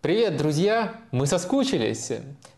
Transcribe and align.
Привет, 0.00 0.36
друзья! 0.36 0.94
Мы 1.10 1.26
соскучились. 1.26 2.12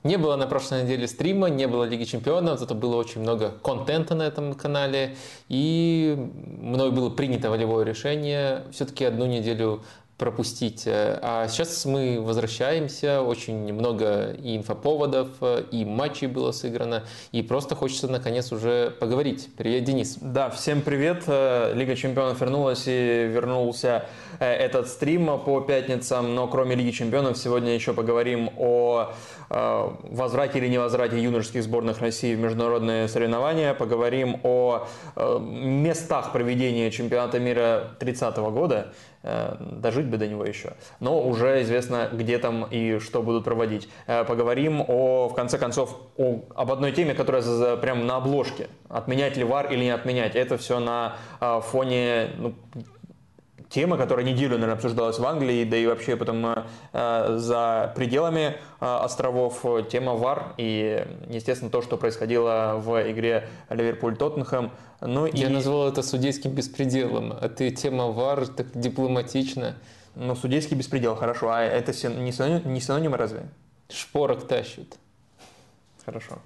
Не 0.04 0.18
было 0.18 0.36
на 0.36 0.46
прошлой 0.46 0.82
неделе 0.82 1.08
стрима, 1.08 1.48
не 1.48 1.66
было 1.66 1.84
Лиги 1.84 2.04
Чемпионов, 2.04 2.60
зато 2.60 2.74
было 2.74 2.96
очень 2.96 3.22
много 3.22 3.52
контента 3.64 4.14
на 4.14 4.24
этом 4.24 4.52
канале. 4.52 5.16
И 5.48 6.18
мной 6.18 6.90
было 6.90 7.08
принято 7.08 7.48
волевое 7.48 7.86
решение 7.86 8.64
все-таки 8.72 9.06
одну 9.06 9.24
неделю 9.24 9.82
пропустить. 10.20 10.84
А 10.86 11.48
сейчас 11.48 11.86
мы 11.86 12.20
возвращаемся, 12.20 13.22
очень 13.22 13.72
много 13.72 14.32
и 14.32 14.54
инфоповодов, 14.58 15.28
и 15.70 15.84
матчей 15.86 16.26
было 16.26 16.52
сыграно, 16.52 17.04
и 17.32 17.40
просто 17.42 17.74
хочется 17.74 18.06
наконец 18.06 18.52
уже 18.52 18.90
поговорить. 19.00 19.48
Привет, 19.56 19.84
Денис. 19.84 20.18
Да, 20.20 20.50
всем 20.50 20.82
привет. 20.82 21.24
Лига 21.26 21.96
чемпионов 21.96 22.38
вернулась 22.38 22.86
и 22.86 23.30
вернулся 23.32 24.04
э, 24.38 24.44
этот 24.44 24.88
стрим 24.88 25.40
по 25.40 25.60
пятницам, 25.60 26.34
но 26.34 26.46
кроме 26.48 26.74
Лиги 26.74 26.90
чемпионов 26.90 27.38
сегодня 27.38 27.74
еще 27.74 27.94
поговорим 27.94 28.50
о 28.58 29.12
э, 29.48 29.88
возврате 30.02 30.58
или 30.58 30.68
невозврате 30.68 31.18
юношеских 31.18 31.62
сборных 31.62 32.00
России 32.00 32.34
в 32.34 32.38
международные 32.38 33.08
соревнования, 33.08 33.72
поговорим 33.72 34.38
о 34.42 34.86
э, 35.16 35.38
местах 35.40 36.32
проведения 36.32 36.90
чемпионата 36.90 37.38
мира 37.38 37.92
30 37.98 38.36
года, 38.36 38.92
Э, 38.92 39.09
дожить 39.22 40.06
бы 40.06 40.16
до 40.16 40.26
него 40.26 40.44
еще. 40.44 40.72
Но 40.98 41.20
уже 41.22 41.62
известно, 41.62 42.08
где 42.12 42.38
там 42.38 42.64
и 42.70 42.98
что 42.98 43.22
будут 43.22 43.44
проводить. 43.44 43.88
Э, 44.06 44.24
поговорим 44.24 44.82
о, 44.86 45.28
в 45.28 45.34
конце 45.34 45.58
концов, 45.58 45.96
о, 46.16 46.40
об 46.54 46.72
одной 46.72 46.92
теме, 46.92 47.14
которая 47.14 47.76
прямо 47.76 48.04
на 48.04 48.16
обложке. 48.16 48.68
Отменять 48.88 49.36
ли 49.36 49.44
ВАР 49.44 49.72
или 49.72 49.84
не 49.84 49.90
отменять. 49.90 50.36
Это 50.36 50.56
все 50.56 50.78
на 50.80 51.16
э, 51.40 51.60
фоне 51.62 52.30
ну, 52.38 52.54
тема, 53.70 53.96
которая 53.96 54.26
неделю, 54.26 54.54
наверное, 54.54 54.74
обсуждалась 54.74 55.18
в 55.18 55.24
Англии, 55.24 55.64
да 55.64 55.76
и 55.76 55.86
вообще 55.86 56.16
потом 56.16 56.44
э, 56.92 57.36
за 57.38 57.92
пределами 57.96 58.56
э, 58.80 58.84
островов, 58.84 59.64
тема 59.90 60.14
ВАР 60.14 60.54
и, 60.58 61.06
естественно, 61.28 61.70
то, 61.70 61.80
что 61.80 61.96
происходило 61.96 62.74
в 62.76 63.10
игре 63.10 63.48
Ливерпуль-Тоттенхэм. 63.70 64.70
Ну, 65.00 65.26
Я 65.26 65.48
и... 65.48 65.52
назвал 65.52 65.88
это 65.88 66.02
судейским 66.02 66.50
беспределом, 66.50 67.32
а 67.32 67.48
ты 67.48 67.70
тема 67.70 68.08
ВАР 68.08 68.48
так 68.48 68.66
дипломатично. 68.74 69.76
Ну, 70.16 70.34
судейский 70.34 70.76
беспредел, 70.76 71.14
хорошо. 71.14 71.50
А 71.50 71.62
это 71.62 71.92
не 72.08 72.32
синоним, 72.32 72.72
не 72.72 72.80
синоним 72.80 73.14
разве? 73.14 73.48
Шпорок 73.88 74.46
тащут. 74.46 74.96
Хорошо. 76.04 76.38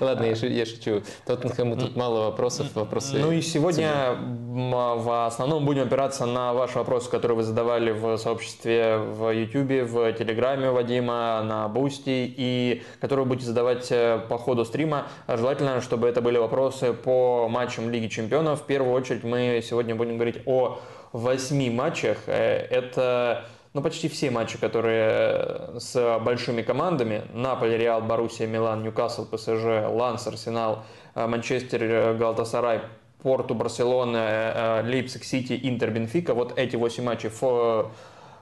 Ладно, 0.00 0.24
я, 0.24 0.34
я 0.34 0.66
шучу. 0.66 1.02
Тоттенхэму 1.26 1.76
тут 1.76 1.96
мало 1.96 2.26
вопросов. 2.26 2.66
Вопросы 2.74 3.18
ну 3.18 3.32
и 3.32 3.40
сегодня 3.40 4.16
в 4.18 5.26
основном 5.26 5.64
будем 5.64 5.82
опираться 5.82 6.26
на 6.26 6.52
ваши 6.52 6.78
вопросы, 6.78 7.10
которые 7.10 7.36
вы 7.36 7.42
задавали 7.42 7.90
в 7.90 8.16
сообществе 8.16 8.98
в 8.98 9.30
YouTube, 9.30 9.88
в 9.88 10.12
Телеграме 10.12 10.70
Вадима, 10.70 11.42
на 11.42 11.68
Boosty, 11.68 12.32
и 12.36 12.82
которые 13.00 13.24
вы 13.24 13.30
будете 13.30 13.46
задавать 13.46 13.90
э, 13.90 14.20
по 14.28 14.38
ходу 14.38 14.64
стрима. 14.64 15.06
Желательно, 15.28 15.80
чтобы 15.80 16.08
это 16.08 16.20
были 16.20 16.38
вопросы 16.38 16.92
по 16.92 17.48
матчам 17.48 17.90
Лиги 17.90 18.08
Чемпионов. 18.08 18.62
В 18.62 18.66
первую 18.66 18.92
очередь 18.92 19.24
мы 19.24 19.62
сегодня 19.64 19.94
будем 19.94 20.14
говорить 20.14 20.38
о 20.46 20.80
восьми 21.12 21.70
матчах. 21.70 22.18
Э, 22.26 22.66
это 22.70 23.44
ну, 23.74 23.82
почти 23.82 24.08
все 24.08 24.30
матчи, 24.30 24.58
которые 24.58 25.08
э, 25.08 25.76
с 25.78 26.18
большими 26.20 26.62
командами, 26.62 27.22
Наполи, 27.32 27.76
Реал, 27.76 28.00
Боруссия, 28.00 28.46
Милан, 28.46 28.82
Ньюкасл, 28.82 29.26
ПСЖ, 29.26 29.88
Ланс, 29.88 30.26
Арсенал, 30.26 30.84
э, 31.14 31.26
Манчестер, 31.26 31.82
э, 31.82 32.14
Галтасарай, 32.14 32.80
Порту, 33.22 33.54
Барселона, 33.54 34.82
Лейпциг, 34.84 35.24
Сити, 35.24 35.58
Интер, 35.62 35.90
Бенфика, 35.90 36.34
вот 36.34 36.56
эти 36.56 36.76
8 36.76 37.02
матчей 37.02 37.30
в 37.30 37.90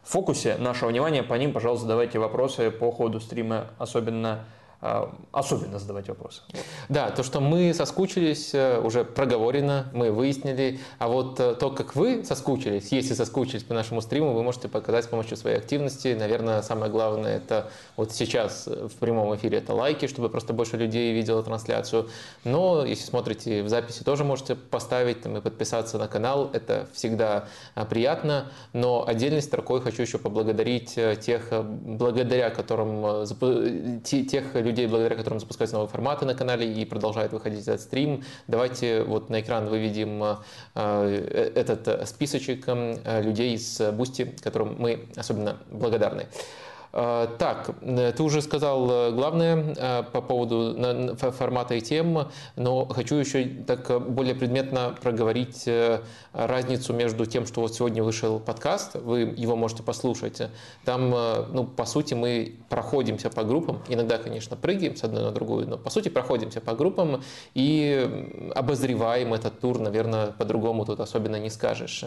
фокусе 0.05 0.57
нашего 0.59 0.91
внимания, 0.91 1.23
по 1.23 1.35
ним, 1.35 1.53
пожалуйста, 1.53 1.87
задавайте 1.87 2.19
вопросы 2.19 2.71
по 2.71 2.93
ходу 2.93 3.19
стрима, 3.19 3.69
особенно 3.79 4.45
особенно 5.33 5.79
задавать 5.79 6.09
вопросы. 6.09 6.43
Да, 6.89 7.11
то, 7.11 7.23
что 7.23 7.41
мы 7.41 7.73
соскучились, 7.75 8.55
э, 8.55 8.79
уже 8.79 9.05
проговорено, 9.05 9.87
мы 9.93 10.13
выяснили. 10.13 10.81
А 10.99 11.09
вот 11.09 11.41
э, 11.41 11.55
то, 11.55 11.71
как 11.71 11.97
вы 11.97 12.25
соскучились, 12.25 12.93
если 12.93 13.15
соскучились 13.15 13.65
по 13.65 13.75
нашему 13.75 14.01
стриму, 14.01 14.35
вы 14.35 14.43
можете 14.43 14.69
показать 14.69 15.05
с 15.05 15.09
помощью 15.09 15.37
своей 15.37 15.57
активности. 15.57 16.15
Наверное, 16.19 16.63
самое 16.63 16.93
главное 16.93 17.39
это 17.39 17.71
вот 17.97 18.13
сейчас 18.13 18.67
в 18.67 18.95
прямом 19.01 19.35
эфире 19.37 19.59
это 19.59 19.75
лайки, 19.75 20.07
чтобы 20.07 20.29
просто 20.29 20.53
больше 20.53 20.77
людей 20.77 21.13
видело 21.15 21.43
трансляцию. 21.43 22.09
Но 22.45 22.85
если 22.85 23.05
смотрите 23.05 23.63
в 23.63 23.69
записи, 23.69 24.05
тоже 24.05 24.25
можете 24.25 24.55
поставить 24.55 25.23
там, 25.23 25.39
и 25.39 25.41
подписаться 25.41 25.99
на 25.99 26.07
канал. 26.07 26.51
Это 26.53 26.87
всегда 26.93 27.49
а, 27.75 27.85
приятно. 27.85 28.53
Но 28.73 29.07
отдельной 29.07 29.43
строкой 29.43 29.81
хочу 29.81 30.03
еще 30.03 30.19
поблагодарить 30.19 30.97
э, 30.97 31.17
тех, 31.17 31.51
благодаря 31.65 32.51
которым 32.51 33.27
тех 34.05 34.55
людей, 34.67 34.87
благодаря 34.87 35.17
которым 35.17 35.41
запускаются 35.41 35.77
новые 35.77 35.91
форматы 35.91 36.27
на 36.27 36.35
канале 36.35 36.71
и 36.71 36.85
продолжает 36.85 37.33
выходить 37.33 37.63
этот 37.63 37.81
стрим. 37.81 38.25
Давайте 38.47 39.03
вот 39.03 39.31
на 39.31 39.41
экран 39.41 39.69
выведем 39.69 40.23
э, 40.23 40.37
э, 40.75 41.53
этот 41.55 42.09
списочек 42.09 42.65
э, 42.67 43.23
людей 43.23 43.59
с 43.59 43.93
Boosty, 43.93 44.35
которым 44.43 44.77
мы 44.79 45.07
особенно 45.17 45.59
благодарны. 45.71 46.27
А, 46.99 47.27
так, 47.27 47.73
э, 47.83 48.13
ты 48.17 48.23
уже 48.23 48.41
сказал 48.41 48.91
э, 48.91 49.11
главное 49.13 49.75
э, 49.77 50.03
по 50.11 50.23
поводу 50.23 51.15
формата 51.19 51.75
и 51.75 51.83
тем, 51.83 52.29
но 52.57 52.87
хочу 52.87 53.17
еще 53.17 53.45
так 53.67 54.11
более 54.11 54.35
предметно 54.35 54.97
проговорить 55.03 55.69
разницу 56.33 56.95
между 56.95 57.27
тем, 57.27 57.45
что 57.45 57.61
вот 57.61 57.75
сегодня 57.75 58.03
вышел 58.03 58.41
подкаст, 58.41 58.95
вы 58.95 59.35
его 59.37 59.57
можете 59.57 59.83
послушать. 59.83 60.41
Там, 60.87 61.11
ну, 61.53 61.65
по 61.65 61.85
сути, 61.85 62.15
мы 62.15 62.57
проходимся 62.71 63.29
по 63.29 63.45
группам, 63.45 63.83
иногда, 63.89 64.17
конечно, 64.17 64.57
прыгаем 64.57 64.97
с 64.97 65.05
одной 65.05 65.23
на 65.23 65.33
другую, 65.33 65.69
но 65.69 65.77
по 65.77 65.91
сути 65.91 66.09
проходимся 66.09 66.61
по 66.63 66.75
группам 66.75 67.23
и 67.55 68.51
обозреваем 68.55 69.35
этот 69.35 69.61
тур, 69.61 69.79
наверное, 69.79 70.29
по-другому 70.29 70.87
тут 70.87 71.01
особенно 71.01 71.37
не 71.37 71.51
скажешь. 71.51 72.05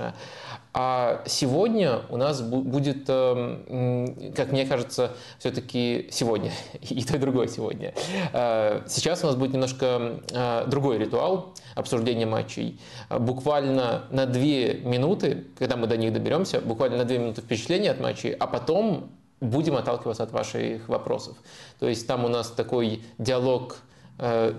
А 0.74 1.24
сегодня 1.26 2.02
у 2.10 2.18
нас 2.18 2.42
будет, 2.42 3.08
как 3.08 4.52
мне 4.52 4.66
кажется, 4.66 4.79
кажется, 4.80 5.12
все-таки 5.40 6.08
сегодня, 6.12 6.52
и 6.82 7.04
то, 7.04 7.16
и 7.16 7.20
другое 7.20 7.48
сегодня. 7.48 7.94
Э, 8.32 8.82
сейчас 8.88 9.24
у 9.24 9.28
нас 9.28 9.36
будет 9.36 9.54
немножко 9.54 10.22
э, 10.32 10.66
другой 10.68 10.98
ритуал 10.98 11.54
обсуждения 11.76 12.26
матчей. 12.26 12.80
Буквально 13.10 14.06
на 14.10 14.26
две 14.26 14.76
минуты, 14.76 15.48
когда 15.58 15.76
мы 15.76 15.88
до 15.88 15.98
них 15.98 16.14
доберемся, 16.14 16.62
буквально 16.62 16.98
на 16.98 17.06
две 17.06 17.20
минуты 17.20 17.42
впечатления 17.42 17.92
от 17.92 18.00
матчей, 18.00 18.32
а 18.32 18.48
потом 18.48 19.12
будем 19.42 19.76
отталкиваться 19.76 20.24
от 20.24 20.32
ваших 20.32 20.88
вопросов. 20.88 21.38
То 21.80 21.88
есть 21.88 22.08
там 22.08 22.26
у 22.26 22.30
нас 22.30 22.50
такой 22.50 23.04
диалог 23.18 23.78
Э, 23.78 23.89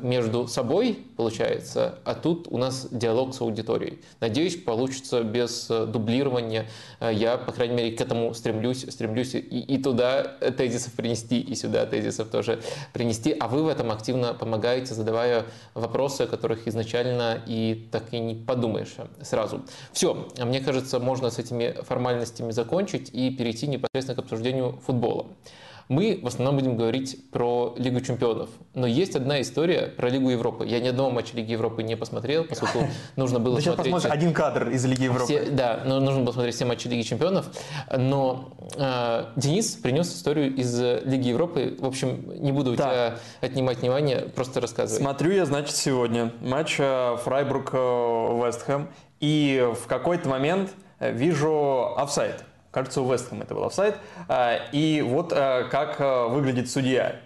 между 0.02 0.48
собой, 0.48 0.98
получается, 1.16 1.98
а 2.04 2.14
тут 2.14 2.48
у 2.48 2.56
нас 2.56 2.88
диалог 2.90 3.34
с 3.34 3.40
аудиторией. 3.42 3.98
Надеюсь, 4.20 4.56
получится 4.56 5.22
без 5.22 5.68
э, 5.70 5.84
дублирования. 5.84 6.66
Э, 6.98 7.10
я, 7.12 7.36
по 7.36 7.52
крайней 7.52 7.74
мере, 7.74 7.92
к 7.96 8.00
этому 8.00 8.32
стремлюсь, 8.32 8.86
стремлюсь 8.88 9.34
и, 9.34 9.38
и 9.38 9.82
туда 9.82 10.22
тезисов 10.56 10.94
принести, 10.94 11.40
и 11.40 11.54
сюда 11.54 11.84
тезисов 11.84 12.28
тоже 12.28 12.60
принести. 12.92 13.36
А 13.38 13.48
вы 13.48 13.62
в 13.62 13.68
этом 13.68 13.90
активно 13.90 14.32
помогаете, 14.32 14.94
задавая 14.94 15.44
вопросы, 15.74 16.22
о 16.22 16.26
которых 16.26 16.66
изначально 16.66 17.42
и 17.46 17.88
так 17.92 18.04
и 18.12 18.18
не 18.18 18.34
подумаешь 18.34 18.94
сразу. 19.22 19.62
Все, 19.92 20.28
мне 20.38 20.60
кажется, 20.60 20.98
можно 21.00 21.30
с 21.30 21.38
этими 21.38 21.76
формальностями 21.82 22.50
закончить 22.52 23.10
и 23.12 23.30
перейти 23.30 23.66
непосредственно 23.66 24.16
к 24.16 24.20
обсуждению 24.20 24.80
футбола. 24.86 25.26
Мы 25.90 26.20
в 26.22 26.26
основном 26.28 26.56
будем 26.56 26.76
говорить 26.76 27.18
про 27.32 27.74
Лигу 27.76 28.00
чемпионов. 28.00 28.48
Но 28.74 28.86
есть 28.86 29.16
одна 29.16 29.40
история 29.40 29.88
про 29.88 30.08
Лигу 30.08 30.30
Европы. 30.30 30.64
Я 30.64 30.78
ни 30.78 30.86
одного 30.86 31.10
матча 31.10 31.36
Лиги 31.36 31.50
Европы 31.50 31.82
не 31.82 31.96
посмотрел, 31.96 32.44
поскольку 32.44 32.86
нужно 33.16 33.40
было 33.40 33.56
Ты 33.56 33.62
смотреть... 33.62 34.04
один 34.04 34.32
кадр 34.32 34.68
из 34.68 34.84
Лиги 34.84 35.02
Европы. 35.02 35.24
Все, 35.24 35.50
да, 35.50 35.82
но 35.84 35.98
нужно 35.98 36.22
было 36.22 36.32
смотреть 36.32 36.54
все 36.54 36.64
матчи 36.64 36.86
Лиги 36.86 37.02
чемпионов. 37.02 37.46
Но 37.92 38.52
э, 38.76 39.24
Денис 39.34 39.74
принес 39.74 40.14
историю 40.14 40.54
из 40.54 40.80
Лиги 40.80 41.30
Европы. 41.30 41.76
В 41.80 41.86
общем, 41.86 42.40
не 42.40 42.52
буду 42.52 42.74
у 42.74 42.76
да. 42.76 42.84
тебя 42.84 43.18
отнимать 43.40 43.78
внимание, 43.78 44.20
просто 44.32 44.60
рассказывай. 44.60 45.00
Смотрю 45.00 45.32
я, 45.32 45.44
значит, 45.44 45.74
сегодня 45.74 46.32
матч 46.40 46.76
э, 46.78 47.16
Фрайбург-Вестхэм. 47.24 48.82
Э, 48.82 48.86
И 49.18 49.68
в 49.74 49.88
какой-то 49.88 50.28
момент 50.28 50.70
вижу 51.00 51.96
офсайд. 51.96 52.44
Кажется, 52.70 53.02
у 53.02 53.12
Вестхэма 53.12 53.42
это 53.44 53.54
был 53.54 53.64
офсайд. 53.64 53.96
А, 54.28 54.56
и 54.72 55.02
вот 55.02 55.32
а, 55.34 55.64
как 55.64 55.96
а, 55.98 56.28
выглядит 56.28 56.70
судья. 56.70 57.16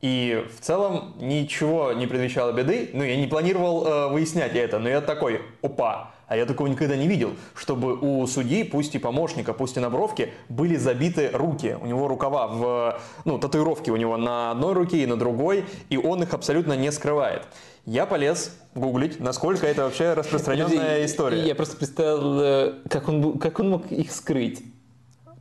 И 0.00 0.44
в 0.58 0.60
целом 0.60 1.14
ничего 1.20 1.92
не 1.92 2.08
предвещало 2.08 2.50
беды. 2.50 2.90
Ну, 2.92 3.04
я 3.04 3.16
не 3.16 3.28
планировал 3.28 4.10
выяснять 4.10 4.56
это, 4.56 4.80
но 4.80 4.88
я 4.88 5.00
такой, 5.00 5.42
опа, 5.62 6.10
а 6.32 6.36
я 6.36 6.46
такого 6.46 6.66
никогда 6.66 6.96
не 6.96 7.06
видел, 7.06 7.34
чтобы 7.54 7.94
у 7.94 8.26
судьи, 8.26 8.64
пусть 8.64 8.94
и 8.94 8.98
помощника, 8.98 9.52
пусть 9.52 9.76
и 9.76 9.80
на 9.80 9.90
бровке, 9.90 10.32
были 10.48 10.76
забиты 10.76 11.28
руки. 11.32 11.76
У 11.80 11.84
него 11.84 12.08
рукава 12.08 12.46
в, 12.48 13.00
ну, 13.26 13.38
татуировки 13.38 13.90
у 13.90 13.96
него 13.96 14.16
на 14.16 14.50
одной 14.50 14.72
руке 14.72 15.02
и 15.02 15.06
на 15.06 15.16
другой, 15.16 15.66
и 15.90 15.98
он 15.98 16.22
их 16.22 16.32
абсолютно 16.32 16.72
не 16.72 16.90
скрывает. 16.90 17.42
Я 17.84 18.06
полез 18.06 18.56
гуглить, 18.74 19.20
насколько 19.20 19.66
это 19.66 19.82
вообще 19.82 20.14
распространенная 20.14 21.04
история. 21.04 21.42
Я 21.42 21.54
просто 21.54 21.76
представил, 21.76 22.40
э, 22.40 22.74
как 22.88 23.08
он, 23.08 23.38
как 23.38 23.60
он 23.60 23.70
мог 23.70 23.92
их 23.92 24.10
скрыть. 24.10 24.62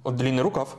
Длинный 0.04 0.42
рукав. 0.42 0.78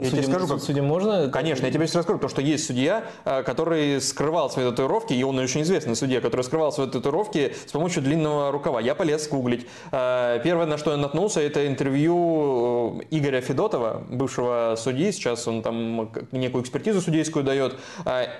Я 0.00 0.10
тебе 0.10 0.22
скажу, 0.22 0.46
как... 0.46 0.60
Судьям 0.60 0.86
можно? 0.86 1.28
Конечно, 1.28 1.66
я 1.66 1.72
тебе 1.72 1.86
сейчас 1.86 1.96
расскажу, 1.96 2.18
потому 2.18 2.30
что 2.30 2.40
есть 2.40 2.66
судья, 2.66 3.04
э, 3.24 3.42
который 3.42 4.00
скрывал 4.00 4.48
свои 4.48 4.64
татуировки, 4.70 5.12
и 5.12 5.22
он 5.24 5.38
очень 5.38 5.62
известный 5.62 5.96
судья, 5.96 6.20
который 6.20 6.42
скрывал 6.42 6.70
свои 6.70 6.88
татуировки 6.88 7.54
с 7.66 7.72
помощью 7.72 8.02
длинного 8.02 8.52
рукава. 8.52 8.80
Я 8.80 8.94
полез 8.94 9.28
гуглить. 9.28 9.66
Э, 9.90 10.40
первое, 10.44 10.66
на 10.66 10.78
что 10.78 10.92
я 10.92 10.96
наткнулся, 10.96 11.40
это 11.40 11.66
интервью 11.66 13.00
э, 13.00 13.06
Игоря 13.10 13.40
Федотова, 13.40 14.04
бывшего 14.08 14.76
судьи, 14.78 15.10
сейчас 15.10 15.48
он 15.48 15.62
там 15.62 16.10
некую 16.30 16.62
экспертизу 16.62 17.00
судейскую 17.00 17.44
дает, 17.44 17.76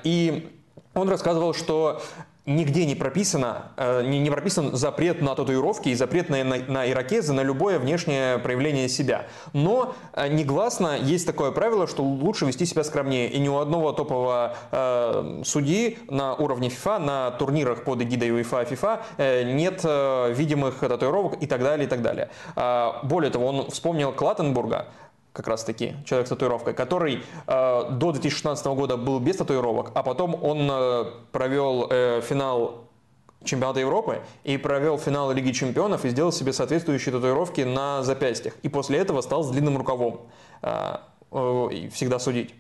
и 0.04 0.48
он 0.94 1.08
рассказывал, 1.08 1.54
что 1.54 2.00
нигде 2.48 2.86
не 2.86 2.94
прописано, 2.94 3.72
э, 3.76 4.02
не, 4.04 4.30
прописан 4.30 4.74
запрет 4.74 5.20
на 5.20 5.34
татуировки 5.34 5.90
и 5.90 5.94
запрет 5.94 6.30
на, 6.30 6.42
на, 6.42 6.56
на 6.56 6.90
ирокезы, 6.90 7.32
на 7.32 7.42
любое 7.42 7.78
внешнее 7.78 8.38
проявление 8.38 8.88
себя. 8.88 9.26
Но 9.52 9.94
э, 10.14 10.28
негласно 10.28 10.96
есть 10.96 11.26
такое 11.26 11.50
правило, 11.52 11.86
что 11.86 12.02
лучше 12.02 12.46
вести 12.46 12.64
себя 12.64 12.84
скромнее. 12.84 13.28
И 13.28 13.38
ни 13.38 13.48
у 13.48 13.58
одного 13.58 13.92
топового 13.92 14.56
э, 14.72 15.42
судьи 15.44 15.98
на 16.08 16.34
уровне 16.34 16.68
FIFA, 16.68 16.98
на 16.98 17.30
турнирах 17.32 17.84
под 17.84 18.02
эгидой 18.02 18.30
UEFA, 18.30 18.68
FIFA 18.68 19.00
э, 19.18 19.52
нет 19.52 19.82
э, 19.84 20.32
видимых 20.32 20.78
татуировок 20.78 21.42
и 21.42 21.46
так 21.46 21.62
далее, 21.62 21.86
и 21.86 21.88
так 21.88 22.00
далее. 22.00 22.30
Э, 22.56 22.92
более 23.02 23.30
того, 23.30 23.48
он 23.48 23.70
вспомнил 23.70 24.12
Клаттенбурга, 24.12 24.86
как 25.38 25.46
раз 25.46 25.62
таки, 25.62 25.94
человек 26.04 26.26
с 26.26 26.30
татуировкой, 26.30 26.74
который 26.74 27.22
э, 27.46 27.90
до 27.90 28.10
2016 28.10 28.66
года 28.66 28.96
был 28.96 29.20
без 29.20 29.36
татуировок, 29.36 29.92
а 29.94 30.02
потом 30.02 30.34
он 30.42 30.68
э, 30.68 31.04
провел 31.30 31.86
э, 31.88 32.20
финал 32.22 32.88
чемпионата 33.44 33.78
Европы 33.78 34.20
и 34.42 34.56
провел 34.56 34.98
финал 34.98 35.30
Лиги 35.30 35.52
чемпионов 35.52 36.04
и 36.04 36.08
сделал 36.08 36.32
себе 36.32 36.52
соответствующие 36.52 37.12
татуировки 37.12 37.60
на 37.60 38.02
запястьях. 38.02 38.54
И 38.64 38.68
после 38.68 38.98
этого 38.98 39.20
стал 39.20 39.44
с 39.44 39.50
длинным 39.50 39.78
рукавом 39.78 40.22
э, 40.62 40.96
э, 41.30 41.88
всегда 41.92 42.18
судить. 42.18 42.52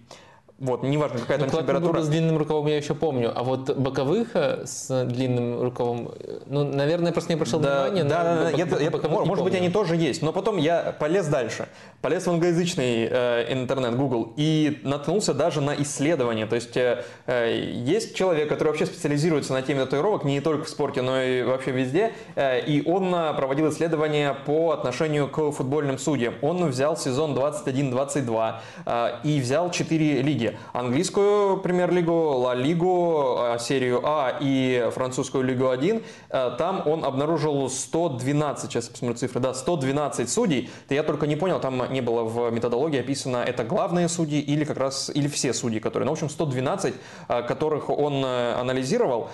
Вот, 0.58 0.82
неважно, 0.82 1.20
какая 1.20 1.38
там 1.38 1.50
температура. 1.50 2.02
с 2.02 2.08
длинным 2.08 2.36
рукавом 2.36 2.66
я 2.66 2.76
еще 2.78 2.92
помню, 2.92 3.32
а 3.32 3.44
вот 3.44 3.76
боковых 3.78 4.30
э, 4.34 4.66
с 4.66 5.04
длинным 5.04 5.62
рукавом, 5.62 6.10
э, 6.18 6.40
ну, 6.46 6.64
наверное, 6.64 7.12
просто 7.12 7.30
не 7.30 7.34
обращал 7.36 7.60
да, 7.60 7.84
внимания. 7.84 8.02
Да, 8.02 8.24
да, 8.24 8.42
да, 8.42 8.50
я, 8.50 8.66
я, 8.66 8.90
может 8.90 9.00
помню. 9.00 9.44
быть, 9.44 9.54
они 9.54 9.68
тоже 9.68 9.94
есть, 9.94 10.20
но 10.20 10.32
потом 10.32 10.56
я 10.56 10.96
полез 10.98 11.28
дальше, 11.28 11.68
полез 12.00 12.26
в 12.26 12.30
англоязычный 12.30 13.08
э, 13.08 13.52
интернет, 13.52 13.94
Google, 13.94 14.32
и 14.36 14.80
наткнулся 14.82 15.32
даже 15.32 15.60
на 15.60 15.80
исследования. 15.80 16.46
То 16.46 16.56
есть 16.56 16.76
э, 16.76 17.04
э, 17.26 17.70
есть 17.72 18.16
человек, 18.16 18.48
который 18.48 18.68
вообще 18.68 18.86
специализируется 18.86 19.52
на 19.52 19.62
теме 19.62 19.84
татуировок 19.84 20.24
не 20.24 20.40
только 20.40 20.64
в 20.64 20.68
спорте, 20.68 21.02
но 21.02 21.22
и 21.22 21.44
вообще 21.44 21.70
везде, 21.70 22.14
э, 22.34 22.64
и 22.66 22.82
он 22.84 23.12
проводил 23.36 23.70
исследования 23.70 24.36
по 24.44 24.72
отношению 24.72 25.28
к 25.28 25.52
футбольным 25.52 25.98
судьям. 25.98 26.34
Он 26.42 26.66
взял 26.66 26.96
сезон 26.96 27.38
21-22 27.38 28.54
э, 28.86 29.08
и 29.22 29.40
взял 29.40 29.70
4 29.70 30.22
лиги 30.22 30.47
английскую 30.72 31.58
премьер-лигу, 31.58 32.12
Ла 32.12 32.54
Лигу, 32.54 33.36
а, 33.38 33.58
серию 33.58 34.00
А 34.04 34.38
и 34.40 34.88
французскую 34.92 35.44
Лигу 35.44 35.68
1. 35.68 36.02
Э, 36.30 36.50
там 36.58 36.82
он 36.86 37.04
обнаружил 37.04 37.68
112, 37.68 38.70
сейчас 38.70 38.88
посмотрю 38.88 39.16
цифры, 39.16 39.40
да, 39.40 39.54
112 39.54 40.30
судей. 40.30 40.70
Это 40.86 40.94
я 40.94 41.02
только 41.02 41.26
не 41.26 41.36
понял, 41.36 41.60
там 41.60 41.92
не 41.92 42.00
было 42.00 42.22
в 42.22 42.50
методологии 42.50 43.00
описано, 43.00 43.38
это 43.38 43.64
главные 43.64 44.08
судьи 44.08 44.40
или 44.40 44.64
как 44.64 44.78
раз, 44.78 45.10
или 45.14 45.28
все 45.28 45.52
судьи, 45.52 45.80
которые, 45.80 46.06
ну, 46.06 46.12
в 46.12 46.14
общем, 46.14 46.28
112, 46.28 46.94
э, 47.28 47.42
которых 47.42 47.90
он 47.90 48.24
э, 48.24 48.54
анализировал, 48.54 49.30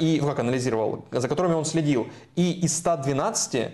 и, 0.00 0.18
ну, 0.20 0.28
как 0.28 0.40
анализировал, 0.40 1.04
за 1.10 1.28
которыми 1.28 1.54
он 1.54 1.64
следил. 1.64 2.06
И 2.36 2.52
из 2.52 2.76
112 2.76 3.72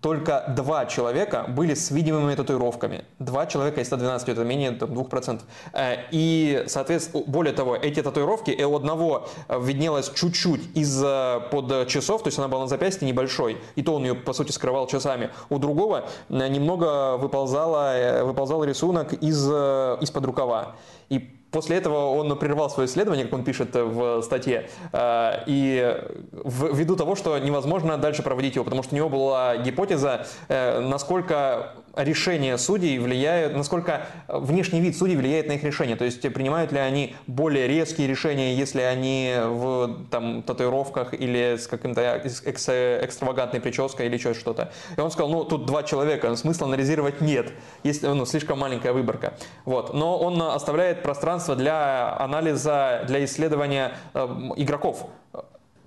только 0.00 0.44
два 0.56 0.86
человека 0.86 1.46
были 1.48 1.74
с 1.74 1.90
видимыми 1.90 2.34
татуировками. 2.34 3.04
Два 3.18 3.46
человека 3.46 3.80
из 3.80 3.88
112, 3.88 4.28
это 4.28 4.44
менее 4.44 4.72
там, 4.72 4.90
2%. 4.90 5.40
Э, 5.72 5.96
и, 6.12 6.64
соответственно, 6.68 7.24
более 7.26 7.52
того, 7.52 7.74
эти 7.74 8.00
татуировки, 8.00 8.50
и 8.50 8.62
у 8.62 8.76
одного 8.76 9.28
э, 9.48 9.58
виднелось 9.60 10.10
чуть-чуть 10.14 10.76
из-под 10.76 11.72
э, 11.72 11.86
часов, 11.86 12.22
то 12.22 12.28
есть 12.28 12.38
она 12.38 12.46
была 12.48 12.62
на 12.62 12.68
запястье 12.68 13.08
небольшой, 13.08 13.58
и 13.74 13.82
то 13.82 13.94
он 13.94 14.04
ее, 14.04 14.14
по 14.14 14.32
сути, 14.32 14.52
скрывал 14.52 14.86
часами. 14.86 15.30
У 15.48 15.58
другого 15.58 16.04
немного 16.28 17.16
выползала, 17.16 18.22
выползал 18.22 18.62
рисунок 18.62 19.14
из, 19.14 19.44
из-под 19.48 20.24
рукава. 20.24 20.76
И 21.08 21.37
После 21.50 21.76
этого 21.76 22.10
он 22.10 22.36
прервал 22.38 22.68
свое 22.68 22.88
исследование, 22.88 23.24
как 23.24 23.34
он 23.34 23.44
пишет 23.44 23.74
в 23.74 24.22
статье, 24.22 24.68
э, 24.92 25.30
и 25.46 25.96
ввиду 26.44 26.96
того, 26.96 27.14
что 27.14 27.38
невозможно 27.38 27.96
дальше 27.96 28.22
проводить 28.22 28.54
его, 28.54 28.64
потому 28.64 28.82
что 28.82 28.94
у 28.94 28.96
него 28.96 29.08
была 29.08 29.56
гипотеза, 29.56 30.26
э, 30.48 30.80
насколько 30.80 31.74
решения 31.98 32.56
судей 32.58 32.98
влияют, 32.98 33.54
насколько 33.54 34.06
внешний 34.28 34.80
вид 34.80 34.96
судей 34.96 35.16
влияет 35.16 35.48
на 35.48 35.52
их 35.52 35.64
решение. 35.64 35.96
То 35.96 36.04
есть 36.04 36.20
принимают 36.32 36.72
ли 36.72 36.78
они 36.78 37.16
более 37.26 37.66
резкие 37.66 38.06
решения, 38.06 38.54
если 38.54 38.80
они 38.80 39.34
в 39.44 40.06
там, 40.10 40.42
татуировках 40.42 41.14
или 41.14 41.56
с 41.56 41.66
каким-то 41.66 42.00
экс 42.00 42.68
экстравагантной 42.68 43.60
прической 43.60 44.06
или 44.06 44.14
еще 44.14 44.34
что-то. 44.34 44.72
И 44.96 45.00
он 45.00 45.10
сказал, 45.10 45.30
ну 45.30 45.44
тут 45.44 45.66
два 45.66 45.82
человека, 45.82 46.34
смысла 46.36 46.66
анализировать 46.66 47.20
нет, 47.20 47.52
есть 47.82 48.02
ну, 48.02 48.24
слишком 48.26 48.58
маленькая 48.58 48.92
выборка. 48.92 49.34
Вот. 49.64 49.94
Но 49.94 50.18
он 50.18 50.40
оставляет 50.40 51.02
пространство 51.02 51.56
для 51.56 52.16
анализа, 52.18 53.04
для 53.06 53.24
исследования 53.24 53.92
э, 54.14 54.26
игроков 54.56 55.08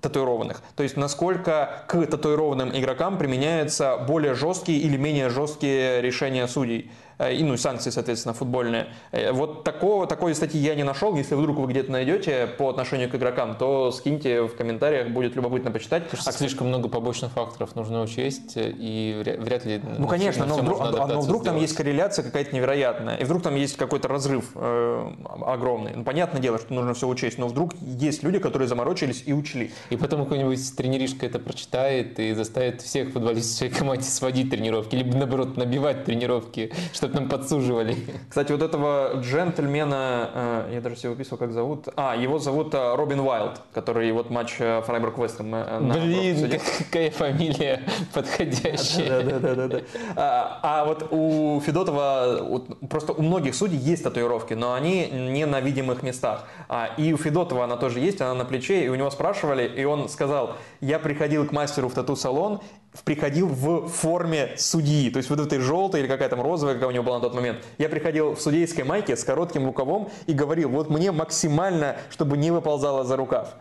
татуированных. 0.02 0.62
То 0.76 0.82
есть 0.82 0.96
насколько 0.96 1.84
к 1.88 2.06
татуированным 2.06 2.76
игрокам 2.76 3.16
применяются 3.16 3.96
более 3.96 4.34
жесткие 4.34 4.80
или 4.80 4.96
менее 4.96 5.30
жесткие 5.30 6.02
решения 6.02 6.46
судей. 6.46 6.90
Э, 7.22 7.34
и 7.34 7.42
ну, 7.42 7.56
санкции, 7.56 7.90
соответственно, 7.90 8.34
футбольные. 8.34 8.88
Э, 9.12 9.32
вот 9.32 9.64
такого, 9.64 10.06
такой 10.06 10.34
статьи 10.34 10.60
я 10.60 10.74
не 10.74 10.82
нашел. 10.82 11.14
Если 11.16 11.34
вдруг 11.34 11.58
вы 11.58 11.66
где-то 11.68 11.92
найдете 11.92 12.48
по 12.58 12.68
отношению 12.68 13.10
к 13.10 13.14
игрокам, 13.14 13.56
то 13.56 13.92
скиньте 13.92 14.42
в 14.42 14.56
комментариях, 14.56 15.08
будет 15.08 15.36
любопытно 15.36 15.70
почитать. 15.70 16.04
Потому 16.04 16.22
что 16.22 16.32
слишком 16.32 16.68
много 16.68 16.88
побочных 16.88 17.32
факторов 17.32 17.76
нужно 17.76 18.02
учесть, 18.02 18.54
и 18.56 19.22
вряд 19.40 19.64
ли... 19.64 19.80
Ну, 19.98 20.06
конечно, 20.06 20.46
но 20.46 20.56
вдруг, 20.56 20.80
но 20.80 21.20
вдруг 21.20 21.44
там 21.44 21.56
есть 21.56 21.74
корреляция 21.74 22.24
какая-то 22.24 22.54
невероятная, 22.54 23.16
и 23.16 23.24
вдруг 23.24 23.42
там 23.42 23.54
есть 23.54 23.76
какой-то 23.76 24.08
разрыв 24.08 24.50
э, 24.54 25.12
огромный. 25.44 25.92
Ну, 25.94 26.04
понятное 26.04 26.40
дело, 26.40 26.58
что 26.58 26.74
нужно 26.74 26.94
все 26.94 27.06
учесть, 27.08 27.38
но 27.38 27.48
вдруг 27.48 27.74
есть 27.80 28.22
люди, 28.22 28.38
которые 28.38 28.68
заморочились 28.68 29.22
и 29.26 29.32
учли. 29.32 29.72
И 29.90 29.96
потом 29.96 30.24
какой-нибудь 30.24 30.76
тренеришка 30.76 31.26
это 31.26 31.38
прочитает 31.38 32.18
и 32.18 32.32
заставит 32.34 32.82
всех 32.82 33.10
футболистов 33.10 33.52
в 33.52 33.56
своей 33.58 33.72
команде 33.72 34.04
сводить 34.04 34.50
тренировки, 34.50 34.96
либо 34.96 35.16
наоборот 35.16 35.56
набивать 35.56 36.04
тренировки, 36.04 36.72
чтобы 36.92 37.11
нам 37.14 37.28
подсуживали. 37.28 37.96
Кстати, 38.28 38.52
вот 38.52 38.62
этого 38.62 39.20
джентльмена, 39.20 40.30
э, 40.34 40.70
я 40.74 40.80
даже 40.80 40.96
себе 40.96 41.10
выписывал, 41.10 41.38
как 41.38 41.52
зовут. 41.52 41.88
А, 41.96 42.16
его 42.16 42.38
зовут 42.38 42.74
э, 42.74 42.94
Робин 42.94 43.20
Уайлд, 43.20 43.60
который 43.72 44.10
вот 44.12 44.30
матч 44.30 44.56
э, 44.58 44.82
Фрайбург 44.82 45.18
Вестхэм. 45.18 45.50
Блин, 45.92 46.60
какая 46.78 47.10
фамилия 47.10 47.82
подходящая. 48.14 49.22
Да, 49.22 49.38
да, 49.38 49.54
да, 49.54 49.68
да. 49.68 49.80
А, 50.16 50.60
а 50.62 50.84
вот 50.84 51.08
у 51.10 51.60
Федотова, 51.60 52.62
просто 52.88 53.12
у 53.12 53.22
многих 53.22 53.54
судей 53.54 53.78
есть 53.78 54.02
татуировки, 54.02 54.54
но 54.54 54.74
они 54.74 55.06
не 55.06 55.46
на 55.46 55.60
видимых 55.60 56.02
местах. 56.02 56.44
А, 56.68 56.90
и 56.96 57.12
у 57.12 57.16
Федотова 57.16 57.64
она 57.64 57.76
тоже 57.76 58.00
есть, 58.00 58.20
она 58.20 58.34
на 58.34 58.44
плече, 58.44 58.84
и 58.84 58.88
у 58.88 58.94
него 58.94 59.10
спрашивали, 59.10 59.66
и 59.66 59.84
он 59.84 60.08
сказал, 60.08 60.56
я 60.80 60.98
приходил 60.98 61.46
к 61.46 61.52
мастеру 61.52 61.88
в 61.88 61.94
тату-салон, 61.94 62.60
приходил 63.04 63.48
в 63.48 63.88
форме 63.88 64.54
судьи, 64.56 65.10
то 65.10 65.16
есть 65.16 65.30
вот 65.30 65.40
этой 65.40 65.58
желтой 65.58 66.00
или 66.00 66.08
какая 66.08 66.28
там 66.28 66.42
розовая, 66.42 66.74
какая 66.74 66.88
у 66.88 66.92
него 66.92 67.04
была 67.04 67.16
на 67.16 67.22
тот 67.22 67.34
момент. 67.34 67.58
Я 67.78 67.88
приходил 67.88 68.34
в 68.34 68.40
судейской 68.40 68.84
майке 68.84 69.16
с 69.16 69.24
коротким 69.24 69.64
рукавом 69.64 70.10
и 70.26 70.32
говорил, 70.32 70.68
вот 70.68 70.90
мне 70.90 71.10
максимально, 71.10 71.96
чтобы 72.10 72.36
не 72.36 72.50
выползало 72.50 73.04
за 73.04 73.16
рукав. 73.16 73.56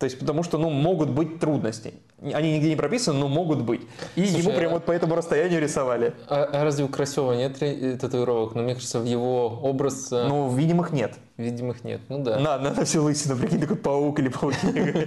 То 0.00 0.04
есть 0.04 0.18
потому 0.18 0.42
что, 0.42 0.56
ну, 0.56 0.70
могут 0.70 1.10
быть 1.10 1.40
трудности. 1.40 1.92
Они 2.32 2.54
нигде 2.54 2.70
не 2.70 2.76
прописаны, 2.76 3.18
но 3.18 3.28
могут 3.28 3.60
быть. 3.60 3.82
И 4.16 4.24
Слушай, 4.24 4.40
ему 4.40 4.52
прямо 4.52 4.70
а... 4.70 4.74
вот 4.76 4.86
по 4.86 4.92
этому 4.92 5.14
расстоянию 5.14 5.60
рисовали. 5.60 6.14
А, 6.26 6.44
а 6.44 6.64
разве 6.64 6.86
у 6.86 6.88
Красева 6.88 7.34
нет 7.34 7.58
татуировок? 8.00 8.54
Но 8.54 8.60
ну, 8.60 8.64
мне 8.64 8.74
кажется, 8.76 8.98
в 8.98 9.04
его 9.04 9.60
образ... 9.62 10.10
Ну, 10.10 10.48
видимых 10.56 10.92
нет. 10.92 11.18
Видимых 11.36 11.84
нет, 11.84 12.00
ну 12.08 12.22
да. 12.22 12.38
На, 12.38 12.58
надо 12.58 12.86
все 12.86 13.00
лысину, 13.00 13.36
прикинь, 13.36 13.60
такой 13.60 13.76
паук 13.76 14.18
или 14.20 14.28
паутина. 14.28 15.06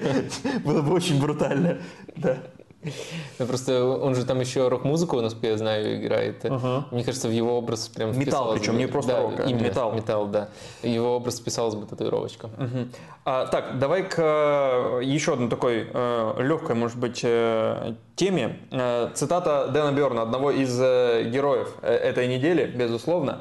Было 0.63 0.84
бы 0.84 0.94
очень 0.94 1.20
брутально. 1.20 1.80
Да. 2.15 2.38
Ну, 3.39 3.45
просто 3.47 3.83
он 3.85 4.15
же 4.15 4.25
там 4.25 4.39
еще 4.39 4.67
рок-музыку, 4.67 5.19
насколько 5.21 5.47
я 5.47 5.57
знаю, 5.57 5.97
играет. 5.97 6.43
Мне 6.91 7.03
кажется, 7.03 7.27
в 7.27 7.31
его 7.31 7.57
образ 7.57 7.87
прям 7.87 8.17
Металл, 8.17 8.53
причем 8.53 8.73
бы. 8.73 8.79
не 8.79 8.87
просто 8.87 9.13
да, 9.13 9.21
рок, 9.21 9.39
а 9.39 9.43
именно, 9.43 9.63
металл. 9.63 9.91
Металл, 9.93 10.27
да. 10.27 10.49
Его 10.83 11.15
образ 11.15 11.39
вписалась 11.39 11.75
бы 11.75 11.85
татуировочка. 11.85 12.49
А, 13.25 13.45
так, 13.45 13.79
давай 13.79 14.03
к 14.03 14.15
э, 14.17 15.01
еще 15.03 15.33
одной 15.33 15.49
такой 15.49 15.87
э, 15.91 16.33
легкой, 16.39 16.75
может 16.75 16.97
быть, 16.97 17.21
э, 17.23 17.93
теме. 18.15 18.59
Э, 18.71 19.09
цитата 19.13 19.67
Дэна 19.69 19.93
Берна, 19.93 20.23
одного 20.23 20.51
из 20.51 20.77
э, 20.81 21.29
героев 21.29 21.73
этой 21.81 22.27
недели, 22.27 22.65
безусловно. 22.65 23.39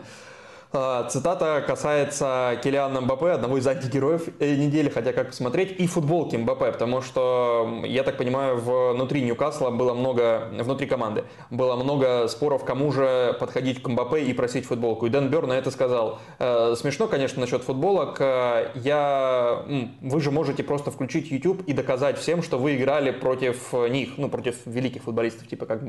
Цитата 0.72 1.62
касается 1.66 2.58
Килиана 2.64 3.02
Мбаппе, 3.02 3.32
одного 3.32 3.58
из 3.58 3.66
антигероев 3.66 4.28
недели, 4.40 4.88
хотя 4.88 5.12
как 5.12 5.28
посмотреть, 5.28 5.78
и 5.78 5.86
футболки 5.86 6.36
Мбаппе, 6.36 6.72
потому 6.72 7.02
что, 7.02 7.82
я 7.84 8.02
так 8.04 8.16
понимаю, 8.16 8.56
внутри 8.56 9.20
Ньюкасла 9.20 9.70
было 9.70 9.92
много, 9.92 10.48
внутри 10.50 10.86
команды, 10.86 11.24
было 11.50 11.76
много 11.76 12.26
споров, 12.28 12.64
кому 12.64 12.90
же 12.90 13.36
подходить 13.38 13.82
к 13.82 13.88
Мбаппе 13.88 14.22
и 14.22 14.32
просить 14.32 14.64
футболку. 14.64 15.06
И 15.06 15.10
Дэн 15.10 15.28
Бёрн 15.28 15.48
на 15.48 15.58
это 15.58 15.70
сказал. 15.70 16.20
«Э, 16.38 16.74
смешно, 16.74 17.06
конечно, 17.06 17.40
насчет 17.40 17.62
футболок. 17.62 18.16
Э, 18.20 18.70
я, 18.74 19.64
вы 20.00 20.20
же 20.22 20.30
можете 20.30 20.62
просто 20.62 20.90
включить 20.90 21.30
YouTube 21.30 21.64
и 21.66 21.74
доказать 21.74 22.18
всем, 22.18 22.42
что 22.42 22.56
вы 22.56 22.76
играли 22.76 23.10
против 23.10 23.74
них, 23.74 24.12
ну, 24.16 24.30
против 24.30 24.56
великих 24.64 25.02
футболистов, 25.02 25.46
типа 25.48 25.66
как. 25.66 25.82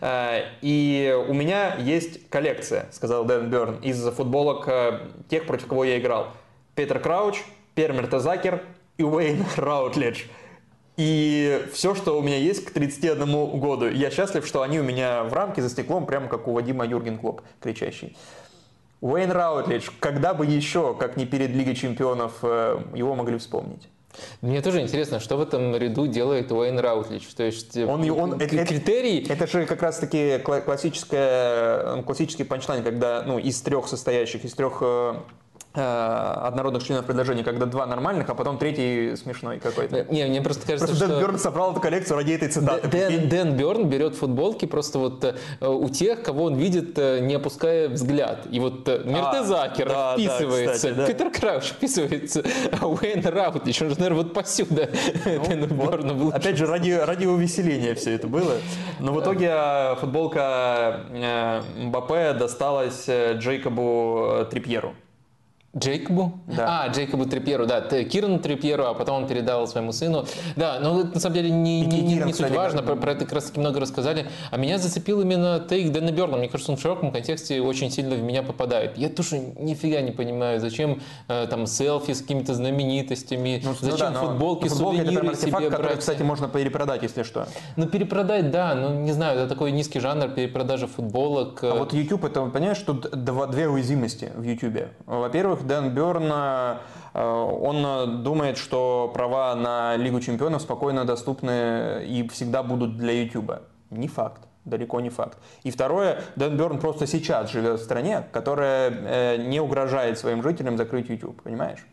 Э, 0.00 0.40
и 0.60 1.16
у 1.28 1.34
меня 1.34 1.76
есть 1.76 2.28
коллекция, 2.30 2.88
сказал 2.90 3.24
Дэн 3.24 3.48
Бёрн, 3.48 3.76
из 3.76 4.07
футболок 4.12 4.68
э, 4.68 5.00
тех, 5.28 5.46
против 5.46 5.66
кого 5.66 5.84
я 5.84 5.98
играл. 5.98 6.28
Петр 6.74 6.98
Крауч, 7.00 7.42
Пер 7.74 7.92
Мертезакер 7.92 8.62
и 8.96 9.02
Уэйн 9.02 9.44
Раутледж. 9.56 10.24
И 10.96 11.64
все, 11.72 11.94
что 11.94 12.18
у 12.18 12.22
меня 12.22 12.36
есть 12.38 12.64
к 12.64 12.72
31 12.72 13.60
году, 13.60 13.88
я 13.88 14.10
счастлив, 14.10 14.44
что 14.44 14.62
они 14.62 14.80
у 14.80 14.82
меня 14.82 15.22
в 15.22 15.32
рамке 15.32 15.62
за 15.62 15.68
стеклом, 15.68 16.06
прямо 16.06 16.28
как 16.28 16.48
у 16.48 16.52
Вадима 16.52 16.84
Юрген 16.84 17.18
Клоп, 17.18 17.42
кричащий. 17.60 18.16
Уэйн 19.00 19.30
Раутледж, 19.30 19.90
когда 20.00 20.34
бы 20.34 20.44
еще, 20.44 20.94
как 20.94 21.16
не 21.16 21.24
перед 21.24 21.50
Лигой 21.50 21.76
Чемпионов, 21.76 22.38
э, 22.42 22.82
его 22.94 23.14
могли 23.14 23.38
вспомнить? 23.38 23.88
Мне 24.40 24.62
тоже 24.62 24.80
интересно, 24.80 25.20
что 25.20 25.36
в 25.36 25.40
этом 25.40 25.76
ряду 25.76 26.06
делает 26.06 26.52
Уэйн 26.52 26.78
Раутлич. 26.78 27.26
То 27.34 27.42
есть 27.44 27.76
он, 27.76 28.08
он, 28.10 28.38
критерий... 28.38 29.22
Это, 29.24 29.44
это 29.44 29.46
же 29.46 29.66
как 29.66 29.82
раз-таки 29.82 30.38
классическая, 30.38 32.02
классический 32.02 32.44
панчлайн, 32.44 32.82
когда 32.82 33.22
ну, 33.22 33.38
из 33.38 33.60
трех 33.62 33.88
состоящих, 33.88 34.44
из 34.44 34.54
трех 34.54 34.78
э, 34.80 35.14
Э, 35.14 35.47
однородных 35.74 36.82
членов 36.82 37.04
предложения, 37.04 37.44
когда 37.44 37.66
два 37.66 37.86
нормальных, 37.86 38.28
а 38.28 38.34
потом 38.34 38.58
третий 38.58 39.16
смешной 39.16 39.58
какой-то. 39.58 40.06
Не, 40.10 40.24
мне 40.26 40.40
просто 40.40 40.66
кажется, 40.66 40.86
просто 40.86 41.04
что... 41.04 41.14
Дэн 41.14 41.20
Бёрн 41.20 41.38
собрал 41.38 41.72
эту 41.72 41.80
коллекцию 41.80 42.16
ради 42.16 42.32
этой 42.32 42.48
цитаты. 42.48 42.88
Дэн, 42.88 43.28
Дэн 43.28 43.56
Бёрн 43.56 43.88
берет 43.88 44.14
футболки 44.14 44.64
просто 44.66 44.98
вот 44.98 45.24
э, 45.24 45.34
у 45.66 45.88
тех, 45.88 46.22
кого 46.22 46.44
он 46.44 46.56
видит, 46.56 46.98
э, 46.98 47.20
не 47.20 47.34
опуская 47.34 47.88
взгляд. 47.88 48.46
И 48.50 48.60
вот 48.60 48.86
Мертезакер 48.88 49.88
а, 49.90 49.92
да, 49.92 50.12
вписывается, 50.14 50.94
да, 50.94 51.06
Питер 51.06 51.30
Крауш 51.30 51.64
вписывается, 51.64 52.42
а 52.80 52.86
Уэйн 52.86 53.24
Раутич, 53.26 53.82
он 53.82 53.90
же, 53.90 53.96
наверное, 53.96 54.24
вот 54.24 54.32
посюда 54.32 54.88
ну, 55.24 55.44
Дэну 55.44 55.66
вот. 55.74 55.90
Бёрну 55.90 56.30
Опять 56.30 56.56
же, 56.56 56.66
ради, 56.66 56.90
ради 56.90 57.26
увеселения 57.26 57.94
все 57.94 58.14
это 58.14 58.26
было. 58.26 58.54
Но 59.00 59.12
в 59.12 59.20
итоге 59.20 59.96
футболка 60.00 61.00
Мбаппе 61.76 62.32
досталась 62.32 63.06
Джейкобу 63.08 64.46
Трипьеру. 64.50 64.94
Джейкобу? 65.76 66.32
Да. 66.46 66.84
А, 66.84 66.88
Джейкобу 66.88 67.26
Трипьеру, 67.26 67.66
да. 67.66 67.82
Кирану 67.82 68.38
Трипьеру, 68.38 68.86
а 68.86 68.94
потом 68.94 69.22
он 69.22 69.28
передал 69.28 69.66
своему 69.66 69.92
сыну. 69.92 70.24
Да, 70.56 70.78
но 70.80 71.04
на 71.04 71.20
самом 71.20 71.34
деле 71.34 71.50
не, 71.50 71.82
не, 71.82 72.00
не, 72.00 72.14
не 72.14 72.32
суть 72.32 72.50
важно, 72.50 72.82
про, 72.82 72.96
про 72.96 73.12
это 73.12 73.24
как 73.26 73.34
раз 73.34 73.44
таки 73.44 73.60
много 73.60 73.78
рассказали. 73.78 74.26
А 74.50 74.56
меня 74.56 74.78
зацепил 74.78 75.20
именно 75.20 75.60
тейк 75.60 75.92
Дэна 75.92 76.10
Берна. 76.10 76.38
Мне 76.38 76.48
кажется, 76.48 76.72
он 76.72 76.78
в 76.78 76.80
широком 76.80 77.12
контексте 77.12 77.60
очень 77.60 77.90
сильно 77.90 78.14
в 78.14 78.22
меня 78.22 78.42
попадает. 78.42 78.96
Я 78.96 79.10
тоже 79.10 79.38
нифига 79.58 80.00
не 80.00 80.10
понимаю, 80.10 80.58
зачем 80.58 81.02
э, 81.28 81.46
там 81.50 81.66
селфи 81.66 82.14
с 82.14 82.22
какими-то 82.22 82.54
знаменитостями, 82.54 83.60
ну, 83.62 83.74
зачем 83.78 84.14
ну, 84.14 84.20
да, 84.20 84.26
футболки, 84.26 84.68
футболки 84.68 84.96
сувениры 84.96 85.26
это 85.26 85.30
артефакт, 85.32 85.58
себе 85.58 85.70
который, 85.70 85.86
брать. 85.86 85.98
кстати, 85.98 86.22
можно 86.22 86.48
перепродать, 86.48 87.02
если 87.02 87.24
что. 87.24 87.46
Ну, 87.76 87.86
перепродать, 87.86 88.50
да, 88.50 88.74
ну, 88.74 88.94
не 89.00 89.12
знаю, 89.12 89.38
это 89.38 89.48
такой 89.50 89.70
низкий 89.72 90.00
жанр 90.00 90.30
перепродажи 90.30 90.86
футболок. 90.86 91.62
А 91.62 91.74
вот 91.74 91.92
YouTube, 91.92 92.24
это, 92.24 92.46
понимаешь, 92.46 92.78
тут 92.78 93.10
два, 93.10 93.46
две 93.46 93.68
уязвимости 93.68 94.32
в 94.34 94.42
YouTube. 94.42 94.88
Во-первых, 95.04 95.57
Дэн 95.62 95.90
Берн 95.90 96.32
Э, 97.18 97.24
он 97.24 98.22
думает, 98.22 98.58
что 98.58 99.10
права 99.12 99.54
на 99.54 99.96
Лигу 99.96 100.20
чемпионов 100.20 100.62
спокойно 100.62 101.04
доступны 101.04 102.04
и 102.06 102.28
всегда 102.28 102.62
будут 102.62 102.96
для 102.96 103.22
YouTube. 103.22 103.52
Не 103.90 104.08
факт 104.08 104.42
далеко 104.64 105.00
не 105.00 105.08
факт. 105.08 105.38
И 105.62 105.70
второе, 105.70 106.20
Дэн 106.36 106.58
Берн 106.58 106.78
просто 106.78 107.06
сейчас 107.06 107.50
живет 107.50 107.80
в 107.80 107.82
стране, 107.82 108.26
которая 108.32 108.90
э, 108.90 109.36
не 109.38 109.60
угрожает 109.60 110.18
своим 110.18 110.42
жителям 110.42 110.76
закрыть 110.76 111.08
YouTube, 111.08 111.40
понимаешь? 111.40 111.86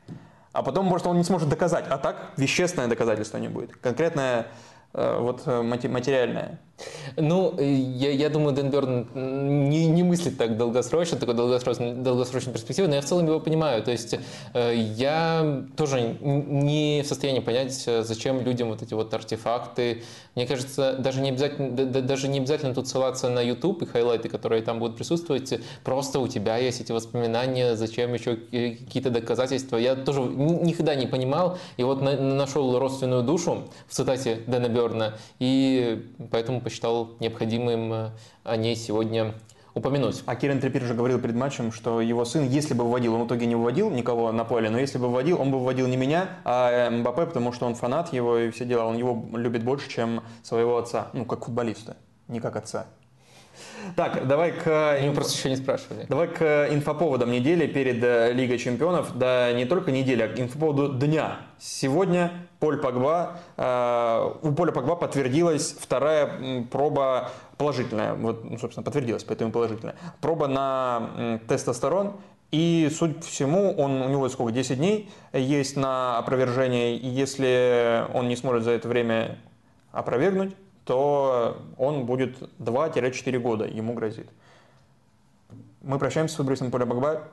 А 0.51 0.62
потом, 0.62 0.86
может, 0.86 1.07
он 1.07 1.17
не 1.17 1.24
сможет 1.24 1.48
доказать, 1.48 1.86
а 1.89 1.98
так 1.98 2.34
вещественное 2.36 2.89
доказательство 2.89 3.38
не 3.38 3.48
будет. 3.48 3.77
Конкретное 3.77 4.48
Э, 4.95 5.19
вот 5.19 5.43
э, 5.45 5.62
материальное? 5.62 6.60
Ну, 7.17 7.55
э, 7.58 7.74
я, 7.74 8.12
я 8.12 8.29
думаю, 8.29 8.55
Дэн 8.55 8.70
Берн 8.70 9.08
не, 9.70 9.88
не 9.88 10.03
мыслит 10.03 10.38
так 10.38 10.58
долгосрочно, 10.58 11.17
такой 11.17 11.34
долгосрочной, 11.36 11.94
долгосрочной 11.94 12.53
перспективы, 12.53 12.88
но 12.88 12.96
я 12.96 13.01
в 13.01 13.05
целом 13.05 13.25
его 13.27 13.39
понимаю. 13.39 13.84
То 13.84 13.91
есть 13.91 14.15
я 14.53 15.63
тоже 15.77 16.17
не 16.22 17.01
в 17.03 17.08
состоянии 17.08 17.39
понять, 17.39 17.74
зачем 18.01 18.41
людям 18.41 18.70
вот 18.70 18.82
эти 18.82 18.94
вот 18.94 19.13
артефакты. 19.13 20.03
Мне 20.36 20.46
кажется, 20.46 20.96
даже 21.00 21.22
не 21.22 21.29
обязательно, 21.29 21.72
даже 22.01 22.27
не 22.27 22.39
обязательно 22.39 22.74
тут 22.74 22.88
ссылаться 22.88 23.29
на 23.29 23.41
YouTube 23.41 23.84
и 23.84 23.86
хайлайты, 23.86 24.27
которые 24.27 24.62
там 24.62 24.79
будут 24.79 24.98
присутствовать. 24.98 25.53
Просто 25.84 26.20
у 26.20 26.27
тебя 26.27 26.58
есть 26.58 26.82
эти 26.82 26.91
воспоминания, 26.91 27.75
зачем 27.75 28.13
еще 28.13 28.36
какие-то 28.36 29.12
доказательства. 29.12 29.77
Я 29.77 29.96
тоже 29.96 30.22
никогда 30.22 30.96
не 30.96 31.08
понимал, 31.08 31.58
и 31.77 31.84
вот 31.84 32.01
нашел 32.01 32.77
родственную 32.77 33.24
душу 33.24 33.70
в 33.88 33.94
цитате 33.94 34.41
Дэна 34.48 34.67
Берна, 34.67 35.13
и 35.39 36.03
поэтому 36.32 36.62
посчитал 36.65 37.12
необходимым 37.19 37.93
э, 37.93 38.10
о 38.43 38.57
ней 38.57 38.75
сегодня 38.75 39.36
упомянуть. 39.75 40.24
А 40.25 40.36
Кирен 40.36 40.60
Триппер 40.60 40.81
же 40.81 40.95
говорил 40.95 41.19
перед 41.19 41.36
матчем, 41.36 41.72
что 41.72 42.01
его 42.01 42.25
сын, 42.25 42.50
если 42.50 42.74
бы 42.74 42.84
выводил, 42.84 43.13
он 43.13 43.24
в 43.24 43.27
итоге 43.27 43.45
не 43.45 43.55
выводил 43.55 43.91
никого 43.91 44.31
на 44.31 44.43
поле, 44.45 44.72
но 44.72 44.79
если 44.79 44.98
бы 44.98 45.07
выводил, 45.07 45.39
он 45.39 45.51
бы 45.51 45.60
выводил 45.60 45.86
не 45.86 45.95
меня, 45.95 46.39
а 46.43 46.89
Мбаппе, 46.89 47.27
потому 47.27 47.51
что 47.51 47.67
он 47.67 47.75
фанат 47.75 48.13
его 48.13 48.38
и 48.39 48.50
все 48.50 48.65
дела. 48.65 48.86
Он 48.86 48.98
его 48.98 49.24
любит 49.38 49.63
больше, 49.63 49.88
чем 49.89 50.24
своего 50.41 50.77
отца, 50.77 51.10
ну, 51.13 51.24
как 51.25 51.45
футболиста, 51.45 51.98
не 52.27 52.39
как 52.39 52.55
отца. 52.55 52.88
Так, 53.95 54.27
давай 54.27 54.51
к... 54.51 55.00
Мы 55.01 55.13
просто 55.13 55.38
еще 55.38 55.50
не 55.50 55.55
спрашивали. 55.55 56.05
Давай 56.09 56.27
к 56.27 56.67
инфоповодам 56.71 57.31
недели 57.31 57.67
перед 57.67 58.03
э, 58.03 58.33
Лигой 58.33 58.57
Чемпионов. 58.57 59.17
Да 59.17 59.51
не 59.53 59.65
только 59.65 59.91
неделя, 59.91 60.25
а 60.25 60.41
инфоповоду 60.41 60.93
дня. 60.93 61.38
Сегодня 61.59 62.31
Поль 62.59 62.77
Погба, 62.77 63.39
э, 63.57 64.31
у 64.41 64.51
Поля 64.51 64.71
Погба 64.71 64.95
подтвердилась 64.95 65.75
вторая 65.79 66.65
проба 66.71 67.31
положительная. 67.57 68.13
Вот, 68.13 68.43
ну, 68.43 68.57
собственно, 68.57 68.83
подтвердилась, 68.83 69.24
поэтому 69.24 69.51
положительная. 69.51 69.95
Проба 70.21 70.47
на 70.47 71.39
тестостерон. 71.47 72.13
И, 72.51 72.89
судя 72.95 73.15
по 73.15 73.25
всему, 73.25 73.74
он, 73.75 74.01
у 74.01 74.09
него 74.09 74.29
сколько, 74.29 74.53
10 74.53 74.77
дней 74.77 75.09
есть 75.33 75.75
на 75.75 76.17
опровержение. 76.17 76.95
И 76.95 77.07
если 77.07 78.05
он 78.13 78.27
не 78.27 78.35
сможет 78.35 78.63
за 78.63 78.71
это 78.71 78.88
время 78.88 79.39
опровергнуть, 79.91 80.55
то 80.86 81.62
он 81.77 82.06
будет 82.06 82.42
2-4 82.60 83.39
года, 83.39 83.65
ему 83.65 83.94
грозит. 83.94 84.30
Мы 85.82 86.00
прощаемся 86.00 86.36
с 86.36 86.38
футболистом 86.38 86.72
Поля 86.72 86.86
Багба. 86.86 87.27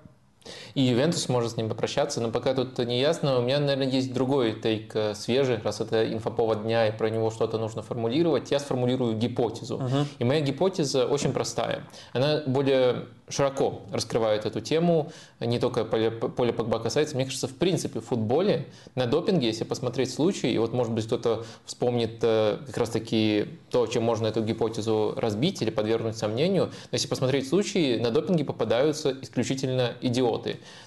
И 0.74 0.82
Ювентус 0.82 1.28
может 1.28 1.52
с 1.52 1.56
ним 1.56 1.68
попрощаться, 1.68 2.20
но 2.20 2.30
пока 2.30 2.54
тут 2.54 2.78
не 2.78 3.00
ясно. 3.00 3.38
У 3.38 3.42
меня, 3.42 3.58
наверное, 3.60 3.88
есть 3.88 4.12
другой 4.12 4.52
тейк 4.52 4.94
э, 4.94 5.14
свежий, 5.14 5.58
раз 5.62 5.80
это 5.80 6.12
инфоповод 6.12 6.62
дня, 6.62 6.88
и 6.88 6.96
про 6.96 7.10
него 7.10 7.30
что-то 7.30 7.58
нужно 7.58 7.82
формулировать. 7.82 8.50
Я 8.50 8.58
сформулирую 8.58 9.16
гипотезу. 9.16 9.78
Uh-huh. 9.78 10.06
И 10.18 10.24
моя 10.24 10.40
гипотеза 10.40 11.06
очень 11.06 11.32
простая. 11.32 11.84
Она 12.12 12.42
более 12.46 13.06
широко 13.32 13.82
раскрывает 13.90 14.44
эту 14.44 14.60
тему, 14.60 15.10
не 15.40 15.58
только 15.58 15.84
поле, 15.84 16.10
поле 16.10 16.52
Погба 16.52 16.78
касается. 16.78 17.16
Мне 17.16 17.24
кажется, 17.24 17.48
в 17.48 17.56
принципе, 17.56 18.00
в 18.00 18.06
футболе 18.06 18.66
на 18.94 19.06
допинге, 19.06 19.46
если 19.46 19.64
посмотреть 19.64 20.12
случаи, 20.12 20.52
и 20.52 20.58
вот, 20.58 20.72
может 20.72 20.92
быть, 20.92 21.06
кто-то 21.06 21.44
вспомнит 21.64 22.18
э, 22.22 22.58
как 22.66 22.76
раз-таки 22.76 23.46
то, 23.70 23.86
чем 23.86 24.02
можно 24.02 24.26
эту 24.26 24.42
гипотезу 24.42 25.14
разбить 25.16 25.62
или 25.62 25.70
подвергнуть 25.70 26.16
сомнению, 26.16 26.66
но 26.66 26.70
если 26.92 27.08
посмотреть 27.08 27.48
случаи, 27.48 27.98
на 27.98 28.10
допинге 28.10 28.44
попадаются 28.44 29.16
исключительно 29.22 29.94
идиоты. 30.00 30.31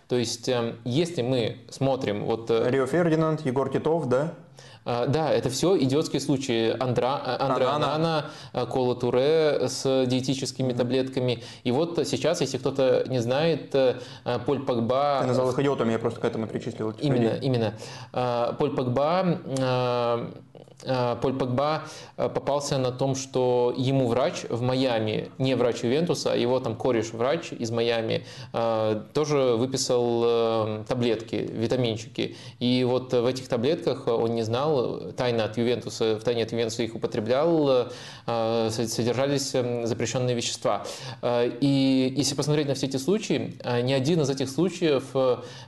То 0.08 0.16
есть, 0.16 0.48
эм, 0.50 0.76
если 0.84 1.22
мы 1.22 1.58
смотрим... 1.70 2.26
Вот, 2.26 2.50
э, 2.52 2.70
Рио 2.70 2.86
Фердинанд, 2.86 3.46
Егор 3.46 3.70
Титов, 3.70 4.08
да? 4.08 4.34
А, 4.86 5.08
да, 5.08 5.32
это 5.32 5.50
все 5.50 5.78
идиотские 5.78 6.20
случаи. 6.20 6.76
Андра, 6.80 7.22
э, 7.26 7.38
Андре 7.40 7.66
Анана, 7.66 8.26
э, 8.54 8.66
Кола 8.68 8.96
Туре 8.96 9.68
с 9.68 10.06
диетическими 10.06 10.74
таблетками. 10.74 11.44
И 11.64 11.72
вот 11.72 12.00
сейчас, 12.08 12.42
если 12.42 12.58
кто-то 12.58 13.06
не 13.08 13.20
знает, 13.20 13.76
Поль 14.46 14.60
Погба... 14.64 15.20
Ты 15.22 15.28
назвал 15.28 15.50
их 15.52 15.60
идиотами, 15.60 15.92
я 15.92 16.00
просто 16.00 16.20
к 16.20 16.26
этому 16.26 16.48
причислил. 16.48 16.92
Именно, 17.02 17.40
именно. 17.42 17.74
Поль 18.60 18.76
Погба 18.76 19.40
Э, 19.58 20.32
Поль 21.22 21.34
Погба 21.34 21.84
э, 22.18 22.30
попался 22.30 22.78
на 22.78 22.92
том, 22.92 23.16
что 23.16 23.74
ему 23.76 24.08
врач 24.08 24.46
в 24.50 24.62
Майами, 24.62 25.32
не 25.38 25.56
врач 25.56 25.84
Ювентуса, 25.84 26.34
а 26.34 26.36
его 26.36 26.60
там 26.60 26.76
кореш 26.76 27.12
врач 27.14 27.52
из 27.52 27.72
Майами, 27.72 28.26
э, 28.54 29.02
тоже 29.14 29.56
выписал 29.56 30.86
таблетки, 30.86 31.36
витаминчики. 31.36 32.36
И 32.60 32.84
вот 32.84 33.14
в 33.14 33.26
этих 33.26 33.48
таблетках 33.48 34.08
он 34.08 34.36
не, 34.36 34.44
знал, 34.44 35.12
тайно 35.18 35.46
от 35.46 35.58
Ювентуса, 35.58 36.18
в 36.20 36.24
тайне 36.24 36.44
от 36.44 36.52
Ювентуса 36.52 36.84
их 36.84 36.96
употреблял, 36.96 37.90
э, 38.28 38.70
содержались 38.70 39.56
эм, 39.56 39.88
запрещенные 39.88 40.36
вещества. 40.36 40.84
Э, 41.22 41.50
и 41.62 42.14
если 42.16 42.36
посмотреть 42.36 42.68
на 42.68 42.76
все 42.76 42.88
эти 42.88 42.98
случаи, 42.98 43.58
ни 43.82 43.94
один 43.94 44.22
из 44.22 44.30
этих 44.30 44.50
случаев 44.50 45.16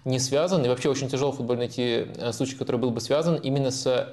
не 0.06 0.20
связан, 0.20 0.66
и 0.66 0.70
вообще 0.70 0.90
очень 0.90 1.10
тяжело 1.10 1.32
в 1.32 1.38
футболе 1.38 1.60
найти 1.60 2.08
случай, 2.32 2.56
который 2.56 2.78
был 2.78 2.92
бы 2.92 3.02
связан 3.02 3.36
именно 3.36 3.72
с 3.72 4.10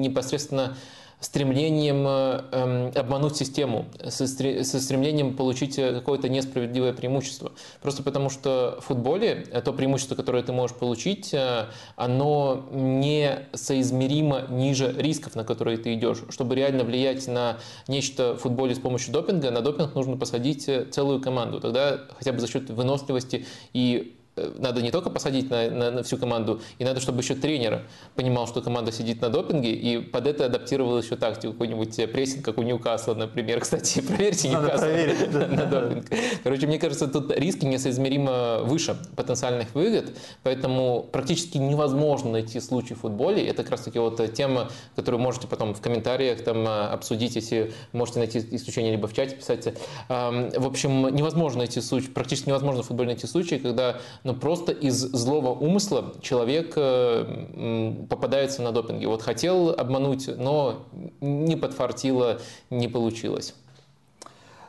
непосредственно 0.00 0.76
стремлением 1.24 2.06
эм, 2.06 2.92
обмануть 2.94 3.36
систему, 3.36 3.86
со, 4.08 4.26
стремлением 4.26 5.34
получить 5.34 5.78
э, 5.78 5.92
какое-то 5.92 6.28
несправедливое 6.28 6.92
преимущество. 6.92 7.52
Просто 7.82 8.02
потому 8.02 8.30
что 8.30 8.78
в 8.80 8.84
футболе 8.84 9.46
э, 9.50 9.62
то 9.62 9.72
преимущество, 9.72 10.14
которое 10.14 10.42
ты 10.42 10.52
можешь 10.52 10.76
получить, 10.76 11.32
э, 11.32 11.66
оно 11.96 12.66
не 12.70 13.46
соизмеримо 13.54 14.46
ниже 14.50 14.94
рисков, 14.96 15.34
на 15.34 15.44
которые 15.44 15.78
ты 15.78 15.94
идешь. 15.94 16.18
Чтобы 16.28 16.54
реально 16.54 16.84
влиять 16.84 17.26
на 17.26 17.58
нечто 17.88 18.34
в 18.34 18.38
футболе 18.38 18.74
с 18.74 18.78
помощью 18.78 19.12
допинга, 19.12 19.50
на 19.50 19.62
допинг 19.62 19.94
нужно 19.94 20.16
посадить 20.16 20.68
целую 20.92 21.20
команду. 21.20 21.60
Тогда 21.60 22.00
хотя 22.18 22.32
бы 22.32 22.40
за 22.40 22.48
счет 22.48 22.68
выносливости 22.70 23.46
и 23.72 24.14
Э, 24.23 24.23
надо 24.36 24.82
не 24.82 24.90
только 24.90 25.10
посадить 25.10 25.50
на, 25.50 25.70
на, 25.70 25.90
на 25.90 26.02
всю 26.02 26.16
команду, 26.16 26.60
и 26.78 26.84
надо, 26.84 27.00
чтобы 27.00 27.20
еще 27.20 27.34
тренер 27.34 27.82
понимал, 28.14 28.46
что 28.46 28.60
команда 28.62 28.90
сидит 28.90 29.20
на 29.20 29.28
допинге, 29.28 29.72
и 29.72 29.98
под 29.98 30.26
это 30.26 30.46
адаптировал 30.46 30.98
еще 30.98 31.16
тактику, 31.16 31.52
какой-нибудь 31.52 31.98
э, 31.98 32.08
прессинг, 32.08 32.44
как 32.44 32.58
у 32.58 32.62
Ньюкасла, 32.62 33.14
например. 33.14 33.60
Кстати, 33.64 34.00
проверьте 34.00 34.48
Ньюкасл 34.48 34.86
на 35.54 35.66
допинг. 35.66 36.06
Короче, 36.42 36.66
мне 36.66 36.78
кажется, 36.78 37.06
тут 37.06 37.30
риски 37.36 37.64
несоизмеримо 37.64 38.62
выше 38.62 38.96
потенциальных 39.16 39.74
выгод, 39.74 40.16
поэтому 40.42 41.08
практически 41.12 41.58
невозможно 41.58 42.32
найти 42.32 42.60
случай 42.60 42.94
в 42.94 43.00
футболе. 43.00 43.46
Это 43.46 43.62
как 43.62 43.72
раз 43.72 43.82
таки 43.82 43.98
вот 43.98 44.20
тема, 44.34 44.68
которую 44.96 45.20
можете 45.20 45.46
потом 45.46 45.74
в 45.74 45.80
комментариях 45.80 46.42
там 46.42 46.66
э, 46.66 46.86
обсудить, 46.86 47.36
если 47.36 47.72
можете 47.92 48.18
найти 48.18 48.44
исключение, 48.50 48.92
либо 48.92 49.06
в 49.06 49.14
чате 49.14 49.36
писать. 49.36 49.74
В 50.08 50.66
общем, 50.66 51.14
невозможно 51.14 51.58
найти 51.58 51.80
случай, 51.80 52.08
практически 52.08 52.48
невозможно 52.48 52.82
в 52.82 52.86
футболе 52.86 53.10
найти 53.10 53.26
случаи, 53.26 53.56
когда 53.56 54.00
но 54.24 54.32
просто 54.32 54.72
из 54.72 54.94
злого 54.94 55.50
умысла 55.50 56.14
человек 56.22 56.72
э, 56.76 57.92
попадается 58.08 58.62
на 58.62 58.72
допинге. 58.72 59.06
Вот 59.06 59.20
хотел 59.20 59.70
обмануть, 59.70 60.28
но 60.38 60.86
не 61.20 61.56
подфартило, 61.56 62.40
не 62.70 62.88
получилось. 62.88 63.54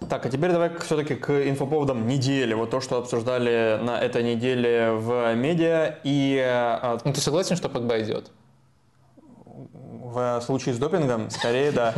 Так, 0.10 0.26
а 0.26 0.30
теперь 0.30 0.52
давай 0.52 0.78
все-таки 0.80 1.16
к 1.16 1.50
инфоповодам 1.50 2.06
недели. 2.06 2.54
Вот 2.54 2.70
то, 2.70 2.82
что 2.82 2.98
обсуждали 2.98 3.80
на 3.82 4.00
этой 4.00 4.24
неделе 4.24 4.92
в 4.92 5.34
медиа. 5.36 6.00
И... 6.04 6.38
А, 6.46 7.00
ну, 7.06 7.14
ты 7.14 7.22
согласен, 7.22 7.56
что 7.56 7.70
Погба 7.70 8.02
идет? 8.02 8.32
В 9.56 10.42
случае 10.42 10.76
с 10.76 10.78
допингом, 10.78 11.30
скорее, 11.30 11.72
да. 11.72 11.94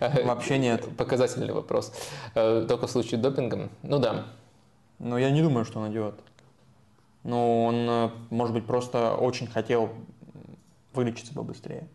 Вообще 0.24 0.58
нет. 0.58 0.84
Показательный 0.96 1.52
вопрос. 1.52 1.92
Э, 2.34 2.66
только 2.68 2.88
в 2.88 2.90
случае 2.90 3.20
с 3.20 3.22
допингом? 3.22 3.70
Ну 3.82 3.98
да. 3.98 4.26
Но 4.98 5.16
я 5.16 5.30
не 5.30 5.42
думаю, 5.42 5.64
что 5.64 5.78
он 5.78 5.92
идет. 5.92 6.14
Ну, 7.26 7.64
он, 7.64 7.74
э, 7.88 8.10
может 8.30 8.54
быть, 8.54 8.66
просто 8.66 9.16
очень 9.16 9.48
хотел 9.48 9.90
вылечиться 10.94 11.34
побыстрее. 11.34 11.88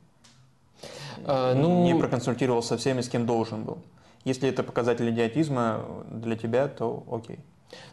А, 1.26 1.56
ну... 1.56 1.86
Не 1.86 1.96
проконсультировался 1.96 2.70
со 2.70 2.78
всеми, 2.78 3.00
с 3.00 3.08
кем 3.08 3.26
должен 3.26 3.64
был. 3.64 3.78
Если 4.26 4.50
это 4.50 4.62
показатель 4.62 5.10
идиотизма 5.10 5.86
для 6.12 6.36
тебя, 6.36 6.68
то 6.68 7.06
окей. 7.10 7.40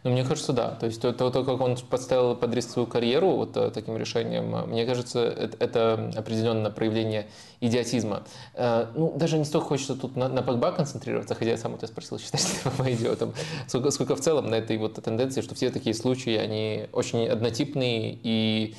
Ну, 0.03 0.11
мне 0.11 0.23
кажется, 0.23 0.53
да. 0.53 0.71
То 0.71 0.85
есть 0.85 1.01
то, 1.01 1.11
то, 1.13 1.31
как 1.43 1.61
он 1.61 1.77
подставил 1.77 2.35
под 2.35 2.53
риск 2.53 2.71
свою 2.71 2.87
карьеру 2.87 3.31
вот 3.31 3.57
э, 3.57 3.69
таким 3.71 3.97
решением, 3.97 4.55
э, 4.55 4.65
мне 4.65 4.85
кажется, 4.85 5.19
это, 5.19 5.57
это 5.59 6.11
определенное 6.15 6.71
проявление 6.71 7.27
идиотизма. 7.59 8.23
Э, 8.53 8.87
ну, 8.95 9.13
даже 9.15 9.37
не 9.37 9.45
столько 9.45 9.67
хочется 9.67 9.95
тут 9.95 10.15
на, 10.15 10.29
на 10.29 10.41
Погба 10.41 10.71
концентрироваться, 10.71 11.35
хотя 11.35 11.51
я 11.51 11.57
сам 11.57 11.73
у 11.73 11.77
тебя 11.77 11.87
спросил, 11.87 12.19
считаешь 12.19 12.45
ли 12.45 12.59
Погба 12.63 12.91
идиотом, 12.91 13.33
сколько, 13.67 13.91
сколько 13.91 14.15
в 14.15 14.21
целом 14.21 14.47
на 14.49 14.55
этой 14.55 14.77
вот 14.77 14.95
тенденции, 15.03 15.41
что 15.41 15.55
все 15.55 15.69
такие 15.69 15.93
случаи, 15.93 16.35
они 16.35 16.87
очень 16.93 17.27
однотипные 17.27 18.17
и 18.23 18.75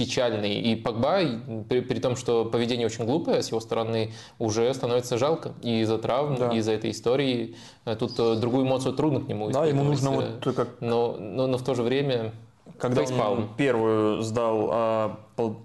печальный. 0.00 0.54
И 0.54 0.76
Погба, 0.76 1.20
при, 1.68 1.80
при 1.80 1.98
том, 2.00 2.16
что 2.16 2.46
поведение 2.46 2.86
очень 2.86 3.04
глупое 3.04 3.42
с 3.42 3.48
его 3.48 3.60
стороны, 3.60 4.12
уже 4.38 4.72
становится 4.72 5.18
жалко. 5.18 5.52
И 5.60 5.80
из-за 5.82 5.98
травм, 5.98 6.36
да. 6.36 6.48
и 6.48 6.56
из-за 6.56 6.72
этой 6.72 6.90
истории. 6.90 7.54
Э, 7.84 7.96
тут 7.96 8.18
э, 8.18 8.36
другую 8.36 8.66
эмоцию 8.66 8.94
трудно 8.94 9.20
к 9.20 9.28
нему 9.28 9.50
Да, 9.50 9.66
ему 9.66 9.84
нужно 9.84 10.10
вот 10.10 10.54
как... 10.56 10.68
Но, 10.80 11.16
но, 11.18 11.46
но 11.46 11.58
в 11.58 11.62
то 11.62 11.74
же 11.74 11.82
время 11.82 12.32
когда 12.78 13.02
он 13.02 13.48
первую 13.58 14.22
сдал 14.22 14.68
а, 14.72 15.20
пол, 15.36 15.56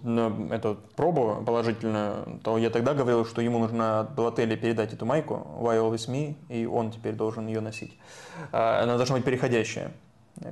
эту 0.52 0.78
пробу 0.98 1.42
положительную, 1.46 2.42
то 2.44 2.58
я 2.58 2.70
тогда 2.70 2.94
говорил, 2.94 3.26
что 3.26 3.42
ему 3.42 3.60
нужно 3.60 4.10
в 4.18 4.28
отеле 4.28 4.58
передать 4.58 4.92
эту 4.92 5.06
майку 5.06 5.48
Why 5.62 5.80
Always 5.80 6.10
Me, 6.10 6.36
и 6.50 6.66
он 6.66 6.92
теперь 6.92 7.14
должен 7.14 7.48
ее 7.48 7.62
носить. 7.62 7.98
А, 8.52 8.84
она 8.84 8.98
должна 8.98 9.16
быть 9.16 9.24
переходящая 9.24 9.94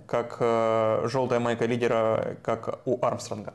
как 0.08 0.38
э, 0.40 1.08
желтая 1.12 1.40
майка 1.40 1.66
лидера, 1.66 2.38
как 2.42 2.80
у 2.86 3.04
Армстронга. 3.06 3.54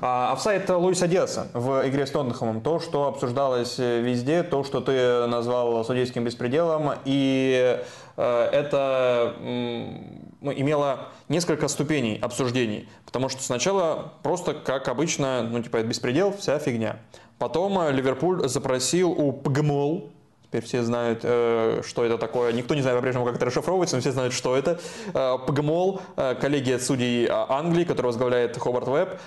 А 0.00 0.32
офсайд 0.32 0.68
Луиса 0.68 1.06
Диаса 1.06 1.48
в 1.54 1.88
игре 1.88 2.06
с 2.06 2.10
Тоттенхэмом. 2.10 2.60
То, 2.60 2.80
что 2.80 3.06
обсуждалось 3.06 3.78
везде, 3.78 4.42
то, 4.42 4.62
что 4.62 4.80
ты 4.80 5.26
назвал 5.26 5.84
судейским 5.84 6.24
беспределом. 6.24 6.92
И 7.04 7.80
э, 8.16 8.48
это 8.52 9.34
ну, 9.40 10.52
имело 10.52 11.08
несколько 11.28 11.68
ступеней 11.68 12.18
обсуждений. 12.20 12.88
Потому 13.06 13.28
что 13.28 13.42
сначала 13.42 14.12
просто, 14.22 14.54
как 14.54 14.88
обычно, 14.88 15.42
ну 15.42 15.62
типа 15.62 15.82
беспредел, 15.82 16.32
вся 16.36 16.58
фигня. 16.58 16.96
Потом 17.38 17.88
Ливерпуль 17.90 18.46
запросил 18.48 19.12
у 19.12 19.32
ПГМОЛ, 19.32 20.10
Теперь 20.50 20.64
все 20.64 20.82
знают, 20.82 21.20
э, 21.22 21.82
что 21.86 22.04
это 22.04 22.18
такое. 22.18 22.52
Никто 22.52 22.74
не 22.74 22.82
знает 22.82 22.98
по-прежнему, 22.98 23.24
как 23.24 23.36
это 23.36 23.44
расшифровывается, 23.44 23.94
но 23.94 24.00
все 24.00 24.10
знают, 24.10 24.34
что 24.34 24.56
это. 24.56 24.80
Э, 25.14 25.38
ПГМОЛ, 25.46 26.02
э, 26.16 26.34
коллегия 26.40 26.80
судей 26.80 27.28
Англии, 27.30 27.84
которую 27.84 28.10
возглавляет 28.10 28.58
Ховард 28.58 28.88
Веб, 28.88 29.20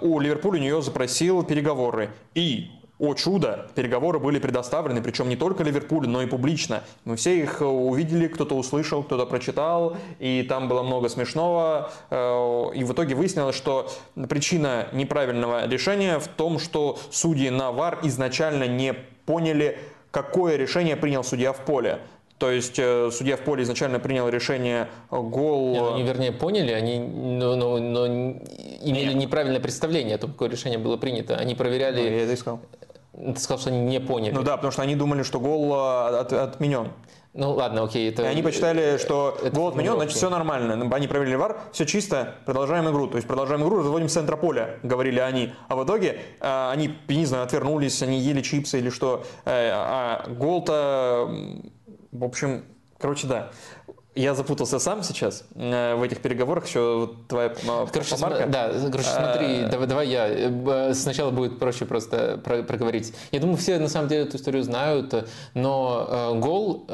у 0.00 0.18
Ливерпуля 0.18 0.58
у 0.58 0.62
нее 0.62 0.80
запросил 0.80 1.42
переговоры. 1.42 2.08
И 2.34 2.70
о 2.98 3.12
чудо, 3.12 3.68
переговоры 3.74 4.18
были 4.18 4.38
предоставлены, 4.38 5.02
причем 5.02 5.28
не 5.28 5.36
только 5.36 5.62
Ливерпулю, 5.62 6.08
но 6.08 6.22
и 6.22 6.26
публично. 6.26 6.84
Мы 7.04 7.16
все 7.16 7.38
их 7.38 7.60
увидели, 7.60 8.28
кто-то 8.28 8.54
услышал, 8.54 9.02
кто-то 9.02 9.26
прочитал, 9.26 9.96
и 10.20 10.42
там 10.48 10.68
было 10.68 10.82
много 10.82 11.08
смешного. 11.08 11.90
И 12.10 12.84
в 12.84 12.92
итоге 12.92 13.14
выяснилось, 13.16 13.56
что 13.56 13.90
причина 14.28 14.86
неправильного 14.92 15.66
решения 15.66 16.18
в 16.18 16.28
том, 16.28 16.58
что 16.60 16.98
судьи 17.10 17.50
на 17.50 17.72
ВАР 17.72 17.98
изначально 18.04 18.68
не 18.68 18.94
поняли, 19.26 19.78
какое 20.12 20.56
решение 20.56 20.96
принял 20.96 21.24
судья 21.24 21.52
в 21.52 21.64
поле. 21.64 21.98
То 22.38 22.50
есть 22.50 22.76
э, 22.78 23.10
судья 23.12 23.36
в 23.36 23.40
поле 23.40 23.62
изначально 23.62 24.00
принял 24.00 24.28
решение 24.28 24.88
э, 25.10 25.16
гол... 25.20 25.72
Нет, 25.72 25.80
ну, 25.80 25.94
они, 25.94 26.02
вернее, 26.02 26.32
поняли, 26.32 26.72
они 26.72 26.98
но, 26.98 27.54
но, 27.54 27.78
но 27.78 28.06
имели 28.06 29.12
Нет. 29.12 29.14
неправильное 29.14 29.60
представление 29.60 30.16
о 30.16 30.18
том, 30.18 30.32
какое 30.32 30.48
решение 30.48 30.78
было 30.78 30.96
принято. 30.96 31.36
Они 31.36 31.54
проверяли... 31.54 32.00
Ну, 32.00 32.16
я 32.16 32.22
это 32.24 32.34
искал. 32.34 32.60
Ты 33.12 33.38
сказал, 33.38 33.60
что 33.60 33.70
они 33.70 33.80
не 33.80 34.00
поняли. 34.00 34.32
Ну 34.32 34.42
да, 34.42 34.56
потому 34.56 34.72
что 34.72 34.82
они 34.82 34.96
думали, 34.96 35.22
что 35.22 35.38
гол 35.38 35.72
э, 35.72 36.18
от, 36.18 36.32
отменен. 36.32 36.88
Ну 37.34 37.52
ладно, 37.52 37.84
окей. 37.84 38.10
Это... 38.10 38.24
И 38.24 38.26
они 38.26 38.42
посчитали, 38.42 38.98
что 38.98 39.38
это 39.42 39.54
гол 39.56 39.68
отменен, 39.68 39.94
значит 39.94 40.16
все 40.16 40.28
нормально. 40.28 40.94
Они 40.94 41.06
проверили 41.06 41.34
вар, 41.36 41.60
все 41.72 41.86
чисто, 41.86 42.34
продолжаем 42.44 42.88
игру. 42.90 43.06
То 43.06 43.16
есть 43.16 43.26
продолжаем 43.26 43.62
игру, 43.62 43.78
разводим 43.78 44.08
с 44.08 44.12
центра 44.12 44.36
поля, 44.36 44.78
говорили 44.82 45.18
они. 45.18 45.54
А 45.68 45.76
в 45.76 45.84
итоге 45.84 46.18
э, 46.40 46.70
они, 46.70 46.98
не 47.08 47.24
знаю, 47.24 47.44
отвернулись, 47.44 48.02
они 48.02 48.18
ели 48.18 48.42
чипсы 48.42 48.78
или 48.78 48.90
что. 48.90 49.24
Э, 49.46 49.70
а 49.72 50.26
гол-то, 50.28 51.34
в 52.10 52.24
общем, 52.24 52.64
короче, 52.98 53.26
да. 53.26 53.50
Я 54.14 54.34
запутался 54.34 54.78
сам 54.78 55.02
сейчас 55.02 55.44
э, 55.54 55.94
в 55.94 56.02
этих 56.02 56.20
переговорах, 56.20 56.66
еще 56.66 57.14
твоя 57.28 57.48
короче, 57.48 58.14
помарка. 58.14 58.46
Да, 58.46 58.70
короче, 58.90 59.08
смотри, 59.08 59.62
а... 59.62 59.68
давай, 59.68 59.86
давай 59.86 60.08
я. 60.08 60.28
Э, 60.28 60.94
сначала 60.94 61.30
будет 61.30 61.58
проще 61.58 61.86
просто 61.86 62.38
про 62.44 62.62
проговорить. 62.62 63.14
Я 63.30 63.40
думаю, 63.40 63.56
все 63.56 63.78
на 63.78 63.88
самом 63.88 64.08
деле 64.08 64.24
эту 64.24 64.36
историю 64.36 64.62
знают, 64.64 65.28
но 65.54 66.36
гол 66.38 66.90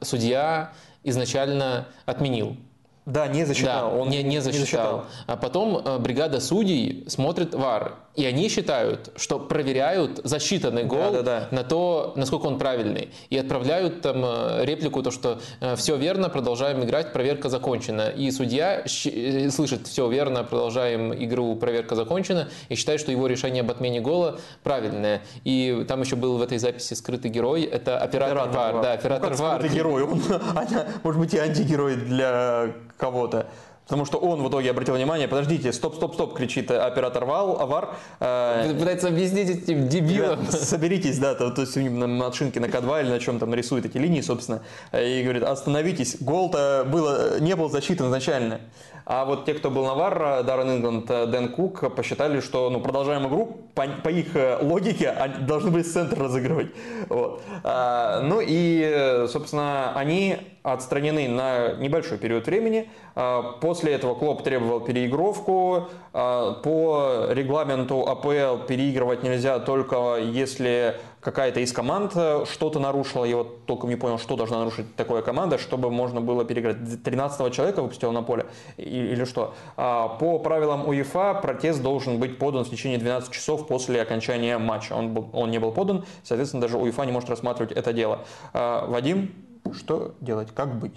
судья 0.00 0.72
изначально 1.04 1.86
отменил. 2.04 2.56
Да, 3.06 3.28
не 3.28 3.44
засчитал. 3.44 3.90
Да, 3.90 3.96
он 3.96 4.08
не, 4.08 4.24
не, 4.24 4.40
засчитал. 4.40 4.52
не 4.52 4.58
засчитал. 4.58 5.04
А 5.28 5.36
потом 5.36 5.78
э, 5.78 5.98
бригада 5.98 6.40
судей 6.40 7.04
смотрит 7.06 7.54
ВАР, 7.54 7.94
и 8.16 8.24
они 8.24 8.48
считают, 8.48 9.12
что 9.14 9.38
проверяют 9.38 10.20
засчитанный 10.24 10.82
гол 10.82 11.12
да, 11.12 11.22
да, 11.22 11.22
да. 11.22 11.48
на 11.52 11.62
то, 11.62 12.14
насколько 12.16 12.46
он 12.46 12.58
правильный, 12.58 13.10
и 13.30 13.38
отправляют 13.38 14.00
там 14.00 14.24
э, 14.24 14.64
реплику, 14.64 15.04
то, 15.04 15.12
что 15.12 15.38
э, 15.60 15.76
все 15.76 15.96
верно, 15.96 16.28
продолжаем 16.30 16.82
играть, 16.82 17.12
проверка 17.12 17.48
закончена. 17.48 18.08
И 18.08 18.28
судья 18.32 18.82
слышит, 18.86 19.86
все 19.86 20.10
верно, 20.10 20.42
продолжаем 20.42 21.14
игру, 21.14 21.54
проверка 21.54 21.94
закончена, 21.94 22.48
и 22.68 22.74
считает, 22.74 22.98
что 22.98 23.12
его 23.12 23.28
решение 23.28 23.60
об 23.60 23.70
отмене 23.70 24.00
гола 24.00 24.40
правильное. 24.64 25.22
И 25.44 25.84
там 25.86 26.00
еще 26.00 26.16
был 26.16 26.38
в 26.38 26.42
этой 26.42 26.58
записи 26.58 26.94
скрытый 26.94 27.30
герой, 27.30 27.62
это 27.62 27.98
оператор, 27.98 28.38
оператор 28.38 28.56
ВАР. 28.56 28.74
ВАР. 28.74 28.82
Да, 28.82 28.92
оператор 28.94 29.30
ну, 29.30 29.36
ВАР. 29.36 29.58
Скрытый 29.58 29.76
герой, 29.76 30.02
он, 30.02 30.22
может 31.04 31.20
быть, 31.20 31.34
и 31.34 31.38
антигерой 31.38 31.94
для 31.94 32.72
кого-то. 32.96 33.46
Потому 33.86 34.04
что 34.04 34.18
он 34.18 34.42
в 34.42 34.48
итоге 34.48 34.70
обратил 34.70 34.96
внимание, 34.96 35.28
подождите, 35.28 35.72
стоп, 35.72 35.94
стоп, 35.94 36.14
стоп, 36.14 36.34
кричит 36.34 36.72
оператор 36.72 37.24
Вал, 37.24 37.60
Авар. 37.60 37.94
Э, 38.18 38.74
Пытается 38.76 39.06
объяснить 39.08 39.48
этим 39.48 39.88
дебилам. 39.88 40.44
Соберитесь, 40.50 41.18
да, 41.18 41.36
то, 41.36 41.50
то 41.50 41.60
есть 41.60 41.76
на 41.76 42.08
машинке 42.08 42.58
на 42.58 42.64
К2 42.64 43.02
или 43.02 43.10
на 43.10 43.20
чем 43.20 43.38
там 43.38 43.50
нарисует 43.50 43.86
эти 43.86 43.96
линии, 43.96 44.22
собственно, 44.22 44.62
и 44.92 45.22
говорит, 45.22 45.44
остановитесь, 45.44 46.16
гол-то 46.20 46.84
было, 46.84 47.38
не 47.38 47.54
был 47.54 47.70
засчитан 47.70 48.08
изначально. 48.08 48.60
А 49.06 49.24
вот 49.24 49.44
те, 49.44 49.54
кто 49.54 49.70
был 49.70 49.84
на 49.84 49.94
ВАР, 49.94 50.42
Даррен 50.42 50.78
Ингланд, 50.78 51.06
Дэн 51.06 51.50
Кук, 51.50 51.94
посчитали, 51.94 52.40
что 52.40 52.70
ну, 52.70 52.80
продолжаем 52.80 53.28
игру, 53.28 53.56
по, 53.74 53.86
по 54.02 54.08
их 54.08 54.34
э, 54.34 54.58
логике 54.60 55.10
они 55.10 55.34
должны 55.46 55.70
были 55.70 55.84
центр 55.84 56.18
разыгрывать. 56.18 56.68
Вот. 57.08 57.40
А, 57.62 58.20
ну 58.22 58.40
и, 58.44 59.26
собственно, 59.28 59.92
они 59.94 60.38
отстранены 60.64 61.28
на 61.28 61.74
небольшой 61.74 62.18
период 62.18 62.46
времени. 62.46 62.90
А, 63.14 63.52
после 63.60 63.92
этого 63.92 64.16
Клоп 64.16 64.42
требовал 64.42 64.80
переигровку. 64.80 65.88
А, 66.12 66.54
по 66.54 67.26
регламенту 67.30 68.08
АПЛ 68.08 68.66
переигрывать 68.66 69.22
нельзя 69.22 69.60
только 69.60 70.16
если 70.16 70.96
какая-то 71.26 71.58
из 71.58 71.72
команд 71.72 72.12
э, 72.14 72.44
что-то 72.48 72.78
нарушила. 72.78 73.24
Я 73.24 73.38
вот 73.38 73.66
толком 73.66 73.90
не 73.90 73.96
понял, 73.96 74.16
что 74.16 74.36
должна 74.36 74.60
нарушить 74.60 74.94
такая 74.94 75.22
команда, 75.22 75.58
чтобы 75.58 75.90
можно 75.90 76.20
было 76.20 76.44
переиграть. 76.44 77.02
13 77.02 77.52
человека 77.52 77.82
выпустил 77.82 78.12
на 78.12 78.22
поле 78.22 78.46
или 78.76 79.24
что. 79.24 79.52
А, 79.76 80.06
по 80.06 80.38
правилам 80.38 80.86
УЕФА 80.86 81.40
протест 81.42 81.82
должен 81.82 82.20
быть 82.20 82.38
подан 82.38 82.64
в 82.64 82.70
течение 82.70 82.98
12 82.98 83.32
часов 83.32 83.66
после 83.66 84.00
окончания 84.02 84.56
матча. 84.58 84.92
Он, 84.92 85.14
был, 85.14 85.28
он 85.32 85.50
не 85.50 85.58
был 85.58 85.72
подан, 85.72 86.04
соответственно, 86.22 86.60
даже 86.60 86.78
УЕФА 86.78 87.04
не 87.04 87.12
может 87.12 87.28
рассматривать 87.28 87.72
это 87.72 87.92
дело. 87.92 88.20
Вадим, 88.52 89.32
что 89.72 90.14
делать, 90.20 90.50
как 90.54 90.78
быть? 90.78 90.94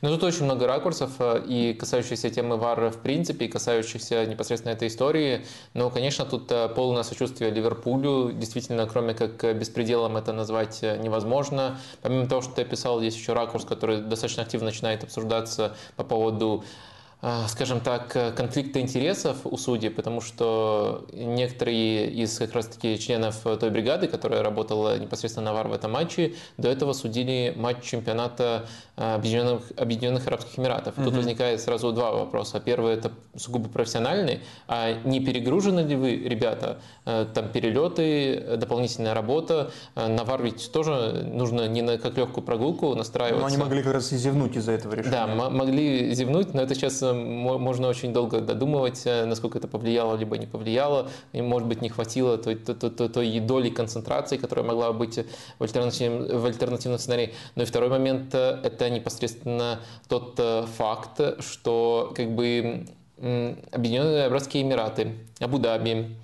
Ну, 0.00 0.10
тут 0.10 0.24
очень 0.24 0.44
много 0.44 0.66
ракурсов, 0.66 1.12
э, 1.18 1.42
и 1.46 1.74
касающихся 1.74 2.30
темы 2.30 2.56
ВАР 2.56 2.90
в 2.90 2.98
принципе, 2.98 3.46
и 3.46 3.48
касающихся 3.48 4.24
непосредственно 4.26 4.72
этой 4.72 4.88
истории. 4.88 5.46
Но, 5.74 5.90
конечно, 5.90 6.24
тут 6.24 6.50
э, 6.50 6.68
полное 6.68 7.02
сочувствие 7.02 7.50
Ливерпулю. 7.50 8.32
Действительно, 8.32 8.86
кроме 8.86 9.14
как 9.14 9.56
беспределом 9.58 10.16
это 10.16 10.32
назвать 10.32 10.78
э, 10.82 10.96
невозможно. 10.98 11.78
Помимо 12.02 12.26
того, 12.26 12.42
что 12.42 12.54
ты 12.54 12.62
описал, 12.62 13.00
есть 13.00 13.16
еще 13.16 13.32
ракурс, 13.32 13.64
который 13.64 14.00
достаточно 14.00 14.42
активно 14.42 14.66
начинает 14.66 15.04
обсуждаться 15.04 15.76
по 15.96 16.04
поводу 16.04 16.64
скажем 17.48 17.80
так, 17.80 18.34
конфликта 18.36 18.80
интересов 18.80 19.38
у 19.44 19.56
судей, 19.56 19.90
потому 19.90 20.20
что 20.20 21.06
некоторые 21.12 22.10
из 22.10 22.38
как 22.38 22.52
раз-таки 22.52 22.98
членов 22.98 23.36
той 23.58 23.70
бригады, 23.70 24.06
которая 24.06 24.42
работала 24.42 24.98
непосредственно 24.98 25.46
на 25.46 25.52
ВАР 25.54 25.68
в 25.68 25.72
этом 25.72 25.92
матче, 25.92 26.34
до 26.56 26.68
этого 26.68 26.92
судили 26.92 27.52
матч 27.56 27.82
чемпионата 27.82 28.66
а, 28.96 29.14
Объединенных, 29.14 29.62
Объединенных 29.76 30.26
Арабских 30.26 30.58
Эмиратов. 30.58 30.96
Угу. 30.96 31.04
Тут 31.04 31.14
возникает 31.14 31.60
сразу 31.60 31.92
два 31.92 32.12
вопроса. 32.12 32.60
Первый– 32.60 32.94
это 32.94 33.12
сугубо 33.36 33.68
профессиональный. 33.68 34.40
А 34.66 34.92
не 35.04 35.20
перегружены 35.20 35.80
ли 35.80 35.96
вы, 35.96 36.16
ребята? 36.16 36.78
А, 37.04 37.24
там 37.24 37.48
перелеты, 37.48 38.56
дополнительная 38.56 39.14
работа. 39.14 39.70
На 39.94 40.24
ВАР 40.24 40.42
ведь 40.42 40.70
тоже 40.72 41.24
нужно 41.24 41.68
не 41.68 41.82
на 41.82 41.98
как 41.98 42.16
легкую 42.16 42.44
прогулку 42.44 42.94
настраиваться. 42.94 43.40
Но 43.40 43.46
они 43.46 43.56
могли 43.56 43.82
как 43.82 43.94
раз 43.94 44.12
и 44.12 44.16
зевнуть 44.16 44.56
из-за 44.56 44.72
этого 44.72 44.94
решения. 44.94 45.12
Да, 45.12 45.26
могли 45.26 46.12
зевнуть, 46.14 46.54
но 46.54 46.62
это 46.62 46.74
сейчас 46.74 47.02
можно 47.14 47.88
очень 47.88 48.12
долго 48.12 48.40
додумывать, 48.40 49.02
э, 49.04 49.24
насколько 49.24 49.58
это 49.58 49.68
повлияло, 49.68 50.16
либо 50.16 50.38
не 50.38 50.46
повлияло, 50.46 51.08
и, 51.32 51.42
может 51.42 51.68
быть, 51.68 51.82
не 51.82 51.88
хватило 51.88 52.38
той, 52.38 52.56
той, 52.56 52.74
той, 52.74 53.08
той 53.08 53.40
доли 53.40 53.70
концентрации, 53.70 54.36
которая 54.36 54.66
могла 54.66 54.92
быть 54.92 55.18
в 55.58 55.62
альтернативном, 55.62 56.40
в 56.40 56.46
альтернативном 56.46 56.98
сценарии. 56.98 57.34
Но 57.54 57.62
и 57.62 57.66
второй 57.66 57.88
момент 57.88 58.34
э,– 58.34 58.60
это 58.64 58.90
непосредственно 58.90 59.80
тот 60.08 60.34
э, 60.38 60.66
факт, 60.76 61.20
что 61.40 62.12
как 62.14 62.34
бы 62.34 62.86
Объединенные 63.20 64.26
Арабские 64.26 64.62
Эмираты, 64.62 65.14
Абу-Даби, 65.40 66.16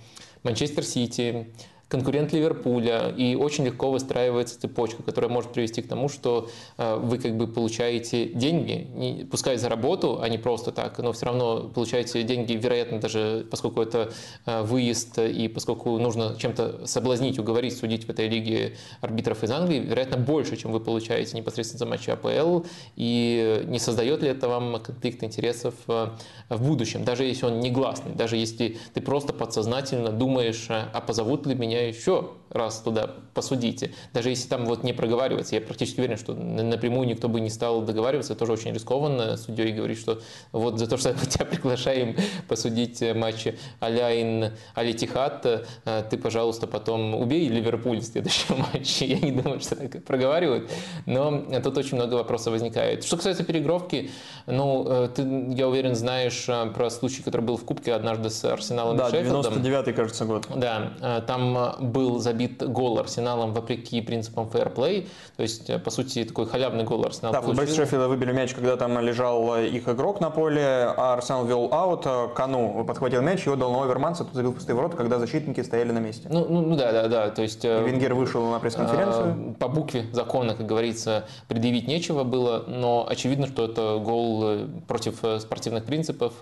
Манчестер 0.45 0.85
Сити, 0.85 1.53
конкурент 1.95 2.33
Ливерпуля, 2.33 3.15
и 3.17 3.37
очень 3.37 3.65
легко 3.65 3.93
выстраивается 3.93 4.61
цепочка, 4.61 5.05
которая 5.05 5.31
может 5.31 5.53
привести 5.53 5.81
к 5.81 5.87
тому, 5.87 6.09
что 6.09 6.49
э, 6.77 6.97
вы 6.97 7.19
как 7.19 7.37
бы 7.37 7.47
получаете 7.47 8.27
деньги, 8.27 8.89
не, 8.95 9.25
пускай 9.25 9.57
за 9.59 9.69
работу, 9.69 10.19
а 10.21 10.29
не 10.29 10.37
просто 10.39 10.73
так, 10.73 10.99
но 10.99 11.13
все 11.13 11.27
равно 11.27 11.71
получаете 11.73 12.25
деньги, 12.25 12.55
вероятно, 12.55 12.99
даже 12.99 13.47
поскольку 13.49 13.81
это 13.81 14.13
э, 14.45 14.63
выезд 14.63 15.21
и 15.21 15.47
поскольку 15.47 15.97
нужно 15.99 16.35
чем-то 16.37 16.85
соблазнить, 16.89 17.39
уговорить, 17.39 17.77
судить 17.77 18.07
в 18.07 18.11
этой 18.11 18.29
лиге 18.29 18.75
арбитров 19.01 19.45
из 19.45 19.53
Англии, 19.53 19.79
вероятно, 19.79 20.17
больше, 20.17 20.57
чем 20.57 20.73
вы 20.73 20.81
получаете 20.81 21.37
непосредственно 21.37 21.79
за 21.79 21.87
матчи 21.87 22.11
АПЛ, 22.11 22.67
и 22.97 23.63
не 23.69 23.79
создает 23.79 24.21
ли 24.21 24.31
это 24.31 24.49
вам 24.49 24.81
конфликт 24.81 25.23
интересов 25.23 25.75
э, 25.87 26.09
в 26.49 26.67
будущем, 26.67 27.05
даже 27.05 27.23
если 27.23 27.47
он 27.47 27.61
негласный, 27.61 28.15
даже 28.15 28.37
если 28.37 28.79
ты 28.95 29.01
просто 29.01 29.33
подсознательно 29.33 30.11
думаешь, 30.11 30.67
а 30.69 31.01
позовут 31.01 31.47
ли 31.47 31.55
меня 31.55 31.84
еще 31.89 32.31
раз 32.55 32.81
туда 32.81 33.11
посудите. 33.35 33.93
Даже 34.13 34.31
если 34.31 34.49
там 34.49 34.65
вот 34.65 34.85
не 34.85 34.93
проговаривается, 34.93 35.57
я 35.57 35.61
практически 35.61 35.99
уверен, 35.99 36.17
что 36.17 36.35
напрямую 36.35 37.07
никто 37.09 37.29
бы 37.29 37.41
не 37.41 37.51
стал 37.51 37.83
договариваться, 37.83 38.37
тоже 38.37 38.53
очень 38.53 38.73
рискованно. 38.73 39.37
Судьей 39.37 39.73
говорит, 39.73 39.99
что 39.99 40.21
вот 40.53 40.79
за 40.79 40.87
то, 40.87 40.97
что 40.97 41.13
мы 41.13 41.27
тебя 41.27 41.45
приглашаем 41.45 42.17
посудить 42.49 43.03
матч 43.15 43.49
Аляин 43.81 44.53
Алитихат, 44.75 45.45
э, 45.85 46.05
ты, 46.09 46.17
пожалуйста, 46.17 46.69
потом 46.69 47.15
убей 47.17 47.49
Ливерпуль 47.49 47.99
в 47.99 48.05
следующем 48.05 48.65
матче. 48.73 49.07
Я 49.07 49.19
не 49.19 49.33
думаю, 49.33 49.61
что 49.61 49.75
так 49.75 50.05
проговаривают, 50.05 50.71
но 51.07 51.45
тут 51.63 51.77
очень 51.77 51.97
много 51.97 52.15
вопросов 52.15 52.53
возникает. 52.53 53.05
Что 53.05 53.17
касается 53.17 53.43
перегровки, 53.43 54.11
ну, 54.47 54.87
э, 54.87 55.09
ты, 55.13 55.23
я 55.57 55.69
уверен, 55.69 55.97
знаешь 55.97 56.45
э, 56.49 56.67
про 56.67 56.89
случай, 56.89 57.23
который 57.23 57.43
был 57.43 57.57
в 57.57 57.65
Кубке 57.65 57.95
однажды 57.95 58.31
с 58.31 58.45
Арсеналом 58.45 58.97
да, 58.97 59.09
и 59.09 59.11
Шеффилдом. 59.11 59.55
99-й, 59.55 59.93
кажется, 59.93 60.25
год. 60.25 60.47
Да, 60.55 61.23
там 61.27 61.74
был 61.81 62.19
забит 62.19 62.63
гол 62.63 62.99
Арсеналом 62.99 63.53
вопреки 63.53 64.01
принципам 64.01 64.49
фэрплей. 64.49 65.09
То 65.37 65.43
есть, 65.43 65.69
э, 65.71 65.79
по 65.79 65.91
сути, 65.91 66.25
такой 66.25 66.47
халявный 66.47 66.85
гол 66.85 67.05
Арсенал 67.05 67.33
Да, 67.33 67.41
футболисты 67.41 67.77
Шеффилда 67.77 68.09
выбили 68.09 68.33
мяч, 68.33 68.55
когда 68.55 68.77
там 68.77 68.99
лежал 69.01 69.57
их 69.57 69.89
игрок 69.89 70.21
на 70.21 70.31
поле, 70.31 70.63
а 70.97 71.15
Арсенал 71.15 71.45
вел 71.45 71.69
аут, 71.73 72.07
э, 72.07 72.29
Кану 72.35 72.85
подхватил 72.87 73.23
мяч 73.23 73.47
и 73.47 73.51
отдал 73.51 73.73
на 73.73 73.83
Оверманса, 73.83 74.25
тут 74.25 74.35
забил 74.35 74.53
пустые 74.53 74.77
ворота, 74.77 74.97
когда 74.97 75.19
защитники 75.19 75.61
стояли 75.61 75.93
на 75.93 75.99
месте. 75.99 76.29
Ну, 76.31 76.47
ну, 76.49 76.61
ну 76.63 76.77
да, 76.77 76.93
да, 76.93 77.09
да. 77.09 77.31
То 77.31 77.43
есть, 77.43 77.65
э, 77.65 77.83
и 77.85 77.91
Венгер 77.91 78.15
вышел 78.15 78.45
на 78.51 78.61
пресс-конференцию. 78.61 79.57
По 79.59 79.69
букве 79.69 80.07
закона, 80.13 80.55
как 80.55 80.67
говорится, 80.67 81.25
предъявить 81.49 81.89
нечего 81.89 82.25
было, 82.25 82.65
но 82.67 83.07
очевидно, 83.09 83.47
что 83.47 83.65
это 83.65 83.99
гол 83.99 84.69
против 84.87 85.17
спортивных 85.41 85.85
принципов, 85.85 86.35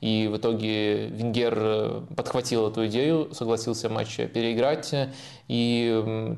и 0.00 0.28
в 0.32 0.36
итоге 0.36 1.08
Венгер 1.08 2.02
подхватил 2.16 2.68
эту 2.68 2.86
идею, 2.86 3.28
согласился 3.32 3.88
матч 3.88 4.16
переиграть, 4.16 4.51
играть 4.52 4.92
э, 4.92 5.12
и 5.52 6.34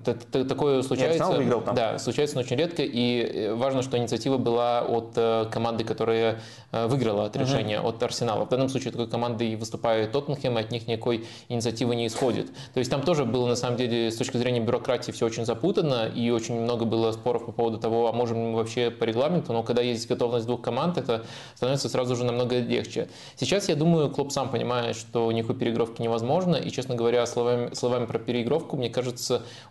такое 0.48 0.82
случается. 0.82 1.26
выиграл 1.26 1.60
там. 1.60 1.76
Да, 1.76 1.98
случается 2.00 2.36
очень 2.40 2.56
редко. 2.56 2.82
И 2.82 3.20
э, 3.22 3.54
важно, 3.54 3.82
что 3.82 3.96
инициатива 3.96 4.38
была 4.38 4.80
от 4.80 5.12
э, 5.14 5.46
команды, 5.52 5.84
которая 5.84 6.40
э, 6.72 6.86
выиграла 6.88 7.26
от 7.26 7.36
решения, 7.36 7.78
угу. 7.78 7.90
от 7.90 8.02
Арсенала. 8.02 8.44
В 8.44 8.48
данном 8.48 8.68
случае 8.68 8.90
такой 8.90 9.06
командой 9.06 9.54
выступает 9.54 10.10
Тоттенхэм, 10.10 10.58
и 10.58 10.60
от 10.60 10.72
них 10.72 10.88
никакой 10.88 11.26
инициативы 11.48 11.94
не 11.94 12.08
исходит. 12.08 12.48
То 12.72 12.78
есть 12.80 12.90
там 12.90 13.02
тоже 13.02 13.24
было, 13.24 13.46
на 13.46 13.54
самом 13.54 13.76
деле, 13.76 14.10
с 14.10 14.16
точки 14.16 14.36
зрения 14.36 14.58
бюрократии 14.58 15.12
все 15.12 15.26
очень 15.26 15.44
запутано, 15.44 16.10
и 16.12 16.30
очень 16.30 16.60
много 16.60 16.84
было 16.84 17.12
споров 17.12 17.46
по 17.46 17.52
поводу 17.52 17.78
того, 17.78 18.08
а 18.08 18.12
можем 18.12 18.38
мы 18.38 18.56
вообще 18.56 18.90
по 18.90 19.04
регламенту, 19.04 19.52
но 19.52 19.62
когда 19.62 19.80
есть 19.80 20.08
готовность 20.08 20.46
двух 20.46 20.60
команд, 20.60 20.98
это 20.98 21.24
становится 21.54 21.88
сразу 21.88 22.16
же 22.16 22.24
намного 22.24 22.58
легче. 22.58 23.08
Сейчас, 23.36 23.68
я 23.68 23.76
думаю, 23.76 24.10
клуб 24.10 24.32
сам 24.32 24.50
понимает, 24.50 24.96
что 24.96 25.30
никакой 25.30 25.54
переигровки 25.54 26.02
невозможно, 26.02 26.56
и, 26.56 26.68
честно 26.70 26.96
говоря, 26.96 27.24
словами, 27.26 27.72
словами 27.74 28.06
про 28.06 28.18
переигровку, 28.18 28.76
мне 28.76 28.90
кажется, 28.90 29.03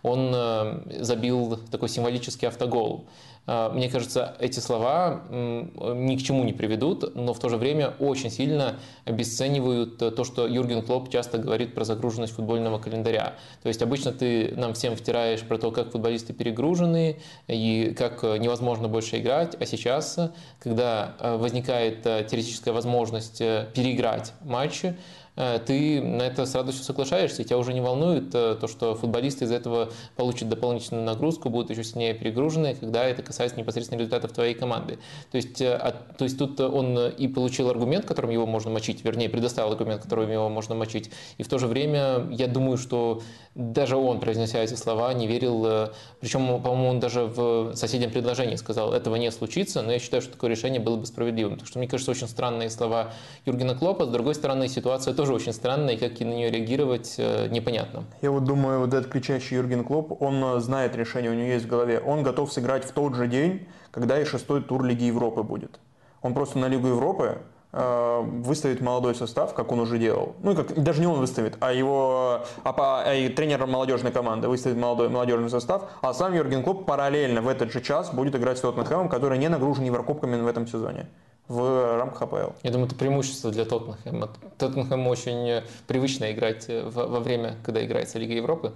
он 0.02 0.32
э, 0.34 1.02
забил 1.02 1.58
такой 1.70 1.88
символический 1.88 2.48
автогол. 2.48 3.06
Э, 3.46 3.70
мне 3.72 3.88
кажется, 3.88 4.36
эти 4.38 4.60
слова 4.60 5.22
ни 5.30 6.16
к 6.16 6.22
чему 6.22 6.44
не 6.44 6.52
приведут, 6.52 7.14
но 7.14 7.34
в 7.34 7.38
то 7.38 7.48
же 7.48 7.56
время 7.56 7.94
очень 7.98 8.30
сильно 8.30 8.76
обесценивают 9.04 9.98
то, 9.98 10.24
что 10.24 10.46
Юрген 10.46 10.82
Клоп 10.82 11.10
часто 11.10 11.38
говорит 11.38 11.74
про 11.74 11.84
загруженность 11.84 12.34
футбольного 12.34 12.78
календаря. 12.78 13.34
То 13.62 13.68
есть 13.68 13.82
обычно 13.82 14.12
ты 14.12 14.54
нам 14.56 14.74
всем 14.74 14.96
втираешь 14.96 15.42
про 15.42 15.58
то, 15.58 15.70
как 15.70 15.92
футболисты 15.92 16.32
перегружены 16.32 17.18
и 17.48 17.94
как 17.96 18.22
невозможно 18.22 18.88
больше 18.88 19.18
играть, 19.18 19.56
а 19.60 19.66
сейчас, 19.66 20.18
когда 20.58 21.14
э, 21.18 21.36
возникает 21.36 22.02
теоретическая 22.02 22.72
возможность 22.72 23.38
переиграть 23.38 24.32
матчи, 24.42 24.94
Э, 24.94 25.23
ты 25.36 26.00
на 26.00 26.22
это 26.22 26.46
с 26.46 26.54
радостью 26.54 26.84
соглашаешься, 26.84 27.42
и 27.42 27.44
тебя 27.44 27.58
уже 27.58 27.72
не 27.72 27.80
волнует 27.80 28.34
э, 28.34 28.56
то, 28.60 28.68
что 28.68 28.94
футболисты 28.94 29.44
из 29.46 29.52
этого 29.52 29.90
получат 30.16 30.48
дополнительную 30.48 31.04
нагрузку, 31.04 31.50
будут 31.50 31.70
еще 31.70 31.84
сильнее 31.84 32.14
перегружены, 32.14 32.74
когда 32.74 33.04
это 33.04 33.22
касается 33.22 33.58
непосредственно 33.58 33.98
результатов 33.98 34.32
твоей 34.32 34.54
команды. 34.54 34.98
То 35.30 35.36
есть, 35.36 35.60
а, 35.60 35.94
то 36.16 36.24
есть 36.24 36.38
тут 36.38 36.60
он 36.60 37.08
и 37.08 37.28
получил 37.28 37.68
аргумент, 37.68 38.04
которым 38.04 38.30
его 38.30 38.46
можно 38.46 38.70
мочить, 38.70 39.04
вернее, 39.04 39.28
предоставил 39.28 39.72
аргумент, 39.72 40.02
которым 40.02 40.30
его 40.30 40.48
можно 40.48 40.74
мочить, 40.74 41.10
и 41.38 41.42
в 41.42 41.48
то 41.48 41.58
же 41.58 41.66
время 41.66 42.26
я 42.30 42.46
думаю, 42.46 42.76
что 42.78 43.22
даже 43.54 43.96
он, 43.96 44.20
произнеся 44.20 44.58
эти 44.58 44.74
слова, 44.74 45.12
не 45.14 45.26
верил, 45.26 45.90
причем, 46.20 46.62
по-моему, 46.62 46.88
он 46.88 47.00
даже 47.00 47.24
в 47.24 47.74
соседнем 47.74 48.10
предложении 48.10 48.56
сказал, 48.56 48.92
этого 48.92 49.16
не 49.16 49.30
случится, 49.30 49.82
но 49.82 49.92
я 49.92 49.98
считаю, 49.98 50.22
что 50.22 50.32
такое 50.32 50.50
решение 50.50 50.80
было 50.80 50.96
бы 50.96 51.06
справедливым. 51.06 51.54
Потому 51.54 51.68
что, 51.68 51.78
мне 51.78 51.88
кажется, 51.88 52.10
очень 52.10 52.28
странные 52.28 52.70
слова 52.70 53.12
Юргена 53.46 53.74
Клопа. 53.74 54.06
С 54.06 54.08
другой 54.08 54.34
стороны, 54.34 54.68
ситуация 54.68 55.14
тоже 55.14 55.23
очень 55.32 55.52
странная, 55.52 55.94
и 55.94 55.96
как 55.96 56.20
на 56.20 56.24
нее 56.24 56.50
реагировать 56.50 57.14
э, 57.18 57.48
непонятно. 57.48 58.04
Я 58.22 58.30
вот 58.30 58.44
думаю, 58.44 58.80
вот 58.80 58.92
этот 58.92 59.10
кричащий 59.10 59.56
Юрген 59.56 59.84
Клоп, 59.84 60.20
он 60.22 60.42
э, 60.44 60.60
знает 60.60 60.94
решение, 60.96 61.30
у 61.30 61.34
него 61.34 61.46
есть 61.46 61.64
в 61.64 61.68
голове. 61.68 62.00
Он 62.00 62.22
готов 62.22 62.52
сыграть 62.52 62.84
в 62.84 62.92
тот 62.92 63.14
же 63.14 63.26
день, 63.26 63.66
когда 63.90 64.20
и 64.20 64.24
шестой 64.24 64.62
тур 64.62 64.84
Лиги 64.84 65.04
Европы 65.04 65.42
будет. 65.42 65.78
Он 66.22 66.34
просто 66.34 66.58
на 66.58 66.66
Лигу 66.66 66.88
Европы 66.88 67.38
э, 67.72 68.20
выставит 68.22 68.80
молодой 68.80 69.14
состав, 69.14 69.54
как 69.54 69.72
он 69.72 69.80
уже 69.80 69.98
делал. 69.98 70.34
Ну, 70.42 70.54
как, 70.54 70.74
даже 70.74 71.00
не 71.00 71.06
он 71.06 71.20
выставит, 71.20 71.56
а 71.60 71.72
его 71.72 72.44
а, 72.62 72.72
по, 72.72 73.02
а 73.02 73.28
тренер 73.30 73.66
молодежной 73.66 74.12
команды 74.12 74.48
выставит 74.48 74.76
молодой, 74.76 75.08
молодежный 75.08 75.50
состав, 75.50 75.90
а 76.02 76.12
сам 76.12 76.34
Юрген 76.34 76.62
Клоп 76.62 76.86
параллельно 76.86 77.42
в 77.42 77.48
этот 77.48 77.72
же 77.72 77.80
час 77.80 78.12
будет 78.12 78.34
играть 78.36 78.58
с 78.58 78.60
Тоттенхэмом, 78.60 79.08
который 79.08 79.38
не 79.38 79.48
нагружен 79.48 79.84
Еврокубками 79.84 80.40
в 80.40 80.46
этом 80.46 80.66
сезоне 80.66 81.06
в 81.48 81.98
рамках 81.98 82.22
АПЛ. 82.22 82.52
Я 82.62 82.70
думаю, 82.70 82.86
это 82.86 82.96
преимущество 82.96 83.50
для 83.50 83.64
Тоттенхэма. 83.64 84.30
Тоттенхэм 84.58 85.06
очень 85.06 85.62
привычно 85.86 86.32
играть 86.32 86.66
во 86.68 87.20
время, 87.20 87.56
когда 87.64 87.84
играется 87.84 88.18
Лига 88.18 88.34
Европы. 88.34 88.72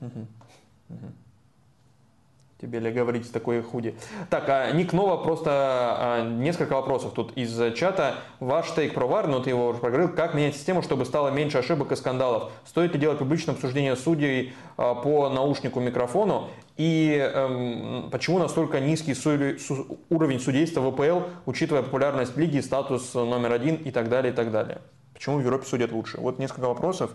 Угу. 0.00 0.26
Угу. 0.90 1.12
Тебе 2.58 2.78
ли 2.78 2.90
говорить 2.90 3.30
такой 3.30 3.60
худи? 3.60 3.94
Так, 4.30 4.48
а 4.48 4.70
Ник 4.70 4.94
Нова, 4.94 5.22
просто 5.22 5.50
а, 5.50 6.24
несколько 6.26 6.72
вопросов 6.72 7.12
тут 7.12 7.36
из 7.36 7.54
чата. 7.74 8.14
Ваш 8.40 8.70
тейк 8.70 8.94
про 8.94 9.06
ВАР, 9.06 9.26
но 9.26 9.40
ты 9.40 9.50
его 9.50 9.68
уже 9.68 9.78
проговорил. 9.78 10.14
Как 10.14 10.32
менять 10.32 10.54
систему, 10.56 10.80
чтобы 10.80 11.04
стало 11.04 11.28
меньше 11.28 11.58
ошибок 11.58 11.92
и 11.92 11.96
скандалов? 11.96 12.50
Стоит 12.64 12.94
ли 12.94 12.98
делать 12.98 13.18
публичное 13.18 13.54
обсуждение 13.54 13.94
судей 13.94 14.54
а, 14.78 14.94
по 14.94 15.28
наушнику 15.28 15.80
микрофону? 15.80 16.48
И 16.78 17.18
эм, 17.18 18.08
почему 18.10 18.38
настолько 18.38 18.80
низкий 18.80 19.12
су- 19.12 19.58
су- 19.58 19.98
уровень 20.08 20.40
судейства 20.40 20.90
ВПЛ, 20.90 21.28
учитывая 21.44 21.82
популярность 21.82 22.38
лиги, 22.38 22.60
статус 22.60 23.12
номер 23.12 23.52
один 23.52 23.74
и 23.74 23.90
так 23.90 24.08
далее, 24.08 24.32
и 24.32 24.36
так 24.36 24.50
далее? 24.50 24.80
Почему 25.12 25.36
в 25.36 25.40
Европе 25.40 25.66
судят 25.66 25.92
лучше? 25.92 26.18
Вот 26.20 26.38
несколько 26.38 26.68
вопросов. 26.68 27.10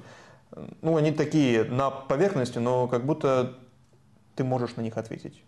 Ну, 0.81 0.97
они 0.97 1.11
такие 1.11 1.63
на 1.63 1.89
поверхности, 1.89 2.59
но 2.59 2.87
как 2.87 3.05
будто 3.05 3.53
ты 4.35 4.43
можешь 4.43 4.75
на 4.75 4.81
них 4.81 4.97
ответить. 4.97 5.41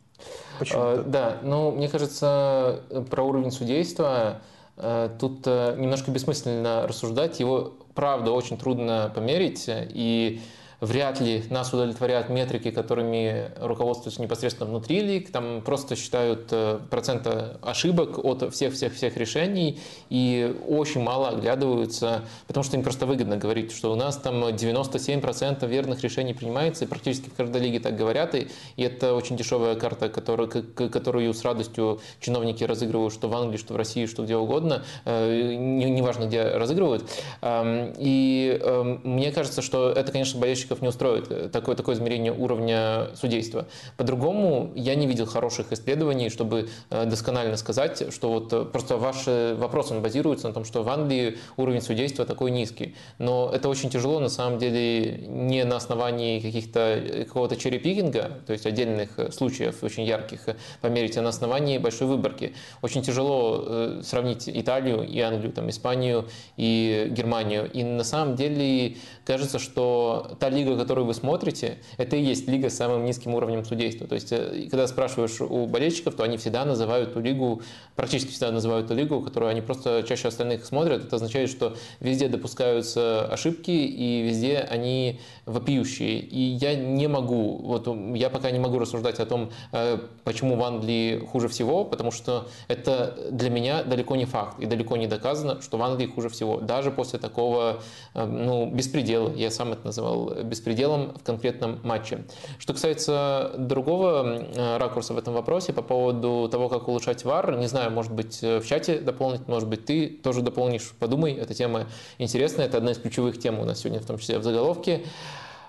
Почему? 0.60 0.82
А, 0.82 1.04
да, 1.04 1.38
ну, 1.42 1.72
мне 1.72 1.90
кажется, 1.90 2.82
про 3.10 3.24
уровень 3.24 3.52
судейства 3.52 4.42
э, 4.78 5.10
тут 5.20 5.42
э, 5.46 5.76
немножко 5.78 6.12
бессмысленно 6.12 6.88
рассуждать. 6.88 7.40
Его, 7.40 7.74
правда, 7.94 8.32
очень 8.32 8.58
трудно 8.58 9.12
померить. 9.14 9.66
И 9.68 10.42
вряд 10.84 11.22
ли 11.22 11.44
нас 11.50 11.74
удовлетворяют 11.74 12.30
метрики, 12.30 12.70
которыми 12.72 13.52
руководствуются 13.60 14.22
непосредственно 14.22 14.70
внутри 14.70 15.00
лиг. 15.00 15.32
Там 15.32 15.62
просто 15.62 15.96
считают 15.96 16.50
э, 16.52 16.80
процента 16.90 17.58
ошибок 17.62 18.24
от 18.24 18.54
всех-всех-всех 18.54 19.16
решений 19.18 19.80
и 20.10 20.56
очень 20.68 21.02
мало 21.02 21.30
оглядываются, 21.30 22.26
потому 22.48 22.64
что 22.64 22.76
им 22.76 22.84
просто 22.84 23.06
выгодно 23.06 23.38
говорить, 23.38 23.72
что 23.72 23.92
у 23.94 23.96
нас 23.96 24.18
там 24.18 24.44
97% 24.44 25.66
верных 25.68 26.02
решений 26.02 26.34
принимается, 26.34 26.84
и 26.84 26.88
практически 26.88 27.30
в 27.30 27.34
каждой 27.34 27.62
лиге 27.62 27.80
так 27.80 27.96
говорят, 27.96 28.36
и, 28.36 28.50
и 28.76 28.84
это 28.84 29.14
очень 29.14 29.38
дешевая 29.38 29.76
карта, 29.76 30.10
которую, 30.10 30.50
которую 30.50 31.34
с 31.34 31.44
радостью 31.44 32.02
чиновники 32.20 32.64
разыгрывают, 32.64 33.14
что 33.14 33.30
в 33.30 33.36
Англии, 33.36 33.58
что 33.58 33.74
в 33.74 33.78
России, 33.78 34.06
что 34.06 34.24
где 34.24 34.36
угодно, 34.36 34.84
э, 35.06 35.56
неважно, 35.56 36.26
где 36.26 36.44
разыгрывают. 36.44 37.10
И 37.42 38.60
эм, 38.62 39.02
мне 39.04 39.32
кажется, 39.32 39.62
что 39.62 39.90
это, 39.90 40.12
конечно, 40.12 40.40
болельщиков 40.40 40.73
подписчиков 40.74 40.82
не 40.82 40.88
устроит 40.88 41.32
э, 41.32 41.50
такое, 41.50 41.76
такое 41.76 41.96
измерение 41.96 42.32
уровня 42.32 43.10
судейства. 43.16 43.66
По-другому 43.98 44.72
я 44.76 44.96
не 44.96 45.08
видел 45.08 45.26
хороших 45.26 45.72
исследований, 45.72 46.30
чтобы 46.30 46.70
э, 46.90 47.06
досконально 47.06 47.58
сказать, 47.58 48.14
что 48.14 48.30
вот 48.30 48.54
э, 48.54 48.66
просто 48.66 48.98
ваш 48.98 49.26
вопрос 49.58 49.92
он 49.92 50.02
базируется 50.02 50.48
на 50.48 50.54
том, 50.54 50.66
что 50.66 50.84
в 50.84 50.90
Англии 50.90 51.38
уровень 51.58 51.82
судейства 51.82 52.26
такой 52.26 52.52
низкий. 52.52 52.96
Но 53.20 53.52
это 53.54 53.70
очень 53.70 53.90
тяжело 53.90 54.20
на 54.20 54.30
самом 54.30 54.60
деле 54.60 55.18
не 55.28 55.64
на 55.66 55.76
основании 55.76 56.40
каких-то 56.40 57.26
какого-то 57.28 57.56
черепикинга, 57.56 58.32
то 58.46 58.54
есть 58.54 58.66
отдельных 58.66 59.20
случаев 59.32 59.84
очень 59.84 60.04
ярких 60.04 60.50
померить, 60.82 61.18
а 61.18 61.22
на 61.22 61.30
основании 61.30 61.78
большой 61.78 62.08
выборки. 62.08 62.54
Очень 62.82 63.02
тяжело 63.02 64.02
сравнить 64.04 64.50
Италию 64.50 65.04
и 65.04 65.20
Англию, 65.20 65.52
там, 65.54 65.70
Испанию 65.70 66.26
и 66.58 67.08
Германию. 67.12 67.70
И 67.72 67.84
на 67.84 68.04
самом 68.04 68.36
деле 68.36 68.96
кажется, 69.26 69.60
что 69.60 70.36
та 70.40 70.50
лига, 70.50 70.63
которую 70.66 71.06
вы 71.06 71.14
смотрите, 71.14 71.78
это 71.98 72.16
и 72.16 72.22
есть 72.22 72.48
лига 72.48 72.70
с 72.70 72.76
самым 72.76 73.06
низким 73.06 73.36
уровнем 73.36 73.64
судейства. 73.66 74.08
То 74.08 74.16
есть, 74.16 74.32
э, 74.32 74.68
когда 74.70 74.88
спрашиваешь 74.88 75.42
у 75.42 75.66
болельщиков, 75.66 76.16
то 76.16 76.24
они 76.24 76.38
всегда 76.38 76.66
называют 76.66 77.14
ту 77.14 77.20
лигу, 77.20 77.62
практически 77.96 78.32
всегда 78.32 78.52
называют 78.52 78.88
ту 78.88 78.94
лигу, 78.94 79.22
которую 79.22 79.50
они 79.50 79.62
просто 79.62 80.04
чаще 80.08 80.28
остальных 80.28 80.66
смотрят. 80.66 81.04
Это 81.06 81.16
означает, 81.18 81.50
что 81.50 81.76
везде 82.00 82.28
допускаются 82.28 83.26
ошибки, 83.26 83.72
и 83.72 84.22
везде 84.22 84.60
они 84.60 85.20
вопиющие. 85.46 86.20
И 86.20 86.40
я 86.40 86.76
не 86.76 87.08
могу, 87.08 87.58
вот 87.58 87.88
я 88.16 88.30
пока 88.30 88.52
не 88.52 88.60
могу 88.60 88.80
рассуждать 88.80 89.20
о 89.20 89.26
том, 89.26 89.52
э, 89.72 90.00
почему 90.24 90.56
в 90.56 90.64
Англии 90.64 91.20
хуже 91.20 91.48
всего, 91.48 91.86
потому 91.86 92.12
что 92.12 92.48
это 92.68 93.18
для 93.32 93.50
меня 93.50 93.84
далеко 93.84 94.16
не 94.16 94.26
факт 94.26 94.60
и 94.60 94.66
далеко 94.66 94.98
не 94.98 95.08
доказано, 95.08 95.62
что 95.62 95.78
в 95.78 95.84
Англии 95.84 96.08
хуже 96.08 96.30
всего. 96.30 96.60
Даже 96.60 96.92
после 96.92 97.20
такого 97.20 97.82
э, 98.14 98.26
ну, 98.26 98.70
беспредела, 98.70 99.34
я 99.34 99.52
сам 99.52 99.74
это 99.74 99.86
называл 99.86 100.34
беспределом 100.54 101.14
в 101.18 101.24
конкретном 101.24 101.80
матче. 101.84 102.26
Что 102.60 102.74
касается 102.74 103.52
другого 103.58 104.24
э, 104.24 104.78
ракурса 104.78 105.14
в 105.14 105.18
этом 105.18 105.34
вопросе 105.34 105.74
по 105.74 105.82
поводу 105.82 106.48
того, 106.52 106.70
как 106.70 106.88
улучшать 106.88 107.26
ВАР, 107.26 107.58
не 107.58 107.68
знаю, 107.68 107.92
может 107.92 108.14
быть, 108.14 108.42
в 108.42 108.66
чате 108.66 109.00
дополнить, 109.00 109.48
может 109.48 109.68
быть, 109.68 109.86
ты 109.86 110.08
тоже 110.08 110.42
дополнишь, 110.42 110.94
подумай, 111.00 111.34
эта 111.34 111.54
тема 111.54 111.88
интересная, 112.20 112.68
это 112.68 112.78
одна 112.78 112.92
из 112.92 112.98
ключевых 112.98 113.40
тем 113.40 113.60
у 113.60 113.66
нас 113.66 113.80
сегодня, 113.80 114.00
в 114.00 114.06
том 114.06 114.18
числе 114.18 114.38
в 114.38 114.44
заголовке. 114.44 115.04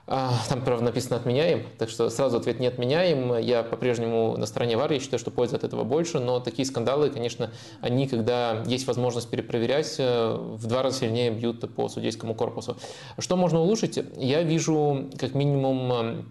А, 0.07 0.35
там, 0.51 0.62
правда, 0.62 0.85
написано 0.85 1.17
«отменяем», 1.17 1.64
так 1.79 1.88
что 1.88 2.11
сразу 2.11 2.37
ответ 2.37 2.61
«не 2.61 2.67
отменяем». 2.67 3.38
Я 3.38 3.62
по-прежнему 3.62 4.37
на 4.37 4.45
стороне 4.45 4.77
ВАР, 4.77 4.93
я 4.93 5.01
считаю, 5.01 5.19
что 5.19 5.31
пользы 5.31 5.57
от 5.57 5.64
этого 5.64 5.85
больше, 5.85 6.19
но 6.19 6.40
такие 6.40 6.67
скандалы, 6.67 7.09
конечно, 7.09 7.51
они, 7.81 8.07
когда 8.07 8.62
есть 8.67 8.87
возможность 8.87 9.31
перепроверять, 9.31 9.95
э, 9.99 10.37
в 10.37 10.67
два 10.67 10.83
раза 10.83 11.01
сильнее 11.01 11.31
бьют 11.31 11.75
по 11.75 11.88
судейскому 11.88 12.35
корпусу. 12.35 12.77
Что 13.19 13.37
можно 13.37 13.61
улучшить? 13.61 13.99
Я 14.17 14.43
вижу 14.43 15.09
как 15.19 15.35
минимум 15.35 15.93
э, 15.93 16.23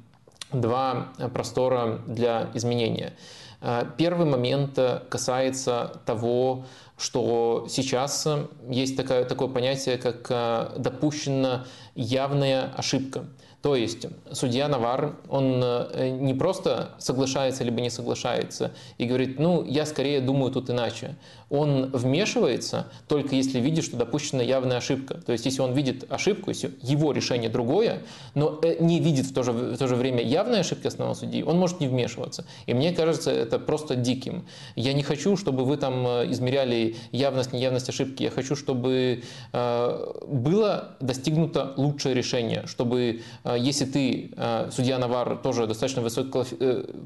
два 0.52 1.08
простора 1.34 2.02
для 2.06 2.52
изменения. 2.54 3.14
Э, 3.60 3.86
первый 3.98 4.28
момент 4.28 4.78
касается 5.10 6.00
того, 6.06 6.66
что 6.96 7.66
сейчас 7.70 8.28
есть 8.70 8.96
такое, 8.96 9.26
такое 9.26 9.48
понятие, 9.48 9.98
как 9.98 10.80
допущена 10.80 11.66
явная 11.96 12.72
ошибка. 12.78 13.26
То 13.64 13.78
есть 13.78 14.08
судья 14.34 14.68
Навар, 14.68 15.16
он 15.30 15.62
э, 15.64 16.10
не 16.10 16.34
просто 16.34 16.90
соглашается 16.98 17.64
либо 17.64 17.80
не 17.80 17.90
соглашается 17.90 18.74
и 18.98 19.06
говорит, 19.06 19.40
ну, 19.40 19.64
я 19.64 19.86
скорее 19.86 20.20
думаю 20.20 20.52
тут 20.52 20.70
иначе 20.70 21.16
он 21.54 21.92
вмешивается 21.92 22.88
только 23.08 23.36
если 23.36 23.60
видит, 23.60 23.86
что 23.86 23.96
допущена 23.96 24.42
явная 24.42 24.78
ошибка. 24.78 25.22
То 25.22 25.34
есть 25.34 25.46
если 25.46 25.62
он 25.62 25.74
видит 25.74 26.12
ошибку, 26.12 26.50
если 26.50 26.72
его 26.82 27.12
решение 27.12 27.48
другое, 27.48 28.02
но 28.34 28.60
э, 28.64 28.78
не 28.80 29.00
видит 29.00 29.28
в 29.28 29.34
то 29.36 29.44
же, 29.44 29.52
в 29.52 29.78
то 29.78 29.88
же 29.88 29.96
время 29.96 30.24
явной 30.24 30.62
ошибки 30.62 30.88
основного 30.88 31.16
судьи, 31.16 31.44
он 31.44 31.60
может 31.60 31.80
не 31.80 31.88
вмешиваться. 31.88 32.44
И 32.66 32.74
мне 32.74 32.92
кажется, 32.92 33.30
это 33.30 33.60
просто 33.60 33.96
диким. 33.96 34.48
Я 34.76 34.94
не 34.94 35.04
хочу, 35.04 35.38
чтобы 35.38 35.64
вы 35.64 35.78
там 35.78 36.08
э, 36.08 36.32
измеряли 36.32 36.96
явность, 37.12 37.54
неявность 37.54 37.88
ошибки. 37.88 38.24
Я 38.24 38.32
хочу, 38.32 38.56
чтобы 38.56 39.22
э, 39.52 40.14
было 40.28 40.96
достигнуто 41.02 41.76
лучшее 41.78 42.16
решение, 42.16 42.66
чтобы 42.66 43.22
если 43.56 43.86
ты, 43.86 44.32
судья 44.72 44.98
Навар, 44.98 45.38
тоже 45.38 45.68
достаточно 45.68 46.02
высоко, 46.02 46.46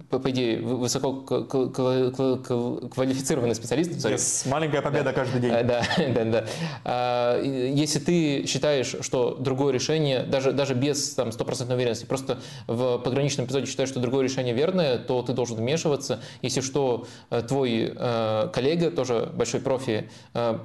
по 0.10 0.30
идее, 0.30 0.62
высоко 0.62 1.14
квалифицированный 1.14 3.56
специалист, 3.56 3.92
yes 3.92 4.37
маленькая 4.46 4.82
победа 4.82 5.06
да. 5.06 5.14
каждый 5.14 5.42
день. 5.42 5.52
Да, 5.52 5.64
да, 5.98 6.24
да. 6.26 6.46
А, 6.84 7.42
если 7.42 8.00
ты 8.00 8.46
считаешь, 8.48 8.96
что 9.02 9.36
другое 9.36 9.74
решение, 9.74 10.24
даже, 10.24 10.52
даже 10.52 10.74
без 10.74 11.14
там, 11.14 11.32
стопроцентной 11.32 11.76
уверенности, 11.76 12.06
просто 12.06 12.40
в 12.68 13.00
пограничном 13.00 13.46
эпизоде 13.46 13.66
считаешь, 13.66 13.90
что 13.90 14.00
другое 14.00 14.24
решение 14.24 14.54
верное, 14.54 14.98
то 14.98 15.22
ты 15.22 15.34
должен 15.34 15.58
вмешиваться. 15.58 16.20
Если 16.42 16.62
что, 16.62 17.08
э, 17.30 17.42
твой 17.42 17.94
э, 17.96 18.50
коллега, 18.54 18.92
тоже 18.92 19.30
большой 19.34 19.62
профи 19.62 20.10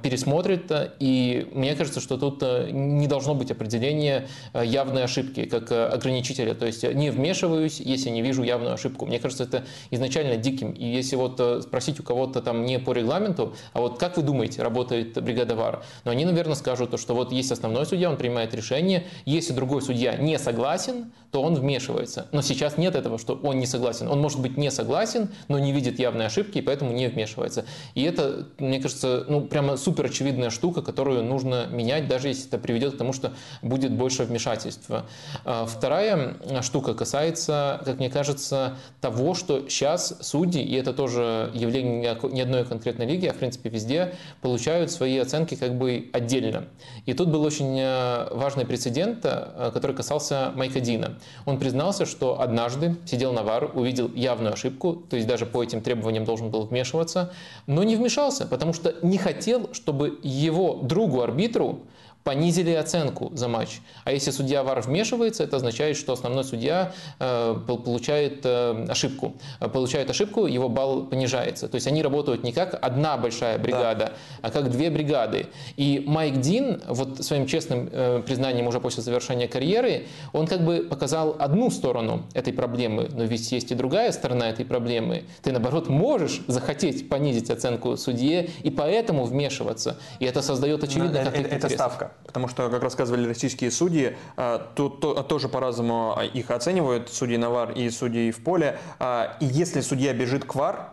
пересмотрит, 0.01 0.71
и 0.99 1.47
мне 1.53 1.75
кажется, 1.75 1.99
что 1.99 2.17
тут 2.17 2.41
не 2.71 3.07
должно 3.07 3.35
быть 3.35 3.51
определения 3.51 4.27
явной 4.53 5.03
ошибки, 5.03 5.45
как 5.45 5.71
ограничителя, 5.71 6.53
то 6.53 6.65
есть 6.65 6.83
не 6.83 7.09
вмешиваюсь, 7.09 7.79
если 7.79 8.09
не 8.09 8.21
вижу 8.21 8.43
явную 8.43 8.73
ошибку. 8.73 9.05
Мне 9.05 9.19
кажется, 9.19 9.43
это 9.43 9.65
изначально 9.91 10.37
диким, 10.37 10.71
и 10.71 10.85
если 10.85 11.15
вот 11.15 11.41
спросить 11.63 11.99
у 11.99 12.03
кого-то 12.03 12.41
там 12.41 12.65
не 12.65 12.79
по 12.79 12.93
регламенту, 12.93 13.55
а 13.71 13.79
вот 13.79 13.99
как 13.99 14.17
вы 14.17 14.23
думаете, 14.23 14.61
работает 14.61 15.21
бригада 15.23 15.55
ВАР, 15.55 15.83
но 16.03 16.11
они, 16.11 16.25
наверное, 16.25 16.55
скажут, 16.55 16.99
что 16.99 17.15
вот 17.15 17.31
есть 17.31 17.51
основной 17.51 17.85
судья, 17.85 18.09
он 18.09 18.17
принимает 18.17 18.53
решение, 18.53 19.05
если 19.25 19.53
другой 19.53 19.81
судья 19.81 20.15
не 20.15 20.37
согласен, 20.37 21.11
то 21.33 21.41
он 21.41 21.55
вмешивается. 21.55 22.27
Но 22.31 22.43
сейчас 22.43 22.77
нет 22.77 22.95
этого, 22.95 23.17
что 23.17 23.33
он 23.41 23.57
не 23.57 23.65
согласен. 23.65 24.07
Он 24.07 24.21
может 24.21 24.39
быть 24.39 24.55
не 24.55 24.69
согласен, 24.69 25.29
но 25.47 25.57
не 25.57 25.71
видит 25.71 25.97
явной 25.97 26.27
ошибки, 26.27 26.59
и 26.59 26.61
поэтому 26.61 26.93
не 26.93 27.07
вмешивается. 27.07 27.65
И 27.95 28.03
это, 28.03 28.49
мне 28.59 28.79
кажется, 28.79 29.25
ну 29.27 29.41
прямо 29.41 29.75
супер 29.75 30.05
очевидная 30.05 30.51
штука, 30.51 30.83
которую 30.83 31.23
нужно 31.23 31.65
менять, 31.71 32.07
даже 32.07 32.27
если 32.27 32.47
это 32.47 32.59
приведет 32.59 32.93
к 32.93 32.97
тому, 32.99 33.13
что 33.13 33.33
будет 33.63 33.93
больше 33.93 34.25
вмешательства. 34.25 35.07
А, 35.43 35.65
вторая 35.65 36.35
штука 36.61 36.93
касается, 36.93 37.81
как 37.83 37.97
мне 37.97 38.11
кажется, 38.11 38.77
того, 39.01 39.33
что 39.33 39.67
сейчас 39.67 40.15
судьи, 40.21 40.61
и 40.61 40.75
это 40.75 40.93
тоже 40.93 41.49
явление 41.55 42.15
не 42.31 42.41
одной 42.41 42.63
конкретной 42.63 43.07
лиги, 43.07 43.25
а 43.25 43.33
в 43.33 43.37
принципе 43.37 43.71
везде, 43.71 44.13
получают 44.41 44.91
свои 44.91 45.17
оценки 45.17 45.55
как 45.55 45.79
бы 45.79 46.11
отдельно. 46.13 46.65
И 47.07 47.13
тут 47.13 47.29
был 47.29 47.41
очень 47.41 47.75
э, 47.79 48.27
важный 48.35 48.67
прецедент, 48.67 49.23
который 49.23 49.95
касался 49.95 50.51
Майка 50.53 50.79
Дина. 50.79 51.17
Он 51.45 51.59
признался, 51.59 52.05
что 52.05 52.41
однажды 52.41 52.95
сидел 53.05 53.33
на 53.33 53.43
ВАР, 53.43 53.71
увидел 53.73 54.09
явную 54.13 54.53
ошибку, 54.53 54.95
то 54.95 55.15
есть 55.15 55.27
даже 55.27 55.45
по 55.45 55.63
этим 55.63 55.81
требованиям 55.81 56.25
должен 56.25 56.49
был 56.49 56.63
вмешиваться, 56.63 57.33
но 57.67 57.83
не 57.83 57.95
вмешался, 57.95 58.45
потому 58.45 58.73
что 58.73 58.95
не 59.01 59.17
хотел, 59.17 59.69
чтобы 59.73 60.19
его 60.23 60.79
другу-арбитру 60.81 61.81
понизили 62.23 62.71
оценку 62.71 63.31
за 63.33 63.47
матч. 63.47 63.81
А 64.05 64.11
если 64.11 64.31
судья 64.31 64.63
ВАР 64.63 64.81
вмешивается, 64.81 65.43
это 65.43 65.57
означает, 65.57 65.97
что 65.97 66.13
основной 66.13 66.43
судья 66.43 66.93
э, 67.19 67.55
получает 67.67 68.45
э, 68.45 68.85
ошибку. 68.89 69.33
Э, 69.59 69.67
получает 69.67 70.09
ошибку, 70.09 70.45
его 70.45 70.69
балл 70.69 71.05
понижается. 71.05 71.67
То 71.67 71.75
есть 71.75 71.87
они 71.87 72.01
работают 72.01 72.43
не 72.43 72.53
как 72.53 72.77
одна 72.81 73.17
большая 73.17 73.57
бригада, 73.57 74.05
да. 74.05 74.13
а 74.41 74.51
как 74.51 74.71
две 74.71 74.89
бригады. 74.89 75.47
И 75.75 76.03
Майк 76.05 76.39
Дин, 76.39 76.81
вот 76.87 77.23
своим 77.23 77.45
честным 77.45 77.89
признанием 78.25 78.67
уже 78.67 78.79
после 78.79 79.03
завершения 79.03 79.47
карьеры, 79.47 80.07
он 80.31 80.47
как 80.47 80.63
бы 80.63 80.87
показал 80.89 81.35
одну 81.39 81.69
сторону 81.69 82.23
этой 82.33 82.53
проблемы, 82.53 83.09
но 83.11 83.23
ведь 83.23 83.51
есть 83.51 83.71
и 83.71 83.75
другая 83.75 84.11
сторона 84.11 84.49
этой 84.49 84.65
проблемы. 84.65 85.23
Ты, 85.41 85.51
наоборот, 85.51 85.89
можешь 85.89 86.41
захотеть 86.47 87.09
понизить 87.09 87.49
оценку 87.49 87.97
судье 87.97 88.49
и 88.63 88.69
поэтому 88.69 89.25
вмешиваться. 89.25 89.97
И 90.19 90.25
это 90.25 90.41
создает 90.41 90.83
очевидно 90.83 91.17
это, 91.17 91.37
это 91.37 91.69
ставка 91.69 92.12
потому 92.25 92.47
что, 92.47 92.69
как 92.69 92.81
рассказывали 92.81 93.27
российские 93.27 93.71
судьи, 93.71 94.15
а, 94.37 94.59
то, 94.75 94.89
то, 94.89 95.21
тоже 95.23 95.49
по-разному 95.49 96.17
их 96.33 96.49
оценивают, 96.51 97.09
судьи 97.09 97.37
на 97.37 97.49
ВАР 97.49 97.71
и 97.71 97.89
судьи 97.89 98.31
в 98.31 98.43
поле. 98.43 98.79
А, 98.99 99.37
и 99.39 99.45
если 99.45 99.81
судья 99.81 100.13
бежит 100.13 100.45
к 100.45 100.55
ВАР, 100.55 100.89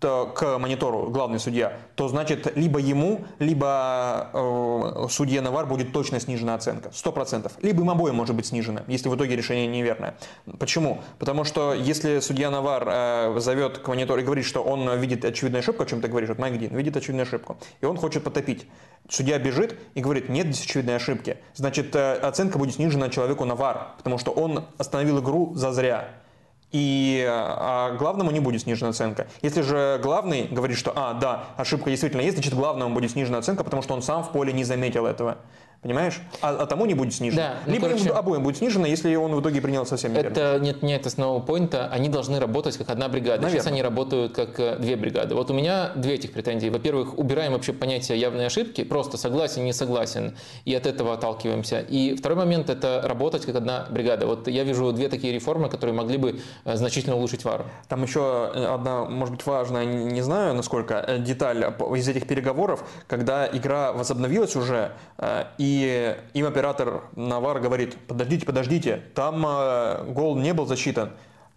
к 0.00 0.58
монитору 0.58 1.10
главный 1.10 1.38
судья, 1.38 1.74
то 1.94 2.08
значит 2.08 2.56
либо 2.56 2.78
ему, 2.78 3.24
либо 3.38 4.30
э, 4.32 5.06
судье 5.10 5.40
Навар 5.40 5.66
будет 5.66 5.92
точно 5.92 6.20
снижена 6.20 6.54
оценка, 6.54 6.90
сто 6.92 7.12
процентов, 7.12 7.52
Либо 7.62 7.82
им 7.82 7.90
обоим 7.90 8.14
может 8.14 8.34
быть 8.34 8.46
снижена, 8.46 8.82
если 8.86 9.08
в 9.08 9.16
итоге 9.16 9.36
решение 9.36 9.66
неверное. 9.66 10.16
Почему? 10.58 11.02
Потому 11.18 11.44
что 11.44 11.74
если 11.74 12.20
судья 12.20 12.50
Навар 12.50 12.84
э, 12.86 13.40
зовет 13.40 13.78
к 13.78 13.88
монитору 13.88 14.20
и 14.20 14.24
говорит, 14.24 14.44
что 14.44 14.62
он 14.62 14.98
видит 14.98 15.24
очевидную 15.24 15.60
ошибку, 15.60 15.82
о 15.82 15.86
чем 15.86 16.00
ты 16.00 16.08
говоришь, 16.08 16.28
вот 16.28 16.38
Майк 16.38 16.58
Дин 16.58 16.74
видит 16.74 16.96
очевидную 16.96 17.24
ошибку, 17.26 17.58
и 17.80 17.86
он 17.86 17.96
хочет 17.96 18.24
потопить. 18.24 18.66
Судья 19.08 19.38
бежит 19.38 19.78
и 19.94 20.00
говорит, 20.00 20.28
нет 20.28 20.46
здесь 20.46 20.64
очевидной 20.64 20.96
ошибки. 20.96 21.38
Значит, 21.54 21.94
э, 21.96 22.14
оценка 22.14 22.58
будет 22.58 22.74
снижена 22.74 23.08
человеку 23.08 23.44
Навар, 23.44 23.92
потому 23.98 24.18
что 24.18 24.30
он 24.30 24.64
остановил 24.78 25.20
игру 25.20 25.54
за 25.54 25.72
зря 25.72 26.08
и 26.72 27.26
а 27.28 27.96
главному 27.96 28.30
не 28.30 28.40
будет 28.40 28.62
снижена 28.62 28.90
оценка. 28.90 29.26
Если 29.42 29.62
же 29.62 29.98
главный 30.02 30.46
говорит, 30.48 30.76
что 30.78 30.92
а, 30.94 31.14
да, 31.14 31.44
ошибка 31.56 31.90
действительно 31.90 32.20
есть, 32.20 32.36
значит 32.36 32.54
главному 32.54 32.94
будет 32.94 33.10
снижена 33.10 33.38
оценка, 33.38 33.64
потому 33.64 33.82
что 33.82 33.94
он 33.94 34.02
сам 34.02 34.22
в 34.22 34.30
поле 34.30 34.52
не 34.52 34.64
заметил 34.64 35.06
этого. 35.06 35.38
Понимаешь? 35.82 36.20
А, 36.42 36.50
а 36.50 36.66
тому 36.66 36.84
не 36.84 36.92
будет 36.92 37.14
снижено. 37.14 37.40
Да, 37.40 37.54
ну, 37.64 37.72
Либо 37.72 37.86
короче, 37.86 38.08
им 38.10 38.12
обоим 38.14 38.42
будет 38.42 38.58
снижено, 38.58 38.86
если 38.86 39.14
он 39.14 39.34
в 39.34 39.40
итоге 39.40 39.62
принял 39.62 39.86
совсем 39.86 40.12
неверно. 40.12 40.28
Это 40.28 40.58
нет, 40.60 40.82
нет 40.82 41.06
основного 41.06 41.40
поинта. 41.40 41.88
Они 41.90 42.10
должны 42.10 42.38
работать 42.38 42.76
как 42.76 42.90
одна 42.90 43.08
бригада. 43.08 43.40
Наверное. 43.40 43.62
Сейчас 43.62 43.66
они 43.72 43.80
работают 43.80 44.34
как 44.34 44.60
э, 44.60 44.76
две 44.78 44.96
бригады. 44.96 45.34
Вот 45.34 45.50
у 45.50 45.54
меня 45.54 45.92
две 45.96 46.16
этих 46.16 46.32
претензии. 46.32 46.68
Во-первых, 46.68 47.18
убираем 47.18 47.52
вообще 47.52 47.72
понятие 47.72 48.20
явной 48.20 48.46
ошибки, 48.46 48.84
просто 48.84 49.16
согласен, 49.16 49.64
не 49.64 49.72
согласен, 49.72 50.36
и 50.66 50.74
от 50.74 50.86
этого 50.86 51.14
отталкиваемся. 51.14 51.80
И 51.80 52.14
второй 52.14 52.36
момент– 52.36 52.68
это 52.70 53.00
работать 53.02 53.46
как 53.46 53.56
одна 53.56 53.86
бригада. 53.88 54.26
Вот 54.26 54.48
я 54.48 54.64
вижу 54.64 54.92
две 54.92 55.08
такие 55.08 55.32
реформы, 55.32 55.70
которые 55.70 55.94
могли 55.94 56.18
бы 56.18 56.40
э, 56.66 56.76
значительно 56.76 57.16
улучшить 57.16 57.44
ВАР. 57.44 57.64
Там 57.88 58.02
еще 58.02 58.48
одна, 58.48 59.06
может 59.06 59.34
быть, 59.36 59.46
важная, 59.46 59.86
не 59.86 60.20
знаю 60.20 60.52
насколько, 60.54 61.02
э, 61.06 61.18
деталь 61.20 61.64
из 61.96 62.06
этих 62.06 62.26
переговоров, 62.26 62.84
когда 63.06 63.48
игра 63.50 63.94
возобновилась 63.94 64.56
уже, 64.56 64.92
и 65.56 65.69
им 66.34 66.46
оператор 66.46 67.02
Навар 67.16 67.60
говорит, 67.60 67.96
подождите, 68.06 68.46
подождите, 68.46 69.02
там 69.14 69.44
э, 69.46 70.04
гол 70.12 70.36
не 70.36 70.54
был 70.54 70.66
засчитан. 70.66 71.12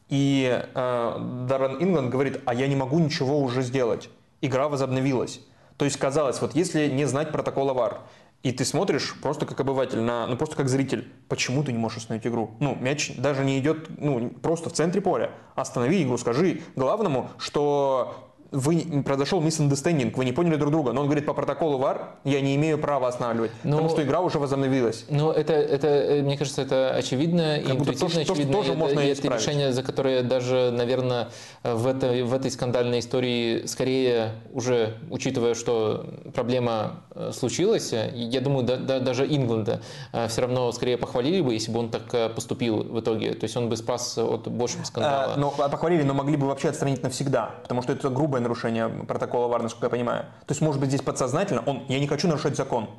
И 0.09 0.63
э, 0.73 1.45
Даррен 1.47 1.81
Ингланд 1.81 2.09
говорит, 2.09 2.41
а 2.45 2.53
я 2.53 2.67
не 2.67 2.75
могу 2.75 2.99
ничего 2.99 3.39
уже 3.39 3.61
сделать. 3.61 4.09
Игра 4.41 4.67
возобновилась. 4.69 5.39
То 5.77 5.85
есть 5.85 5.97
казалось, 5.97 6.39
вот 6.41 6.55
если 6.55 6.87
не 6.87 7.05
знать 7.05 7.31
протокола 7.31 7.73
ВАР, 7.73 8.01
и 8.43 8.51
ты 8.51 8.65
смотришь 8.65 9.15
просто 9.21 9.45
как 9.45 9.59
обыватель, 9.61 10.01
на, 10.01 10.27
ну 10.27 10.35
просто 10.35 10.57
как 10.57 10.67
зритель, 10.67 11.09
почему 11.29 11.63
ты 11.63 11.71
не 11.71 11.77
можешь 11.77 11.99
остановить 11.99 12.27
игру? 12.27 12.51
Ну, 12.59 12.75
мяч 12.75 13.15
даже 13.15 13.45
не 13.45 13.57
идет, 13.57 13.87
ну, 13.97 14.29
просто 14.29 14.69
в 14.69 14.73
центре 14.73 15.01
поля. 15.01 15.31
Останови 15.55 16.03
игру, 16.03 16.17
скажи 16.17 16.61
главному, 16.75 17.29
что 17.37 18.32
вы 18.53 19.03
произошел 19.03 19.41
misunderstanding, 19.41 20.15
вы 20.15 20.25
не 20.25 20.31
поняли 20.31 20.55
друг 20.55 20.71
друга. 20.71 20.93
Но 20.93 21.01
он 21.01 21.07
говорит, 21.07 21.25
по 21.25 21.33
протоколу 21.33 21.79
VAR 21.79 22.01
я 22.23 22.39
не 22.39 22.55
имею 22.55 22.77
права 22.77 23.07
останавливать, 23.07 23.51
но, 23.63 23.71
потому 23.71 23.89
что 23.89 24.03
игра 24.03 24.21
уже 24.21 24.37
возобновилась. 24.37 25.05
Но 25.09 25.31
это, 25.31 25.53
это, 25.53 25.87
э, 25.87 26.21
мне 26.21 26.37
кажется, 26.37 26.61
это 26.61 26.91
очевидно, 26.91 27.59
как 27.65 27.75
интуитивно 27.75 28.25
то, 28.25 28.33
очевидно. 28.33 28.53
То, 28.53 28.59
тоже 28.59 28.71
это, 28.71 28.79
можно 28.79 28.99
это 28.99 29.27
решение, 29.27 29.73
за 29.73 29.81
которое 29.81 30.21
даже, 30.21 30.71
наверное, 30.71 31.29
в, 31.63 31.87
это, 31.87 32.23
в 32.23 32.33
этой 32.33 32.51
скандальной 32.51 32.99
истории 32.99 33.65
скорее 33.65 34.33
уже, 34.53 34.97
учитывая, 35.09 35.55
что 35.55 36.05
проблема 36.35 37.01
э, 37.15 37.31
случилась, 37.33 37.91
я 37.91 38.41
думаю, 38.41 38.65
да, 38.65 38.77
да, 38.77 38.99
даже 38.99 39.25
Ингланда 39.25 39.81
э, 40.11 40.27
все 40.27 40.41
равно 40.41 40.71
скорее 40.73 40.97
похвалили 40.97 41.41
бы, 41.41 41.53
если 41.53 41.71
бы 41.71 41.79
он 41.79 41.89
так 41.89 42.35
поступил 42.35 42.83
в 42.83 42.99
итоге. 42.99 43.33
То 43.33 43.45
есть 43.45 43.57
он 43.57 43.67
бы 43.69 43.77
спас 43.77 44.15
от 44.19 44.47
большего 44.47 44.83
скандала. 44.83 45.33
А, 45.33 45.37
но 45.37 45.49
похвалили, 45.49 46.03
но 46.03 46.13
могли 46.13 46.37
бы 46.37 46.45
вообще 46.45 46.69
отстранить 46.69 47.01
навсегда, 47.01 47.55
потому 47.63 47.81
что 47.81 47.93
это 47.93 48.09
грубая 48.09 48.42
нарушение 48.43 48.89
протокола 48.89 49.47
ВАР, 49.47 49.63
насколько 49.63 49.87
я 49.87 49.89
понимаю. 49.89 50.23
То 50.45 50.51
есть, 50.51 50.61
может 50.61 50.79
быть, 50.79 50.89
здесь 50.89 51.01
подсознательно 51.01 51.63
он, 51.65 51.83
я 51.87 51.99
не 51.99 52.07
хочу 52.07 52.27
нарушать 52.27 52.55
закон. 52.55 52.89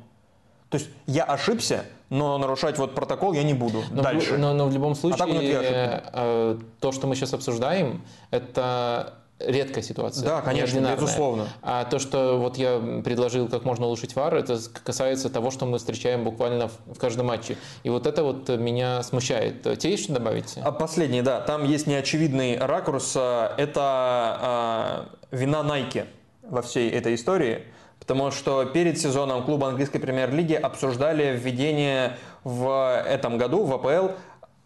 То 0.69 0.77
есть 0.77 0.89
я 1.05 1.23
ошибся, 1.23 1.85
но 2.09 2.37
нарушать 2.37 2.77
вот 2.77 2.95
протокол 2.95 3.33
я 3.33 3.43
не 3.43 3.53
буду 3.53 3.83
но 3.91 4.01
дальше. 4.01 4.33
В, 4.33 4.39
но, 4.39 4.53
но 4.53 4.67
в 4.67 4.73
любом 4.73 4.95
случае, 4.95 5.23
а 5.23 6.11
э, 6.13 6.57
то, 6.79 6.91
что 6.91 7.07
мы 7.07 7.15
сейчас 7.15 7.33
обсуждаем, 7.33 8.01
это 8.31 9.13
редкая 9.39 9.83
ситуация. 9.83 10.25
Да, 10.25 10.41
конечно, 10.41 10.79
безусловно. 10.95 11.47
А 11.61 11.85
то, 11.85 11.99
что 11.99 12.37
вот 12.39 12.57
я 12.57 12.79
предложил, 13.03 13.47
как 13.47 13.65
можно 13.65 13.85
улучшить 13.85 14.15
ВАР, 14.15 14.35
это 14.35 14.59
касается 14.83 15.29
того, 15.29 15.51
что 15.51 15.65
мы 15.65 15.77
встречаем 15.77 16.23
буквально 16.23 16.69
в, 16.85 16.97
каждом 16.97 17.27
матче. 17.27 17.57
И 17.83 17.89
вот 17.89 18.07
это 18.07 18.23
вот 18.23 18.49
меня 18.49 19.03
смущает. 19.03 19.63
Тебе 19.63 19.91
есть 19.91 20.03
что 20.03 20.13
добавить? 20.13 20.55
А 20.57 20.71
последний, 20.71 21.21
да. 21.21 21.41
Там 21.41 21.65
есть 21.65 21.87
неочевидный 21.87 22.57
ракурс. 22.57 23.13
А, 23.17 23.53
это 23.57 23.81
а, 23.81 25.09
вина 25.31 25.61
Nike 25.61 26.05
во 26.43 26.61
всей 26.61 26.89
этой 26.89 27.15
истории. 27.15 27.63
Потому 27.99 28.29
что 28.29 28.65
перед 28.65 28.99
сезоном 28.99 29.43
клуба 29.43 29.67
английской 29.67 29.99
премьер-лиги 29.99 30.53
обсуждали 30.53 31.35
введение 31.35 32.17
в 32.43 33.03
этом 33.03 33.37
году 33.39 33.63
в 33.63 33.73
АПЛ 33.73 34.13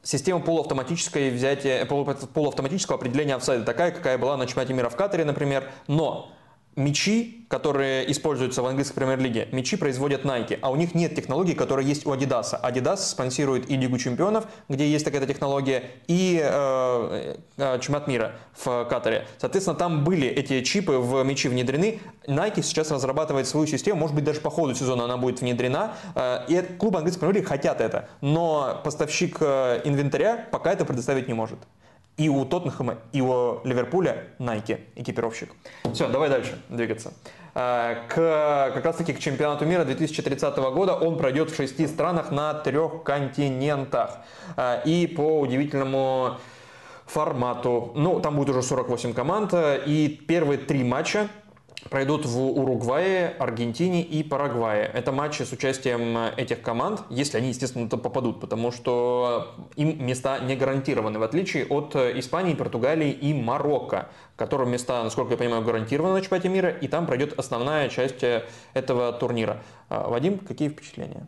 система 0.03 0.39
полуавтоматической 0.39 1.29
взятия, 1.31 1.85
полуавтоматического 1.85 2.97
определения 2.97 3.35
офсайда, 3.35 3.65
такая, 3.65 3.91
какая 3.91 4.17
была 4.17 4.37
на 4.37 4.45
чемпионате 4.45 4.73
мира 4.73 4.89
в 4.89 4.95
Катаре, 4.95 5.25
например, 5.25 5.69
но 5.87 6.31
мечи, 6.79 7.45
которые 7.47 8.09
используются 8.11 8.61
в 8.61 8.65
английской 8.65 8.95
премьер-лиге, 8.95 9.47
мечи 9.51 9.75
производят 9.75 10.23
Nike, 10.23 10.57
а 10.61 10.71
у 10.71 10.75
них 10.75 10.95
нет 10.95 11.15
технологии, 11.15 11.53
которая 11.53 11.85
есть 11.85 12.05
у 12.05 12.13
Adidas. 12.13 12.59
Adidas 12.61 12.97
спонсирует 12.97 13.69
и 13.69 13.75
Лигу 13.75 13.97
чемпионов, 13.97 14.45
где 14.69 14.87
есть 14.87 15.05
такая 15.05 15.25
технология, 15.25 15.83
и 16.07 16.39
э, 16.41 17.35
э, 17.57 17.79
чемпионат 17.79 18.07
мира 18.07 18.31
в 18.63 18.85
Катаре. 18.85 19.27
Соответственно, 19.37 19.77
там 19.77 20.03
были 20.03 20.27
эти 20.27 20.61
чипы 20.63 20.93
в 20.93 21.23
мечи 21.23 21.49
внедрены. 21.49 21.99
Nike 22.27 22.61
сейчас 22.61 22.91
разрабатывает 22.91 23.47
свою 23.47 23.67
систему, 23.67 23.99
может 23.99 24.15
быть, 24.15 24.23
даже 24.23 24.39
по 24.39 24.49
ходу 24.49 24.73
сезона 24.73 25.03
она 25.03 25.17
будет 25.17 25.41
внедрена. 25.41 25.93
Э, 26.15 26.45
и 26.47 26.61
клубы 26.61 26.97
английской 26.97 27.21
премьер-лиги 27.21 27.45
хотят 27.45 27.81
это, 27.81 28.09
но 28.21 28.79
поставщик 28.83 29.37
э, 29.41 29.81
инвентаря 29.83 30.47
пока 30.51 30.71
это 30.71 30.85
предоставить 30.85 31.27
не 31.27 31.33
может 31.33 31.59
и 32.19 32.29
у 32.29 32.43
Тоттенхэма, 32.45 32.97
и 33.13 33.21
у 33.21 33.61
Ливерпуля 33.63 34.27
Nike 34.39 34.81
экипировщик. 34.95 35.49
Все, 35.93 36.07
давай 36.09 36.29
дальше 36.29 36.61
двигаться. 36.67 37.13
к 37.53 38.71
как 38.73 38.85
раз 38.85 38.97
таки 38.97 39.13
к 39.13 39.19
чемпионату 39.19 39.65
мира 39.65 39.85
2030 39.85 40.57
года. 40.57 40.95
Он 40.95 41.17
пройдет 41.17 41.49
в 41.49 41.55
шести 41.55 41.87
странах 41.87 42.29
на 42.31 42.53
трех 42.53 43.03
континентах. 43.03 44.17
И 44.85 45.11
по 45.15 45.39
удивительному 45.39 46.37
формату, 47.05 47.91
ну, 47.95 48.19
там 48.19 48.35
будет 48.35 48.49
уже 48.49 48.61
48 48.61 49.13
команд, 49.13 49.53
и 49.87 50.21
первые 50.27 50.57
три 50.59 50.83
матча 50.83 51.27
пройдут 51.89 52.25
в 52.25 52.39
Уругвае, 52.39 53.29
Аргентине 53.39 54.01
и 54.01 54.23
Парагвае. 54.23 54.89
Это 54.93 55.11
матчи 55.11 55.43
с 55.43 55.51
участием 55.51 56.17
этих 56.35 56.61
команд, 56.61 57.03
если 57.09 57.37
они, 57.37 57.49
естественно, 57.49 57.89
туда 57.89 58.01
попадут, 58.01 58.41
потому 58.41 58.71
что 58.71 59.55
им 59.75 60.05
места 60.05 60.39
не 60.39 60.55
гарантированы, 60.55 61.19
в 61.19 61.23
отличие 61.23 61.65
от 61.65 61.95
Испании, 61.95 62.53
Португалии 62.53 63.11
и 63.11 63.33
Марокко, 63.33 64.09
которым 64.35 64.71
места, 64.71 65.03
насколько 65.03 65.31
я 65.31 65.37
понимаю, 65.37 65.63
гарантированы 65.63 66.15
на 66.15 66.21
чемпионате 66.21 66.49
мира, 66.49 66.69
и 66.69 66.87
там 66.87 67.05
пройдет 67.05 67.37
основная 67.37 67.89
часть 67.89 68.23
этого 68.73 69.13
турнира. 69.13 69.61
А, 69.89 70.09
Вадим, 70.09 70.39
какие 70.39 70.69
впечатления? 70.69 71.27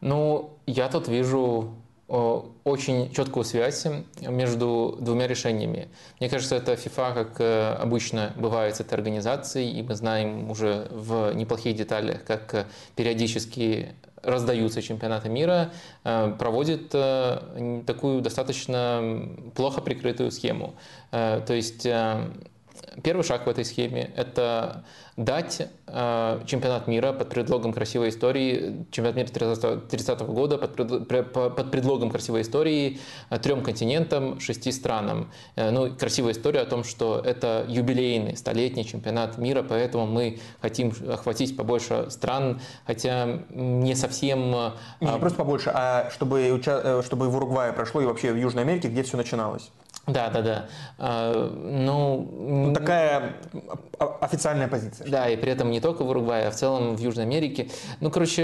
Ну, 0.00 0.58
я 0.66 0.88
тут 0.88 1.08
вижу 1.08 1.74
очень 2.08 3.12
четкую 3.12 3.44
связь 3.44 3.86
между 4.22 4.96
двумя 4.98 5.26
решениями. 5.26 5.88
Мне 6.20 6.30
кажется, 6.30 6.56
это 6.56 6.72
FIFA, 6.72 7.14
как 7.14 7.40
э, 7.40 7.74
обычно 7.74 8.32
бывает 8.36 8.76
с 8.76 8.80
этой 8.80 8.94
организацией, 8.94 9.78
и 9.78 9.82
мы 9.82 9.94
знаем 9.94 10.50
уже 10.50 10.88
в 10.90 11.34
неплохих 11.34 11.76
деталях, 11.76 12.24
как 12.24 12.54
э, 12.54 12.64
периодически 12.96 13.92
раздаются 14.22 14.80
чемпионаты 14.80 15.28
мира, 15.28 15.70
э, 16.04 16.34
проводит 16.38 16.88
такую 16.88 18.22
достаточно 18.22 19.28
плохо 19.54 19.82
прикрытую 19.82 20.30
схему. 20.30 20.74
То 21.10 21.52
есть 21.52 21.86
первый 23.02 23.22
шаг 23.22 23.46
в 23.46 23.50
этой 23.50 23.64
схеме– 23.64 24.10
это 24.16 24.84
дать 25.18 25.68
э, 25.88 26.40
чемпионат 26.46 26.86
мира 26.86 27.12
под 27.12 27.28
предлогом 27.28 27.72
красивой 27.72 28.10
истории, 28.10 28.86
чемпионат 28.92 29.16
мира 29.16 29.28
30 29.28 30.20
-го 30.20 30.32
года 30.32 30.58
под, 30.58 31.08
пред, 31.08 31.32
под 31.32 31.70
предлогом 31.72 32.10
красивой 32.10 32.42
истории 32.42 33.00
э, 33.28 33.38
трем 33.38 33.62
континентам, 33.62 34.38
шести 34.38 34.70
странам. 34.70 35.30
Э, 35.56 35.70
ну, 35.70 35.92
красивая 35.92 36.32
история 36.32 36.60
о 36.60 36.66
том, 36.66 36.84
что 36.84 37.20
это 37.24 37.64
юбилейный, 37.68 38.36
столетний 38.36 38.84
чемпионат 38.84 39.38
мира, 39.38 39.64
поэтому 39.68 40.06
мы 40.06 40.38
хотим 40.62 40.92
охватить 41.10 41.56
побольше 41.56 42.06
стран, 42.10 42.60
хотя 42.86 43.40
не 43.50 43.96
совсем... 43.96 44.54
Э, 44.54 44.70
не, 45.00 45.10
не 45.10 45.18
просто 45.18 45.38
побольше, 45.38 45.72
а 45.74 46.10
чтобы, 46.10 46.60
э, 46.64 47.02
чтобы 47.04 47.28
в 47.28 47.36
Уругвае 47.36 47.72
прошло 47.72 48.00
и 48.00 48.06
вообще 48.06 48.32
в 48.32 48.36
Южной 48.36 48.62
Америке, 48.62 48.86
где 48.86 49.02
все 49.02 49.16
начиналось. 49.16 49.72
Да, 50.08 50.30
да, 50.30 50.42
да. 50.42 50.66
А, 50.98 51.50
ну, 51.54 52.26
ну, 52.32 52.72
такая 52.72 53.34
официальная 54.20 54.66
позиция. 54.66 55.06
Да, 55.08 55.28
и 55.28 55.36
при 55.36 55.50
этом 55.50 55.70
не 55.70 55.80
только 55.80 56.02
в 56.02 56.10
Уругвае, 56.10 56.48
а 56.48 56.50
в 56.50 56.54
целом 56.54 56.94
в 56.94 57.00
Южной 57.00 57.24
Америке. 57.24 57.70
Ну, 58.00 58.10
короче, 58.10 58.42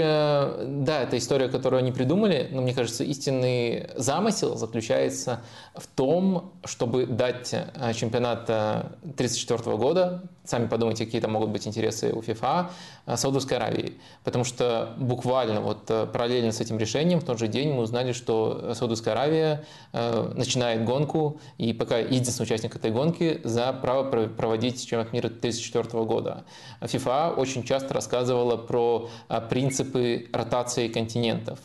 да, 0.65 1.03
это 1.03 1.17
история, 1.17 1.47
которую 1.47 1.79
они 1.79 1.91
придумали, 1.91 2.49
но 2.51 2.61
мне 2.61 2.73
кажется, 2.73 3.03
истинный 3.03 3.89
замысел 3.95 4.57
заключается 4.57 5.41
в 5.75 5.85
том, 5.85 6.53
чтобы 6.63 7.05
дать 7.05 7.53
э, 7.53 7.93
чемпионат 7.93 8.49
1934 8.49 9.77
года, 9.77 10.23
сами 10.43 10.67
подумайте, 10.67 11.05
какие 11.05 11.21
там 11.21 11.33
могут 11.33 11.49
быть 11.49 11.67
интересы 11.67 12.11
у 12.13 12.21
ФИФА, 12.21 12.71
э, 13.05 13.15
Саудовской 13.15 13.57
Аравии. 13.57 13.93
Потому 14.23 14.43
что 14.43 14.93
буквально 14.97 15.61
вот 15.61 15.89
э, 15.89 16.07
параллельно 16.07 16.51
с 16.51 16.61
этим 16.61 16.79
решением 16.79 17.19
в 17.19 17.25
тот 17.25 17.37
же 17.37 17.47
день 17.47 17.73
мы 17.73 17.83
узнали, 17.83 18.11
что 18.11 18.73
Саудовская 18.73 19.13
Аравия 19.13 19.65
начинает 19.93 20.83
гонку, 20.83 21.39
и 21.57 21.73
пока 21.73 21.99
единственный 21.99 22.45
участник 22.45 22.75
этой 22.75 22.91
гонки 22.91 23.41
за 23.43 23.71
право 23.73 24.27
проводить 24.27 24.81
чемпионат 24.81 25.13
мира 25.13 25.27
1934 25.27 26.03
года. 26.05 26.45
ФИФА 26.81 27.33
очень 27.35 27.63
часто 27.63 27.93
рассказывала 27.93 28.57
про 28.57 29.09
а, 29.27 29.41
принципы 29.41 30.27
ротации 30.33 30.87
континентов. 30.87 31.59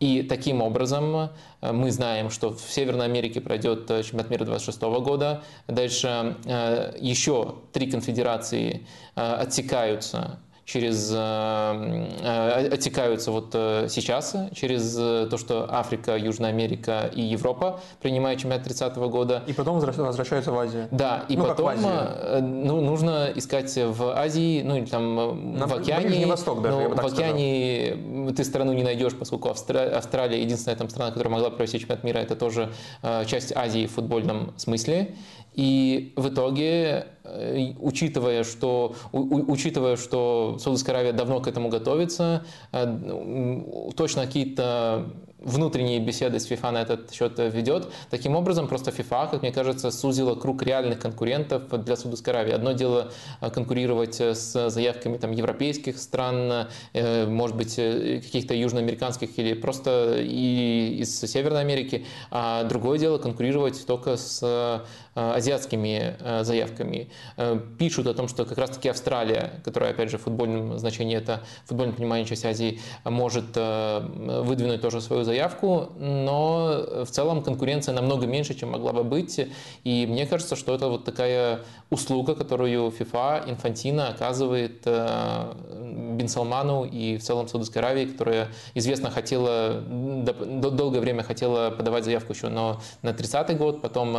И 0.00 0.22
таким 0.22 0.62
образом 0.62 1.14
а, 1.16 1.72
мы 1.72 1.90
знаем, 1.90 2.30
что 2.30 2.54
в 2.54 2.60
Северной 2.60 3.06
Америке 3.06 3.40
пройдет 3.40 3.90
э, 3.90 4.02
чемпионат 4.02 4.30
мира 4.30 4.44
26 4.44 4.80
года. 4.82 5.42
Дальше 5.66 6.36
э, 6.44 6.96
еще 7.00 7.56
три 7.72 7.90
конфедерации 7.90 8.86
э, 9.16 9.20
отсекаются 9.20 10.38
через, 10.64 11.10
э, 11.12 11.16
э, 12.22 12.68
оттекаются 12.72 13.30
вот 13.30 13.50
э, 13.54 13.86
сейчас, 13.88 14.34
через 14.54 14.94
то, 14.94 15.36
что 15.36 15.66
Африка, 15.70 16.16
Южная 16.16 16.50
Америка 16.50 17.10
и 17.14 17.20
Европа 17.20 17.80
принимают 18.00 18.40
чемпионат 18.40 18.64
30 18.64 18.96
-го 18.96 19.08
года. 19.08 19.42
И 19.46 19.52
потом 19.52 19.78
возвращаются 19.80 20.52
в 20.52 20.58
Азию. 20.58 20.88
Да, 20.90 21.24
и 21.28 21.36
ну, 21.36 21.44
потом 21.44 21.72
ну, 22.40 22.80
нужно 22.80 23.30
искать 23.34 23.76
в 23.76 24.16
Азии, 24.16 24.62
ну 24.62 24.76
или 24.76 24.86
там 24.86 25.58
На, 25.58 25.66
в 25.66 25.74
океане. 25.74 26.26
Восток 26.26 26.62
даже, 26.62 26.88
ну, 26.88 26.94
в 26.94 27.06
океане 27.06 27.96
сказал. 27.96 28.34
ты 28.34 28.44
страну 28.44 28.72
не 28.72 28.82
найдешь, 28.82 29.14
поскольку 29.14 29.50
Австралия, 29.50 29.90
Австралия 29.90 30.40
единственная 30.40 30.76
там 30.76 30.88
страна, 30.88 31.10
которая 31.10 31.32
могла 31.32 31.50
провести 31.50 31.78
чемпионат 31.78 32.04
мира, 32.04 32.18
это 32.18 32.36
тоже 32.36 32.70
часть 33.26 33.54
Азии 33.54 33.86
в 33.86 33.92
футбольном 33.92 34.52
смысле. 34.56 35.14
И 35.54 36.12
в 36.16 36.28
итоге, 36.28 37.06
э, 37.24 37.72
учитывая, 37.78 38.44
что, 38.44 38.94
учитывая, 39.12 39.96
что 39.96 40.56
Саудовская 40.58 40.96
Аравия 40.96 41.12
давно 41.12 41.40
к 41.40 41.48
этому 41.48 41.68
готовится, 41.68 42.44
э, 42.72 43.92
точно 43.96 44.26
какие-то 44.26 45.06
внутренние 45.38 46.00
беседы 46.00 46.40
с 46.40 46.50
FIFA 46.50 46.70
на 46.70 46.82
этот 46.82 47.12
счет 47.12 47.38
ведет. 47.38 47.88
Таким 48.08 48.34
образом, 48.34 48.66
просто 48.66 48.90
FIFA, 48.90 49.30
как 49.30 49.42
мне 49.42 49.52
кажется, 49.52 49.90
сузила 49.90 50.34
круг 50.34 50.62
реальных 50.62 51.00
конкурентов 51.00 51.68
для 51.84 51.96
Саудовской 51.96 52.32
Аравии. 52.32 52.52
Одно 52.52 52.72
дело 52.72 53.12
э, 53.40 53.50
конкурировать 53.50 54.20
с 54.20 54.70
заявками 54.70 55.18
там, 55.18 55.32
европейских 55.32 55.98
стран, 55.98 56.68
может 56.92 57.56
быть, 57.56 57.76
каких-то 57.76 58.54
южноамериканских 58.54 59.38
или 59.38 59.54
просто 59.54 60.16
и 60.18 60.96
из 61.00 61.20
Северной 61.20 61.60
Америки, 61.60 62.06
а 62.30 62.64
другое 62.64 62.98
дело 62.98 63.18
конкурировать 63.18 63.86
только 63.86 64.16
с 64.16 64.42
Э, 64.54 64.80
азиатскими 65.14 66.16
э, 66.18 66.44
заявками. 66.44 67.08
Э, 67.36 67.58
пишут 67.78 68.06
о 68.06 68.14
том, 68.14 68.28
что 68.28 68.44
как 68.44 68.58
раз-таки 68.58 68.88
Австралия, 68.88 69.60
которая, 69.64 69.90
опять 69.90 70.10
же, 70.10 70.18
в 70.18 70.22
футбольном 70.22 70.78
значении 70.78 71.16
это 71.16 71.42
футбольное 71.66 71.94
понимание 71.94 72.26
часть 72.26 72.44
Азии, 72.44 72.80
может 73.04 73.56
выдвинуть 73.56 74.80
тоже 74.80 75.00
свою 75.00 75.24
заявку, 75.24 75.92
но 75.98 77.04
в 77.04 77.10
целом 77.10 77.42
конкуренция 77.42 77.94
намного 77.94 78.26
меньше, 78.26 78.54
чем 78.54 78.70
могла 78.70 78.92
бы 78.92 79.04
быть. 79.04 79.40
И 79.84 80.06
мне 80.06 80.26
кажется, 80.26 80.56
что 80.56 80.74
это 80.74 80.88
вот 80.88 81.04
такая 81.04 81.60
услуга, 81.90 82.34
которую 82.34 82.90
FIFA, 82.90 83.48
Инфантина 83.50 84.08
оказывает 84.08 84.84
Бен 84.84 86.28
Салману 86.28 86.84
и 86.84 87.16
в 87.18 87.22
целом 87.22 87.48
Саудовской 87.48 87.82
Аравии, 87.82 88.06
которая 88.06 88.48
известно 88.74 89.10
хотела, 89.10 89.80
долгое 89.80 91.00
время 91.00 91.22
хотела 91.22 91.70
подавать 91.70 92.04
заявку 92.04 92.32
еще 92.32 92.48
на, 92.48 92.80
на 93.02 93.10
30-й 93.10 93.54
год, 93.54 93.80
потом 93.82 94.16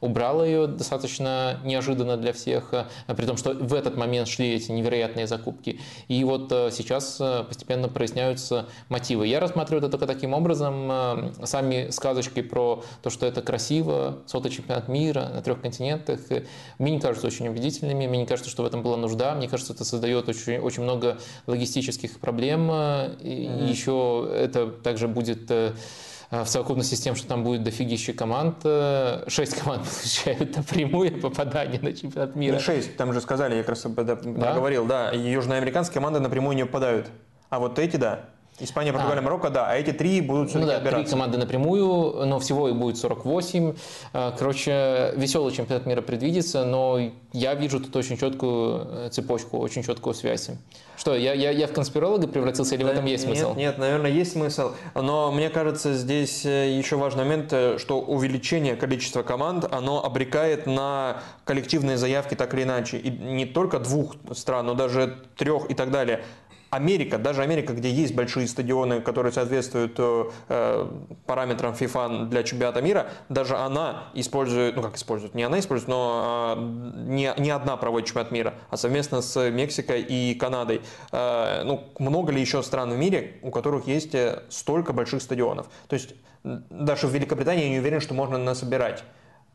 убрала 0.00 0.33
поддержала 0.34 0.44
ее 0.44 0.66
достаточно 0.66 1.60
неожиданно 1.64 2.16
для 2.16 2.32
всех, 2.32 2.72
э, 2.72 3.14
при 3.14 3.26
том, 3.26 3.36
что 3.36 3.52
в 3.52 3.74
этот 3.74 3.96
момент 3.96 4.28
шли 4.28 4.54
эти 4.54 4.72
невероятные 4.72 5.26
закупки. 5.26 5.80
И 6.08 6.24
вот 6.24 6.50
э, 6.52 6.70
сейчас 6.72 7.18
э, 7.20 7.44
постепенно 7.44 7.88
проясняются 7.88 8.66
мотивы. 8.88 9.26
Я 9.26 9.40
рассматриваю 9.40 9.82
это 9.82 9.90
только 9.90 10.06
таким 10.06 10.34
образом. 10.34 11.32
Сами 11.44 11.90
сказочки 11.90 12.42
про 12.42 12.82
то, 13.02 13.10
что 13.10 13.26
это 13.26 13.42
красиво, 13.42 14.18
сотый 14.26 14.50
чемпионат 14.50 14.88
мира 14.88 15.30
на 15.34 15.42
трех 15.42 15.60
континентах, 15.60 16.20
мне 16.78 16.92
не 16.92 17.00
кажутся 17.00 17.26
очень 17.26 17.48
убедительными, 17.48 18.06
мне 18.06 18.18
не 18.18 18.26
кажется, 18.26 18.50
что 18.50 18.62
в 18.62 18.66
этом 18.66 18.82
была 18.82 18.96
нужда, 18.96 19.34
мне 19.34 19.48
кажется, 19.48 19.72
это 19.72 19.84
создает 19.84 20.28
очень, 20.28 20.58
очень 20.58 20.82
много 20.82 21.18
логистических 21.46 22.18
проблем, 22.18 22.70
и 22.70 23.46
mm-hmm. 23.46 23.68
еще 23.68 24.28
это 24.32 24.66
также 24.66 25.08
будет 25.08 25.50
в 26.42 26.48
совокупности 26.48 26.94
с 26.94 27.00
тем, 27.00 27.14
что 27.14 27.28
там 27.28 27.44
будет 27.44 27.62
дофигища 27.62 28.12
команд, 28.12 28.56
э, 28.64 29.24
шесть 29.28 29.56
команд 29.56 29.82
получают 30.00 30.56
напрямую 30.56 31.20
попадание 31.20 31.80
на 31.80 31.92
чемпионат 31.92 32.34
мира. 32.34 32.58
Шесть, 32.58 32.96
там 32.96 33.12
же 33.12 33.20
сказали, 33.20 33.54
я 33.56 33.60
как 33.62 33.70
раз 33.70 33.82
да? 33.82 34.16
проговорил, 34.16 34.86
да, 34.86 35.12
южноамериканские 35.12 35.94
команды 35.94 36.20
напрямую 36.20 36.56
не 36.56 36.64
попадают. 36.64 37.08
А 37.50 37.58
вот 37.60 37.78
эти, 37.78 37.96
да. 37.96 38.24
Испания, 38.60 38.92
Португалия, 38.92 39.20
а. 39.20 39.24
Марокко, 39.24 39.50
да, 39.50 39.68
а 39.68 39.74
эти 39.74 39.92
три 39.92 40.20
будут 40.20 40.50
все-таки 40.50 40.66
ну, 40.66 40.70
да, 40.70 40.76
отбираться. 40.76 41.04
три 41.04 41.10
команды 41.10 41.38
напрямую, 41.38 42.24
но 42.26 42.38
всего 42.38 42.68
их 42.68 42.76
будет 42.76 42.96
48. 42.98 43.74
А, 44.12 44.32
короче, 44.38 45.12
веселый 45.16 45.52
чемпионат 45.52 45.86
мира 45.86 46.02
предвидится, 46.02 46.64
но 46.64 47.00
я 47.32 47.54
вижу 47.54 47.80
тут 47.80 47.94
очень 47.96 48.16
четкую 48.16 48.86
э, 48.88 49.08
цепочку, 49.10 49.58
очень 49.58 49.82
четкую 49.82 50.14
связь. 50.14 50.50
Что, 50.96 51.16
я, 51.16 51.32
я, 51.32 51.50
я 51.50 51.66
в 51.66 51.72
конспиролога 51.72 52.28
превратился 52.28 52.76
или 52.76 52.84
да, 52.84 52.90
в 52.90 52.92
этом 52.92 53.06
есть 53.06 53.26
нет, 53.26 53.36
смысл? 53.36 53.54
Нет, 53.56 53.78
наверное, 53.78 54.12
есть 54.12 54.32
смысл. 54.32 54.70
Но 54.94 55.32
мне 55.32 55.50
кажется, 55.50 55.92
здесь 55.94 56.46
э, 56.46 56.78
еще 56.78 56.94
важный 56.94 57.24
момент, 57.24 57.52
э, 57.52 57.78
что 57.78 58.00
увеличение 58.00 58.76
количества 58.76 59.24
команд, 59.24 59.64
оно 59.68 60.04
обрекает 60.04 60.66
на 60.66 61.22
коллективные 61.44 61.96
заявки 61.96 62.34
так 62.36 62.54
или 62.54 62.62
иначе. 62.62 62.98
И 62.98 63.10
не 63.10 63.46
только 63.46 63.80
двух 63.80 64.14
стран, 64.32 64.66
но 64.66 64.74
даже 64.74 65.16
трех 65.36 65.68
и 65.68 65.74
так 65.74 65.90
далее. 65.90 66.22
Америка, 66.74 67.18
даже 67.18 67.42
Америка, 67.42 67.72
где 67.72 67.90
есть 67.90 68.14
большие 68.14 68.48
стадионы, 68.48 69.00
которые 69.00 69.32
соответствуют 69.32 69.94
э, 69.98 70.88
параметрам 71.24 71.72
FIFA 71.72 72.26
для 72.26 72.42
чемпионата 72.42 72.82
мира, 72.82 73.06
даже 73.28 73.56
она 73.56 74.04
использует, 74.14 74.74
ну 74.74 74.82
как 74.82 74.96
использует, 74.96 75.34
не 75.34 75.44
она 75.44 75.60
использует, 75.60 75.88
но 75.88 76.54
э, 76.56 76.60
не, 77.06 77.32
не 77.38 77.50
одна 77.50 77.76
проводит 77.76 78.08
чемпионат 78.08 78.32
мира, 78.32 78.54
а 78.70 78.76
совместно 78.76 79.22
с 79.22 79.50
Мексикой 79.50 80.02
и 80.02 80.34
Канадой. 80.34 80.82
Э, 81.12 81.62
ну, 81.64 81.84
много 82.00 82.32
ли 82.32 82.40
еще 82.40 82.62
стран 82.62 82.90
в 82.90 82.98
мире, 82.98 83.38
у 83.42 83.50
которых 83.50 83.86
есть 83.86 84.14
э, 84.14 84.42
столько 84.48 84.92
больших 84.92 85.22
стадионов? 85.22 85.68
То 85.86 85.94
есть 85.94 86.14
даже 86.42 87.06
в 87.06 87.10
Великобритании 87.14 87.64
я 87.64 87.70
не 87.70 87.78
уверен, 87.78 88.00
что 88.00 88.14
можно 88.14 88.36
насобирать. 88.36 89.04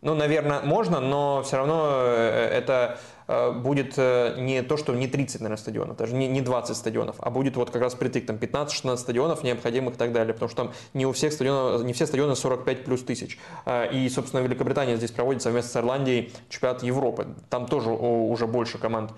Ну, 0.01 0.15
наверное, 0.15 0.61
можно, 0.61 1.01
но 1.01 1.43
все 1.43 1.57
равно 1.57 1.89
э, 1.91 2.49
это 2.53 2.97
Э, 2.97 3.18
будет 3.52 3.94
э, 3.98 4.36
не 4.40 4.64
то, 4.64 4.76
что 4.76 4.96
не 4.96 5.08
30, 5.08 5.42
наверное, 5.42 5.58
стадионов, 5.58 5.98
даже 5.98 6.16
не, 6.16 6.28
не 6.28 6.42
20 6.42 6.76
стадионов, 6.76 7.18
а 7.20 7.30
будет 7.30 7.58
вот 7.58 7.70
как 7.70 7.80
раз 7.80 7.94
притык, 7.94 8.26
там 8.26 8.38
15-16 8.38 8.98
стадионов 8.98 9.44
необходимых 9.44 9.94
и 9.94 9.98
так 9.98 10.12
далее, 10.14 10.34
потому 10.34 10.50
что 10.50 10.64
там 10.64 10.74
не 10.96 11.06
у 11.06 11.12
всех 11.12 11.32
стадионов, 11.32 11.84
не 11.84 11.94
все 11.94 12.08
стадионы 12.08 12.36
45 12.36 12.86
плюс 12.86 13.04
тысяч. 13.04 13.38
Э, 13.66 13.88
и, 13.92 14.10
собственно, 14.10 14.42
Великобритания 14.42 14.98
здесь 14.98 15.12
проводит 15.12 15.44
совместно 15.44 15.70
с 15.70 15.76
Ирландией 15.76 16.34
чемпионат 16.50 16.82
Европы. 16.82 17.28
Там 17.52 17.68
тоже 17.68 17.92
уже 17.92 18.48
больше 18.48 18.80
команд, 18.80 19.12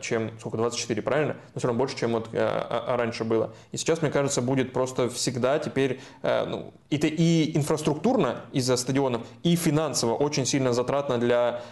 чем, 0.00 0.30
сколько, 0.38 0.56
24, 0.56 1.02
правильно? 1.02 1.36
Но 1.54 1.58
все 1.58 1.68
равно 1.68 1.78
больше, 1.78 1.96
чем 1.96 2.12
вот 2.12 2.28
а, 2.32 2.84
а 2.86 2.96
раньше 2.96 3.24
было. 3.24 3.52
И 3.72 3.76
сейчас, 3.76 4.02
мне 4.02 4.10
кажется, 4.10 4.42
будет 4.42 4.72
просто 4.72 5.08
всегда 5.08 5.58
теперь, 5.58 6.00
ну, 6.22 6.72
это 6.90 7.06
и 7.08 7.56
инфраструктурно 7.56 8.42
из-за 8.52 8.76
стадионов, 8.76 9.22
и 9.42 9.56
финансово 9.56 10.14
очень 10.14 10.46
сильно 10.46 10.72
затратно 10.72 11.18
для 11.18 11.62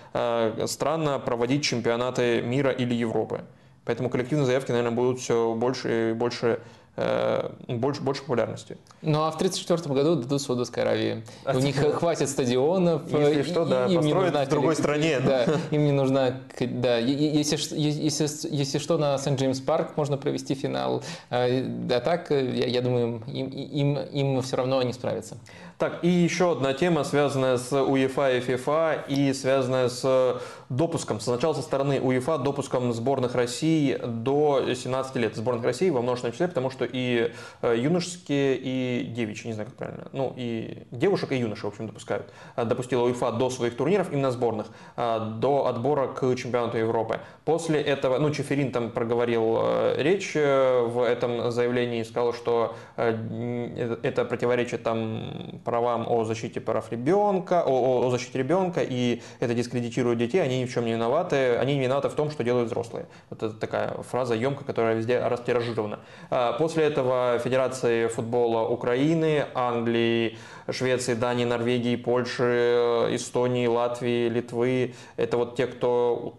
стран 0.67 1.23
проводить 1.23 1.63
чемпионаты 1.63 2.43
мира 2.43 2.71
или 2.71 2.95
Европы. 2.95 3.45
Поэтому 3.85 4.11
коллективные 4.11 4.47
заявки, 4.47 4.73
наверное, 4.73 4.97
будут 4.97 5.21
все 5.21 5.55
больше 5.55 6.11
и 6.11 6.13
больше 6.13 6.59
Э, 6.59 6.86
больше, 6.97 8.01
больше 8.01 8.23
популярности. 8.23 8.79
Ну 9.03 9.23
а 9.23 9.31
в 9.31 9.37
1934 9.37 9.95
году 9.95 10.23
дадут 10.23 10.41
Саудовской 10.41 10.83
Аравии. 10.83 11.25
А 11.45 11.55
у 11.55 11.61
них 11.61 11.77
хватит 11.99 12.29
стадионов. 12.29 13.03
Если 13.13 13.43
что, 13.43 13.65
да, 13.65 13.87
им 13.87 14.01
не 14.01 14.15
нужна 14.15 14.45
в 14.45 14.49
другой 14.49 14.77
стране. 14.77 15.21
Да, 15.21 15.45
им 15.71 15.85
не 15.85 15.93
нужна... 15.93 16.41
Да, 16.59 16.99
если, 16.99 17.77
если, 17.77 18.29
если 18.55 18.79
что, 18.79 18.97
на 18.97 19.19
Сент-Джеймс 19.19 19.61
Парк 19.61 19.97
можно 19.97 20.17
провести 20.17 20.55
финал. 20.55 21.03
А, 21.31 21.47
а 21.47 22.01
так, 22.01 22.31
я, 22.31 22.67
я 22.67 22.81
думаю, 22.81 23.23
им, 23.27 23.49
им, 23.49 23.99
им 23.99 24.43
все 24.43 24.57
равно 24.57 24.79
они 24.79 24.93
справятся. 24.93 25.37
Так, 25.79 25.99
и 26.03 26.09
еще 26.09 26.53
одна 26.53 26.73
тема, 26.73 27.05
связанная 27.05 27.59
с 27.59 27.71
УЕФА 27.71 28.39
и 28.39 28.41
ФИФА 28.41 29.05
и 29.09 29.35
связанная 29.35 29.91
с 29.91 30.41
допуском, 30.71 31.21
сначала 31.21 31.53
со 31.53 31.61
стороны 31.61 32.01
УЕФА, 32.01 32.39
допуском 32.39 32.95
сборных 32.95 33.35
России 33.35 34.01
до 34.03 34.75
17 34.75 35.17
лет. 35.17 35.37
Сборных 35.37 35.65
России 35.67 35.91
во 35.91 36.01
множественном 36.01 36.33
числе, 36.33 36.49
потому 36.49 36.71
что 36.71 36.87
и 36.91 37.31
э, 37.61 37.75
юношеские, 37.77 38.57
и 38.57 39.05
девичьи, 39.05 39.49
не 39.49 39.53
знаю, 39.53 39.69
как 39.69 39.77
правильно, 39.77 40.09
ну 40.13 40.33
и 40.35 40.85
девушек, 40.93 41.33
и 41.33 41.37
юношей, 41.37 41.69
в 41.69 41.75
общем, 41.75 41.89
допускают. 41.89 42.33
Э, 42.57 42.65
допустила 42.65 43.03
УЕФА 43.05 43.33
до 43.33 43.51
своих 43.51 43.77
турниров, 43.77 44.11
именно 44.11 44.31
сборных, 44.31 44.69
э, 44.97 45.33
до 45.41 45.67
отбора 45.67 46.09
к 46.09 46.35
чемпионату 46.37 46.79
Европы. 46.79 47.21
После 47.45 47.83
этого, 47.83 48.19
ну, 48.19 48.31
Чеферин 48.31 48.73
там 48.73 48.91
проговорил 48.91 49.61
речь 49.97 50.35
в 50.35 51.07
этом 51.07 51.51
заявлении 51.53 52.01
и 52.01 52.05
сказал, 52.05 52.33
что 52.33 52.75
это 52.97 54.25
противоречит 54.25 54.83
там 54.83 55.61
правам 55.67 56.07
о 56.09 56.25
защите 56.25 56.61
прав 56.61 56.91
ребенка, 56.93 57.63
о, 57.67 58.07
о 58.07 58.11
защите 58.11 58.39
ребенка, 58.39 58.81
и 58.83 59.21
это 59.41 59.53
дискредитирует 59.53 60.19
детей, 60.19 60.39
они 60.39 60.61
ни 60.61 60.65
в 60.65 60.73
чем 60.73 60.85
не 60.85 60.93
виноваты, 60.93 61.57
они 61.57 61.75
не 61.75 61.81
виноваты 61.81 62.09
в 62.09 62.15
том, 62.15 62.31
что 62.31 62.45
делают 62.45 62.69
взрослые. 62.69 63.07
Вот 63.31 63.43
это 63.43 63.55
такая 63.55 63.91
фраза 64.11 64.35
емкая, 64.35 64.65
которая 64.65 64.95
везде 64.95 65.19
растиражирована. 65.19 65.99
А, 66.31 66.53
после 66.53 66.85
этого 66.85 67.39
Федерации 67.41 68.07
футбола 68.07 68.69
Украины, 68.69 69.47
Англии, 69.55 70.39
Швеции, 70.71 71.15
Дании, 71.15 71.45
Норвегии, 71.45 71.97
Польши, 71.97 73.09
Эстонии, 73.11 73.67
Латвии, 73.67 74.29
Литвы, 74.29 74.95
это 75.17 75.37
вот 75.37 75.57
те, 75.57 75.67
кто 75.67 76.39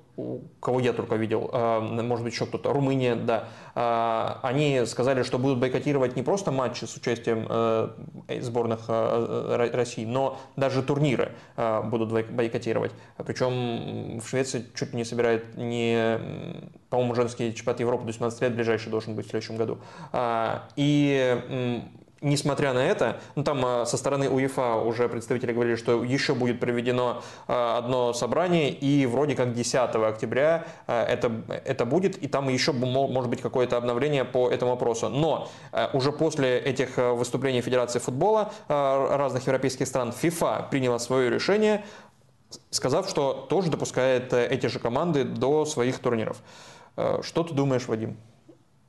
кого 0.60 0.80
я 0.80 0.94
только 0.94 1.16
видел, 1.16 1.50
а, 1.54 1.80
может 1.80 2.24
быть, 2.24 2.34
еще 2.34 2.46
кто-то, 2.46 2.74
Румыния, 2.74 3.16
да, 3.16 3.50
а, 3.76 4.40
они 4.42 4.86
сказали, 4.86 5.24
что 5.24 5.38
будут 5.38 5.60
бойкотировать 5.60 6.16
не 6.16 6.24
просто 6.24 6.52
матчи 6.52 6.86
с 6.86 6.96
участием 6.96 7.46
э, 7.48 7.90
сборных 8.42 8.86
э, 8.88 9.70
России, 9.74 10.06
но 10.06 10.40
даже 10.56 10.82
турниры 10.82 11.34
э, 11.56 11.84
будут 11.84 12.12
бойкотировать. 12.12 12.92
Причем 13.18 14.20
в 14.20 14.28
Швеции 14.28 14.66
чуть 14.74 14.94
не 14.94 15.06
собирает 15.06 15.56
не, 15.56 16.20
по-моему, 16.90 17.14
женский 17.14 17.54
чемпионат 17.54 17.80
Европы 17.80 18.06
до 18.06 18.14
17 18.14 18.42
лет 18.42 18.56
ближайший 18.56 18.90
должен 18.90 19.16
быть 19.16 19.28
в 19.28 19.30
следующем 19.30 19.58
году. 19.58 19.78
А, 20.12 20.68
и 20.76 21.82
Несмотря 22.22 22.74
на 22.74 22.80
это, 22.80 23.20
ну, 23.36 23.44
там 23.44 23.64
а, 23.64 23.86
со 23.86 23.96
стороны 23.96 24.28
УЕФА 24.28 24.78
уже 24.78 25.08
представители 25.08 25.54
говорили, 25.54 25.76
что 25.76 26.04
еще 26.04 26.34
будет 26.34 26.60
проведено 26.60 27.22
а, 27.48 27.78
одно 27.78 28.12
собрание, 28.14 28.72
и 28.72 29.06
вроде 29.06 29.36
как 29.36 29.54
10 29.54 29.76
октября 29.76 30.66
а, 30.88 31.06
это, 31.06 31.32
это 31.64 31.86
будет, 31.86 32.18
и 32.18 32.28
там 32.28 32.50
еще 32.50 32.72
может 32.72 33.30
быть 33.30 33.42
какое-то 33.42 33.78
обновление 33.78 34.26
по 34.26 34.50
этому 34.50 34.72
вопросу. 34.72 35.10
Но 35.10 35.50
уже 35.94 36.12
после 36.12 36.58
этих 36.58 36.98
выступлений 36.98 37.62
Федерации 37.62 38.00
футбола 38.00 38.52
разных 38.68 39.46
европейских 39.46 39.88
стран 39.88 40.12
ФИФА 40.12 40.68
приняла 40.72 40.98
свое 41.00 41.30
решение, 41.30 41.86
сказав, 42.72 43.10
что 43.10 43.46
тоже 43.50 43.70
допускает 43.70 44.34
эти 44.34 44.68
же 44.68 44.80
команды 44.80 45.24
до 45.24 45.66
своих 45.66 46.00
турниров. 46.00 46.38
Что 47.22 47.44
ты 47.44 47.54
думаешь, 47.54 47.88
Вадим? 47.88 48.18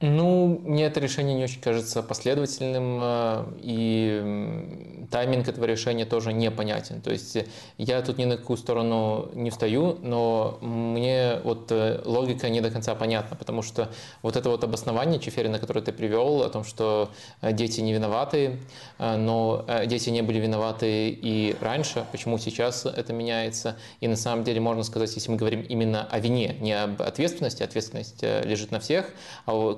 Ну, 0.01 0.61
мне 0.65 0.85
это 0.85 1.01
решение 1.01 1.35
не 1.35 1.43
очень 1.43 1.61
кажется 1.61 2.05
последовательным, 2.05 3.01
э, 3.03 3.45
и 3.63 5.07
тайминг 5.11 5.49
этого 5.49 5.65
решения 5.65 6.05
тоже 6.05 6.33
непонятен. 6.33 7.01
То 7.01 7.11
есть 7.11 7.37
я 7.79 8.01
тут 8.03 8.17
ни 8.17 8.25
на 8.25 8.37
какую 8.37 8.59
сторону 8.59 9.29
не 9.35 9.51
встаю, 9.51 9.99
но 10.03 10.59
мне 10.61 11.41
вот 11.43 11.73
э, 11.73 12.01
логика 12.05 12.49
не 12.49 12.61
до 12.61 12.71
конца 12.71 12.95
понятна, 12.95 13.35
потому 13.37 13.63
что 13.63 13.91
вот 14.23 14.37
это 14.37 14.51
вот 14.51 14.63
обоснование 14.63 15.19
Чеферина, 15.19 15.59
которое 15.59 15.81
ты 15.81 15.93
привел, 15.93 16.43
о 16.45 16.49
том, 16.49 16.63
что 16.63 17.11
э, 17.41 17.53
дети 17.53 17.81
не 17.81 17.93
виноваты, 17.93 18.61
но 18.99 19.65
дети 19.87 20.11
не 20.11 20.23
были 20.23 20.39
виноваты 20.39 21.09
и 21.11 21.57
раньше, 21.61 22.05
почему 22.13 22.39
сейчас 22.39 22.87
это 22.87 23.13
меняется, 23.13 23.77
и 24.01 24.07
на 24.07 24.17
самом 24.17 24.45
деле 24.45 24.61
можно 24.61 24.85
сказать, 24.85 25.13
если 25.15 25.31
мы 25.31 25.37
говорим 25.37 25.63
именно 25.63 26.05
о 26.05 26.21
вине, 26.21 26.57
не 26.61 26.73
об 26.73 27.03
ответственности, 27.03 27.63
ответственность 27.63 28.23
лежит 28.23 28.71
на 28.71 28.81
всех, 28.81 29.11
а 29.47 29.75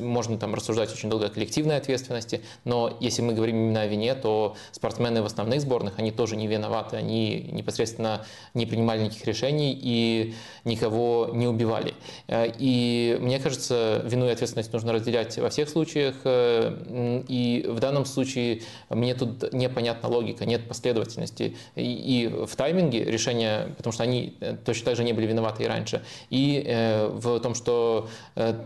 можно 0.00 0.38
там 0.38 0.54
рассуждать 0.54 0.92
очень 0.92 1.10
долго 1.10 1.26
о 1.26 1.28
коллективной 1.28 1.76
ответственности, 1.76 2.42
но 2.64 2.96
если 3.00 3.22
мы 3.22 3.34
говорим 3.34 3.56
именно 3.56 3.82
о 3.82 3.86
вине, 3.86 4.14
то 4.14 4.56
спортсмены 4.72 5.22
в 5.22 5.26
основных 5.26 5.60
сборных, 5.60 5.94
они 5.98 6.10
тоже 6.10 6.36
не 6.36 6.46
виноваты, 6.46 6.96
они 6.96 7.48
непосредственно 7.52 8.24
не 8.54 8.66
принимали 8.66 9.04
никаких 9.04 9.24
решений 9.26 9.78
и 9.80 10.34
никого 10.64 11.30
не 11.32 11.46
убивали. 11.46 11.94
Э, 12.28 12.46
и 12.58 13.16
мне 13.20 13.38
кажется, 13.38 14.02
вину 14.04 14.26
и 14.26 14.30
ответственность 14.30 14.72
нужно 14.72 14.92
разделять 14.92 15.38
во 15.38 15.48
всех 15.48 15.68
случаях, 15.68 16.16
э, 16.24 17.22
и 17.28 17.64
в 17.68 17.80
данном 17.80 18.04
случае 18.04 18.62
мне 18.90 19.14
тут 19.14 19.52
непонятна 19.52 20.08
логика, 20.08 20.44
нет 20.44 20.68
последовательности 20.68 21.56
и 21.76 22.30
в 22.46 22.54
тайминге 22.56 23.04
решения, 23.04 23.74
потому 23.76 23.92
что 23.92 24.02
они 24.02 24.36
э, 24.40 24.56
точно 24.64 24.86
так 24.86 24.96
же 24.96 25.04
не 25.04 25.12
были 25.12 25.26
виноваты 25.26 25.64
и 25.64 25.66
раньше, 25.66 26.02
и 26.30 26.64
в 27.12 27.40
том, 27.40 27.54
что 27.54 28.08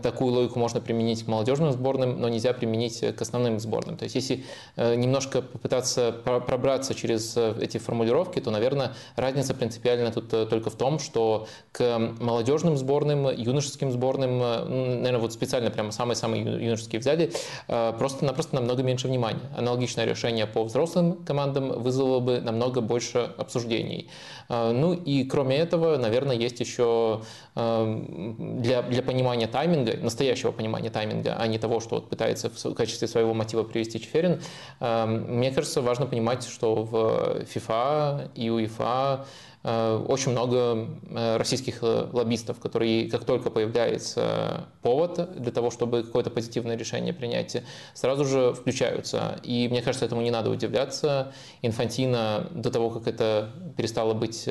такую 0.01 0.33
логику 0.33 0.59
можно 0.59 0.80
применить 0.81 1.23
к 1.23 1.27
молодежным 1.27 1.71
сборным, 1.71 2.19
но 2.19 2.29
нельзя 2.29 2.53
применить 2.53 2.99
к 3.15 3.21
основным 3.21 3.59
сборным. 3.59 3.97
То 3.97 4.03
есть 4.03 4.15
если 4.15 4.43
э, 4.75 4.95
немножко 4.95 5.41
попытаться 5.41 6.11
пробраться 6.11 6.93
через 6.93 7.35
э, 7.37 7.55
эти 7.61 7.77
формулировки, 7.77 8.39
то, 8.39 8.51
наверное, 8.51 8.93
разница 9.15 9.53
принципиально 9.53 10.11
тут 10.11 10.33
э, 10.33 10.45
только 10.45 10.69
в 10.69 10.75
том, 10.75 10.99
что 10.99 11.47
к 11.71 11.99
молодежным 12.19 12.77
сборным, 12.77 13.29
юношеским 13.29 13.91
сборным, 13.91 14.39
наверное, 14.39 15.19
вот 15.19 15.33
специально 15.33 15.69
прямо 15.69 15.91
самые-самые 15.91 16.43
юношеские 16.43 16.99
взяли, 16.99 17.31
просто-напросто 17.67 18.55
намного 18.55 18.83
меньше 18.83 19.07
внимания. 19.07 19.39
Аналогичное 19.57 20.05
решение 20.05 20.47
по 20.47 20.63
взрослым 20.63 21.23
командам 21.23 21.81
вызвало 21.81 22.19
бы 22.19 22.41
намного 22.41 22.81
больше 22.81 23.31
обсуждений. 23.37 24.09
Ну 24.49 24.93
и 24.93 25.23
кроме 25.23 25.57
этого, 25.57 25.97
наверное, 25.97 26.35
есть 26.35 26.59
еще 26.59 27.21
для, 27.55 28.81
для 28.81 29.03
понимания 29.03 29.47
тайминга, 29.47 29.97
настоящего 29.97 30.51
понимания 30.51 30.70
тайминга, 30.89 31.35
а 31.37 31.47
не 31.47 31.57
того, 31.57 31.79
что 31.79 31.95
вот 31.95 32.09
пытается 32.09 32.49
в 32.49 32.73
качестве 32.73 33.07
своего 33.07 33.33
мотива 33.33 33.63
привести 33.63 33.99
Чеферин, 33.99 34.41
мне 34.79 35.51
кажется, 35.51 35.81
важно 35.81 36.05
понимать, 36.05 36.45
что 36.45 36.83
в 36.83 37.43
FIFA 37.53 38.31
и 38.35 38.49
Э, 38.49 39.25
очень 39.63 40.31
много 40.31 40.87
э, 41.09 41.37
российских 41.37 41.83
э, 41.83 42.07
лоббистов, 42.11 42.59
которые, 42.59 43.07
как 43.09 43.25
только 43.25 43.51
появляется 43.51 44.65
повод 44.81 45.39
для 45.39 45.51
того, 45.51 45.69
чтобы 45.69 46.01
какое-то 46.01 46.31
позитивное 46.31 46.75
решение 46.75 47.13
принять, 47.13 47.61
сразу 47.93 48.25
же 48.25 48.53
включаются. 48.53 49.39
И 49.43 49.67
мне 49.69 49.83
кажется, 49.83 50.05
этому 50.05 50.21
не 50.21 50.31
надо 50.31 50.49
удивляться. 50.49 51.31
Инфантина 51.61 52.47
до 52.51 52.71
того, 52.71 52.89
как 52.89 53.07
это 53.07 53.51
перестало 53.77 54.15
быть 54.15 54.49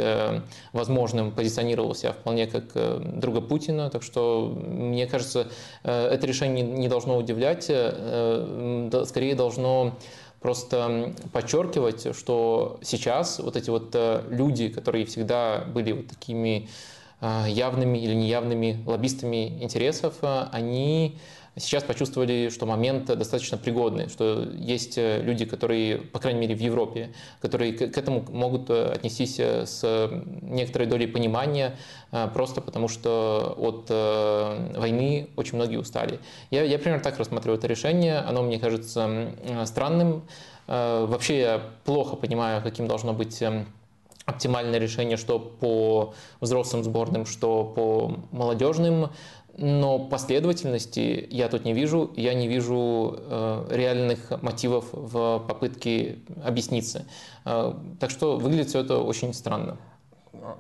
возможным, 0.73 1.33
позиционировал 1.33 1.95
себя 1.95 2.13
вполне 2.13 2.47
как 2.47 2.67
друга 3.19 3.41
Путина. 3.41 3.91
Так 3.91 4.05
что, 4.05 4.55
мне 4.57 5.07
кажется, 5.07 5.49
это 5.83 6.25
решение 6.27 6.65
не 6.65 6.89
должно 6.89 7.17
удивлять, 7.17 7.65
скорее 7.65 9.35
должно 9.35 9.97
просто 10.41 11.15
подчеркивать, 11.33 12.17
что 12.17 12.79
сейчас 12.83 13.39
вот 13.39 13.57
эти 13.57 13.71
вот 13.71 13.91
э, 13.95 14.23
люди, 14.31 14.69
которые 14.69 15.05
всегда 15.05 15.65
были 15.67 15.93
вот 15.93 16.09
такими 16.09 16.69
э, 17.21 17.45
явными 17.49 17.99
или 17.99 18.15
неявными 18.15 18.83
лоббистами 18.87 19.63
интересов, 19.63 20.15
э, 20.23 20.47
они 20.51 21.19
сейчас 21.57 21.83
почувствовали, 21.83 22.49
что 22.49 22.67
момент 22.67 23.07
достаточно 23.07 23.59
пригодный, 23.59 24.09
что 24.09 24.49
есть 24.55 24.97
люди, 24.97 25.45
которые, 25.45 25.99
по 25.99 26.19
крайней 26.19 26.41
мере 26.41 26.55
в 26.55 26.61
Европе, 26.61 27.13
которые 27.41 27.73
к 27.73 27.99
этому 27.99 28.25
могут 28.31 28.71
отнестись 28.71 29.39
с 29.39 30.11
некоторой 30.43 30.87
долей 30.87 31.07
понимания, 31.07 31.77
просто 32.35 32.61
потому 32.61 32.89
что 32.89 33.55
от 33.59 33.91
войны 34.79 35.29
очень 35.37 35.57
многие 35.57 35.77
устали. 35.77 36.21
Я, 36.51 36.63
я 36.63 36.79
примерно 36.79 37.03
так 37.03 37.19
рассматриваю 37.19 37.59
это 37.59 37.67
решение. 37.67 38.19
Оно 38.19 38.43
мне 38.43 38.59
кажется 38.59 39.33
странным. 39.65 40.23
Вообще 40.67 41.41
я 41.41 41.63
плохо 41.85 42.17
понимаю, 42.17 42.63
каким 42.63 42.87
должно 42.87 43.13
быть 43.13 43.43
эм, 43.43 43.67
оптимальное 44.25 44.79
решение, 44.79 45.17
что 45.17 45.41
по 45.41 46.15
взрослым 46.41 46.85
сборным, 46.85 47.27
что 47.27 47.65
по 47.65 48.17
молодежным 48.31 49.11
но 49.57 49.99
последовательности 49.99 51.27
я 51.31 51.49
тут 51.49 51.65
не 51.65 51.73
вижу, 51.73 52.11
я 52.17 52.35
не 52.35 52.49
вижу 52.49 53.17
э, 53.19 53.67
реальных 53.71 54.43
мотивов 54.43 54.87
в 54.93 55.41
попытке 55.47 56.19
объясниться. 56.45 57.05
Э, 57.45 57.75
так 57.99 58.11
что 58.11 58.39
выглядит 58.39 58.69
все 58.69 58.81
это 58.81 58.99
очень 58.99 59.35
странно. 59.35 59.77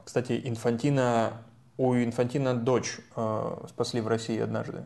Кстати, 0.04 0.40
Инфантина, 0.44 1.32
у 1.76 1.94
Инфантина 1.94 2.54
дочь 2.54 2.98
э, 3.16 3.56
спасли 3.68 4.00
в 4.00 4.08
России 4.08 4.38
однажды. 4.38 4.84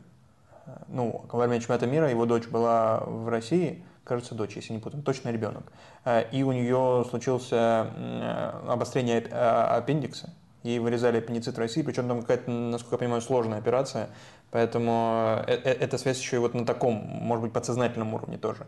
Ну, 0.89 1.25
во 1.31 1.41
время 1.41 1.61
чемпионата 1.61 1.87
мира 1.87 2.09
его 2.09 2.25
дочь 2.27 2.47
была 2.47 3.03
в 3.07 3.29
России, 3.29 3.85
кажется, 4.05 4.35
дочь, 4.35 4.57
если 4.57 4.73
не 4.73 4.79
путаю, 4.79 5.03
точно 5.03 5.31
ребенок. 5.31 5.73
Э, 6.05 6.25
и 6.31 6.43
у 6.43 6.53
нее 6.53 7.05
случилось 7.09 7.49
э, 7.51 8.61
обострение 8.69 9.21
аппендикса, 9.21 10.33
ей 10.65 10.79
вырезали 10.79 11.19
аппендицит 11.19 11.55
в 11.57 11.59
России, 11.59 11.83
причем 11.83 12.09
там 12.09 12.23
какая-то, 12.23 12.51
насколько 12.51 12.95
я 12.95 12.99
понимаю, 12.99 13.23
сложная 13.23 13.59
операция, 13.59 14.09
поэтому 14.51 15.45
э, 15.47 15.53
э, 15.53 15.73
эта 15.73 15.99
связь 15.99 16.19
еще 16.19 16.37
и 16.37 16.39
вот 16.41 16.55
на 16.55 16.67
таком, 16.67 16.95
может 16.95 17.43
быть, 17.45 17.53
подсознательном 17.53 18.15
уровне 18.15 18.39
тоже. 18.39 18.67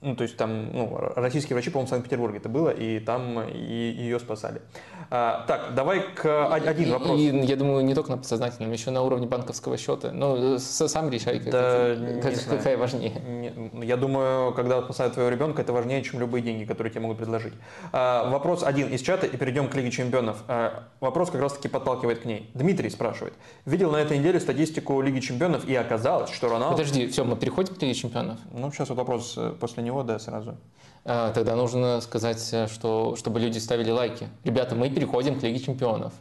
Ну, 0.00 0.14
то 0.14 0.22
есть 0.22 0.36
там, 0.36 0.70
ну, 0.72 0.96
российские 1.16 1.54
врачи, 1.54 1.70
по-моему, 1.70 1.88
в 1.88 1.90
Санкт-Петербурге 1.90 2.38
это 2.38 2.48
было, 2.48 2.70
и 2.70 3.00
там 3.00 3.40
и, 3.40 3.56
ее 3.58 4.20
спасали. 4.20 4.62
А, 5.10 5.44
так, 5.48 5.74
давай 5.74 6.02
к 6.14 6.54
один 6.54 6.92
вопрос. 6.92 7.18
И, 7.18 7.24
я 7.24 7.56
думаю, 7.56 7.84
не 7.84 7.94
только 7.94 8.12
на 8.12 8.18
подсознательном, 8.18 8.70
еще 8.70 8.90
на 8.92 9.02
уровне 9.02 9.26
банковского 9.26 9.76
счета. 9.76 10.12
Ну, 10.12 10.58
сам 10.60 11.10
решай, 11.10 11.40
как, 11.40 11.50
да, 11.50 11.96
как, 12.22 12.34
какая 12.48 12.76
важнее. 12.76 13.10
Не, 13.26 13.86
я 13.86 13.96
думаю, 13.96 14.52
когда 14.52 14.82
спасают 14.82 15.14
твоего 15.14 15.30
ребенка, 15.30 15.62
это 15.62 15.72
важнее, 15.72 16.00
чем 16.04 16.20
любые 16.20 16.42
деньги, 16.42 16.64
которые 16.64 16.92
тебе 16.92 17.00
могут 17.00 17.18
предложить. 17.18 17.54
А, 17.90 18.30
вопрос 18.30 18.62
один 18.62 18.88
из 18.88 19.00
чата, 19.00 19.26
и 19.26 19.36
перейдем 19.36 19.68
к 19.68 19.74
Лиге 19.74 19.90
Чемпионов. 19.90 20.44
А, 20.46 20.84
вопрос 21.00 21.30
как 21.30 21.40
раз-таки 21.40 21.66
подталкивает 21.66 22.20
к 22.20 22.24
ней. 22.24 22.50
Дмитрий 22.54 22.90
спрашивает. 22.90 23.34
Видел 23.64 23.90
на 23.90 23.96
этой 23.96 24.16
неделе 24.16 24.38
статистику 24.38 25.00
Лиги 25.00 25.18
Чемпионов, 25.18 25.66
и 25.66 25.74
оказалось, 25.74 26.30
что 26.30 26.48
Роналду... 26.48 26.76
Подожди, 26.76 27.08
все, 27.08 27.24
мы 27.24 27.34
переходим 27.34 27.74
к 27.74 27.82
Лиге 27.82 27.94
Чемпионов? 27.94 28.38
Ну, 28.52 28.70
сейчас 28.70 28.90
вот 28.90 28.98
вопрос 28.98 29.34
э, 29.36 29.54
после 29.58 29.87
него, 29.88 30.02
да, 30.02 30.18
сразу. 30.18 30.56
А, 31.04 31.32
тогда 31.32 31.56
нужно 31.56 32.00
сказать, 32.00 32.46
э, 32.52 32.66
что, 32.68 33.16
чтобы 33.16 33.40
люди 33.40 33.58
ставили 33.58 33.90
лайки. 33.90 34.28
Ребята, 34.44 34.74
мы 34.74 34.90
переходим 34.90 35.38
к 35.38 35.42
Лиге 35.42 35.58
Чемпионов. 35.58 36.12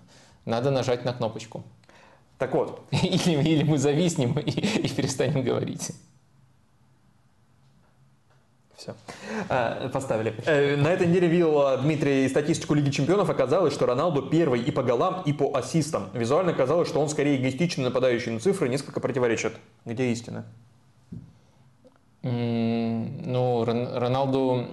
Надо 0.45 0.72
нажать 0.72 1.03
на 1.03 1.13
кнопочку. 1.13 1.63
Так 2.38 2.53
вот. 2.53 2.82
Или, 2.91 3.49
или 3.49 3.63
мы 3.63 3.78
зависнем 3.80 4.38
и, 4.39 4.51
и 4.51 4.89
перестанем 4.89 5.43
говорить. 5.43 5.91
Все. 8.78 8.95
А, 9.49 9.89
поставили. 9.89 10.36
Э, 10.45 10.78
на 10.78 10.89
этой 10.89 11.07
неделе 11.07 11.28
видел 11.28 11.82
Дмитрий 11.82 12.30
статистику 12.30 12.76
Лиги 12.76 12.91
Чемпионов. 12.91 13.30
Оказалось, 13.30 13.74
что 13.74 13.88
Роналду 13.88 14.22
первый 14.22 14.61
и 14.61 14.72
по 14.72 14.84
голам, 14.84 15.24
и 15.26 15.34
по 15.34 15.51
ассистам. 15.57 16.09
Визуально 16.13 16.53
казалось, 16.53 16.88
что 16.88 17.01
он 17.01 17.09
скорее 17.09 17.38
эгоистичный 17.41 17.84
нападающий, 17.84 18.32
но 18.32 18.39
цифры 18.39 18.70
несколько 18.70 18.99
противоречат. 19.01 19.53
Где 19.84 20.11
истина? 20.11 20.45
Ну, 22.28 23.66
Роналду 23.66 24.68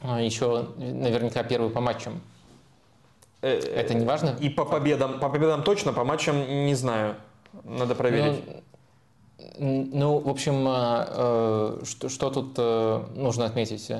а, 0.00 0.20
еще 0.20 0.68
наверняка 0.76 1.42
первый 1.42 1.70
по 1.70 1.80
матчам. 1.80 2.20
Э, 3.42 3.58
Это 3.58 3.94
не 3.94 4.04
важно? 4.04 4.36
И 4.40 4.48
по 4.48 4.64
победам, 4.64 5.18
по 5.18 5.28
победам 5.28 5.62
точно, 5.62 5.92
по 5.92 6.04
матчам 6.04 6.66
не 6.66 6.74
знаю. 6.74 7.16
Надо 7.64 7.94
проверить. 7.94 8.44
Ну, 9.58 9.88
ну 9.92 10.18
в 10.18 10.28
общем, 10.28 10.64
а, 10.68 11.78
э, 11.80 11.84
что, 11.84 12.08
что 12.08 12.30
тут 12.30 12.54
э, 12.58 13.04
нужно 13.16 13.44
отметить? 13.46 13.90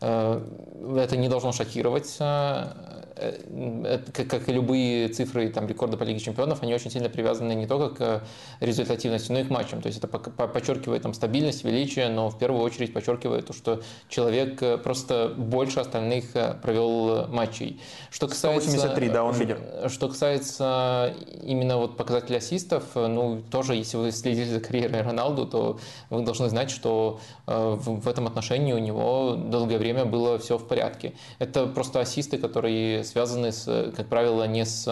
Это 0.00 1.16
не 1.16 1.28
должно 1.28 1.52
шокировать. 1.52 2.18
Э, 3.24 3.98
как, 4.12 4.28
как 4.28 4.48
и 4.48 4.52
любые 4.52 5.08
цифры 5.08 5.48
там, 5.48 5.66
рекорда 5.66 5.96
по 5.96 6.04
Лиге 6.04 6.20
Чемпионов, 6.20 6.62
они 6.62 6.74
очень 6.74 6.90
сильно 6.90 7.08
привязаны 7.08 7.54
не 7.54 7.66
только 7.66 7.94
к 7.94 8.22
результативности, 8.60 9.32
но 9.32 9.40
и 9.40 9.44
к 9.44 9.50
матчам. 9.50 9.80
То 9.80 9.88
есть 9.88 9.98
это 9.98 10.08
подчеркивает 10.08 11.02
там, 11.02 11.14
стабильность, 11.14 11.64
величие, 11.64 12.08
но 12.08 12.28
в 12.30 12.38
первую 12.38 12.62
очередь 12.62 12.92
подчеркивает 12.92 13.46
то, 13.46 13.52
что 13.52 13.82
человек 14.08 14.62
э, 14.62 14.78
просто 14.78 15.32
больше 15.36 15.80
остальных 15.80 16.34
э, 16.34 16.54
провел 16.62 17.28
матчей. 17.28 17.80
Что 18.10 18.28
касается, 18.28 18.70
183, 18.70 19.08
да, 19.08 19.24
он 19.24 19.38
лидер. 19.38 19.60
Что 19.88 20.08
касается 20.08 21.14
именно 21.42 21.78
вот 21.78 21.96
показателя 21.96 22.38
ассистов, 22.38 22.84
ну, 22.94 23.42
тоже, 23.50 23.74
если 23.74 23.96
вы 23.96 24.12
следили 24.12 24.48
за 24.48 24.60
карьерой 24.60 25.02
Роналду, 25.02 25.46
то 25.46 25.78
вы 26.10 26.22
должны 26.22 26.48
знать, 26.48 26.70
что 26.70 27.20
в 27.46 28.08
этом 28.08 28.26
отношении 28.26 28.72
у 28.72 28.78
него 28.78 29.36
долгое 29.36 29.78
время 29.78 30.04
было 30.04 30.38
все 30.38 30.58
в 30.58 30.66
порядке. 30.66 31.14
Это 31.38 31.66
просто 31.66 32.00
ассисты, 32.00 32.38
которые 32.38 33.04
связаны, 33.14 33.52
с, 33.52 33.92
как 33.96 34.08
правило, 34.08 34.42
не 34.44 34.66
с 34.66 34.88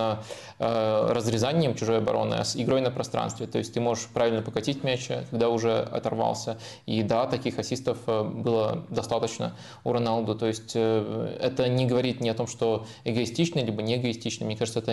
э, 0.60 1.06
разрезанием 1.10 1.74
чужой 1.74 1.98
обороны, 1.98 2.34
а 2.34 2.44
с 2.44 2.54
игрой 2.54 2.80
на 2.80 2.92
пространстве. 2.92 3.48
То 3.48 3.58
есть 3.58 3.74
ты 3.74 3.80
можешь 3.80 4.06
правильно 4.06 4.42
покатить 4.42 4.84
мяч, 4.84 5.08
когда 5.30 5.48
уже 5.48 5.80
оторвался. 5.80 6.56
И 6.86 7.02
да, 7.02 7.26
таких 7.26 7.58
ассистов 7.58 7.98
э, 8.06 8.22
было 8.22 8.84
достаточно 8.90 9.56
у 9.82 9.92
Роналду. 9.92 10.36
То 10.36 10.46
есть 10.46 10.72
э, 10.76 11.36
это 11.40 11.68
не 11.68 11.84
говорит 11.84 12.20
ни 12.20 12.28
о 12.28 12.34
том, 12.34 12.46
что 12.46 12.86
эгоистичный, 13.02 13.64
либо 13.64 13.82
не 13.82 13.96
эгоистичный. 13.96 14.46
Мне 14.46 14.56
кажется, 14.56 14.78
это 14.78 14.92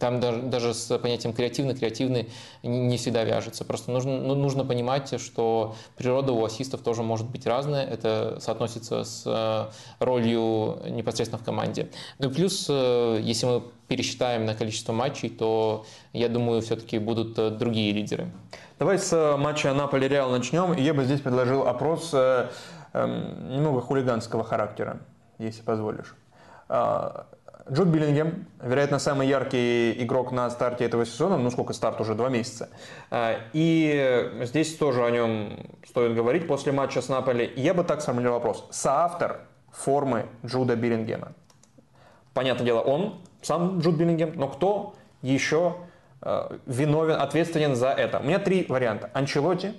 там 0.00 0.18
даже, 0.18 0.42
даже 0.42 0.74
с 0.74 0.98
понятием 0.98 1.34
креативный, 1.34 1.76
креативный 1.76 2.30
не 2.64 2.96
всегда 2.96 3.22
вяжется. 3.22 3.64
Просто 3.64 3.92
нужно, 3.92 4.18
ну, 4.18 4.34
нужно 4.34 4.64
понимать, 4.64 5.20
что 5.20 5.76
природа 5.96 6.32
у 6.32 6.44
ассистов 6.44 6.80
тоже 6.80 7.04
может 7.04 7.30
быть 7.30 7.46
разная. 7.46 7.86
Это 7.86 8.38
соотносится 8.40 9.04
с 9.04 9.70
ролью 10.00 10.80
непосредственно 10.88 11.40
в 11.40 11.44
команде. 11.44 11.90
Ну 12.18 12.30
и 12.30 12.32
плюс, 12.32 12.66
э, 12.68 13.18
если 13.22 13.46
мы 13.46 13.62
пересчитаем 13.88 14.44
на 14.44 14.54
количество 14.54 14.92
матчей, 14.92 15.28
то, 15.28 15.84
я 16.12 16.28
думаю, 16.28 16.62
все-таки 16.62 16.98
будут 16.98 17.38
э, 17.38 17.50
другие 17.50 17.92
лидеры. 17.92 18.30
Давай 18.78 18.98
с 18.98 19.12
э, 19.12 19.36
матча 19.36 19.72
Наполи-Реал 19.72 20.30
начнем. 20.30 20.72
Я 20.74 20.94
бы 20.94 21.04
здесь 21.04 21.20
предложил 21.20 21.66
опрос 21.66 22.14
эм, 22.14 23.50
немного 23.50 23.80
хулиганского 23.80 24.44
характера, 24.44 25.00
если 25.38 25.62
позволишь. 25.62 26.14
А, 26.68 27.26
Джуд 27.70 27.88
Биллингем, 27.88 28.46
вероятно, 28.62 28.98
самый 28.98 29.26
яркий 29.26 29.92
игрок 30.02 30.32
на 30.32 30.48
старте 30.50 30.84
этого 30.84 31.06
сезона, 31.06 31.36
ну 31.36 31.50
сколько 31.50 31.72
старт, 31.72 32.00
уже 32.00 32.14
два 32.14 32.28
месяца. 32.28 32.68
А, 33.10 33.36
и 33.52 34.30
здесь 34.42 34.76
тоже 34.76 35.04
о 35.04 35.10
нем 35.10 35.58
стоит 35.86 36.14
говорить 36.14 36.46
после 36.46 36.72
матча 36.72 37.02
с 37.02 37.08
Наполи. 37.08 37.52
Я 37.56 37.74
бы 37.74 37.84
так 37.84 38.00
сформулировал 38.00 38.38
вопрос. 38.38 38.66
Соавтор 38.70 39.40
формы 39.72 40.26
Джуда 40.44 40.76
Биллингема. 40.76 41.32
Понятное 42.34 42.66
дело, 42.66 42.80
он, 42.80 43.20
сам 43.42 43.78
Джуд 43.78 43.94
Биллингем, 43.94 44.32
но 44.34 44.48
кто 44.48 44.94
еще 45.22 45.76
э, 46.20 46.58
виновен, 46.66 47.14
ответственен 47.14 47.76
за 47.76 47.90
это? 47.90 48.18
У 48.18 48.24
меня 48.24 48.40
три 48.40 48.66
варианта. 48.68 49.08
Анчелоти, 49.14 49.74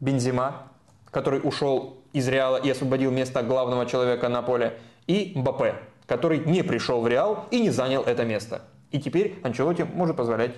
Бензима, 0.00 0.64
который 1.10 1.40
ушел 1.42 1.98
из 2.12 2.26
Реала 2.28 2.56
и 2.56 2.68
освободил 2.68 3.12
место 3.12 3.42
главного 3.42 3.86
человека 3.86 4.28
на 4.28 4.42
поле, 4.42 4.76
и 5.06 5.32
Мбаппе, 5.36 5.76
который 6.06 6.40
не 6.40 6.62
пришел 6.62 7.00
в 7.00 7.06
Реал 7.06 7.46
и 7.52 7.60
не 7.60 7.70
занял 7.70 8.02
это 8.02 8.24
место. 8.24 8.62
И 8.90 8.98
теперь 8.98 9.38
Анчелоти 9.44 9.82
может 9.82 10.16
позволять, 10.16 10.54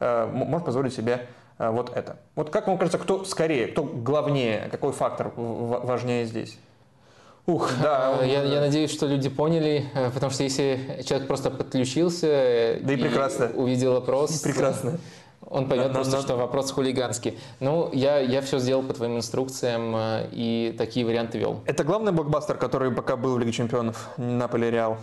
э, 0.00 0.26
может 0.26 0.66
позволить 0.66 0.94
себе 0.94 1.26
э, 1.58 1.70
вот 1.70 1.96
это. 1.96 2.16
Вот 2.34 2.50
как 2.50 2.66
вам 2.66 2.76
кажется, 2.76 2.98
кто 2.98 3.24
скорее, 3.24 3.68
кто 3.68 3.84
главнее, 3.84 4.68
какой 4.70 4.92
фактор 4.92 5.32
важнее 5.36 6.24
здесь? 6.26 6.58
Ух, 7.46 7.70
да. 7.82 8.18
Э, 8.20 8.28
я, 8.28 8.42
я 8.44 8.60
надеюсь, 8.60 8.92
что 8.92 9.06
люди 9.06 9.28
поняли, 9.28 9.84
э, 9.94 10.10
потому 10.14 10.30
что 10.30 10.44
если 10.44 11.02
человек 11.04 11.26
просто 11.26 11.50
подключился 11.50 12.78
да 12.80 12.92
и, 12.92 12.96
и 12.96 13.00
прекрасно. 13.00 13.50
увидел 13.54 13.94
вопрос... 13.94 14.40
Прекрасно. 14.40 14.98
Он 15.52 15.68
поймет 15.68 15.88
на, 15.88 15.94
просто, 15.94 16.16
на, 16.16 16.22
что 16.22 16.36
вопрос 16.36 16.70
хулиганский. 16.72 17.38
Ну, 17.60 17.90
я, 17.92 18.18
я 18.18 18.40
все 18.40 18.58
сделал 18.58 18.82
по 18.82 18.94
твоим 18.94 19.18
инструкциям 19.18 19.94
э, 19.94 20.28
и 20.32 20.74
такие 20.78 21.04
варианты 21.04 21.38
вел. 21.38 21.60
Это 21.66 21.84
главный 21.84 22.10
блокбастер, 22.10 22.56
который 22.56 22.90
пока 22.90 23.16
был 23.16 23.34
в 23.34 23.38
Лиге 23.38 23.52
Чемпионов, 23.52 24.08
Наполе 24.16 24.70
Реал? 24.70 24.96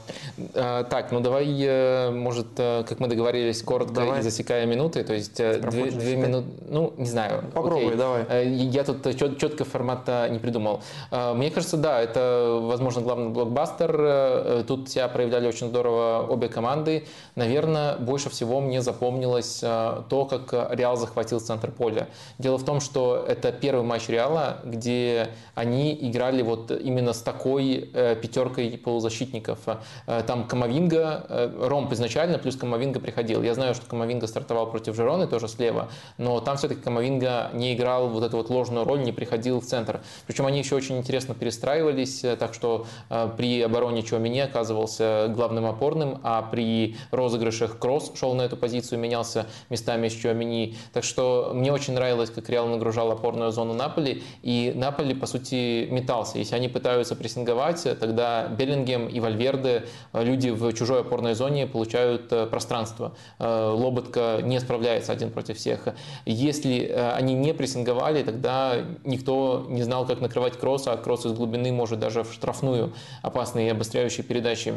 А, 0.55 0.83
так, 0.85 1.11
ну 1.11 1.19
давай, 1.19 1.47
э, 1.61 2.09
может, 2.09 2.47
как 2.55 2.99
мы 2.99 3.07
договорились, 3.07 3.61
коротко 3.61 3.93
давай. 3.93 4.19
и 4.19 4.21
засекая 4.23 4.65
минуты, 4.65 5.03
то 5.03 5.13
есть 5.13 5.35
две, 5.35 5.91
две 5.91 6.15
минуты, 6.15 6.47
ну, 6.67 6.93
не 6.97 7.05
знаю. 7.05 7.43
Попробуй, 7.53 7.87
окей. 7.87 7.97
давай. 7.97 8.47
Я 8.47 8.83
тут 8.83 9.03
чет, 9.15 9.37
четко 9.37 9.65
формата 9.65 10.27
не 10.29 10.39
придумал. 10.39 10.81
Мне 11.11 11.51
кажется, 11.51 11.77
да, 11.77 12.01
это, 12.01 12.59
возможно, 12.61 13.01
главный 13.01 13.29
блокбастер. 13.29 14.63
Тут 14.63 14.89
себя 14.89 15.07
проявляли 15.07 15.47
очень 15.47 15.67
здорово 15.67 16.25
обе 16.27 16.47
команды. 16.47 17.05
Наверное, 17.35 17.97
больше 17.97 18.29
всего 18.29 18.61
мне 18.61 18.81
запомнилось 18.81 19.59
то, 19.59 20.27
как 20.29 20.38
как 20.39 20.73
Реал 20.75 20.97
захватил 20.97 21.39
центр 21.39 21.71
поля. 21.71 22.07
Дело 22.37 22.57
в 22.57 22.65
том, 22.65 22.79
что 22.79 23.25
это 23.27 23.51
первый 23.51 23.83
матч 23.83 24.09
Реала, 24.09 24.61
где 24.63 25.29
они 25.55 25.97
играли 25.99 26.41
вот 26.41 26.71
именно 26.71 27.13
с 27.13 27.21
такой 27.21 27.89
э, 27.93 28.15
пятеркой 28.15 28.77
полузащитников. 28.77 29.59
Э, 30.07 30.23
там 30.25 30.47
Камавинга, 30.47 31.25
э, 31.27 31.67
ромб 31.67 31.93
изначально, 31.93 32.37
плюс 32.37 32.55
Камавинга 32.55 32.99
приходил. 32.99 33.43
Я 33.43 33.53
знаю, 33.53 33.75
что 33.75 33.85
Камавинга 33.85 34.27
стартовал 34.27 34.69
против 34.69 34.95
Жероны, 34.95 35.27
тоже 35.27 35.47
слева, 35.47 35.89
но 36.17 36.39
там 36.39 36.57
все-таки 36.57 36.81
Камавинга 36.81 37.49
не 37.53 37.73
играл 37.73 38.09
вот 38.09 38.23
эту 38.23 38.37
вот 38.37 38.49
ложную 38.49 38.85
роль, 38.85 39.01
не 39.01 39.11
приходил 39.11 39.59
в 39.59 39.65
центр. 39.65 40.01
Причем 40.27 40.45
они 40.45 40.59
еще 40.59 40.75
очень 40.75 40.97
интересно 40.97 41.35
перестраивались, 41.35 42.23
так 42.39 42.53
что 42.53 42.85
при 43.37 43.61
обороне 43.61 44.03
Чуамени 44.03 44.39
оказывался 44.39 45.27
главным 45.29 45.65
опорным, 45.65 46.19
а 46.23 46.41
при 46.41 46.95
розыгрышах 47.11 47.79
Кроос 47.79 48.11
шел 48.15 48.33
на 48.33 48.43
эту 48.43 48.57
позицию, 48.57 48.99
менялся 48.99 49.47
местами 49.69 50.07
с 50.07 50.13
Чуамени. 50.13 50.28
Так 50.93 51.03
что 51.03 51.51
мне 51.53 51.71
очень 51.71 51.93
нравилось, 51.93 52.29
как 52.29 52.49
Реал 52.49 52.67
нагружал 52.67 53.11
опорную 53.11 53.51
зону 53.51 53.73
Наполи, 53.73 54.23
и 54.41 54.73
Наполи, 54.75 55.13
по 55.13 55.25
сути, 55.25 55.87
метался. 55.89 56.37
Если 56.37 56.55
они 56.55 56.67
пытаются 56.67 57.15
прессинговать, 57.15 57.83
тогда 57.99 58.47
Беллингем 58.47 59.07
и 59.07 59.19
Вальверде, 59.19 59.85
э, 60.13 60.23
люди 60.23 60.49
в 60.49 60.73
чужой 60.73 61.01
опорной 61.01 61.35
зоне, 61.35 61.67
получают 61.67 62.31
э, 62.31 62.45
пространство. 62.45 63.15
Э, 63.39 63.71
Лоботка 63.73 64.39
не 64.43 64.59
справляется 64.59 65.11
один 65.11 65.31
против 65.31 65.57
всех. 65.57 65.87
Если 66.25 66.87
они 66.89 67.33
не 67.33 67.53
прессинговали, 67.53 68.23
тогда 68.23 68.75
никто 69.03 69.65
не 69.69 69.83
знал, 69.83 70.05
как 70.05 70.21
накрывать 70.21 70.57
кросса, 70.57 70.93
а 70.93 70.97
кросс 70.97 71.25
из 71.25 71.33
глубины 71.33 71.71
может 71.71 71.99
даже 71.99 72.23
в 72.23 72.33
штрафную 72.33 72.93
опасные 73.21 73.71
обостряющие 73.71 74.23
передачи 74.23 74.73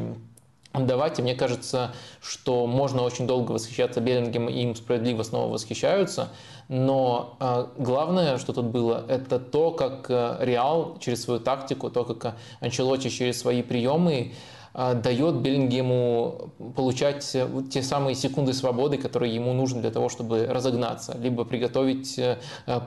отдавать. 0.73 1.19
И 1.19 1.23
мне 1.23 1.35
кажется, 1.35 1.93
что 2.21 2.67
можно 2.67 3.03
очень 3.03 3.27
долго 3.27 3.53
восхищаться 3.53 4.01
Беллингем, 4.01 4.49
и 4.49 4.63
им 4.63 4.75
справедливо 4.75 5.23
снова 5.23 5.53
восхищаются. 5.53 6.31
Но 6.69 7.37
э, 7.41 7.67
главное, 7.79 8.39
что 8.39 8.53
тут 8.53 8.67
было, 8.67 9.05
это 9.09 9.39
то, 9.39 9.71
как 9.71 10.07
э, 10.09 10.37
Реал 10.41 10.97
через 11.01 11.23
свою 11.23 11.41
тактику, 11.41 11.91
то, 11.91 12.05
как 12.05 12.37
Анчелотти 12.61 13.09
через 13.11 13.39
свои 13.39 13.63
приемы 13.63 14.33
а, 14.33 14.35
дает 14.75 15.37
Беллингему 15.37 16.51
получать 16.75 17.31
э, 17.35 17.47
те 17.71 17.83
самые 17.83 18.15
секунды 18.15 18.55
свободы, 18.55 18.97
которые 18.97 19.35
ему 19.35 19.53
нужны 19.53 19.81
для 19.83 19.91
того, 19.91 20.09
чтобы 20.09 20.47
разогнаться, 20.47 21.17
либо 21.19 21.45
приготовить 21.45 22.19
э, 22.19 22.39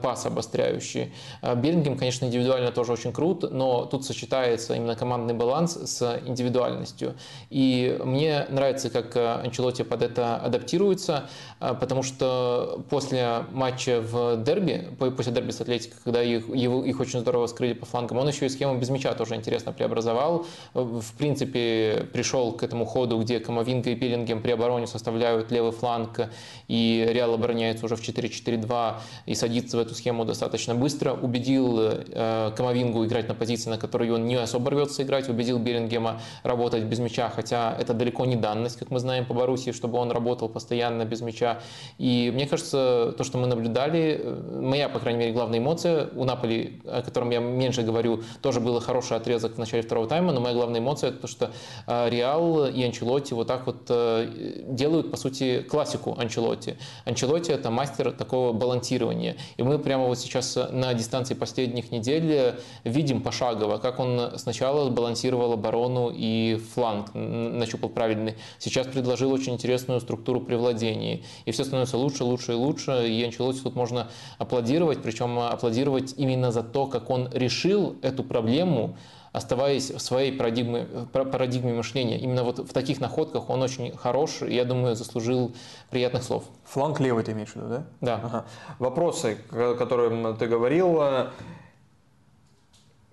пас 0.01 0.25
обостряющий. 0.25 1.13
А, 1.41 1.55
Беллингем, 1.55 1.97
конечно, 1.97 2.25
индивидуально 2.25 2.71
тоже 2.71 2.93
очень 2.93 3.13
крут, 3.13 3.51
но 3.51 3.85
тут 3.85 4.03
сочетается 4.05 4.73
именно 4.73 4.95
командный 4.95 5.35
баланс 5.35 5.73
с 5.73 6.21
индивидуальностью. 6.25 7.15
И 7.51 7.99
мне 8.03 8.47
нравится, 8.49 8.89
как 8.89 9.15
э, 9.15 9.41
Анчелотти 9.43 9.83
под 9.83 10.01
это 10.01 10.37
адаптируется, 10.37 11.29
а, 11.59 11.75
потому 11.75 12.01
что 12.01 12.83
после 12.89 13.45
матча 13.51 14.01
в 14.01 14.43
дерби, 14.43 14.89
после 15.15 15.31
дерби 15.31 15.51
с 15.51 15.61
Атлетико, 15.61 15.97
когда 16.03 16.23
их, 16.23 16.47
его, 16.49 16.83
их 16.83 16.99
очень 16.99 17.19
здорово 17.19 17.45
скрыли 17.47 17.73
по 17.73 17.85
флангам, 17.85 18.17
он 18.17 18.27
еще 18.27 18.47
и 18.47 18.49
схему 18.49 18.77
без 18.79 18.89
мяча 18.89 19.13
тоже 19.13 19.35
интересно 19.35 19.71
преобразовал. 19.71 20.47
В 20.73 21.13
принципе, 21.17 21.74
пришел 22.13 22.51
к 22.53 22.63
этому 22.63 22.85
ходу, 22.85 23.19
где 23.19 23.39
Камовинга 23.39 23.89
и 23.91 23.95
Пиллингем 23.95 24.41
при 24.41 24.51
обороне 24.51 24.87
составляют 24.87 25.51
левый 25.51 25.71
фланг, 25.71 26.29
и 26.67 27.07
Реал 27.09 27.33
обороняется 27.33 27.85
уже 27.85 27.95
в 27.95 28.01
4-4-2 28.01 28.95
и 29.25 29.35
садится 29.35 29.77
в 29.77 29.79
эту 29.79 29.95
схему 29.95 30.25
достаточно 30.25 30.75
быстро, 30.75 31.13
убедил 31.13 31.79
э, 31.79 32.51
Камовингу 32.55 33.05
играть 33.05 33.27
на 33.27 33.35
позиции, 33.35 33.69
на 33.69 33.77
которой 33.77 34.09
он 34.11 34.25
не 34.25 34.35
особо 34.35 34.71
рвется 34.71 35.03
играть, 35.03 35.29
убедил 35.29 35.59
Беллингема 35.59 36.21
работать 36.43 36.83
без 36.83 36.99
мяча, 36.99 37.29
хотя 37.29 37.75
это 37.79 37.93
далеко 37.93 38.25
не 38.25 38.35
данность, 38.35 38.77
как 38.77 38.91
мы 38.91 38.99
знаем 38.99 39.25
по 39.25 39.33
Боруссии, 39.33 39.71
чтобы 39.71 39.97
он 39.97 40.11
работал 40.11 40.49
постоянно 40.49 41.05
без 41.05 41.21
мяча. 41.21 41.59
И 41.97 42.31
мне 42.33 42.47
кажется, 42.47 43.13
то, 43.17 43.23
что 43.23 43.37
мы 43.37 43.47
наблюдали, 43.47 44.19
э, 44.21 44.59
моя, 44.61 44.89
по 44.89 44.99
крайней 44.99 45.19
мере, 45.19 45.33
главная 45.33 45.59
эмоция 45.59 46.09
у 46.15 46.23
Наполи, 46.23 46.81
о 46.85 47.01
котором 47.01 47.29
я 47.31 47.39
меньше 47.39 47.81
говорю, 47.81 48.23
тоже 48.41 48.59
был 48.59 48.79
хороший 48.79 49.17
отрезок 49.17 49.55
в 49.55 49.57
начале 49.57 49.83
второго 49.83 50.07
тайма, 50.07 50.31
но 50.31 50.41
моя 50.41 50.55
главная 50.55 50.79
эмоция 50.79 51.09
это 51.09 51.19
то, 51.19 51.27
что 51.27 51.51
Реал 51.87 52.65
и 52.67 52.83
Анчелотти 52.83 53.33
вот 53.33 53.47
так 53.47 53.65
вот 53.67 53.85
э, 53.89 54.63
делают, 54.67 55.11
по 55.11 55.17
сути, 55.17 55.61
классику 55.61 56.15
Анчелотти. 56.17 56.77
Анчелотти– 57.05 57.51
это 57.53 57.69
мастер 57.69 58.11
такого 58.11 58.53
балансирования. 58.53 59.35
И 59.57 59.63
мы 59.63 59.79
прямо 59.79 60.05
вот 60.05 60.19
сейчас 60.19 60.57
на 60.71 60.93
дистанции 60.93 61.33
последних 61.33 61.91
недель 61.91 62.55
видим 62.83 63.21
пошагово, 63.21 63.77
как 63.77 63.99
он 63.99 64.37
сначала 64.37 64.89
балансировал 64.89 65.53
оборону 65.53 66.11
и 66.13 66.59
фланг, 66.73 67.13
нащупал 67.13 67.89
правильный. 67.89 68.35
Сейчас 68.59 68.87
предложил 68.87 69.31
очень 69.31 69.53
интересную 69.53 70.01
структуру 70.01 70.41
при 70.41 70.55
владении. 70.55 71.23
И 71.45 71.51
все 71.51 71.63
становится 71.63 71.97
лучше, 71.97 72.23
лучше 72.23 72.53
и 72.53 72.55
лучше. 72.55 73.07
И 73.07 73.23
Анчелотти 73.23 73.61
тут 73.61 73.75
можно 73.75 74.07
аплодировать, 74.37 75.01
причем 75.01 75.39
аплодировать 75.39 76.13
именно 76.17 76.51
за 76.51 76.63
то, 76.63 76.87
как 76.87 77.09
он 77.09 77.29
решил 77.31 77.95
эту 78.01 78.23
проблему, 78.23 78.97
оставаясь 79.35 79.91
в 79.91 79.99
своей 79.99 80.31
парадигме, 80.31 80.87
парадигме 81.11 81.73
мышления. 81.73 82.17
Именно 82.19 82.43
вот 82.43 82.59
в 82.59 82.73
таких 82.73 82.99
находках 82.99 83.49
он 83.49 83.61
очень 83.61 83.95
хорош, 83.95 84.41
и, 84.41 84.53
я 84.53 84.65
думаю, 84.65 84.95
заслужил 84.95 85.53
приятных 85.89 86.23
слов. 86.23 86.45
Фланг 86.63 86.99
левый 86.99 87.23
ты 87.23 87.33
имеешь 87.33 87.49
в 87.49 87.55
виду, 87.55 87.67
да? 87.67 87.85
Да. 88.01 88.15
Ага. 88.23 88.45
Вопросы, 88.79 89.37
которые 89.49 90.35
ты 90.35 90.47
говорил. 90.47 91.01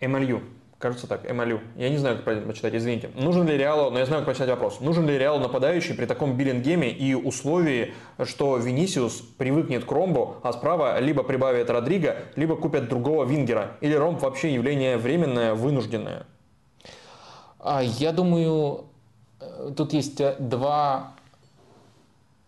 МЛЮ. 0.00 0.40
Кажется 0.82 1.06
так, 1.06 1.30
Эмалю. 1.30 1.60
Я 1.76 1.90
не 1.90 1.96
знаю, 1.96 2.16
как 2.16 2.24
правильно 2.24 2.44
прочитать, 2.44 2.74
извините. 2.74 3.08
Нужен 3.14 3.46
ли 3.46 3.56
Реалу, 3.56 3.92
но 3.92 4.00
я 4.00 4.04
знаю, 4.04 4.22
как 4.22 4.26
прочитать 4.26 4.50
вопрос. 4.50 4.80
Нужен 4.80 5.06
ли 5.06 5.16
Реалу 5.16 5.38
нападающий 5.38 5.94
при 5.94 6.06
таком 6.06 6.36
Биллингеме 6.36 6.90
и 6.90 7.14
условии, 7.14 7.94
что 8.24 8.56
Винисиус 8.56 9.20
привыкнет 9.38 9.84
к 9.84 9.92
Ромбу, 9.92 10.38
а 10.42 10.52
справа 10.52 10.98
либо 10.98 11.22
прибавит 11.22 11.70
Родриго, 11.70 12.16
либо 12.34 12.56
купят 12.56 12.88
другого 12.88 13.24
вингера? 13.24 13.76
Или 13.80 13.94
Ромб 13.94 14.20
вообще 14.22 14.52
явление 14.52 14.96
временное, 14.96 15.54
вынужденное? 15.54 16.26
А, 17.60 17.80
я 17.80 18.10
думаю, 18.10 18.86
э, 19.38 19.70
тут 19.76 19.92
есть 19.92 20.20
э, 20.20 20.34
два 20.40 21.12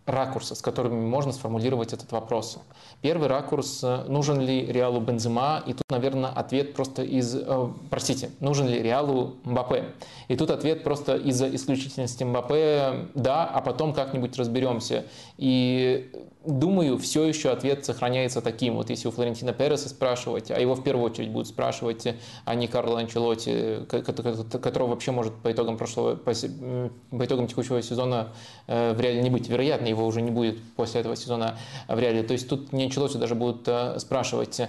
ракурса, 0.05 0.55
с 0.55 0.61
которыми 0.61 1.05
можно 1.05 1.31
сформулировать 1.31 1.93
этот 1.93 2.11
вопрос. 2.11 2.59
Первый 3.05 3.27
ракурс, 3.27 3.81
э, 3.83 4.05
нужен 4.07 4.41
ли 4.41 4.65
Реалу 4.65 4.99
Бензема, 4.99 5.61
и 5.67 5.73
тут, 5.73 5.83
наверное, 5.91 6.31
ответ 6.31 6.73
просто 6.73 7.03
из, 7.03 7.35
э, 7.35 7.67
простите, 7.91 8.31
нужен 8.39 8.67
ли 8.67 8.81
Реалу 8.81 9.35
Мбаппе. 9.43 9.91
И 10.27 10.35
тут 10.35 10.49
ответ 10.49 10.83
просто 10.83 11.15
из-за 11.15 11.55
исключительности 11.55 12.23
Мбаппе, 12.23 13.05
да, 13.13 13.45
а 13.45 13.61
потом 13.61 13.93
как-нибудь 13.93 14.35
разберемся. 14.39 15.05
И 15.37 16.09
думаю, 16.47 16.97
все 16.97 17.23
еще 17.23 17.49
ответ 17.49 17.85
сохраняется 17.85 18.41
таким. 18.41 18.75
Вот 18.75 18.89
если 18.89 19.07
у 19.07 19.11
Флорентина 19.11 19.53
Переса 19.53 19.89
спрашивать, 19.89 20.51
а 20.51 20.59
его 20.59 20.75
в 20.75 20.83
первую 20.83 21.05
очередь 21.05 21.29
будут 21.29 21.47
спрашивать, 21.47 22.07
а 22.45 22.55
не 22.55 22.67
Карло 22.67 22.99
Анчелотти, 22.99 23.85
которого 23.87 24.89
вообще 24.89 25.11
может 25.11 25.33
по 25.35 25.51
итогам 25.51 25.77
прошлого, 25.77 26.15
по, 26.15 26.31
по 26.31 27.25
итогам 27.25 27.47
текущего 27.47 27.81
сезона 27.81 28.29
э, 28.67 28.93
в 28.93 28.99
реале 28.99 29.21
не 29.21 29.29
быть. 29.29 29.49
Вероятно, 29.49 29.87
его 29.87 30.05
уже 30.05 30.21
не 30.21 30.31
будет 30.31 30.61
после 30.75 31.01
этого 31.01 31.15
сезона 31.15 31.57
в 31.87 31.99
реале. 31.99 32.23
То 32.23 32.33
есть 32.33 32.47
тут 32.47 32.73
не 32.73 32.85
Анчелотти 32.85 33.17
даже 33.17 33.35
будут 33.35 33.67
э, 33.67 33.99
спрашивать. 33.99 34.61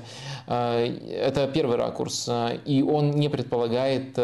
Э, 0.46 0.86
это 0.86 1.46
первый 1.48 1.76
ракурс. 1.76 2.28
И 2.64 2.82
он 2.82 3.12
не 3.12 3.28
предполагает 3.28 4.18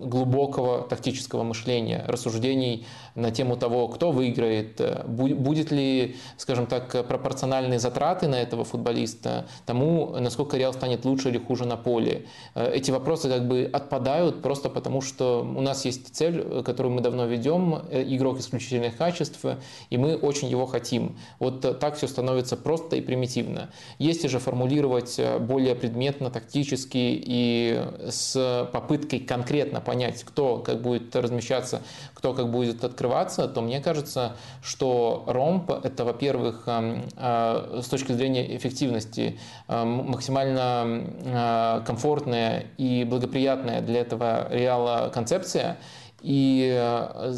глубокого 0.00 0.82
тактического 0.82 1.42
мышления, 1.42 2.04
рассуждений 2.08 2.86
на 3.14 3.30
тему 3.30 3.56
того, 3.56 3.88
кто 3.88 4.12
выиграет, 4.12 4.80
будет 5.06 5.70
ли, 5.70 6.16
скажем, 6.36 6.66
так, 6.66 7.06
пропорциональные 7.06 7.78
затраты 7.78 8.28
на 8.28 8.36
этого 8.36 8.64
футболиста 8.64 9.46
тому, 9.66 10.16
насколько 10.18 10.56
Реал 10.56 10.72
станет 10.72 11.04
лучше 11.04 11.28
или 11.28 11.38
хуже 11.38 11.66
на 11.66 11.76
поле. 11.76 12.26
Эти 12.54 12.90
вопросы 12.90 13.28
как 13.28 13.46
бы 13.46 13.68
отпадают 13.72 14.42
просто 14.42 14.70
потому, 14.70 15.00
что 15.00 15.42
у 15.42 15.60
нас 15.60 15.84
есть 15.84 16.14
цель, 16.14 16.62
которую 16.62 16.94
мы 16.94 17.00
давно 17.00 17.26
ведем, 17.26 17.74
игрок 17.90 18.38
исключительных 18.38 18.96
качеств, 18.96 19.44
и 19.90 19.96
мы 19.96 20.16
очень 20.16 20.48
его 20.48 20.66
хотим. 20.66 21.18
Вот 21.38 21.78
так 21.78 21.96
все 21.96 22.06
становится 22.08 22.56
просто 22.56 22.96
и 22.96 23.00
примитивно. 23.00 23.70
Если 23.98 24.28
же 24.28 24.38
формулировать 24.38 25.20
более 25.40 25.74
предметно, 25.74 26.30
тактически 26.30 26.98
и 26.98 27.82
с 28.08 28.68
попыткой 28.72 29.20
конкретно 29.20 29.80
понять, 29.90 30.22
кто 30.22 30.58
как 30.58 30.82
будет 30.82 31.16
размещаться, 31.16 31.82
кто 32.14 32.32
как 32.32 32.48
будет 32.48 32.84
открываться, 32.84 33.48
то 33.48 33.60
мне 33.60 33.80
кажется, 33.80 34.36
что 34.62 35.24
ромб– 35.26 35.68
это, 35.82 36.04
во-первых, 36.04 36.62
эм, 36.66 37.08
э, 37.16 37.80
с 37.82 37.88
точки 37.88 38.12
зрения 38.12 38.56
эффективности 38.56 39.40
эм, 39.66 40.10
максимально 40.10 41.08
э, 41.24 41.82
комфортная 41.84 42.66
и 42.78 43.02
благоприятная 43.02 43.80
для 43.80 44.02
этого 44.02 44.46
реала 44.52 45.10
концепция, 45.12 45.76
и 46.22 46.70
э, 46.72 47.34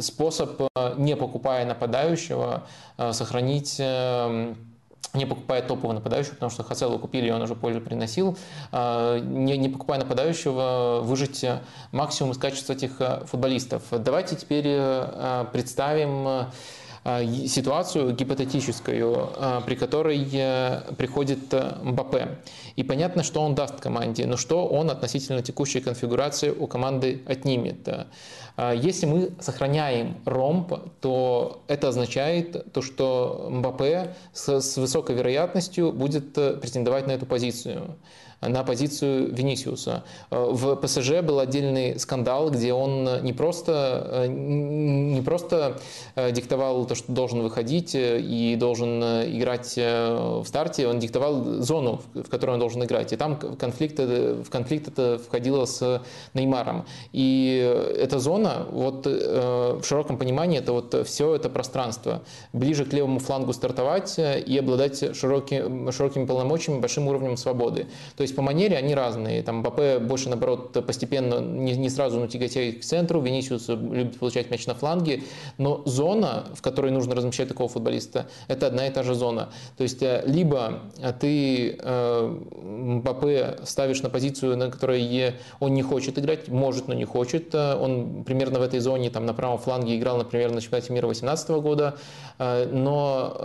способ, 0.00 0.60
не 0.96 1.16
покупая 1.16 1.66
нападающего, 1.66 2.62
сохранить 3.10 3.76
эм, 3.80 4.69
не 5.14 5.26
покупая 5.26 5.62
топового 5.62 5.94
нападающего, 5.94 6.34
потому 6.34 6.50
что 6.50 6.62
Хацелу 6.62 6.98
купили, 6.98 7.28
и 7.28 7.30
он 7.30 7.42
уже 7.42 7.54
пользу 7.54 7.80
приносил, 7.80 8.36
а, 8.72 9.18
не, 9.18 9.56
не 9.56 9.68
покупая 9.68 9.98
нападающего, 9.98 11.00
выжить 11.02 11.44
максимум 11.92 12.32
из 12.32 12.38
качества 12.38 12.72
этих 12.72 13.00
э, 13.00 13.24
футболистов. 13.26 13.82
Давайте 13.90 14.36
теперь 14.36 14.66
э, 14.66 15.46
представим 15.52 16.48
э, 17.04 17.46
ситуацию 17.46 18.14
гипотетическую, 18.14 19.30
при 19.64 19.74
которой 19.74 20.22
приходит 20.96 21.50
Мбаппе. 21.82 22.38
И 22.76 22.82
понятно, 22.82 23.22
что 23.22 23.40
он 23.40 23.54
даст 23.54 23.80
команде, 23.80 24.26
но 24.26 24.36
что 24.36 24.66
он 24.66 24.90
относительно 24.90 25.42
текущей 25.42 25.80
конфигурации 25.80 26.50
у 26.50 26.66
команды 26.66 27.22
отнимет. 27.26 27.88
А, 28.62 28.74
если 28.74 29.06
мы 29.06 29.30
сохраняем 29.40 30.16
ромб, 30.26 30.74
то 31.00 31.62
это 31.66 31.88
означает 31.88 32.70
то, 32.74 32.82
что 32.82 33.48
Мбаппе 33.50 34.14
с, 34.34 34.60
с 34.60 34.76
высокой 34.76 35.16
вероятностью 35.16 35.92
будет 35.92 36.36
э, 36.36 36.58
претендовать 36.58 37.06
на 37.06 37.12
эту 37.12 37.24
позицию 37.24 37.96
на 38.40 38.64
позицию 38.64 39.34
Венисиуса. 39.34 40.04
Э, 40.30 40.48
в 40.50 40.76
ПСЖ 40.76 41.20
был 41.22 41.40
отдельный 41.40 41.98
скандал, 41.98 42.50
где 42.50 42.72
он 42.72 43.22
не 43.22 43.32
просто, 43.32 44.06
э, 44.10 44.26
не 44.28 45.20
просто 45.20 45.78
э, 46.14 46.32
диктовал 46.32 46.86
то, 46.86 46.94
что 46.94 47.12
должен 47.12 47.42
выходить 47.42 47.94
и 47.94 48.56
должен 48.58 49.02
играть 49.02 49.76
в 49.76 50.44
старте, 50.46 50.86
он 50.86 50.98
диктовал 50.98 51.62
зону, 51.62 52.00
в 52.14 52.28
которой 52.28 52.52
он 52.52 52.60
должен 52.60 52.82
играть. 52.84 53.12
И 53.12 53.16
там 53.16 53.36
конфликт, 53.36 53.98
в 53.98 54.48
конфликт 54.48 54.88
это 54.88 55.18
входило 55.18 55.64
с 55.64 56.02
Неймаром. 56.34 56.86
И 57.12 57.58
эта 57.96 58.18
зона, 58.18 58.66
вот 58.70 59.06
в 59.06 59.82
широком 59.84 60.16
понимании, 60.16 60.58
это 60.58 60.72
вот 60.72 61.06
все 61.06 61.34
это 61.34 61.48
пространство. 61.48 62.22
Ближе 62.52 62.84
к 62.84 62.92
левому 62.92 63.18
флангу 63.18 63.52
стартовать 63.52 64.18
и 64.18 64.58
обладать 64.58 65.16
широкими, 65.16 65.90
широкими 65.90 66.26
полномочиями, 66.26 66.80
большим 66.80 67.08
уровнем 67.08 67.36
свободы. 67.36 67.86
То 68.16 68.22
есть 68.22 68.29
есть 68.30 68.36
по 68.36 68.42
манере 68.42 68.76
они 68.76 68.94
разные. 68.94 69.42
Там 69.42 69.62
БП 69.62 70.00
больше, 70.00 70.28
наоборот, 70.28 70.72
постепенно, 70.86 71.40
не, 71.40 71.76
не 71.76 71.90
сразу, 71.90 72.18
но 72.20 72.26
тяготеет 72.26 72.80
к 72.80 72.84
центру. 72.84 73.20
Венисиус 73.20 73.68
любит 73.68 74.18
получать 74.18 74.50
мяч 74.50 74.66
на 74.66 74.74
фланге. 74.74 75.22
Но 75.58 75.82
зона, 75.84 76.46
в 76.54 76.62
которой 76.62 76.92
нужно 76.92 77.14
размещать 77.14 77.48
такого 77.48 77.68
футболиста, 77.68 78.26
это 78.48 78.66
одна 78.68 78.86
и 78.86 78.90
та 78.90 79.02
же 79.02 79.14
зона. 79.14 79.50
То 79.76 79.82
есть 79.82 80.02
э, 80.02 80.22
либо 80.26 80.80
ты 81.20 81.76
э, 81.78 82.38
БП 83.04 83.66
ставишь 83.66 84.02
на 84.02 84.10
позицию, 84.10 84.56
на 84.56 84.70
которой 84.70 85.34
он 85.58 85.74
не 85.74 85.82
хочет 85.82 86.18
играть, 86.18 86.48
может, 86.48 86.88
но 86.88 86.94
не 86.94 87.04
хочет. 87.04 87.54
Э, 87.54 87.74
он 87.74 88.24
примерно 88.24 88.60
в 88.60 88.62
этой 88.62 88.80
зоне, 88.80 89.10
там 89.10 89.26
на 89.26 89.34
правом 89.34 89.58
фланге 89.58 89.96
играл, 89.98 90.18
например, 90.18 90.52
на 90.52 90.60
чемпионате 90.60 90.92
мира 90.92 91.06
2018 91.06 91.50
года. 91.50 91.96
Но 92.38 93.36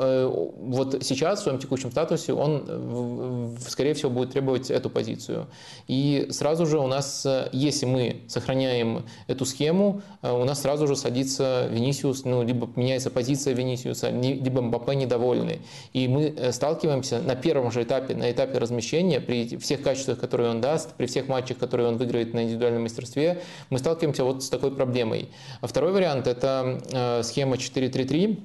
вот 0.58 1.04
сейчас 1.04 1.40
в 1.40 1.44
своем 1.44 1.60
текущем 1.60 1.92
статусе 1.92 2.34
он, 2.34 3.58
скорее 3.68 3.94
всего, 3.94 4.10
будет 4.10 4.32
требовать 4.32 4.72
эту 4.76 4.90
позицию. 4.90 5.48
И 5.88 6.28
сразу 6.30 6.66
же 6.66 6.80
у 6.80 6.88
нас, 6.88 7.26
э, 7.26 7.50
если 7.52 7.86
мы 7.86 8.18
сохраняем 8.28 9.06
эту 9.28 9.46
схему, 9.46 10.02
э, 10.22 10.32
у 10.32 10.44
нас 10.44 10.62
сразу 10.62 10.88
же 10.88 10.96
садится 10.96 11.68
Венисиус, 11.72 12.26
ну, 12.26 12.44
либо 12.44 12.70
меняется 12.76 13.10
позиция 13.10 13.54
Венисиуса, 13.54 14.10
либо 14.10 14.62
Мбаппе 14.62 14.96
недовольны. 14.96 15.60
И 15.94 16.08
мы 16.08 16.34
э, 16.36 16.52
сталкиваемся 16.52 17.20
на 17.20 17.36
первом 17.36 17.72
же 17.72 17.84
этапе, 17.84 18.16
на 18.16 18.32
этапе 18.32 18.58
размещения, 18.58 19.20
при 19.20 19.58
всех 19.58 19.82
качествах, 19.82 20.20
которые 20.20 20.52
он 20.52 20.62
даст, 20.62 20.94
при 20.94 21.06
всех 21.06 21.28
матчах, 21.28 21.58
которые 21.58 21.88
он 21.88 21.98
выиграет 21.98 22.34
на 22.34 22.44
индивидуальном 22.44 22.84
мастерстве, 22.84 23.42
мы 23.70 23.80
сталкиваемся 23.80 24.24
вот 24.24 24.44
с 24.44 24.50
такой 24.50 24.72
проблемой. 24.72 25.30
А 25.62 25.68
второй 25.68 25.92
вариант– 25.92 26.28
это 26.28 27.22
схема 27.24 27.56
4-3-3, 27.56 28.40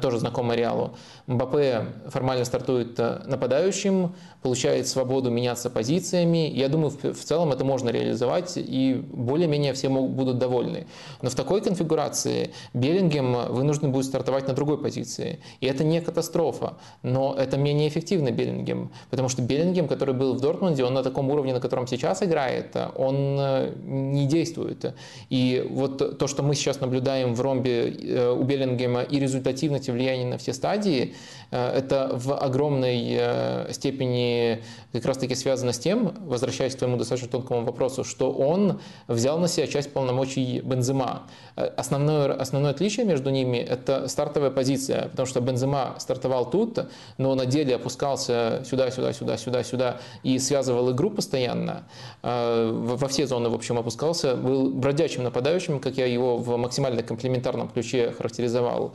тоже 0.00 0.18
знакомая 0.18 0.56
Реалу. 0.56 0.96
Мбаппе 1.26 1.86
формально 2.08 2.44
стартует 2.44 2.98
нападающим, 2.98 4.14
получает 4.42 4.86
свободу 4.86 5.28
меняться 5.28 5.70
позициями. 5.70 6.48
Я 6.48 6.68
думаю, 6.68 6.90
в, 6.90 7.24
целом 7.24 7.50
это 7.50 7.64
можно 7.64 7.88
реализовать, 7.88 8.52
и 8.56 8.94
более-менее 8.94 9.72
все 9.72 9.88
могут, 9.88 10.12
будут 10.12 10.38
довольны. 10.38 10.86
Но 11.22 11.30
в 11.30 11.34
такой 11.34 11.62
конфигурации 11.62 12.52
Беллингем 12.74 13.52
вынужден 13.52 13.90
будет 13.90 14.04
стартовать 14.04 14.46
на 14.46 14.54
другой 14.54 14.80
позиции. 14.80 15.40
И 15.60 15.66
это 15.66 15.82
не 15.82 16.00
катастрофа, 16.00 16.74
но 17.02 17.34
это 17.36 17.56
менее 17.56 17.88
эффективный 17.88 18.30
Беллингем, 18.30 18.92
потому 19.10 19.28
что 19.28 19.42
Беллингем, 19.42 19.88
который 19.88 20.14
был 20.14 20.34
в 20.34 20.40
Дортмунде, 20.40 20.84
он 20.84 20.94
на 20.94 21.02
таком 21.02 21.28
уровне, 21.30 21.54
на 21.54 21.60
котором 21.60 21.88
сейчас 21.88 22.22
играет, 22.22 22.76
он 22.94 23.36
э, 23.40 23.72
не 23.84 24.26
действует. 24.26 24.94
И 25.28 25.66
вот 25.70 26.18
то, 26.18 26.26
что 26.28 26.44
мы 26.44 26.54
сейчас 26.54 26.80
наблюдаем 26.80 27.34
в 27.34 27.40
ромбе 27.40 27.90
э, 27.90 28.30
у 28.30 28.44
Беллингема 28.44 29.02
и 29.02 29.18
результативности 29.18 29.90
влияния 29.90 30.26
на 30.26 30.38
все 30.38 30.52
стадии, 30.52 31.06
Э, 31.06 31.15
это 31.50 32.10
в 32.12 32.34
огромной 32.34 33.16
э, 33.18 33.72
степени 33.72 34.62
как 34.96 35.06
раз-таки 35.06 35.34
связано 35.34 35.72
с 35.72 35.78
тем, 35.78 36.14
возвращаясь 36.26 36.74
к 36.74 36.78
твоему 36.78 36.96
достаточно 36.96 37.28
тонкому 37.28 37.64
вопросу, 37.64 38.04
что 38.04 38.32
он 38.32 38.80
взял 39.08 39.38
на 39.38 39.48
себя 39.48 39.66
часть 39.66 39.92
полномочий 39.92 40.60
Бензема. 40.60 41.22
Э, 41.56 41.66
основное, 41.76 42.32
основное 42.32 42.70
отличие 42.70 43.06
между 43.06 43.30
ними– 43.30 43.56
это 43.58 44.08
стартовая 44.08 44.50
позиция, 44.50 45.08
потому 45.08 45.26
что 45.26 45.40
Бензема 45.40 45.94
стартовал 45.98 46.50
тут, 46.50 46.78
но 47.18 47.34
на 47.34 47.46
деле 47.46 47.76
опускался 47.76 48.62
сюда, 48.68 48.90
сюда, 48.90 49.12
сюда, 49.12 49.36
сюда, 49.36 49.62
сюда 49.62 50.00
и 50.22 50.38
связывал 50.38 50.90
игру 50.92 51.10
постоянно. 51.10 51.84
Во 52.22 53.08
все 53.08 53.26
зоны, 53.26 53.48
в 53.48 53.54
общем, 53.54 53.78
опускался, 53.78 54.36
был 54.36 54.70
бродячим 54.70 55.24
нападающим, 55.24 55.80
как 55.80 55.96
я 55.96 56.06
его 56.06 56.36
в 56.36 56.56
максимально 56.56 57.02
комплементарном 57.02 57.68
ключе 57.68 58.12
характеризовал. 58.12 58.94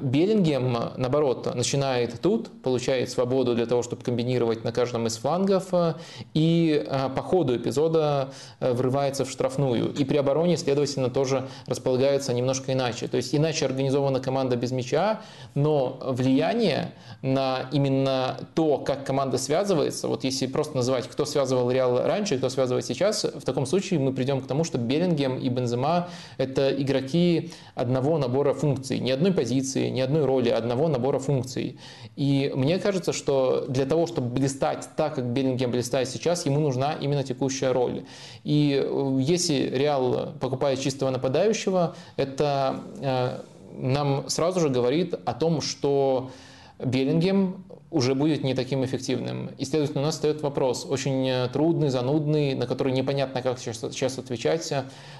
Беллингем, 0.00 0.76
наоборот, 0.96 1.54
начинает 1.54 2.20
тут, 2.20 2.50
получает 2.62 3.10
свободу 3.10 3.54
для 3.54 3.66
того, 3.66 3.82
чтобы 3.82 4.02
комбинировать 4.02 4.64
на 4.64 4.72
каждом 4.72 5.06
из 5.06 5.11
флангов, 5.16 5.68
э, 5.72 5.94
и 6.34 6.84
э, 6.86 7.08
по 7.14 7.22
ходу 7.22 7.56
эпизода 7.56 8.32
э, 8.60 8.72
врывается 8.72 9.24
в 9.24 9.30
штрафную. 9.30 9.92
И 9.92 10.04
при 10.04 10.16
обороне, 10.16 10.56
следовательно, 10.56 11.10
тоже 11.10 11.48
располагается 11.66 12.32
немножко 12.32 12.72
иначе. 12.72 13.08
То 13.08 13.16
есть 13.16 13.34
иначе 13.34 13.66
организована 13.66 14.20
команда 14.20 14.56
без 14.56 14.72
мяча, 14.72 15.20
но 15.54 15.98
влияние 16.02 16.92
на 17.22 17.68
именно 17.72 18.38
то, 18.54 18.78
как 18.78 19.04
команда 19.04 19.38
связывается, 19.38 20.08
вот 20.08 20.24
если 20.24 20.46
просто 20.46 20.76
называть, 20.76 21.08
кто 21.08 21.24
связывал 21.24 21.70
Реал 21.70 22.02
раньше, 22.02 22.38
кто 22.38 22.48
связывает 22.48 22.84
сейчас, 22.84 23.24
в 23.24 23.42
таком 23.42 23.66
случае 23.66 24.00
мы 24.00 24.12
придем 24.12 24.40
к 24.40 24.46
тому, 24.46 24.64
что 24.64 24.78
Беллингем 24.78 25.38
и 25.38 25.48
Бензема– 25.48 26.08
это 26.38 26.70
игроки 26.70 27.52
одного 27.74 28.18
набора 28.18 28.54
функций, 28.54 28.98
не 28.98 29.10
одной 29.10 29.32
позиции, 29.32 29.88
не 29.88 30.00
одной 30.00 30.24
роли, 30.24 30.48
одного 30.48 30.88
набора 30.88 31.18
функций. 31.18 31.78
И 32.16 32.52
мне 32.54 32.78
кажется, 32.78 33.12
что 33.12 33.66
для 33.68 33.86
того, 33.86 34.06
чтобы 34.06 34.28
блистать 34.28 34.88
так, 34.96 35.14
как 35.14 35.24
Беллингем 35.32 35.70
блистает 35.70 36.08
сейчас, 36.08 36.46
ему 36.46 36.60
нужна 36.60 36.94
именно 36.94 37.22
текущая 37.22 37.72
роль. 37.72 38.04
И 38.44 38.80
э, 38.82 39.18
если 39.20 39.54
Реал 39.54 40.32
покупает 40.40 40.80
чистого 40.80 41.10
нападающего, 41.10 41.94
это 42.16 42.80
э, 43.00 43.40
нам 43.76 44.28
сразу 44.28 44.60
же 44.60 44.68
говорит 44.68 45.14
о 45.24 45.34
том, 45.34 45.60
что 45.60 46.30
Беллингем 46.78 47.64
уже 47.92 48.14
будет 48.14 48.42
не 48.42 48.54
таким 48.54 48.84
эффективным. 48.84 49.50
И, 49.58 49.64
следовательно, 49.64 50.02
у 50.02 50.04
нас 50.06 50.14
встает 50.14 50.42
вопрос, 50.42 50.86
очень 50.88 51.28
э, 51.28 51.48
трудный, 51.52 51.90
занудный, 51.90 52.54
на 52.54 52.66
который 52.66 52.92
непонятно, 52.92 53.42
как 53.42 53.58
сейчас, 53.58 53.78
сейчас 53.78 54.18
отвечать. 54.18 54.72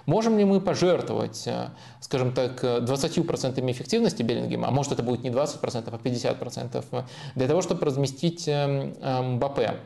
Можем 0.07 0.39
ли 0.39 0.45
мы 0.45 0.61
пожертвовать, 0.61 1.45
э, 1.47 1.69
скажем 2.01 2.33
так, 2.33 2.63
20% 2.65 3.71
эффективности 3.71 4.23
Беллингема, 4.23 4.69
а 4.69 4.71
может 4.71 4.93
это 4.93 5.03
будет 5.03 5.23
не 5.23 5.31
20%, 5.31 5.89
а 5.93 5.99
50%, 5.99 7.05
для 7.35 7.47
того, 7.47 7.63
чтобы 7.63 7.87
разместить 7.87 8.49
Мбаппе? 8.49 9.77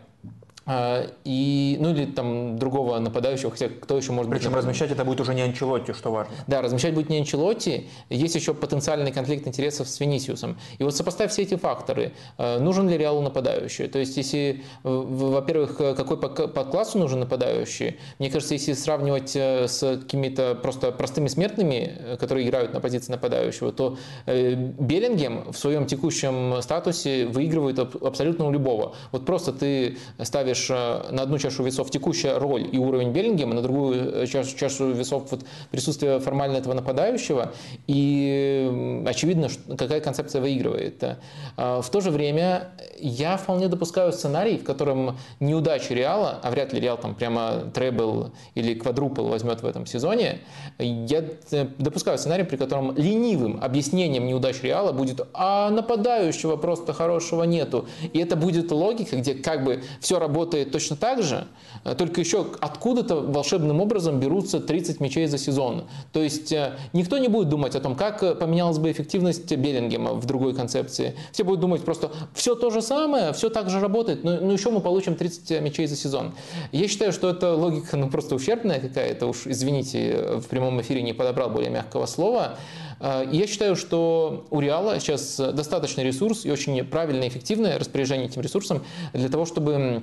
А, 0.69 1.07
и, 1.25 1.77
ну 1.81 1.91
или 1.91 2.07
там 2.07 2.59
другого 2.59 2.99
нападающего, 2.99 3.53
хотя 3.53 3.69
кто 3.69 3.97
еще 3.97 4.11
может 4.11 4.31
Причем 4.33 4.51
быть... 4.51 4.59
размещать 4.59 4.91
это 4.91 5.05
будет 5.05 5.21
уже 5.21 5.33
не 5.33 5.43
Анчелотти, 5.43 5.93
что 5.93 6.11
важно. 6.11 6.35
Да, 6.49 6.61
размещать 6.61 6.93
будет 6.93 7.09
не 7.09 7.19
Анчелотти, 7.19 7.89
есть 8.11 8.35
еще 8.35 8.53
потенциальный 8.53 9.13
конфликт 9.13 9.47
интересов 9.47 9.89
с 9.89 10.01
Венисиусом. 10.01 10.59
И 10.79 10.83
вот 10.83 10.97
сопоставь 10.97 11.31
все 11.31 11.43
эти 11.43 11.55
факторы. 11.55 12.13
Э, 12.37 12.59
нужен 12.59 12.89
ли 12.89 12.99
Реалу 12.99 13.23
нападающий? 13.23 13.87
То 13.87 14.01
есть, 14.01 14.17
если, 14.17 14.65
э, 14.83 14.89
во-первых, 14.89 15.77
какой 15.77 16.17
по, 16.17 16.29
по 16.29 16.65
классу 16.65 16.99
нужен 16.99 17.21
нападающий? 17.21 17.99
Мне 18.19 18.29
кажется, 18.29 18.55
если 18.55 18.73
сравнивать 18.73 19.37
э, 19.37 19.69
с 19.69 19.99
какими-то 19.99 20.57
просто 20.57 20.91
простыми 20.91 21.29
смертными, 21.29 22.17
которые 22.19 22.45
играют 22.45 22.75
на 22.75 22.81
позиции 22.81 23.13
нападающего, 23.13 23.71
то 23.71 23.99
Беллингем 24.27 25.53
в 25.53 25.57
своем 25.57 25.87
текущем 25.87 26.61
статусе 26.61 27.27
выигрывает 27.27 27.79
абсолютно 27.79 28.47
у 28.47 28.51
любого. 28.51 28.97
Вот 29.13 29.25
просто 29.25 29.53
ты 29.53 29.99
ставишь 30.23 30.56
ставишь 30.57 30.71
э, 30.71 31.13
на 31.13 31.23
одну 31.23 31.39
чашу 31.39 31.63
весов 31.63 31.91
текущая 31.91 32.39
роль 32.39 32.69
и 32.71 32.79
уровень 32.79 33.13
Беллингема, 33.13 33.55
на 33.55 33.63
другую 33.63 34.23
э, 34.23 34.27
чашу, 34.27 34.57
чашу 34.57 34.91
весов 34.93 35.31
вот 35.31 35.45
присутствие 35.71 36.21
формально 36.21 36.57
этого 36.57 36.75
нападающего, 36.75 37.53
и 37.87 39.03
очевидно, 39.07 39.49
какая 39.77 40.01
концепция 40.01 40.41
выигрывает. 40.41 41.19
А, 41.57 41.81
в 41.83 41.91
то 41.91 42.01
же 42.01 42.11
время 42.11 42.71
я 42.99 43.37
вполне 43.37 43.69
допускаю 43.69 44.13
сценарий, 44.13 44.59
в 44.59 44.65
котором 44.65 45.19
неудачи 45.41 45.93
Реала, 45.93 46.41
а 46.43 46.51
вряд 46.51 46.73
ли 46.73 46.81
Реал 46.81 46.99
там 46.99 47.15
прямо 47.15 47.71
требл 47.75 48.33
или 48.55 48.75
квадрупл 48.75 49.27
возьмет 49.27 49.63
в 49.63 49.67
этом 49.67 49.87
сезоне, 49.87 50.41
я 50.79 51.25
э, 51.51 51.67
допускаю 51.79 52.19
сценарий, 52.19 52.45
при 52.45 52.57
котором 52.57 52.97
ленивым 52.97 53.63
объяснением 53.63 54.27
неудач 54.27 54.63
Реала 54.63 54.93
будет, 54.93 55.21
а 55.35 55.71
нападающего 55.71 56.57
просто 56.57 56.93
хорошего 56.93 57.45
нету. 57.45 57.87
И 58.13 58.19
это 58.19 58.37
будет 58.37 58.71
логика, 58.71 59.17
где 59.17 59.35
как 59.35 59.65
бы 59.65 59.83
все 60.01 60.19
работает 60.19 60.46
работает 60.47 60.73
точно 60.73 60.97
так 60.97 61.23
же, 61.23 61.47
э, 61.85 61.95
только 61.95 62.21
еще 62.21 62.47
откуда-то 62.61 63.17
волшебным 63.17 63.81
образом 63.81 64.21
берутся 64.21 64.61
30 64.61 65.01
мячей 65.01 65.27
за 65.27 65.39
сезон. 65.39 65.85
То 66.13 66.23
есть 66.23 66.53
э, 66.53 66.79
никто 66.93 67.19
не 67.19 67.29
будет 67.29 67.49
думать 67.49 67.75
о 67.75 67.81
том, 67.81 67.97
как 67.97 68.23
э, 68.23 68.35
поменялась 68.35 68.79
бы 68.79 68.91
эффективность 68.91 69.55
Беллингема 69.57 70.13
в 70.13 70.25
другой 70.27 70.55
концепции. 70.55 71.15
Все 71.33 71.45
будут 71.45 71.61
думать 71.61 71.85
просто, 71.85 72.11
все 72.35 72.55
то 72.55 72.71
же 72.71 72.83
самое, 72.83 73.33
все 73.33 73.49
так 73.51 73.71
же 73.71 73.81
работает, 73.81 74.25
но, 74.25 74.41
но 74.41 74.53
еще 74.53 74.71
мы 74.71 74.81
получим 74.81 75.17
30 75.17 75.61
мячей 75.63 75.87
за 75.87 75.97
сезон. 75.97 76.33
Я 76.73 76.89
считаю, 76.89 77.13
что 77.13 77.31
это 77.31 77.55
логика 77.55 77.97
ну, 77.97 78.09
просто 78.09 78.35
ущербная 78.35 78.81
какая-то, 78.81 79.27
уж 79.27 79.47
извините, 79.47 80.39
в 80.39 80.47
прямом 80.49 80.81
эфире 80.81 81.03
не 81.03 81.13
подобрал 81.13 81.51
более 81.51 81.71
мягкого 81.71 82.07
слова. 82.07 82.57
Я 83.01 83.47
считаю, 83.47 83.77
что 83.77 84.47
у 84.51 84.61
Реала 84.61 84.99
сейчас 85.01 85.37
достаточный 85.37 86.05
ресурс 86.05 86.47
и 86.47 86.51
очень 86.51 86.83
правильное, 86.85 87.29
эффективное 87.29 87.79
распоряжение 87.79 88.29
этим 88.29 88.41
ресурсом 88.41 88.83
для 89.13 89.29
того, 89.29 89.45
чтобы 89.45 90.03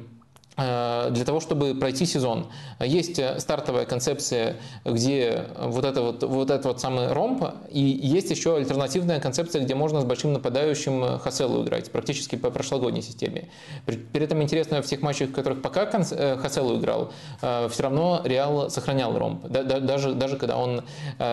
для 0.56 1.24
того, 1.26 1.40
чтобы 1.40 1.74
пройти 1.74 2.06
сезон. 2.06 2.46
Есть 2.80 3.18
э, 3.18 3.40
стартовая 3.40 3.86
концепция, 3.86 4.58
где 4.86 5.46
вот 5.60 5.84
это 5.84 6.02
вот, 6.02 6.24
вот 6.24 6.52
этот 6.52 6.66
вот 6.66 6.80
самый 6.80 7.12
ромб, 7.12 7.44
и 7.72 7.80
есть 7.80 8.30
еще 8.30 8.56
альтернативная 8.56 9.20
концепция, 9.20 9.64
где 9.64 9.74
можно 9.74 10.02
с 10.02 10.04
большим 10.04 10.34
нападающим 10.34 11.18
Хаселу 11.20 11.64
играть, 11.64 11.92
практически 11.92 12.36
по 12.36 12.52
прошлогодней 12.52 13.02
системе. 13.02 13.50
При 13.86 14.24
этом 14.24 14.44
интересно, 14.44 14.82
в 14.82 14.86
тех 14.86 15.02
матчах, 15.02 15.30
в 15.30 15.34
которых 15.34 15.62
пока 15.62 15.86
э, 15.86 16.38
Хаселу 16.38 16.80
играл, 16.80 17.12
все 17.40 17.84
равно 17.84 18.22
Реал 18.24 18.70
сохранял 18.70 19.18
ромб, 19.18 19.48
даже, 19.48 20.14
даже 20.14 20.38
когда 20.38 20.58
он 20.58 20.84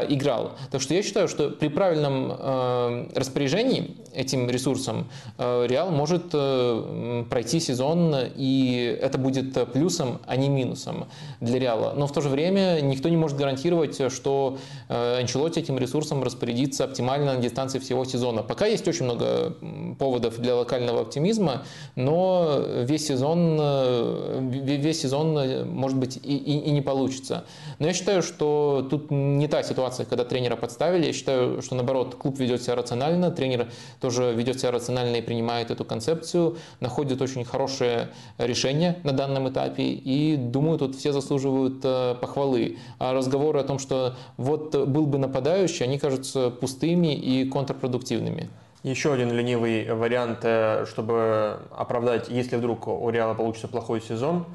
играл. 0.09 0.53
Так 0.71 0.81
что 0.81 0.95
я 0.95 1.03
считаю, 1.03 1.29
что 1.29 1.51
при 1.51 1.69
правильном 1.69 3.11
распоряжении 3.15 3.97
этим 4.15 4.49
ресурсом 4.49 5.09
Реал 5.39 5.91
может 5.91 6.31
пройти 6.31 7.61
сезон 7.61 8.15
и 8.37 8.99
это 9.11 9.19
будет 9.19 9.57
э, 9.57 9.67
плюсом, 9.67 10.21
а 10.27 10.37
не 10.37 10.49
минусом 10.49 11.07
для 11.41 11.59
Реала. 11.59 11.93
Но 11.97 12.07
в 12.07 12.13
то 12.13 12.21
же 12.21 12.29
время 12.29 12.81
никто 12.81 13.09
не 13.09 13.17
может 13.17 13.37
гарантировать, 13.37 14.13
что 14.13 14.59
э, 14.89 15.19
Анчелотти 15.19 15.61
этим 15.61 15.79
ресурсом 15.79 16.23
распорядится 16.23 16.85
оптимально 16.85 17.35
на 17.35 17.41
дистанции 17.41 17.79
всего 17.79 18.05
сезона. 18.05 18.43
Пока 18.43 18.67
есть 18.67 18.87
очень 18.89 19.05
много 19.05 19.55
поводов 19.99 20.39
для 20.39 20.55
локального 20.55 21.01
оптимизма, 21.01 21.63
но 21.97 22.63
весь 22.85 23.07
сезон, 23.07 23.59
э, 23.61 24.49
весь 24.81 25.01
сезон 25.01 25.69
может 25.69 25.99
быть 25.99 26.17
и, 26.17 26.37
и, 26.37 26.59
и 26.69 26.71
не 26.71 26.83
получится. 26.83 27.45
Но 27.79 27.87
я 27.87 27.93
считаю, 27.93 28.23
что 28.23 28.87
тут 28.89 29.11
не 29.11 29.49
та 29.49 29.63
ситуация, 29.63 30.07
когда 30.07 30.25
тренера 30.25 30.57
подставили. 30.57 31.07
Я 31.07 31.13
считаю, 31.13 31.63
что 31.63 31.75
наоборот, 31.75 32.15
клуб 32.15 32.39
ведет 32.39 32.63
себя 32.63 32.77
рационально, 32.77 33.31
тренер 33.31 33.69
тоже 34.01 34.33
ведет 34.33 34.61
себя 34.61 34.71
рационально 34.71 35.17
и 35.17 35.21
принимает 35.21 35.71
эту 35.71 35.85
концепцию, 35.85 36.57
находит 36.81 37.21
очень 37.21 37.45
хорошее 37.45 38.09
решение 38.39 39.00
на 39.05 39.13
данном 39.13 39.49
этапе, 39.49 39.85
и 39.85 40.37
думаю, 40.37 40.79
тут 40.79 40.97
все 40.97 41.13
заслуживают 41.13 41.81
э, 41.85 42.15
похвалы. 42.21 42.79
А 42.99 43.13
разговоры 43.13 43.61
о 43.61 43.65
том, 43.65 43.79
что 43.79 44.15
вот 44.37 44.75
был 44.89 45.07
бы 45.07 45.19
нападающий, 45.19 45.85
они 45.85 45.99
кажутся 45.99 46.51
пустыми 46.51 47.15
и 47.15 47.45
контрпродуктивными. 47.49 48.49
Еще 48.83 49.13
один 49.13 49.31
ленивый 49.33 49.93
вариант, 49.93 50.39
э, 50.43 50.87
чтобы 50.89 51.61
оправдать, 51.77 52.29
если 52.29 52.57
вдруг 52.57 52.89
у 52.89 53.11
Реала 53.11 53.35
получится 53.35 53.69
плохой 53.69 54.01
сезон– 54.01 54.47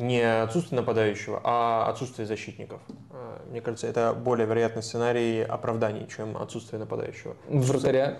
не 0.00 0.20
отсутствие 0.20 0.80
нападающего, 0.80 1.40
а 1.44 1.86
отсутствие 1.88 2.26
защитников. 2.26 2.80
Э, 3.10 3.38
мне 3.50 3.60
кажется, 3.60 3.86
это 3.86 4.12
более 4.14 4.46
вероятный 4.46 4.82
сценарий 4.82 5.42
оправданий, 5.42 6.06
чем 6.08 6.36
отсутствие 6.36 6.80
нападающего. 6.80 7.36
Вратаря? 7.48 8.18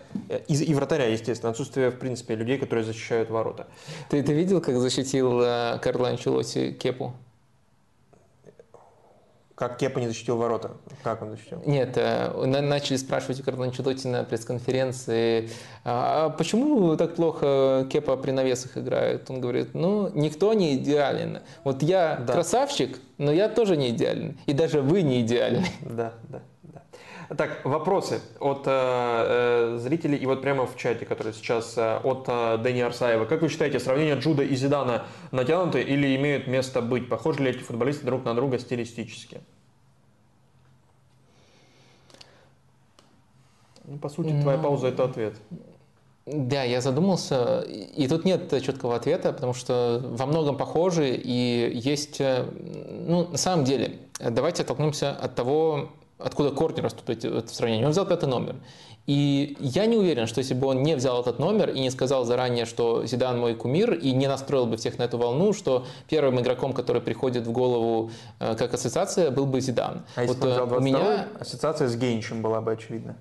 И, 0.48 0.54
и 0.54 0.74
вратаря, 0.74 1.06
естественно. 1.06 1.50
Отсутствие, 1.50 1.90
в 1.90 1.98
принципе, 1.98 2.34
людей, 2.34 2.58
которые 2.58 2.84
защищают 2.84 3.30
ворота. 3.30 3.66
Ты, 4.08 4.22
ты 4.22 4.32
видел, 4.32 4.60
как 4.60 4.76
защитил 4.76 5.40
э, 5.42 5.78
Карло 5.80 6.08
Анчелоти 6.08 6.72
Кепу? 6.72 7.14
Как 9.60 9.76
Кепа 9.76 9.98
не 9.98 10.08
защитил 10.08 10.38
ворота? 10.38 10.70
Как 11.02 11.20
он 11.20 11.32
защитил? 11.32 11.62
Нет, 11.66 11.92
э, 11.96 12.46
начали 12.46 12.96
спрашивать 12.96 13.40
у 13.40 13.42
Карла 13.42 13.66
Анчелотти 13.66 14.08
на 14.08 14.24
пресс-конференции, 14.24 15.50
а 15.84 16.30
почему 16.30 16.96
так 16.96 17.14
плохо 17.14 17.86
Кепа 17.92 18.16
при 18.16 18.30
навесах 18.30 18.78
играет? 18.78 19.28
Он 19.28 19.38
говорит, 19.38 19.74
ну, 19.74 20.10
никто 20.14 20.54
не 20.54 20.76
идеален. 20.76 21.40
Вот 21.62 21.82
я 21.82 22.22
да. 22.26 22.32
красавчик, 22.32 22.98
но 23.18 23.30
я 23.32 23.50
тоже 23.50 23.76
не 23.76 23.90
идеален. 23.90 24.38
И 24.46 24.54
даже 24.54 24.80
вы 24.80 25.02
не 25.02 25.20
идеальны. 25.20 25.66
Да, 25.82 26.14
да. 26.30 26.40
Так, 27.36 27.64
вопросы 27.64 28.20
от 28.40 28.64
э, 28.66 28.70
э, 28.70 29.78
зрителей 29.78 30.18
и 30.18 30.26
вот 30.26 30.42
прямо 30.42 30.66
в 30.66 30.76
чате, 30.76 31.06
который 31.06 31.32
сейчас 31.32 31.78
э, 31.78 31.98
от 32.02 32.24
э, 32.26 32.58
Дэни 32.58 32.80
Арсаева. 32.80 33.24
Как 33.24 33.42
вы 33.42 33.48
считаете, 33.48 33.78
сравнение 33.78 34.16
Джуда 34.16 34.42
и 34.42 34.56
Зидана 34.56 35.04
натянуты 35.30 35.80
или 35.80 36.16
имеют 36.16 36.48
место 36.48 36.82
быть? 36.82 37.08
Похожи 37.08 37.40
ли 37.44 37.50
эти 37.50 37.58
футболисты 37.58 38.04
друг 38.04 38.24
на 38.24 38.34
друга 38.34 38.58
стилистически? 38.58 39.40
Ну, 43.84 43.98
по 43.98 44.08
сути, 44.08 44.30
твоя 44.40 44.56
ну, 44.56 44.64
пауза– 44.64 44.86
это 44.88 45.04
ответ. 45.04 45.34
Да, 46.26 46.64
я 46.64 46.80
задумался, 46.80 47.60
и 47.60 48.08
тут 48.08 48.24
нет 48.24 48.50
четкого 48.60 48.96
ответа, 48.96 49.32
потому 49.32 49.54
что 49.54 50.02
во 50.04 50.26
многом 50.26 50.56
похожи, 50.56 51.14
и 51.14 51.70
есть, 51.76 52.20
э, 52.20 52.44
ну, 53.06 53.28
на 53.28 53.38
самом 53.38 53.64
деле, 53.64 53.98
давайте 54.18 54.64
оттолкнемся 54.64 55.12
от 55.12 55.36
того, 55.36 55.90
откуда 56.22 56.50
корни 56.50 56.80
растут 56.80 57.08
эти, 57.10 57.26
это 57.26 57.48
сравнение. 57.52 57.86
Он 57.86 57.92
взял 57.92 58.06
пятый 58.06 58.28
номер. 58.28 58.56
И 59.06 59.56
я 59.58 59.86
не 59.86 59.96
уверен, 59.96 60.26
что 60.26 60.38
если 60.38 60.54
бы 60.54 60.68
он 60.68 60.82
не 60.82 60.94
взял 60.94 61.20
этот 61.20 61.38
номер 61.38 61.70
и 61.70 61.80
не 61.80 61.90
сказал 61.90 62.24
заранее, 62.24 62.64
что 62.64 63.04
Зидан 63.06 63.40
мой 63.40 63.54
кумир, 63.54 63.92
и 63.94 64.12
не 64.12 64.28
настроил 64.28 64.66
бы 64.66 64.76
всех 64.76 64.98
на 64.98 65.04
эту 65.04 65.18
волну, 65.18 65.52
что 65.52 65.86
первым 66.08 66.40
игроком, 66.40 66.72
который 66.72 67.02
приходит 67.02 67.46
в 67.46 67.50
голову 67.50 68.10
э, 68.38 68.54
как 68.54 68.74
ассоциация, 68.74 69.30
был 69.30 69.46
бы 69.46 69.60
Зидан. 69.60 70.04
А 70.14 70.24
вот, 70.24 70.36
если 70.36 70.40
бы 70.40 70.46
он 70.46 70.52
взял 70.52 70.66
22 70.66 70.76
у 70.76 70.80
меня 70.80 71.28
ассоциация 71.40 71.88
с 71.88 71.96
Гейнчем 71.96 72.42
была 72.42 72.60
бы 72.60 72.72
очевидна. 72.72 73.16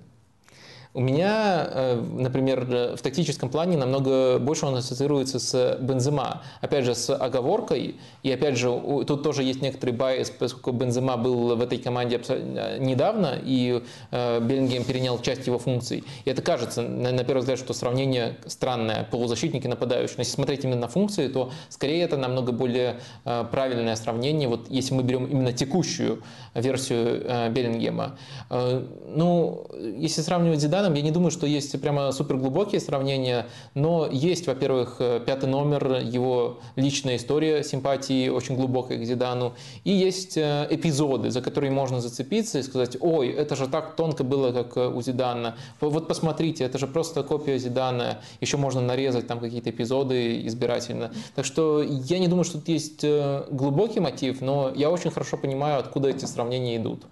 У 0.96 1.02
меня, 1.02 1.68
э, 1.70 2.02
например, 2.02 2.66
в 2.66 3.02
тактическом 3.04 3.50
плане 3.50 3.78
намного 3.78 4.40
больше 4.40 4.66
он 4.66 4.76
ассоциируется 4.76 5.38
с 5.38 5.78
Бензема. 5.80 6.42
Опять 6.62 6.86
же, 6.86 6.96
с 6.96 7.16
оговоркой. 7.16 7.98
И 8.24 8.32
опять 8.32 8.58
же, 8.58 8.72
тут 9.06 9.22
тоже 9.22 9.44
есть 9.44 9.62
некоторый 9.62 9.92
байс, 9.92 10.32
поскольку 10.32 10.72
Бензема 10.72 11.16
был 11.16 11.56
в 11.56 11.62
этой 11.62 11.78
команде 11.78 12.20
э, 12.28 12.80
недавно, 12.80 13.38
и 13.40 13.84
э, 14.10 14.40
Беллингем 14.40 14.84
перенял 14.84 15.22
часть 15.22 15.46
его 15.46 15.60
функций. 15.60 16.04
И 16.26 16.30
это 16.30 16.42
кажется, 16.42 16.82
на 16.82 17.24
первый 17.24 17.42
взгляд, 17.42 17.60
что 17.60 17.74
сравнение 17.74 18.38
странное, 18.48 19.08
полузащитник 19.12 19.66
и 19.66 19.68
нападающий. 19.68 20.16
Но 20.18 20.22
если 20.22 20.34
смотреть 20.34 20.64
именно 20.64 20.82
на 20.82 20.88
функции, 20.88 21.28
то 21.28 21.52
скорее 21.70 22.04
это 22.04 22.18
намного 22.18 22.52
более 22.52 23.00
правильное 23.24 23.96
сравнение, 23.96 24.48
вот 24.48 24.70
если 24.70 24.96
мы 24.96 25.04
берем 25.04 25.26
именно 25.26 25.54
текущую 25.54 26.24
версию 26.56 27.52
Беллингема. 27.52 28.18
Ну, 28.50 29.68
если 29.98 30.22
сравнивать 30.22 30.60
Зидан 30.60 30.79
Зиданом. 30.80 30.94
Я 30.96 31.02
не 31.02 31.12
думаю, 31.12 31.32
что 31.32 31.46
есть 31.46 31.80
прямо 31.82 32.12
супер 32.12 32.38
глубокие 32.38 32.80
сравнения, 32.80 33.48
но 33.74 34.08
есть, 34.12 34.48
во-первых, 34.48 34.96
э, 35.00 35.20
пятый 35.26 35.50
номер, 35.50 36.00
его 36.02 36.60
личная 36.76 37.18
история 37.18 37.64
симпатии 37.64 38.30
очень 38.30 38.56
глубокой 38.56 38.98
к 38.98 39.04
Зидану, 39.04 39.54
и 39.84 39.92
есть 39.92 40.38
э, 40.38 40.68
эпизоды, 40.70 41.32
за 41.32 41.42
которые 41.42 41.72
можно 41.72 42.00
зацепиться 42.00 42.60
и 42.60 42.64
сказать, 42.64 42.98
ой, 43.00 43.30
это 43.30 43.56
же 43.56 43.68
так 43.68 43.96
тонко 43.96 44.24
было, 44.24 44.52
как 44.52 44.96
у 44.96 45.02
Зидана. 45.02 45.56
Вот 45.82 46.08
посмотрите, 46.08 46.64
это 46.64 46.78
же 46.78 46.88
просто 46.88 47.24
копия 47.24 47.58
Зидана, 47.58 48.20
еще 48.42 48.58
можно 48.58 48.82
нарезать 48.82 49.28
там 49.28 49.40
какие-то 49.40 49.70
эпизоды 49.70 50.46
избирательно. 50.48 51.12
Так 51.36 51.46
что 51.46 51.84
я 51.84 52.20
не 52.20 52.28
думаю, 52.28 52.44
что 52.44 52.60
тут 52.60 52.70
есть 52.70 53.04
глубокий 53.52 54.00
мотив, 54.00 54.42
но 54.42 54.72
я 54.76 54.90
очень 54.90 55.12
хорошо 55.12 55.38
понимаю, 55.38 55.80
откуда 55.80 56.10
эти 56.10 56.26
сравнения 56.26 56.78
идут. 56.78 57.04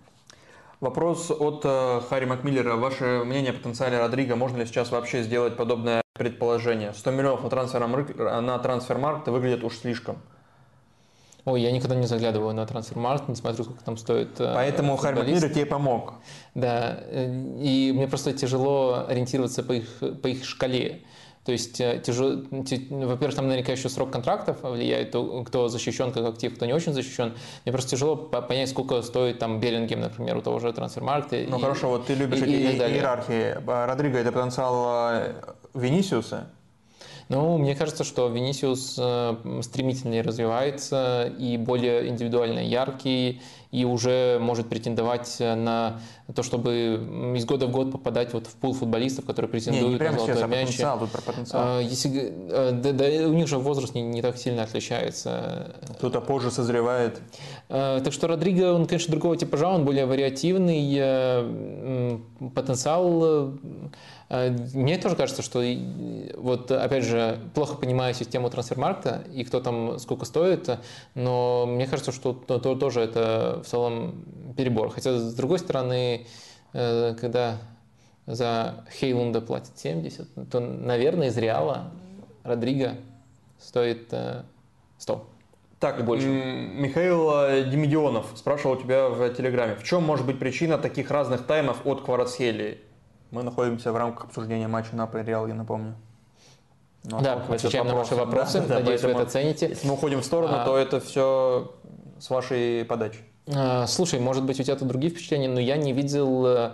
Вопрос 0.79 1.31
от 1.31 1.61
э, 1.63 2.01
Харри 2.07 2.25
Макмиллера. 2.25 2.75
Ваше 2.75 3.23
мнение 3.25 3.51
о 3.51 3.55
потенциале 3.55 3.97
Родриго? 3.97 4.35
Можно 4.35 4.57
ли 4.57 4.65
сейчас 4.67 4.91
вообще 4.91 5.23
сделать 5.23 5.57
подобное 5.57 6.03
предположение? 6.13 6.93
100 6.93 7.11
миллионов 7.11 7.43
на, 7.43 7.49
трансфермаркет, 7.49 8.17
на 8.17 8.59
трансфермаркт 8.59 9.27
выглядит 9.27 9.63
уж 9.63 9.77
слишком. 9.77 10.19
Ой, 11.45 11.61
я 11.61 11.71
никогда 11.71 11.95
не 11.95 12.05
заглядываю 12.05 12.53
на 12.53 12.67
трансфермаркт, 12.67 13.27
не 13.27 13.35
смотрю, 13.35 13.63
сколько 13.63 13.83
там 13.83 13.97
стоит 13.97 14.39
э, 14.39 14.51
Поэтому 14.53 14.97
Харри 14.97 15.15
Макмиллер 15.15 15.49
тебе 15.49 15.65
помог. 15.65 16.13
Да, 16.53 16.99
э, 16.99 17.55
и 17.59 17.91
мне 17.95 18.07
просто 18.07 18.33
тяжело 18.33 19.05
ориентироваться 19.07 19.63
по 19.63 19.71
их, 19.71 19.87
по 20.21 20.27
их 20.27 20.45
шкале. 20.45 21.01
То 21.47 21.53
есть, 21.53 21.79
э, 21.79 22.01
тяжело, 22.05 22.41
во-первых, 22.51 23.33
там 23.33 23.47
наверняка 23.47 23.71
еще 23.71 23.87
срок 23.87 24.11
контрактов 24.11 24.57
влияет, 24.63 25.15
кто 25.47 25.69
защищен 25.69 26.11
как 26.11 26.25
актив, 26.25 26.53
кто 26.53 26.65
не 26.65 26.73
очень 26.73 26.91
защищен. 26.91 27.35
Мне 27.63 27.71
просто 27.71 27.91
тяжело 27.91 28.17
понять, 28.17 28.69
сколько 28.69 29.01
стоит 29.01 29.39
там 29.39 29.61
Беллингем, 29.61 30.01
например, 30.01 30.35
у 30.35 30.41
того 30.41 30.59
же 30.59 30.73
трансфермаркта. 30.73 31.45
Ну 31.47 31.57
и, 31.57 31.61
хорошо, 31.61 31.87
вот 31.87 32.07
ты 32.07 32.15
любишь 32.15 32.39
и, 32.39 32.43
эти 32.43 32.51
и, 32.51 32.85
и 32.85 32.95
иерархии. 32.95 33.65
Родриго 33.65 34.17
это 34.17 34.33
потенциал 34.33 35.13
э, 35.13 35.35
Венисиуса? 35.73 36.49
Ну, 37.29 37.57
мне 37.57 37.75
кажется, 37.75 38.03
что 38.03 38.27
Венисиус 38.27 38.95
э, 38.99 39.61
стремительнее 39.61 40.23
развивается 40.23 41.33
и 41.39 41.55
более 41.55 42.09
индивидуально 42.09 42.59
яркий, 42.59 43.41
и 43.71 43.85
уже 43.85 44.37
может 44.39 44.69
претендовать 44.69 45.37
на 45.39 45.99
то, 46.33 46.43
чтобы 46.43 47.33
из 47.35 47.45
года 47.45 47.67
в 47.67 47.71
год 47.71 47.91
попадать 47.91 48.33
вот 48.33 48.47
в 48.47 48.55
пул 48.55 48.73
футболистов, 48.73 49.25
которые 49.25 49.49
претендуют 49.49 49.87
не, 49.87 49.93
не 49.93 49.97
прямо 49.97 50.17
на 50.17 50.19
золотой 50.19 50.37
сейчас, 50.37 50.49
мяч. 50.49 50.67
потенциал, 50.67 50.99
тут 50.99 51.11
про 51.11 51.21
потенциал. 51.21 51.63
А, 51.65 51.81
если, 51.81 52.33
э, 52.49 52.71
да, 52.71 52.91
да, 52.91 53.05
у 53.27 53.33
них 53.33 53.47
же 53.47 53.57
возраст 53.57 53.95
не, 53.95 54.01
не 54.01 54.21
так 54.21 54.37
сильно 54.37 54.63
отличается. 54.63 55.75
Кто-то 55.97 56.21
позже 56.21 56.51
созревает. 56.51 57.21
А, 57.69 58.01
так 58.01 58.13
что 58.13 58.27
Родриго, 58.27 58.73
он, 58.73 58.87
конечно, 58.87 59.11
другого 59.11 59.37
типажа, 59.37 59.69
он 59.69 59.85
более 59.85 60.05
вариативный, 60.05 62.21
потенциал 62.53 63.53
Э, 64.29 64.49
мне 64.73 64.97
тоже 64.97 65.15
кажется, 65.15 65.41
что 65.41 65.63
вот 66.35 66.71
опять 66.71 67.05
же 67.05 67.39
плохо 67.53 67.75
понимаю 67.75 68.13
систему 68.13 68.49
трансфермаркта 68.49 69.23
и 69.33 69.43
кто 69.43 69.59
там 69.59 69.99
сколько 69.99 70.25
стоит, 70.25 70.69
но 71.15 71.65
мне 71.65 71.87
кажется, 71.87 72.11
что 72.11 72.33
то, 72.33 72.59
то, 72.59 72.75
тоже 72.75 73.01
это 73.01 73.56
в 73.63 73.67
целом 73.67 74.53
перебор. 74.55 74.89
Хотя 74.89 75.17
с 75.17 75.33
другой 75.33 75.59
стороны, 75.59 76.27
э, 76.73 77.15
когда 77.19 77.57
за 78.25 78.85
Хейлунда 78.99 79.41
платят 79.41 79.77
70, 79.77 80.49
то, 80.49 80.59
наверное, 80.59 81.27
из 81.27 81.37
Реала 81.37 81.91
Родриго 82.43 82.95
стоит 83.59 84.13
100. 84.97 85.13
Э, 85.13 85.19
так, 85.79 86.03
больше. 86.05 86.27
Михаил 86.27 87.69
Демидионов 87.69 88.25
спрашивал 88.35 88.77
у 88.77 88.81
тебя 88.81 89.09
в 89.09 89.29
Телеграме, 89.33 89.75
в 89.75 89.83
чем 89.83 90.03
может 90.03 90.25
быть 90.25 90.39
причина 90.39 90.77
таких 90.77 91.11
разных 91.11 91.45
таймов 91.45 91.85
от 91.85 92.01
Кварацхели? 92.01 92.81
Мы 93.29 93.43
находимся 93.43 93.91
в 93.91 93.97
рамках 93.97 94.25
обсуждения 94.25 94.67
матча 94.67 94.95
Наполи 94.95 95.23
Реал, 95.23 95.47
я 95.47 95.53
напомню. 95.53 95.95
Но 97.03 97.21
да, 97.21 97.35
отвечаем 97.35 97.87
на 97.87 97.95
ваши 97.95 98.15
вопросы. 98.15 98.61
Да, 98.61 98.75
Надеюсь, 98.75 99.01
вы 99.01 99.11
это 99.11 99.25
цените. 99.25 99.69
Если 99.69 99.87
мы 99.87 99.93
уходим 99.93 100.21
в 100.21 100.25
сторону, 100.25 100.55
а... 100.55 100.65
то 100.65 100.77
это 100.77 100.99
все 100.99 101.71
с 102.19 102.29
вашей 102.29 102.83
подачи. 102.85 103.19
А, 103.53 103.87
слушай, 103.87 104.19
может 104.19 104.43
быть, 104.43 104.59
у 104.59 104.63
тебя 104.63 104.75
тут 104.75 104.87
другие 104.87 105.11
впечатления, 105.11 105.47
но 105.47 105.59
я 105.59 105.77
не 105.77 105.93
видел 105.93 106.45
э, 106.45 106.71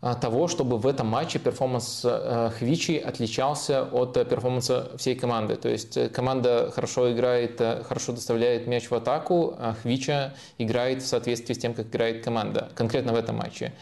а, 0.00 0.14
того, 0.14 0.48
чтобы 0.48 0.76
в 0.76 0.88
этом 0.88 1.06
матче 1.06 1.38
перформанс 1.38 2.02
э, 2.04 2.50
Хвичи 2.58 2.98
отличался 2.98 3.84
от 3.84 4.16
э, 4.16 4.24
перформанса 4.24 4.90
всей 4.96 5.14
команды. 5.14 5.54
То 5.54 5.68
есть 5.68 6.12
команда 6.12 6.72
хорошо 6.74 7.12
играет, 7.12 7.60
хорошо 7.86 8.12
доставляет 8.12 8.66
мяч 8.66 8.90
в 8.90 8.94
атаку, 8.94 9.54
а 9.56 9.76
Хвича 9.80 10.34
играет 10.58 11.02
в 11.02 11.06
соответствии 11.06 11.54
с 11.54 11.58
тем, 11.58 11.74
как 11.74 11.86
играет 11.86 12.24
команда. 12.24 12.70
Конкретно 12.74 13.12
в 13.12 13.16
этом 13.16 13.36
матче. 13.36 13.72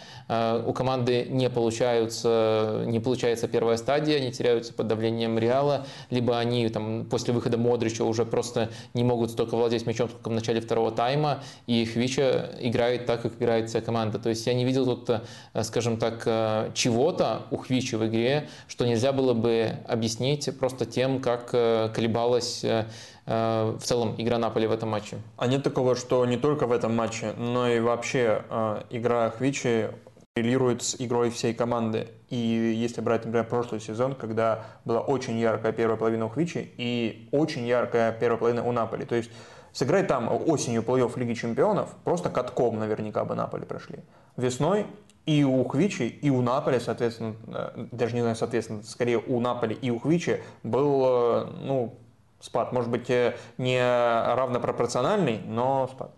У 0.66 0.72
команды 0.72 1.26
не, 1.28 1.50
получаются, 1.50 2.84
не 2.86 3.00
получается 3.00 3.48
первая 3.48 3.76
стадия, 3.76 4.16
они 4.16 4.32
теряются 4.32 4.72
под 4.72 4.86
давлением 4.86 5.38
Реала, 5.38 5.86
либо 6.10 6.38
они 6.38 6.68
там, 6.68 7.04
после 7.04 7.34
выхода 7.34 7.58
Модрича 7.58 8.04
уже 8.04 8.24
просто 8.24 8.70
не 8.94 9.04
могут 9.04 9.30
столько 9.30 9.56
владеть 9.56 9.86
мячом, 9.86 10.08
сколько 10.08 10.28
в 10.28 10.32
начале 10.32 10.60
второго 10.60 10.90
тайма, 10.90 11.42
и 11.66 11.84
Хвича 11.84 12.50
играет 12.60 13.06
так, 13.06 13.22
как 13.22 13.34
играет 13.36 13.68
вся 13.68 13.80
команда. 13.80 14.18
То 14.18 14.28
есть 14.28 14.46
я 14.46 14.54
не 14.54 14.64
видел 14.64 14.86
тут, 14.86 15.22
скажем 15.62 15.96
так, 15.96 16.22
э, 16.26 16.70
чего-то 16.74 17.42
у 17.50 17.56
Хвичи 17.56 17.96
в 17.96 18.06
игре, 18.06 18.48
что 18.68 18.86
нельзя 18.86 19.12
было 19.12 19.34
бы 19.34 19.72
объяснить 19.86 20.48
просто 20.58 20.86
тем, 20.86 21.20
как 21.20 21.50
э, 21.52 21.90
колебалась 21.94 22.64
э, 22.64 22.86
в 23.24 23.80
целом 23.82 24.14
игра 24.18 24.38
Наполи 24.38 24.66
в 24.66 24.72
этом 24.72 24.90
матче. 24.90 25.18
А 25.36 25.46
нет 25.46 25.62
такого, 25.62 25.94
что 25.94 26.26
не 26.26 26.36
только 26.36 26.66
в 26.66 26.72
этом 26.72 26.96
матче, 26.96 27.34
но 27.38 27.68
и 27.68 27.78
вообще 27.78 28.42
игра 28.90 29.30
Хвичи 29.30 29.90
коррелирует 30.34 30.82
с 30.82 30.96
игрой 30.98 31.30
всей 31.30 31.52
команды. 31.52 32.08
И 32.30 32.36
если 32.36 33.02
брать, 33.02 33.26
например, 33.26 33.46
прошлый 33.46 33.80
сезон, 33.80 34.14
когда 34.14 34.64
была 34.86 35.00
очень 35.00 35.38
яркая 35.38 35.72
первая 35.72 35.98
половина 35.98 36.26
у 36.26 36.28
Хвичи 36.30 36.72
и 36.78 37.28
очень 37.32 37.66
яркая 37.66 38.12
первая 38.12 38.38
половина 38.38 38.66
у 38.66 38.72
Наполи. 38.72 39.04
То 39.04 39.14
есть 39.14 39.30
сыграть 39.72 40.06
там 40.06 40.30
осенью 40.46 40.82
плей-офф 40.82 41.18
Лиги 41.18 41.34
Чемпионов, 41.34 41.94
просто 42.04 42.30
катком 42.30 42.78
наверняка 42.78 43.26
бы 43.26 43.34
Наполи 43.34 43.66
прошли. 43.66 43.98
Весной 44.38 44.86
и 45.26 45.44
у 45.44 45.64
Хвичи, 45.64 46.04
и 46.04 46.30
у 46.30 46.40
Наполи, 46.40 46.80
соответственно, 46.80 47.36
э, 47.48 47.86
даже 47.92 48.14
не 48.14 48.22
знаю, 48.22 48.34
соответственно, 48.34 48.82
скорее 48.84 49.18
у 49.18 49.38
Наполи 49.38 49.74
и 49.74 49.90
у 49.90 49.98
Хвичи 49.98 50.40
был, 50.62 51.04
э, 51.04 51.46
ну, 51.62 51.94
спад. 52.40 52.72
Может 52.72 52.90
быть, 52.90 53.10
э, 53.10 53.36
не 53.58 53.78
равнопропорциональный, 54.34 55.42
но 55.44 55.90
спад. 55.92 56.12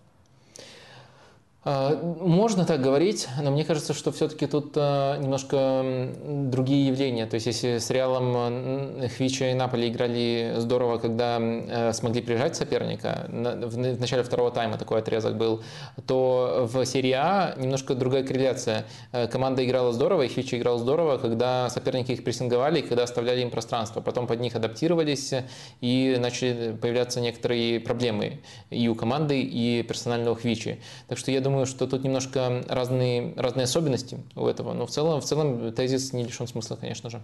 А, 1.65 1.99
можно 2.21 2.65
так 2.65 2.81
говорить, 2.81 3.29
но 3.41 3.51
мне 3.51 3.65
кажется, 3.65 3.95
что 3.95 4.12
все-таки 4.12 4.47
тут 4.47 4.73
а, 4.77 5.19
немножко 5.19 6.11
другие 6.25 6.89
явления. 6.89 7.27
То 7.27 7.35
есть, 7.35 7.47
если 7.47 7.79
с 7.79 7.91
Реалом 7.91 9.09
Хвича 9.17 9.51
и 9.51 9.55
Наполи 9.55 9.89
играли 9.89 10.55
здорово, 10.59 10.99
когда 10.99 11.93
смогли 11.93 12.23
прижать 12.23 12.57
соперника, 12.57 13.27
в 13.29 13.79
начале 13.79 14.23
второго 14.23 14.51
тайма 14.51 14.77
такой 14.79 14.99
отрезок 14.99 15.37
был, 15.37 15.62
то 16.07 16.69
в 16.71 16.85
серии 16.85 17.12
А 17.12 17.55
немножко 17.57 17.95
другая 17.95 18.23
корреляция. 18.25 18.85
Э, 19.12 19.27
команда 19.27 19.65
играла 19.65 19.93
здорово, 19.93 20.23
и 20.23 20.29
Хвича 20.29 20.59
играл 20.59 20.79
здорово, 20.79 21.19
когда 21.19 21.71
соперники 21.71 22.12
их 22.12 22.25
прессинговали, 22.25 22.81
когда 22.81 23.05
оставляли 23.05 23.41
им 23.41 23.51
пространство. 23.51 24.01
Потом 24.01 24.27
под 24.27 24.41
них 24.41 24.55
адаптировались, 24.55 25.33
и 25.81 26.17
начали 26.19 26.77
появляться 26.77 27.21
некоторые 27.21 27.81
проблемы 27.81 28.41
и 28.71 28.89
у 28.89 28.95
команды, 28.95 29.41
и 29.41 29.83
персонального 29.83 30.37
Хвичи. 30.37 30.81
Так 31.09 31.19
что 31.19 31.31
я 31.31 31.41
думаю, 31.41 31.53
думаю, 31.55 31.66
что 31.66 31.86
тут 31.86 32.02
немножко 32.02 32.64
разные, 32.68 33.32
разные 33.36 33.64
особенности 33.64 34.18
у 34.34 34.46
этого, 34.48 34.72
но 34.72 34.86
в 34.86 34.90
целом, 34.90 35.20
в 35.20 35.24
целом 35.24 35.72
тезис 35.72 36.12
не 36.12 36.24
лишен 36.24 36.48
смысла, 36.48 36.74
конечно 36.74 37.11
же. 37.11 37.20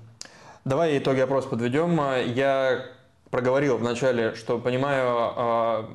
Давай 0.65 0.99
итоги 0.99 1.19
опроса 1.19 1.49
подведем. 1.49 2.01
Я 2.33 2.87
проговорил 3.31 3.77
вначале, 3.77 4.35
что 4.37 4.59
понимаю 4.59 5.07
а, 5.09 5.91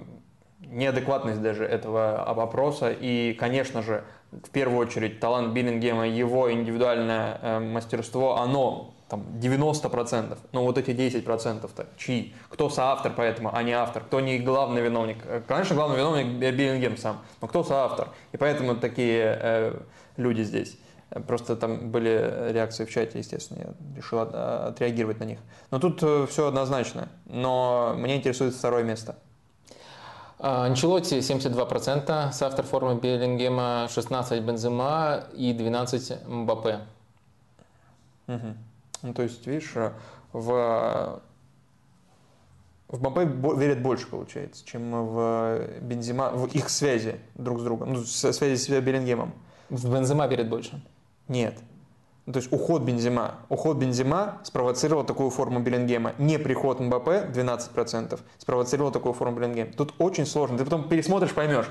неадекватность 0.59 1.41
даже 1.41 1.63
этого 1.63 2.23
опроса 2.23 2.91
и, 2.91 3.33
конечно 3.33 3.81
же, 3.81 4.03
в 4.31 4.49
первую 4.49 4.79
очередь 4.79 5.21
талант 5.21 5.53
Биллингема, 5.53 6.05
его 6.05 6.51
индивидуальное 6.51 7.39
э, 7.41 7.59
мастерство, 7.59 8.38
оно 8.41 8.95
там 9.08 9.22
90%, 9.39 10.38
но 10.51 10.64
вот 10.64 10.78
эти 10.78 10.91
10%-то 10.91 11.88
чьи? 11.97 12.34
Кто 12.49 12.70
соавтор 12.70 13.14
поэтому, 13.16 13.51
а 13.53 13.64
не 13.64 13.74
автор? 13.74 14.03
Кто 14.03 14.20
не 14.20 14.39
главный 14.39 14.82
виновник? 14.82 15.18
Э, 15.26 15.41
конечно, 15.47 15.76
главный 15.76 15.97
виновник 15.97 16.39
Биллингем 16.39 16.97
сам, 16.97 17.22
но 17.41 17.47
кто 17.47 17.64
соавтор? 17.64 18.10
И 18.32 18.38
поэтому 18.38 18.75
такие 18.75 19.38
э, 19.42 19.79
люди 20.17 20.42
здесь. 20.42 20.78
Просто 21.28 21.55
там 21.55 21.92
были 21.92 22.51
реакции 22.51 22.84
в 22.84 22.89
чате, 22.89 23.20
естественно, 23.20 23.59
я 23.59 23.97
решил 23.97 24.20
от, 24.20 24.34
отреагировать 24.34 25.20
на 25.20 25.25
них. 25.25 25.39
Но 25.71 25.79
тут 25.79 26.01
э, 26.01 26.25
все 26.29 26.47
однозначно. 26.47 27.09
Но 27.25 27.93
меня 27.97 28.16
интересует 28.16 28.54
второе 28.54 28.84
место. 28.84 29.16
А, 30.39 30.66
Анчелотти 30.66 31.20
72%, 31.20 32.32
соавтор 32.32 32.66
формы 32.66 32.96
Беллингема 33.00 33.88
16 33.89 34.43
Бензема 34.43 35.24
и 35.34 35.54
12 35.54 36.28
Мбаппе. 36.28 36.79
Угу. 38.28 38.55
Ну, 39.05 39.13
то 39.13 39.21
есть, 39.21 39.45
видишь, 39.45 39.71
э, 39.75 39.91
в, 40.33 41.21
в 42.87 42.99
Мбаппе 42.99 43.29
верят 43.55 43.83
больше, 43.83 44.07
получается, 44.07 44.65
чем 44.65 44.91
в 44.91 45.59
Бензима, 45.82 46.32
в 46.32 46.47
их 46.47 46.69
связи 46.69 47.19
друг 47.36 47.59
с 47.59 47.63
другом, 47.63 47.93
ну, 47.93 48.03
связи 48.03 48.55
с 48.55 48.67
Беллингемом. 48.67 49.32
В 49.69 49.93
Бензема 49.93 50.25
верят 50.25 50.49
больше? 50.49 50.83
Нет. 51.27 51.55
То 52.26 52.38
есть 52.39 52.52
уход 52.52 52.82
Бензима. 52.82 53.36
Уход 53.50 53.78
Бензима 53.78 54.39
спровоцировал 54.42 55.04
такую 55.04 55.30
форму 55.30 55.60
Беллингема. 55.60 56.14
Не 56.18 56.39
приход 56.39 56.80
Мбаппе 56.80 57.30
12% 57.32 58.20
спровоцировал 58.39 58.92
такую 58.92 59.14
форму 59.14 59.38
Беллингема. 59.38 59.72
Тут 59.78 59.93
очень 60.00 60.26
сложно. 60.26 60.58
Ты 60.58 60.64
потом 60.64 60.89
пересмотришь, 60.89 61.34
поймешь. 61.34 61.68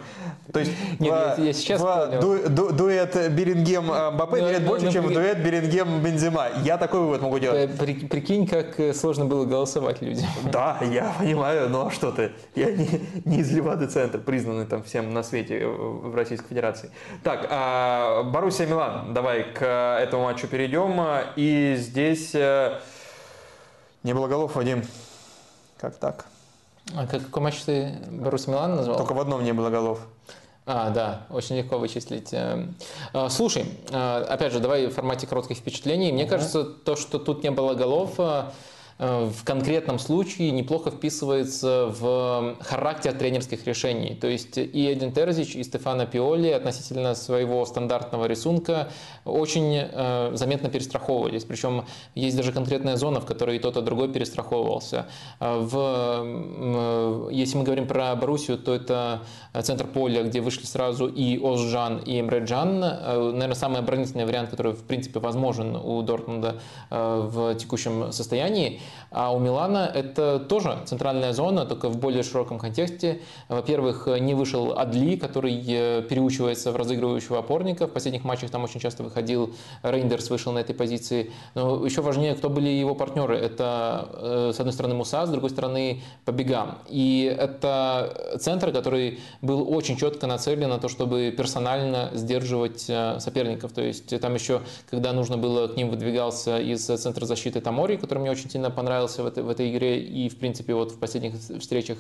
То 0.53 0.61
есть 0.61 0.71
Нет, 1.01 1.13
в, 1.13 1.39
я, 1.39 1.45
я 1.47 1.53
сейчас 1.53 1.81
в 1.81 2.21
ду, 2.21 2.49
ду, 2.49 2.73
дуэт 2.73 3.33
Беллингем 3.33 3.87
Мбаппе 3.87 4.43
Ну, 4.43 4.47
верят 4.47 4.63
ну, 4.63 4.69
больше, 4.69 4.87
ну, 4.87 4.93
чем 4.93 5.05
в 5.05 5.07
при- 5.09 5.15
дуэт 5.15 5.39
Беллингем 5.39 6.01
Бензима. 6.01 6.47
Я 6.63 6.79
такой 6.79 7.01
вывод 7.01 7.21
могу 7.21 7.41
делать. 7.41 7.71
Э, 7.71 7.77
при- 7.77 8.07
прикинь, 8.07 8.47
как 8.47 8.79
э, 8.79 8.95
сложно 8.95 9.25
было 9.25 9.45
голосовать 9.47 10.03
людям. 10.03 10.25
Да, 10.53 10.79
я 10.83 11.13
понимаю, 11.19 11.69
но 11.69 11.91
что 11.91 12.13
ты? 12.13 12.31
Я 12.55 12.71
не, 12.71 13.01
не 13.25 13.39
из 13.39 13.51
Левады-центр, 13.51 14.21
признанный 14.21 14.67
там 14.67 14.85
всем 14.85 15.13
на 15.13 15.25
свете 15.25 15.59
э, 15.59 15.67
в 15.67 16.15
Российской 16.15 16.51
Федерации. 16.51 16.93
Так, 17.25 17.49
а, 17.51 18.23
Боруссия 18.23 18.67
Милан. 18.69 19.13
Давай 19.15 19.43
к 19.53 19.99
этому 20.01 20.23
матчу 20.23 20.44
перейдем. 20.47 21.01
И 21.37 21.77
здесь 21.79 22.35
э, 22.35 22.79
не 24.03 24.13
было 24.15 24.29
голов, 24.29 24.55
Вадим. 24.57 24.87
Как 25.79 25.97
так? 25.97 26.27
А 26.95 27.07
как- 27.07 27.23
какой 27.27 27.43
матч 27.43 27.61
ты 27.63 27.99
Барус 28.11 28.47
Милан 28.47 28.77
назвал? 28.77 28.97
Только 28.99 29.15
в 29.15 29.21
одном 29.21 29.43
не 29.45 29.53
было 29.53 29.71
голов. 29.71 30.01
А, 30.67 30.91
да, 30.91 31.27
очень 31.31 31.57
легко 31.57 31.79
вычислить. 31.79 32.33
Э, 32.33 32.67
э, 33.13 33.29
Слушай, 33.29 33.67
э, 33.91 34.27
опять 34.29 34.53
же, 34.53 34.61
давай 34.61 34.87
в 34.87 34.95
формате 34.95 35.27
коротких 35.27 35.59
впечатлений. 35.59 36.11
Мне 36.13 36.27
кажется, 36.27 36.65
то, 36.65 36.97
что 36.97 37.19
тут 37.19 37.43
не 37.43 37.51
было 37.51 37.75
голов, 37.75 38.15
э, 38.19 38.45
в 38.99 39.45
конкретном 39.45 39.99
случае 39.99 40.51
неплохо 40.53 40.91
вписывается 40.91 41.87
в 41.99 42.57
характер 42.61 43.13
тренерских 43.13 43.67
решений. 43.67 44.15
То 44.15 44.29
есть 44.29 44.57
и 44.57 44.93
Эдин 44.93 45.13
Терзич, 45.13 45.57
и 45.57 45.65
Стефано 45.65 46.07
Пиоли 46.07 46.49
относительно 46.49 47.15
своего 47.15 47.65
стандартного 47.67 48.27
рисунка 48.27 48.91
очень 49.25 49.77
э, 49.77 50.31
заметно 50.35 50.69
перестраховывались. 50.69 51.45
Причем 51.45 51.85
есть 52.15 52.37
даже 52.37 52.53
конкретная 52.53 52.97
зона, 52.97 53.21
в 53.21 53.27
которой 53.27 53.57
и 53.57 53.59
тот, 53.59 53.77
и 53.77 53.83
другой 53.83 54.13
перестраховывался. 54.13 55.07
В, 55.41 55.75
э, 55.77 57.29
если 57.33 57.59
мы 57.59 57.65
говорим 57.65 57.89
про 57.89 58.15
Боруссию, 58.15 58.59
то 58.59 58.75
это 58.75 59.23
центр 59.63 59.87
поля, 59.87 60.23
где 60.23 60.41
вышли 60.41 60.65
сразу 60.67 61.07
и 61.07 61.39
Озжан, 61.43 61.99
и 61.99 62.21
Эмреджан. 62.21 62.83
Э, 62.85 63.31
Наверное, 63.33 63.55
самый 63.55 63.81
оборонительный 63.81 64.25
вариант, 64.25 64.51
который, 64.51 64.73
в 64.73 64.83
принципе, 64.85 65.21
возможен 65.21 65.77
у 65.77 66.03
Дортмунда 66.03 66.61
э, 66.91 67.29
в 67.29 67.55
текущем 67.57 68.13
состоянии. 68.13 68.81
А 69.11 69.33
у 69.33 69.39
Милана 69.39 69.91
это 69.93 70.41
тоже 70.41 70.79
центральная 70.87 71.33
зона, 71.33 71.67
только 71.67 71.89
в 71.89 71.99
более 71.99 72.23
широком 72.23 72.59
контексте. 72.59 73.21
Во-первых, 73.49 74.09
не 74.19 74.35
вышел 74.35 74.77
Адли, 74.77 75.17
который 75.17 75.63
э, 75.67 76.03
переучивается 76.03 76.73
в 76.73 76.77
разыгрывающего 76.77 77.39
опорника. 77.39 77.87
В 77.87 77.91
последних 77.91 78.25
матчах 78.25 78.51
там 78.51 78.65
очень 78.65 78.81
часто 78.81 79.05
выходил 79.05 79.55
Рейндерс, 79.83 80.31
вышел 80.31 80.53
на 80.53 80.59
этой 80.59 80.75
позиции. 80.75 81.31
Но 81.55 81.85
еще 81.85 82.03
важнее, 82.03 82.35
кто 82.35 82.51
были 82.51 82.69
его 82.69 82.95
партнеры. 82.95 83.37
Это, 83.37 84.09
э, 84.13 84.53
с 84.53 84.59
одной 84.59 84.73
стороны, 84.73 84.95
Муса, 84.95 85.27
с 85.27 85.31
другой 85.31 85.51
стороны, 85.51 86.03
Побега. 86.25 86.79
И 86.89 87.33
это 87.39 88.39
центр, 88.41 88.73
который 88.73 89.21
был 89.43 89.73
очень 89.73 89.97
четко 89.97 90.27
нацелен 90.27 90.69
на 90.69 90.79
то, 90.79 90.89
чтобы 90.89 91.33
персонально 91.37 92.11
сдерживать 92.15 92.87
э, 92.89 93.21
соперников. 93.21 93.73
То 93.73 93.83
есть 93.83 94.19
там 94.21 94.35
еще, 94.35 94.63
когда 94.91 95.13
нужно 95.13 95.39
было, 95.39 95.69
к 95.69 95.77
ним 95.77 95.91
выдвигался 95.91 96.59
из 96.59 96.85
центра 96.85 97.27
защиты 97.27 97.61
Тамори, 97.61 97.97
который 97.97 98.19
мне 98.19 98.31
очень 98.31 98.51
сильно 98.51 98.71
понравился 98.75 99.23
в 99.23 99.27
этой, 99.27 99.43
в 99.43 99.49
этой 99.49 99.71
игре 99.71 100.01
и, 100.01 100.29
в 100.29 100.37
принципе, 100.37 100.75
вот 100.75 100.93
в 100.93 100.99
последних 100.99 101.35
встречах. 101.61 101.99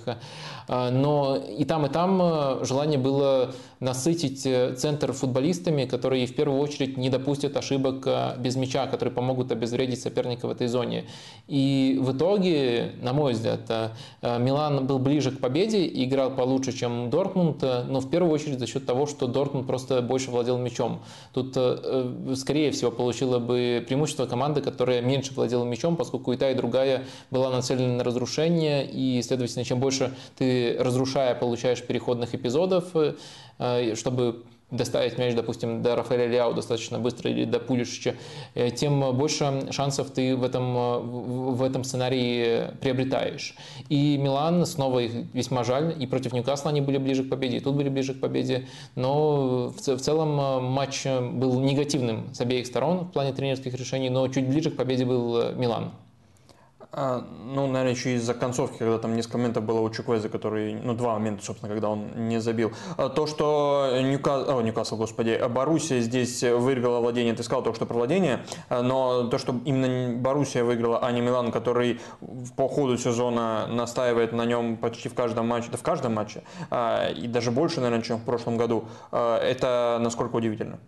Э, 0.68 0.90
Но 0.90 1.36
и 1.36 1.64
там, 1.64 1.86
и 1.86 1.88
там 1.88 2.20
э, 2.22 2.64
желание 2.64 2.98
было 2.98 3.52
насытить 3.80 4.46
э, 4.46 4.74
центр 4.74 5.12
футболистами, 5.12 5.84
которые 5.84 6.26
в 6.26 6.34
первую 6.34 6.60
очередь 6.60 6.96
не 6.96 7.10
допустят 7.10 7.56
ошибок 7.56 8.06
э, 8.06 8.36
без 8.38 8.56
мяча, 8.56 8.86
которые 8.86 9.12
помогут 9.14 9.52
обезвредить 9.52 10.00
соперника 10.00 10.46
в 10.46 10.50
этой 10.50 10.66
зоне. 10.66 11.04
И 11.48 11.98
в 12.00 12.16
итоге, 12.16 12.92
на 13.02 13.12
мой 13.12 13.32
взгляд, 13.32 13.70
Милан 14.22 14.86
был 14.86 14.98
ближе 14.98 15.30
к 15.30 15.40
победе 15.40 15.86
играл 16.04 16.30
получше, 16.30 16.72
чем 16.72 17.10
Дортмунд, 17.10 17.62
но 17.62 18.00
в 18.00 18.10
первую 18.10 18.32
очередь 18.32 18.58
за 18.58 18.66
счет 18.66 18.86
того, 18.86 19.06
что 19.06 19.26
Дортмунд 19.26 19.66
просто 19.66 20.02
больше 20.02 20.30
владел 20.30 20.58
мячом. 20.58 21.00
Тут, 21.32 21.56
скорее 22.36 22.70
всего, 22.70 22.90
получила 22.90 23.38
бы 23.38 23.84
преимущество 23.86 24.26
команды, 24.26 24.60
которая 24.62 25.02
меньше 25.02 25.34
владела 25.34 25.64
мячом, 25.64 25.96
поскольку 25.96 26.32
и 26.32 26.36
та, 26.36 26.50
и 26.50 26.54
другая 26.54 26.63
была 27.30 27.50
нацелена 27.50 27.94
на 27.94 28.04
разрушение, 28.04 28.86
и, 28.86 29.22
следовательно, 29.22 29.64
чем 29.64 29.80
больше 29.80 30.14
ты, 30.36 30.76
разрушая, 30.78 31.34
получаешь 31.34 31.82
переходных 31.82 32.34
эпизодов, 32.34 32.94
э, 32.94 33.14
э, 33.58 33.94
чтобы 33.94 34.44
доставить 34.70 35.18
мяч, 35.18 35.34
допустим, 35.34 35.82
до 35.82 35.94
Рафаэля 35.94 36.26
Ляо 36.26 36.52
достаточно 36.52 36.98
быстро 36.98 37.30
или 37.30 37.44
до 37.44 37.60
Пулишича, 37.60 38.16
э, 38.54 38.70
тем 38.70 39.16
больше 39.16 39.68
шансов 39.70 40.10
ты 40.10 40.36
в 40.36 40.42
этом, 40.42 40.74
в 41.54 41.62
этом 41.62 41.84
сценарии 41.84 42.70
приобретаешь. 42.80 43.54
И 43.88 44.16
Милан, 44.16 44.66
снова 44.66 45.00
их 45.00 45.12
весьма 45.32 45.64
жаль, 45.64 45.94
и 45.98 46.06
против 46.06 46.32
Ньюкасла 46.32 46.70
они 46.70 46.80
были 46.80 46.98
ближе 46.98 47.24
к 47.24 47.30
победе, 47.30 47.58
и 47.58 47.60
тут 47.60 47.74
были 47.74 47.88
ближе 47.88 48.14
к 48.14 48.20
победе, 48.20 48.66
но 48.96 49.68
в 49.68 49.84
в 49.84 50.00
целом 50.00 50.64
матч 50.64 51.04
был 51.04 51.60
негативным 51.60 52.34
с 52.34 52.40
обеих 52.40 52.66
сторон 52.66 53.04
в 53.04 53.12
плане 53.12 53.32
тренерских 53.32 53.74
решений, 53.74 54.10
но 54.10 54.26
чуть 54.28 54.48
ближе 54.48 54.70
к 54.70 54.76
победе 54.76 55.04
был 55.04 55.52
Милан. 55.52 55.92
А, 56.96 57.26
ну, 57.44 57.66
наверное, 57.66 57.90
еще 57.92 58.14
из-за 58.14 58.34
концовки, 58.34 58.78
когда 58.78 58.98
там 58.98 59.16
несколько 59.16 59.38
моментов 59.38 59.64
было 59.64 59.80
у 59.80 59.90
Чуквеза, 59.90 60.28
который, 60.28 60.74
ну, 60.74 60.94
два 60.94 61.14
момента, 61.14 61.44
собственно, 61.44 61.68
когда 61.68 61.88
он 61.88 62.28
не 62.28 62.40
забил. 62.40 62.72
А, 62.96 63.08
То, 63.08 63.26
что 63.26 63.90
Ньюка... 64.00 64.44
О, 64.56 64.62
Ньюкасл, 64.62 64.96
господи, 64.96 65.30
а 65.30 65.48
Боруссия 65.48 66.00
здесь 66.00 66.42
выиграла 66.42 67.00
владение, 67.00 67.34
ты 67.34 67.42
сказал 67.42 67.64
только 67.64 67.76
что 67.76 67.86
про 67.86 67.94
владение, 67.94 68.44
а, 68.68 68.82
но 68.82 69.26
то, 69.28 69.38
что 69.38 69.56
именно 69.64 70.16
Боруссия 70.16 70.62
выиграла, 70.62 71.00
а 71.00 71.10
не 71.10 71.20
Милан, 71.20 71.50
который 71.50 72.00
по 72.56 72.68
ходу 72.68 72.96
сезона 72.96 73.66
настаивает 73.66 74.32
на 74.32 74.44
нем 74.44 74.76
почти 74.76 75.08
в 75.08 75.14
каждом 75.14 75.48
матче, 75.48 75.68
да 75.72 75.78
в 75.78 75.82
каждом 75.82 76.14
матче, 76.14 76.44
а, 76.70 77.10
и 77.10 77.26
даже 77.26 77.50
больше, 77.50 77.80
наверное, 77.80 78.04
чем 78.04 78.18
в 78.18 78.24
прошлом 78.24 78.56
году, 78.56 78.84
а, 79.10 79.38
это 79.38 79.98
насколько 80.00 80.36
удивительно. 80.36 80.78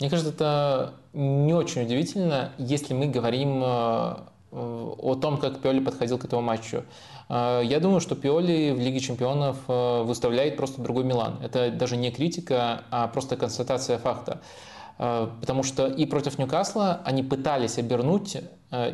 Мне 0.00 0.10
кажется, 0.10 0.32
это 0.32 0.94
не 1.12 1.52
очень 1.54 1.82
удивительно, 1.82 2.52
если 2.58 2.94
мы 2.94 3.06
говорим 3.06 3.62
э, 3.62 4.16
о 4.54 5.14
том, 5.16 5.38
как 5.38 5.60
Пиоли 5.60 5.80
подходил 5.80 6.18
к 6.18 6.24
этому 6.24 6.42
матчу. 6.42 6.84
Э, 7.28 7.62
Я 7.64 7.80
думаю, 7.80 8.00
что 8.00 8.14
Пиоли 8.14 8.72
в 8.72 8.78
Лиге 8.78 9.00
чемпионов 9.00 9.56
э, 9.68 10.02
выставляет 10.02 10.56
просто 10.56 10.80
другой 10.80 11.04
Милан. 11.04 11.38
Это 11.42 11.70
даже 11.70 11.96
не 11.96 12.10
критика, 12.10 12.84
а 12.90 13.08
просто 13.08 13.36
констатация 13.36 13.98
факта. 13.98 14.40
Э, 14.98 15.28
Потому 15.40 15.62
что 15.62 15.86
и 15.86 16.06
против 16.06 16.38
Ньюкасла 16.38 17.00
они 17.04 17.22
пытались 17.22 17.78
обернуть 17.78 18.36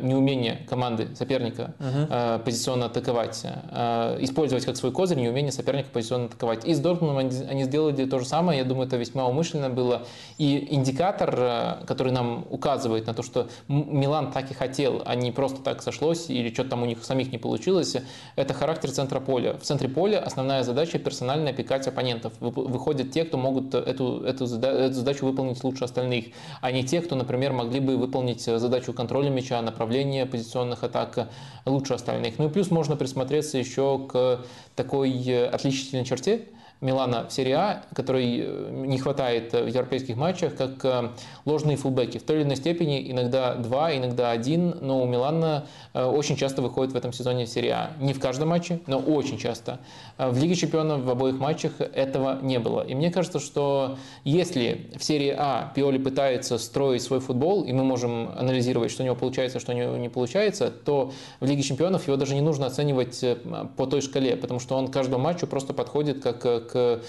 неумение 0.01 0.59
команды 0.69 1.07
соперника 1.15 1.73
э, 1.79 2.39
позиционно 2.43 2.85
атаковать, 2.85 3.41
э, 3.43 4.17
использовать 4.21 4.65
как 4.65 4.75
свой 4.77 4.91
козырь 4.91 5.17
неумение 5.19 5.51
соперника 5.51 5.89
позиционно 5.91 6.25
атаковать. 6.25 6.65
И 6.65 6.73
с 6.73 6.79
Дортмундом 6.79 7.17
они, 7.17 7.63
сделали 7.63 8.05
то 8.05 8.19
же 8.19 8.25
самое, 8.25 8.59
я 8.59 8.65
думаю, 8.65 8.87
это 8.87 8.97
весьма 8.97 9.27
умышленно 9.27 9.69
было. 9.69 10.03
И 10.37 10.67
индикатор, 10.71 11.35
э, 11.37 11.85
который 11.85 12.11
нам 12.11 12.45
указывает 12.49 13.07
на 13.07 13.13
то, 13.13 13.23
что 13.23 13.47
Милан 13.67 14.31
так 14.31 14.51
и 14.51 14.53
хотел, 14.53 15.01
а 15.05 15.15
не 15.15 15.31
просто 15.31 15.61
так 15.61 15.81
сошлось 15.81 16.29
или 16.29 16.53
что-то 16.53 16.71
там 16.71 16.83
у 16.83 16.85
них 16.85 17.03
самих 17.03 17.31
не 17.31 17.37
получилось, 17.37 17.95
это 18.35 18.53
характер 18.53 18.91
центра 18.91 19.19
поля. 19.19 19.53
В 19.57 19.61
центре 19.63 19.87
поля 19.89 20.19
основная 20.19 20.63
задача 20.63 20.99
персонально 20.99 21.49
опекать 21.51 21.87
оппонентов. 21.87 22.33
Вы- 22.39 22.51
Выходят 22.51 23.11
те, 23.11 23.25
кто 23.25 23.37
могут 23.37 23.73
эту, 23.73 24.23
эту 24.23 24.45
задачу 24.45 25.25
выполнить 25.25 25.63
лучше 25.63 25.83
остальных, 25.85 26.25
а 26.61 26.71
не 26.71 26.83
те, 26.83 27.01
кто, 27.01 27.15
например, 27.15 27.53
могли 27.53 27.79
бы 27.79 27.97
выполнить 27.97 28.41
задачу 28.41 28.93
контроля 28.93 29.29
мяча, 29.29 29.61
направления 29.71 30.25
позиционных 30.25 30.83
атак 30.83 31.29
лучше 31.65 31.93
остальных. 31.93 32.37
Ну 32.37 32.47
и 32.47 32.49
плюс 32.49 32.71
можно 32.71 32.95
присмотреться 32.95 33.57
еще 33.57 34.05
к 34.07 34.41
такой 34.75 35.11
э, 35.25 35.47
отличительной 35.47 36.05
черте, 36.05 36.47
Милана 36.81 37.27
в 37.27 37.31
серии 37.31 37.51
А, 37.51 37.83
которой 37.93 38.39
э, 38.43 38.69
не 38.71 38.97
хватает 38.97 39.53
в 39.53 39.67
европейских 39.67 40.17
матчах, 40.17 40.55
как 40.55 40.83
э, 40.83 41.09
ложные 41.45 41.77
фулбеки. 41.77 42.17
В 42.17 42.23
той 42.23 42.37
или 42.37 42.43
иной 42.43 42.55
степени 42.55 43.11
иногда 43.11 43.53
два, 43.53 43.95
иногда 43.95 44.31
один, 44.31 44.75
но 44.81 45.01
у 45.01 45.05
Милана 45.05 45.67
э, 45.93 46.03
очень 46.03 46.35
часто 46.35 46.63
выходит 46.63 46.93
в 46.93 46.95
этом 46.95 47.13
сезоне 47.13 47.45
в 47.45 47.49
серии 47.49 47.69
А. 47.69 47.91
Не 47.99 48.13
в 48.13 48.19
каждом 48.19 48.49
матче, 48.49 48.79
но 48.87 48.97
очень 48.97 49.37
часто. 49.37 49.79
Э, 50.21 50.29
В 50.29 50.37
Лиге 50.37 50.55
чемпионов 50.55 51.01
в 51.01 51.09
обоих 51.09 51.39
матчах 51.39 51.81
этого 51.81 52.39
не 52.41 52.59
было. 52.59 52.81
И 52.81 52.93
мне 52.93 53.11
кажется, 53.11 53.39
что 53.39 53.97
если 54.23 54.91
в 54.97 55.03
серии 55.03 55.33
А 55.35 55.71
Пиоли 55.75 55.97
пытается 55.97 56.57
строить 56.59 57.01
свой 57.01 57.19
футбол, 57.19 57.63
и 57.63 57.73
мы 57.73 57.83
можем 57.83 58.29
анализировать, 58.37 58.91
что 58.91 59.01
у 59.01 59.05
него 59.05 59.15
получается, 59.15 59.59
что 59.59 59.71
у 59.71 59.75
него 59.75 59.97
не 59.97 60.09
получается, 60.09 60.69
то 60.69 61.11
в 61.39 61.45
Лиге 61.45 61.63
чемпионов 61.63 62.07
его 62.07 62.17
даже 62.17 62.35
не 62.35 62.41
нужно 62.41 62.67
оценивать 62.67 63.23
э, 63.23 63.35
по 63.75 63.87
той 63.87 64.01
шкале, 64.01 64.35
потому 64.35 64.59
что 64.59 64.75
он 64.75 64.87
к 64.87 64.93
каждому 64.93 65.23
матчу 65.23 65.47
просто 65.47 65.73
подходит 65.73 66.21
как 66.21 66.45
э, 66.45 66.59
к 66.59 67.01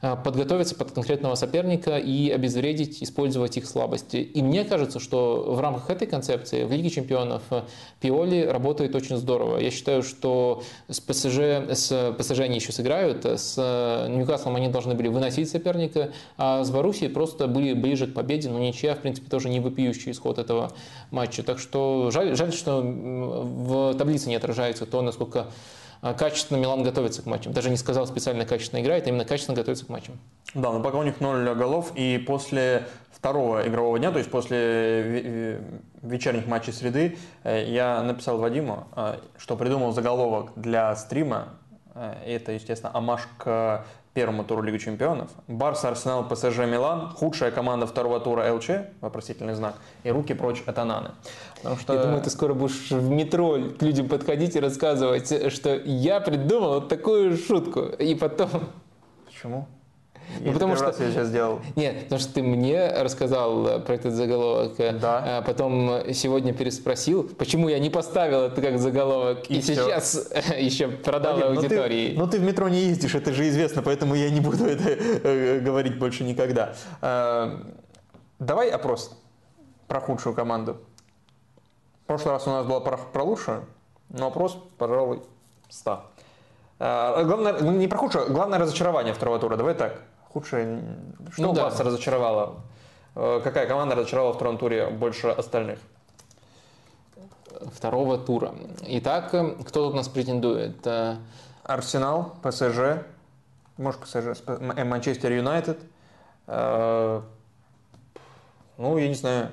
подготовиться 0.00 0.74
под 0.74 0.92
конкретного 0.92 1.34
соперника 1.34 1.98
и 1.98 2.30
обезвредить, 2.30 3.02
использовать 3.02 3.56
их 3.56 3.66
слабости. 3.66 4.16
И 4.16 4.42
мне 4.42 4.64
кажется, 4.64 5.00
что 5.00 5.44
в 5.48 5.60
рамках 5.60 5.90
этой 5.90 6.06
концепции 6.06 6.64
в 6.64 6.72
Лиге 6.72 6.90
чемпионов 6.90 7.42
Пиоли 8.00 8.46
работает 8.46 8.94
очень 8.94 9.16
здорово. 9.16 9.58
Я 9.58 9.70
считаю, 9.70 10.02
что 10.02 10.62
с 10.88 11.00
ПСЖ, 11.00 11.38
с 11.72 12.14
ПСЖ 12.18 12.40
они 12.40 12.56
еще 12.56 12.72
сыграют, 12.72 13.24
с 13.24 13.56
Ньюкаслом 14.08 14.56
они 14.56 14.68
должны 14.68 14.94
были 14.94 15.08
выносить 15.08 15.50
соперника, 15.50 16.12
а 16.36 16.64
с 16.64 16.70
Боруссией 16.70 17.10
просто 17.10 17.46
были 17.46 17.72
ближе 17.72 18.06
к 18.06 18.14
победе, 18.14 18.48
но 18.48 18.58
ничья, 18.58 18.94
в 18.94 18.98
принципе, 18.98 19.30
тоже 19.30 19.48
не 19.48 19.60
вопиющий 19.60 20.12
исход 20.12 20.38
этого 20.38 20.72
матча. 21.10 21.42
Так 21.42 21.58
что 21.58 22.10
жаль, 22.12 22.36
жаль 22.36 22.52
что 22.52 22.82
в 22.82 23.94
таблице 23.94 24.28
не 24.28 24.36
отражается 24.36 24.86
то, 24.86 25.02
насколько 25.02 25.46
качественно 26.14 26.58
Милан 26.58 26.82
готовится 26.82 27.22
к 27.22 27.26
матчам. 27.26 27.52
Даже 27.52 27.70
не 27.70 27.76
сказал 27.76 28.06
специально 28.06 28.44
качественно 28.44 28.80
играет, 28.80 29.06
а 29.06 29.10
именно 29.10 29.24
качественно 29.24 29.56
готовится 29.56 29.86
к 29.86 29.88
матчам. 29.88 30.18
Да, 30.54 30.72
но 30.72 30.80
пока 30.80 30.98
у 30.98 31.02
них 31.02 31.20
0 31.20 31.54
голов, 31.54 31.92
и 31.94 32.18
после 32.18 32.86
второго 33.10 33.66
игрового 33.66 33.98
дня, 33.98 34.12
то 34.12 34.18
есть 34.18 34.30
после 34.30 35.60
вечерних 36.02 36.46
матчей 36.46 36.72
среды, 36.72 37.18
э, 37.44 37.64
я 37.68 38.02
написал 38.02 38.38
Вадиму, 38.38 38.86
э, 38.94 39.16
что 39.38 39.56
придумал 39.56 39.92
заголовок 39.92 40.52
для 40.56 40.94
стрима. 40.96 41.48
Э, 41.94 42.14
это, 42.24 42.52
естественно, 42.52 42.92
амаш 42.94 43.22
к 43.38 43.84
первому 44.16 44.44
туру 44.44 44.62
Лиги 44.62 44.78
Чемпионов. 44.78 45.30
Барса, 45.46 45.88
Арсенал, 45.88 46.26
ПСЖ, 46.26 46.60
Милан. 46.60 47.10
Худшая 47.10 47.50
команда 47.50 47.86
второго 47.86 48.18
тура 48.18 48.50
ЛЧ, 48.50 48.70
вопросительный 49.02 49.54
знак. 49.54 49.74
И 50.04 50.10
руки 50.10 50.32
прочь 50.32 50.62
от 50.64 50.78
Ананы. 50.78 51.10
Потому 51.66 51.80
что... 51.80 51.94
Я 51.94 52.02
думаю, 52.02 52.22
ты 52.22 52.30
скоро 52.30 52.54
будешь 52.54 52.90
в 52.90 53.10
метро 53.10 53.58
к 53.78 53.82
людям 53.82 54.08
подходить 54.08 54.56
и 54.56 54.60
рассказывать, 54.60 55.52
что 55.52 55.74
я 55.74 56.20
придумал 56.20 56.74
вот 56.74 56.88
такую 56.88 57.36
шутку. 57.36 57.80
И 57.98 58.14
потом... 58.14 58.48
Почему? 59.26 59.66
Ну, 60.40 60.52
потому 60.52 60.76
что... 60.76 60.86
я 60.86 60.92
сейчас 60.92 61.28
сделал. 61.28 61.60
Нет, 61.76 62.04
потому 62.04 62.20
что 62.20 62.34
ты 62.34 62.42
мне 62.42 62.88
рассказал 63.00 63.66
э, 63.66 63.78
про 63.80 63.94
этот 63.94 64.12
заголовок, 64.12 64.78
э, 64.78 64.92
да. 64.92 65.38
а 65.38 65.42
потом 65.42 66.12
сегодня 66.12 66.52
переспросил, 66.52 67.22
почему 67.22 67.68
я 67.68 67.78
не 67.78 67.90
поставил 67.90 68.40
это 68.42 68.60
как 68.60 68.78
заголовок, 68.78 69.48
и, 69.48 69.58
и 69.58 69.62
сейчас 69.62 70.28
еще 70.58 70.88
продал 70.88 71.34
Вадим, 71.34 71.58
аудитории. 71.58 72.08
Ну 72.08 72.14
ты, 72.14 72.18
ну 72.18 72.26
ты 72.26 72.38
в 72.38 72.42
метро 72.42 72.68
не 72.68 72.86
ездишь, 72.86 73.14
это 73.14 73.32
же 73.32 73.48
известно, 73.48 73.82
поэтому 73.82 74.16
я 74.16 74.28
не 74.30 74.40
буду 74.40 74.64
это 74.64 74.90
э, 74.90 75.60
говорить 75.60 75.96
больше 75.98 76.24
никогда. 76.24 76.74
Давай 78.38 78.68
опрос 78.68 79.16
про 79.86 80.00
худшую 80.00 80.34
команду. 80.34 80.78
В 82.06 82.08
прошлый 82.08 82.34
раз 82.34 82.46
у 82.46 82.50
нас 82.50 82.64
было 82.64 82.78
про, 82.78 82.96
про 82.96 83.24
лучшую, 83.24 83.64
но 84.10 84.28
опрос, 84.28 84.56
пожалуй, 84.78 85.24
100. 85.68 86.04
Главное, 86.78 87.60
не 87.60 87.88
про 87.88 87.98
худшую, 87.98 88.32
главное 88.32 88.60
разочарование 88.60 89.12
второго 89.12 89.40
тура. 89.40 89.56
Давай 89.56 89.74
так 89.74 90.02
худшее... 90.32 90.82
Что 91.32 91.42
ну, 91.42 91.52
вас 91.52 91.76
да. 91.76 91.84
разочаровало? 91.84 92.56
Э, 93.16 93.40
какая 93.42 93.66
команда 93.66 93.94
разочаровала 93.96 94.34
в 94.34 94.36
втором 94.36 94.58
туре 94.58 94.88
больше 94.88 95.28
остальных? 95.28 95.78
Второго 97.74 98.18
тура. 98.18 98.54
Итак, 98.82 99.34
э, 99.34 99.56
кто 99.66 99.86
тут 99.86 99.94
у 99.94 99.96
нас 99.96 100.08
претендует? 100.08 100.86
Э, 100.86 101.16
Арсенал, 101.64 102.36
ПСЖ, 102.42 103.02
может 103.78 104.00
ПСЖ, 104.02 104.42
Манчестер 104.46 105.32
Юнайтед. 105.32 105.80
Ну, 106.46 107.22
я 108.98 109.08
не 109.08 109.14
знаю, 109.14 109.50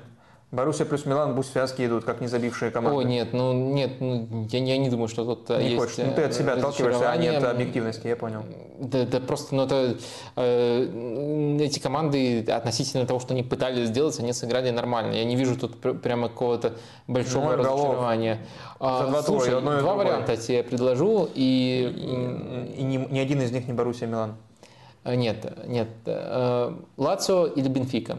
Боруссия 0.54 0.86
плюс 0.86 1.04
Милан 1.04 1.34
пусть 1.34 1.50
связки 1.50 1.84
идут, 1.84 2.04
как 2.04 2.20
не 2.20 2.28
забившие 2.28 2.70
команды. 2.70 2.98
О, 2.98 3.02
нет, 3.02 3.32
ну 3.32 3.52
нет, 3.52 4.00
ну, 4.00 4.46
я, 4.50 4.62
я 4.62 4.78
не 4.78 4.88
думаю, 4.88 5.08
что 5.08 5.24
тут 5.24 5.48
не 5.48 5.70
есть 5.70 5.76
хочешь. 5.76 5.98
Ну 5.98 6.12
ты 6.14 6.22
от 6.22 6.34
себя 6.34 6.52
отталкиваешься, 6.52 7.10
а 7.10 7.16
нет 7.16 7.42
объективности, 7.42 8.06
я 8.06 8.16
понял. 8.16 8.44
Да, 8.78 9.04
да 9.04 9.20
просто, 9.20 9.54
ну 9.54 9.64
это, 9.64 9.96
э, 10.36 11.58
эти 11.60 11.78
команды 11.80 12.42
относительно 12.42 13.06
того, 13.06 13.20
что 13.20 13.34
они 13.34 13.42
пытались 13.42 13.88
сделать, 13.88 14.18
они 14.20 14.32
сыграли 14.32 14.70
нормально. 14.70 15.14
Я 15.14 15.24
не 15.24 15.36
вижу 15.36 15.56
тут 15.56 15.80
пр- 15.80 15.94
прямо 15.94 16.28
какого-то 16.28 16.74
большого 17.06 17.50
ну, 17.50 17.56
разочарования. 17.56 18.46
А, 18.78 19.08
два 19.08 19.22
слушай, 19.22 19.50
тура, 19.50 19.60
два 19.60 19.76
другое. 19.78 19.96
варианта 19.96 20.36
тебе 20.36 20.62
предложу. 20.62 21.28
И, 21.34 22.74
и, 22.76 22.80
и, 22.80 22.82
ни, 22.82 22.96
ни 22.96 23.18
один 23.18 23.42
из 23.42 23.50
них 23.50 23.66
не 23.66 23.72
Боруссия 23.72 24.06
Милан. 24.06 24.36
Нет, 25.04 25.66
нет. 25.66 25.88
Э, 26.06 26.72
Лацио 26.96 27.46
или 27.46 27.68
Бенфика? 27.68 28.18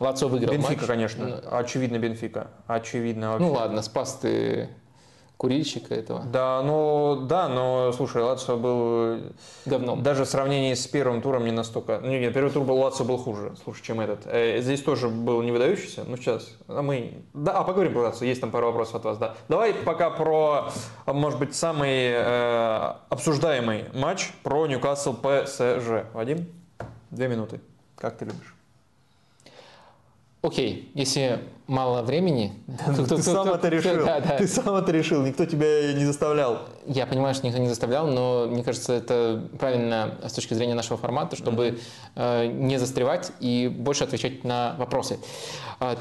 Лацо 0.00 0.28
выиграл 0.28 0.54
Бенфика, 0.54 0.80
матч. 0.80 0.86
конечно. 0.86 1.26
Ну, 1.26 1.56
Очевидно 1.56 1.98
Бенфика. 1.98 2.48
Очевидно 2.66 3.32
вообще. 3.32 3.46
Ну 3.46 3.52
ладно, 3.52 3.82
спас 3.82 4.14
ты 4.14 4.70
курильщика 5.40 5.94
этого. 5.94 6.22
Да, 6.24 6.62
ну 6.62 7.24
да, 7.26 7.48
но 7.48 7.92
слушай, 7.92 8.22
Лацио 8.22 8.58
был 8.58 9.32
говном. 9.64 10.02
Даже 10.02 10.24
в 10.24 10.28
сравнении 10.28 10.74
с 10.74 10.86
первым 10.86 11.22
туром 11.22 11.46
не 11.46 11.50
настолько. 11.50 11.98
Ну 12.02 12.08
нет, 12.08 12.34
первый 12.34 12.50
тур 12.50 12.62
был 12.64 12.76
Лацио 12.76 13.06
был 13.06 13.16
хуже, 13.16 13.54
слушай, 13.64 13.82
чем 13.82 14.00
этот. 14.00 14.26
Э, 14.26 14.60
здесь 14.60 14.82
тоже 14.82 15.08
был 15.08 15.40
не 15.40 15.50
выдающийся. 15.50 16.04
Ну 16.06 16.18
сейчас, 16.18 16.46
а 16.68 16.82
мы, 16.82 17.24
да, 17.32 17.52
а 17.52 17.64
поговорим 17.64 17.94
про 17.94 18.00
Лацио. 18.02 18.26
Есть 18.26 18.42
там 18.42 18.50
пару 18.50 18.66
вопросов 18.66 18.96
от 18.96 19.04
вас, 19.04 19.16
да. 19.16 19.34
Давай 19.48 19.72
пока 19.72 20.10
про, 20.10 20.70
может 21.06 21.38
быть, 21.38 21.54
самый 21.54 22.10
э, 22.12 22.92
обсуждаемый 23.08 23.86
матч 23.94 24.32
про 24.42 24.66
Ньюкасл 24.66 25.14
ПСЖ. 25.14 26.04
Вадим, 26.12 26.48
две 27.10 27.28
минуты. 27.28 27.62
Как 27.96 28.18
ты 28.18 28.26
любишь? 28.26 28.54
Окей, 30.42 30.90
если 30.94 31.40
мало 31.66 32.02
времени... 32.02 32.52
Ты, 32.86 33.04
кто, 33.04 33.16
ты 33.16 33.22
сам 33.22 33.48
это 33.48 33.68
решил. 33.68 34.04
Да, 34.04 34.20
да. 34.20 34.38
Ты 34.38 34.48
сам 34.48 34.74
это 34.74 34.90
решил, 34.90 35.22
никто 35.22 35.44
тебя 35.44 35.92
не 35.92 36.04
заставлял. 36.04 36.60
Я 36.86 37.06
понимаю, 37.06 37.34
что 37.34 37.46
никто 37.46 37.60
не 37.60 37.68
заставлял, 37.68 38.06
но 38.06 38.46
мне 38.48 38.64
кажется, 38.64 38.94
это 38.94 39.48
правильно 39.58 40.18
с 40.26 40.32
точки 40.32 40.54
зрения 40.54 40.74
нашего 40.74 40.96
формата, 40.96 41.36
чтобы 41.36 41.66
mm-hmm. 41.68 41.80
э, 42.16 42.46
не 42.46 42.78
застревать 42.78 43.32
и 43.40 43.68
больше 43.68 44.04
отвечать 44.04 44.42
на 44.42 44.74
вопросы. 44.78 45.18
А, 45.78 45.96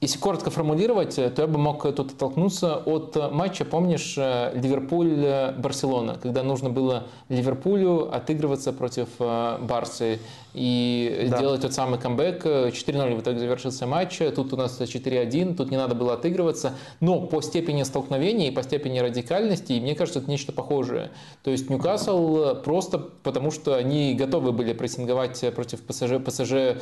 если 0.00 0.18
коротко 0.18 0.50
формулировать, 0.50 1.16
то 1.16 1.32
я 1.36 1.46
бы 1.48 1.58
мог 1.58 1.82
тут 1.82 2.12
оттолкнуться 2.12 2.76
от 2.76 3.32
матча, 3.32 3.64
помнишь, 3.64 4.14
э, 4.16 4.52
Ливерпуль-Барселона, 4.54 6.18
когда 6.20 6.44
нужно 6.44 6.70
было 6.70 7.08
Ливерпулю 7.28 8.14
отыгрываться 8.14 8.72
против 8.72 9.08
э, 9.18 9.58
Барсы 9.60 10.20
и 10.54 11.28
да. 11.30 11.38
делать 11.38 11.60
тот 11.60 11.72
самый 11.72 11.98
камбэк. 11.98 12.44
4-0 12.44 13.14
в 13.14 13.20
итоге 13.20 13.38
завершился 13.38 13.86
матч. 13.86 14.18
Тут 14.34 14.52
у 14.52 14.56
нас 14.56 14.80
4-1, 14.80 15.54
тут 15.54 15.70
не 15.70 15.76
надо 15.76 15.94
было 15.94 16.14
отыгрываться. 16.14 16.74
Но 17.00 17.20
по 17.20 17.42
степени 17.42 17.82
столкновения 17.82 18.48
и 18.48 18.50
по 18.50 18.62
степени 18.62 18.98
радикальности, 18.98 19.74
мне 19.74 19.94
кажется, 19.94 20.20
это 20.20 20.30
нечто 20.30 20.52
похожее. 20.52 21.10
То 21.42 21.50
есть 21.50 21.70
Ньюкасл 21.70 22.56
просто 22.62 22.98
потому, 22.98 23.50
что 23.50 23.76
они 23.76 24.14
готовы 24.14 24.52
были 24.52 24.72
прессинговать 24.72 25.44
против 25.54 25.82
ПСЖ, 25.82 26.24
ПСЖ 26.24 26.52
э, 26.52 26.76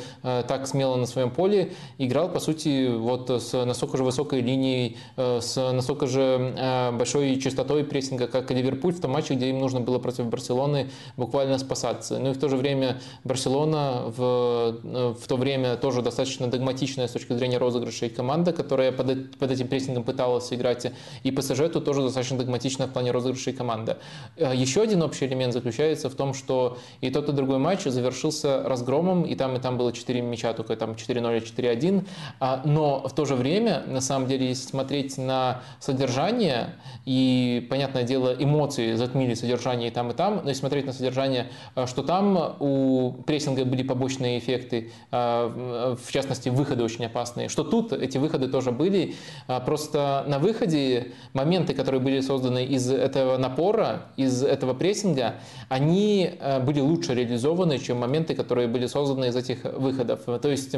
так 0.47 0.67
смело 0.67 0.95
на 0.95 1.05
своем 1.05 1.31
поле, 1.31 1.73
играл, 1.97 2.29
по 2.29 2.39
сути, 2.39 2.87
вот 2.95 3.29
с 3.29 3.65
настолько 3.65 3.97
же 3.97 4.03
высокой 4.03 4.41
линией, 4.41 4.97
э, 5.17 5.39
с 5.41 5.71
настолько 5.71 6.07
же 6.07 6.53
э, 6.57 6.91
большой 6.91 7.39
частотой 7.39 7.83
прессинга, 7.83 8.27
как 8.27 8.51
и 8.51 8.53
Ливерпуль 8.53 8.93
в 8.93 9.01
том 9.01 9.11
матче, 9.11 9.35
где 9.35 9.49
им 9.49 9.59
нужно 9.59 9.81
было 9.81 9.99
против 9.99 10.25
Барселоны 10.25 10.89
буквально 11.17 11.57
спасаться. 11.57 12.19
Ну 12.19 12.31
и 12.31 12.33
в 12.33 12.39
то 12.39 12.49
же 12.49 12.55
время 12.55 12.99
Барселона 13.23 13.56
Барселона 13.57 14.03
в, 14.05 15.13
в 15.13 15.27
то 15.27 15.37
время 15.37 15.77
тоже 15.77 16.01
достаточно 16.01 16.47
догматичная 16.47 17.07
с 17.07 17.11
точки 17.11 17.33
зрения 17.33 17.57
розыгрышей 17.57 18.09
команда, 18.09 18.53
которая 18.53 18.91
под, 18.91 19.37
под 19.37 19.51
этим 19.51 19.67
прессингом 19.67 20.03
пыталась 20.03 20.51
играть. 20.53 20.91
И 21.23 21.31
ПСЖ 21.31 21.69
тут 21.73 21.85
тоже 21.85 22.01
достаточно 22.03 22.37
догматичная 22.37 22.87
в 22.87 22.91
плане 22.91 23.11
розыгрышей 23.11 23.53
команда. 23.53 23.97
Э, 24.35 24.53
еще 24.55 24.81
один 24.81 25.01
общий 25.01 25.25
элемент 25.25 25.53
заключается 25.53 26.09
в 26.09 26.15
том, 26.15 26.33
что 26.33 26.77
и 27.01 27.09
тот, 27.09 27.29
и 27.29 27.31
другой 27.31 27.57
матч 27.57 27.83
завершился 27.83 28.63
разгромом, 28.63 29.23
и 29.23 29.35
там, 29.35 29.55
и 29.55 29.59
там 29.59 29.77
было 29.77 29.91
4 29.91 30.21
мяча, 30.21 30.53
только 30.53 30.75
там 30.75 30.91
4-0 30.91 31.37
и 31.37 31.41
4-1. 31.41 32.05
А, 32.39 32.61
но 32.65 33.07
в 33.07 33.13
то 33.13 33.25
же 33.25 33.35
время, 33.35 33.83
на 33.87 34.01
самом 34.01 34.27
деле, 34.27 34.47
если 34.47 34.67
смотреть 34.67 35.17
на 35.17 35.61
содержание, 35.79 36.75
и, 37.05 37.65
понятное 37.69 38.03
дело, 38.03 38.35
эмоции 38.37 38.93
затмили 38.93 39.33
содержание 39.33 39.89
и 39.89 39.91
там, 39.91 40.11
и 40.11 40.13
там, 40.13 40.41
но 40.43 40.49
если 40.49 40.59
смотреть 40.59 40.85
на 40.85 40.93
содержание, 40.93 41.47
э, 41.75 41.87
что 41.87 42.03
там 42.03 42.55
у 42.59 43.13
прессинга 43.47 43.65
были 43.65 43.83
побочные 43.83 44.39
эффекты, 44.39 44.91
а, 45.11 45.95
в 45.95 46.11
частности, 46.11 46.49
выходы 46.49 46.83
очень 46.83 47.05
опасные. 47.05 47.49
Что 47.49 47.63
тут 47.63 47.93
эти 47.93 48.17
выходы 48.17 48.47
тоже 48.47 48.71
были. 48.71 49.15
А, 49.47 49.59
просто 49.59 50.25
на 50.27 50.39
выходе 50.39 51.13
моменты, 51.33 51.73
которые 51.73 52.01
были 52.01 52.21
созданы 52.21 52.65
из 52.65 52.91
этого 52.91 53.37
напора, 53.37 54.07
из 54.17 54.43
этого 54.43 54.73
прессинга, 54.73 55.35
они 55.69 56.31
а, 56.39 56.59
были 56.59 56.81
лучше 56.81 57.13
реализованы, 57.13 57.79
чем 57.79 57.99
моменты, 57.99 58.35
которые 58.35 58.67
были 58.67 58.87
созданы 58.87 59.27
из 59.27 59.35
этих 59.35 59.63
выходов. 59.63 60.21
То 60.41 60.49
есть 60.49 60.75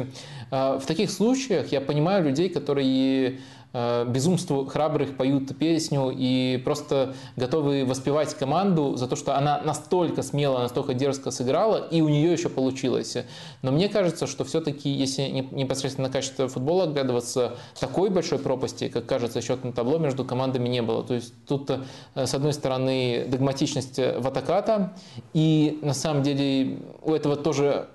в 0.50 0.82
таких 0.86 1.10
случаях 1.10 1.72
я 1.72 1.80
понимаю, 1.80 2.24
людей, 2.24 2.48
которые 2.48 3.38
безумству 3.72 4.66
храбрых 4.66 5.16
поют 5.16 5.56
песню 5.56 6.12
и 6.14 6.60
просто 6.64 7.14
готовы 7.36 7.84
воспевать 7.84 8.34
команду 8.34 8.96
за 8.96 9.06
то, 9.06 9.16
что 9.16 9.36
она 9.36 9.60
настолько 9.62 10.22
смело, 10.22 10.58
настолько 10.58 10.94
дерзко 10.94 11.30
сыграла, 11.30 11.86
и 11.90 12.00
у 12.00 12.08
нее 12.08 12.32
еще 12.32 12.48
получилось. 12.48 13.16
Но 13.62 13.70
мне 13.70 13.88
кажется, 13.88 14.26
что 14.26 14.44
все-таки, 14.44 14.90
если 14.90 15.22
непосредственно 15.52 16.08
на 16.08 16.12
качество 16.12 16.48
футбола 16.48 16.84
оглядываться, 16.84 17.56
такой 17.78 18.10
большой 18.10 18.38
пропасти, 18.38 18.88
как 18.88 19.06
кажется, 19.06 19.40
счетное 19.40 19.72
табло 19.72 19.98
между 19.98 20.24
командами 20.24 20.68
не 20.68 20.82
было. 20.82 21.04
То 21.04 21.14
есть 21.14 21.32
тут, 21.46 21.70
э, 21.70 22.26
с 22.26 22.34
одной 22.34 22.52
стороны, 22.52 23.26
догматичность 23.28 23.98
в 23.98 24.26
атаката, 24.26 24.94
и 25.32 25.78
на 25.82 25.94
самом 25.94 26.22
деле 26.22 26.78
у 27.02 27.12
этого 27.12 27.36
тоже 27.36 27.88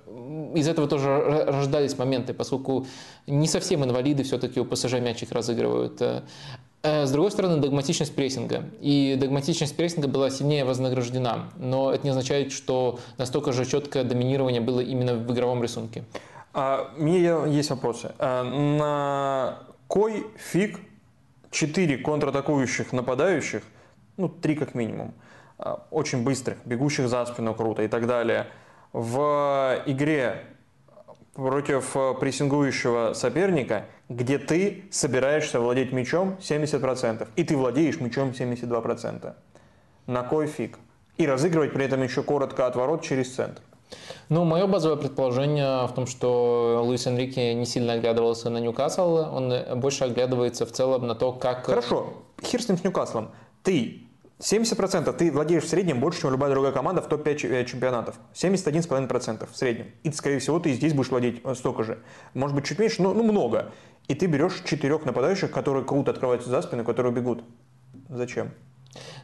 из 0.56 0.68
этого 0.68 0.88
тоже 0.88 1.46
рождались 1.48 1.98
моменты, 1.98 2.34
поскольку 2.34 2.88
не 3.28 3.48
совсем 3.48 3.84
инвалиды 3.84 4.24
все-таки 4.24 4.60
у 4.60 4.66
ПСЖ 4.66 4.94
мячик 4.94 5.32
разыгрывают. 5.32 6.02
Э, 6.02 6.22
э, 6.84 7.06
с 7.06 7.12
другой 7.12 7.32
стороны, 7.32 7.58
догматичность 7.58 8.16
прессинга. 8.16 8.64
И 8.82 9.18
догматичность 9.20 9.76
прессинга 9.76 10.08
была 10.08 10.30
сильнее 10.30 10.66
вознаграждена. 10.66 11.52
Но 11.58 11.92
это 11.92 12.04
не 12.04 12.10
означает, 12.10 12.52
что 12.52 13.00
настолько 13.18 13.52
же 13.52 13.66
четкое 13.66 14.04
доминирование 14.04 14.62
было 14.62 14.80
именно 14.80 15.16
в 15.16 15.32
игровом 15.32 15.62
рисунке. 15.62 16.04
А, 16.54 16.92
у 16.98 17.02
меня 17.02 17.46
есть 17.46 17.70
вопросы. 17.70 18.14
А, 18.18 18.44
на 18.44 19.60
кой 19.88 20.26
фиг 20.38 20.80
четыре 21.52 21.98
контратакующих 21.98 22.92
нападающих, 22.92 23.64
ну, 24.18 24.30
три 24.30 24.56
как 24.56 24.76
минимум, 24.76 25.14
очень 25.90 26.24
быстрых, 26.24 26.58
бегущих 26.66 27.08
за 27.08 27.26
спину 27.26 27.54
круто 27.54 27.82
и 27.84 27.88
так 27.88 28.08
далее– 28.08 28.48
в 28.96 29.84
игре 29.88 30.46
против 31.34 31.98
прессингующего 32.18 33.12
соперника, 33.14 33.88
где 34.08 34.38
ты 34.38 34.86
собираешься 34.90 35.60
владеть 35.60 35.92
мячом 35.92 36.38
70%, 36.40 37.28
и 37.36 37.44
ты 37.44 37.58
владеешь 37.58 38.00
мячом 38.00 38.30
72%. 38.30 39.34
На 40.08 40.24
кой 40.24 40.48
фиг? 40.48 40.80
И 41.18 41.28
разыгрывать 41.28 41.74
при 41.74 41.84
этом 41.86 42.04
еще 42.04 42.24
коротко 42.24 42.68
от 42.68 42.78
ворот 42.78 43.02
через 43.02 43.36
центр. 43.36 43.62
Ну, 44.30 44.46
мое 44.46 44.66
базовое 44.66 44.96
предположение 44.96 45.86
в 45.88 45.92
том, 45.94 46.08
что 46.08 46.82
Луис 46.82 47.06
Энрике 47.06 47.54
не 47.54 47.66
сильно 47.66 47.94
оглядывался 47.94 48.50
на 48.50 48.60
Ньюкасл, 48.60 49.36
он 49.36 49.54
больше 49.76 50.06
оглядывается 50.06 50.66
в 50.66 50.72
целом 50.72 51.06
на 51.06 51.16
то, 51.16 51.34
как... 51.34 51.66
Хорошо, 51.66 52.14
хер 52.42 52.62
с 52.62 52.70
ним 52.70 52.78
с 52.78 52.84
Ньюкаслом. 52.86 53.32
Ты 53.62 54.05
70% 54.40 55.14
ты 55.14 55.32
владеешь 55.32 55.64
в 55.64 55.70
среднем 55.70 56.00
больше, 56.02 56.22
чем 56.22 56.32
любая 56.32 56.52
другая 56.52 56.74
команда 56.74 57.02
в 57.02 57.08
топ-5 57.08 57.48
э, 57.48 57.66
чемпионатов. 57.66 58.20
71,5% 58.34 59.48
в 59.50 59.56
среднем. 59.56 59.92
И, 60.04 60.12
скорее 60.12 60.40
всего, 60.40 60.60
ты 60.60 60.74
здесь 60.74 60.94
будешь 60.94 61.10
владеть 61.10 61.42
э, 61.44 61.56
столько 61.56 61.84
же. 61.84 62.00
Может 62.34 62.56
быть, 62.56 62.66
чуть 62.66 62.78
меньше, 62.78 63.02
но 63.02 63.14
ну, 63.14 63.24
много. 63.24 63.72
И 64.08 64.14
ты 64.14 64.26
берешь 64.26 64.62
четырех 64.66 65.06
нападающих, 65.06 65.52
которые 65.52 65.86
круто 65.86 66.12
открываются 66.12 66.50
за 66.50 66.62
спину, 66.62 66.84
которые 66.84 67.14
бегут. 67.14 67.44
Зачем? 68.10 68.52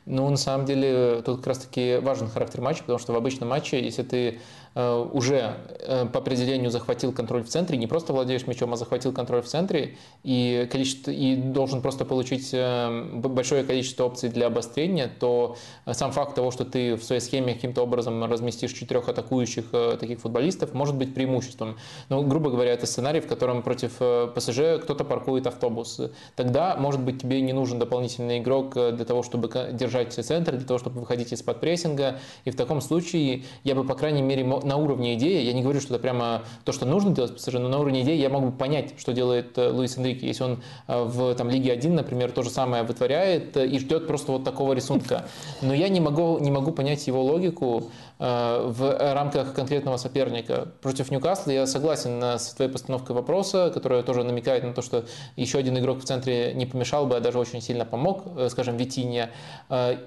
Ну, 0.06 0.30
на 0.30 0.38
самом 0.38 0.66
деле, 0.66 1.22
тут 1.22 1.38
как 1.38 1.48
раз-таки 1.48 1.98
важен 1.98 2.28
характер 2.28 2.62
матча, 2.62 2.82
потому 2.82 3.00
что 3.00 3.14
в 3.14 3.16
обычном 3.16 3.50
матче, 3.50 3.84
если 3.84 4.04
ты 4.04 4.40
уже 4.74 5.58
э, 5.80 6.06
по 6.06 6.20
определению 6.20 6.72
захватил 6.72 7.12
контроль 7.12 7.44
в 7.44 7.50
центре, 7.50 7.78
не 7.78 7.88
просто 7.88 8.14
владеешь 8.14 8.48
мячом, 8.48 8.72
а 8.72 8.78
захватил 8.78 9.12
контроль 9.12 9.42
в 9.42 9.48
центре 9.48 9.98
и, 10.24 10.68
количество, 10.72 11.12
и 11.12 11.36
должен 11.36 11.82
просто 11.82 12.06
получить 12.06 12.52
э, 12.54 13.06
большое 13.16 13.64
количество 13.66 14.06
опций 14.06 14.30
для 14.30 14.48
обострения, 14.48 15.12
то 15.20 15.58
сам 15.92 16.12
факт 16.14 16.36
того, 16.36 16.52
что 16.52 16.64
ты 16.64 16.96
в 16.96 17.04
своей 17.04 17.20
схеме 17.20 17.54
каким-то 17.54 17.82
образом 17.82 18.24
разместишь 18.24 18.72
четырех 18.72 19.10
атакующих 19.10 19.66
таких 20.00 20.22
футболистов, 20.22 20.74
может 20.74 20.96
быть 20.96 21.14
преимуществом. 21.14 21.78
Ну, 22.10 22.24
грубо 22.24 22.50
говоря, 22.50 22.72
это 22.72 22.86
сценарий, 22.86 23.20
в 23.20 23.28
котором 23.28 23.64
против 23.64 24.00
ПСЖ 24.34 24.82
кто-то 24.82 25.04
паркует 25.04 25.48
автобус. 25.48 26.00
Тогда, 26.36 26.78
может 26.78 27.02
быть, 27.02 27.22
тебе 27.22 27.42
не 27.42 27.54
нужен 27.54 27.80
дополнительный 27.80 28.40
игрок 28.40 28.74
для 28.74 29.06
того, 29.06 29.24
чтобы 29.24 29.50
держать 29.74 30.14
центр, 30.14 30.56
для 30.56 30.66
того, 30.66 30.80
чтобы 30.80 31.02
выходить 31.02 31.34
из-под 31.34 31.60
прессинга. 31.60 32.20
И 32.46 32.52
в 32.52 32.56
таком 32.56 32.82
случае 32.82 33.44
я 33.64 33.76
бы, 33.76 33.84
по 33.84 33.96
крайней 33.96 34.22
мере, 34.22 34.44
на 34.64 34.78
уровне 34.78 35.16
идеи, 35.16 35.44
я 35.44 35.54
не 35.54 35.62
говорю, 35.62 35.82
что 35.82 35.94
это 35.94 36.02
прямо 36.02 36.44
то, 36.66 36.72
что 36.72 36.86
нужно 36.86 37.12
делать 37.12 37.36
ПСЖ, 37.36 37.54
но 37.54 37.70
на 37.70 37.80
уровне 37.80 38.02
идеи 38.02 38.18
я 38.18 38.30
могу 38.30 38.52
понять, 38.52 38.94
что 38.98 39.14
делает 39.14 39.58
э, 39.58 39.70
Луис 39.70 39.98
Энрике, 39.98 40.28
если 40.28 40.44
он 40.44 40.64
э, 40.88 41.04
в 41.04 41.36
там, 41.36 41.50
Лиге 41.50 41.72
1, 41.72 41.96
например, 41.96 42.32
то 42.32 42.44
же 42.44 42.50
самое 42.50 42.84
вытворяет 42.84 43.58
э, 43.58 43.68
и 43.68 43.80
ждет 43.80 44.08
просто 44.08 44.32
вот 44.32 44.44
такого 44.44 44.74
рисунка. 44.74 45.26
Но 45.62 45.74
я 45.74 45.90
не 45.90 46.00
могу, 46.00 46.40
не 46.40 46.52
могу 46.52 46.72
понять 46.72 47.06
его 47.08 47.24
логику 47.24 47.90
в 48.22 49.14
рамках 49.14 49.54
конкретного 49.56 49.98
соперника. 49.98 50.68
Против 50.82 51.10
Ньюкасла 51.10 51.50
я 51.52 51.66
согласен 51.66 52.22
с 52.22 52.54
твоей 52.54 52.72
постановкой 52.72 53.16
вопроса, 53.16 53.72
которая 53.74 54.04
тоже 54.04 54.24
намекает 54.24 54.64
на 54.64 54.74
то, 54.74 54.84
что 54.84 55.06
еще 55.36 55.58
один 55.58 55.78
игрок 55.80 56.00
в 56.00 56.04
центре 56.04 56.54
не 56.54 56.68
помешал 56.68 57.08
бы, 57.08 57.16
а 57.16 57.20
даже 57.20 57.40
очень 57.40 57.62
сильно 57.62 57.84
помог, 57.84 58.24
скажем, 58.50 58.78
Витинья. 58.78 59.32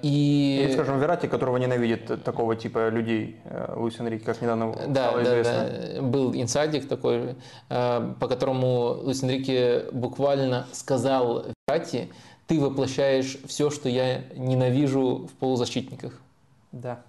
И... 0.01 0.61
Или, 0.63 0.71
скажем, 0.71 0.99
Верати, 0.99 1.27
которого 1.27 1.57
ненавидит 1.57 2.23
такого 2.23 2.55
типа 2.55 2.87
людей 2.87 3.41
Луис 3.75 3.99
Энрике, 3.99 4.23
как 4.23 4.41
недавно 4.41 4.73
да, 4.87 5.09
стало 5.09 5.21
да, 5.21 5.23
известно. 5.23 5.69
Да. 5.95 6.01
Был 6.01 6.33
инсайдик 6.33 6.87
такой, 6.87 7.35
э, 7.69 8.13
по 8.19 8.27
которому 8.27 9.01
Луис 9.03 9.23
Энрике 9.23 9.85
буквально 9.91 10.67
сказал 10.71 11.45
Верати, 11.67 12.09
ты 12.47 12.59
воплощаешь 12.59 13.37
все, 13.45 13.69
что 13.69 13.89
я 13.89 14.21
ненавижу 14.35 15.27
в 15.27 15.33
полузащитниках. 15.33 16.13
Да. 16.71 17.01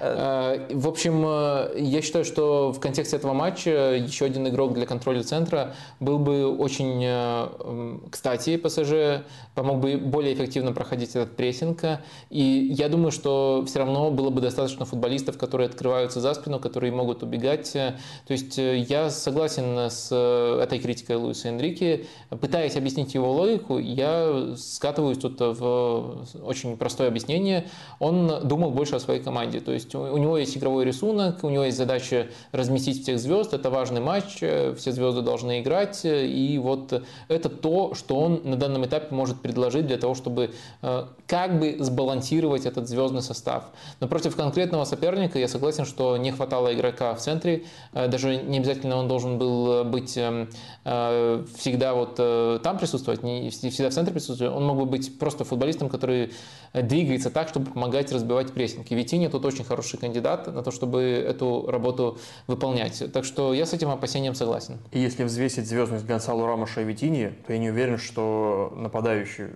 Э, 0.00 0.66
в 0.70 0.88
общем, 0.88 1.24
э, 1.24 1.78
я 1.78 2.02
считаю, 2.02 2.24
что 2.24 2.72
в 2.72 2.80
контексте 2.80 3.16
этого 3.16 3.32
матча 3.32 3.94
еще 3.94 4.24
один 4.24 4.46
игрок 4.48 4.74
для 4.74 4.86
контроля 4.86 5.22
центра 5.22 5.74
был 6.00 6.18
бы 6.18 6.46
очень 6.56 7.02
э, 7.04 7.98
кстати 8.10 8.56
ПСЖ, 8.56 9.24
помог 9.54 9.80
бы 9.80 9.96
более 9.96 10.34
эффективно 10.34 10.72
проходить 10.72 11.10
этот 11.10 11.36
прессинг. 11.36 11.82
И 12.30 12.42
я 12.42 12.88
думаю, 12.88 13.12
что 13.12 13.64
все 13.66 13.78
равно 13.78 14.10
было 14.10 14.30
бы 14.30 14.40
достаточно 14.40 14.84
футболистов, 14.84 15.38
которые 15.38 15.68
открываются 15.68 16.20
за 16.20 16.34
спину, 16.34 16.58
которые 16.58 16.92
могут 16.92 17.22
убегать. 17.22 17.72
То 17.72 17.94
есть 18.28 18.58
я 18.58 19.10
согласен 19.10 19.90
с 19.90 20.12
этой 20.12 20.78
критикой 20.78 21.16
Луиса 21.16 21.48
Энрике. 21.48 22.06
Пытаясь 22.30 22.76
объяснить 22.76 23.14
его 23.14 23.32
логику, 23.32 23.78
я 23.78 24.54
скатываюсь 24.56 25.18
тут 25.18 25.40
в 25.40 26.24
очень 26.44 26.76
простое 26.76 27.08
объяснение. 27.08 27.68
Он 27.98 28.46
думал 28.46 28.70
больше 28.70 28.96
о 28.96 29.00
своей 29.00 29.20
команде. 29.20 29.61
То 29.64 29.72
есть 29.72 29.94
у 29.94 30.16
него 30.16 30.38
есть 30.38 30.56
игровой 30.56 30.84
рисунок, 30.84 31.44
у 31.44 31.50
него 31.50 31.64
есть 31.64 31.78
задача 31.78 32.28
разместить 32.52 33.02
всех 33.02 33.18
звезд, 33.18 33.54
это 33.54 33.70
важный 33.70 34.00
матч, 34.00 34.38
э, 34.40 34.74
все 34.74 34.92
звезды 34.92 35.22
должны 35.22 35.60
играть, 35.60 36.04
э, 36.04 36.26
и 36.26 36.58
вот 36.58 37.02
это 37.28 37.48
то, 37.48 37.94
что 37.94 38.16
он 38.16 38.40
на 38.44 38.56
данном 38.56 38.84
этапе 38.86 39.14
может 39.14 39.40
предложить 39.40 39.86
для 39.86 39.96
того, 39.96 40.14
чтобы 40.14 40.50
э, 40.82 41.04
как 41.26 41.58
бы 41.58 41.76
сбалансировать 41.78 42.66
этот 42.66 42.88
звездный 42.88 43.22
состав. 43.22 43.64
Но 44.00 44.08
против 44.08 44.36
конкретного 44.36 44.84
соперника 44.84 45.38
я 45.38 45.48
согласен, 45.48 45.84
что 45.84 46.16
не 46.16 46.30
хватало 46.30 46.72
игрока 46.74 47.14
в 47.14 47.20
центре, 47.20 47.64
даже 47.92 48.36
не 48.36 48.58
обязательно 48.58 48.96
он 48.96 49.08
должен 49.08 49.38
был 49.38 49.84
быть 49.84 50.16
эм, 50.16 50.48
всегда 50.84 51.94
вот 51.94 52.16
там 52.16 52.78
присутствовать, 52.78 53.22
не 53.22 53.50
всегда 53.50 53.90
в 53.90 53.94
центре 53.94 54.12
присутствовать, 54.12 54.54
он 54.54 54.64
мог 54.64 54.78
бы 54.78 54.86
быть 54.86 55.18
просто 55.18 55.44
футболистом, 55.44 55.88
который 55.88 56.32
двигается 56.74 57.30
так, 57.30 57.48
чтобы 57.48 57.70
помогать 57.70 58.12
разбивать 58.12 58.52
прессинг. 58.52 58.90
И 58.90 58.94
Витини 58.94 59.28
тут 59.28 59.44
очень 59.44 59.51
хороший 59.60 59.98
кандидат 59.98 60.46
на 60.46 60.62
то, 60.62 60.70
чтобы 60.70 61.02
эту 61.02 61.66
работу 61.68 62.18
выполнять. 62.46 63.12
Так 63.12 63.24
что 63.24 63.52
я 63.54 63.66
с 63.66 63.72
этим 63.72 63.90
опасением 63.90 64.34
согласен. 64.34 64.78
И 64.90 64.98
если 64.98 65.24
взвесить 65.24 65.66
звездность 65.68 66.06
Гонсалу 66.06 66.46
Рамоша 66.46 66.80
и 66.80 66.84
Витини, 66.84 67.32
то 67.46 67.52
я 67.52 67.58
не 67.58 67.70
уверен, 67.70 67.98
что 67.98 68.72
нападающий 68.76 69.48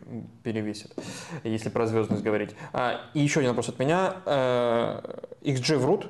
перевесит, 0.42 0.92
если 1.44 1.68
про 1.70 1.86
звездность 1.86 2.22
говорить. 2.22 2.50
А, 2.72 3.00
и 3.14 3.20
еще 3.20 3.40
один 3.40 3.50
вопрос 3.50 3.68
от 3.68 3.78
меня. 3.78 4.16
XG 4.26 5.74
э, 5.74 5.76
врут, 5.78 6.08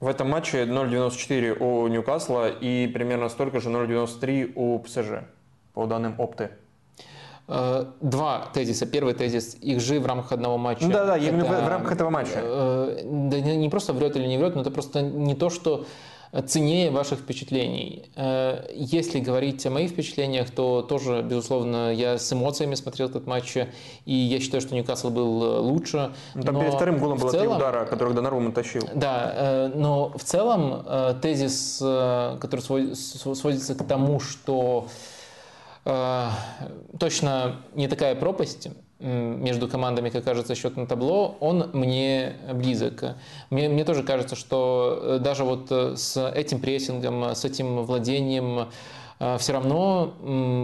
в 0.00 0.06
этом 0.06 0.30
матче 0.30 0.62
0.94 0.62 1.58
у 1.58 1.88
Ньюкасла 1.88 2.48
и 2.48 2.86
примерно 2.86 3.28
столько 3.28 3.60
же 3.60 3.68
0.93 3.68 4.52
у 4.54 4.78
ПСЖ, 4.78 5.24
по 5.74 5.86
данным 5.86 6.14
Опты. 6.18 6.50
Э, 7.50 7.86
два 8.02 8.50
тезиса. 8.52 8.84
Первый 8.84 9.14
тезис, 9.14 9.56
их 9.62 9.80
же 9.80 10.00
в 10.00 10.06
рамках 10.06 10.32
одного 10.32 10.58
матча. 10.58 10.86
Да, 10.86 11.06
да, 11.06 11.16
именно 11.16 11.44
это, 11.44 11.64
в 11.64 11.68
рамках 11.68 11.92
этого 11.92 12.10
матча. 12.10 12.34
Э, 12.36 13.00
да 13.04 13.40
не 13.40 13.70
просто 13.70 13.94
врет 13.94 14.16
или 14.16 14.26
не 14.26 14.36
врет, 14.36 14.54
но 14.54 14.60
это 14.60 14.70
просто 14.70 15.00
не 15.00 15.34
то, 15.34 15.48
что 15.48 15.86
ценнее 16.46 16.90
ваших 16.90 17.20
впечатлений. 17.20 18.10
Э, 18.16 18.66
если 18.74 19.20
говорить 19.20 19.64
о 19.64 19.70
моих 19.70 19.92
впечатлениях, 19.92 20.50
то 20.50 20.82
тоже, 20.82 21.22
безусловно, 21.22 21.90
я 21.90 22.18
с 22.18 22.30
эмоциями 22.30 22.74
смотрел 22.74 23.08
этот 23.08 23.26
матч, 23.26 23.56
и 23.56 24.14
я 24.14 24.40
считаю, 24.40 24.60
что 24.60 24.74
Ньюкасл 24.74 25.08
был 25.08 25.62
лучше. 25.62 26.12
Ну, 26.34 26.42
там 26.42 26.60
перед 26.60 26.74
вторым 26.74 26.98
голом 26.98 27.16
было 27.16 27.30
целом, 27.30 27.46
три 27.46 27.56
удара, 27.56 27.86
которых 27.86 28.14
Донарум 28.14 28.52
тащил. 28.52 28.86
Да, 28.94 29.70
но 29.74 30.12
в 30.14 30.22
целом 30.22 30.84
тезис, 31.22 31.78
который 31.78 32.60
сводится 32.94 33.74
к 33.74 33.82
тому, 33.84 34.20
что 34.20 34.88
точно 36.98 37.56
не 37.74 37.88
такая 37.88 38.14
пропасть 38.14 38.68
между 39.00 39.68
командами, 39.68 40.10
как 40.10 40.24
кажется, 40.24 40.54
счет 40.54 40.76
на 40.76 40.86
табло, 40.86 41.36
он 41.40 41.70
мне 41.72 42.34
близок. 42.52 43.16
Мне, 43.50 43.68
мне 43.68 43.84
тоже 43.84 44.02
кажется, 44.02 44.34
что 44.34 44.98
э, 45.00 45.18
даже 45.20 45.44
вот 45.44 45.68
э, 45.70 45.94
с 45.96 46.28
этим 46.30 46.60
прессингом, 46.60 47.22
с 47.22 47.44
этим 47.44 47.82
владением 47.84 48.68
все 49.38 49.52
равно 49.52 50.14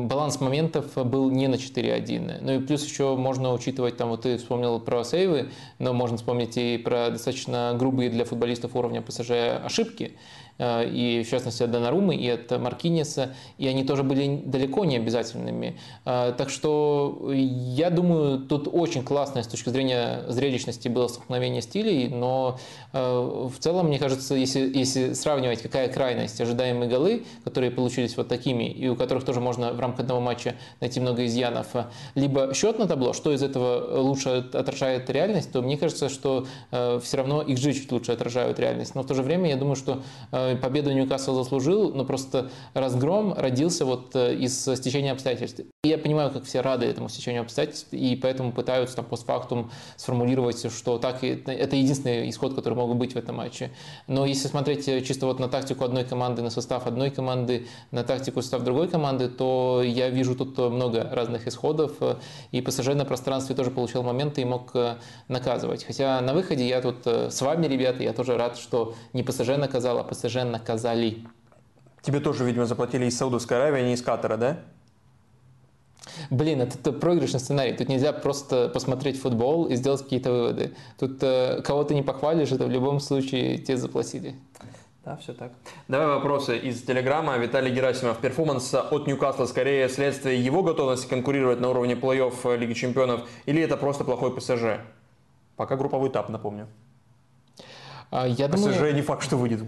баланс 0.04 0.40
моментов 0.40 0.94
был 0.94 1.28
не 1.28 1.48
на 1.48 1.56
4-1. 1.56 2.38
Ну 2.40 2.52
и 2.52 2.58
плюс 2.60 2.84
еще 2.84 3.16
можно 3.16 3.52
учитывать, 3.52 3.96
там 3.96 4.10
вот 4.10 4.22
ты 4.22 4.38
вспомнил 4.38 4.78
про 4.78 5.02
сейвы, 5.02 5.50
но 5.80 5.92
можно 5.92 6.18
вспомнить 6.18 6.56
и 6.56 6.78
про 6.78 7.10
достаточно 7.10 7.74
грубые 7.76 8.10
для 8.10 8.24
футболистов 8.24 8.76
уровня 8.76 9.02
ПСЖ 9.02 9.30
ошибки. 9.64 10.16
Э, 10.58 10.84
и 10.86 11.22
в 11.22 11.28
частности 11.28 11.62
от 11.62 11.70
Донарумы 11.70 12.14
и 12.14 12.28
от 12.28 12.50
Маркинеса, 12.50 13.34
и 13.58 13.66
они 13.66 13.84
тоже 13.84 14.02
были 14.02 14.42
далеко 14.44 14.84
не 14.84 14.96
обязательными. 14.96 15.78
Э, 16.04 16.32
так 16.36 16.50
что 16.50 17.30
я 17.32 17.90
думаю, 17.90 18.38
тут 18.40 18.68
очень 18.70 19.04
классное 19.04 19.42
с 19.42 19.48
точки 19.48 19.70
зрения 19.70 20.24
зрелищности 20.28 20.88
было 20.88 21.08
столкновение 21.08 21.62
стилей, 21.62 22.08
но 22.08 22.58
э, 22.92 22.98
в 22.98 23.58
целом, 23.58 23.88
мне 23.88 23.98
кажется, 23.98 24.34
если, 24.34 24.60
если 24.74 25.12
сравнивать, 25.14 25.62
какая 25.62 25.88
крайность, 25.88 26.40
ожидаемые 26.40 26.88
голы, 26.88 27.24
которые 27.44 27.70
получились 27.70 28.16
вот 28.16 28.28
такими, 28.28 28.64
и 28.64 28.88
у 28.88 28.96
которых 28.96 29.24
тоже 29.24 29.40
можно 29.40 29.72
в 29.72 29.80
рамках 29.80 30.00
одного 30.00 30.20
матча 30.20 30.54
найти 30.80 31.00
много 31.00 31.26
изъянов, 31.26 31.68
либо 32.14 32.54
счет 32.54 32.78
на 32.78 32.86
табло, 32.86 33.12
что 33.12 33.32
из 33.32 33.42
этого 33.42 34.00
лучше 34.00 34.46
отражает 34.52 35.10
реальность, 35.10 35.52
то 35.52 35.62
мне 35.62 35.76
кажется, 35.76 36.08
что 36.08 36.46
все 36.70 37.16
равно 37.16 37.42
их 37.42 37.58
же 37.58 37.72
чуть 37.72 37.90
лучше 37.92 38.12
отражают 38.12 38.58
реальность. 38.58 38.94
Но 38.94 39.02
в 39.02 39.06
то 39.06 39.14
же 39.14 39.22
время 39.22 39.50
я 39.50 39.56
думаю, 39.56 39.76
что 39.76 40.02
победу 40.60 40.92
Ньюкасл 40.92 41.34
заслужил, 41.34 41.92
но 41.94 42.04
просто 42.04 42.50
разгром 42.74 43.32
родился 43.34 43.84
вот 43.84 44.14
э, 44.14 44.34
из 44.34 44.62
стечения 44.62 45.12
обстоятельств. 45.12 45.60
И 45.84 45.88
я 45.88 45.98
понимаю, 45.98 46.30
как 46.30 46.44
все 46.44 46.60
рады 46.60 46.86
этому 46.86 47.08
стечению 47.08 47.42
обстоятельств, 47.42 47.88
и 47.92 48.16
поэтому 48.16 48.52
пытаются 48.52 48.96
там 48.96 49.04
постфактум 49.04 49.70
сформулировать, 49.96 50.70
что 50.72 50.98
так 50.98 51.22
это 51.22 51.76
единственный 51.76 52.28
исход, 52.30 52.54
который 52.54 52.74
мог 52.74 52.94
быть 52.96 53.14
в 53.14 53.16
этом 53.16 53.36
матче. 53.36 53.70
Но 54.06 54.26
если 54.26 54.48
смотреть 54.48 54.88
э, 54.88 55.00
чисто 55.02 55.26
вот 55.26 55.40
на 55.40 55.48
тактику 55.48 55.84
одной 55.84 56.04
команды, 56.04 56.42
на 56.42 56.50
состав 56.50 56.86
одной 56.86 57.10
команды, 57.10 57.66
на 57.90 58.04
тактику 58.04 58.42
состав 58.42 58.62
другой 58.62 58.88
команды, 58.88 59.28
то 59.28 59.82
я 59.84 60.10
вижу 60.10 60.34
тут 60.34 60.58
много 60.58 61.08
разных 61.12 61.46
исходов, 61.46 61.92
и 62.52 62.60
ПСЖ 62.60 62.88
на 62.94 63.04
пространстве 63.04 63.54
тоже 63.54 63.70
получил 63.70 64.02
моменты 64.02 64.42
и 64.42 64.44
мог 64.44 64.72
наказывать. 65.28 65.84
Хотя 65.84 66.20
на 66.20 66.34
выходе 66.34 66.66
я 66.66 66.80
тут 66.80 67.06
с 67.06 67.40
вами, 67.40 67.66
ребята, 67.66 68.02
я 68.02 68.12
тоже 68.12 68.36
рад, 68.36 68.56
что 68.58 68.94
не 69.12 69.22
ПСЖ 69.22 69.56
наказал, 69.56 69.98
а 69.98 70.04
ПСЖ 70.04 70.33
наказали. 70.42 71.18
Тебе 72.02 72.18
тоже, 72.18 72.44
видимо, 72.44 72.66
заплатили 72.66 73.04
из 73.04 73.16
Саудовской 73.16 73.56
Аравии, 73.56 73.80
а 73.80 73.86
не 73.86 73.94
из 73.94 74.02
Катара, 74.02 74.36
да? 74.36 74.58
Блин, 76.30 76.60
это, 76.60 76.78
это 76.78 76.92
проигрышный 76.92 77.40
сценарий. 77.40 77.72
Тут 77.72 77.88
нельзя 77.88 78.12
просто 78.12 78.68
посмотреть 78.68 79.20
футбол 79.20 79.66
и 79.66 79.76
сделать 79.76 80.02
какие-то 80.02 80.30
выводы. 80.32 80.74
Тут 80.98 81.22
э, 81.22 81.62
кого 81.62 81.84
ты 81.84 81.94
не 81.94 82.02
похвалишь, 82.02 82.52
это 82.52 82.66
в 82.66 82.70
любом 82.70 83.00
случае 83.00 83.58
тебе 83.58 83.76
заплатили. 83.76 84.34
Да, 85.04 85.16
все 85.16 85.34
так. 85.34 85.52
Давай 85.86 86.06
вопросы 86.06 86.56
из 86.56 86.82
Телеграма. 86.82 87.36
Виталий 87.36 87.70
Герасимов. 87.70 88.18
Перформанс 88.18 88.72
от 88.74 89.06
Ньюкасла 89.06 89.44
скорее 89.44 89.88
следствие 89.90 90.42
его 90.42 90.62
готовности 90.62 91.08
конкурировать 91.08 91.60
на 91.60 91.68
уровне 91.68 91.94
плей-офф 91.94 92.56
Лиги 92.56 92.72
Чемпионов 92.72 93.28
или 93.44 93.60
это 93.60 93.76
просто 93.76 94.04
плохой 94.04 94.34
ПСЖ? 94.34 94.80
Пока 95.56 95.76
групповой 95.76 96.08
этап, 96.08 96.30
напомню. 96.30 96.68
А, 98.14 98.28
я 98.28 98.48
ПСЖ 98.48 98.62
думаю... 98.62 98.94
не 98.94 99.02
факт, 99.02 99.24
что 99.24 99.36
выйдет. 99.36 99.60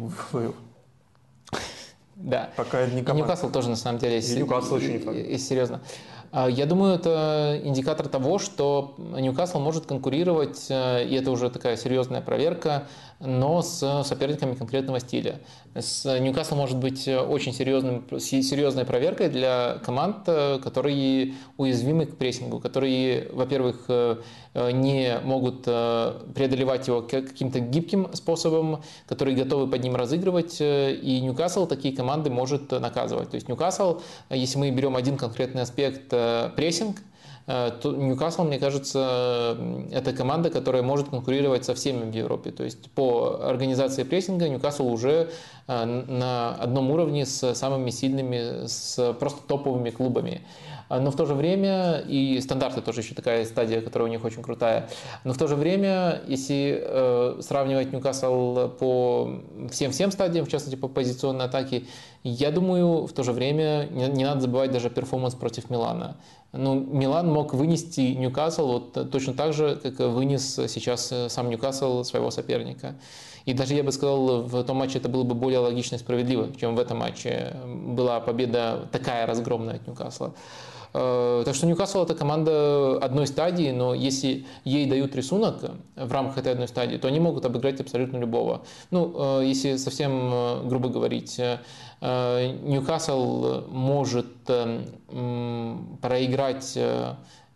Да. 2.14 2.50
Пока 2.56 2.86
не 2.86 3.02
команда. 3.02 3.12
И 3.12 3.16
Ньюкасл 3.16 3.50
тоже, 3.50 3.68
на 3.68 3.76
самом 3.76 3.98
деле, 3.98 4.20
Ньюкасл 4.20 4.74
очень 4.74 4.92
не 4.92 4.98
факт. 4.98 5.16
И, 5.16 5.36
серьезно. 5.36 5.80
А, 6.30 6.48
я 6.48 6.64
думаю, 6.66 6.94
это 6.94 7.60
индикатор 7.64 8.06
того, 8.06 8.38
что 8.38 8.94
Ньюкасл 8.98 9.58
может 9.58 9.86
конкурировать, 9.86 10.66
э, 10.68 11.04
и 11.06 11.14
это 11.16 11.32
уже 11.32 11.50
такая 11.50 11.76
серьезная 11.76 12.20
проверка, 12.20 12.86
но 13.20 13.62
с 13.62 14.02
соперниками 14.04 14.54
конкретного 14.54 15.00
стиля. 15.00 15.40
С 15.74 16.04
Ньюкасл 16.18 16.54
может 16.54 16.78
быть 16.78 17.08
очень 17.08 17.52
серьезным, 17.52 18.04
серьезной 18.18 18.84
проверкой 18.84 19.28
для 19.28 19.78
команд, 19.84 20.24
э, 20.26 20.58
которые 20.62 21.34
уязвимы 21.56 22.06
к 22.06 22.16
прессингу, 22.16 22.60
которые, 22.60 23.28
во-первых, 23.32 23.84
э, 23.88 24.16
не 24.72 25.18
могут 25.22 25.64
преодолевать 25.64 26.88
его 26.88 27.02
каким-то 27.02 27.60
гибким 27.60 28.08
способом, 28.14 28.82
которые 29.06 29.36
готовы 29.36 29.68
под 29.70 29.82
ним 29.82 29.96
разыгрывать, 29.96 30.56
и 30.60 31.20
Ньюкасл 31.22 31.66
такие 31.66 31.94
команды 31.94 32.30
может 32.30 32.70
наказывать. 32.70 33.30
То 33.30 33.34
есть 33.34 33.48
Ньюкасл, 33.48 34.00
если 34.30 34.58
мы 34.58 34.70
берем 34.70 34.96
один 34.96 35.18
конкретный 35.18 35.60
аспект 35.60 36.08
прессинг, 36.56 36.96
э, 36.98 37.02
то 37.46 37.92
Ньюкасл, 37.92 38.42
мне 38.42 38.58
кажется, 38.58 39.56
это 39.92 40.12
команда, 40.12 40.50
которая 40.50 40.82
может 40.82 41.10
конкурировать 41.10 41.64
со 41.64 41.74
всеми 41.74 42.10
в 42.10 42.12
Европе. 42.12 42.50
То 42.50 42.64
есть 42.64 42.90
по 42.90 43.40
организации 43.48 44.02
прессинга 44.02 44.48
Ньюкасл 44.48 44.88
уже 44.88 45.30
э, 45.68 45.84
на 45.84 46.54
одном 46.56 46.90
уровне 46.90 47.24
с 47.24 47.54
самыми 47.54 47.90
сильными, 47.90 48.66
с 48.66 49.14
просто 49.14 49.40
топовыми 49.46 49.90
клубами. 49.90 50.42
Но 50.88 51.10
в 51.10 51.16
то 51.16 51.26
же 51.26 51.34
время, 51.34 51.98
и 51.98 52.40
стандарты 52.40 52.80
тоже 52.80 53.00
еще 53.00 53.14
такая 53.14 53.44
стадия, 53.44 53.80
которая 53.80 54.08
у 54.08 54.10
них 54.10 54.24
очень 54.24 54.42
крутая, 54.42 54.88
но 55.24 55.32
в 55.32 55.38
то 55.38 55.48
же 55.48 55.56
время, 55.56 56.22
если 56.28 56.80
э, 56.80 57.40
сравнивать 57.42 57.92
Ньюкасл 57.92 58.68
по 58.68 59.42
всем-всем 59.70 60.12
стадиям, 60.12 60.46
в 60.46 60.48
частности 60.48 60.78
по 60.78 60.86
позиционной 60.86 61.46
атаке, 61.46 61.86
я 62.22 62.50
думаю, 62.52 63.06
в 63.06 63.12
то 63.12 63.24
же 63.24 63.32
время 63.32 63.88
не, 63.90 64.06
не 64.08 64.24
надо 64.24 64.42
забывать 64.42 64.70
даже 64.70 64.90
перформанс 64.90 65.34
против 65.34 65.70
Милана. 65.70 66.16
Ну, 66.56 66.74
Милан 66.80 67.32
мог 67.32 67.54
вынести 67.54 68.00
Ньюкасл 68.00 68.66
вот 68.66 69.10
точно 69.10 69.34
так 69.34 69.52
же, 69.52 69.76
как 69.82 69.98
вынес 69.98 70.54
сейчас 70.68 71.12
сам 71.28 71.50
Ньюкасл 71.50 72.04
своего 72.04 72.30
соперника. 72.30 72.96
И 73.44 73.52
даже 73.52 73.74
я 73.74 73.84
бы 73.84 73.92
сказал, 73.92 74.42
в 74.42 74.64
том 74.64 74.78
матче 74.78 74.98
это 74.98 75.08
было 75.08 75.22
бы 75.22 75.34
более 75.34 75.60
логично 75.60 75.94
и 75.94 75.98
справедливо, 75.98 76.48
чем 76.58 76.74
в 76.74 76.80
этом 76.80 76.98
матче 76.98 77.56
была 77.64 78.18
победа 78.20 78.88
такая 78.90 79.26
разгромная 79.26 79.76
от 79.76 79.86
Ньюкасла. 79.86 80.34
Э, 80.98 81.42
так 81.44 81.54
что 81.54 81.66
Ньюкасл 81.66 82.04
это 82.04 82.14
команда 82.14 82.96
одной 82.96 83.26
стадии, 83.26 83.70
но 83.70 83.92
если 83.92 84.46
ей 84.64 84.86
дают 84.86 85.14
рисунок 85.14 85.56
в 85.94 86.10
рамках 86.10 86.38
этой 86.38 86.52
одной 86.52 86.68
стадии, 86.68 86.96
то 86.96 87.06
они 87.06 87.20
могут 87.20 87.44
обыграть 87.44 87.80
абсолютно 87.80 88.16
любого. 88.16 88.62
Ну, 88.90 89.40
э, 89.40 89.44
если 89.44 89.76
совсем 89.76 90.30
э, 90.32 90.62
грубо 90.64 90.88
говорить, 90.88 91.38
Ньюкасл 92.00 93.62
может 93.68 94.44
проиграть 96.00 96.78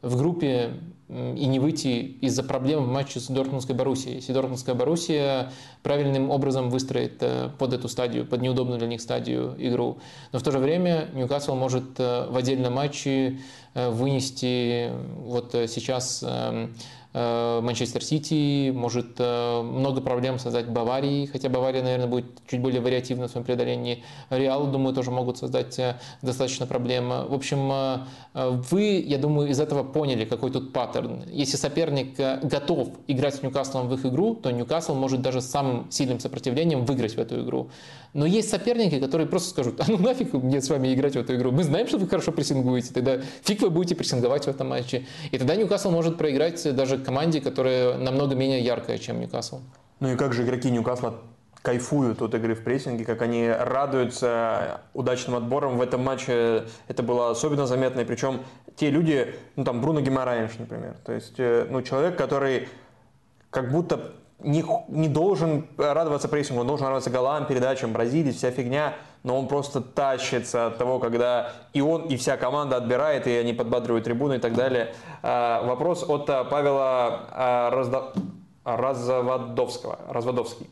в 0.02 0.16
группе 0.16 0.70
и 1.10 1.46
не 1.46 1.58
выйти 1.58 2.16
из-за 2.20 2.44
проблем 2.44 2.84
в 2.84 2.88
матче 2.88 3.18
с 3.18 3.26
Дортмундской 3.26 3.74
Боруссией. 3.74 4.16
Если 4.16 4.32
Дортмундская 4.32 4.76
Боруссия 4.76 5.50
правильным 5.82 6.30
образом 6.30 6.70
выстроит 6.70 7.16
э, 7.20 7.50
под 7.58 7.72
эту 7.72 7.88
стадию, 7.88 8.24
под 8.24 8.42
неудобную 8.42 8.78
для 8.78 8.86
них 8.86 9.00
стадию 9.00 9.56
игру. 9.58 9.98
Но 10.30 10.38
в 10.38 10.42
то 10.42 10.52
же 10.52 10.58
время 10.58 11.08
Ньюкасл 11.14 11.56
может 11.56 11.98
э, 11.98 12.28
в 12.30 12.36
отдельном 12.36 12.74
матче 12.74 13.40
э, 13.74 13.90
вынести 13.90 14.92
вот 15.24 15.50
сейчас 15.52 16.22
эм, 16.22 16.74
Э, 16.74 16.99
Манчестер 17.12 18.04
Сити, 18.04 18.70
может 18.70 19.16
э, 19.18 19.62
много 19.62 20.00
проблем 20.00 20.38
создать 20.38 20.68
Баварии, 20.68 21.26
хотя 21.26 21.48
Бавария, 21.48 21.82
наверное, 21.82 22.06
будет 22.06 22.26
чуть 22.48 22.60
более 22.60 22.80
вариативна 22.80 23.26
в 23.26 23.30
своем 23.30 23.44
преодолении. 23.44 24.04
Реал, 24.30 24.68
думаю, 24.68 24.94
тоже 24.94 25.10
могут 25.10 25.38
создать 25.38 25.76
э, 25.80 25.96
достаточно 26.22 26.66
проблем. 26.66 27.08
В 27.08 27.34
общем, 27.34 28.06
вы, 28.34 29.04
я 29.04 29.18
думаю, 29.18 29.48
из 29.48 29.58
этого 29.58 29.82
поняли, 29.82 30.24
какой 30.24 30.52
тут 30.52 30.72
паттерн. 30.72 31.24
Если 31.28 31.56
соперник 31.56 32.16
готов 32.16 32.90
играть 33.08 33.34
с 33.34 33.42
Ньюкаслом 33.42 33.88
в 33.88 33.94
их 33.94 34.06
игру, 34.06 34.36
то 34.36 34.50
Ньюкасл 34.50 34.94
может 34.94 35.20
даже 35.20 35.40
с 35.40 35.46
самым 35.46 35.90
сильным 35.90 36.20
сопротивлением 36.20 36.84
выиграть 36.84 37.16
в 37.16 37.18
эту 37.18 37.42
игру. 37.42 37.70
Но 38.12 38.26
есть 38.26 38.50
соперники, 38.50 38.98
которые 38.98 39.26
просто 39.26 39.50
скажут, 39.50 39.80
а 39.80 39.84
ну 39.88 39.98
нафиг 39.98 40.32
мне 40.32 40.60
с 40.60 40.68
вами 40.68 40.92
играть 40.92 41.14
в 41.14 41.18
эту 41.18 41.34
игру. 41.36 41.52
Мы 41.52 41.64
знаем, 41.64 41.86
что 41.86 41.98
вы 41.98 42.08
хорошо 42.08 42.32
прессингуете, 42.32 42.92
тогда 42.92 43.20
фиг 43.42 43.60
вы 43.62 43.70
будете 43.70 43.94
прессинговать 43.94 44.44
в 44.44 44.48
этом 44.48 44.68
матче. 44.68 45.06
И 45.30 45.38
тогда 45.38 45.56
Ньюкасл 45.56 45.90
может 45.90 46.18
проиграть 46.18 46.74
даже 46.74 46.99
команде, 47.04 47.40
которая 47.40 47.96
намного 47.98 48.34
менее 48.34 48.60
яркая, 48.60 48.98
чем 48.98 49.20
Ньюкасл. 49.20 49.60
Ну 50.00 50.12
и 50.12 50.16
как 50.16 50.32
же 50.32 50.42
игроки 50.42 50.70
Ньюкасла 50.70 51.20
кайфуют 51.62 52.22
от 52.22 52.34
игры 52.34 52.54
в 52.54 52.64
прессинге, 52.64 53.04
как 53.04 53.22
они 53.22 53.48
радуются 53.48 54.80
удачным 54.94 55.36
отбором. 55.36 55.76
В 55.76 55.82
этом 55.82 56.02
матче 56.02 56.64
это 56.88 57.02
было 57.02 57.30
особенно 57.30 57.66
заметно. 57.66 58.00
И 58.00 58.04
причем 58.04 58.40
те 58.76 58.90
люди, 58.90 59.34
ну 59.56 59.64
там 59.64 59.80
Бруно 59.80 60.00
Гимараевич, 60.00 60.52
например, 60.58 60.96
то 61.04 61.12
есть 61.12 61.34
э, 61.38 61.66
ну, 61.68 61.82
человек, 61.82 62.16
который 62.16 62.68
как 63.50 63.70
будто 63.70 64.12
не, 64.38 64.64
не 64.88 65.08
должен 65.08 65.66
радоваться 65.76 66.28
прессингу, 66.28 66.62
он 66.62 66.66
должен 66.66 66.86
радоваться 66.86 67.10
голам, 67.10 67.46
передачам, 67.46 67.92
Бразилии, 67.92 68.32
вся 68.32 68.50
фигня, 68.50 68.94
но 69.22 69.38
он 69.38 69.48
просто 69.48 69.80
тащится 69.80 70.66
от 70.66 70.78
того, 70.78 70.98
когда 70.98 71.52
и 71.72 71.80
он, 71.80 72.06
и 72.06 72.16
вся 72.16 72.36
команда 72.36 72.76
отбирает, 72.76 73.26
и 73.26 73.32
они 73.32 73.52
подбадривают 73.52 74.04
трибуны 74.04 74.34
и 74.34 74.38
так 74.38 74.54
далее. 74.54 74.94
А, 75.22 75.62
вопрос 75.62 76.04
от 76.08 76.28
а, 76.30 76.44
Павела 76.44 77.26
а, 77.30 77.70
Разда... 77.70 78.12
Разводовского. 78.64 79.98
Разводовский. 80.08 80.68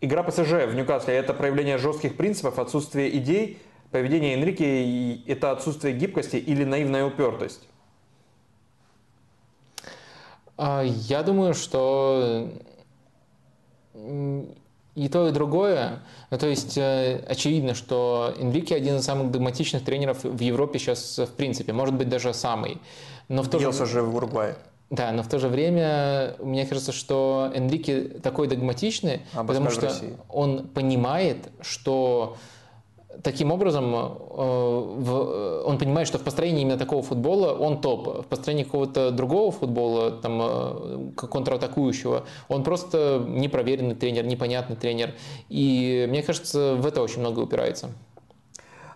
Игра 0.00 0.22
ПСЖ 0.22 0.66
в 0.66 0.74
Ньюкасле– 0.74 1.14
это 1.16 1.34
проявление 1.34 1.78
жестких 1.78 2.16
принципов, 2.16 2.58
отсутствие 2.58 3.16
идей, 3.16 3.58
поведение 3.90 4.34
Энрике– 4.34 5.16
это 5.26 5.52
отсутствие 5.52 5.94
гибкости 5.94 6.36
или 6.36 6.64
наивная 6.64 7.06
упертость? 7.06 7.66
Я 10.58 11.22
думаю, 11.22 11.54
что 11.54 12.48
И 14.96 15.08
то, 15.08 15.28
и 15.28 15.30
другое. 15.30 16.00
Ну, 16.30 16.38
то 16.38 16.48
есть 16.48 16.76
э, 16.78 17.22
очевидно, 17.28 17.74
что 17.74 18.34
Энрике 18.38 18.74
один 18.74 18.96
из 18.96 19.04
самых 19.04 19.30
догматичных 19.30 19.84
тренеров 19.84 20.24
в 20.24 20.40
Европе 20.40 20.78
сейчас 20.78 21.18
в 21.18 21.32
принципе, 21.32 21.74
может 21.74 21.94
быть 21.94 22.08
даже 22.08 22.32
самый. 22.32 22.78
Но 23.28 23.42
в 23.42 23.48
то 23.48 23.58
Делся 23.58 23.84
же... 23.84 23.92
же 23.92 24.02
в 24.02 24.16
Уругвае. 24.16 24.56
Да, 24.88 25.12
но 25.12 25.22
в 25.22 25.28
то 25.28 25.38
же 25.38 25.48
время 25.48 26.36
мне 26.38 26.64
кажется, 26.64 26.92
что 26.92 27.52
Энрике 27.54 28.02
такой 28.22 28.48
догматичный, 28.48 29.22
а 29.34 29.44
потому 29.44 29.70
что 29.70 29.92
он 30.28 30.68
понимает, 30.68 31.48
что 31.60 32.36
таким 33.22 33.50
образом 33.52 33.94
э, 33.94 35.62
он 35.64 35.78
понимает, 35.78 36.08
что 36.08 36.18
в 36.18 36.22
построении 36.22 36.62
именно 36.62 36.78
такого 36.78 37.02
футбола 37.02 37.52
он 37.52 37.80
топ. 37.80 38.24
В 38.24 38.26
построении 38.26 38.64
какого-то 38.64 39.10
другого 39.10 39.52
футбола, 39.52 40.12
там, 40.12 40.40
э, 40.42 41.10
контратакующего, 41.16 42.24
он 42.48 42.64
просто 42.64 43.24
непроверенный 43.26 43.94
тренер, 43.94 44.26
непонятный 44.26 44.76
тренер. 44.76 45.14
И 45.48 46.06
мне 46.08 46.22
кажется, 46.22 46.74
в 46.76 46.86
это 46.86 47.02
очень 47.02 47.20
много 47.20 47.40
упирается. 47.40 47.90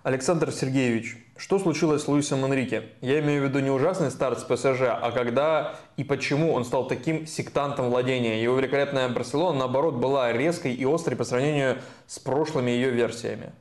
Александр 0.02 0.51
Сергеевич, 0.51 1.18
что 1.36 1.59
случилось 1.59 2.02
с 2.02 2.09
Луисом 2.09 2.44
Энрике? 2.44 2.84
Я 3.01 3.20
имею 3.20 3.42
в 3.42 3.44
виду 3.48 3.60
не 3.60 3.70
ужасный 3.70 4.10
старт 4.10 4.40
с 4.40 4.44
ПСЖ, 4.44 4.82
а 4.82 5.10
когда 5.10 5.74
и 5.97 6.05
почему 6.05 6.52
он 6.52 6.64
стал 6.64 6.86
таким 6.86 7.26
сектантом 7.26 7.90
владения. 7.90 8.42
Его 8.42 8.56
великолепная 8.56 9.09
Барселона, 9.09 9.59
наоборот, 9.59 9.94
была 9.94 10.32
резкой 10.32 10.74
и 10.74 10.84
острой 10.84 11.16
по 11.16 11.24
сравнению 11.24 11.78
с 12.06 12.18
прошлыми 12.18 12.70
ее 12.70 12.90
версиями. 12.90 13.52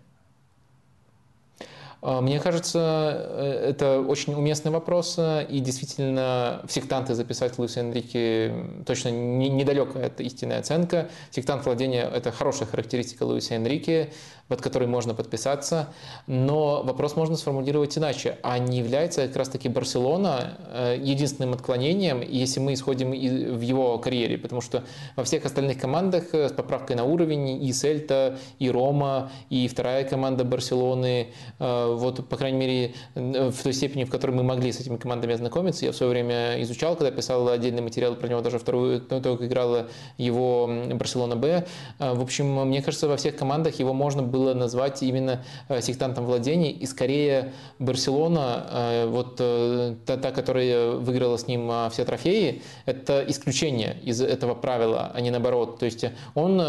А, 2.01 2.21
мне 2.21 2.39
кажется, 2.39 3.25
э, 3.29 3.69
это 3.71 3.99
очень 3.99 4.33
уместный 4.33 4.71
вопрос, 4.71 5.15
э, 5.17 5.45
и 5.49 5.59
действительно 5.59 6.61
в 6.65 6.71
сектанты 6.71 7.13
записать 7.13 7.57
Луиса 7.57 7.81
Энрике 7.81 8.53
точно 8.85 9.09
недалекая 9.09 10.07
от 10.07 10.21
истинной 10.21 10.59
оценка. 10.59 11.09
Сектант 11.31 11.65
владения– 11.65 12.09
это 12.13 12.31
хорошая 12.31 12.69
характеристика 12.69 13.23
Луиса 13.23 13.55
Энрике 13.55 14.11
под 14.49 14.61
который 14.61 14.87
можно 14.87 15.13
подписаться. 15.13 15.93
Но 16.27 16.81
вопрос 16.83 17.15
можно 17.15 17.37
сформулировать 17.37 17.97
иначе. 17.97 18.39
А 18.41 18.57
не 18.57 18.79
является 18.79 19.27
как 19.27 19.37
раз-таки 19.37 19.69
Барселона 19.69 20.57
э, 20.73 20.97
единственным 21.01 21.53
отклонением, 21.53 22.21
если 22.21 22.59
мы 22.59 22.73
исходим 22.73 23.11
в 23.11 23.61
его 23.61 23.99
карьере? 23.99 24.37
Потому 24.37 24.61
что 24.61 24.83
во 25.15 25.23
всех 25.23 25.45
остальных 25.45 25.79
командах 25.79 26.33
э, 26.33 26.49
с 26.49 26.51
поправкой 26.51 26.95
на 26.95 27.03
уровень 27.03 27.63
и 27.63 27.71
Сельта, 27.71 28.39
и 28.57 28.71
Рома, 28.71 29.31
и 29.51 29.67
вторая 29.67 30.03
команда 30.03 30.43
Барселоны, 30.43 31.27
э, 31.59 31.95
вот, 31.95 32.27
по 32.27 32.35
крайней 32.35 32.57
мере, 32.57 32.93
в 33.15 33.63
той 33.63 33.73
степени, 33.73 34.03
в 34.03 34.09
которой 34.09 34.31
мы 34.31 34.41
могли 34.41 34.71
с 34.71 34.79
этими 34.79 34.97
командами 34.97 35.35
ознакомиться, 35.35 35.85
я 35.85 35.91
в 35.91 35.95
свое 35.95 36.11
время 36.11 36.59
изучал, 36.63 36.95
когда 36.95 37.11
писал 37.11 37.47
отдельный 37.49 37.83
материал 37.83 38.15
про 38.15 38.27
него, 38.27 38.41
даже 38.41 38.57
вторую, 38.57 38.99
только 38.99 39.45
играла 39.45 39.89
его 40.17 40.67
Барселона 40.93 41.35
Б. 41.35 41.67
В 41.99 42.21
общем, 42.21 42.67
мне 42.67 42.81
кажется, 42.81 43.07
во 43.07 43.15
всех 43.15 43.35
командах 43.35 43.77
его 43.77 43.93
можно 43.93 44.23
было 44.23 44.38
было 44.39 44.53
назвать 44.53 45.03
именно 45.03 45.43
э, 45.67 45.81
сектантом 45.81 46.25
владений. 46.25 46.71
И 46.71 46.85
скорее 46.85 47.51
Барселона, 47.79 48.65
э, 48.71 49.05
вот 49.07 49.35
э, 49.39 49.95
та, 50.05 50.17
та, 50.17 50.31
которая 50.31 50.91
выиграла 50.91 51.37
с 51.37 51.47
ним 51.47 51.71
все 51.91 52.05
трофеи, 52.05 52.61
это 52.85 53.23
исключение 53.27 53.97
из 54.03 54.21
этого 54.21 54.55
правила, 54.55 55.11
а 55.13 55.21
не 55.21 55.31
наоборот. 55.31 55.79
То 55.79 55.85
есть 55.85 56.05
он 56.35 56.61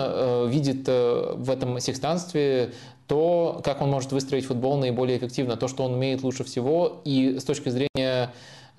видит 0.49 0.89
в 0.89 1.51
этом 1.51 1.81
секстанстве 1.81 2.73
то, 3.07 3.61
как 3.65 3.83
он 3.83 3.91
может 3.91 4.13
выстроить 4.13 4.47
футбол 4.47 4.77
наиболее 4.77 5.19
эффективно, 5.19 5.57
то, 5.57 5.69
что 5.69 5.85
он 5.85 5.95
умеет 5.95 6.23
лучше 6.23 6.45
всего. 6.45 7.01
И 7.05 7.39
с 7.39 7.45
точки 7.45 7.69
зрения 7.69 8.31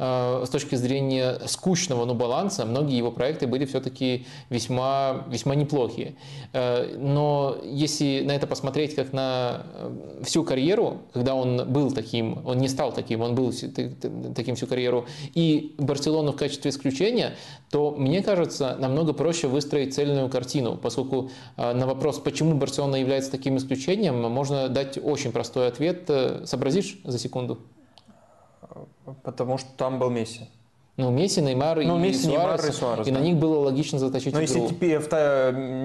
с 0.01 0.49
точки 0.49 0.73
зрения 0.73 1.39
скучного, 1.45 2.05
но 2.05 2.15
баланса, 2.15 2.65
многие 2.65 2.97
его 2.97 3.11
проекты 3.11 3.45
были 3.45 3.65
все-таки 3.65 4.25
весьма, 4.49 5.25
весьма 5.29 5.53
неплохие. 5.53 6.15
Э, 6.53 6.95
но 6.97 7.57
если 7.63 8.23
на 8.25 8.31
это 8.31 8.47
посмотреть 8.47 8.95
как 8.95 9.13
на 9.13 9.61
э, 9.75 10.23
всю 10.23 10.43
карьеру, 10.43 11.01
когда 11.13 11.35
он 11.35 11.71
был 11.71 11.91
таким, 11.91 12.43
он 12.47 12.57
не 12.57 12.67
стал 12.67 12.91
таким, 12.91 13.21
он 13.21 13.35
был 13.35 13.53
таким 14.35 14.55
всю 14.55 14.65
карьеру, 14.65 15.05
и 15.35 15.75
Барселону 15.77 16.31
в 16.31 16.35
качестве 16.35 16.71
исключения, 16.71 17.35
то 17.69 17.91
мне 17.91 18.23
кажется, 18.23 18.75
намного 18.79 19.13
проще 19.13 19.47
выстроить 19.47 19.93
цельную 19.93 20.29
картину, 20.29 20.77
поскольку 20.77 21.29
на 21.57 21.85
вопрос, 21.85 22.17
почему 22.17 22.55
Барселона 22.55 22.95
является 22.95 23.29
таким 23.29 23.57
исключением, 23.57 24.19
можно 24.31 24.67
дать 24.67 24.97
очень 24.97 25.31
простой 25.31 25.67
ответ. 25.67 26.09
Сообразишь 26.45 26.97
за 27.03 27.19
секунду? 27.19 27.59
Потому 29.23 29.57
что 29.57 29.69
там 29.77 29.99
был 29.99 30.09
Месси. 30.09 30.49
Ну, 30.97 31.09
Месси, 31.09 31.41
Неймар 31.41 31.77
ну, 31.77 31.97
и, 31.97 32.01
Месси, 32.01 32.25
Суарес, 32.25 32.39
Неймар 32.39 32.65
и 32.65 32.71
Суарес. 32.71 33.07
И 33.07 33.11
да. 33.11 33.19
на 33.19 33.23
них 33.23 33.37
было 33.37 33.59
логично 33.59 33.97
заточить 33.97 34.33
Но 34.33 34.43
игру. 34.43 34.53
если 34.53 34.67
теперь 34.67 34.99
в 34.99 35.09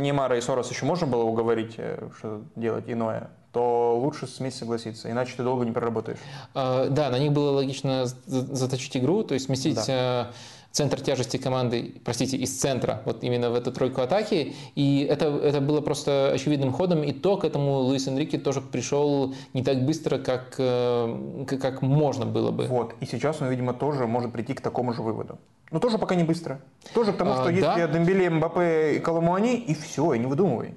Неймара 0.00 0.36
и 0.36 0.40
Суарес 0.40 0.70
еще 0.70 0.84
можно 0.84 1.06
было 1.06 1.22
уговорить, 1.22 1.74
э, 1.78 2.08
что 2.18 2.42
делать 2.56 2.84
иное, 2.88 3.30
то 3.52 3.98
лучше 3.98 4.26
с 4.26 4.40
Месси 4.40 4.58
согласиться, 4.58 5.10
иначе 5.10 5.34
ты 5.36 5.42
долго 5.42 5.64
не 5.64 5.72
проработаешь. 5.72 6.18
А, 6.54 6.88
да, 6.90 7.08
на 7.08 7.18
них 7.18 7.32
было 7.32 7.52
логично 7.52 8.04
заточить 8.26 8.96
игру, 8.96 9.22
то 9.22 9.34
есть 9.34 9.46
сместить 9.46 9.76
да. 9.86 10.32
Центр 10.76 11.00
тяжести 11.00 11.38
команды, 11.38 11.94
простите, 12.04 12.36
из 12.36 12.54
центра, 12.54 13.00
вот 13.06 13.24
именно 13.24 13.48
в 13.48 13.54
эту 13.54 13.72
тройку 13.72 14.02
атаки. 14.02 14.52
И 14.74 15.08
это, 15.10 15.24
это 15.24 15.62
было 15.62 15.80
просто 15.80 16.32
очевидным 16.34 16.70
ходом. 16.70 17.02
И 17.02 17.12
то 17.12 17.38
к 17.38 17.46
этому 17.46 17.78
Луис 17.78 18.06
Энрике 18.08 18.36
тоже 18.36 18.60
пришел 18.60 19.34
не 19.54 19.62
так 19.62 19.86
быстро, 19.86 20.18
как, 20.18 20.56
э, 20.58 21.46
как 21.58 21.80
можно 21.80 22.26
было 22.26 22.50
бы. 22.50 22.66
Вот. 22.66 22.94
И 23.00 23.06
сейчас 23.06 23.40
он, 23.40 23.48
видимо, 23.48 23.72
тоже 23.72 24.06
может 24.06 24.32
прийти 24.32 24.52
к 24.52 24.60
такому 24.60 24.92
же 24.92 25.00
выводу. 25.00 25.38
Но 25.70 25.80
тоже 25.80 25.96
пока 25.96 26.14
не 26.14 26.24
быстро. 26.24 26.60
Тоже 26.92 27.14
к 27.14 27.16
тому, 27.16 27.32
что 27.32 27.46
а, 27.46 27.50
есть 27.50 27.62
да? 27.62 27.88
Дембеле, 27.88 28.28
Мбаппе 28.28 28.96
и 28.96 28.98
Коломуани, 28.98 29.56
и 29.56 29.72
все, 29.72 30.12
и 30.12 30.18
не 30.18 30.26
выдумывай. 30.26 30.74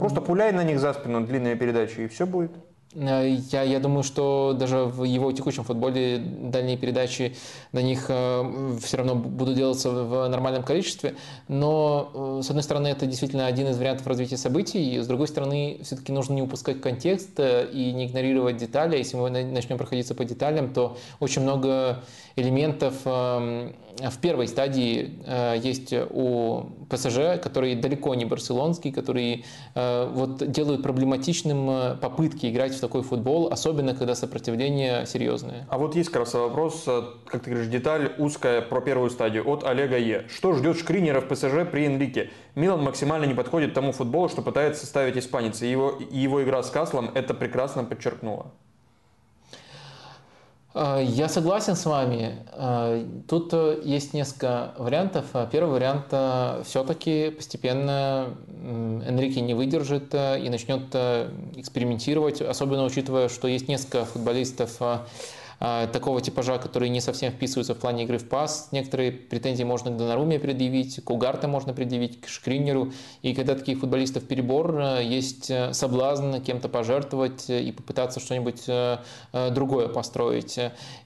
Просто 0.00 0.20
пуляй 0.20 0.50
на 0.50 0.64
них 0.64 0.80
за 0.80 0.94
спину 0.94 1.24
длинные 1.24 1.54
передачи, 1.54 2.00
и 2.00 2.08
все 2.08 2.26
будет. 2.26 2.50
Э, 2.94 3.36
я, 3.50 3.62
я 3.62 3.80
думаю, 3.80 4.02
что 4.02 4.56
даже 4.58 4.78
в 4.84 5.04
его 5.04 5.30
текущем 5.32 5.64
футболе 5.64 6.18
дальние 6.18 6.76
передачи 6.76 7.36
на 7.72 7.82
них 7.82 8.06
э, 8.08 8.78
все 8.82 8.96
равно 8.96 9.14
будут 9.14 9.56
делаться 9.56 9.90
в 9.90 10.28
нормальном 10.28 10.62
количестве. 10.62 11.14
Но, 11.48 12.10
э, 12.40 12.42
с 12.42 12.50
одной 12.50 12.62
стороны, 12.62 12.88
это 12.88 13.06
действительно 13.06 13.46
один 13.46 13.68
из 13.68 13.78
вариантов 13.78 14.06
развития 14.06 14.36
событий. 14.36 14.98
С 14.98 15.06
другой 15.06 15.28
стороны, 15.28 15.80
все-таки 15.82 16.12
нужно 16.12 16.34
не 16.34 16.42
упускать 16.42 16.80
контекст 16.80 17.38
и 17.38 17.92
не 17.94 18.06
игнорировать 18.06 18.56
детали. 18.56 18.96
Если 18.96 19.16
мы 19.16 19.30
начнем 19.30 19.78
проходиться 19.78 20.14
по 20.14 20.24
деталям, 20.24 20.72
то 20.72 20.96
очень 21.20 21.42
много 21.42 22.02
элементов 22.36 22.94
эм, 23.04 23.74
в 23.98 24.18
первой 24.20 24.48
стадии 24.48 25.18
есть 25.62 25.92
у 25.92 26.66
ПСЖ, 26.88 27.40
который 27.42 27.74
далеко 27.74 28.14
не 28.14 28.24
барселонский, 28.24 28.92
которые 28.92 29.44
вот 29.74 30.50
делают 30.50 30.82
проблематичным 30.82 31.98
попытки 31.98 32.46
играть 32.46 32.72
в 32.72 32.79
в 32.80 32.82
такой 32.82 33.02
футбол, 33.02 33.48
особенно 33.52 33.94
когда 33.94 34.14
сопротивление 34.14 35.06
серьезное. 35.06 35.66
А 35.68 35.78
вот 35.78 35.94
есть 35.94 36.08
как 36.08 36.20
раз 36.20 36.34
вопрос, 36.34 36.84
э, 36.86 37.02
как 37.26 37.42
ты 37.42 37.50
говоришь, 37.50 37.70
деталь 37.70 38.12
узкая 38.18 38.62
про 38.62 38.80
первую 38.80 39.10
стадию 39.10 39.48
от 39.48 39.64
Олега 39.64 39.98
Е. 39.98 40.24
Что 40.34 40.54
ждет 40.54 40.78
Шкринера 40.78 41.20
в 41.20 41.28
ПСЖ 41.28 41.70
при 41.70 41.84
Энрике? 41.84 42.30
Милан 42.54 42.82
максимально 42.82 43.26
не 43.26 43.34
подходит 43.34 43.74
тому 43.74 43.92
футболу, 43.92 44.28
что 44.28 44.42
пытается 44.42 44.86
ставить 44.86 45.16
испанец, 45.16 45.60
и 45.62 45.70
его, 45.70 45.90
и 45.90 46.18
его 46.18 46.42
игра 46.42 46.62
с 46.62 46.70
Каслом 46.70 47.10
это 47.14 47.34
прекрасно 47.34 47.84
подчеркнула. 47.84 48.50
Э, 50.74 51.02
я 51.02 51.28
согласен 51.28 51.76
с 51.76 51.84
вами. 51.84 52.36
Э, 52.52 53.04
тут 53.28 53.50
э, 53.52 53.80
есть 53.84 54.14
несколько 54.14 54.72
вариантов. 54.78 55.26
Первый 55.50 55.72
вариант 55.72 56.06
все-таки 56.66 57.30
постепенно 57.30 58.34
Энрике 59.06 59.40
не 59.40 59.54
выдержит 59.54 60.14
и 60.14 60.48
начнет 60.50 60.94
экспериментировать, 61.56 62.40
особенно 62.42 62.84
учитывая, 62.84 63.28
что 63.28 63.48
есть 63.48 63.68
несколько 63.68 64.04
футболистов 64.04 64.76
а, 64.80 65.06
такого 65.60 66.22
типажа, 66.22 66.58
которые 66.58 66.88
не 66.88 67.00
совсем 67.00 67.32
вписываются 67.32 67.74
в 67.74 67.78
плане 67.78 68.04
игры 68.04 68.18
в 68.18 68.28
пас. 68.28 68.68
Некоторые 68.72 69.12
претензии 69.12 69.62
можно 69.62 69.90
к 69.90 69.96
Донаруме 69.96 70.38
предъявить, 70.38 71.04
к 71.04 71.10
Угарте 71.10 71.46
можно 71.46 71.74
предъявить, 71.74 72.20
к 72.20 72.28
Шкринеру. 72.28 72.92
И 73.22 73.34
когда 73.34 73.54
таких 73.54 73.80
футболистов 73.80 74.26
перебор, 74.26 74.74
э, 74.78 75.04
есть 75.04 75.50
э, 75.50 75.74
соблазн 75.74 76.38
кем-то 76.38 76.68
пожертвовать 76.68 77.50
и 77.50 77.72
попытаться 77.72 78.20
что-нибудь 78.20 78.62
э, 78.68 78.98
другое 79.50 79.88
построить. 79.88 80.58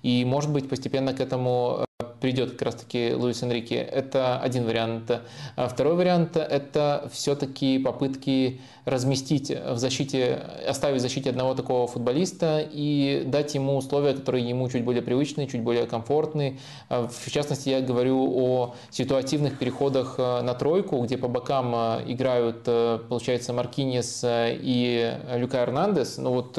И, 0.02 0.24
может 0.24 0.52
быть, 0.52 0.68
постепенно 0.68 1.14
к 1.14 1.20
этому 1.20 1.84
придет 2.24 2.52
как 2.52 2.62
раз-таки 2.62 3.12
Луис 3.12 3.42
Энрике. 3.42 3.74
Это 3.74 4.38
один 4.38 4.64
вариант. 4.64 5.10
А 5.56 5.68
второй 5.68 5.94
вариант– 5.94 6.36
это 6.38 7.10
все-таки 7.12 7.78
попытки 7.78 8.62
разместить 8.86 9.50
в 9.50 9.76
защите, 9.76 10.40
оставить 10.66 11.00
в 11.00 11.02
защите 11.02 11.28
одного 11.28 11.54
такого 11.54 11.86
футболиста 11.86 12.66
и 12.72 13.24
дать 13.26 13.54
ему 13.54 13.76
условия, 13.76 14.14
которые 14.14 14.48
ему 14.48 14.70
чуть 14.70 14.84
более 14.84 15.02
привычные, 15.02 15.48
чуть 15.48 15.60
более 15.60 15.84
комфортные. 15.84 16.58
А 16.88 17.08
в 17.08 17.30
частности, 17.30 17.68
я 17.68 17.82
говорю 17.82 18.26
о 18.34 18.74
ситуативных 18.88 19.58
переходах 19.58 20.14
э, 20.16 20.40
на 20.40 20.54
тройку, 20.54 21.02
где 21.02 21.18
по 21.18 21.28
бокам 21.28 21.74
э, 21.74 22.04
играют, 22.06 22.62
э, 22.64 23.00
получается, 23.06 23.52
Маркинес 23.52 24.24
и 24.24 25.14
Люка 25.34 25.58
Эрнандес. 25.58 26.16
Ну 26.16 26.30
вот 26.32 26.58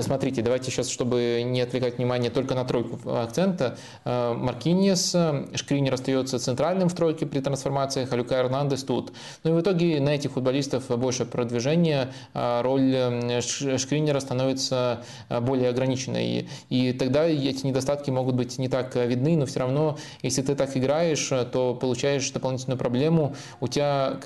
смотрите, 0.00 0.42
давайте 0.42 0.70
сейчас, 0.70 0.88
чтобы 0.88 1.42
не 1.44 1.60
отвлекать 1.60 1.98
внимание 1.98 2.30
только 2.30 2.54
на 2.54 2.64
тройку 2.64 2.98
акцента, 3.10 3.76
Маркиньес, 4.04 5.16
Шкринер 5.54 5.94
остается 5.94 6.38
центральным 6.38 6.88
в 6.88 6.94
тройке 6.94 7.26
при 7.26 7.40
трансформациях, 7.40 8.12
а 8.12 8.16
Люка 8.16 8.36
Эрнандес 8.36 8.84
тут. 8.84 9.12
Ну 9.44 9.50
и 9.50 9.54
в 9.58 9.60
итоге 9.60 10.00
на 10.00 10.10
этих 10.10 10.32
футболистов 10.32 10.88
больше 10.98 11.24
продвижения, 11.24 12.12
роль 12.34 13.40
Шкринера 13.40 14.20
становится 14.20 15.02
более 15.40 15.70
ограниченной. 15.70 16.48
И 16.68 16.92
тогда 16.92 17.24
эти 17.24 17.66
недостатки 17.66 18.10
могут 18.10 18.34
быть 18.36 18.58
не 18.58 18.68
так 18.68 18.94
видны, 18.94 19.36
но 19.36 19.46
все 19.46 19.60
равно, 19.60 19.98
если 20.22 20.42
ты 20.42 20.54
так 20.54 20.76
играешь, 20.76 21.28
то 21.52 21.74
получаешь 21.74 22.30
дополнительную 22.30 22.78
проблему. 22.78 23.34
У 23.60 23.68
тебя 23.68 24.18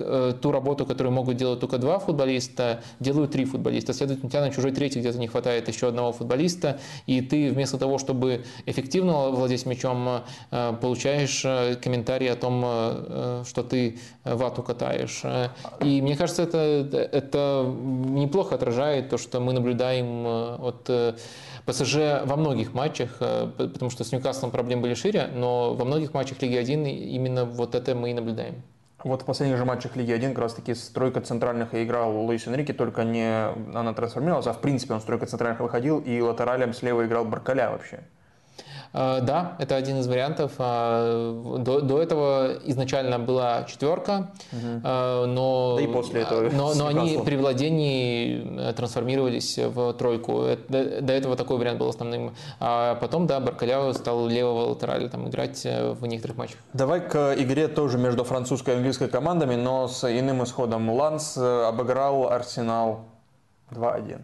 ту 0.42 0.52
работу, 0.52 0.84
которую 0.84 1.12
могут 1.12 1.36
делать 1.36 1.60
только 1.60 1.78
два 1.78 1.98
футболиста, 1.98 2.82
делают 3.00 3.32
три 3.32 3.44
футболиста. 3.44 3.92
Следовательно, 3.92 4.26
у 4.26 4.30
тебя 4.30 4.40
на 4.40 4.50
чужой 4.50 4.72
третий 4.72 5.00
где-то 5.00 5.18
не 5.18 5.28
хватает 5.28 5.53
еще 5.56 5.88
одного 5.88 6.12
футболиста, 6.12 6.78
и 7.06 7.20
ты 7.20 7.50
вместо 7.50 7.78
того, 7.78 7.98
чтобы 7.98 8.44
эффективно 8.66 9.30
владеть 9.30 9.66
мячом, 9.66 10.22
э, 10.50 10.72
получаешь 10.80 11.42
э, 11.44 11.76
комментарии 11.76 12.28
о 12.28 12.36
том, 12.36 12.62
э, 12.64 13.44
что 13.46 13.62
ты 13.62 13.98
вату 14.24 14.62
катаешь. 14.62 15.22
И 15.80 16.02
мне 16.02 16.16
кажется, 16.16 16.42
это, 16.42 16.58
это 17.12 17.64
неплохо 17.66 18.54
отражает 18.54 19.10
то, 19.10 19.18
что 19.18 19.40
мы 19.40 19.52
наблюдаем 19.52 20.26
от 20.26 20.90
ПСЖ 21.66 21.96
во 22.24 22.36
многих 22.36 22.74
матчах, 22.74 23.18
потому 23.18 23.90
что 23.90 24.04
с 24.04 24.12
Ньюкаслом 24.12 24.50
проблемы 24.50 24.82
были 24.82 24.94
шире, 24.94 25.28
но 25.34 25.74
во 25.74 25.84
многих 25.84 26.14
матчах 26.14 26.40
Лиги 26.42 26.56
1 26.56 26.86
именно 26.86 27.44
вот 27.44 27.74
это 27.74 27.94
мы 27.94 28.10
и 28.10 28.14
наблюдаем. 28.14 28.62
Вот 29.04 29.20
в 29.20 29.24
последних 29.26 29.58
же 29.58 29.66
матчах 29.66 29.96
Лиги 29.96 30.12
1 30.12 30.30
как 30.30 30.44
раз 30.44 30.54
таки 30.54 30.74
стройка 30.74 31.20
центральных 31.20 31.74
и 31.74 31.84
играл 31.84 32.16
Луис 32.16 32.46
Энрике, 32.46 32.72
только 32.72 33.04
не 33.04 33.50
она 33.74 33.92
трансформировалась, 33.92 34.46
а 34.46 34.54
в 34.54 34.62
принципе 34.62 34.94
он 34.94 35.02
стройка 35.02 35.26
центральных 35.26 35.60
выходил 35.60 36.00
и 36.00 36.18
латералем 36.22 36.72
слева 36.72 37.04
играл 37.04 37.26
Баркаля 37.26 37.70
вообще. 37.70 38.00
Э, 38.94 39.20
да, 39.20 39.56
это 39.58 39.74
один 39.74 39.98
из 39.98 40.06
вариантов. 40.06 40.52
А, 40.58 41.58
до, 41.58 41.80
до 41.80 42.00
этого 42.00 42.52
изначально 42.64 43.18
была 43.18 43.64
четверка, 43.64 44.30
угу. 44.52 44.80
но, 44.82 45.74
да 45.76 45.82
и 45.82 45.86
после 45.86 46.22
этого 46.22 46.48
но, 46.50 46.74
но 46.74 46.86
они 46.86 47.20
при 47.24 47.36
владении 47.36 48.68
э, 48.68 48.72
трансформировались 48.72 49.58
в 49.58 49.92
тройку. 49.94 50.46
До 50.68 51.12
этого 51.12 51.36
такой 51.36 51.58
вариант 51.58 51.80
был 51.80 51.88
основным. 51.88 52.34
А 52.60 52.94
потом, 52.94 53.26
да, 53.26 53.40
Баркаляо 53.40 53.92
стал 53.92 54.28
левого 54.28 54.70
латераля 54.70 55.08
там, 55.08 55.28
играть 55.28 55.64
в 55.64 56.06
некоторых 56.06 56.36
матчах. 56.36 56.58
Давай 56.72 57.00
к 57.00 57.34
игре 57.36 57.66
тоже 57.66 57.98
между 57.98 58.22
французской 58.22 58.74
и 58.74 58.76
английской 58.76 59.08
командами, 59.08 59.56
но 59.56 59.88
с 59.88 60.04
иным 60.04 60.44
исходом. 60.44 60.88
Ланс 60.90 61.36
обыграл 61.36 62.28
Арсенал 62.28 63.06
2-1. 63.70 64.20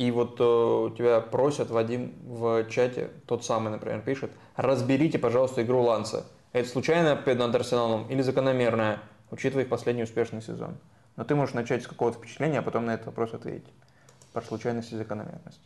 И 0.00 0.10
вот 0.10 0.36
э, 0.38 0.96
тебя 0.96 1.20
просят, 1.20 1.68
Вадим, 1.68 2.14
в 2.22 2.64
чате, 2.70 3.10
тот 3.26 3.44
самый, 3.44 3.68
например, 3.68 4.00
пишет, 4.00 4.30
разберите, 4.56 5.18
пожалуйста, 5.18 5.60
игру 5.60 5.82
Ланса. 5.82 6.24
Это 6.54 6.66
случайная 6.70 7.16
победа 7.16 7.46
над 7.46 7.56
Арсеналом 7.56 8.08
или 8.08 8.22
закономерная, 8.22 9.00
учитывая 9.30 9.64
их 9.64 9.68
последний 9.68 10.04
успешный 10.04 10.40
сезон? 10.40 10.78
Но 11.16 11.24
ты 11.24 11.34
можешь 11.34 11.54
начать 11.54 11.82
с 11.82 11.86
какого-то 11.86 12.16
впечатления, 12.16 12.60
а 12.60 12.62
потом 12.62 12.86
на 12.86 12.94
этот 12.94 13.08
вопрос 13.08 13.34
ответить. 13.34 13.68
Про 14.32 14.40
случайность 14.40 14.90
и 14.90 14.96
закономерность. 14.96 15.60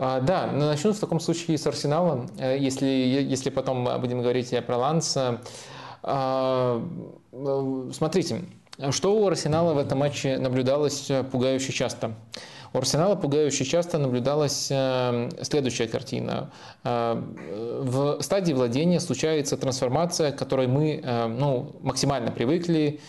А, 0.00 0.20
да, 0.20 0.48
начну 0.48 0.92
в 0.92 0.98
таком 0.98 1.20
случае 1.20 1.58
с 1.58 1.66
Арсенала. 1.68 2.26
Э, 2.40 2.58
если, 2.58 2.86
если 2.86 3.50
потом 3.50 3.84
будем 4.00 4.20
говорить 4.20 4.52
про 4.66 4.76
Ланса. 4.76 5.42
А, 6.02 6.84
э, 7.30 7.90
смотрите, 7.92 8.46
что 8.90 9.16
у 9.16 9.28
Арсенала 9.28 9.74
в 9.74 9.78
этом 9.78 9.98
матче 9.98 10.38
наблюдалось 10.38 11.08
пугающе 11.30 11.72
часто. 11.72 12.16
У 12.72 12.78
Арсенала 12.78 13.14
пугающе 13.14 13.64
часто 13.64 13.98
наблюдалась 13.98 14.68
э, 14.70 15.30
следующая 15.42 15.88
картина. 15.88 16.50
Э, 16.84 17.20
в 17.80 18.20
стадии 18.22 18.52
владения 18.52 19.00
случается 19.00 19.56
трансформация, 19.56 20.32
к 20.32 20.38
которой 20.38 20.66
мы 20.66 21.00
э, 21.02 21.26
ну, 21.26 21.76
максимально 21.80 22.30
привыкли. 22.30 23.00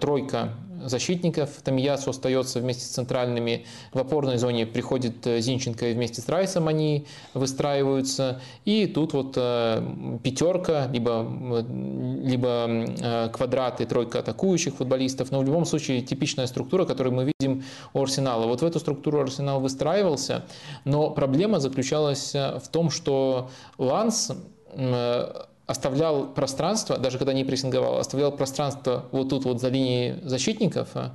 Тройка 0.00 0.54
защитников. 0.84 1.50
Тамиясу 1.62 2.10
остается 2.10 2.60
вместе 2.60 2.84
с 2.84 2.88
центральными. 2.88 3.66
В 3.92 3.98
опорной 3.98 4.38
зоне 4.38 4.66
приходит 4.66 5.26
э, 5.26 5.40
Зинченко 5.40 5.88
и 5.88 5.94
вместе 5.94 6.20
с 6.20 6.28
Райсом 6.28 6.68
они 6.68 7.06
выстраиваются. 7.34 8.40
И 8.64 8.86
тут 8.86 9.12
вот 9.12 9.34
э, 9.36 10.18
пятерка, 10.22 10.88
либо, 10.92 11.26
либо 12.22 12.66
э, 12.68 13.28
квадрат 13.32 13.80
и 13.80 13.84
тройка 13.84 14.20
атакующих 14.20 14.74
футболистов. 14.74 15.30
Но 15.30 15.40
в 15.40 15.44
любом 15.44 15.64
случае 15.64 16.02
типичная 16.02 16.46
структура, 16.46 16.84
которую 16.84 17.14
мы 17.14 17.32
видим 17.38 17.64
у 17.94 18.02
Арсенала. 18.02 18.46
Вот 18.46 18.62
в 18.62 18.64
эту 18.64 18.78
структуру 18.80 19.20
Арсенал 19.20 19.60
выстраивался. 19.60 20.44
Но 20.84 21.10
проблема 21.10 21.60
заключалась 21.60 22.34
в 22.34 22.68
том, 22.70 22.90
что 22.90 23.50
Ланс 23.78 24.32
оставлял 25.68 26.26
пространство, 26.26 26.96
даже 26.96 27.18
когда 27.18 27.34
не 27.34 27.44
прессинговал, 27.44 27.98
оставлял 27.98 28.32
пространство 28.32 29.04
вот 29.12 29.28
тут 29.28 29.44
вот 29.44 29.60
за 29.60 29.68
линией 29.68 30.18
защитников, 30.22 30.88
а, 30.94 31.12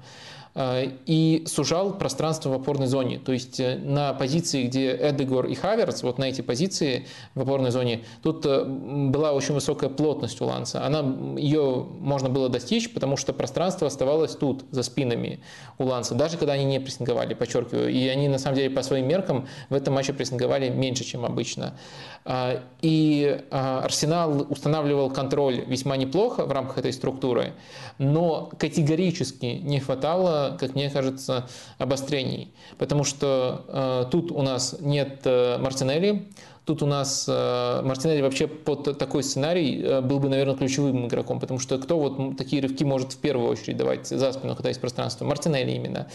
и 0.55 1.43
сужал 1.47 1.93
пространство 1.93 2.49
в 2.49 2.53
опорной 2.53 2.85
зоне. 2.85 3.17
То 3.17 3.31
есть 3.31 3.59
э, 3.59 3.75
на 3.77 4.13
позиции, 4.13 4.67
где 4.67 4.95
Эдегор 4.95 5.47
и 5.47 5.55
Хаверс, 5.55 6.03
вот 6.03 6.19
на 6.19 6.25
эти 6.25 6.41
позиции 6.41 7.07
в 7.33 7.41
опорной 7.41 7.71
зоне, 7.71 8.03
тут 8.21 8.45
э, 8.45 8.63
была 8.63 9.31
очень 9.31 9.55
высокая 9.55 9.89
плотность 9.89 10.39
у 10.41 10.45
Ланса. 10.45 10.85
Она, 10.85 10.99
ее 11.37 11.87
можно 11.99 12.29
было 12.29 12.49
достичь, 12.49 12.93
потому 12.93 13.17
что 13.17 13.33
пространство 13.33 13.87
оставалось 13.87 14.35
тут, 14.35 14.65
за 14.69 14.83
спинами 14.83 15.39
у 15.79 15.85
Ланса, 15.85 16.13
даже 16.13 16.37
когда 16.37 16.53
они 16.53 16.65
не 16.65 16.79
прессинговали, 16.79 17.33
подчеркиваю. 17.33 17.89
И 17.89 18.07
они, 18.07 18.27
на 18.27 18.37
самом 18.37 18.57
деле, 18.57 18.69
по 18.69 18.83
своим 18.83 19.07
меркам 19.07 19.47
в 19.69 19.73
этом 19.73 19.95
матче 19.95 20.13
прессинговали 20.13 20.69
меньше, 20.69 21.03
чем 21.03 21.25
обычно. 21.25 21.73
И 22.81 23.41
Арсенал 23.51 24.45
устанавливал 24.49 25.09
контроль 25.09 25.65
весьма 25.65 25.97
неплохо 25.97 26.45
в 26.45 26.51
рамках 26.51 26.77
этой 26.77 26.93
структуры, 26.93 27.53
но 27.97 28.49
категорически 28.57 29.45
не 29.45 29.79
хватало 29.79 30.42
как 30.51 30.75
мне 30.75 30.89
кажется, 30.89 31.47
обострений. 31.77 32.53
Потому 32.77 33.03
что 33.03 33.65
э, 33.67 34.05
тут 34.11 34.31
у 34.31 34.41
нас 34.41 34.75
нет 34.79 35.21
э, 35.25 35.57
Мартинелли, 35.57 36.27
Тут 36.65 36.81
у 36.81 36.85
нас 36.85 37.25
э, 37.27 37.81
Мартинелли 37.83 38.21
вообще 38.21 38.47
под 38.47 38.97
такой 38.97 39.23
сценарий 39.23 39.81
э, 39.83 39.99
был 39.99 40.19
бы, 40.19 40.29
наверное, 40.29 40.55
ключевым 40.55 41.07
игроком, 41.07 41.41
потому 41.41 41.59
что 41.59 41.77
кто 41.77 41.99
вот 41.99 42.37
такие 42.37 42.61
рывки 42.61 42.85
может 42.85 43.11
в 43.11 43.17
первую 43.17 43.49
очередь 43.49 43.75
давать 43.75 44.07
за 44.07 44.31
спину, 44.31 44.55
когда 44.55 44.69
есть 44.69 44.79
пространство? 44.79 45.25
Мартинелли 45.25 45.71
именно. 45.71 46.07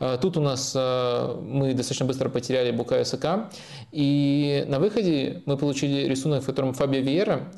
Э, 0.00 0.18
тут 0.20 0.36
у 0.36 0.42
нас 0.42 0.74
мы 0.74 1.72
достаточно 1.72 2.04
быстро 2.04 2.28
потеряли 2.28 2.70
Букаю 2.70 3.06
Сака, 3.06 3.48
и 3.92 4.64
на 4.68 4.78
выходе 4.78 5.42
мы 5.46 5.56
получили 5.56 6.06
рисунок, 6.06 6.42
в 6.42 6.46
котором 6.46 6.74
Фабио 6.74 7.00
Виера, 7.00 7.48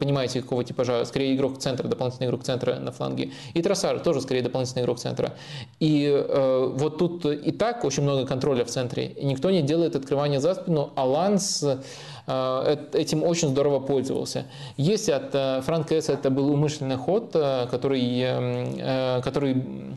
понимаете, 0.00 0.42
какого 0.42 0.64
типажа, 0.64 1.04
скорее 1.04 1.36
игрок 1.36 1.58
центра, 1.58 1.86
дополнительный 1.86 2.26
игрок 2.26 2.42
центра 2.42 2.76
на 2.76 2.90
фланге, 2.90 3.30
и 3.54 3.62
Тросар, 3.62 4.00
тоже 4.00 4.20
скорее 4.22 4.42
дополнительный 4.42 4.82
игрок 4.82 4.98
центра. 4.98 5.34
И 5.80 6.24
вот 6.74 6.98
тут 6.98 7.26
и 7.26 7.52
так 7.52 7.84
очень 7.84 8.02
много 8.02 8.26
контроля 8.26 8.64
в 8.64 8.68
центре, 8.68 9.06
и 9.06 9.24
никто 9.24 9.50
не 9.50 9.62
делает 9.62 9.94
открывание 9.94 10.40
за 10.40 10.54
спину, 10.54 10.90
а 10.96 11.04
Ланс 11.04 11.64
этим 12.26 13.22
очень 13.24 13.48
здорово 13.48 13.80
пользовался. 13.80 14.46
Если 14.76 15.12
от 15.12 15.34
э, 15.34 15.60
Франка 15.62 15.98
Эсса 15.98 16.12
это 16.12 16.30
был 16.30 16.52
умышленный 16.52 16.96
ход, 16.96 17.30
э, 17.34 17.66
который, 17.70 19.22
который 19.22 19.96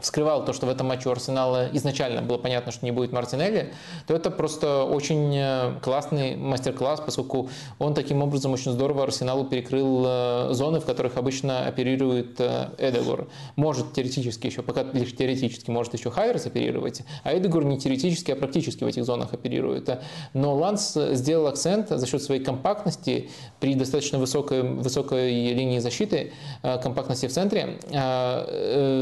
вскрывал 0.00 0.44
то, 0.44 0.52
что 0.52 0.66
в 0.66 0.68
этом 0.70 0.88
матче 0.88 1.08
у 1.08 1.12
Арсенала 1.12 1.68
изначально 1.72 2.22
было 2.22 2.38
понятно, 2.38 2.72
что 2.72 2.84
не 2.84 2.90
будет 2.90 3.12
Мартинелли, 3.12 3.72
то 4.06 4.14
это 4.14 4.30
просто 4.30 4.84
очень 4.84 5.34
э, 5.36 5.74
классный 5.82 6.36
мастер-класс, 6.36 7.02
поскольку 7.04 7.50
он 7.78 7.94
таким 7.94 8.22
образом 8.22 8.52
очень 8.52 8.72
здорово 8.72 9.04
Арсеналу 9.04 9.44
перекрыл 9.44 10.04
э, 10.06 10.48
зоны, 10.52 10.80
в 10.80 10.84
которых 10.84 11.16
обычно 11.16 11.66
оперирует 11.66 12.40
э, 12.40 12.70
Эдегор. 12.78 13.28
Может 13.56 13.92
теоретически 13.92 14.46
еще, 14.46 14.62
пока 14.62 14.84
лишь 14.92 15.14
теоретически, 15.14 15.70
может 15.70 15.94
еще 15.94 16.10
Хайверс 16.10 16.46
оперировать, 16.46 17.02
а 17.24 17.36
Эдегор 17.36 17.64
не 17.64 17.78
теоретически, 17.78 18.30
а 18.32 18.36
практически 18.36 18.84
в 18.84 18.86
этих 18.86 19.04
зонах 19.04 19.32
оперирует. 19.32 19.90
Но 20.34 20.54
Ланс 20.54 20.94
сделал 20.94 21.46
акцент 21.46 21.88
за 21.90 22.06
счет 22.06 22.22
своей 22.22 22.42
компактности 22.42 23.30
при 23.58 23.74
достаточно 23.74 24.18
высокой, 24.18 24.62
высокой 24.62 25.52
линии 25.52 25.78
защиты, 25.78 26.32
компактности 26.62 27.26
в 27.26 27.32
центре. 27.32 27.78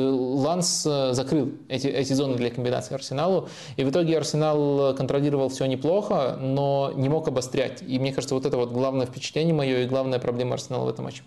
Ланс 0.08 0.87
закрыл 1.12 1.52
эти, 1.68 1.86
эти 1.86 2.12
зоны 2.12 2.36
для 2.36 2.50
комбинации 2.50 2.94
Арсеналу. 2.94 3.48
И 3.76 3.84
в 3.84 3.90
итоге 3.90 4.16
Арсенал 4.16 4.94
контролировал 4.94 5.48
все 5.48 5.66
неплохо, 5.66 6.36
но 6.40 6.92
не 6.94 7.08
мог 7.08 7.28
обострять. 7.28 7.82
И 7.82 7.98
мне 7.98 8.12
кажется, 8.12 8.34
вот 8.34 8.46
это 8.46 8.56
вот 8.56 8.70
главное 8.70 9.06
впечатление 9.06 9.54
мое 9.54 9.78
и 9.80 9.86
главная 9.86 10.18
проблема 10.18 10.54
Арсенала 10.54 10.84
в 10.84 10.88
этом 10.88 11.04
матче. 11.04 11.22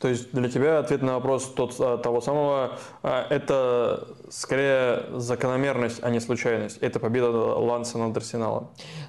То 0.00 0.08
есть 0.08 0.32
для 0.32 0.50
тебя 0.50 0.80
ответ 0.80 1.00
на 1.00 1.14
вопрос 1.14 1.44
тот, 1.56 1.74
а, 1.78 1.96
того 1.96 2.20
самого, 2.20 2.72
это 3.02 4.06
скорее 4.28 5.04
закономерность, 5.18 6.00
а 6.02 6.10
не 6.10 6.20
случайность. 6.20 6.76
Это 6.82 7.00
победа 7.00 7.30
Ланса 7.30 7.96
над 7.96 8.14
Арсеналом. 8.14 8.68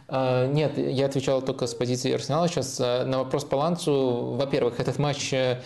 Нет, 0.10 0.78
я 0.78 1.08
отвечал 1.08 1.42
только 1.42 1.68
с 1.68 1.74
позиции 1.74 2.14
Арсенала. 2.14 2.48
Сейчас 2.48 2.80
на 2.80 3.18
вопрос 3.18 3.44
по 3.44 3.56
Лансу. 3.56 4.36
Во-первых, 4.38 4.80
этот 4.80 4.98
матч 4.98 5.34
э, 5.34 5.60
Э, 5.60 5.62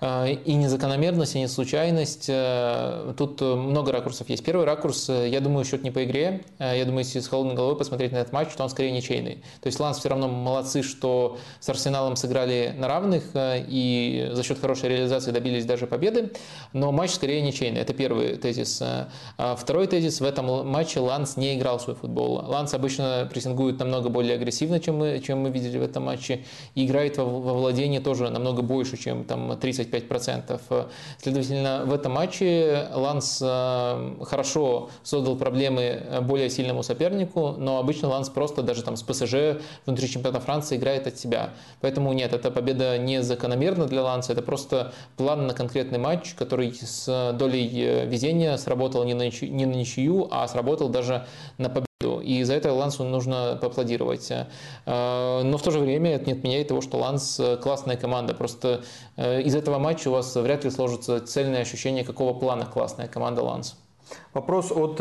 и 0.00 0.54
не 0.54 0.68
закономерность, 0.68 1.34
и 1.34 1.40
не 1.40 1.48
случайность. 1.48 2.26
Э, 2.28 3.12
тут 3.16 3.40
много 3.40 3.90
ракурсов 3.90 4.28
есть. 4.28 4.44
Первый 4.44 4.64
ракурс, 4.64 5.08
я 5.08 5.40
думаю, 5.40 5.64
счет 5.64 5.82
не 5.82 5.90
по 5.90 6.04
игре. 6.04 6.44
Я 6.60 6.84
думаю, 6.84 7.00
если 7.00 7.18
с 7.18 7.26
холодной 7.26 7.54
головой 7.54 7.76
посмотреть 7.76 8.12
на 8.12 8.18
этот 8.18 8.32
матч, 8.32 8.48
то 8.54 8.62
он 8.62 8.70
скорее 8.70 8.92
ничейный. 8.92 9.42
То 9.60 9.66
есть 9.66 9.80
Ланс 9.80 9.98
все 9.98 10.08
равно 10.08 10.28
молодцы, 10.28 10.82
что 10.82 11.38
с 11.58 11.68
Арсеналом 11.68 12.14
сыграли 12.14 12.74
на 12.78 12.86
равных 12.86 13.24
и 13.34 14.30
за 14.32 14.42
счет 14.44 14.60
хорошей 14.60 14.88
реализации 14.90 15.32
добились 15.32 15.64
даже 15.64 15.86
победы. 15.86 16.32
Но 16.72 16.92
матч 16.92 17.10
скорее 17.10 17.42
ничейный. 17.42 17.80
Это 17.80 17.92
первый 17.92 18.36
тезис. 18.36 18.80
А 18.80 19.56
второй 19.56 19.88
тезис. 19.88 20.20
В 20.20 20.24
этом 20.24 20.68
матче 20.68 21.00
Ланс 21.00 21.36
не 21.36 21.56
играл 21.56 21.80
свой 21.80 21.96
футбол. 21.96 22.34
Ланс 22.46 22.72
обычно 22.72 23.28
прессингует 23.30 23.78
намного 23.80 24.08
более 24.10 24.34
агрессивно, 24.34 24.78
чем 24.78 24.98
мы, 24.98 25.20
чем 25.24 25.40
мы 25.40 25.50
видели 25.50 25.78
в 25.78 25.82
этом 25.82 26.04
матче. 26.04 26.44
И 26.76 26.86
играет 26.86 27.18
во, 27.18 27.24
во 27.24 27.54
владении 27.54 27.98
тоже 27.98 28.30
намного 28.30 28.62
больше, 28.62 28.96
чем 28.96 29.24
там 29.24 29.58
35%. 29.90 30.88
Следовательно, 31.18 31.82
в 31.84 31.92
этом 31.92 32.12
матче 32.12 32.88
Ланс 32.92 33.40
э, 33.42 34.24
хорошо 34.24 34.90
создал 35.02 35.36
проблемы 35.36 36.22
более 36.22 36.50
сильному 36.50 36.82
сопернику, 36.82 37.54
но 37.58 37.78
обычно 37.78 38.08
Ланс 38.08 38.28
просто 38.28 38.62
даже 38.62 38.82
там 38.82 38.96
с 38.96 39.02
ПСЖ 39.02 39.60
внутри 39.86 40.08
чемпионата 40.08 40.40
Франции 40.40 40.76
играет 40.76 41.06
от 41.06 41.18
себя. 41.18 41.50
Поэтому 41.80 42.12
нет, 42.12 42.32
эта 42.32 42.50
победа 42.50 42.98
не 42.98 43.22
закономерна 43.22 43.86
для 43.86 44.02
Ланса, 44.02 44.32
это 44.32 44.42
просто 44.42 44.92
план 45.16 45.46
на 45.46 45.54
конкретный 45.54 45.98
матч, 45.98 46.34
который 46.34 46.72
с 46.74 47.32
долей 47.32 47.70
э, 47.74 48.06
везения 48.06 48.56
сработал 48.56 49.04
не 49.04 49.14
на, 49.14 49.28
не 49.28 49.66
на 49.66 49.74
ничью, 49.74 50.28
а 50.30 50.46
сработал 50.48 50.88
даже 50.88 51.26
на 51.58 51.68
победу. 51.68 51.87
И 52.00 52.44
за 52.44 52.54
это 52.54 52.72
Лансу 52.72 53.02
нужно 53.02 53.58
поаплодировать. 53.60 54.30
Э, 54.30 54.44
но 55.42 55.58
в 55.58 55.62
то 55.62 55.72
же 55.72 55.80
время 55.80 56.14
это 56.14 56.26
не 56.26 56.32
отменяет 56.34 56.68
того, 56.68 56.80
что 56.80 56.96
Ланс 56.96 57.40
э, 57.40 57.56
классная 57.56 57.96
команда. 57.96 58.34
Просто 58.34 58.84
э, 59.16 59.42
из 59.42 59.56
этого 59.56 59.80
матча 59.80 60.06
у 60.06 60.12
вас 60.12 60.36
вряд 60.36 60.62
ли 60.62 60.70
сложится 60.70 61.20
цельное 61.20 61.62
ощущение, 61.62 62.04
какого 62.04 62.38
плана 62.38 62.66
классная 62.66 63.08
команда 63.08 63.42
Ланс. 63.42 63.76
Вопрос 64.32 64.70
от 64.70 64.98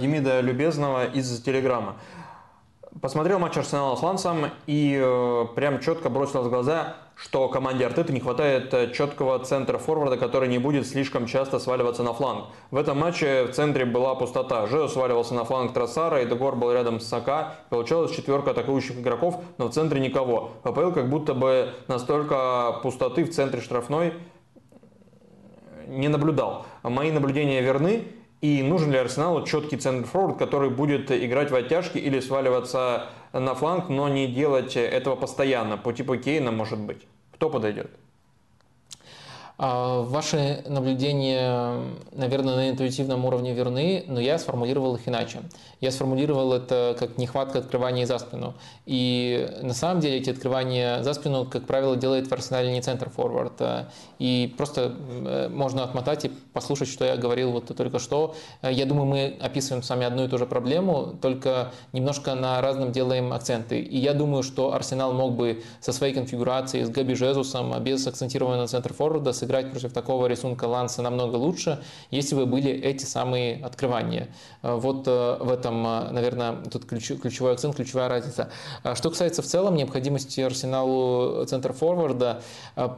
Демида 0.00 0.40
Любезного 0.40 1.04
из 1.04 1.42
Телеграма. 1.42 1.96
Посмотрел 3.00 3.38
матч 3.38 3.56
Арсенала 3.56 3.94
с 3.96 4.02
Лансом 4.02 4.46
и 4.66 4.98
прям 5.54 5.80
четко 5.80 6.08
бросилось 6.08 6.46
в 6.46 6.50
глаза 6.50 6.96
что 7.22 7.48
команде 7.48 7.84
Артета 7.84 8.12
не 8.12 8.20
хватает 8.20 8.72
э, 8.72 8.92
четкого 8.92 9.38
центра 9.40 9.76
форварда, 9.78 10.16
который 10.16 10.48
не 10.48 10.58
будет 10.58 10.86
слишком 10.86 11.26
часто 11.26 11.58
сваливаться 11.58 12.02
на 12.02 12.14
фланг. 12.14 12.46
В 12.70 12.76
этом 12.76 12.98
матче 12.98 13.44
в 13.44 13.52
центре 13.52 13.84
была 13.84 14.14
пустота. 14.14 14.66
Жео 14.66 14.88
сваливался 14.88 15.34
на 15.34 15.44
фланг 15.44 15.74
Троссара, 15.74 16.22
и 16.22 16.26
Дегор 16.26 16.56
был 16.56 16.72
рядом 16.72 16.98
с 16.98 17.06
Сака. 17.06 17.56
Получалась 17.68 18.12
четверка 18.12 18.52
атакующих 18.52 18.98
игроков, 18.98 19.38
но 19.58 19.68
в 19.68 19.72
центре 19.72 20.00
никого. 20.00 20.52
ППЛ 20.62 20.92
как 20.92 21.10
будто 21.10 21.34
бы 21.34 21.74
настолько 21.88 22.80
пустоты 22.82 23.24
в 23.24 23.30
центре 23.30 23.60
штрафной 23.60 24.14
не 25.86 26.08
наблюдал. 26.08 26.64
Мои 26.82 27.10
наблюдения 27.10 27.60
верны, 27.60 28.04
и 28.40 28.62
нужен 28.62 28.90
ли 28.90 28.98
Арсеналу 28.98 29.46
четкий 29.46 29.76
центр 29.76 30.08
форвард, 30.08 30.38
который 30.38 30.70
будет 30.70 31.10
играть 31.10 31.50
в 31.50 31.54
оттяжки 31.54 31.98
или 31.98 32.20
сваливаться 32.20 33.06
на 33.32 33.54
фланг, 33.54 33.88
но 33.88 34.08
не 34.08 34.26
делать 34.26 34.76
этого 34.76 35.16
постоянно, 35.16 35.76
по 35.76 35.92
типу 35.92 36.16
Кейна, 36.16 36.50
может 36.50 36.78
быть? 36.78 37.06
Кто 37.34 37.50
подойдет? 37.50 37.90
А, 39.62 40.00
ваши 40.00 40.64
наблюдения, 40.66 41.74
наверное, 42.12 42.56
на 42.56 42.70
интуитивном 42.70 43.26
уровне 43.26 43.52
верны, 43.52 44.04
но 44.08 44.18
я 44.18 44.38
сформулировал 44.38 44.96
их 44.96 45.06
иначе. 45.06 45.42
Я 45.82 45.90
сформулировал 45.90 46.54
это 46.54 46.96
как 46.98 47.18
нехватка 47.18 47.58
открывания 47.58 48.06
за 48.06 48.18
спину. 48.18 48.54
И 48.86 49.50
на 49.60 49.74
самом 49.74 50.00
деле 50.00 50.16
эти 50.16 50.30
открывания 50.30 51.02
за 51.02 51.12
спину, 51.12 51.44
как 51.44 51.66
правило, 51.66 51.94
делает 51.94 52.28
в 52.28 52.32
арсенале 52.32 52.72
не 52.72 52.80
центр 52.80 53.10
форвард. 53.10 53.52
И 54.18 54.54
просто 54.56 54.94
э, 55.26 55.50
можно 55.50 55.84
отмотать 55.84 56.24
и 56.24 56.30
послушать, 56.54 56.88
что 56.88 57.04
я 57.04 57.18
говорил 57.18 57.52
вот 57.52 57.76
только 57.76 57.98
что. 57.98 58.34
Я 58.62 58.86
думаю, 58.86 59.04
мы 59.04 59.36
описываем 59.42 59.82
с 59.82 59.90
вами 59.90 60.06
одну 60.06 60.24
и 60.24 60.28
ту 60.28 60.38
же 60.38 60.46
проблему, 60.46 61.18
только 61.20 61.72
немножко 61.92 62.34
на 62.34 62.62
разном 62.62 62.92
делаем 62.92 63.30
акценты. 63.34 63.78
И 63.78 63.98
я 63.98 64.14
думаю, 64.14 64.42
что 64.42 64.72
Арсенал 64.72 65.12
мог 65.12 65.34
бы 65.34 65.62
со 65.80 65.92
своей 65.92 66.14
конфигурацией, 66.14 66.86
с 66.86 66.88
Габи 66.88 67.14
Жезусом, 67.14 67.78
без 67.84 68.06
акцентированного 68.06 68.66
центр 68.66 68.94
форварда 68.94 69.34
сыграть 69.34 69.49
сыграть 69.50 69.72
против 69.72 69.92
такого 69.92 70.26
рисунка 70.26 70.66
ланса 70.66 71.02
намного 71.02 71.34
лучше, 71.36 71.82
если 72.12 72.36
бы 72.36 72.46
были 72.46 72.70
эти 72.70 73.04
самые 73.04 73.64
открывания. 73.64 74.28
Э, 74.62 74.76
вот 74.76 75.08
э, 75.08 75.36
в 75.40 75.50
этом, 75.50 75.84
э, 75.86 76.10
наверное, 76.12 76.56
тут 76.70 76.84
ключ, 76.84 77.10
ключевой 77.20 77.54
акцент, 77.54 77.74
ключевая 77.74 78.08
разница. 78.08 78.50
Что 78.94 79.10
касается 79.10 79.42
в 79.42 79.46
целом 79.46 79.74
необходимости 79.74 80.40
Арсеналу 80.40 81.44
центр-форварда, 81.46 82.42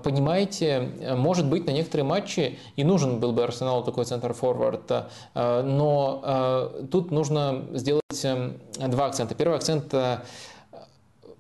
понимаете, 0.02 0.90
может 1.16 1.46
быть, 1.46 1.66
на 1.66 1.70
некоторые 1.70 2.04
матчи 2.04 2.58
и 2.76 2.84
нужен 2.84 3.18
был 3.18 3.32
бы 3.32 3.44
Арсеналу 3.44 3.82
такой 3.82 4.04
центр-форвард, 4.04 4.92
но 5.34 6.70
тут 6.90 7.10
нужно 7.10 7.64
сделать 7.72 8.26
два 8.78 9.06
акцента. 9.06 9.34
Первый 9.34 9.56
акцент 9.56 9.92
в 9.92 10.22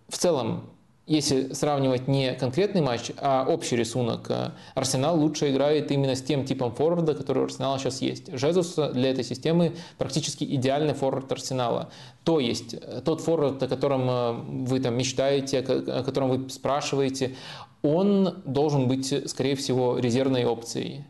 целом 0.08 0.71
если 1.06 1.52
сравнивать 1.52 2.06
не 2.06 2.32
конкретный 2.34 2.80
матч, 2.80 3.10
а 3.18 3.44
общий 3.48 3.74
рисунок, 3.74 4.30
э, 4.30 4.50
Арсенал 4.74 5.18
лучше 5.18 5.50
играет 5.50 5.90
именно 5.90 6.14
с 6.14 6.22
тем 6.22 6.44
типом 6.44 6.72
форварда, 6.72 7.14
который 7.14 7.40
у 7.40 7.44
Арсенала 7.44 7.78
сейчас 7.78 8.00
есть. 8.00 8.38
Жезус 8.38 8.74
для 8.74 9.10
этой 9.10 9.24
системы 9.24 9.74
практически 9.98 10.44
идеальный 10.44 10.94
форвард 10.94 11.30
Арсенала. 11.32 11.90
То 12.22 12.38
есть 12.38 12.74
э, 12.74 13.02
тот 13.04 13.20
форвард, 13.20 13.60
о 13.62 13.68
котором 13.68 14.08
э, 14.08 14.32
вы 14.68 14.78
там 14.78 14.96
мечтаете, 14.96 15.58
о 15.60 16.04
котором 16.04 16.28
вы 16.28 16.48
спрашиваете, 16.50 17.34
он 17.82 18.40
должен 18.44 18.86
быть, 18.86 19.28
скорее 19.28 19.56
всего, 19.56 19.98
резервной 19.98 20.44
опцией. 20.44 21.04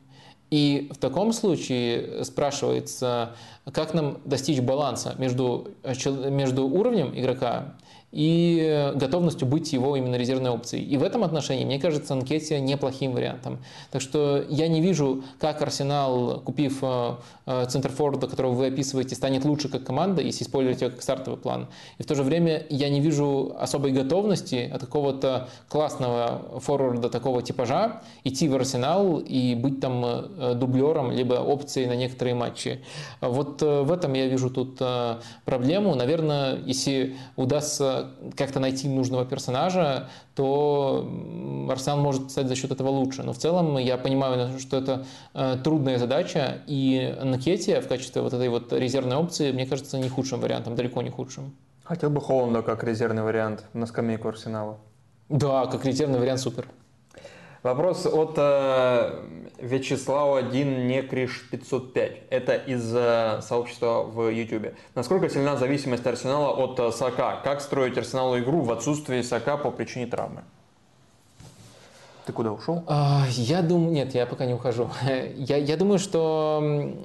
И 0.51 0.91
в 0.93 0.99
таком 0.99 1.33
случае 1.33 2.25
спрашивается, 2.25 3.35
как 3.73 3.95
нам 3.95 4.19
достичь 4.25 4.61
баланса 4.61 5.15
между, 5.19 5.69
между 6.31 6.67
уровнем 6.67 7.19
игрока 7.19 7.75
и 8.13 8.93
готовностью 8.95 9.49
быть 9.49 9.73
его 9.73 9.97
именно 9.97 10.17
резервной 10.17 10.51
опцией. 10.51 10.85
И 10.85 10.97
в 10.99 11.03
этом 11.03 11.25
отношении, 11.25 11.65
мне 11.65 11.81
кажется, 11.81 12.13
Анкетия 12.13 12.61
неплохим 12.61 13.13
вариантом. 13.13 13.59
Так 13.91 14.03
что 14.03 14.45
я 14.49 14.69
не 14.69 14.83
вижу, 14.83 15.25
как 15.41 15.63
Арсенал, 15.63 16.41
купив 16.41 16.79
э, 16.83 17.15
э, 17.42 17.42
центр 17.69 17.91
форварда, 17.91 18.27
которого 18.27 18.53
вы 18.53 18.67
описываете, 18.67 19.15
станет 19.15 19.45
лучше 19.45 19.69
как 19.69 19.85
команда, 19.85 20.23
если 20.23 20.45
использовать 20.45 20.81
его 20.81 20.91
как 20.91 21.03
стартовый 21.03 21.39
план. 21.39 21.69
И 21.99 22.03
в 22.03 22.07
то 22.07 22.15
же 22.15 22.23
время 22.23 22.67
я 22.71 22.89
не 22.89 23.01
вижу 23.01 23.55
особой 23.59 23.93
готовности 23.93 24.71
от 24.73 24.81
какого-то 24.81 25.49
классного 25.69 26.61
форварда 26.61 27.09
такого 27.09 27.43
типажа 27.43 28.03
идти 28.25 28.49
в 28.49 28.55
Арсенал 28.55 29.19
и 29.19 29.55
быть 29.55 29.81
там 29.81 30.05
э, 30.05 30.55
дублером, 30.55 31.11
либо 31.11 31.35
опцией 31.35 31.87
на 31.87 31.97
некоторые 31.97 32.35
матчи. 32.35 32.81
Вот 33.21 33.63
в 33.63 33.93
этом 33.93 34.13
я 34.13 34.27
вижу 34.27 34.51
тут 34.51 34.81
проблему. 35.45 35.95
Наверное, 35.95 36.59
если 36.65 37.17
удастся 37.37 38.11
как-то 38.37 38.61
найти 38.61 38.89
нужного 38.89 39.25
персонажа, 39.25 40.09
то 40.35 41.07
Арсенал 41.71 41.99
может 41.99 42.31
стать 42.31 42.49
за 42.49 42.55
счет 42.55 42.71
этого 42.71 42.89
лучше. 42.89 43.23
Но 43.23 43.33
в 43.33 43.39
целом 43.39 43.77
я 43.79 43.99
понимаю, 43.99 44.59
что 44.59 44.79
это 44.79 45.05
э, 45.35 45.57
трудная 45.63 45.99
задача, 45.99 46.63
и 46.67 47.17
Накетия 47.23 47.81
в 47.81 47.89
качестве 47.89 48.23
вот 48.23 48.33
этой 48.33 48.49
вот 48.49 48.73
резервной 48.73 49.17
опции, 49.17 49.53
мне 49.53 49.67
кажется, 49.67 49.99
не 49.99 50.09
худшим 50.09 50.41
вариантом, 50.41 50.75
далеко 50.75 51.03
не 51.03 51.11
худшим. 51.11 51.55
Хотел 51.85 52.11
бы 52.11 52.21
Холланда 52.21 52.63
как 52.63 52.85
резервный 52.85 53.23
вариант 53.23 53.65
на 53.73 53.87
скамейку 53.87 54.29
Арсенала. 54.29 54.79
Да, 55.29 55.67
как 55.67 55.85
резервный 55.85 56.19
вариант 56.19 56.41
супер. 56.41 56.67
Вопрос 57.63 58.07
от 58.07 58.35
э, 58.39 59.23
Вячеслава 59.61 60.43
Дин 60.43 60.89
Некриш 60.89 61.49
505. 61.49 62.23
Это 62.29 62.57
из 62.57 62.93
э, 62.93 63.41
сообщества 63.41 64.03
в 64.03 64.29
YouTube. 64.31 64.75
Насколько 64.97 65.29
сильна 65.29 65.57
зависимость 65.57 66.05
Арсенала 66.05 66.51
от 66.51 66.81
э, 66.81 66.91
Сака? 66.91 67.41
Как 67.45 67.61
строить 67.61 67.97
Арсеналу 67.97 68.41
игру 68.41 68.63
в 68.63 68.73
отсутствии 68.73 69.23
Сака 69.23 69.57
по 69.57 69.71
причине 69.71 70.09
травмы? 70.09 70.43
Ты 72.25 72.33
куда 72.33 72.53
ушел? 72.53 72.85
А, 72.87 73.25
я 73.31 73.63
думаю, 73.63 73.93
нет, 73.93 74.15
я 74.15 74.27
пока 74.27 74.47
не 74.47 74.55
ухожу. 74.55 74.89
Я, 75.37 75.57
я 75.57 75.77
думаю, 75.77 75.99
что 75.99 76.61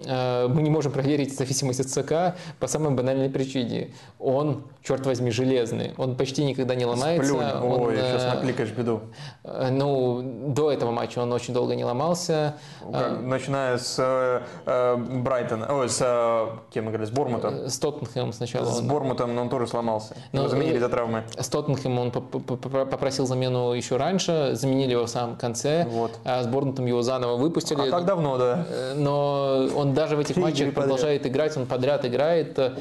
э, 0.06 0.48
мы 0.48 0.62
не 0.62 0.70
можем 0.70 0.92
проверить 0.92 1.36
зависимость 1.36 1.80
от 1.80 1.90
СК 1.90 2.38
по 2.60 2.68
самой 2.68 2.94
банальной 2.94 3.30
причине. 3.30 3.94
Он, 4.20 4.64
черт 4.84 5.06
возьми, 5.06 5.32
железный. 5.32 5.94
Он 5.98 6.16
почти 6.16 6.44
никогда 6.44 6.76
не 6.76 6.86
ломается. 6.86 7.26
Сплюнь. 7.26 7.46
Он, 7.46 7.82
Ой, 7.82 7.96
сейчас 7.96 8.24
э, 8.24 8.36
накликаешь 8.36 8.72
беду. 8.72 9.02
Э, 9.44 9.70
ну, 9.72 10.22
до 10.48 10.72
этого 10.72 10.92
матча 10.92 11.20
он 11.20 11.34
очень 11.34 11.54
долго 11.54 11.76
не 11.76 11.84
ломался. 11.84 12.56
Как, 12.92 13.22
начиная 13.22 13.78
с 13.78 13.96
э, 13.98 14.98
Брайтона, 14.98 15.68
ой, 15.70 15.90
с 15.90 16.00
э, 16.02 16.48
кем 16.72 16.90
играли, 16.90 17.06
с 17.06 17.12
Бормутом. 17.12 17.68
С 17.68 17.80
Тоттенхэмом 17.80 18.34
сначала. 18.34 18.66
С 18.66 18.80
он... 18.80 18.88
Бормутом, 18.88 19.34
но 19.34 19.42
он 19.42 19.50
тоже 19.50 19.68
сломался. 19.68 20.16
Его 20.32 20.44
но, 20.44 20.50
заменили 20.50 20.78
за 20.78 20.90
травмы. 20.90 21.24
С 21.38 21.48
Тоттенхэмом 21.50 22.00
он 22.00 22.12
попросил 22.12 23.26
замену 23.26 23.74
еще 23.74 23.98
раньше, 23.98 24.52
заменили 24.54 24.92
его 24.92 25.07
в 25.08 25.10
самом 25.10 25.36
конце. 25.36 25.86
Вот. 25.90 26.20
А 26.24 26.44
с 26.44 26.48
его 26.86 27.02
заново 27.02 27.36
выпустили. 27.36 27.82
А 27.82 27.90
так 27.90 28.06
давно, 28.06 28.38
да. 28.38 28.66
Э, 28.70 28.94
но 28.96 29.68
он 29.76 29.94
даже 29.94 30.16
в 30.16 30.20
этих 30.20 30.38
матчах 30.38 30.74
продолжает 30.74 31.26
играть, 31.26 31.58
он 31.58 31.66
подряд 31.66 32.06
играет 32.06 32.58
э, 32.60 32.76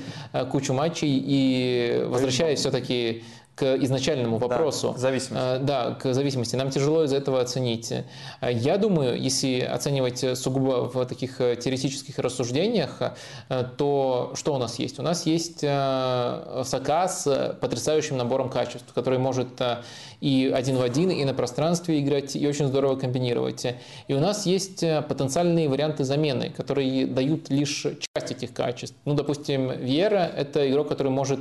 кучу 0.51 0.73
матчей 0.73 1.23
и 1.25 2.05
возвращаясь 2.07 2.61
все-таки 2.61 3.25
к 3.57 3.75
изначальному 3.77 4.39
вопросу. 4.39 4.89
Да, 4.89 4.95
к 4.95 4.99
зависимости. 4.99 5.65
Да, 5.65 5.95
к 6.01 6.15
зависимости. 6.15 6.57
Нам 6.57 6.71
тяжело 6.71 7.03
из 7.03 7.13
этого 7.13 7.41
оценить. 7.41 7.93
Я 8.43 8.77
думаю, 8.77 9.21
если 9.21 9.61
оценивать 9.61 10.39
сугубо 10.39 10.89
в 10.89 11.07
таких 11.07 11.39
теоретических 11.39 12.19
рассуждениях, 12.19 13.01
то 13.77 14.33
что 14.35 14.55
у 14.55 14.59
нас 14.59 14.79
есть? 14.79 14.99
У 14.99 15.03
нас 15.03 15.27
есть 15.27 15.61
Сака 15.61 17.09
с 17.09 17.57
потрясающим 17.61 18.19
набором 18.19 18.51
качеств, 18.51 18.93
который 18.95 19.19
может 19.19 19.61
и 20.21 20.53
один 20.55 20.77
в 20.77 20.83
один, 20.83 21.11
и 21.11 21.25
на 21.25 21.35
пространстве 21.35 22.01
играть, 22.01 22.37
и 22.37 22.47
очень 22.47 22.67
здорово 22.69 22.97
комбинировать. 22.97 23.67
И 24.09 24.15
у 24.15 24.21
нас 24.21 24.47
есть 24.47 24.81
потенциальные 24.81 25.69
варианты 25.69 26.05
замены, 26.05 26.51
которые 26.51 27.07
дают 27.07 27.49
лишь 27.49 27.87
часть 28.27 28.43
этих 28.43 28.55
качеств. 28.55 28.97
Ну, 29.05 29.15
допустим, 29.15 29.71
Вера– 29.71 30.31
это 30.37 30.69
игрок, 30.71 30.89
который 30.89 31.13
может 31.13 31.41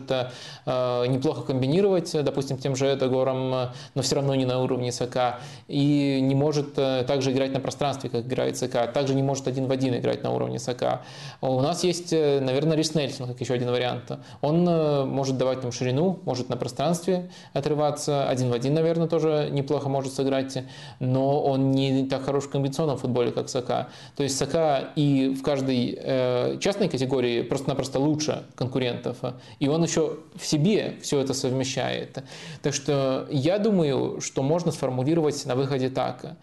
неплохо 0.66 1.42
комбинировать, 1.42 2.12
допустим, 2.24 2.58
тем 2.58 2.76
же 2.76 2.94
Эдогором, 2.94 3.50
но 3.96 4.02
все 4.02 4.16
равно 4.16 4.36
не 4.36 4.46
на 4.46 4.62
уровне 4.62 4.92
СК, 4.92 5.40
и 5.68 6.20
не 6.22 6.36
может 6.36 6.78
э, 6.78 7.04
также 7.08 7.32
играть 7.32 7.54
на 7.54 7.60
пространстве, 7.60 8.10
как 8.10 8.26
играет 8.26 8.58
СК, 8.58 8.92
также 8.94 9.16
не 9.16 9.24
может 9.24 9.48
один 9.48 9.68
в 9.68 9.72
один 9.72 9.96
играть 9.96 10.24
на 10.24 10.32
уровне 10.32 10.60
СК. 10.60 11.02
У 11.42 11.62
нас 11.62 11.84
есть, 11.84 12.14
э, 12.14 12.40
наверное, 12.40 12.78
Рис 12.78 12.96
Нельсон, 12.96 13.28
как 13.28 13.40
еще 13.42 13.54
один 13.54 13.70
вариант. 13.70 14.12
Он 14.42 14.68
э, 14.68 15.06
может 15.06 15.38
давать 15.38 15.64
нам 15.64 15.72
ширину, 15.72 16.20
может 16.26 16.50
на 16.50 16.58
пространстве 16.58 17.30
отрываться, 17.54 18.28
один 18.28 18.50
в 18.50 18.54
один, 18.54 18.74
наверное, 18.74 19.08
тоже 19.08 19.50
неплохо 19.52 19.90
может 19.90 20.14
сыграть, 20.14 20.58
но 21.00 21.42
он 21.42 21.72
не 21.72 22.06
так 22.08 22.24
хорош 22.24 22.46
в 22.46 22.50
комбинационном 22.50 22.98
футболе, 22.98 23.32
как 23.32 23.50
Сака. 23.50 23.88
То 24.16 24.24
есть 24.24 24.38
Сака 24.38 24.92
и 24.96 25.30
в 25.30 25.42
каждой 25.44 25.98
э, 26.00 26.58
частной 26.76 26.90
категории 26.90 27.42
просто-напросто 27.42 28.00
лучше 28.00 28.44
конкурентов, 28.56 29.18
и 29.60 29.70
он 29.70 29.84
еще 29.84 30.18
в 30.36 30.46
себе 30.46 30.96
все 31.02 31.22
это 31.22 31.34
совмещает. 31.34 32.18
Так 32.62 32.74
что 32.74 33.28
я 33.32 33.60
думаю, 33.60 34.20
что 34.20 34.44
можно 34.44 34.74
сформулировать 34.74 35.46
на 35.46 35.56
выходе 35.56 35.90
так. 35.90 36.36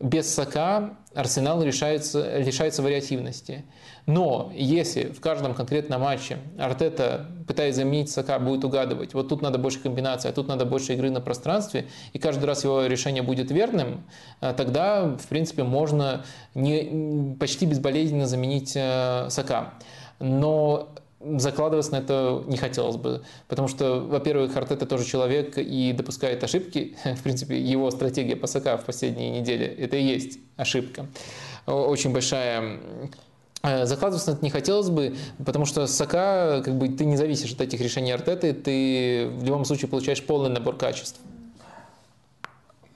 Без 0.00 0.34
сока 0.34 0.96
Арсенал 1.14 1.62
лишается, 1.62 2.38
лишается 2.38 2.82
вариативности. 2.82 3.64
Но 4.06 4.52
если 4.54 5.04
в 5.04 5.20
каждом 5.20 5.54
конкретном 5.54 6.00
матче 6.00 6.38
Артета, 6.58 7.26
пытаясь 7.48 7.74
заменить 7.74 8.08
Сока, 8.08 8.38
будет 8.38 8.64
угадывать, 8.64 9.14
вот 9.14 9.28
тут 9.28 9.42
надо 9.42 9.58
больше 9.58 9.80
комбинации, 9.80 10.28
а 10.28 10.32
тут 10.32 10.46
надо 10.46 10.64
больше 10.64 10.94
игры 10.94 11.10
на 11.10 11.20
пространстве, 11.20 11.88
и 12.12 12.18
каждый 12.20 12.44
раз 12.44 12.62
его 12.62 12.86
решение 12.86 13.24
будет 13.24 13.50
верным, 13.50 14.04
э, 14.40 14.54
тогда, 14.56 15.04
в 15.06 15.26
принципе, 15.26 15.64
можно 15.64 16.24
не, 16.54 17.34
почти 17.38 17.66
безболезненно 17.66 18.26
заменить 18.26 18.74
э, 18.76 19.28
Сока. 19.28 19.74
Но 20.20 20.88
закладываться 21.20 21.92
на 21.92 21.96
это 21.96 22.44
не 22.46 22.56
хотелось 22.56 22.96
бы, 22.96 23.22
потому 23.48 23.66
что, 23.66 24.00
во-первых, 24.00 24.56
Артета 24.56 24.86
тоже 24.86 25.04
человек 25.04 25.58
и 25.58 25.92
допускает 25.92 26.44
ошибки. 26.44 26.96
В 27.04 27.22
принципе, 27.22 27.60
его 27.60 27.90
стратегия 27.90 28.36
Пасака 28.36 28.76
в 28.76 28.84
последние 28.84 29.30
недели– 29.30 29.66
это 29.78 29.96
и 29.96 30.04
есть 30.04 30.38
ошибка. 30.56 31.06
Очень 31.66 32.12
большая 32.12 32.78
Закладываться 33.62 34.30
на 34.30 34.34
это 34.36 34.44
не 34.44 34.50
хотелось 34.50 34.90
бы, 34.90 35.16
потому 35.44 35.64
что 35.64 35.86
Сака, 35.86 36.62
как 36.64 36.76
бы, 36.76 36.88
ты 36.88 37.04
не 37.04 37.16
зависишь 37.16 37.52
от 37.52 37.60
этих 37.60 37.80
решений 37.80 38.12
Артеты, 38.12 38.52
ты 38.52 39.28
в 39.28 39.44
любом 39.44 39.64
случае 39.64 39.88
получаешь 39.88 40.22
полный 40.24 40.50
набор 40.50 40.76
качеств. 40.76 41.20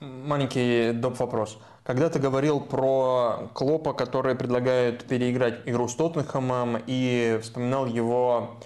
Маленький 0.00 0.92
доп. 0.92 1.18
вопрос. 1.18 1.58
Когда 1.82 2.08
ты 2.08 2.18
говорил 2.18 2.60
про 2.60 3.50
Клопа, 3.52 3.92
который 3.94 4.34
предлагает 4.34 5.04
переиграть 5.04 5.60
игру 5.66 5.88
с 5.88 5.94
Тоттенхэмом 5.94 6.78
и 6.86 7.38
вспоминал 7.42 7.86
его, 7.86 8.56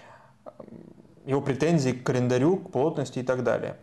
его 1.25 1.41
претензии 1.41 1.91
к 1.91 2.03
календарю, 2.05 2.59
к 2.59 2.71
плотности 2.71 3.21
и 3.21 3.23
так 3.23 3.45
далее. 3.45 3.79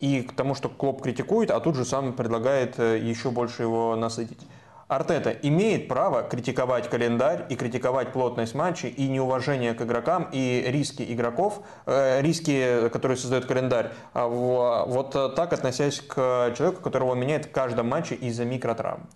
И 0.00 0.22
к 0.22 0.32
тому, 0.34 0.54
что 0.54 0.68
Клоп 0.68 1.02
критикует, 1.02 1.50
а 1.50 1.60
тут 1.60 1.76
же 1.76 1.84
сам 1.84 2.12
предлагает 2.12 2.78
э, 2.78 2.98
еще 2.98 3.30
больше 3.30 3.62
его 3.62 3.96
насытить. 3.96 4.40
Артета 4.88 5.30
имеет 5.30 5.88
право 5.88 6.22
критиковать 6.22 6.88
календарь 6.88 7.46
и 7.48 7.56
критиковать 7.56 8.12
плотность 8.12 8.54
матчей 8.54 8.90
и 8.90 9.08
неуважение 9.08 9.74
к 9.74 9.82
игрокам 9.82 10.28
и 10.32 10.64
риски 10.66 11.02
игроков, 11.02 11.60
э, 11.86 12.20
риски, 12.20 12.88
которые 12.90 13.16
создает 13.16 13.46
календарь, 13.46 13.92
а 14.12 14.26
вот 14.26 15.12
так 15.34 15.52
относясь 15.52 16.00
к 16.00 16.52
человеку, 16.56 16.82
которого 16.82 17.14
меняет 17.14 17.46
в 17.46 17.50
каждом 17.50 17.88
матче 17.88 18.14
из-за 18.14 18.44
микротравм. 18.44 19.06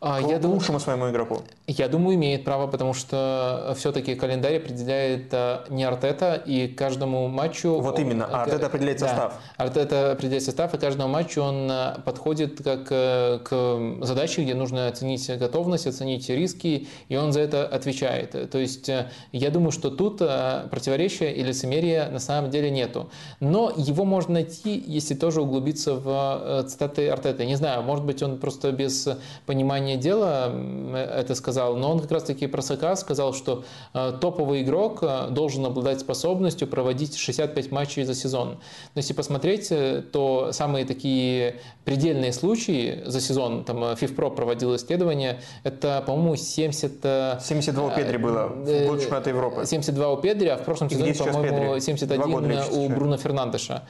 А, 0.00 0.20
я 0.20 0.38
думаю, 0.38 0.58
лучшему 0.58 0.78
своему 0.78 1.10
игроку? 1.10 1.42
Я 1.66 1.88
думаю, 1.88 2.16
имеет 2.16 2.44
право, 2.44 2.66
потому 2.66 2.94
что 2.94 3.74
все-таки 3.76 4.14
календарь 4.14 4.58
определяет 4.58 5.32
э, 5.32 5.64
не 5.68 5.82
Артета, 5.84 6.34
и 6.34 6.68
каждому 6.68 7.26
матчу... 7.28 7.80
Вот 7.80 7.98
именно, 7.98 8.26
а 8.26 8.42
Артета 8.42 8.66
определяет 8.66 9.00
да, 9.00 9.08
состав. 9.08 9.34
Артета 9.56 10.12
определяет 10.12 10.44
состав, 10.44 10.74
и 10.74 10.78
каждому 10.78 11.08
матчу 11.08 11.42
он 11.42 11.68
э, 11.70 11.96
подходит 12.04 12.62
как 12.62 12.86
э, 12.90 13.40
к 13.42 14.04
задаче, 14.04 14.44
где 14.44 14.54
нужно 14.54 14.86
оценить 14.86 15.28
готовность, 15.38 15.86
оценить 15.86 16.28
риски, 16.28 16.86
и 17.08 17.16
он 17.16 17.32
за 17.32 17.40
это 17.40 17.66
отвечает. 17.66 18.50
То 18.50 18.58
есть 18.58 18.90
я 19.32 19.50
думаю, 19.50 19.72
что 19.72 19.90
тут 19.90 20.18
противоречия 20.18 21.32
и 21.32 21.42
лицемерия 21.42 22.10
на 22.10 22.20
самом 22.20 22.50
деле 22.50 22.70
нету. 22.70 23.10
Но 23.40 23.72
его 23.76 24.04
можно 24.04 24.34
найти, 24.34 24.82
если 24.86 25.14
тоже 25.14 25.40
углубиться 25.40 25.94
в 25.94 26.64
цитаты 26.68 27.08
Артета. 27.08 27.44
Не 27.44 27.56
знаю, 27.56 27.82
может 27.82 28.04
быть, 28.04 28.22
он 28.22 28.38
просто 28.38 28.72
без 28.72 29.08
понимания 29.46 29.95
понимание 29.96 29.98
дела 29.98 30.52
это 30.96 31.34
сказал, 31.34 31.76
но 31.76 31.92
он 31.92 32.00
как 32.00 32.10
раз-таки 32.10 32.46
про 32.46 32.62
Сака 32.62 32.96
сказал, 32.96 33.34
что 33.34 33.64
э, 33.94 34.12
топовый 34.20 34.62
игрок 34.62 34.98
э, 35.02 35.28
должен 35.30 35.64
обладать 35.66 36.00
способностью 36.00 36.68
проводить 36.68 37.16
65 37.16 37.70
матчей 37.70 38.04
за 38.04 38.14
сезон. 38.14 38.58
Но 38.94 38.98
если 38.98 39.12
посмотреть, 39.12 39.68
э, 39.70 40.02
то 40.12 40.50
самые 40.52 40.84
такие 40.84 41.56
предельные 41.84 42.32
случаи 42.32 43.02
за 43.06 43.20
сезон, 43.20 43.64
там 43.64 43.84
FIFPro 43.84 44.34
проводил 44.34 44.74
исследование, 44.76 45.40
это, 45.64 46.02
по-моему, 46.06 46.36
70... 46.36 46.92
72 47.40 47.84
у 47.84 47.90
Педри 47.90 48.16
было 48.16 48.48
в 48.48 48.86
год 48.86 49.00
чемпионата 49.00 49.30
Европы. 49.30 49.66
72 49.66 50.12
у 50.12 50.16
Педри, 50.16 50.48
а 50.48 50.56
в 50.56 50.64
прошлом 50.64 50.90
сезоне, 50.90 51.14
по-моему, 51.14 51.78
71 51.78 52.60
у 52.72 52.88
Бруно 52.88 53.16
Фернандеша 53.16 53.82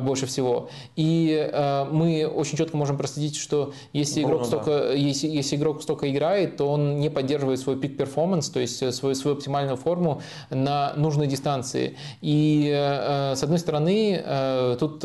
больше 0.00 0.26
всего. 0.26 0.68
И 0.96 1.50
мы 1.90 2.26
очень 2.26 2.56
четко 2.56 2.76
можем 2.76 2.96
проследить, 2.96 3.36
что 3.36 3.72
если 3.92 4.22
Бруно, 4.22 4.36
игрок 4.36 4.46
столько, 4.46 4.70
да. 4.70 4.92
если, 4.92 5.28
если 5.42 5.56
игрок 5.56 5.82
столько 5.82 6.10
играет, 6.10 6.56
то 6.56 6.68
он 6.68 6.98
не 6.98 7.10
поддерживает 7.10 7.60
свой 7.60 7.76
пик 7.76 7.96
перформанс, 7.96 8.48
то 8.48 8.60
есть 8.60 8.82
э, 8.82 8.92
свою, 8.92 9.14
свою 9.14 9.36
оптимальную 9.36 9.76
форму 9.76 10.22
на 10.50 10.94
нужной 10.96 11.26
дистанции. 11.26 11.96
И 12.20 12.70
э, 12.72 13.34
с 13.34 13.42
одной 13.42 13.58
стороны, 13.58 14.22
э, 14.24 14.76
тут, 14.78 15.04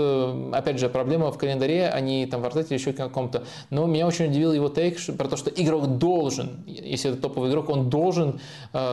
опять 0.53 0.79
же, 0.79 0.89
проблема 0.89 1.31
в 1.31 1.37
календаре, 1.37 1.89
а 1.89 1.99
не 1.99 2.25
там 2.25 2.41
в 2.41 2.45
артете 2.45 2.75
еще 2.75 2.93
каком-то. 2.93 3.43
Но 3.69 3.85
меня 3.85 4.07
очень 4.07 4.27
удивил 4.27 4.53
его 4.53 4.69
тейк 4.69 4.97
про 5.17 5.27
то, 5.27 5.37
что 5.37 5.49
игрок 5.49 5.97
должен, 5.97 6.63
если 6.65 7.11
это 7.11 7.21
топовый 7.21 7.49
игрок, 7.49 7.69
он 7.69 7.89
должен 7.89 8.39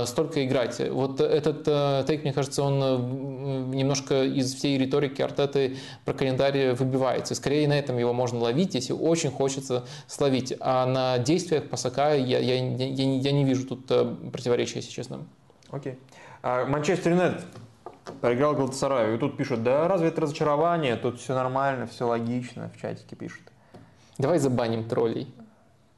столько 0.07 0.45
играть. 0.45 0.81
Вот 0.91 1.21
этот 1.21 1.65
тейк, 2.07 2.25
мне 2.25 2.33
кажется, 2.33 2.63
он 2.63 3.71
немножко 3.71 4.25
из 4.25 4.55
всей 4.55 4.79
риторики 4.79 5.23
Артеты 5.23 5.77
про 6.05 6.15
календарь 6.15 6.73
выбивается. 6.73 7.35
Скорее 7.35 7.69
на 7.69 7.79
этом 7.79 7.99
его 7.99 8.13
можно 8.13 8.39
ловить, 8.39 8.75
если 8.75 8.93
очень 8.93 9.31
хочется 9.31 9.85
словить. 10.07 10.55
А 10.61 10.87
на 10.87 11.19
действиях 11.35 11.69
Пасака 11.69 12.15
я, 12.15 12.39
я, 12.39 12.55
я, 12.55 12.87
я 12.87 13.33
не 13.33 13.45
вижу 13.45 13.67
тут 13.67 13.91
э, 13.91 14.15
противоречия, 14.33 14.77
если 14.77 14.91
честно. 14.91 15.27
Окей. 15.71 15.99
А 16.43 16.65
Манчестер 16.67 17.13
Юнайтед 17.13 17.45
проиграл 18.21 18.55
Галатасараю. 18.55 19.17
И 19.17 19.19
тут 19.19 19.37
пишут, 19.37 19.63
да 19.63 19.89
разве 19.89 20.09
это 20.09 20.21
разочарование? 20.21 20.97
Тут 20.97 21.21
все 21.21 21.35
нормально, 21.35 21.87
все 21.87 22.07
логично, 22.07 22.71
в 22.75 22.81
чатике 22.81 23.17
пишут. 23.17 23.43
Давай 24.19 24.39
забаним 24.39 24.89
троллей. 24.89 25.33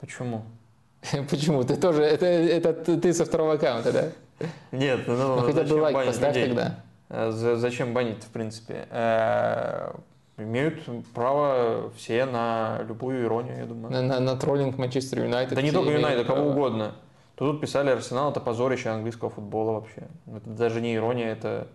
Почему? 0.00 0.44
Почему? 1.30 1.64
Ты 1.64 1.76
тоже, 1.76 2.02
это, 2.02 2.26
это 2.26 2.96
ты 2.96 3.12
со 3.12 3.24
второго 3.24 3.54
аккаунта, 3.54 3.92
да? 3.92 4.46
Нет, 4.72 5.00
ну, 5.06 5.16
ну 5.16 5.42
хотя 5.42 5.64
бы 5.64 5.74
лайк 5.74 6.06
поставь 6.06 6.34
людей? 6.34 6.48
тогда. 6.48 6.80
Э, 7.08 7.30
зачем 7.30 7.92
банить, 7.94 8.22
в 8.22 8.28
принципе? 8.28 8.86
Имеют 10.38 10.82
право 11.14 11.90
все 11.96 12.26
на 12.26 12.82
любую 12.86 13.24
иронию, 13.24 13.56
я 13.56 13.64
думаю. 13.64 13.90
На, 13.90 14.02
на, 14.02 14.20
на 14.20 14.36
троллинг 14.36 14.76
Манчестер 14.76 15.22
Юнайтед. 15.22 15.54
Да 15.54 15.62
не 15.62 15.72
только 15.72 15.92
Юнайтед, 15.92 16.26
кого 16.26 16.50
угодно. 16.50 16.94
То 17.36 17.52
тут 17.52 17.60
писали 17.60 17.90
Арсенал, 17.90 18.30
это 18.30 18.40
позорище 18.40 18.90
английского 18.90 19.30
футбола 19.30 19.72
вообще. 19.72 20.08
Это 20.26 20.48
даже 20.50 20.80
не 20.80 20.94
ирония, 20.94 21.32
это 21.32 21.68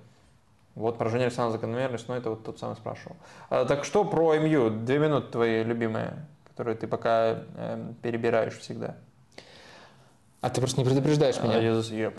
вот 0.75 0.97
поражение 0.97 1.27
Арсенала 1.27 1.51
закономерность, 1.51 2.07
но 2.07 2.15
это 2.15 2.31
вот 2.31 2.43
тот 2.43 2.59
самый 2.59 2.75
спрашивал. 2.75 3.15
А, 3.49 3.65
так 3.65 3.83
что 3.83 4.05
про 4.05 4.37
МЮ? 4.37 4.69
Две 4.69 4.99
минуты 4.99 5.31
твои 5.31 5.63
любимые, 5.63 6.25
которые 6.49 6.75
ты 6.75 6.87
пока 6.87 7.43
э, 7.55 7.93
перебираешь 8.01 8.57
всегда. 8.57 8.95
А 10.41 10.49
ты 10.49 10.61
просто 10.61 10.79
не 10.79 10.85
предупреждаешь 10.85 11.39
меня. 11.41 11.57
А, 11.57 11.61
я, 11.61 11.81
я, 11.95 12.11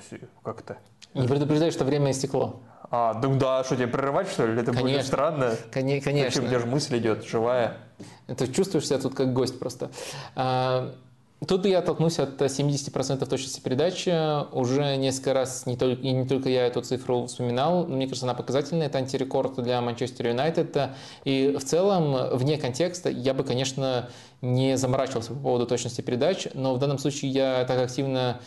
как 0.45 0.63
то 0.63 0.77
Не 1.15 1.27
предупреждаешь, 1.27 1.75
что 1.75 1.85
время 1.85 2.13
истекло. 2.13 2.61
А, 2.95 3.19
ну 3.23 3.37
да, 3.39 3.65
что 3.65 3.75
тебе 3.75 3.87
прерывать, 3.87 4.29
что 4.29 4.47
ли? 4.47 4.53
Это 4.53 4.73
конечно, 4.73 4.83
будет 4.83 5.07
странно. 5.07 5.57
Конечно. 5.73 6.13
Зачем, 6.13 6.45
у 6.45 6.49
тебя 6.49 6.59
же 6.59 6.67
мысль 6.67 6.99
идет, 6.99 7.25
живая. 7.25 7.79
Ты 8.27 8.47
чувствуешь 8.53 8.87
себя 8.87 8.99
тут 8.99 9.15
как 9.15 9.33
гость 9.33 9.59
просто. 9.59 9.91
А, 10.37 10.95
Тут 11.47 11.67
я 11.67 11.81
оттолкнусь 11.81 12.21
от 12.21 12.41
70% 12.41 13.27
точности 13.27 13.61
передачи. 13.61 14.13
Уже 14.55 14.97
несколько 14.97 15.35
раз, 15.35 15.67
не 15.67 15.77
только, 15.77 16.01
и 16.01 16.13
не 16.13 16.25
только 16.25 16.49
я 16.49 16.69
эту 16.69 16.83
цифру 16.83 17.27
вспоминал, 17.27 17.85
мне 17.85 18.07
кажется, 18.07 18.27
она 18.27 18.35
показательная. 18.35 18.87
Это 18.87 18.99
антирекорд 18.99 19.61
для 19.61 19.81
Манчестер 19.81 20.29
Юнайтед. 20.29 20.77
И 21.25 21.57
в 21.59 21.65
целом, 21.65 22.37
вне 22.37 22.59
контекста, 22.59 23.11
я 23.11 23.35
бы, 23.35 23.43
конечно, 23.43 24.09
не 24.41 24.77
заморачивался 24.77 25.33
по 25.33 25.41
поводу 25.41 25.67
точности 25.67 26.01
передач, 26.01 26.47
но 26.55 26.75
в 26.75 26.79
данном 26.79 26.99
случае 26.99 27.33
я 27.33 27.65
так 27.65 27.81
активно 27.81 28.41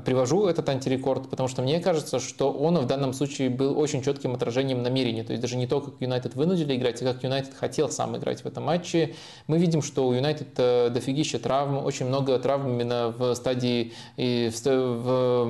привожу 0.00 0.46
этот 0.46 0.68
антирекорд, 0.68 1.28
потому 1.28 1.48
что 1.48 1.62
мне 1.62 1.80
кажется, 1.80 2.18
что 2.18 2.50
он 2.50 2.78
в 2.78 2.86
данном 2.86 3.12
случае 3.12 3.50
был 3.50 3.78
очень 3.78 4.02
четким 4.02 4.34
отражением 4.34 4.82
намерений. 4.82 5.22
То 5.22 5.32
есть 5.32 5.42
даже 5.42 5.56
не 5.56 5.66
то, 5.66 5.80
как 5.80 5.94
Юнайтед 6.00 6.34
вынудили 6.34 6.74
играть, 6.76 7.02
а 7.02 7.12
как 7.12 7.22
Юнайтед 7.22 7.54
хотел 7.54 7.90
сам 7.90 8.16
играть 8.16 8.42
в 8.42 8.46
этом 8.46 8.64
матче. 8.64 9.14
Мы 9.46 9.58
видим, 9.58 9.82
что 9.82 10.08
у 10.08 10.12
Юнайтед 10.12 10.48
э, 10.56 10.88
дофигища 10.90 11.38
травм, 11.38 11.84
очень 11.84 12.06
много 12.06 12.38
травм 12.38 12.72
именно 12.72 13.14
в 13.16 13.34
стадии 13.34 13.92
в, 14.16 14.52
в 14.56 15.46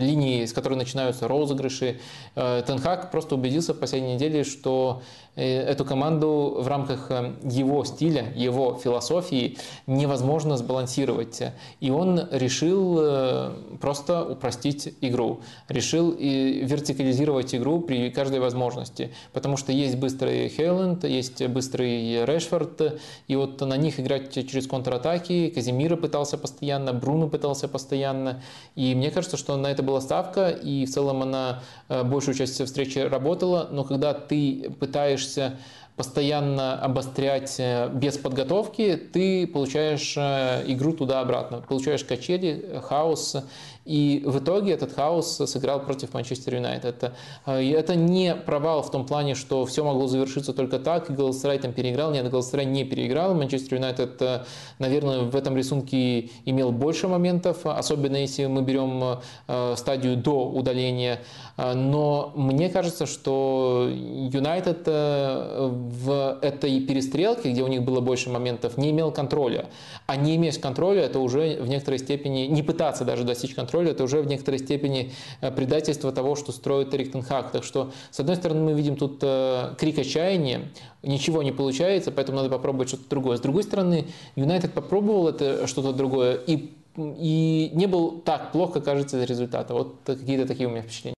линии, 0.00 0.44
с 0.44 0.52
которой 0.52 0.74
начинаются 0.74 1.26
розыгрыши. 1.26 2.00
Э, 2.36 2.62
Тенхак 2.66 3.10
просто 3.10 3.34
убедился 3.34 3.74
в 3.74 3.78
последней 3.78 4.14
неделе, 4.14 4.44
что 4.44 5.02
эту 5.36 5.84
команду 5.84 6.58
в 6.60 6.68
рамках 6.68 7.10
э, 7.10 7.32
его 7.42 7.84
стиля, 7.84 8.32
его 8.36 8.78
философии 8.82 9.58
невозможно 9.86 10.56
сбалансировать. 10.56 11.42
И 11.80 11.90
он 11.90 12.28
решил 12.30 12.98
э, 13.00 13.52
просто 13.80 14.24
упростить 14.24 14.94
игру, 15.00 15.40
решил 15.68 16.10
и 16.10 16.64
вертикализировать 16.64 17.54
игру 17.54 17.80
при 17.80 18.10
каждой 18.10 18.40
возможности, 18.40 19.12
потому 19.32 19.56
что 19.56 19.72
есть 19.72 19.96
быстрый 19.96 20.48
Хейленд, 20.48 21.04
есть 21.04 21.46
быстрый 21.46 22.24
Решфорд, 22.24 23.00
и 23.28 23.36
вот 23.36 23.60
на 23.60 23.76
них 23.76 24.00
играть 24.00 24.32
через 24.32 24.66
контратаки, 24.66 25.50
Казимира 25.54 25.96
пытался 25.96 26.38
постоянно, 26.38 26.92
Бруно 26.92 27.28
пытался 27.28 27.68
постоянно, 27.68 28.42
и 28.74 28.94
мне 28.94 29.10
кажется, 29.10 29.36
что 29.36 29.56
на 29.56 29.68
это 29.68 29.82
была 29.82 30.00
ставка, 30.00 30.50
и 30.50 30.86
в 30.86 30.90
целом 30.90 31.22
она 31.22 31.62
э, 31.88 32.02
большую 32.02 32.34
часть 32.34 32.64
встречи 32.64 32.98
работала, 32.98 33.68
но 33.70 33.84
когда 33.84 34.14
ты 34.14 34.70
пытаешься 34.80 34.94
пытаешься 34.94 35.58
постоянно 35.96 36.80
обострять 36.80 37.54
э, 37.58 37.88
без 37.92 38.18
подготовки, 38.18 38.96
ты 38.96 39.46
получаешь 39.46 40.14
э, 40.16 40.64
игру 40.66 40.92
туда-обратно, 40.92 41.60
получаешь 41.60 42.04
качели, 42.04 42.80
хаос, 42.82 43.36
и 43.84 44.22
в 44.24 44.38
итоге 44.38 44.72
этот 44.72 44.94
хаос 44.94 45.36
сыграл 45.36 45.80
против 45.80 46.14
Манчестер 46.14 46.54
Юнайтед. 46.54 47.12
Э, 47.46 47.62
это 47.62 47.94
не 47.94 48.34
провал 48.34 48.82
в 48.82 48.90
том 48.90 49.04
плане, 49.06 49.34
что 49.34 49.66
все 49.66 49.84
могло 49.84 50.06
завершиться 50.06 50.54
только 50.54 50.78
так, 50.78 51.10
и 51.10 51.12
Галасарай 51.12 51.58
там 51.58 51.72
переиграл. 51.72 52.10
Нет, 52.10 52.28
Галасарай 52.30 52.64
не 52.64 52.84
переиграл. 52.84 53.34
Манчестер 53.34 53.76
Юнайтед, 53.76 54.22
э, 54.22 54.44
наверное, 54.78 55.20
в 55.20 55.36
этом 55.36 55.56
рисунке 55.56 56.30
имел 56.46 56.72
больше 56.72 57.08
моментов, 57.08 57.66
особенно 57.66 58.16
если 58.16 58.46
мы 58.46 58.62
берем 58.62 59.20
э, 59.48 59.74
стадию 59.76 60.16
до 60.16 60.48
удаления. 60.48 61.20
Но 61.56 62.32
мне 62.34 62.68
кажется, 62.68 63.06
что 63.06 63.88
Юнайтед 63.88 64.86
в 64.86 66.38
этой 66.42 66.80
перестрелке, 66.80 67.52
где 67.52 67.62
у 67.62 67.68
них 67.68 67.82
было 67.82 68.00
больше 68.00 68.28
моментов, 68.30 68.76
не 68.76 68.90
имел 68.90 69.12
контроля. 69.12 69.66
А 70.06 70.16
не 70.16 70.34
иметь 70.36 70.60
контроля, 70.60 71.02
это 71.02 71.20
уже 71.20 71.60
в 71.60 71.68
некоторой 71.68 71.98
степени 71.98 72.46
не 72.46 72.62
пытаться 72.62 73.04
даже 73.04 73.24
достичь 73.24 73.54
контроля, 73.54 73.73
контроля, 73.74 73.90
это 73.90 74.04
уже 74.04 74.20
в 74.20 74.26
некоторой 74.26 74.58
степени 74.60 75.12
э, 75.40 75.50
предательство 75.50 76.12
того, 76.12 76.36
что 76.36 76.52
строит 76.52 76.94
Эрик 76.94 77.12
Тенхак. 77.12 77.50
Так 77.50 77.64
что, 77.64 77.90
с 78.10 78.20
одной 78.20 78.36
стороны, 78.36 78.60
мы 78.60 78.72
видим 78.74 78.96
тут 78.96 79.18
э, 79.22 79.74
крик 79.78 79.98
отчаяния, 79.98 80.70
ничего 81.02 81.42
не 81.42 81.52
получается, 81.52 82.12
поэтому 82.12 82.38
надо 82.38 82.50
попробовать 82.50 82.88
что-то 82.88 83.08
другое. 83.08 83.36
С 83.36 83.40
другой 83.40 83.64
стороны, 83.64 84.06
Юнайтед 84.36 84.72
попробовал 84.72 85.28
это 85.28 85.66
что-то 85.66 85.92
другое 85.92 86.36
и, 86.46 86.72
и 86.96 87.70
не 87.74 87.86
был 87.86 88.20
так 88.24 88.52
плохо, 88.52 88.80
кажется, 88.80 89.18
из 89.18 89.28
результата. 89.28 89.74
Вот 89.74 89.96
какие-то 90.04 90.46
такие 90.46 90.68
у 90.68 90.70
меня 90.70 90.82
впечатления. 90.82 91.16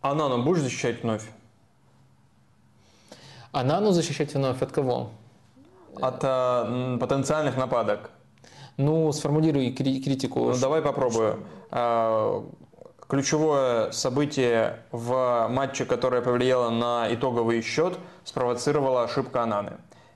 Анану 0.00 0.42
будешь 0.42 0.62
защищать 0.62 1.02
вновь? 1.02 1.22
Анану 3.52 3.92
защищать 3.92 4.34
вновь 4.34 4.60
от 4.62 4.72
кого? 4.72 5.10
От 6.00 6.24
э, 6.24 6.98
потенциальных 7.00 7.56
нападок. 7.56 8.10
Ну, 8.76 9.10
сформулируй 9.12 9.72
критику. 9.72 10.50
Ну, 10.50 10.58
давай 10.58 10.82
попробую. 10.82 11.40
А, 11.70 12.44
ключевое 13.08 13.90
событие 13.90 14.80
в 14.92 15.48
матче, 15.48 15.84
которое 15.84 16.20
повлияло 16.20 16.70
на 16.70 17.12
итоговый 17.12 17.62
счет, 17.62 17.98
спровоцировала 18.24 19.04
ошибка 19.04 19.42
Ананы. 19.42 19.72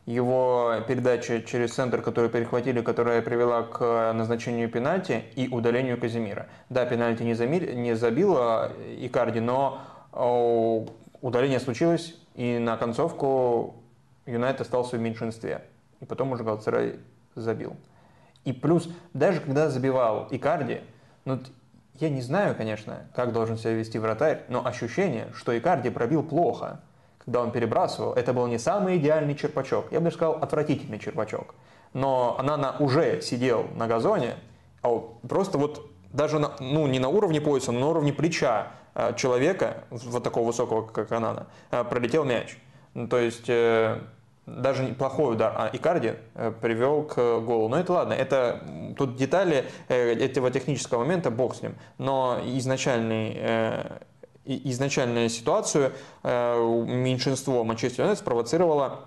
Его 0.07 0.75
передача 0.89 1.41
через 1.43 1.75
центр, 1.75 2.03
которую 2.03 2.31
перехватили, 2.31 2.81
которая 2.81 3.23
привела 3.23 3.63
к 3.63 4.13
назначению 4.13 4.69
пенальти 4.69 5.25
и 5.37 5.49
удалению 5.49 6.01
Казимира. 6.01 6.49
Да, 6.69 6.85
пенальти 6.85 7.23
не, 7.23 7.35
замили, 7.35 7.73
не 7.75 7.95
забила 7.95 8.73
Икарди, 8.99 9.41
но 9.41 9.81
удаление 11.21 11.61
случилось, 11.61 12.17
и 12.35 12.59
на 12.59 12.77
концовку 12.77 13.77
Юнайтед 14.27 14.63
остался 14.63 14.97
в 14.97 15.01
меньшинстве. 15.01 15.63
И 16.01 16.07
потом 16.07 16.33
уже 16.33 16.43
Галцерай 16.45 16.97
забил. 17.35 17.77
И 18.45 18.53
плюс, 18.53 18.89
даже 19.13 19.41
когда 19.41 19.69
забивал 19.69 20.29
Икарди, 20.31 20.81
ну, 21.25 21.41
я 21.95 22.09
не 22.09 22.23
знаю, 22.23 22.55
конечно, 22.55 23.07
как 23.15 23.33
должен 23.33 23.59
себя 23.59 23.73
вести 23.73 23.99
вратарь, 23.99 24.45
но 24.49 24.67
ощущение, 24.67 25.29
что 25.35 25.57
Икарди 25.57 25.91
пробил 25.91 26.23
плохо, 26.23 26.81
когда 27.19 27.43
он 27.43 27.53
перебрасывал, 27.53 28.15
это 28.15 28.33
был 28.33 28.47
не 28.47 28.59
самый 28.59 28.97
идеальный 28.97 29.35
черпачок. 29.35 29.93
Я 29.93 30.01
бы 30.01 30.11
сказал, 30.11 30.35
отвратительный 30.37 30.99
черпачок. 30.99 31.55
Но 31.93 32.37
Анана 32.39 32.77
уже 32.79 33.21
сидел 33.21 33.67
на 33.75 33.87
газоне, 33.87 34.37
а 34.83 34.99
просто 35.29 35.59
вот 35.59 35.91
даже 36.13 36.39
на, 36.39 36.53
ну, 36.61 36.87
не 36.87 36.99
на 36.99 37.09
уровне 37.09 37.41
пояса, 37.41 37.73
но 37.73 37.81
на 37.81 37.87
уровне 37.89 38.13
плеча 38.13 38.69
э, 38.95 39.15
человека, 39.17 39.85
вот 39.91 40.25
такого 40.25 40.47
высокого, 40.47 40.87
как 40.87 41.13
Анана, 41.13 41.47
э, 41.71 41.85
пролетел 41.85 42.25
мяч. 42.25 42.57
Ну, 42.95 43.07
то 43.07 43.19
есть 43.19 43.49
э, 43.49 44.01
даже 44.57 44.85
неплохой 44.85 45.35
удар, 45.35 45.53
а 45.57 45.71
Икарди 45.73 46.15
э, 46.35 46.53
привел 46.61 47.05
к 47.05 47.41
голу. 47.41 47.69
Но 47.69 47.79
это 47.79 47.93
ладно, 47.93 48.13
это 48.13 48.63
тут 48.97 49.17
детали 49.17 49.67
э, 49.89 50.13
этого 50.15 50.51
технического 50.51 51.01
момента, 51.01 51.31
бог 51.31 51.55
с 51.55 51.63
ним. 51.63 51.77
Но 51.99 52.41
изначальный 52.45 53.35
э, 53.37 53.99
изначальную 54.45 55.29
ситуацию 55.29 55.93
меньшинство 56.25 57.63
Манчестер 57.63 58.05
Юнайтед 58.05 58.21
спровоцировала 58.21 59.01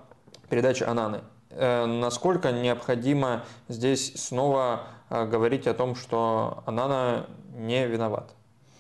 передача 0.50 0.90
Ананы. 0.90 1.22
Насколько 1.50 2.52
необходимо 2.52 3.44
здесь 3.68 4.14
снова 4.16 4.84
говорить 5.10 5.68
о 5.68 5.74
том, 5.74 5.96
что 5.96 6.64
Анана 6.66 7.26
не 7.56 7.86
виноват? 7.88 8.32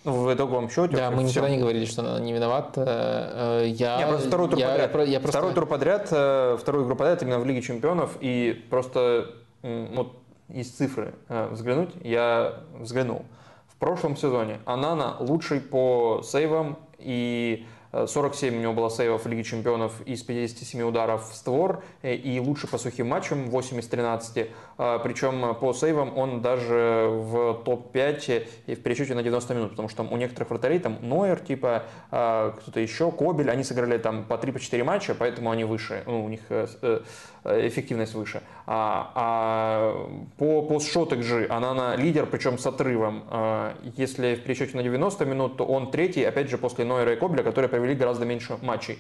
В 0.04 0.34
итоговом 0.34 0.70
счете. 0.70 0.98
Да, 0.98 1.12
мы 1.12 1.24
никогда 1.24 1.50
не 1.50 1.58
говорили, 1.58 1.86
что 1.86 2.02
она 2.02 2.20
не 2.20 2.34
виновата. 2.34 3.62
Э, 3.64 3.68
я, 3.68 4.00
я 4.00 4.08
просто 4.08 4.28
второй 4.28 4.50
тур 4.50 4.60
я, 4.60 4.70
подряд. 4.70 4.96
Я, 4.96 5.04
я 5.04 5.20
просто... 5.20 5.38
Второй 5.38 5.54
тур 5.54 5.66
подряд, 5.66 6.08
э, 6.12 6.58
вторую 6.60 6.86
игру 6.86 6.96
подряд 6.96 7.22
именно 7.24 7.40
в 7.40 7.46
Лиге 7.46 7.62
Чемпионов. 7.62 8.18
И 8.20 8.66
просто 8.70 9.28
вот 9.62 10.18
из 10.50 10.70
цифры 10.70 11.16
э, 11.30 11.48
взглянуть, 11.52 11.92
я 12.02 12.56
взглянул. 12.80 13.26
В 13.68 13.78
прошлом 13.78 14.16
сезоне 14.16 14.60
Анана 14.66 15.16
лучший 15.20 15.60
по 15.60 16.22
сейвам 16.24 16.78
и 17.00 17.66
47 17.94 18.56
у 18.56 18.60
него 18.60 18.74
было 18.74 18.90
сейвов 18.90 19.26
в 19.26 19.28
Лиге 19.28 19.44
Чемпионов 19.44 20.02
из 20.06 20.24
57 20.24 20.82
ударов 20.82 21.30
в 21.30 21.36
створ 21.36 21.84
и 22.02 22.42
лучше 22.44 22.68
по 22.68 22.78
сухим 22.78 23.10
матчам 23.10 23.50
8 23.50 23.80
из 23.80 23.88
13. 23.88 24.50
А, 24.78 25.00
Причем 25.00 25.56
по 25.56 25.74
сейвам 25.74 26.18
он 26.18 26.42
даже 26.42 27.08
в 27.10 27.62
топ-5 27.64 28.48
и 28.68 28.76
в 28.76 28.82
пересчете 28.82 29.14
на 29.14 29.22
90 29.22 29.54
минут, 29.54 29.70
потому 29.72 29.90
что 29.90 30.04
у 30.04 30.18
некоторых 30.18 30.50
вратарей, 30.50 30.80
там 30.80 30.98
Нойер, 31.02 31.40
типа 31.40 31.84
а, 32.12 32.52
кто-то 32.52 32.80
еще, 32.80 33.12
Кобель, 33.12 33.52
они 33.52 33.64
сыграли 33.64 33.98
там 33.98 34.24
по 34.24 34.34
3-4 34.34 34.84
матча, 34.84 35.16
поэтому 35.16 35.52
они 35.52 35.64
выше, 35.64 36.04
ну, 36.06 36.26
у 36.26 36.30
них 36.30 36.42
э, 36.50 36.68
э, 36.82 37.68
эффективность 37.68 38.14
выше. 38.14 38.42
А, 38.66 39.12
а 39.16 40.10
по 40.38 40.62
постшот 40.64 41.14
XG 41.14 41.48
она 41.48 41.74
на 41.74 41.96
лидер, 41.96 42.26
причем 42.26 42.58
с 42.58 42.66
отрывом. 42.66 43.24
А, 43.30 43.76
если 43.98 44.36
в 44.36 44.44
пересчете 44.44 44.78
на 44.78 44.84
90 44.84 45.26
минут, 45.26 45.58
то 45.58 45.66
он 45.66 45.92
третий, 45.92 46.24
опять 46.24 46.50
же, 46.50 46.58
после 46.58 46.86
Нойера 46.86 47.14
и 47.14 47.16
Кобеля, 47.16 47.44
которые 47.44 47.70
провели 47.84 47.96
гораздо 47.96 48.26
меньше 48.26 48.58
матчей. 48.62 49.00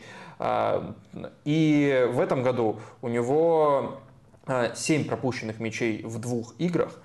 И 1.45 2.09
в 2.11 2.19
этом 2.19 2.43
году 2.43 2.79
у 3.01 3.07
него 3.07 3.99
7 4.75 5.07
пропущенных 5.07 5.59
мячей 5.59 6.03
в 6.03 6.19
двух 6.19 6.53
играх 6.59 6.99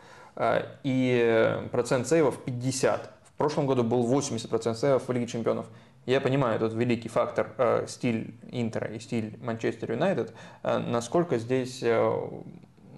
и 0.83 1.63
процент 1.71 2.09
сейвов 2.09 2.39
50. 2.45 3.13
В 3.25 3.33
прошлом 3.39 3.69
году 3.69 3.85
был 3.85 4.13
80% 4.13 4.75
сейвов 4.75 5.07
в 5.07 5.13
Лиге 5.13 5.29
Чемпионов. 5.29 5.67
Я 6.07 6.21
понимаю, 6.21 6.59
тут 6.59 6.73
великий 6.73 7.09
фактор 7.09 7.55
э, 7.59 7.85
стиль 7.87 8.35
Интера 8.51 8.89
и 8.89 8.99
стиль 8.99 9.39
Манчестер 9.43 9.93
Юнайтед. 9.93 10.33
Э, 10.63 10.79
насколько 10.79 11.39
здесь 11.39 11.83
э, 11.83 12.29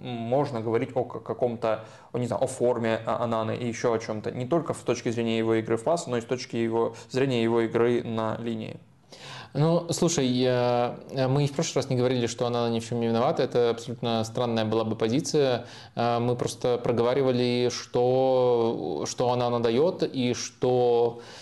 можно 0.01 0.61
говорить 0.61 0.89
о 0.95 1.03
каком-то, 1.03 1.85
не 2.13 2.27
знаю, 2.27 2.43
о 2.43 2.47
форме 2.47 2.99
Ананы 3.05 3.55
и 3.55 3.67
еще 3.67 3.93
о 3.93 3.99
чем-то. 3.99 4.31
Не 4.31 4.45
только 4.45 4.73
с 4.73 4.79
точки 4.79 5.09
зрения 5.09 5.37
его 5.37 5.55
игры 5.55 5.77
в 5.77 5.83
пас, 5.83 6.07
но 6.07 6.17
и 6.17 6.21
с 6.21 6.25
точки 6.25 6.55
его, 6.55 6.95
зрения 7.09 7.43
его 7.43 7.61
игры 7.61 8.03
на 8.03 8.37
линии. 8.37 8.79
Ну, 9.53 9.87
слушай, 9.89 10.25
я, 10.25 10.97
мы 11.11 11.45
в 11.45 11.51
прошлый 11.51 11.81
раз 11.81 11.89
не 11.89 11.97
говорили, 11.97 12.25
что 12.27 12.45
она 12.45 12.69
ни 12.69 12.79
в 12.79 12.87
чем 12.87 13.01
не 13.01 13.07
виновата. 13.07 13.43
Это 13.43 13.71
абсолютно 13.71 14.23
странная 14.23 14.63
была 14.63 14.85
бы 14.85 14.95
позиция. 14.95 15.65
Мы 15.95 16.35
просто 16.37 16.77
проговаривали, 16.77 17.69
что, 17.69 19.05
что 19.09 19.31
она 19.31 19.49
надает 19.49 20.03
и 20.03 20.33
что 20.33 21.19
а, 21.19 21.21
а, 21.21 21.40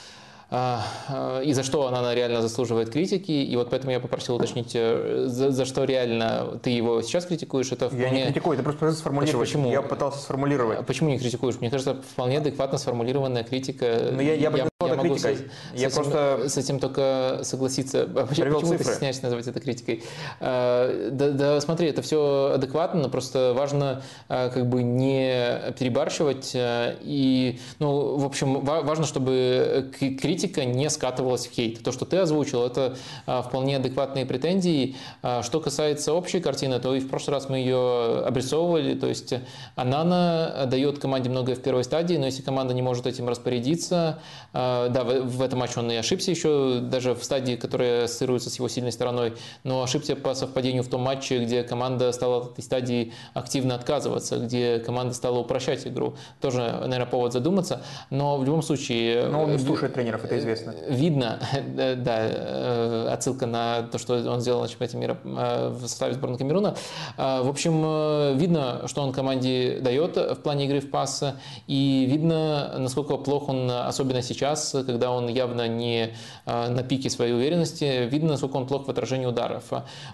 и 0.51 1.53
за 1.53 1.61
что 1.63 1.87
она 1.87 2.15
реально 2.15 2.41
заслуживает 2.41 2.89
критики. 2.89 3.31
И 3.31 3.55
вот 3.55 3.69
поэтому 3.69 3.91
я 3.91 3.99
попросил 3.99 4.35
уточнить, 4.35 4.71
э, 4.73 5.25
за, 5.27 5.51
за 5.51 5.65
что 5.65 5.83
реально 5.83 6.59
ты 6.63 6.71
его 6.71 7.03
сейчас 7.03 7.25
критикуешь. 7.25 7.71
Это 7.71 7.87
вполне... 7.89 8.05
Я 8.05 8.11
не 8.11 8.23
критикую, 8.31 8.55
это 8.57 8.63
просто 8.63 8.99
сформулировать. 8.99 9.47
Почему? 9.47 9.71
Я 9.71 9.83
пытался 9.83 10.19
сформулировать. 10.19 10.85
Почему 10.87 11.09
не 11.09 11.19
критикуешь? 11.19 11.59
Мне 11.59 11.69
кажется, 11.69 11.95
вполне 12.13 12.39
адекватно 12.39 12.79
сформулированная 12.79 13.43
критика. 13.43 13.99
Но 14.05 14.13
ну, 14.13 14.21
я, 14.21 14.33
я, 14.33 14.49
я, 14.49 14.69
я 14.81 14.95
могу 14.95 15.01
критикой. 15.09 15.35
С, 15.35 15.39
я 15.75 15.89
с, 15.89 15.93
этим, 15.93 16.03
просто... 16.03 16.49
с 16.49 16.57
этим 16.57 16.79
только 16.79 17.39
согласиться. 17.43 18.09
А 18.15 18.25
почему 18.25 18.55
почему 18.55 18.77
ты 18.77 18.83
стесняешься 18.83 19.23
называть 19.23 19.47
это 19.47 19.59
критикой? 19.59 20.03
Да, 20.39 21.09
да, 21.11 21.61
смотри, 21.61 21.89
это 21.89 22.01
все 22.01 22.53
адекватно, 22.55 23.01
но 23.01 23.09
просто 23.09 23.53
важно 23.55 24.01
как 24.27 24.67
бы 24.67 24.81
не 24.81 25.73
перебарщивать. 25.77 26.53
И, 26.55 27.59
ну, 27.77 28.17
в 28.17 28.25
общем, 28.25 28.61
важно, 28.61 29.05
чтобы 29.05 29.91
критика 29.99 30.38
критика 30.39 30.63
не 30.63 30.89
скатывалась 30.89 31.47
в 31.47 31.51
хейт. 31.51 31.83
То, 31.83 31.91
что 31.91 32.05
ты 32.05 32.17
озвучил, 32.17 32.65
это 32.65 32.95
а, 33.25 33.41
вполне 33.41 33.75
адекватные 33.75 34.25
претензии. 34.25 34.95
А, 35.21 35.43
что 35.43 35.59
касается 35.59 36.13
общей 36.13 36.39
картины, 36.39 36.79
то 36.79 36.95
и 36.95 36.99
в 36.99 37.09
прошлый 37.09 37.35
раз 37.35 37.49
мы 37.49 37.57
ее 37.57 38.23
обрисовывали. 38.25 38.95
То 38.95 39.07
есть 39.07 39.33
Анана 39.75 40.65
дает 40.67 40.99
команде 40.99 41.29
многое 41.29 41.55
в 41.55 41.61
первой 41.61 41.83
стадии, 41.83 42.15
но 42.15 42.25
если 42.25 42.41
команда 42.41 42.73
не 42.73 42.81
может 42.81 43.05
этим 43.05 43.27
распорядиться, 43.27 44.19
а, 44.53 44.89
да, 44.89 45.03
в 45.03 45.41
этом 45.41 45.59
матче 45.59 45.79
он 45.79 45.91
и 45.91 45.95
ошибся 45.95 46.31
еще, 46.31 46.79
даже 46.81 47.15
в 47.15 47.23
стадии, 47.23 47.55
которая 47.55 48.05
ассоциируется 48.05 48.49
с 48.49 48.55
его 48.55 48.69
сильной 48.69 48.91
стороной, 48.91 49.33
но 49.63 49.83
ошибся 49.83 50.15
по 50.15 50.33
совпадению 50.35 50.83
в 50.83 50.87
том 50.87 51.01
матче, 51.01 51.39
где 51.39 51.63
команда 51.63 52.11
стала 52.13 52.37
от 52.37 52.53
этой 52.53 52.63
стадии 52.63 53.13
активно 53.33 53.75
отказываться, 53.75 54.37
где 54.37 54.79
команда 54.79 55.13
стала 55.13 55.39
упрощать 55.39 55.85
игру. 55.85 56.15
Тоже, 56.39 56.59
наверное, 56.59 57.05
повод 57.05 57.33
задуматься, 57.33 57.81
но 58.09 58.37
в 58.37 58.45
любом 58.45 58.61
случае... 58.61 59.27
Но 59.27 59.43
он 59.43 59.51
не 59.51 59.57
слушает 59.57 59.93
тренеров, 59.93 60.23
это 60.29 60.39
известно. 60.39 60.75
Видно, 60.87 61.39
да, 61.75 62.19
э, 62.21 63.07
отсылка 63.11 63.45
на 63.45 63.83
то, 63.83 63.97
что 63.97 64.15
он 64.31 64.41
сделал 64.41 64.61
на 64.61 64.67
чемпионате 64.67 64.97
мира 64.97 65.17
э, 65.23 65.69
в 65.69 65.81
составе 65.81 66.13
сборной 66.13 66.37
Камеруна. 66.37 66.75
Э, 67.17 67.41
в 67.41 67.49
общем, 67.49 68.37
видно, 68.37 68.83
что 68.87 69.01
он 69.01 69.11
команде 69.11 69.79
дает 69.81 70.15
в 70.15 70.35
плане 70.35 70.65
игры 70.65 70.79
в 70.79 70.89
пас, 70.89 71.23
и 71.67 72.07
видно, 72.09 72.75
насколько 72.77 73.17
плох 73.17 73.49
он, 73.49 73.69
особенно 73.71 74.21
сейчас, 74.21 74.75
когда 74.85 75.11
он 75.11 75.27
явно 75.27 75.67
не 75.67 76.13
на 76.45 76.83
пике 76.83 77.09
своей 77.09 77.33
уверенности, 77.33 78.07
видно, 78.07 78.29
насколько 78.29 78.57
он 78.57 78.67
плох 78.67 78.87
в 78.87 78.89
отражении 78.89 79.25
ударов. 79.25 79.63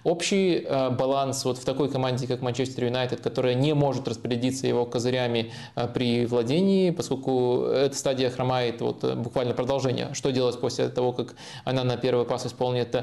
Общий 0.04 0.66
баланс 0.98 1.44
вот 1.46 1.58
в 1.58 1.66
такой 1.66 1.90
команде, 1.90 2.28
как 2.28 2.42
Манчестер 2.42 2.86
Юнайтед, 2.86 3.22
которая 3.22 3.54
не 3.54 3.74
может 3.74 4.08
распорядиться 4.08 4.68
его 4.68 4.86
козырями 4.86 5.52
при 5.94 6.26
владении, 6.26 6.92
поскольку 6.92 7.64
эта 7.66 7.96
стадия 7.96 8.30
хромает, 8.30 8.82
вот 8.82 9.04
буквально 9.16 9.54
продолжение 9.54 10.05
что 10.14 10.32
делать 10.32 10.60
после 10.60 10.90
того, 10.90 11.12
как 11.12 11.36
она 11.64 11.84
на 11.84 11.98
первый 11.98 12.26
пас 12.26 12.46
исполнит, 12.46 12.96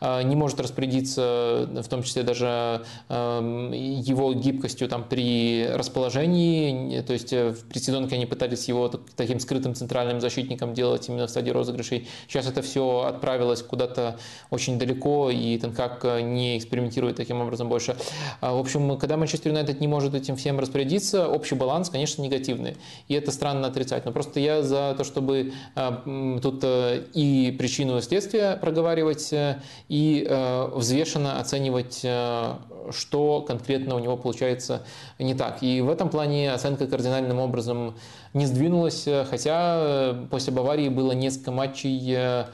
а, 0.00 0.22
не 0.22 0.36
может 0.36 0.60
распорядиться, 0.60 1.68
в 1.70 1.88
том 1.88 2.02
числе 2.02 2.22
даже 2.22 2.82
эм, 3.08 3.72
его 3.72 4.32
гибкостью 4.34 4.88
там, 4.88 5.04
при 5.04 5.66
расположении. 5.66 7.00
То 7.02 7.12
есть 7.12 7.32
э, 7.32 7.50
в 7.50 7.64
предсезонке 7.64 8.16
они 8.16 8.26
пытались 8.26 8.68
его 8.68 8.88
таким 9.16 9.40
скрытым 9.40 9.74
центральным 9.74 10.20
защитником 10.20 10.74
делать 10.74 11.08
именно 11.08 11.26
в 11.26 11.30
стадии 11.30 11.50
розыгрышей. 11.50 12.08
Сейчас 12.28 12.46
это 12.46 12.62
все 12.62 13.04
отправилось 13.06 13.62
куда-то 13.62 14.18
очень 14.50 14.78
далеко, 14.78 15.30
и 15.30 15.58
Тенхак 15.58 16.04
не 16.22 16.58
экспериментирует 16.58 17.16
таким 17.16 17.40
образом 17.40 17.68
больше. 17.68 17.96
А, 18.40 18.54
в 18.54 18.58
общем, 18.58 18.98
когда 18.98 19.16
Манчестер 19.16 19.50
Юнайтед 19.50 19.80
не 19.80 19.88
может 19.88 20.14
этим 20.14 20.36
всем 20.36 20.58
распорядиться, 20.58 21.28
общий 21.28 21.54
баланс, 21.54 21.90
конечно, 21.90 22.22
негативный. 22.22 22.76
И 23.08 23.14
это 23.14 23.30
странно 23.30 23.68
отрицать. 23.68 24.04
Но 24.04 24.12
просто 24.12 24.40
я 24.40 24.62
за 24.62 24.94
то, 24.96 25.04
чтобы 25.04 25.52
тут 26.42 26.49
тут 26.50 26.64
э, 26.64 27.04
и 27.14 27.54
причину 27.58 27.98
и 27.98 28.00
следствие 28.00 28.56
проговаривать, 28.56 29.32
э, 29.32 29.60
и 29.88 30.26
э, 30.28 30.70
взвешенно 30.74 31.38
оценивать, 31.40 32.04
что 32.90 33.42
конкретно 33.42 33.94
у 33.94 33.98
него 33.98 34.16
получается 34.16 34.82
не 35.18 35.34
так. 35.34 35.62
И 35.62 35.80
в 35.80 35.90
этом 35.90 36.08
плане 36.08 36.52
оценка 36.52 36.86
кардинальным 36.86 37.38
образом 37.38 37.94
не 38.34 38.46
сдвинулась, 38.46 39.06
хотя 39.28 40.16
после 40.30 40.52
Баварии 40.52 40.88
было 40.88 41.12
несколько 41.12 41.52
матчей 41.52 42.46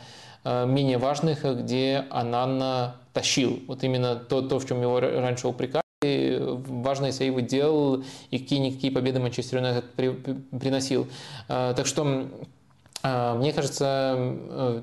менее 0.45 0.99
важных, 0.99 1.45
где 1.45 2.05
Анан 2.11 2.93
тащил. 3.13 3.61
Вот 3.67 3.83
именно 3.85 4.17
то, 4.17 4.43
то 4.43 4.59
в 4.59 4.67
чем 4.67 4.83
его 4.83 5.01
раньше 5.01 5.49
упрекали 5.49 5.83
важные 6.39 7.13
сейвы 7.13 7.43
делал 7.43 8.05
и 8.31 8.39
какие-никакие 8.39 8.93
победы 8.93 9.21
Манчестер 9.21 9.59
Юнайтед 9.59 9.93
приносил. 9.95 11.09
Так 11.49 11.87
что 11.87 12.29
мне 13.35 13.53
кажется, 13.53 14.15
э, 14.17 14.83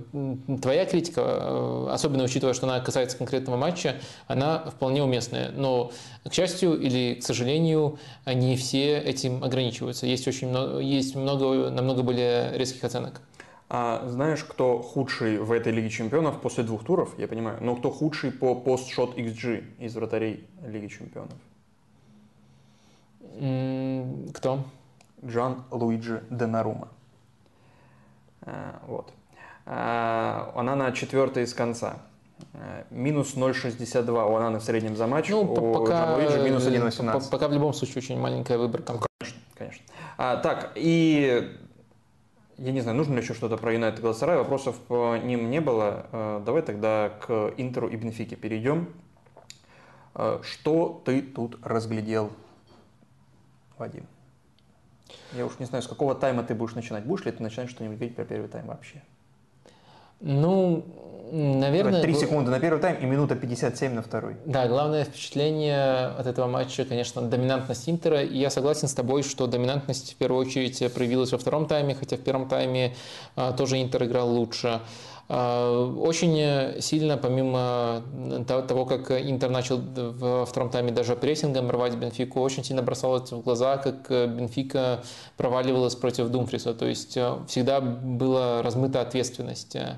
твоя 0.61 0.85
критика, 0.85 1.21
э, 1.21 1.87
особенно 1.91 2.23
учитывая, 2.23 2.53
что 2.53 2.67
она 2.67 2.79
касается 2.79 3.17
конкретного 3.17 3.57
матча, 3.57 3.95
она 4.27 4.59
вполне 4.59 5.03
уместная. 5.03 5.51
Но, 5.51 5.91
к 6.23 6.33
счастью 6.33 6.79
или 6.79 7.15
к 7.15 7.23
сожалению, 7.23 7.97
не 8.25 8.55
все 8.55 8.99
этим 8.99 9.43
ограничиваются. 9.43 10.05
Есть 10.05 10.27
очень 10.27 10.49
много, 10.49 10.79
есть 10.79 11.15
много, 11.15 11.69
намного 11.69 12.03
более 12.03 12.57
резких 12.57 12.83
оценок. 12.83 13.21
А 13.69 14.07
знаешь, 14.07 14.43
кто 14.43 14.81
худший 14.81 15.39
в 15.39 15.51
этой 15.51 15.71
Лиге 15.71 15.89
Чемпионов 15.89 16.39
после 16.41 16.63
двух 16.63 16.83
туров, 16.83 17.17
я 17.17 17.27
понимаю, 17.27 17.57
но 17.61 17.75
кто 17.75 17.89
худший 17.89 18.31
по 18.31 18.53
пост-шот 18.53 19.17
XG 19.17 19.63
из 19.79 19.95
вратарей 19.95 20.47
Лиги 20.63 20.87
Чемпионов? 20.87 21.33
Кто? 24.35 24.63
Джан 25.25 25.63
Луиджи 25.71 26.23
Денарума. 26.29 26.89
Э, 28.45 28.73
вот. 28.87 29.13
Э, 29.65 30.51
она 30.55 30.75
на 30.75 30.91
четвертой 30.91 31.43
из 31.43 31.53
конца. 31.53 31.97
Э, 32.53 32.83
минус 32.89 33.35
0,62 33.35 34.31
у 34.31 34.35
Ананы 34.35 34.59
в 34.59 34.63
среднем 34.63 34.95
за 34.95 35.07
матч, 35.07 35.29
ну, 35.29 35.41
у 35.41 35.73
пока, 35.73 36.15
Луиджи 36.15 36.39
минус 36.41 36.65
1,18. 36.65 37.29
Пока 37.29 37.47
в 37.47 37.53
любом 37.53 37.73
случае 37.73 37.97
очень 37.97 38.19
маленькая 38.19 38.57
выборка. 38.57 38.99
Конечно, 39.19 39.41
конечно. 39.57 39.85
А, 40.17 40.37
так, 40.37 40.73
и 40.75 41.57
я 42.57 42.71
не 42.71 42.81
знаю, 42.81 42.97
нужно 42.97 43.15
ли 43.15 43.21
еще 43.21 43.33
что-то 43.33 43.57
про 43.57 43.73
Юнайтед 43.73 44.01
Галасарай, 44.01 44.37
вопросов 44.37 44.75
по 44.77 45.17
ним 45.17 45.49
не 45.49 45.59
было. 45.59 46.41
Давай 46.45 46.61
тогда 46.61 47.11
к 47.21 47.53
Интеру 47.57 47.87
и 47.87 47.95
Бенфике 47.95 48.35
перейдем. 48.35 48.89
Что 50.43 51.01
ты 51.03 51.23
тут 51.23 51.57
разглядел, 51.63 52.31
Вадим? 53.79 54.05
Я 55.33 55.45
уж 55.45 55.59
не 55.59 55.65
знаю, 55.65 55.83
с 55.83 55.87
какого 55.87 56.15
тайма 56.15 56.43
ты 56.43 56.55
будешь 56.55 56.75
начинать. 56.75 57.05
Будешь 57.05 57.25
ли 57.25 57.31
ты 57.31 57.41
начинать 57.41 57.69
что-нибудь 57.69 57.97
говорить 57.97 58.15
про 58.15 58.25
первый 58.25 58.47
тайм 58.47 58.67
вообще? 58.67 59.01
Ну, 60.19 60.85
наверное... 61.31 62.01
Три 62.01 62.13
секунды 62.13 62.49
на 62.49 62.59
первый 62.59 62.79
тайм 62.79 62.95
и 62.97 63.05
минута 63.05 63.35
57 63.35 63.93
на 63.93 64.01
второй. 64.01 64.37
Да, 64.45 64.67
главное 64.67 65.03
впечатление 65.03 66.05
от 66.17 66.27
этого 66.27 66.47
матча, 66.47 66.85
конечно, 66.85 67.21
доминантность 67.21 67.89
Интера. 67.89 68.23
И 68.23 68.37
я 68.37 68.49
согласен 68.49 68.87
с 68.87 68.93
тобой, 68.93 69.23
что 69.23 69.47
доминантность 69.47 70.13
в 70.13 70.15
первую 70.15 70.45
очередь 70.45 70.93
проявилась 70.93 71.33
во 71.33 71.37
втором 71.37 71.65
тайме, 71.65 71.93
хотя 71.93 72.15
в 72.15 72.21
первом 72.21 72.47
тайме 72.47 72.95
а, 73.35 73.51
тоже 73.51 73.81
Интер 73.81 74.05
играл 74.05 74.29
лучше. 74.29 74.79
А, 75.35 75.87
очень 75.97 76.79
сильно, 76.79 77.17
помимо 77.17 78.03
того, 78.45 78.85
как 78.85 79.09
Интер 79.09 79.49
начал 79.49 79.79
во 79.79 80.45
втором 80.45 80.69
тайме 80.69 80.91
даже 80.91 81.15
прессингом 81.15 81.71
рвать 81.71 81.95
Бенфику, 81.95 82.39
очень 82.39 82.63
сильно 82.63 82.83
бросалось 82.83 83.31
в 83.31 83.41
глаза, 83.41 83.77
как 83.77 84.11
Бенфика 84.11 85.01
проваливалась 85.35 85.95
против 85.95 86.29
Думфриса. 86.29 86.75
То 86.75 86.85
есть 86.85 87.17
э, 87.17 87.33
всегда 87.47 87.81
была 87.81 88.61
размыта 88.61 89.01
ответственность. 89.01 89.75
Э, 89.75 89.97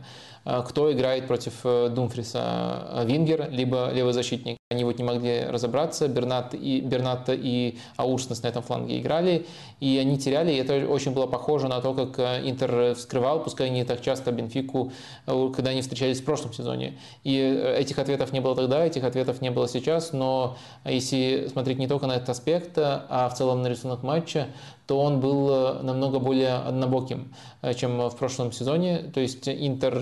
кто 0.65 0.89
играет 0.93 1.27
против 1.27 1.53
э, 1.65 1.89
Думфриса? 1.89 3.03
Вингер, 3.05 3.49
либо 3.51 3.91
левый 3.91 4.13
защитник? 4.13 4.57
Они 4.71 4.83
вот 4.83 4.97
не 4.97 5.03
могли 5.03 5.41
разобраться. 5.41 6.07
Бернат 6.07 6.55
и, 6.55 6.81
Бернат 6.81 7.29
и 7.29 7.77
Аурснес 7.97 8.41
на 8.41 8.47
этом 8.47 8.63
фланге 8.63 8.99
играли, 8.99 9.45
и 9.79 9.99
они 9.99 10.17
теряли. 10.17 10.53
И 10.53 10.55
это 10.55 10.87
очень 10.87 11.11
было 11.11 11.27
похоже 11.27 11.67
на 11.67 11.79
то, 11.81 11.93
как 11.93 12.17
э, 12.17 12.49
Интер 12.49 12.95
вскрывал, 12.95 13.43
пускай 13.43 13.69
не 13.69 13.83
так 13.83 14.01
часто 14.01 14.31
Бенфику, 14.31 14.91
э, 15.27 15.51
когда 15.55 15.69
они 15.69 15.83
встречались 15.83 16.19
в 16.19 16.25
прошлом 16.25 16.51
сезоне. 16.51 16.97
И 17.23 17.37
э, 17.37 17.77
этих 17.77 17.99
ответов 17.99 18.33
не 18.33 18.39
было 18.39 18.55
тогда, 18.55 18.83
этих 18.83 19.03
ответов 19.03 19.39
не 19.39 19.51
было 19.51 19.67
сейчас, 19.67 20.13
но 20.13 20.57
если 20.83 21.47
смотреть 21.51 21.77
не 21.77 21.87
только 21.87 22.07
на 22.07 22.13
этот 22.13 22.29
аспект, 22.29 22.71
а 22.75 23.29
в 23.31 23.37
целом 23.37 23.61
на 23.61 23.67
рисунок 23.67 24.01
матча, 24.01 24.47
то 24.87 24.99
он 24.99 25.19
был 25.19 25.81
намного 25.81 26.19
более 26.19 26.53
однобоким, 26.53 27.33
чем 27.75 28.07
в 28.07 28.15
прошлом 28.17 28.51
сезоне. 28.51 28.99
То 29.13 29.19
есть 29.19 29.49
Интер 29.49 29.95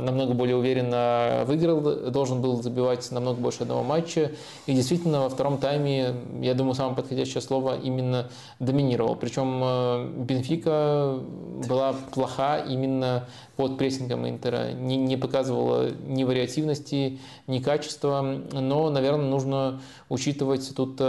намного 0.00 0.34
более 0.34 0.56
уверенно 0.56 1.44
выиграл, 1.46 2.10
должен 2.10 2.40
был 2.40 2.60
забивать 2.60 3.08
намного 3.12 3.40
больше 3.40 3.62
одного 3.62 3.84
матча. 3.84 4.03
И 4.66 4.74
действительно 4.74 5.20
во 5.20 5.28
втором 5.28 5.58
тайме, 5.58 6.14
я 6.40 6.54
думаю, 6.54 6.74
самое 6.74 6.96
подходящее 6.96 7.40
слово, 7.40 7.78
именно 7.78 8.28
доминировал. 8.58 9.16
Причем 9.16 10.24
Бенфика 10.24 11.18
была 11.68 11.94
плоха 12.12 12.58
именно 12.58 13.26
под 13.56 13.78
прессингом 13.78 14.28
Интера. 14.28 14.72
Не, 14.72 14.96
не 14.96 15.16
показывала 15.16 15.90
ни 16.06 16.24
вариативности, 16.24 17.18
ни 17.46 17.58
качества. 17.58 18.22
Но, 18.52 18.90
наверное, 18.90 19.28
нужно 19.28 19.80
учитывать 20.08 20.74
тут 20.74 21.00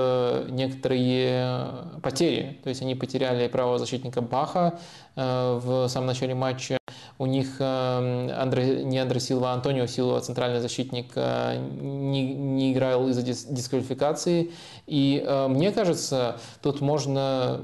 некоторые 0.49 1.69
потери. 2.01 2.59
То 2.63 2.69
есть 2.69 2.81
они 2.81 2.95
потеряли 2.95 3.47
правого 3.47 3.79
защитника 3.79 4.21
Баха 4.21 4.79
в 5.15 5.87
самом 5.87 6.07
начале 6.07 6.35
матча. 6.35 6.77
У 7.17 7.25
них 7.25 7.55
э, 7.59 8.29
Андре, 8.37 8.83
не 8.83 8.99
Андре 8.99 9.21
Силва, 9.21 9.51
а 9.51 9.53
Антонио 9.53 9.85
Силва, 9.85 10.19
центральный 10.19 10.59
защитник, 10.59 11.13
э, 11.15 11.57
не, 11.57 12.33
не 12.33 12.73
играл 12.73 13.07
из-за 13.07 13.21
дисквалификации. 13.21 14.51
И 14.85 15.23
э, 15.25 15.47
мне 15.47 15.71
кажется, 15.71 16.37
тут 16.61 16.81
можно 16.81 17.61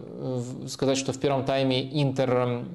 сказать, 0.68 0.98
что 0.98 1.12
в 1.12 1.20
первом 1.20 1.46
тайме 1.46 1.82
Интер 2.02 2.66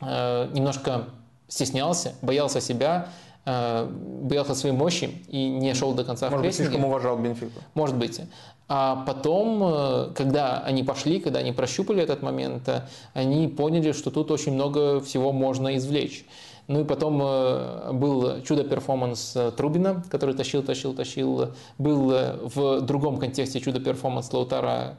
немножко 0.00 1.06
стеснялся, 1.48 2.14
боялся 2.22 2.60
себя, 2.60 3.08
боялся 3.44 4.56
своей 4.56 4.74
мощи 4.74 5.10
и 5.28 5.48
не 5.48 5.72
шел 5.74 5.92
до 5.92 6.02
конца 6.02 6.26
Может 6.26 6.40
в 6.40 6.42
прессинге. 6.42 6.64
быть, 6.64 6.72
слишком 6.72 6.88
уважал 6.88 7.16
Бенфику. 7.16 7.60
Может 7.74 7.96
быть. 7.96 8.20
А 8.68 9.04
потом, 9.06 9.62
э, 9.62 10.10
когда 10.14 10.58
они 10.58 10.82
пошли, 10.82 11.20
когда 11.20 11.38
они 11.38 11.52
прощупали 11.52 12.02
этот 12.02 12.22
момент, 12.22 12.68
э, 12.68 12.82
они 13.14 13.46
поняли, 13.46 13.92
что 13.92 14.10
тут 14.10 14.30
очень 14.32 14.52
много 14.52 15.00
всего 15.00 15.32
можно 15.32 15.76
извлечь. 15.76 16.26
Ну 16.66 16.80
и 16.80 16.84
потом 16.84 17.20
э, 17.22 17.92
был 17.92 18.42
чудо-перформанс 18.42 19.36
Трубина, 19.56 20.02
который 20.10 20.34
тащил, 20.34 20.64
тащил, 20.64 20.94
тащил. 20.94 21.52
Был 21.78 22.12
в 22.42 22.80
другом 22.80 23.18
контексте 23.18 23.60
чудо-перформанс 23.60 24.32
Лаутара 24.32 24.96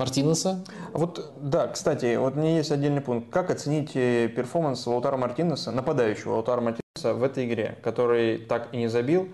Мартинеса. 0.00 0.64
Вот, 0.92 1.32
да, 1.40 1.68
кстати, 1.68 2.16
вот 2.16 2.34
меня 2.34 2.56
есть 2.56 2.72
отдельный 2.72 3.00
пункт. 3.00 3.30
Как 3.30 3.50
оценить 3.50 3.92
перформанс 3.92 4.86
Лаутара 4.86 5.16
Мартинеса, 5.16 5.70
нападающего 5.70 6.32
Лаутара 6.32 6.60
Мартинеса 6.60 7.14
в 7.14 7.22
этой 7.22 7.46
игре, 7.46 7.78
который 7.82 8.38
так 8.38 8.70
и 8.72 8.78
не 8.78 8.88
забил? 8.88 9.28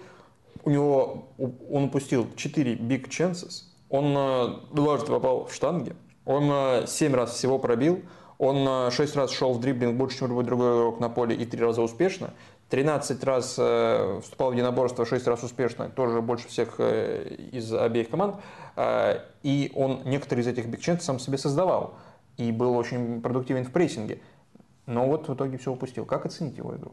У 0.64 0.70
него, 0.70 1.28
он 1.38 1.84
упустил 1.84 2.26
4 2.34 2.74
big 2.74 3.08
chances, 3.08 3.62
он 3.88 4.14
э, 4.16 4.48
дважды 4.72 5.06
попал 5.06 5.46
в 5.46 5.54
штанги, 5.54 5.94
он 6.24 6.50
э, 6.50 6.84
семь 6.88 7.14
раз 7.14 7.34
всего 7.34 7.58
пробил, 7.58 8.02
он 8.38 8.66
э, 8.68 8.90
шесть 8.90 9.14
раз 9.14 9.30
шел 9.30 9.52
в 9.52 9.60
дриблинг 9.60 9.96
больше, 9.96 10.18
чем 10.18 10.28
любой 10.28 10.44
другой 10.44 10.76
игрок 10.76 11.00
на 11.00 11.08
поле 11.08 11.36
и 11.36 11.46
три 11.46 11.60
раза 11.62 11.82
успешно. 11.82 12.34
13 12.70 13.24
раз 13.24 13.50
вступал 14.22 14.50
в 14.50 14.52
единоборство, 14.52 15.06
6 15.06 15.26
раз 15.28 15.42
успешно, 15.42 15.88
тоже 15.88 16.20
больше 16.20 16.48
всех 16.48 16.80
из 16.80 17.72
обеих 17.72 18.10
команд. 18.10 18.36
И 19.42 19.72
он 19.74 20.02
некоторые 20.04 20.42
из 20.42 20.48
этих 20.48 20.66
бигченцев 20.66 21.04
сам 21.04 21.18
себе 21.18 21.38
создавал 21.38 21.94
и 22.36 22.50
был 22.50 22.76
очень 22.76 23.22
продуктивен 23.22 23.64
в 23.64 23.72
прессинге. 23.72 24.20
Но 24.86 25.06
вот 25.06 25.28
в 25.28 25.34
итоге 25.34 25.58
все 25.58 25.72
упустил. 25.72 26.04
Как 26.04 26.26
оценить 26.26 26.58
его 26.58 26.74
игру? 26.74 26.92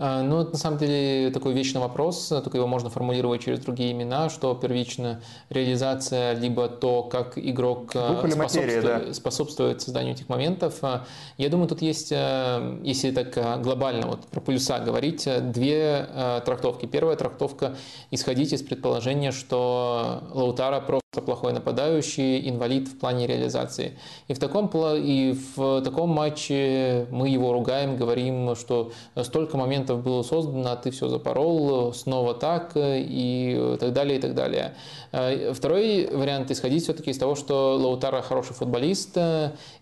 А, 0.00 0.22
ну, 0.22 0.42
это 0.42 0.52
на 0.52 0.58
самом 0.58 0.78
деле 0.78 1.30
такой 1.32 1.52
вечный 1.54 1.80
вопрос, 1.80 2.28
только 2.28 2.56
его 2.56 2.68
можно 2.68 2.88
формулировать 2.88 3.42
через 3.42 3.58
другие 3.58 3.90
имена, 3.90 4.30
что 4.30 4.54
первично 4.54 5.20
реализация, 5.50 6.34
либо 6.34 6.68
то, 6.68 7.02
как 7.02 7.36
игрок 7.36 7.90
а, 7.96 8.24
способствует, 8.30 8.84
да. 8.84 9.12
способствует 9.12 9.82
созданию 9.82 10.14
этих 10.14 10.28
моментов. 10.28 10.76
А, 10.82 11.04
я 11.36 11.48
думаю, 11.48 11.68
тут 11.68 11.82
есть, 11.82 12.12
если 12.12 13.10
так 13.10 13.62
глобально 13.62 14.06
вот 14.06 14.20
про 14.26 14.40
полюса 14.40 14.78
говорить, 14.78 15.28
две 15.50 16.08
трактовки. 16.44 16.86
Первая 16.86 17.16
трактовка– 17.16 17.76
исходить 18.12 18.52
из 18.52 18.62
предположения, 18.62 19.32
что 19.32 20.22
Лаутара 20.32 20.80
просто 20.80 21.07
плохой 21.22 21.52
нападающий, 21.52 22.48
инвалид 22.48 22.88
в 22.88 22.98
плане 22.98 23.26
реализации. 23.26 23.98
И 24.28 24.34
в 24.34 24.38
таком, 24.38 24.70
и 24.96 25.36
в 25.56 25.82
таком 25.82 26.10
матче 26.10 27.06
мы 27.10 27.28
его 27.28 27.52
ругаем, 27.52 27.96
говорим, 27.96 28.54
что 28.56 28.92
столько 29.22 29.56
моментов 29.56 30.02
было 30.02 30.22
создано, 30.22 30.70
а 30.70 30.76
ты 30.76 30.90
все 30.90 31.08
запорол, 31.08 31.92
снова 31.94 32.34
так 32.34 32.72
и 32.74 33.76
так 33.80 33.92
далее, 33.92 34.18
и 34.18 34.20
так 34.20 34.34
далее. 34.34 34.74
Э, 35.12 35.52
второй 35.52 36.08
вариант 36.12 36.50
исходить 36.50 36.82
все-таки 36.84 37.10
из 37.10 37.18
того, 37.18 37.34
что 37.34 37.76
Лаутара 37.76 38.22
хороший 38.22 38.54
футболист, 38.54 39.16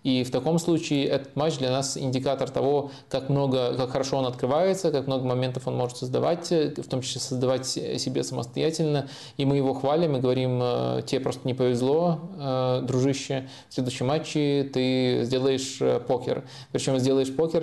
и 0.03 0.25
в 0.25 0.31
таком 0.31 0.59
случае 0.59 1.07
этот 1.07 1.37
матч 1.37 1.59
для 1.59 1.71
нас 1.71 1.97
индикатор 1.97 2.51
того, 2.51 2.91
как 3.09 3.29
много, 3.29 3.75
как 3.77 3.91
хорошо 3.91 4.19
он 4.19 4.27
открывается, 4.27 4.91
как 4.91 5.07
много 5.07 5.25
моментов 5.25 5.67
он 5.67 5.77
может 5.77 5.97
создавать, 5.97 6.51
в 6.51 6.89
том 6.89 7.03
числе 7.03 7.21
создавать 7.21 7.67
себе 7.67 8.23
самостоятельно, 8.23 9.09
и 9.37 9.45
мы 9.45 9.57
его 9.57 9.75
хвалим 9.75 10.17
и 10.17 10.21
говорим, 10.21 10.61
«Э, 10.63 11.03
тебе 11.07 11.21
просто 11.27 11.41
не 11.45 11.55
повезло, 11.55 12.21
э, 12.39 12.83
дружище, 12.85 13.49
в 13.69 13.75
следующем 13.75 14.07
матче 14.07 14.71
ты 14.73 15.25
сделаешь 15.25 15.81
покер. 16.07 16.45
Причем 16.71 17.01
сделаешь 17.01 17.35
покер, 17.35 17.63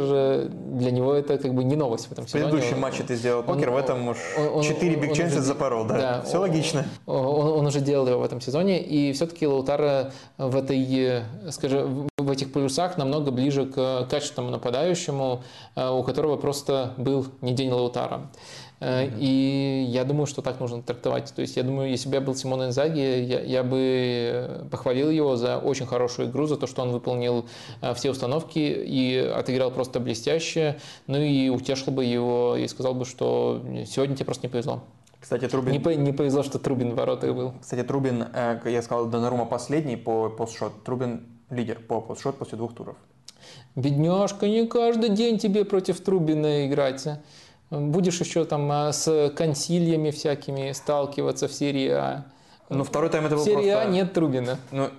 для 0.50 0.92
него 0.92 1.14
это 1.14 1.38
как 1.38 1.54
бы 1.54 1.64
не 1.64 1.78
новость 1.78 2.10
в 2.10 2.12
этом 2.12 2.28
сезоне. 2.28 2.44
В 2.44 2.50
предыдущем 2.50 2.82
матче 2.82 3.04
ты 3.04 3.16
сделал 3.16 3.42
покер, 3.42 3.70
он, 3.70 3.76
в 3.76 3.78
этом 3.78 4.08
уж 4.10 4.18
он, 4.54 4.64
4 4.64 4.96
биг 4.98 5.16
запорол, 5.16 5.86
да? 5.86 5.98
да 5.98 6.22
Все 6.24 6.40
логично. 6.40 6.86
Он, 7.06 7.60
он 7.60 7.66
уже 7.66 7.80
делал 7.80 8.06
его 8.06 8.20
в 8.20 8.26
этом 8.26 8.42
сезоне, 8.42 8.84
и 8.84 9.14
все-таки 9.14 9.48
Лаутара 9.48 10.12
в 10.38 10.58
этой, 10.58 11.24
скажем, 11.50 12.10
в 12.18 12.30
этих 12.30 12.52
плюсах 12.52 12.98
намного 12.98 13.32
ближе 13.32 13.66
к 13.66 14.08
качественному 14.10 14.52
нападающему, 14.52 15.42
э, 15.76 15.90
у 15.90 16.04
которого 16.04 16.36
просто 16.36 16.94
был 16.98 17.28
не 17.40 17.54
день 17.54 17.72
Лаутара. 17.72 18.30
Э, 18.84 19.10
и 19.18 19.86
я 19.90 20.04
думаю, 20.04 20.26
что 20.26 20.42
так 20.42 20.60
нужно 20.60 20.82
трактовать. 20.82 21.34
То 21.34 21.42
есть 21.42 21.56
я 21.56 21.64
думаю, 21.64 21.90
если 21.90 22.10
бы 22.10 22.16
я 22.16 22.22
был 22.22 22.36
Симон 22.36 22.66
Инзаги, 22.66 23.00
я, 23.00 23.40
я 23.40 23.64
бы 23.64 24.68
похвалил 24.70 25.10
его 25.10 25.38
за 25.38 25.58
очень 25.58 25.86
хорошую 25.86 26.30
игру, 26.30 26.48
за 26.48 26.58
то, 26.58 26.68
что 26.68 26.82
он 26.82 26.92
выполнил 26.92 27.46
э, 27.82 27.94
все 27.94 28.12
установки 28.12 28.60
и 28.60 29.18
отыграл 29.18 29.72
просто 29.72 30.02
блестяще. 30.02 30.80
Ну 31.08 31.18
и 31.18 31.48
утешил 31.50 31.94
бы 31.94 32.04
его 32.04 32.58
и 32.58 32.68
сказал 32.68 32.94
бы, 32.94 33.06
что 33.06 33.64
сегодня 33.88 34.16
тебе 34.16 34.26
просто 34.26 34.48
не 34.48 34.52
повезло. 34.52 34.84
Кстати, 35.22 35.48
Трубин... 35.48 35.72
Не, 35.72 35.96
не 35.96 36.12
повезло, 36.12 36.44
что 36.44 36.60
Трубин 36.60 36.92
в 36.92 36.96
воротах 36.96 37.34
был. 37.34 37.54
Кстати, 37.62 37.84
Трубин, 37.84 38.26
э, 38.34 38.60
я 38.66 38.82
сказал, 38.82 39.06
Донарума 39.06 39.46
последний 39.46 39.96
по 39.96 40.30
постшот. 40.30 40.84
Трубин 40.84 41.26
лидер 41.50 41.80
по 41.80 42.02
постшот 42.02 42.38
после 42.38 42.58
двух 42.58 42.76
туров. 42.76 42.98
Бедняжка, 43.76 44.48
не 44.48 44.68
каждый 44.68 45.10
день 45.10 45.38
тебе 45.40 45.64
против 45.64 46.02
Трубина 46.02 46.68
играть. 46.68 47.08
Будешь 47.80 48.20
еще 48.20 48.46
там 48.46 48.72
а, 48.72 48.94
с 48.94 49.32
консильями 49.36 50.12
всякими 50.12 50.72
сталкиваться 50.74 51.48
в 51.48 51.54
серии 51.54 51.90
А. 51.90 52.26
Ну, 52.70 52.84
второй 52.84 53.10
тайм 53.10 53.26
это 53.26 53.36
был 53.36 53.42
В 53.42 53.46
серии 53.46 53.72
просто... 53.72 53.82
А 53.82 53.86
нет 53.86 54.14
Трубина. 54.14 54.60
Ну, 54.72 54.90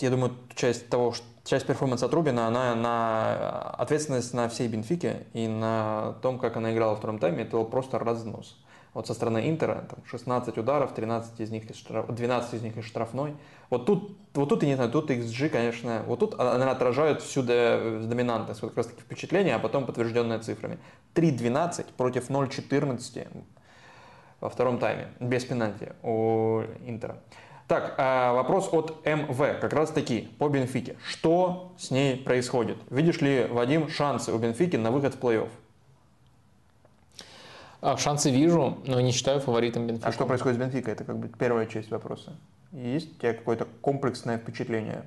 я 0.00 0.10
думаю, 0.10 0.32
часть 0.54 0.88
того, 0.88 1.12
что 1.12 1.24
часть 1.44 1.66
перформанса 1.66 2.08
Трубина, 2.08 2.46
она 2.46 2.74
на 2.74 3.70
ответственность 3.78 4.34
на 4.34 4.48
всей 4.48 4.68
Бенфике 4.68 5.26
и 5.32 5.48
на 5.48 6.16
том, 6.22 6.38
как 6.38 6.56
она 6.56 6.72
играла 6.72 6.94
в 6.94 6.98
втором 6.98 7.18
тайме, 7.18 7.42
это 7.42 7.56
был 7.56 7.64
просто 7.64 7.98
разнос 7.98 8.56
вот 8.94 9.06
со 9.06 9.14
стороны 9.14 9.48
Интера, 9.48 9.86
там 9.88 10.00
16 10.06 10.56
ударов, 10.58 10.94
13 10.94 11.40
из 11.40 11.50
них 11.50 11.70
из 11.70 11.76
штраф... 11.76 12.06
12 12.08 12.54
из 12.54 12.62
них 12.62 12.76
из 12.76 12.84
штрафной. 12.84 13.36
Вот 13.70 13.86
тут, 13.86 14.16
вот 14.34 14.48
тут, 14.48 14.62
я 14.62 14.68
не 14.70 14.74
знаю, 14.74 14.90
тут 14.90 15.10
XG, 15.10 15.50
конечно, 15.50 16.02
вот 16.06 16.20
тут 16.20 16.34
она 16.38 16.70
отражает 16.70 17.22
всю 17.22 17.42
доминантность, 17.42 18.62
вот 18.62 18.70
как 18.70 18.78
раз 18.78 18.86
таки 18.86 19.02
впечатление, 19.02 19.54
а 19.54 19.58
потом 19.58 19.86
подтвержденное 19.86 20.38
цифрами. 20.38 20.78
3-12 21.14 21.86
против 21.96 22.30
0-14 22.30 23.44
во 24.40 24.48
втором 24.48 24.78
тайме, 24.78 25.08
без 25.20 25.44
пенальти 25.44 25.92
у 26.02 26.62
Интера. 26.86 27.18
Так, 27.68 27.96
а, 27.98 28.32
вопрос 28.32 28.70
от 28.72 29.04
МВ, 29.04 29.60
как 29.60 29.74
раз 29.74 29.90
таки 29.90 30.30
по 30.38 30.48
Бенфике. 30.48 30.96
Что 31.04 31.74
с 31.76 31.90
ней 31.90 32.16
происходит? 32.16 32.78
Видишь 32.88 33.20
ли, 33.20 33.46
Вадим, 33.50 33.90
шансы 33.90 34.32
у 34.32 34.38
Бенфики 34.38 34.76
на 34.76 34.90
выход 34.90 35.16
в 35.16 35.20
плей-офф? 35.20 35.50
А, 37.80 37.96
шансы 37.96 38.30
вижу, 38.30 38.78
но 38.86 39.00
не 39.00 39.12
считаю 39.12 39.40
фаворитом 39.40 39.86
Бенфика. 39.86 40.08
А 40.08 40.12
что 40.12 40.26
происходит 40.26 40.56
с 40.56 40.60
Бенфикой? 40.60 40.94
Это 40.94 41.04
как 41.04 41.18
бы 41.18 41.28
первая 41.28 41.66
часть 41.66 41.90
вопроса. 41.90 42.36
Есть 42.72 43.12
у 43.12 43.20
тебя 43.20 43.34
какое-то 43.34 43.66
комплексное 43.80 44.38
впечатление? 44.38 45.04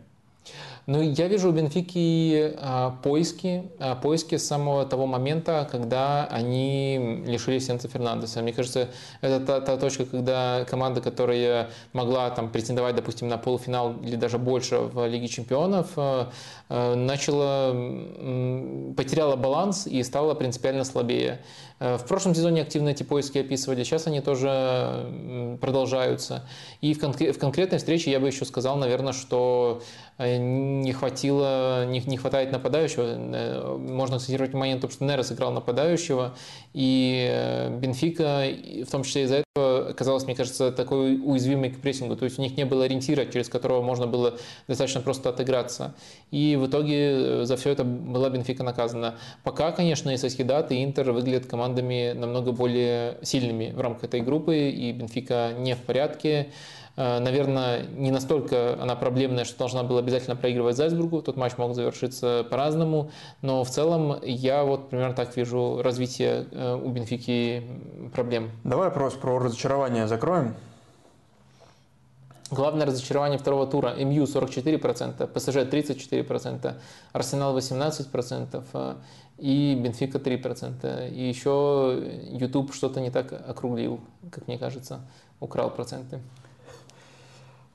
Ну, 0.88 1.02
я 1.02 1.28
вижу 1.28 1.50
у 1.50 1.52
Бенфики 1.52 2.56
а, 2.58 2.98
поиски, 3.04 3.70
а, 3.78 3.96
поиски 3.96 4.38
с 4.38 4.48
самого 4.48 4.84
того 4.84 5.06
момента, 5.06 5.68
когда 5.72 6.26
они 6.26 7.24
лишились 7.28 7.68
Сенса 7.68 7.88
Фернандеса. 7.88 8.42
Мне 8.42 8.52
кажется, 8.52 8.90
это 9.22 9.46
та, 9.46 9.62
та 9.62 9.78
точка, 9.78 10.06
когда 10.06 10.66
команда, 10.68 11.00
которая 11.00 11.70
могла 11.94 12.32
там 12.32 12.50
претендовать, 12.50 12.96
допустим, 12.96 13.28
на 13.28 13.38
полуфинал 13.38 13.94
или 14.04 14.16
даже 14.16 14.40
больше 14.40 14.78
в 14.80 15.08
Лиге 15.08 15.28
Чемпионов, 15.28 15.90
а, 15.96 16.32
начала, 16.70 17.74
потеряла 18.96 19.36
баланс 19.36 19.86
и 19.86 20.02
стала 20.04 20.34
принципиально 20.34 20.84
слабее. 20.84 21.42
В 21.80 22.06
прошлом 22.08 22.36
сезоне 22.36 22.62
активно 22.62 22.90
эти 22.90 23.02
поиски 23.02 23.40
описывали, 23.40 23.84
сейчас 23.84 24.06
они 24.06 24.22
тоже 24.22 25.58
продолжаются. 25.60 26.48
И 26.80 26.94
в, 26.94 27.00
конкре- 27.04 27.32
в 27.32 27.40
конкретной 27.40 27.80
встрече 27.80 28.12
я 28.12 28.20
бы 28.20 28.28
еще 28.28 28.46
сказал, 28.46 28.78
наверное, 28.78 29.14
что 29.14 29.82
не 30.80 30.94
хватило, 30.94 31.86
не, 31.86 32.00
не 32.00 32.18
хватает 32.18 32.52
нападающего. 32.52 33.78
Можно 33.78 34.16
акцентировать 34.16 34.52
внимание 34.52 34.76
на 34.76 34.82
том, 34.82 34.90
что 34.90 35.04
Нерес 35.06 35.32
играл 35.32 35.52
нападающего, 35.52 36.36
и 36.74 37.70
Бенфика, 37.80 38.46
в 38.86 38.90
том 38.90 39.04
числе 39.04 39.24
из-за 39.24 39.44
этого, 39.56 39.90
оказалась, 39.90 40.24
мне 40.24 40.36
кажется, 40.36 40.72
такой 40.72 41.20
уязвимой 41.22 41.72
к 41.72 41.82
прессингу. 41.82 42.16
То 42.16 42.26
есть 42.26 42.40
у 42.40 42.42
них 42.42 42.56
не 42.58 42.66
было 42.66 42.86
ориентира, 42.86 43.26
через 43.26 43.50
которого 43.50 43.82
можно 43.82 44.08
было 44.08 44.38
достаточно 44.68 45.02
просто 45.02 45.30
отыграться. 45.30 45.94
И 46.32 46.56
в 46.56 46.68
итоге 46.68 47.46
за 47.46 47.58
все 47.58 47.72
это 47.72 47.84
была 47.84 48.30
Бенфика 48.30 48.64
наказана. 48.64 49.16
Пока, 49.44 49.72
конечно, 49.72 50.10
и 50.10 50.18
Сосхидат, 50.18 50.72
и 50.72 50.84
Интер 50.84 51.12
выглядят 51.12 51.46
командами 51.48 52.14
намного 52.14 52.52
более 52.52 53.18
сильными 53.24 53.72
в 53.76 53.82
рамках 53.82 54.06
этой 54.06 54.22
группы, 54.22 54.70
и 54.70 54.92
Бенфика 54.94 55.52
не 55.58 55.76
в 55.76 55.80
порядке. 55.80 56.48
Э, 56.98 57.20
наверное, 57.20 57.86
не 57.88 58.12
настолько 58.12 58.82
она 58.82 58.96
проблемная, 58.96 59.46
что 59.46 59.58
должна 59.58 59.84
была 59.84 60.00
обязательно 60.00 60.36
проигрывать 60.36 60.76
Зальцбургу. 60.76 61.22
Тот 61.22 61.38
матч 61.38 61.58
мог 61.58 61.74
завершиться 61.76 62.46
по-разному. 62.50 63.12
Но 63.42 63.64
в 63.64 63.70
целом 63.70 64.18
я 64.24 64.64
вот 64.64 64.90
примерно 64.90 65.16
так 65.16 65.36
вижу 65.38 65.82
развитие 65.82 66.48
э, 66.52 66.76
у 66.76 66.90
Бенфики 66.90 67.64
проблем. 68.14 68.52
Давай 68.64 68.90
вопрос 68.90 69.14
про 69.14 69.40
разочарование 69.40 70.08
закроем. 70.08 70.56
Главное 72.52 72.86
разочарование 72.86 73.40
второго 73.40 73.66
тура. 73.66 73.96
МЮ 73.96 74.26
44%, 74.26 75.26
ПСЖ 75.28 75.56
34%, 75.56 76.74
Арсенал 77.14 77.58
18% 77.58 78.64
э, 78.74 78.96
и 79.38 79.76
Бенфика 79.76 80.18
3%. 80.18 81.10
И 81.14 81.30
еще 81.30 81.98
YouTube 82.30 82.74
что-то 82.74 83.00
не 83.00 83.10
так 83.10 83.32
округлил, 83.32 84.02
как 84.30 84.48
мне 84.48 84.58
кажется, 84.58 85.00
украл 85.40 85.70
проценты. 85.70 86.20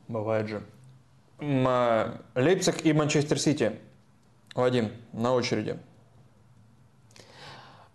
Бывает 0.09 0.49
же. 0.49 0.63
А, 1.41 2.21
Лейпциг 2.35 2.85
и 2.85 2.93
Манчестер 2.93 3.39
Сити. 3.39 3.79
Вадим, 4.55 4.91
на 5.13 5.35
очереди. 5.35 5.79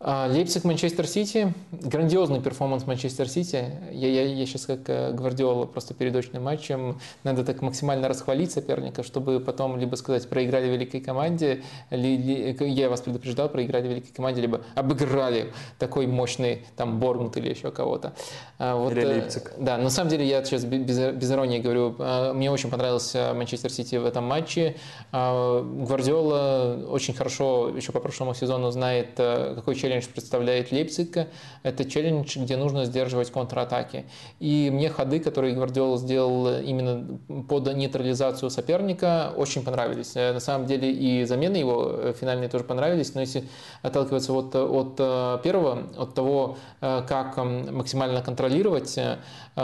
А, 0.04 0.28
Лейпциг, 0.28 0.64
Манчестер 0.64 1.06
Сити. 1.06 1.54
Грандиозный 1.72 2.42
перформанс 2.42 2.88
Манчестер 2.88 3.30
Сити. 3.30 3.66
Я, 3.92 4.08
я, 4.08 4.24
я 4.24 4.46
сейчас 4.46 4.66
как 4.66 4.80
э, 4.88 5.12
Гвардиола 5.14 5.66
просто 5.66 5.94
перед 5.94 6.16
очным 6.16 6.44
матчем. 6.44 7.00
Надо 7.24 7.44
так 7.44 7.62
максимально 7.62 8.08
расхвалить 8.08 8.52
соперника, 8.52 9.04
чтобы 9.04 9.40
потом 9.40 9.78
либо 9.78 9.96
сказать, 9.96 10.28
проиграли 10.28 10.70
великой 10.70 11.02
команде, 11.02 11.64
ли, 11.92 12.18
ли, 12.18 12.70
я 12.72 12.90
вас 12.90 13.02
предупреждал, 13.02 13.50
проиграли 13.50 13.88
великой 13.90 14.12
команде, 14.12 14.42
либо 14.42 14.62
обыграли 14.74 15.54
такой 15.78 16.08
мощный 16.08 16.66
там 16.76 17.00
Борнут 17.00 17.38
или 17.38 17.50
еще 17.50 17.70
кого-то. 17.70 18.14
А, 18.58 18.76
вот, 18.76 18.94
или 18.94 19.04
э, 19.04 19.08
Лейпциг. 19.08 19.54
Да, 19.60 19.78
на 19.78 19.92
самом 19.92 20.10
деле 20.10 20.26
я 20.26 20.44
сейчас 20.44 20.66
без, 20.66 20.98
без 20.98 21.32
иронии 21.32 21.60
говорю. 21.60 21.96
Мне 22.34 22.50
очень 22.50 22.72
понравился 22.72 23.34
Манчестер 23.36 23.72
Сити 23.72 23.98
в 23.98 24.06
этом 24.06 24.24
матче. 24.24 24.78
Гвардиола 25.12 26.88
очень 26.90 27.14
хорошо 27.14 27.70
еще 27.76 27.92
по 27.92 28.00
прошлому 28.00 28.34
сезону 28.34 28.72
знает, 28.72 29.12
э, 29.18 29.54
какой 29.56 29.76
челлендж 29.76 29.91
челлендж 29.92 30.08
представляет 30.14 30.72
Лейпциг. 30.72 31.28
Это 31.64 31.86
челлендж, 31.86 32.38
где 32.38 32.58
нужно 32.58 32.86
сдерживать 32.86 33.32
контратаки. 33.32 34.06
И 34.40 34.70
мне 34.72 34.90
ходы, 34.90 35.20
которые 35.20 35.54
Гвардиола 35.54 35.98
сделал 35.98 36.60
именно 36.62 37.20
под 37.48 37.74
нейтрализацию 37.76 38.50
соперника, 38.50 39.34
очень 39.36 39.64
понравились. 39.64 40.16
Э, 40.16 40.34
на 40.34 40.40
самом 40.40 40.66
деле 40.66 40.92
и 40.92 41.26
замены 41.26 41.58
его 41.58 41.92
э, 41.92 42.14
финальные 42.20 42.50
тоже 42.50 42.64
понравились, 42.64 43.14
но 43.16 43.22
если 43.22 43.44
отталкиваться 43.82 44.34
от, 44.34 44.56
от 44.56 44.96
э, 45.00 45.40
первого, 45.44 45.84
от 45.98 46.14
того, 46.14 46.58
как 46.80 47.38
максимально 47.38 48.22
контролировать 48.22 49.00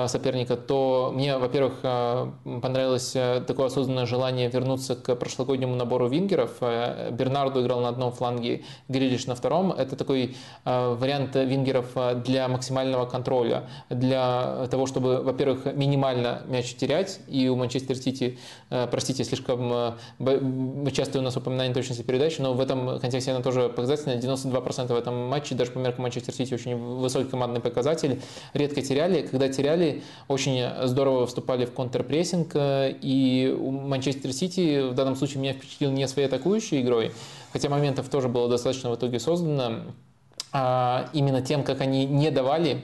соперника, 0.07 0.55
то 0.55 1.11
мне, 1.13 1.37
во-первых, 1.37 1.81
понравилось 1.81 3.11
такое 3.47 3.67
осознанное 3.67 4.05
желание 4.05 4.49
вернуться 4.49 4.95
к 4.95 5.15
прошлогоднему 5.15 5.75
набору 5.75 6.07
вингеров. 6.07 6.51
Бернарду 7.11 7.61
играл 7.61 7.81
на 7.81 7.89
одном 7.89 8.11
фланге, 8.11 8.63
Грилиш 8.87 9.25
на 9.27 9.35
втором. 9.35 9.71
Это 9.71 9.95
такой 9.95 10.16
такой 10.17 10.35
э, 10.65 10.95
вариант 10.95 11.35
вингеров 11.35 11.85
э, 11.95 12.15
для 12.25 12.47
максимального 12.47 13.05
контроля, 13.05 13.63
для 13.89 14.67
того, 14.69 14.85
чтобы, 14.85 15.21
во-первых, 15.21 15.65
минимально 15.75 16.41
мяч 16.47 16.73
терять, 16.75 17.19
и 17.27 17.47
у 17.49 17.55
Манчестер 17.55 17.95
Сити, 17.95 18.37
э, 18.69 18.87
простите, 18.89 19.23
слишком 19.23 19.95
часто 20.91 21.19
у 21.19 21.21
нас 21.21 21.37
упоминание 21.37 21.73
точности 21.73 22.01
передачи, 22.01 22.41
но 22.41 22.53
в 22.53 22.59
этом 22.59 22.99
контексте 22.99 23.31
она 23.31 23.41
тоже 23.41 23.69
показательная, 23.69 24.19
92% 24.19 24.87
в 24.87 24.97
этом 24.97 25.27
матче, 25.27 25.55
даже 25.55 25.71
по 25.71 25.79
меркам 25.79 26.03
Манчестер 26.03 26.33
Сити, 26.33 26.53
очень 26.53 26.75
высокий 26.75 27.29
командный 27.29 27.61
показатель, 27.61 28.21
редко 28.53 28.81
теряли, 28.81 29.21
когда 29.21 29.49
теряли, 29.49 30.03
очень 30.27 30.63
здорово 30.87 31.25
вступали 31.27 31.65
в 31.65 31.73
контрпрессинг, 31.73 32.51
и 32.55 33.55
у 33.57 33.71
Манчестер 33.71 34.33
Сити 34.33 34.89
в 34.89 34.93
данном 34.93 35.15
случае 35.15 35.41
меня 35.41 35.53
впечатлил 35.53 35.91
не 35.91 36.07
своей 36.07 36.27
атакующей 36.27 36.81
игрой, 36.81 37.11
хотя 37.53 37.69
моментов 37.69 38.09
тоже 38.09 38.27
было 38.27 38.49
достаточно 38.49 38.91
в 38.91 38.95
итоге 38.95 39.19
создано, 39.19 39.83
именно 40.53 41.41
тем, 41.41 41.63
как 41.63 41.81
они 41.81 42.05
не 42.05 42.31
давали 42.31 42.81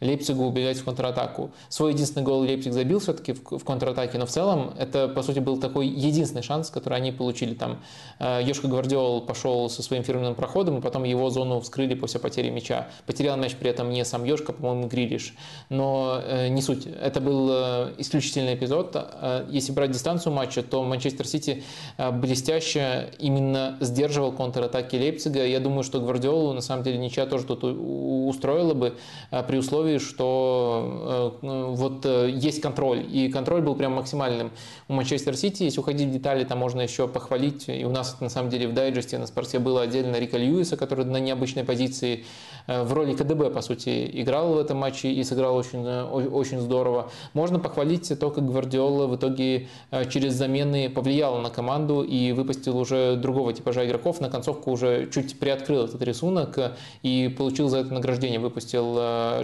Лейпцигу 0.00 0.44
убегать 0.44 0.78
в 0.78 0.84
контратаку. 0.84 1.50
Свой 1.68 1.92
единственный 1.92 2.22
гол 2.22 2.40
Лейпциг 2.40 2.72
забил 2.72 2.98
все-таки 2.98 3.32
в, 3.32 3.58
в 3.58 3.64
контратаке, 3.64 4.18
но 4.18 4.26
в 4.26 4.30
целом 4.30 4.74
это, 4.78 5.08
по 5.08 5.22
сути, 5.22 5.38
был 5.38 5.58
такой 5.58 5.86
единственный 5.86 6.42
шанс, 6.42 6.70
который 6.70 6.98
они 6.98 7.12
получили. 7.12 7.54
Там 7.54 7.80
э, 8.18 8.40
Йошка 8.42 8.68
Гвардиол 8.68 9.22
пошел 9.22 9.68
со 9.70 9.82
своим 9.82 10.02
фирменным 10.02 10.34
проходом, 10.34 10.78
и 10.78 10.80
потом 10.80 11.04
его 11.04 11.30
зону 11.30 11.60
вскрыли 11.60 11.94
после 11.94 12.20
потери 12.20 12.50
мяча. 12.50 12.88
Потерял 13.06 13.36
мяч 13.36 13.54
при 13.54 13.70
этом 13.70 13.90
не 13.90 14.04
сам 14.04 14.24
Йошка, 14.24 14.52
по-моему, 14.52 14.88
Грилиш. 14.88 15.34
Но 15.68 16.20
э, 16.22 16.48
не 16.48 16.62
суть. 16.62 16.86
Это 16.86 17.20
был 17.20 17.48
э, 17.50 17.94
исключительный 17.98 18.54
эпизод. 18.54 18.94
Э, 18.94 19.46
если 19.50 19.72
брать 19.72 19.90
дистанцию 19.90 20.32
матча, 20.32 20.62
то 20.62 20.82
Манчестер 20.82 21.26
Сити 21.26 21.64
э, 21.96 22.10
блестяще 22.10 23.10
именно 23.18 23.76
сдерживал 23.80 24.32
контратаки 24.32 24.96
Лейпцига. 24.96 25.44
Я 25.46 25.60
думаю, 25.60 25.82
что 25.82 26.00
Гвардиолу 26.00 26.52
на 26.52 26.60
самом 26.60 26.82
деле 26.82 26.98
ничья 26.98 27.26
тоже 27.26 27.44
тут 27.44 27.64
устроила 27.64 28.74
бы 28.74 28.94
э, 29.30 29.42
при 29.42 29.58
условии, 29.58 29.93
условии, 29.94 29.98
что 29.98 31.38
э, 31.42 31.66
вот 31.74 32.06
э, 32.06 32.30
есть 32.30 32.60
контроль, 32.60 33.04
и 33.10 33.28
контроль 33.28 33.62
был 33.62 33.74
прям 33.74 33.92
максимальным. 33.92 34.50
У 34.88 34.94
Манчестер 34.94 35.36
Сити, 35.36 35.64
если 35.64 35.80
уходить 35.80 36.08
в 36.08 36.12
детали, 36.12 36.44
там 36.44 36.58
можно 36.58 36.80
еще 36.80 37.08
похвалить, 37.08 37.68
и 37.68 37.84
у 37.84 37.90
нас 37.90 38.20
на 38.20 38.28
самом 38.28 38.50
деле 38.50 38.68
в 38.68 38.74
дайджесте 38.74 39.18
на 39.18 39.26
спорте 39.26 39.58
было 39.58 39.82
отдельно 39.82 40.16
Рика 40.16 40.38
Льюиса, 40.38 40.76
который 40.76 41.04
на 41.04 41.18
необычной 41.18 41.64
позиции 41.64 42.24
в 42.66 42.92
роли 42.92 43.14
КДБ, 43.14 43.50
по 43.50 43.60
сути, 43.60 44.10
играл 44.12 44.54
в 44.54 44.58
этом 44.58 44.78
матче 44.78 45.10
и 45.10 45.22
сыграл 45.24 45.56
очень, 45.56 45.86
очень 45.86 46.60
здорово. 46.60 47.10
Можно 47.32 47.58
похвалить 47.58 48.18
то, 48.18 48.30
как 48.30 48.46
Гвардиола 48.46 49.06
в 49.06 49.16
итоге 49.16 49.68
через 50.10 50.34
замены 50.34 50.88
повлиял 50.88 51.38
на 51.38 51.50
команду 51.50 52.02
и 52.02 52.32
выпустил 52.32 52.78
уже 52.78 53.16
другого 53.16 53.52
типажа 53.52 53.86
игроков. 53.86 54.20
На 54.20 54.30
концовку 54.30 54.70
уже 54.70 55.10
чуть 55.12 55.38
приоткрыл 55.38 55.84
этот 55.84 56.02
рисунок 56.02 56.58
и 57.02 57.34
получил 57.36 57.68
за 57.68 57.78
это 57.78 57.92
награждение. 57.92 58.40
Выпустил 58.40 58.94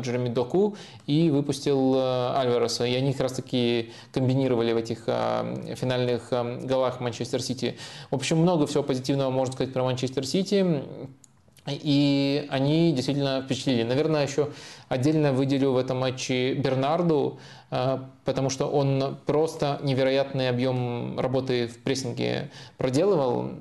Джереми 0.00 0.28
Доку 0.28 0.76
и 1.06 1.30
выпустил 1.30 1.94
э, 1.94 2.32
Альвареса. 2.36 2.84
И 2.84 2.94
они 2.94 3.12
как 3.12 3.22
раз 3.22 3.32
таки 3.32 3.90
комбинировали 4.12 4.72
в 4.72 4.76
этих 4.76 5.04
э, 5.06 5.74
финальных 5.76 6.28
э, 6.30 6.60
голах 6.62 7.00
Манчестер 7.00 7.42
Сити. 7.42 7.76
В 8.10 8.14
общем, 8.14 8.38
много 8.38 8.66
всего 8.66 8.82
позитивного 8.82 9.30
можно 9.30 9.52
сказать 9.52 9.72
про 9.72 9.84
Манчестер 9.84 10.26
Сити. 10.26 10.82
И 11.70 12.46
они 12.50 12.92
действительно 12.92 13.42
впечатлили. 13.42 13.82
Наверное, 13.82 14.26
еще 14.26 14.50
отдельно 14.88 15.32
выделю 15.32 15.72
в 15.72 15.76
этом 15.76 15.98
матче 15.98 16.54
Бернарду, 16.54 17.38
потому 18.24 18.50
что 18.50 18.66
он 18.66 19.16
просто 19.26 19.78
невероятный 19.82 20.48
объем 20.48 21.18
работы 21.18 21.68
в 21.68 21.78
прессинге 21.78 22.50
проделывал. 22.76 23.52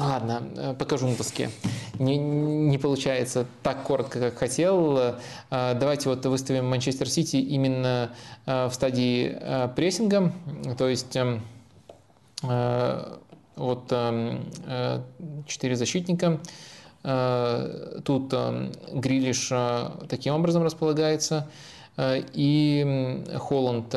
Ладно, 0.00 0.42
э, 0.56 0.74
покажу 0.78 1.08
на 1.08 1.14
доске. 1.14 1.50
Не, 1.98 2.16
не 2.16 2.78
получается 2.78 3.46
так 3.62 3.82
коротко, 3.82 4.18
как 4.18 4.38
хотел. 4.38 4.96
Э, 4.96 5.14
давайте 5.50 6.08
вот 6.08 6.24
выставим 6.24 6.70
Манчестер 6.70 7.08
Сити 7.08 7.36
именно 7.36 8.10
э, 8.46 8.68
в 8.68 8.72
стадии 8.72 9.36
прессинга. 9.76 10.32
То 10.78 10.88
есть 10.88 11.14
эм, 11.16 11.42
вот 13.56 13.92
эм, 13.92 14.50
четыре 15.46 15.76
защитника. 15.76 16.40
Тут 17.02 18.32
эм, 18.34 18.72
Грилиш 18.92 19.48
таким 20.08 20.34
образом 20.34 20.62
располагается. 20.62 21.48
И 21.98 23.24
Холланд 23.36 23.94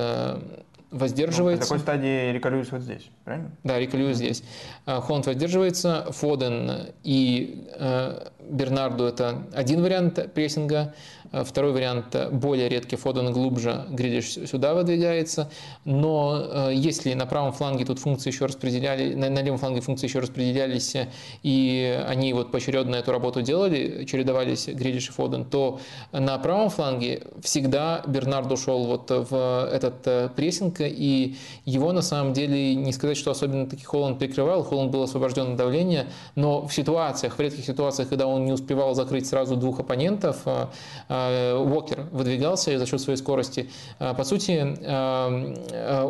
воздерживается. 0.89 1.61
Ну, 1.61 1.65
в 1.65 1.69
такой 1.69 1.79
стадии 1.79 2.31
Рика 2.31 2.49
Льюис 2.49 2.71
вот 2.71 2.81
здесь, 2.81 3.09
правильно? 3.23 3.51
Да, 3.63 3.79
Рика 3.79 3.97
Льюис 3.97 4.17
здесь. 4.17 4.43
А, 4.85 5.01
Холланд 5.01 5.25
воздерживается, 5.25 6.07
Фоден 6.11 6.93
и 7.03 7.67
э, 7.75 8.27
Бернарду 8.49 9.05
это 9.05 9.43
один 9.53 9.81
вариант 9.81 10.33
прессинга, 10.33 10.93
Э, 11.33 11.43
второй 11.43 11.73
вариант 11.73 12.13
э, 12.13 12.29
более 12.29 12.69
редкий, 12.69 12.95
Фоден 12.95 13.33
глубже, 13.33 13.85
Гридиш 13.89 14.33
сюда 14.47 14.73
выдвигается. 14.75 15.49
Но 15.83 16.69
э, 16.69 16.71
если 16.75 17.13
на 17.13 17.25
правом 17.25 17.51
фланге 17.51 17.85
тут 17.85 17.99
функции 17.99 18.29
еще 18.29 18.45
распределяли, 18.45 19.15
на, 19.15 19.29
на 19.29 19.41
левом 19.41 19.57
фланге 19.57 19.81
функции 19.81 20.07
еще 20.07 20.19
распределялись, 20.19 20.95
и 21.41 22.03
они 22.07 22.33
вот 22.33 22.51
поочередно 22.51 22.95
эту 22.97 23.11
работу 23.11 23.41
делали, 23.41 24.05
чередовались 24.05 24.67
Гридиш 24.67 25.09
и 25.09 25.11
Фоден, 25.11 25.45
то 25.45 25.79
на 26.11 26.37
правом 26.37 26.69
фланге 26.69 27.23
всегда 27.41 28.03
Бернард 28.05 28.51
ушел 28.51 28.85
вот 28.85 29.09
в 29.09 29.69
этот 29.71 30.35
прессинг, 30.35 30.81
и 30.81 31.35
его 31.65 31.91
на 31.93 32.03
самом 32.03 32.33
деле 32.33 32.75
не 32.75 32.93
сказать, 32.93 33.12
сказать, 33.13 33.17
что 33.17 33.31
особенно 33.31 33.67
таки 33.67 33.83
Холланд 33.83 34.19
прикрывал, 34.19 34.63
Холланд 34.63 34.91
был 34.91 35.03
освобожден 35.03 35.51
от 35.51 35.55
давления, 35.55 36.07
но 36.35 36.65
в 36.67 36.73
ситуациях, 36.73 37.37
в 37.37 37.39
редких 37.39 37.65
ситуациях, 37.65 38.09
когда 38.09 38.27
он 38.27 38.45
не 38.45 38.51
успевал 38.51 38.95
закрыть 38.95 39.27
сразу 39.27 39.55
двух 39.55 39.79
оппонентов, 39.79 40.37
э, 40.45 40.67
э, 41.09 41.55
Уокер 41.55 42.07
выдвигался 42.11 42.77
за 42.77 42.85
счет 42.85 43.01
своей 43.01 43.17
скорости. 43.17 43.69
По 43.99 44.23
сути, 44.23 44.53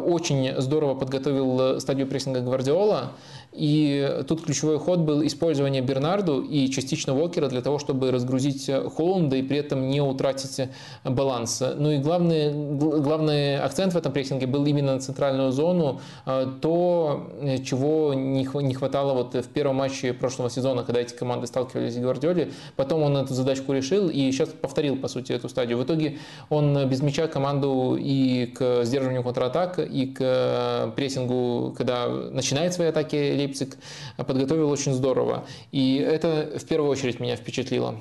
очень 0.06 0.62
здорово 0.62 0.96
подготовил 0.96 1.80
стадию 1.80 2.08
прессинга 2.08 2.42
Гвардиола, 2.42 3.12
и 3.56 4.24
тут 4.28 4.44
ключевой 4.44 4.80
ход 4.80 5.00
был 5.00 5.26
использование 5.26 5.82
Бернарду 5.82 6.42
и 6.42 6.70
частично 6.70 7.16
Уокера 7.16 7.48
для 7.48 7.62
того, 7.62 7.80
чтобы 7.80 8.12
разгрузить 8.12 8.70
Холланда 8.96 9.36
и 9.36 9.44
при 9.44 9.58
этом 9.58 9.90
не 9.90 10.02
утратить 10.02 10.70
баланс. 11.04 11.64
Ну 11.78 11.92
и 11.92 11.98
главный, 11.98 12.52
главный 12.52 13.60
акцент 13.60 13.94
в 13.94 13.98
этом 13.98 14.12
прессинге 14.12 14.48
был 14.48 14.66
именно 14.66 14.94
на 14.96 15.00
центральную 15.00 15.52
зону, 15.52 16.02
а, 16.26 16.52
то, 16.62 17.30
чего 17.64 18.14
не 18.14 18.74
хватало 18.74 19.14
вот 19.14 19.36
в 19.36 19.48
первом 19.50 19.78
матче 19.78 20.14
прошлого 20.14 20.50
сезона, 20.50 20.84
когда 20.84 21.02
эти 21.02 21.14
команды 21.14 21.48
сталкивались 21.48 21.94
с 21.94 21.98
Гвардиоли. 21.98 22.52
Потом 22.76 23.04
он 23.04 23.18
эту 23.18 23.34
задачку 23.34 23.74
решил 23.74 24.10
и 24.10 24.32
сейчас 24.32 24.50
повторил, 24.50 24.98
по 24.98 25.08
сути, 25.08 25.32
эту 25.32 25.50
стадию. 25.50 25.78
В 25.78 25.84
итоге 25.84 26.18
он 26.50 26.88
без 26.88 27.02
мяча 27.02 27.28
команду 27.28 27.98
и 28.00 28.48
к 28.48 28.84
сдерживанию 28.84 29.24
контратак, 29.24 29.80
и 29.80 30.08
к 30.08 30.94
прессингу, 30.96 31.74
когда 31.78 32.08
начинает 32.08 32.74
свои 32.74 32.88
атаки 32.88 33.16
Лейпциг 33.44 33.78
подготовил 34.18 34.70
очень 34.70 34.94
здорово. 34.94 35.46
И 35.72 35.98
это 35.98 36.58
в 36.58 36.66
первую 36.66 36.90
очередь 36.90 37.20
меня 37.20 37.36
впечатлило. 37.36 37.96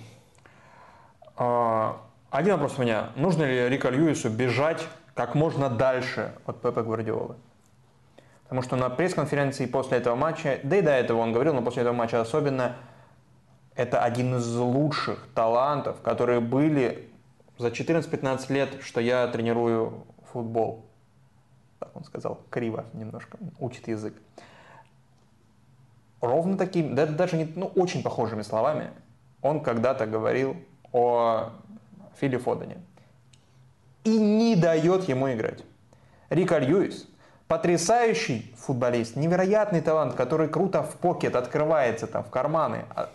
А, 1.36 2.01
один 2.31 2.52
вопрос 2.52 2.74
у 2.78 2.82
меня. 2.82 3.10
Нужно 3.16 3.44
ли 3.44 3.69
Рика 3.69 3.90
Льюису 3.90 4.31
бежать 4.31 4.86
как 5.14 5.35
можно 5.35 5.69
дальше 5.69 6.35
от 6.47 6.62
Пепа 6.62 6.82
Гвардиолы? 6.82 7.36
Потому 8.44 8.62
что 8.62 8.77
на 8.77 8.90
пресс-конференции 8.90 9.66
после 9.66 9.98
этого 9.98 10.14
матча, 10.14 10.60
да 10.62 10.77
и 10.77 10.82
до 10.82 10.90
этого 10.90 11.19
он 11.19 11.32
говорил, 11.32 11.55
но 11.55 11.62
после 11.62 11.82
этого 11.82 11.94
матча 11.94 12.20
особенно, 12.20 12.77
это 13.74 14.02
один 14.02 14.36
из 14.36 14.55
лучших 14.55 15.27
талантов, 15.35 16.01
которые 16.02 16.40
были 16.40 17.09
за 17.56 17.69
14-15 17.69 18.52
лет, 18.52 18.82
что 18.82 19.01
я 19.01 19.27
тренирую 19.28 20.06
футбол. 20.32 20.85
Так 21.78 21.97
он 21.97 22.05
сказал, 22.05 22.40
криво 22.51 22.85
немножко, 22.93 23.39
учит 23.59 23.89
язык 23.89 24.14
ровно 26.23 26.57
такими, 26.57 26.94
да, 26.94 27.05
даже 27.05 27.36
не, 27.36 27.44
ну, 27.55 27.66
очень 27.74 28.03
похожими 28.03 28.40
словами, 28.40 28.90
он 29.43 29.61
когда-то 29.61 30.07
говорил 30.07 30.57
о 30.93 31.51
Филе 32.19 32.39
Фодене. 32.39 32.78
И 34.05 34.19
не 34.19 34.57
дает 34.57 35.09
ему 35.09 35.31
играть. 35.31 35.62
Рика 36.31 36.59
Льюис– 36.59 37.07
потрясающий 37.53 38.55
футболист, 38.57 39.15
невероятный 39.15 39.82
талант, 39.82 40.15
который 40.15 40.49
круто 40.49 40.82
в 40.82 40.97
покет 40.97 41.36
открывается 41.36 42.07
там, 42.07 42.24
в 42.24 42.31
карманы. 42.31 42.86
А 42.94 43.11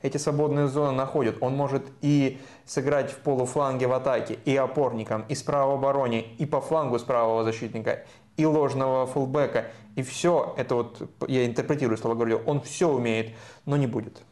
эти 0.00 0.16
свободные 0.16 0.68
зоны 0.68 0.92
находят. 0.92 1.36
Он 1.42 1.54
может 1.54 1.82
и 2.00 2.40
сыграть 2.64 3.10
в 3.10 3.18
полуфланге 3.18 3.86
в 3.86 3.92
атаке, 3.92 4.38
и 4.46 4.56
опорником, 4.56 5.26
и 5.28 5.34
справа 5.34 5.72
в 5.72 5.74
обороне, 5.74 6.22
и 6.22 6.46
по 6.46 6.62
флангу 6.62 6.98
с 6.98 7.04
защитника, 7.44 8.04
и 8.38 8.46
ложного 8.46 9.06
фулбека, 9.06 9.66
и 9.96 10.02
все, 10.02 10.54
это 10.58 10.74
вот, 10.76 11.10
я 11.26 11.46
интерпретирую 11.46 11.96
слова 11.96 12.14
Гвардиола, 12.14 12.42
он 12.44 12.60
все 12.60 12.88
умеет, 12.88 13.34
но 13.64 13.76
не 13.76 13.86
будет. 13.86 14.22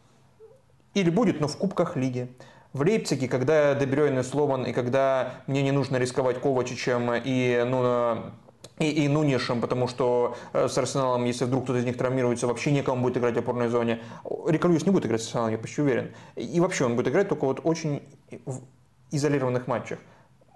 Или 0.92 1.08
будет, 1.10 1.40
но 1.40 1.48
в 1.48 1.56
кубках 1.56 1.96
лиги. 1.96 2.28
В 2.74 2.82
Лейпциге, 2.82 3.28
когда 3.28 3.74
Дебрёйн 3.74 4.22
сломан, 4.22 4.64
и 4.64 4.72
когда 4.72 5.42
мне 5.46 5.62
не 5.62 5.72
нужно 5.72 5.96
рисковать 5.96 6.38
Ковачичем 6.40 7.14
и, 7.14 7.64
ну, 7.66 8.32
и, 8.78 9.04
и 9.04 9.08
Нунишем, 9.08 9.62
потому 9.62 9.88
что 9.88 10.36
э, 10.52 10.68
с 10.68 10.76
Арсеналом, 10.76 11.24
если 11.24 11.46
вдруг 11.46 11.64
кто-то 11.64 11.78
из 11.78 11.84
них 11.84 11.96
травмируется, 11.96 12.46
вообще 12.46 12.70
некому 12.70 13.02
будет 13.02 13.16
играть 13.16 13.34
в 13.34 13.38
опорной 13.38 13.68
зоне. 13.68 14.02
Рикарлюс 14.46 14.84
не 14.84 14.92
будет 14.92 15.06
играть 15.06 15.22
с 15.22 15.26
Арсеналом, 15.26 15.52
я 15.52 15.58
почти 15.58 15.80
уверен. 15.80 16.12
И 16.36 16.60
вообще 16.60 16.84
он 16.84 16.94
будет 16.94 17.08
играть 17.08 17.28
только 17.28 17.46
вот 17.46 17.60
очень 17.64 18.02
изолированных 19.10 19.66
матчах 19.66 19.98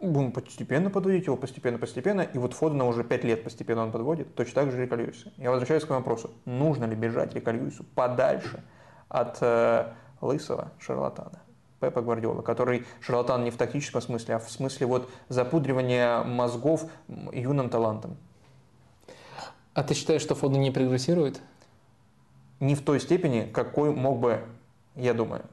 будем 0.00 0.32
постепенно 0.32 0.90
подводить 0.90 1.26
его, 1.26 1.36
постепенно, 1.36 1.78
постепенно, 1.78 2.20
и 2.20 2.38
вот 2.38 2.54
Фодена 2.54 2.86
уже 2.86 3.04
5 3.04 3.24
лет 3.24 3.44
постепенно 3.44 3.82
он 3.82 3.92
подводит, 3.92 4.34
точно 4.34 4.62
так 4.62 4.70
же 4.70 4.80
Рика 4.80 4.94
Льюиса. 4.94 5.32
Я 5.36 5.50
возвращаюсь 5.50 5.84
к 5.84 5.90
вопросу, 5.90 6.30
нужно 6.44 6.84
ли 6.84 6.94
бежать 6.94 7.34
Рика 7.34 7.50
Льюису 7.50 7.84
подальше 7.94 8.62
от 9.08 9.38
э, 9.40 9.92
лысого 10.20 10.72
шарлатана? 10.78 11.40
Пепа 11.80 12.02
Гвардиола, 12.02 12.42
который 12.42 12.86
шарлатан 13.00 13.44
не 13.44 13.50
в 13.50 13.56
тактическом 13.56 14.00
смысле, 14.00 14.36
а 14.36 14.38
в 14.38 14.50
смысле 14.50 14.86
вот 14.86 15.10
запудривания 15.28 16.22
мозгов 16.24 16.84
юным 17.32 17.70
талантом. 17.70 18.16
А 19.74 19.84
ты 19.84 19.94
считаешь, 19.94 20.22
что 20.22 20.34
Фоден 20.34 20.60
не 20.60 20.72
прогрессирует? 20.72 21.40
Не 22.58 22.74
в 22.74 22.82
той 22.82 22.98
степени, 22.98 23.48
какой 23.52 23.92
мог 23.92 24.18
бы, 24.18 24.44
я 24.96 25.14
думаю. 25.14 25.44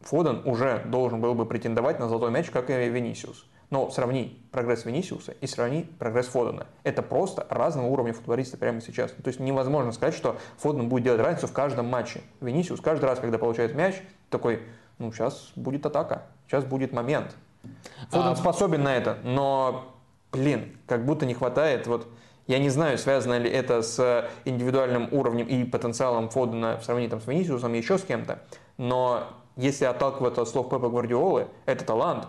Фоден 0.00 0.40
уже 0.46 0.82
должен 0.86 1.20
был 1.20 1.34
бы 1.34 1.44
претендовать 1.44 1.98
на 1.98 2.08
золотой 2.08 2.30
мяч, 2.30 2.48
как 2.48 2.70
и 2.70 2.88
Венисиус. 2.88 3.46
Но 3.70 3.90
сравни 3.90 4.42
прогресс 4.50 4.84
Венисиуса 4.84 5.32
и 5.40 5.46
сравни 5.46 5.88
прогресс 5.98 6.26
Фодена. 6.26 6.66
Это 6.82 7.02
просто 7.02 7.46
разного 7.48 7.86
уровня 7.86 8.12
футболиста 8.12 8.56
прямо 8.56 8.80
сейчас. 8.80 9.12
То 9.12 9.28
есть 9.28 9.38
невозможно 9.38 9.92
сказать, 9.92 10.14
что 10.14 10.36
Фоден 10.58 10.88
будет 10.88 11.04
делать 11.04 11.20
разницу 11.20 11.46
в 11.46 11.52
каждом 11.52 11.86
матче. 11.86 12.20
Венисиус 12.40 12.80
каждый 12.80 13.04
раз, 13.04 13.20
когда 13.20 13.38
получает 13.38 13.74
мяч, 13.74 13.94
такой, 14.28 14.62
ну 14.98 15.12
сейчас 15.12 15.52
будет 15.54 15.86
атака, 15.86 16.22
сейчас 16.48 16.64
будет 16.64 16.92
момент. 16.92 17.36
Фоден 18.10 18.32
а... 18.32 18.36
способен 18.36 18.82
на 18.82 18.96
это, 18.96 19.18
но, 19.22 19.94
блин, 20.32 20.76
как 20.86 21.04
будто 21.04 21.26
не 21.26 21.34
хватает 21.34 21.86
вот 21.86 22.08
я 22.50 22.58
не 22.58 22.68
знаю, 22.68 22.98
связано 22.98 23.38
ли 23.38 23.48
это 23.48 23.80
с 23.80 24.28
индивидуальным 24.44 25.08
уровнем 25.12 25.46
и 25.46 25.62
потенциалом 25.62 26.28
Фодена 26.30 26.78
в 26.78 26.84
сравнении 26.84 27.08
там, 27.08 27.20
с 27.20 27.26
Венисиусом 27.28 27.72
и 27.74 27.78
еще 27.78 27.96
с 27.96 28.02
кем-то, 28.02 28.40
но 28.76 29.22
если 29.56 29.84
отталкиваться 29.84 30.42
от 30.42 30.48
слов 30.48 30.68
Пепа 30.68 30.88
Гвардиолы, 30.88 31.46
это 31.66 31.84
талант, 31.84 32.26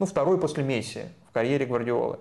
ну, 0.00 0.06
второй 0.06 0.38
после 0.38 0.64
Месси 0.64 1.02
в 1.28 1.32
карьере 1.32 1.66
Гвардиолы. 1.66 2.18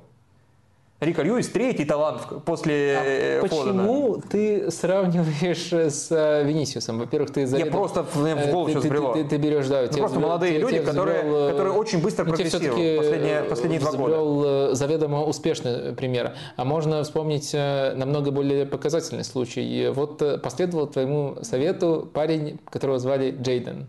Рико 1.00 1.22
Льюис 1.22 1.48
третий 1.48 1.86
талант 1.86 2.28
после 2.46 2.98
а 2.98 3.04
э, 3.06 3.42
Почему 3.42 4.22
ты 4.30 4.70
сравниваешь 4.70 5.72
с 5.94 6.12
э, 6.12 6.44
Венисиусом? 6.44 7.00
Во-первых, 7.00 7.32
ты 7.32 7.48
заведом... 7.48 7.72
Я 7.72 7.74
просто 7.74 8.04
в, 8.04 8.16
в 8.16 8.52
голову 8.52 8.70
сейчас 8.70 8.84
взбрело. 8.84 9.14
Ты, 9.14 9.24
ты, 9.24 9.30
ты 9.30 9.38
берешь, 9.38 9.68
да, 9.68 9.88
ну, 9.90 9.98
просто 9.98 10.20
молодые 10.20 10.56
тебе, 10.56 10.62
люди, 10.62 10.76
тебе 10.80 10.86
которые, 10.86 11.20
взбрел, 11.20 11.50
которые 11.52 11.74
очень 11.74 12.02
быстро 12.02 12.26
ну, 12.26 12.32
прогрессируют 12.32 12.98
последние, 12.98 13.44
последние 13.44 13.80
два 13.80 13.92
года. 13.94 14.76
заведомо 14.76 15.24
успешный 15.24 15.94
пример. 15.94 16.36
А 16.58 16.66
можно 16.66 17.02
вспомнить 17.04 17.54
намного 17.54 18.32
более 18.32 18.66
показательный 18.66 19.24
случай. 19.24 19.88
Вот 19.96 20.22
последовал 20.44 20.88
твоему 20.88 21.38
совету 21.44 22.10
парень, 22.14 22.60
которого 22.70 23.00
звали 23.00 23.32
Джейден. 23.32 23.88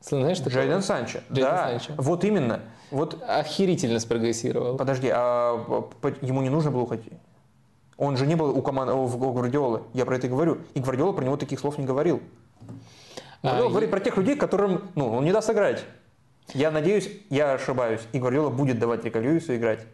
Знаешь, 0.00 0.40
Джейден 0.40 0.82
Санчо. 0.82 1.20
Джейден 1.30 1.50
да, 1.50 1.68
Санчо. 1.68 1.92
вот 1.98 2.24
именно. 2.24 2.60
Вот... 2.90 3.22
Охерительно 3.26 4.00
спрогрессировал. 4.00 4.76
Подожди, 4.76 5.08
а 5.12 5.88
ему 6.22 6.42
не 6.42 6.48
нужно 6.48 6.70
было 6.70 6.82
уходить? 6.82 7.12
Он 7.98 8.16
же 8.16 8.26
не 8.26 8.34
был 8.34 8.56
у 8.56 8.62
команды 8.62 8.94
у 8.94 9.06
Гвардиолы. 9.06 9.82
Я 9.92 10.06
про 10.06 10.16
это 10.16 10.26
и 10.26 10.30
говорю. 10.30 10.58
И 10.72 10.80
Гвардиола 10.80 11.12
про 11.12 11.24
него 11.24 11.36
таких 11.36 11.60
слов 11.60 11.76
не 11.76 11.84
говорил. 11.84 12.22
Гвардиола 13.42 13.68
а, 13.68 13.70
говорит 13.70 13.90
и... 13.90 13.92
про 13.92 14.00
тех 14.00 14.16
людей, 14.16 14.36
которым 14.36 14.90
ну, 14.94 15.12
он 15.12 15.24
не 15.24 15.32
даст 15.32 15.50
играть. 15.50 15.84
Я 16.54 16.70
надеюсь, 16.70 17.10
я 17.28 17.52
ошибаюсь. 17.52 18.00
И 18.12 18.18
Гвардиола 18.18 18.48
будет 18.48 18.78
давать 18.78 19.04
Рика 19.04 19.20
играть. 19.20 19.86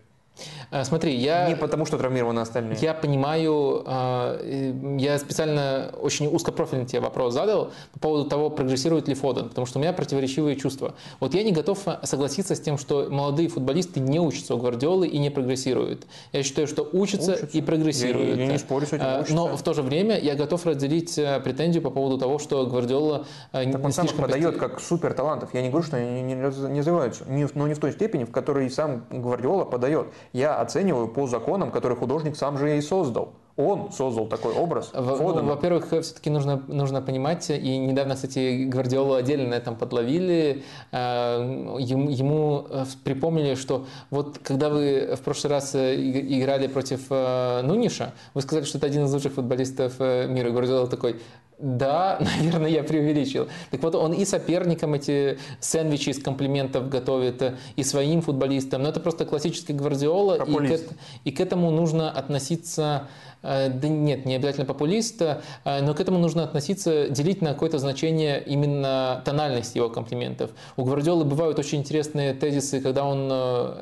Э, 0.70 0.84
смотри, 0.84 1.14
я... 1.14 1.48
Не 1.48 1.56
потому, 1.56 1.86
что 1.86 1.98
травмированы 1.98 2.40
остальные. 2.40 2.78
Я 2.80 2.94
понимаю, 2.94 3.82
э, 3.86 4.96
я 4.98 5.18
специально 5.18 5.92
очень 6.00 6.26
узкопрофильный 6.26 6.86
тебе 6.86 7.00
вопрос 7.00 7.34
задал 7.34 7.72
по 7.94 7.98
поводу 8.00 8.28
того, 8.28 8.50
прогрессирует 8.50 9.08
ли 9.08 9.14
Фоден, 9.14 9.48
потому 9.48 9.66
что 9.66 9.78
у 9.78 9.82
меня 9.82 9.92
противоречивые 9.92 10.56
чувства. 10.56 10.94
Вот 11.20 11.34
я 11.34 11.42
не 11.42 11.52
готов 11.52 11.78
согласиться 12.02 12.54
с 12.54 12.60
тем, 12.60 12.78
что 12.78 13.08
молодые 13.10 13.48
футболисты 13.48 14.00
не 14.00 14.20
учатся 14.20 14.54
у 14.54 14.58
Гвардиолы 14.58 15.06
и 15.06 15.18
не 15.18 15.30
прогрессируют. 15.30 16.06
Я 16.32 16.42
считаю, 16.42 16.66
что 16.66 16.82
учатся, 16.82 17.32
учатся. 17.32 17.58
и 17.58 17.62
прогрессируют. 17.62 18.38
Я, 18.38 18.44
я 18.44 18.52
не 18.52 18.58
спорю 18.58 18.86
с 18.86 18.92
этим, 18.92 19.04
э, 19.04 19.20
учатся. 19.20 19.34
Но 19.34 19.56
в 19.56 19.62
то 19.62 19.74
же 19.74 19.82
время 19.82 20.18
я 20.18 20.34
готов 20.34 20.66
разделить 20.66 21.14
претензию 21.44 21.82
по 21.82 21.90
поводу 21.90 22.18
того, 22.18 22.38
что 22.38 22.66
Гвардиола 22.66 23.26
так 23.52 23.66
не 23.66 23.76
он 23.76 23.92
сам 23.92 24.08
подает 24.08 24.56
как 24.56 24.80
супер 24.80 25.14
талантов. 25.14 25.50
Я 25.54 25.62
не 25.62 25.68
говорю, 25.68 25.86
что 25.86 25.96
они 25.96 26.22
не 26.22 26.34
развиваются, 26.34 27.24
но 27.26 27.66
не 27.66 27.74
в 27.74 27.78
той 27.78 27.92
степени, 27.92 28.24
в 28.24 28.30
которой 28.30 28.68
сам 28.70 29.06
Гвардиола 29.10 29.64
подает. 29.64 30.08
Я 30.32 30.56
оцениваю 30.56 31.08
по 31.08 31.26
законам, 31.26 31.70
которые 31.70 31.98
художник 31.98 32.36
сам 32.36 32.58
же 32.58 32.76
и 32.76 32.80
создал. 32.80 33.34
Он 33.56 33.90
создал 33.90 34.26
такой 34.26 34.52
образ. 34.52 34.90
Ну, 34.92 35.42
во-первых, 35.44 35.86
все-таки 35.86 36.28
нужно, 36.28 36.62
нужно 36.68 37.00
понимать, 37.00 37.48
и 37.48 37.78
недавно, 37.78 38.14
кстати, 38.14 38.64
Гвардиолу 38.64 39.14
отдельно 39.14 39.48
на 39.48 39.54
этом 39.54 39.76
подловили, 39.76 40.62
э, 40.92 41.76
ему, 41.78 42.10
ему 42.10 42.66
э, 42.68 42.84
припомнили, 43.02 43.54
что 43.54 43.86
вот 44.10 44.38
когда 44.42 44.68
вы 44.68 45.16
в 45.16 45.20
прошлый 45.22 45.52
раз 45.52 45.74
э, 45.74 45.94
играли 45.96 46.66
против 46.66 47.08
Нуниша, 47.08 48.12
вы 48.34 48.42
сказали, 48.42 48.66
что 48.66 48.76
это 48.76 48.88
один 48.88 49.06
из 49.06 49.14
лучших 49.14 49.32
футболистов 49.32 49.98
мира. 50.00 50.50
Гвардиола 50.50 50.86
такой, 50.86 51.16
да, 51.58 52.18
наверное, 52.38 52.70
я 52.70 52.82
преувеличил. 52.82 53.48
Так 53.70 53.82
вот, 53.82 53.94
он 53.94 54.12
и 54.12 54.24
соперникам 54.24 54.94
эти 54.94 55.38
сэндвичи 55.60 56.10
из 56.10 56.22
комплиментов 56.22 56.88
готовит, 56.88 57.54
и 57.76 57.82
своим 57.82 58.22
футболистам. 58.22 58.82
Но 58.82 58.90
это 58.90 59.00
просто 59.00 59.24
классический 59.24 59.72
Гвардиола, 59.72 60.44
и 60.44 60.76
к, 60.76 60.80
и 61.24 61.30
к 61.30 61.40
этому 61.40 61.70
нужно 61.70 62.10
относиться 62.10 63.08
Да 63.46 63.88
нет, 63.88 64.26
не 64.26 64.34
обязательно 64.34 64.66
популист, 64.66 65.22
но 65.64 65.94
к 65.94 66.00
этому 66.00 66.18
нужно 66.18 66.42
относиться, 66.42 67.08
делить 67.08 67.42
на 67.42 67.52
какое-то 67.52 67.78
значение 67.78 68.42
именно 68.44 69.22
тональность 69.24 69.76
его 69.76 69.88
комплиментов. 69.88 70.50
У 70.76 70.84
Гвардиолы 70.84 71.24
бывают 71.24 71.56
очень 71.60 71.78
интересные 71.78 72.34
тезисы, 72.34 72.80
когда 72.80 73.04
он 73.04 73.28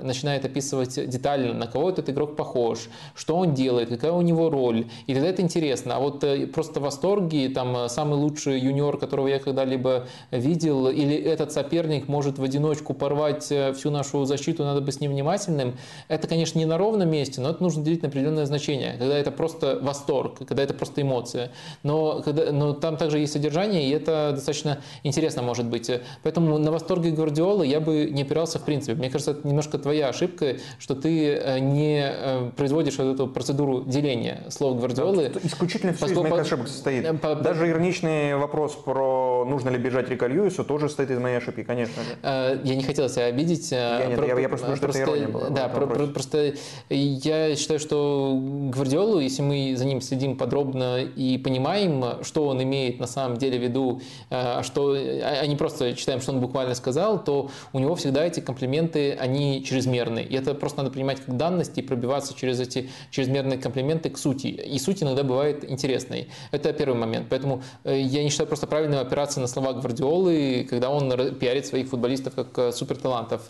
начинает 0.07 0.45
описывать 0.45 1.09
детально, 1.09 1.55
на 1.55 1.67
кого 1.67 1.89
этот 1.89 2.11
игрок 2.11 2.37
похож, 2.37 2.91
что 3.15 3.37
он 3.37 3.55
делает, 3.55 3.89
какая 3.89 4.13
у 4.13 4.21
него 4.21 4.51
роль. 4.51 4.87
И 5.07 5.15
тогда 5.15 5.29
это 5.29 5.41
интересно. 5.41 5.97
А 5.97 5.99
вот 5.99 6.23
просто 6.53 6.81
восторги, 6.81 7.51
там, 7.55 7.89
самый 7.89 8.17
лучший 8.17 8.61
юниор, 8.61 8.99
которого 8.99 9.29
я 9.29 9.39
когда-либо 9.39 10.09
видел, 10.31 10.89
или 10.89 11.17
этот 11.17 11.53
соперник 11.53 12.07
может 12.07 12.39
в 12.39 12.43
одиночку 12.43 12.93
порвать 12.93 13.45
всю 13.45 13.91
нашу 13.91 14.27
защиту, 14.27 14.63
надо 14.65 14.83
быть 14.83 14.97
с 14.97 15.01
ним 15.01 15.13
внимательным. 15.13 15.79
Это, 16.09 16.29
конечно, 16.29 16.59
не 16.59 16.67
на 16.67 16.77
ровном 16.77 17.09
месте, 17.09 17.41
но 17.41 17.49
это 17.49 17.63
нужно 17.63 17.83
делить 17.83 18.03
на 18.03 18.09
определенное 18.09 18.45
значение, 18.45 18.97
когда 18.99 19.17
это 19.17 19.31
просто 19.31 19.54
восторг, 19.63 20.39
когда 20.47 20.63
это 20.63 20.75
просто 20.75 21.03
эмоция. 21.03 21.51
Но, 21.83 22.23
когда, 22.23 22.53
но 22.53 22.73
там 22.73 22.97
также 22.97 23.19
есть 23.19 23.33
содержание, 23.33 23.89
и 23.89 23.91
это 23.91 24.33
достаточно 24.35 24.81
интересно 25.03 25.43
может 25.43 25.67
быть. 25.67 25.91
Поэтому 26.23 26.59
на 26.59 26.73
восторге 26.73 27.11
Гвардиолы 27.11 27.67
я 27.67 27.81
бы 27.81 28.09
не 28.11 28.23
опирался 28.23 28.59
в 28.59 28.65
принципе. 28.65 28.95
Мне 28.95 29.11
кажется, 29.11 29.33
это 29.33 29.47
немножко 29.47 29.79
твоя 29.79 30.09
ошибка, 30.09 30.57
что 30.79 30.95
ты 30.95 31.35
э, 31.35 31.59
не 31.59 32.03
э, 32.05 32.51
производишь 32.57 32.99
вот 32.99 33.15
эту 33.15 33.27
процедуру 33.27 33.83
деления 33.83 34.45
слов 34.49 34.79
Гвардиолы. 34.79 35.31
Да, 35.35 35.41
исключительно 35.43 35.93
все 35.93 36.07
поскольку, 36.07 36.27
из 36.27 36.31
моих 36.31 36.43
ошибок 36.43 36.69
состоит. 36.69 37.05
Э, 37.05 37.15
по, 37.15 37.35
Даже 37.35 37.69
ироничный 37.69 38.37
вопрос 38.37 38.73
про 38.73 39.45
нужно 39.45 39.71
ли 39.71 39.79
бежать 39.79 40.09
Рика 40.09 40.27
Льюису 40.27 40.65
тоже 40.65 40.89
состоит 40.89 41.11
из 41.11 41.19
моей 41.19 41.37
ошибки, 41.37 41.63
конечно 41.63 42.03
же. 42.03 42.61
Я 42.65 42.75
не 42.75 42.83
хотел 42.83 43.09
тебя 43.09 43.27
обидеть. 43.27 43.71
Я, 43.71 44.07
нет, 44.07 44.19
про, 44.19 44.27
я, 44.27 44.39
я 44.39 44.49
просто 44.49 44.67
думаю, 44.67 44.77
что 44.77 44.87
это 44.89 45.01
ирония 45.03 45.29
была. 45.29 45.49
Да, 45.51 45.69
про, 45.69 45.87
про, 45.87 46.07
просто 46.07 46.55
я 46.89 47.57
считаю, 47.57 47.81
что 47.81 48.39
Гвардиолу, 48.73 49.21
если 49.21 49.43
мы 49.45 49.77
за 49.77 49.85
ним 49.85 50.01
следим 50.01 50.37
подробно 50.37 51.03
и 51.03 51.39
понимаем, 51.39 52.23
что 52.23 52.47
он 52.47 52.63
имеет 52.63 53.01
на 53.01 53.07
самом 53.07 53.37
деле 53.37 53.59
в 53.59 53.63
виду, 53.63 54.01
а 54.31 54.63
что, 54.63 54.93
а 54.95 55.47
не 55.47 55.57
просто 55.57 55.95
читаем, 55.95 56.21
что 56.21 56.33
он 56.33 56.41
буквально 56.41 56.75
сказал, 56.75 57.23
то 57.23 57.51
у 57.73 57.79
него 57.79 57.95
всегда 57.95 58.25
эти 58.25 58.41
комплименты, 58.41 59.13
они 59.13 59.65
чрезмерные. 59.65 60.25
И 60.25 60.35
это 60.35 60.55
просто 60.55 60.79
надо 60.79 60.91
принимать 60.91 61.21
как 61.21 61.37
данность 61.37 61.79
и 61.79 61.83
пробиваться 61.83 62.35
через 62.35 62.61
эти 62.61 62.91
чрезмерные 63.11 63.59
комплименты 63.59 64.11
к 64.11 64.19
сути. 64.19 64.49
И 64.49 64.79
суть 64.79 65.03
иногда 65.03 65.23
бывает 65.23 65.69
интересной. 65.71 66.29
Это 66.51 66.73
первый 66.73 66.97
момент. 66.97 67.27
Поэтому 67.31 67.63
э, 67.85 68.01
я 68.01 68.23
не 68.23 68.31
считаю 68.31 68.47
просто 68.47 68.67
правильным 68.67 69.01
опираться 69.01 69.41
на 69.41 69.47
слова 69.47 69.73
Гвардиолы, 69.73 70.67
когда 70.69 70.91
он 70.91 71.35
пиарит 71.35 71.67
своих 71.67 71.89
футболистов 71.89 72.35
как 72.35 72.59
э, 72.59 72.73
суперталантов. 72.73 73.49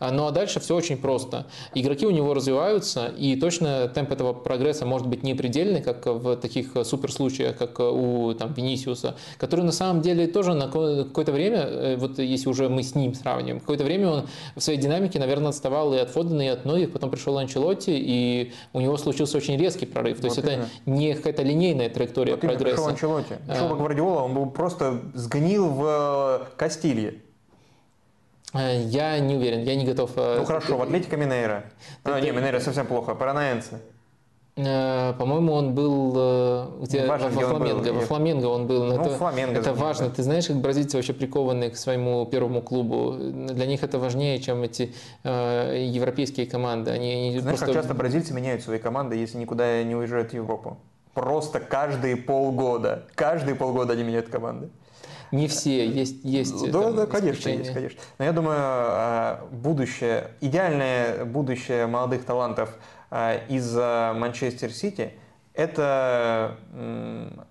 Ну 0.00 0.26
а 0.26 0.30
дальше 0.30 0.60
все 0.60 0.74
очень 0.74 0.96
просто. 0.96 1.46
Игроки 1.74 2.06
у 2.06 2.10
него 2.10 2.34
развиваются, 2.34 3.06
и 3.06 3.36
точно 3.36 3.88
темп 3.88 4.12
этого 4.12 4.32
прогресса 4.32 4.86
может 4.86 5.06
быть 5.06 5.22
не 5.26 5.34
предельный, 5.34 5.82
как 5.82 6.06
в 6.06 6.36
таких 6.36 6.68
супер 6.84 7.12
случаях, 7.12 7.56
как 7.56 7.78
у 7.80 8.32
там, 8.34 8.54
Венисиуса, 8.54 9.16
который 9.38 9.64
на 9.64 9.72
самом 9.72 10.00
деле 10.00 10.26
тоже 10.26 10.54
на 10.54 10.66
какое-то 10.66 11.32
время, 11.32 11.58
э, 11.58 11.96
вот 11.96 12.18
если 12.18 12.48
уже 12.48 12.68
мы 12.68 12.82
с 12.82 12.94
ним 12.94 13.14
сравниваем, 13.14 13.60
какое-то 13.60 13.84
время 13.84 14.08
он 14.08 14.28
в 14.54 14.60
своей 14.60 14.78
динамике, 14.78 15.18
наверное, 15.18 15.50
отставал 15.50 15.92
и 15.94 15.98
от 15.98 16.10
Фодена, 16.10 16.42
и 16.42 16.46
от 16.48 16.64
многих, 16.64 16.92
потом 16.92 17.10
пришел 17.10 17.36
Анчелотти, 17.36 17.90
и 17.90 18.52
у 18.72 18.80
него 18.80 18.96
случился 18.96 19.36
очень 19.36 19.56
резкий 19.58 19.86
прорыв. 19.86 20.20
То 20.20 20.28
вот 20.28 20.36
есть 20.36 20.48
именно. 20.48 20.62
это 20.62 20.70
не 20.86 21.14
какая-то 21.14 21.42
линейная 21.42 21.90
траектория 21.90 22.32
вот 22.32 22.40
прогресса. 22.40 22.64
Пришел 22.64 22.88
Анчелотти. 22.88 23.34
Пришел 23.46 23.72
а... 23.72 23.76
Гвардиола, 23.76 24.22
он 24.22 24.34
был 24.34 24.46
просто 24.46 25.00
сгнил 25.14 25.68
в 25.68 26.48
Кастилье. 26.56 27.22
Э, 28.54 28.82
я 28.82 29.18
не 29.18 29.34
уверен, 29.36 29.62
я 29.62 29.74
не 29.74 29.84
готов... 29.84 30.12
Э, 30.16 30.36
ну 30.38 30.44
хорошо, 30.44 30.76
в 30.76 30.82
Атлетико 30.82 31.16
Минейро. 31.16 31.64
А, 32.04 32.20
не, 32.20 32.30
Минейро 32.30 32.60
совсем 32.60 32.86
плохо, 32.86 33.14
Паранаенцы. 33.14 33.80
Э, 34.56 35.12
по-моему, 35.18 35.52
он 35.52 35.74
был 35.74 36.12
где, 36.80 37.06
важно, 37.06 37.28
во, 37.28 37.42
Фламенго. 37.42 37.92
Во 37.92 38.00
Фламенго 38.00 38.46
он 38.46 38.66
был. 38.66 38.84
Ну, 38.84 38.94
это, 38.94 39.10
Фламенго 39.10 39.60
это 39.60 39.74
важно. 39.74 40.08
Ты 40.08 40.22
знаешь, 40.22 40.46
как 40.46 40.56
бразильцы 40.56 40.96
вообще 40.96 41.12
прикованы 41.12 41.70
к 41.70 41.76
своему 41.76 42.24
первому 42.24 42.62
клубу. 42.62 43.16
Для 43.18 43.66
них 43.66 43.82
это 43.82 43.98
важнее, 43.98 44.38
чем 44.40 44.62
эти 44.62 44.94
э, 45.24 45.84
европейские 45.88 46.46
команды. 46.46 46.90
Они, 46.90 47.12
они 47.12 47.40
знаешь, 47.40 47.58
просто... 47.58 47.66
как 47.66 47.74
часто 47.74 47.94
бразильцы 47.94 48.32
меняют 48.32 48.62
свои 48.62 48.78
команды, 48.78 49.16
если 49.16 49.36
никуда 49.36 49.82
не 49.82 49.94
уезжают 49.94 50.30
в 50.30 50.34
Европу? 50.34 50.78
Просто 51.12 51.60
каждые 51.60 52.16
полгода. 52.16 53.04
Каждые 53.14 53.56
полгода 53.56 53.92
они 53.92 54.04
меняют 54.04 54.28
команды. 54.28 54.70
Не 55.32 55.48
все, 55.48 55.86
есть, 55.86 56.24
есть. 56.24 56.70
Да, 56.70 56.92
да, 56.92 57.06
конечно, 57.06 57.48
есть, 57.48 57.72
конечно. 57.72 58.00
Но 58.18 58.24
я 58.24 58.32
думаю, 58.32 58.58
а, 58.58 59.48
будущее, 59.50 60.30
идеальное 60.40 61.24
будущее 61.24 61.86
молодых 61.86 62.24
талантов 62.24 62.76
из 63.10 63.74
Манчестер 63.74 64.70
Сити– 64.70 65.12
это 65.54 66.56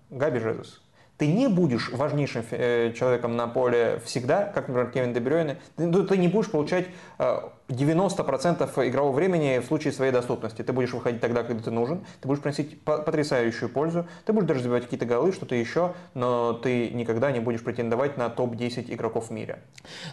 Габи 0.09 0.39
Жезус 0.39 0.84
ты 1.17 1.27
не 1.27 1.47
будешь 1.47 1.89
важнейшим 1.91 2.43
э, 2.51 2.91
человеком 2.93 3.35
на 3.35 3.47
поле 3.47 4.01
всегда, 4.05 4.45
как, 4.45 4.67
например, 4.67 4.91
Кевин 4.91 5.13
Дебрёйне, 5.13 5.57
ты, 5.75 5.85
ну, 5.87 6.05
ты 6.05 6.17
не 6.17 6.27
будешь 6.27 6.51
получать 6.51 6.87
90% 7.17 8.69
э, 8.75 8.89
игрового 8.89 9.13
времени 9.13 9.59
в 9.59 9.65
случае 9.65 9.93
своей 9.93 10.11
доступности. 10.11 10.61
Ты 10.61 10.73
будешь 10.73 10.93
выходить 10.93 11.21
тогда, 11.21 11.43
когда 11.43 11.63
ты 11.63 11.71
нужен, 11.71 12.05
ты 12.21 12.27
будешь 12.27 12.41
приносить 12.41 12.81
потрясающую 12.81 13.69
пользу, 13.69 14.05
ты 14.25 14.33
будешь 14.33 14.47
даже 14.47 14.61
забивать 14.61 14.83
какие-то 14.83 15.05
голы, 15.05 15.31
что-то 15.31 15.55
еще, 15.55 15.93
но 16.13 16.53
ты 16.53 16.89
никогда 16.89 17.31
не 17.31 17.39
будешь 17.39 17.63
претендовать 17.63 18.17
на 18.17 18.29
топ-10 18.29 18.93
игроков 18.93 19.29
в 19.29 19.31
мире. 19.31 19.59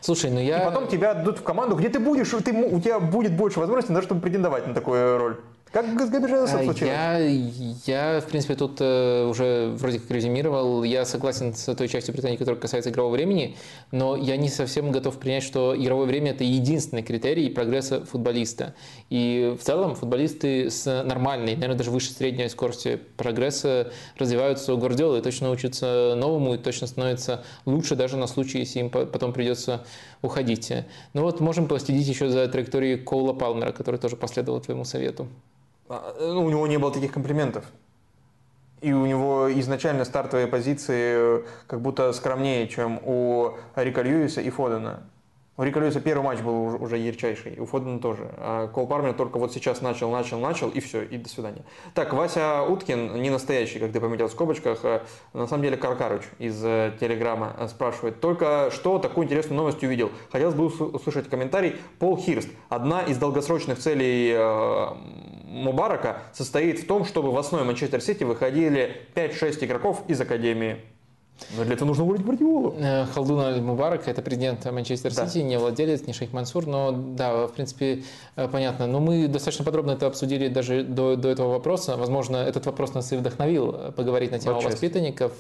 Слушай, 0.01 0.31
ну 0.31 0.41
я... 0.41 0.63
И 0.63 0.65
потом 0.65 0.87
тебя 0.87 1.13
отдадут 1.13 1.39
в 1.39 1.43
команду, 1.43 1.75
где 1.75 1.89
ты 1.89 1.99
будешь, 1.99 2.31
ты, 2.31 2.53
у 2.53 2.81
тебя 2.81 3.01
будет 3.01 3.37
больше 3.37 3.59
возможностей, 3.59 4.01
чтобы 4.03 4.21
претендовать 4.21 4.67
на 4.67 4.75
такую 4.75 5.19
роль. 5.19 5.41
Как 5.73 5.87
с 5.87 6.11
Габижевым 6.11 6.47
случилось? 6.47 6.81
Я, 6.83 7.19
я, 7.87 8.21
в 8.21 8.27
принципе, 8.27 8.57
тут 8.57 8.77
э, 8.81 9.25
уже 9.25 9.73
вроде 9.79 10.01
как 10.01 10.11
резюмировал. 10.11 10.83
Я 10.83 11.07
согласен 11.07 11.55
с 11.55 11.75
той 11.75 11.89
частью 11.89 12.13
претензий, 12.13 12.37
которая 12.37 12.61
касается 12.61 12.91
игрового 12.91 13.15
времени, 13.15 13.57
но 13.91 14.15
я 14.15 14.37
не 14.37 14.51
совсем 14.51 14.93
готов 14.93 15.19
принять, 15.19 15.43
что 15.43 15.75
игровое 15.75 16.07
время– 16.07 16.31
это 16.33 16.45
единственный 16.45 17.03
критерий 17.03 17.49
прогресса 17.49 18.05
футболиста. 18.05 18.75
И 19.09 19.57
в 19.59 19.65
целом 19.65 19.95
футболисты 19.95 20.69
с 20.69 21.03
нормальной, 21.05 21.55
наверное, 21.55 21.79
даже 21.79 21.91
выше 21.91 22.13
средней 22.13 22.51
скоростью 22.51 23.01
прогресса 23.17 23.93
развиваются 24.19 24.75
у 24.75 24.77
Гвардиолы 24.77 25.21
и 25.21 25.23
точно 25.23 25.51
учатся 25.51 26.13
новому 26.19 26.55
и 26.55 26.59
точно 26.59 26.87
становятся 26.87 27.45
лучше 27.65 27.97
даже 27.97 28.19
на 28.19 28.27
случай, 28.27 28.59
если 28.59 28.81
им 28.81 28.91
потом 28.91 29.33
придется 29.33 29.87
уходить. 30.21 30.71
Ну 31.15 31.23
вот 31.23 31.41
можем 31.41 31.67
последить 31.67 32.07
еще 32.07 32.29
за 32.29 32.47
траекторией 32.49 32.99
Коула 32.99 33.33
Палмера, 33.33 33.73
который 33.73 33.99
тоже 33.99 34.17
последовал 34.17 34.61
твоему 34.61 34.85
совету. 34.85 35.29
А, 35.95 36.17
ну, 36.19 36.45
у 36.45 36.51
него 36.51 36.67
не 36.67 36.79
было 36.79 36.91
таких 36.91 37.13
комплиментов. 37.13 37.65
И 38.81 38.93
у 38.93 39.05
него 39.05 39.53
изначально 39.61 40.05
стартовые 40.07 40.47
позиции 40.47 41.41
э, 41.41 41.43
как 41.67 41.83
будто 41.83 42.13
скромнее, 42.15 42.67
чем 42.67 42.99
у 43.05 43.53
Рика 43.77 44.01
Льюиса 44.01 44.41
и 44.41 44.49
Фодена. 44.49 45.03
У 45.59 45.63
Рика 45.65 45.81
Льюиса 45.81 46.01
первый 46.01 46.23
матч 46.23 46.41
был 46.41 46.83
уже 46.83 46.97
ярчайший, 46.97 47.59
у 47.59 47.67
Фодена 47.67 47.99
тоже. 47.99 48.31
А 48.39 48.69
Кол 48.69 48.87
Пармер 48.87 49.13
только 49.13 49.39
вот 49.39 49.53
сейчас 49.53 49.83
начал, 49.83 50.11
начал, 50.11 50.41
начал, 50.41 50.71
и 50.71 50.81
все, 50.81 51.03
и 51.03 51.19
до 51.19 51.29
свидания. 51.29 51.63
Так, 51.93 52.15
Вася 52.15 52.63
Уткин, 52.63 53.21
не 53.21 53.29
настоящий, 53.29 53.79
как 53.79 53.93
ты 53.93 54.01
пометил 54.01 54.29
в 54.29 54.31
скобочках, 54.31 54.81
а 54.85 55.05
на 55.35 55.47
самом 55.47 55.65
деле 55.65 55.77
Каркаруч 55.77 56.23
из 56.39 56.59
э, 56.65 56.95
Телеграма 56.99 57.55
э, 57.59 57.69
спрашивает, 57.69 58.21
только 58.21 58.71
что 58.73 58.99
такую 58.99 59.27
интересную 59.27 59.59
новость 59.59 59.83
увидел. 59.83 60.11
Хотелось 60.31 60.55
бы 60.55 60.67
услышать 60.67 61.29
комментарий. 61.29 61.77
Пол 61.99 62.17
Хирст, 62.17 62.49
одна 62.71 63.03
из 63.03 63.19
долгосрочных 63.19 63.79
целей 63.79 64.35
Мубарака 65.45 66.23
состоит 66.33 66.81
в 66.81 66.87
том, 66.87 67.05
чтобы 67.05 67.31
в 67.31 67.37
основе 67.37 67.65
Манчестер 67.65 68.01
Сити 68.01 68.25
выходили 68.25 69.07
5-6 69.15 69.67
игроков 69.67 70.03
из 70.09 70.19
Академии. 70.19 70.79
Но 71.57 71.65
для 71.65 71.75
этого 71.75 71.89
нужно 71.89 72.05
уволить 72.05 72.23
Гвардиолу. 72.23 72.75
Э, 72.79 73.07
Халдун 73.07 73.41
Аль-Мубарак– 73.41 74.03
это 74.09 74.23
президент 74.23 74.65
Манчестер 74.65 75.13
Сити, 75.13 75.39
да. 75.39 75.43
не 75.43 75.59
владелец, 75.59 76.07
не 76.07 76.13
шейх 76.13 76.33
Мансур, 76.33 76.67
но 76.67 76.93
да, 76.93 77.47
в 77.47 77.53
принципе, 77.53 78.05
э, 78.37 78.49
понятно. 78.49 78.87
Но 78.87 79.01
мы 79.01 79.29
достаточно 79.29 79.65
подробно 79.65 79.93
это 79.93 80.07
обсудили 80.07 80.49
даже 80.49 80.83
до, 80.83 81.17
до 81.17 81.29
этого 81.29 81.53
вопроса. 81.53 81.97
Возможно, 81.97 82.37
этот 82.37 82.67
вопрос 82.67 82.95
нас 82.95 83.13
и 83.13 83.17
вдохновил 83.17 83.75
э, 83.75 83.93
поговорить 83.93 84.31
на 84.31 84.39
тему 84.39 84.57
вот 84.57 84.65
воспитанников. 84.65 85.33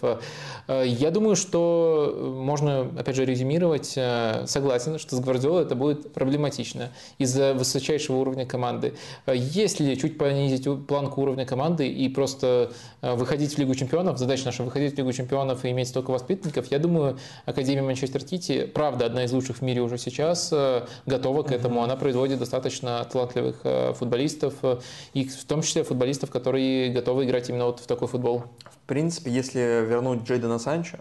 Я 0.68 1.10
думаю, 1.10 1.36
что 1.36 2.34
можно, 2.36 2.88
опять 2.98 3.16
же, 3.16 3.24
резюмировать. 3.24 3.98
Согласен, 4.46 4.98
что 4.98 5.16
с 5.16 5.20
Гвардиолой 5.20 5.62
это 5.62 5.74
будет 5.74 6.12
проблематично 6.12 6.90
из-за 7.18 7.54
высочайшего 7.54 8.16
уровня 8.16 8.46
команды. 8.46 8.94
Если 9.26 9.94
чуть 9.94 10.18
понизить 10.18 10.66
планку 10.86 11.22
уровня 11.22 11.46
команды 11.46 11.88
и 11.88 12.08
просто 12.08 12.72
выходить 13.00 13.54
в 13.54 13.58
Лигу 13.58 13.74
чемпионов, 13.74 14.18
задача 14.18 14.46
наша 14.46 14.62
выходить 14.62 14.94
в 14.94 14.98
Лигу 14.98 15.12
чемпионов 15.12 15.64
и 15.64 15.70
иметь 15.70 15.91
столько 15.92 16.10
воспитанников. 16.10 16.70
Я 16.70 16.78
думаю, 16.78 17.18
Академия 17.44 17.82
Манчестер 17.82 18.22
Сити, 18.22 18.64
правда, 18.64 19.06
одна 19.06 19.24
из 19.24 19.32
лучших 19.32 19.58
в 19.58 19.62
мире 19.62 19.82
уже 19.82 19.98
сейчас, 19.98 20.48
э, 20.52 20.86
готова 21.06 21.42
к 21.42 21.52
этому. 21.52 21.82
Она 21.82 21.96
производит 21.96 22.38
достаточно 22.38 23.04
талантливых 23.04 23.60
э, 23.64 23.92
футболистов, 23.92 24.54
э, 24.62 24.78
и 25.12 25.28
в 25.28 25.44
том 25.44 25.60
числе 25.60 25.84
футболистов, 25.84 26.30
которые 26.30 26.90
готовы 26.90 27.26
играть 27.26 27.50
именно 27.50 27.66
вот 27.66 27.80
в 27.80 27.86
такой 27.86 28.08
футбол. 28.08 28.44
В 28.64 28.86
принципе, 28.86 29.30
если 29.30 29.60
вернуть 29.86 30.22
Джейдена 30.22 30.58
Санчо, 30.58 30.98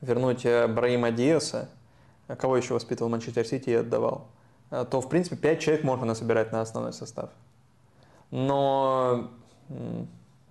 вернуть 0.00 0.44
Браима 0.44 1.10
Диаса, 1.10 1.68
кого 2.38 2.56
еще 2.56 2.74
воспитывал 2.74 3.10
Манчестер 3.10 3.44
Сити 3.44 3.70
и 3.70 3.74
отдавал, 3.74 4.28
то, 4.70 5.00
в 5.00 5.08
принципе, 5.08 5.34
5 5.36 5.60
человек 5.60 5.84
можно 5.84 6.06
насобирать 6.06 6.52
на 6.52 6.60
основной 6.60 6.92
состав. 6.92 7.30
Но 8.30 9.30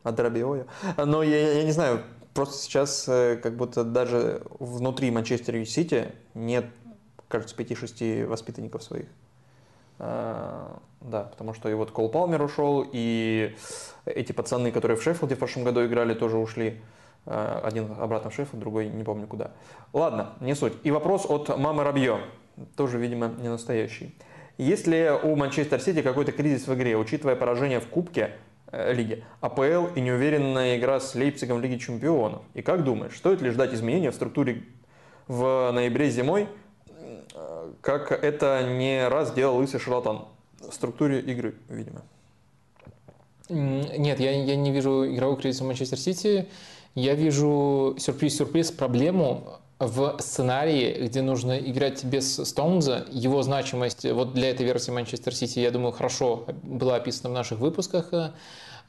от 0.07 0.19
Рабиоя. 0.19 0.65
Но 0.97 1.23
я, 1.23 1.53
я 1.53 1.63
не 1.63 1.71
знаю, 1.71 2.03
просто 2.37 2.55
сейчас 2.55 3.05
э, 3.07 3.39
как 3.41 3.55
будто 3.55 3.83
даже 3.83 4.43
внутри 4.59 5.09
Манчестер 5.09 5.65
Сити 5.65 6.11
нет, 6.35 6.65
кажется, 7.27 7.55
5-6 7.55 8.27
воспитанников 8.27 8.83
своих. 8.83 9.07
А, 9.97 10.79
да, 11.01 11.23
потому 11.23 11.55
что 11.55 11.67
и 11.67 11.73
вот 11.73 11.89
Кол 11.89 12.09
Палмер 12.09 12.43
ушел, 12.43 12.87
и 12.91 13.55
эти 14.05 14.33
пацаны, 14.33 14.71
которые 14.71 14.99
в 14.99 15.01
Шеффилде 15.01 15.33
в 15.33 15.39
прошлом 15.39 15.63
году 15.63 15.83
играли, 15.83 16.13
тоже 16.13 16.37
ушли. 16.37 16.79
А, 17.25 17.59
один 17.63 17.91
обратно 17.99 18.29
в 18.29 18.35
Шеффилд, 18.35 18.59
другой 18.59 18.87
не 18.87 19.03
помню 19.03 19.25
куда. 19.25 19.49
Ладно, 19.91 20.35
не 20.39 20.53
суть. 20.53 20.73
И 20.83 20.91
вопрос 20.91 21.25
от 21.27 21.57
мамы 21.57 21.83
Рабье, 21.83 22.19
тоже, 22.75 22.99
видимо, 22.99 23.29
не 23.39 23.49
настоящий. 23.49 24.15
Есть 24.59 24.85
ли 24.85 25.09
у 25.23 25.35
Манчестер 25.35 25.81
Сити 25.81 26.03
какой-то 26.03 26.33
кризис 26.33 26.67
в 26.67 26.73
игре, 26.75 26.97
учитывая 26.97 27.35
поражение 27.35 27.79
в 27.79 27.87
Кубке 27.87 28.35
Лиги, 28.71 29.23
АПЛ 29.41 29.93
и 29.95 30.01
неуверенная 30.01 30.77
игра 30.77 30.99
с 30.99 31.15
Лейпцигом 31.15 31.57
в 31.57 31.61
Лиге 31.61 31.79
Чемпионов? 31.79 32.41
И 32.53 32.61
как 32.61 32.83
думаешь, 32.83 33.15
стоит 33.15 33.41
ли 33.41 33.49
ждать 33.49 33.73
изменения 33.73 34.11
в 34.11 34.15
структуре 34.15 34.63
в 35.27 35.71
ноябре 35.71 36.09
зимой, 36.09 36.47
как 37.81 38.11
это 38.11 38.67
не 38.67 39.07
раз 39.07 39.33
делал 39.33 39.57
лысый 39.57 39.79
шарлатан 39.79 40.25
в 40.59 40.73
структуре 40.73 41.19
игры, 41.21 41.55
видимо. 41.69 42.01
Нет, 43.49 44.19
я, 44.19 44.31
я 44.31 44.55
не 44.55 44.71
вижу 44.71 45.05
игрового 45.05 45.39
кризиса 45.39 45.63
Манчестер 45.63 45.97
Сити. 45.97 46.47
Я 46.95 47.13
вижу 47.13 47.95
сюрприз-сюрприз 47.97 48.71
проблему 48.71 49.59
в 49.79 50.17
сценарии, 50.19 51.07
где 51.07 51.21
нужно 51.21 51.57
играть 51.57 52.03
без 52.03 52.35
Стоунза, 52.35 53.05
его 53.11 53.43
значимость 53.43 54.05
вот 54.11 54.33
для 54.33 54.49
этой 54.49 54.65
версии 54.65 54.91
Манчестер 54.91 55.35
Сити, 55.35 55.59
я 55.59 55.71
думаю, 55.71 55.91
хорошо 55.91 56.45
была 56.63 56.95
описана 56.95 57.29
в 57.29 57.33
наших 57.33 57.59
выпусках 57.59 58.11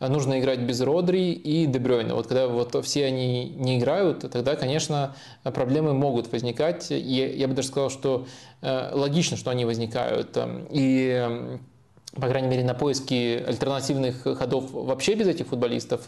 нужно 0.00 0.38
играть 0.38 0.60
без 0.60 0.80
Родри 0.80 1.32
и 1.32 1.66
Дебрёйна. 1.66 2.14
Вот 2.14 2.28
когда 2.28 2.46
вот 2.46 2.76
все 2.84 3.06
они 3.06 3.48
не 3.48 3.78
играют, 3.78 4.30
тогда, 4.30 4.54
конечно, 4.54 5.16
проблемы 5.42 5.92
могут 5.92 6.30
возникать. 6.30 6.90
И 6.90 7.34
я 7.36 7.48
бы 7.48 7.54
даже 7.54 7.68
сказал, 7.68 7.90
что 7.90 8.26
э, 8.60 8.90
логично, 8.92 9.36
что 9.36 9.50
они 9.50 9.64
возникают. 9.64 10.36
И 10.70 11.58
по 12.20 12.28
крайней 12.28 12.48
мере, 12.48 12.64
на 12.64 12.74
поиски 12.74 13.42
альтернативных 13.46 14.22
ходов 14.22 14.70
вообще 14.72 15.14
без 15.14 15.28
этих 15.28 15.46
футболистов 15.46 16.06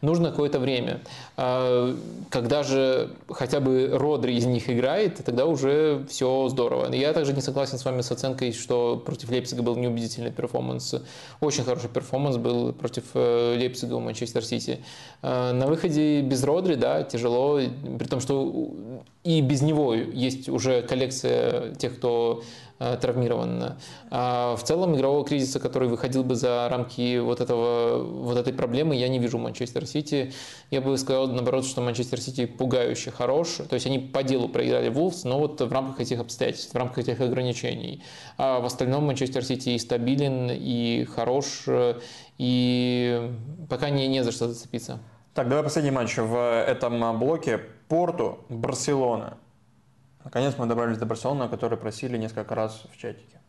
нужно 0.00 0.30
какое-то 0.30 0.58
время. 0.58 1.00
А, 1.36 1.94
когда 2.30 2.62
же 2.62 3.10
хотя 3.28 3.60
бы 3.60 3.90
Родри 3.92 4.36
из 4.36 4.46
них 4.46 4.68
играет, 4.68 5.24
тогда 5.24 5.46
уже 5.46 6.04
все 6.08 6.48
здорово. 6.48 6.92
Я 6.92 7.12
также 7.12 7.32
не 7.32 7.40
согласен 7.40 7.78
с 7.78 7.84
вами 7.84 8.02
с 8.02 8.10
оценкой, 8.10 8.52
что 8.52 9.02
против 9.04 9.30
Лейпцига 9.30 9.62
был 9.62 9.76
неубедительный 9.76 10.30
перформанс. 10.30 10.94
Очень 11.40 11.64
хороший 11.64 11.88
перформанс 11.88 12.36
был 12.36 12.72
против 12.72 13.04
э, 13.14 13.56
Лейпцига 13.58 13.94
у 13.94 14.00
Манчестер 14.00 14.44
Сити. 14.44 14.80
А, 15.22 15.52
на 15.52 15.66
выходе 15.66 16.20
без 16.20 16.42
Родри, 16.44 16.74
да, 16.74 17.02
тяжело, 17.02 17.60
при 17.98 18.06
том, 18.06 18.20
что 18.20 18.76
и 19.26 19.40
без 19.40 19.60
него 19.60 19.92
есть 19.92 20.48
уже 20.48 20.82
коллекция 20.82 21.74
тех, 21.74 21.96
кто 21.96 22.44
Э, 22.78 22.98
травмирован. 23.00 23.76
А 24.10 24.54
в 24.54 24.62
целом 24.62 24.94
игрового 24.96 25.24
кризиса, 25.24 25.58
который 25.58 25.88
выходил 25.88 26.22
бы 26.24 26.34
за 26.34 26.68
рамки 26.68 27.18
вот, 27.18 27.40
этого, 27.40 28.02
вот 28.02 28.36
этой 28.36 28.52
проблемы, 28.52 28.94
я 28.94 29.08
не 29.08 29.18
вижу 29.18 29.38
Манчестер 29.38 29.86
Сити. 29.86 30.34
Я 30.70 30.82
бы 30.82 30.98
сказал, 30.98 31.26
наоборот, 31.28 31.64
что 31.64 31.80
Манчестер 31.80 32.20
Сити 32.20 32.44
пугающе 32.44 33.12
хорош. 33.12 33.60
То 33.68 33.74
есть 33.74 33.86
они 33.86 33.98
по 33.98 34.22
делу 34.22 34.50
проиграли 34.50 34.90
Вулфс, 34.90 35.24
но 35.24 35.38
вот 35.38 35.58
в 35.58 35.72
рамках 35.72 36.00
этих 36.00 36.20
обстоятельств, 36.20 36.74
в 36.74 36.76
рамках 36.76 36.98
этих 36.98 37.18
ограничений. 37.22 38.02
А 38.36 38.60
в 38.60 38.66
остальном 38.66 39.06
Манчестер 39.06 39.42
Сити 39.42 39.70
и 39.70 39.78
стабилен, 39.78 40.50
и 40.52 41.04
хорош, 41.04 41.64
и 42.36 43.32
пока 43.70 43.88
не, 43.88 44.06
не 44.06 44.22
за 44.22 44.32
что 44.32 44.48
зацепиться. 44.48 44.98
Так, 45.32 45.48
давай 45.48 45.64
последний 45.64 45.92
матч 45.92 46.18
в 46.18 46.36
этом 46.36 47.18
блоке. 47.18 47.58
Порту, 47.88 48.40
Барселона. 48.50 49.38
Наконец 50.26 50.58
мы 50.58 50.66
добрались 50.66 50.98
до 50.98 51.06
Барселоны, 51.06 51.44
о 51.44 51.48
которой 51.48 51.76
просили 51.76 52.18
несколько 52.18 52.56
раз 52.56 52.82
в 52.90 52.96
чатике. 52.96 53.40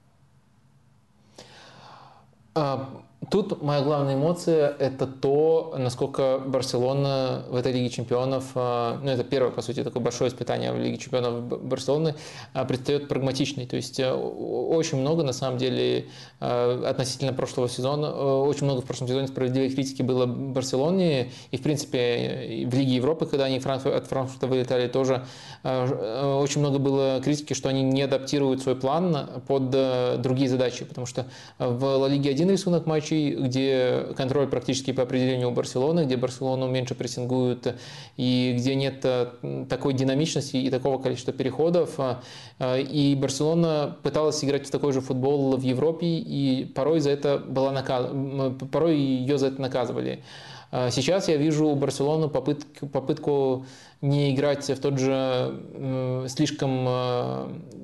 А, 2.54 3.02
Тут 3.32 3.64
моя 3.64 3.82
главная 3.82 4.14
эмоция– 4.14 4.76
это 4.80 5.08
то, 5.08 5.76
насколько 5.78 6.38
Барселона 6.38 7.44
в 7.50 7.56
этой 7.56 7.72
Лиге 7.72 7.90
Чемпионов, 7.90 8.52
а, 8.54 9.00
ну 9.04 9.10
это 9.10 9.24
первое, 9.24 9.50
по 9.52 9.64
сути, 9.64 9.84
такое 9.84 10.04
большое 10.04 10.30
испытание 10.30 10.72
в 10.72 10.78
Лиге 10.78 10.98
Чемпионов 10.98 11.44
Барселоны, 11.64 12.16
а, 12.54 12.64
предстает 12.64 13.08
прагматичной. 13.08 13.66
То 13.66 13.76
есть 13.76 14.00
э, 14.00 14.14
очень 14.14 15.00
много, 15.00 15.24
на 15.24 15.34
самом 15.34 15.58
деле, 15.58 16.06
э, 16.40 16.84
относительно 16.86 17.34
прошлого 17.34 17.68
сезона, 17.68 18.06
э, 18.06 18.10
очень 18.10 18.66
много 18.66 18.82
в 18.82 18.86
прошлом 18.86 19.08
сезоне 19.08 19.28
справедливой 19.28 19.72
критики 19.72 20.04
было 20.04 20.28
Барселоне, 20.28 21.32
и 21.50 21.58
в 21.58 21.64
принципе 21.64 22.66
в 22.68 22.74
Лиге 22.76 22.96
Европы, 22.96 23.26
когда 23.26 23.46
они 23.46 23.58
от 23.58 24.08
Франкфурта 24.08 24.46
вылетали, 24.46 24.88
тоже 24.88 25.26
очень 25.64 26.62
много 26.62 26.78
было 26.78 27.20
критики, 27.24 27.54
что 27.54 27.68
они 27.68 27.82
не 27.84 28.04
адаптируют 28.04 28.62
свой 28.62 28.76
план 28.76 29.42
под 29.48 29.72
другие 30.22 30.50
задачи, 30.50 30.86
потому 30.86 31.08
что 31.08 31.26
в 31.58 31.84
Ла 31.84 32.08
Лиге 32.08 32.30
один 32.30 32.50
рисунок 32.50 32.86
матча, 32.86 33.07
матчей, 33.08 33.36
где 33.36 34.08
контроль 34.16 34.48
практически 34.48 34.92
по 34.92 35.04
определению 35.04 35.50
у 35.50 35.52
Барселоны, 35.52 36.06
где 36.06 36.18
Барселону 36.18 36.68
меньше 36.68 36.96
прессингуют 36.96 37.76
и 38.18 38.56
где 38.58 38.76
нет 38.76 39.02
э, 39.04 39.66
такой 39.70 39.94
динамичности 39.94 40.58
и 40.58 40.70
такого 40.70 41.02
количества 41.02 41.34
переходов. 41.34 42.00
Э, 42.60 42.82
и 42.82 43.16
Барселона 43.16 43.96
пыталась 44.04 44.44
играть 44.44 44.68
в 44.68 44.72
такой 44.72 44.94
же 44.94 45.02
футбол 45.02 45.58
в 45.58 45.62
Европе, 45.62 46.08
и 46.08 46.66
порой 46.66 47.00
за 47.00 47.12
это 47.12 47.38
была 47.38 47.72
наказ... 47.72 48.12
порой 48.72 48.98
ее 48.98 49.38
за 49.38 49.48
это 49.48 49.62
наказывали. 49.62 50.24
Э, 50.72 50.90
сейчас 50.92 51.28
я 51.28 51.38
вижу 51.38 51.68
у 51.68 51.76
Барселоны 51.76 52.28
попытку, 52.30 52.88
попытку 52.88 53.66
не 54.02 54.34
играть 54.34 54.70
в 54.70 54.80
тот 54.80 55.00
же 55.00 56.28
слишком 56.28 56.88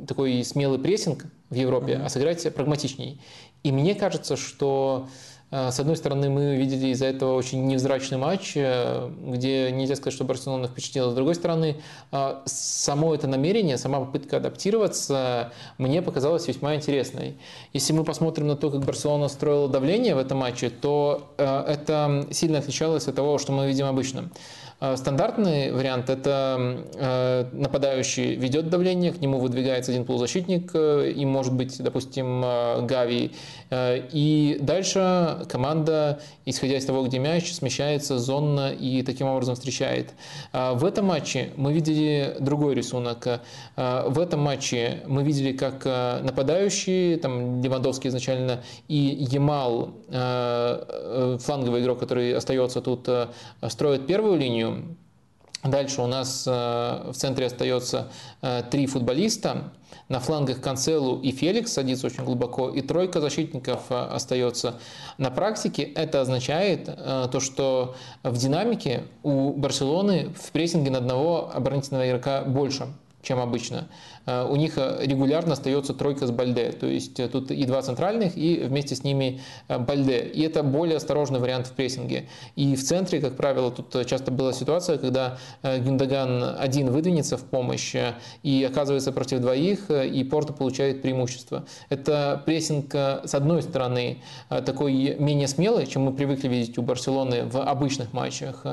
такой 0.07 0.43
смелый 0.43 0.77
прессинг 0.77 1.25
в 1.49 1.55
Европе, 1.55 1.99
а 2.03 2.09
сыграть 2.09 2.53
прагматичней. 2.53 3.19
И 3.63 3.71
мне 3.71 3.95
кажется, 3.95 4.35
что 4.35 5.07
э, 5.49 5.71
с 5.71 5.79
одной 5.79 5.95
стороны, 5.95 6.29
мы 6.29 6.57
видели 6.57 6.87
из-за 6.87 7.05
этого 7.05 7.35
очень 7.35 7.65
невзрачный 7.65 8.17
матч, 8.17 8.53
э, 8.55 9.09
где 9.25 9.71
нельзя 9.71 9.95
сказать, 9.95 10.13
что 10.13 10.25
Барселона 10.25 10.67
впечатлила. 10.67 11.11
С 11.11 11.15
другой 11.15 11.35
стороны, 11.35 11.77
э, 12.11 12.41
само 12.45 13.15
это 13.15 13.27
намерение, 13.27 13.77
сама 13.77 14.01
попытка 14.01 14.37
адаптироваться 14.37 15.53
мне 15.77 16.01
показалась 16.01 16.47
весьма 16.47 16.75
интересной. 16.75 17.37
Если 17.71 17.93
мы 17.93 18.03
посмотрим 18.03 18.47
на 18.47 18.57
то, 18.57 18.69
как 18.69 18.81
Барселона 18.81 19.29
строила 19.29 19.69
давление 19.69 20.15
в 20.15 20.17
этом 20.17 20.39
матче, 20.39 20.69
то 20.69 21.33
это 21.37 22.27
сильно 22.31 22.59
отличалось 22.59 23.07
от 23.07 23.15
того, 23.15 23.37
что 23.37 23.53
мы 23.53 23.67
видим 23.67 23.85
обычно. 23.85 24.29
Э, 24.83 24.97
стандартный 24.97 25.71
вариант– 25.71 26.09
это 26.09 26.83
э, 26.95 27.45
нападающий 27.53 28.35
ведет 28.35 28.69
давление, 28.69 29.13
к 29.13 29.21
нему 29.21 29.39
выдвигается 29.39 29.93
один 29.93 30.03
полузащитник, 30.03 30.71
э, 30.73 31.13
им 31.15 31.29
может 31.29 31.53
быть, 31.53 31.81
допустим, 31.81 32.41
Гави. 32.85 33.31
И 34.11 34.57
дальше 34.61 35.45
команда, 35.49 36.19
исходя 36.45 36.77
из 36.77 36.85
того, 36.85 37.03
где 37.05 37.17
мяч, 37.17 37.51
смещается 37.53 38.19
зонно 38.19 38.71
и 38.71 39.01
таким 39.01 39.27
образом 39.27 39.55
встречает. 39.55 40.13
В 40.51 40.85
этом 40.85 41.05
матче 41.05 41.51
мы 41.55 41.73
видели 41.73 42.35
другой 42.39 42.75
рисунок. 42.75 43.41
В 43.75 44.19
этом 44.19 44.41
матче 44.41 45.01
мы 45.07 45.23
видели, 45.23 45.53
как 45.53 45.85
нападающий, 45.85 47.15
там 47.17 47.61
Левандовский 47.61 48.09
изначально, 48.09 48.61
и 48.87 49.27
Ямал, 49.31 49.91
фланговый 50.09 51.81
игрок, 51.81 51.99
который 51.99 52.33
остается 52.35 52.81
тут, 52.81 53.09
строят 53.69 54.05
первую 54.05 54.37
линию, 54.37 54.97
Дальше 55.63 56.01
у 56.01 56.07
нас 56.07 56.45
э, 56.45 56.51
в 57.11 57.13
центре 57.13 57.45
остается 57.45 58.09
э, 58.41 58.63
три 58.69 58.85
футболиста. 58.85 59.71
На 60.09 60.19
флангах 60.19 60.59
Канцелу 60.59 61.21
и 61.21 61.31
Феликс 61.31 61.71
садится 61.71 62.07
очень 62.07 62.25
глубоко, 62.25 62.69
и 62.69 62.81
тройка 62.81 63.21
защитников 63.21 63.83
э, 63.89 63.95
остается. 63.95 64.75
На 65.17 65.31
практике 65.31 65.83
это 65.83 66.19
означает 66.19 66.85
то, 66.85 67.39
что 67.39 67.95
в 68.23 68.35
динамике 68.35 69.03
у 69.23 69.53
Барселоны 69.53 70.33
в 70.35 70.51
прессинге 70.51 70.91
на 70.91 70.97
одного 70.97 71.49
оборонительного 71.53 72.09
игрока 72.09 72.41
больше, 72.43 72.87
чем 73.21 73.39
обычно. 73.39 73.87
Э, 74.25 74.45
у 74.49 74.55
них 74.55 74.77
э, 74.77 74.99
регулярно 75.01 75.53
остается 75.53 75.93
тройка 75.93 76.27
с 76.27 76.31
Бальде. 76.31 76.71
То 76.71 76.87
есть 76.87 77.19
э, 77.19 77.27
тут 77.27 77.51
и 77.51 77.65
два 77.65 77.81
центральных, 77.81 78.37
и 78.37 78.63
вместе 78.63 78.95
с 78.95 79.03
ними 79.03 79.41
Бальде. 79.67 80.19
И 80.19 80.41
это 80.41 80.63
более 80.63 80.97
осторожный 80.97 81.39
вариант 81.39 81.67
в 81.67 81.71
прессинге. 81.73 82.27
И 82.55 82.75
в 82.75 82.83
центре, 82.83 83.19
как 83.19 83.35
правило, 83.35 83.71
тут 83.71 84.05
часто 84.05 84.31
была 84.31 84.53
ситуация, 84.53 84.97
когда 84.97 85.37
Гюндаган 85.63 86.55
один 86.57 86.91
выдвинется 86.91 87.37
в 87.37 87.43
помощь 87.43 87.95
и 88.43 88.63
оказывается 88.63 89.11
против 89.11 89.39
двоих, 89.39 89.89
и 89.89 90.23
Порто 90.23 90.53
получает 90.53 91.01
преимущество. 91.01 91.65
Это 91.89 92.41
прессинг, 92.45 92.93
с 92.93 93.33
одной 93.33 93.61
стороны, 93.63 94.19
такой 94.49 95.15
менее 95.19 95.47
смелый, 95.47 95.85
чем 95.87 96.03
мы 96.03 96.13
привыкли 96.13 96.47
видеть 96.47 96.77
у 96.77 96.81
Барселоны 96.81 97.45
в 97.45 97.61
обычных 97.61 98.13
матчах. 98.13 98.65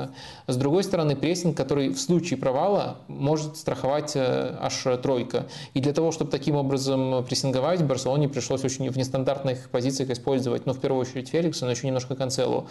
С 0.47 0.55
другой 0.55 0.83
стороны, 0.83 1.15
прессинг, 1.15 1.57
который 1.57 1.89
в 1.89 1.99
случае 1.99 2.37
провала 2.37 2.97
может 3.07 3.57
страховать 3.57 4.15
аж 4.15 4.83
тройка. 5.01 5.40
И 5.73 5.79
для 5.79 5.93
того, 5.93 6.11
чтобы 6.11 6.31
таким 6.31 6.55
образом 6.55 7.23
прессинговать, 7.25 7.83
Барселоне 7.83 8.29
пришлось 8.29 8.63
очень 8.63 8.89
в 8.89 8.97
нестандартных 8.97 9.69
позициях 9.69 10.09
использовать, 10.09 10.65
ну, 10.65 10.73
в 10.73 10.79
первую 10.79 11.01
очередь 11.01 11.29
Феликса, 11.29 11.65
но 11.65 11.71
еще 11.71 11.87
немножко 11.87 12.15
Канцелу. 12.15 12.67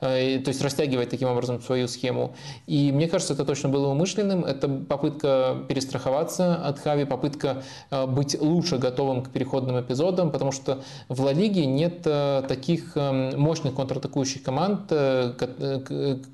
То 0.00 0.16
есть 0.18 0.62
растягивать 0.62 1.10
таким 1.10 1.28
образом 1.28 1.60
свою 1.62 1.88
схему. 1.88 2.34
И 2.66 2.92
мне 2.92 3.08
кажется, 3.08 3.34
это 3.34 3.44
точно 3.44 3.68
было 3.68 3.88
умышленным. 3.88 4.44
Это 4.44 4.68
попытка 4.68 5.56
перестраховаться 5.68 6.56
от 6.56 6.78
Хави, 6.78 7.04
попытка 7.04 7.62
быть 8.08 8.40
лучше 8.40 8.78
готовым 8.78 9.22
к 9.22 9.30
переходным 9.30 9.80
эпизодам, 9.80 10.30
потому 10.30 10.52
что 10.52 10.82
в 11.08 11.20
Ла 11.22 11.32
Лиге 11.32 11.66
нет 11.66 12.02
таких 12.02 12.96
мощных 12.96 13.74
контратакующих 13.74 14.42
команд, 14.42 14.92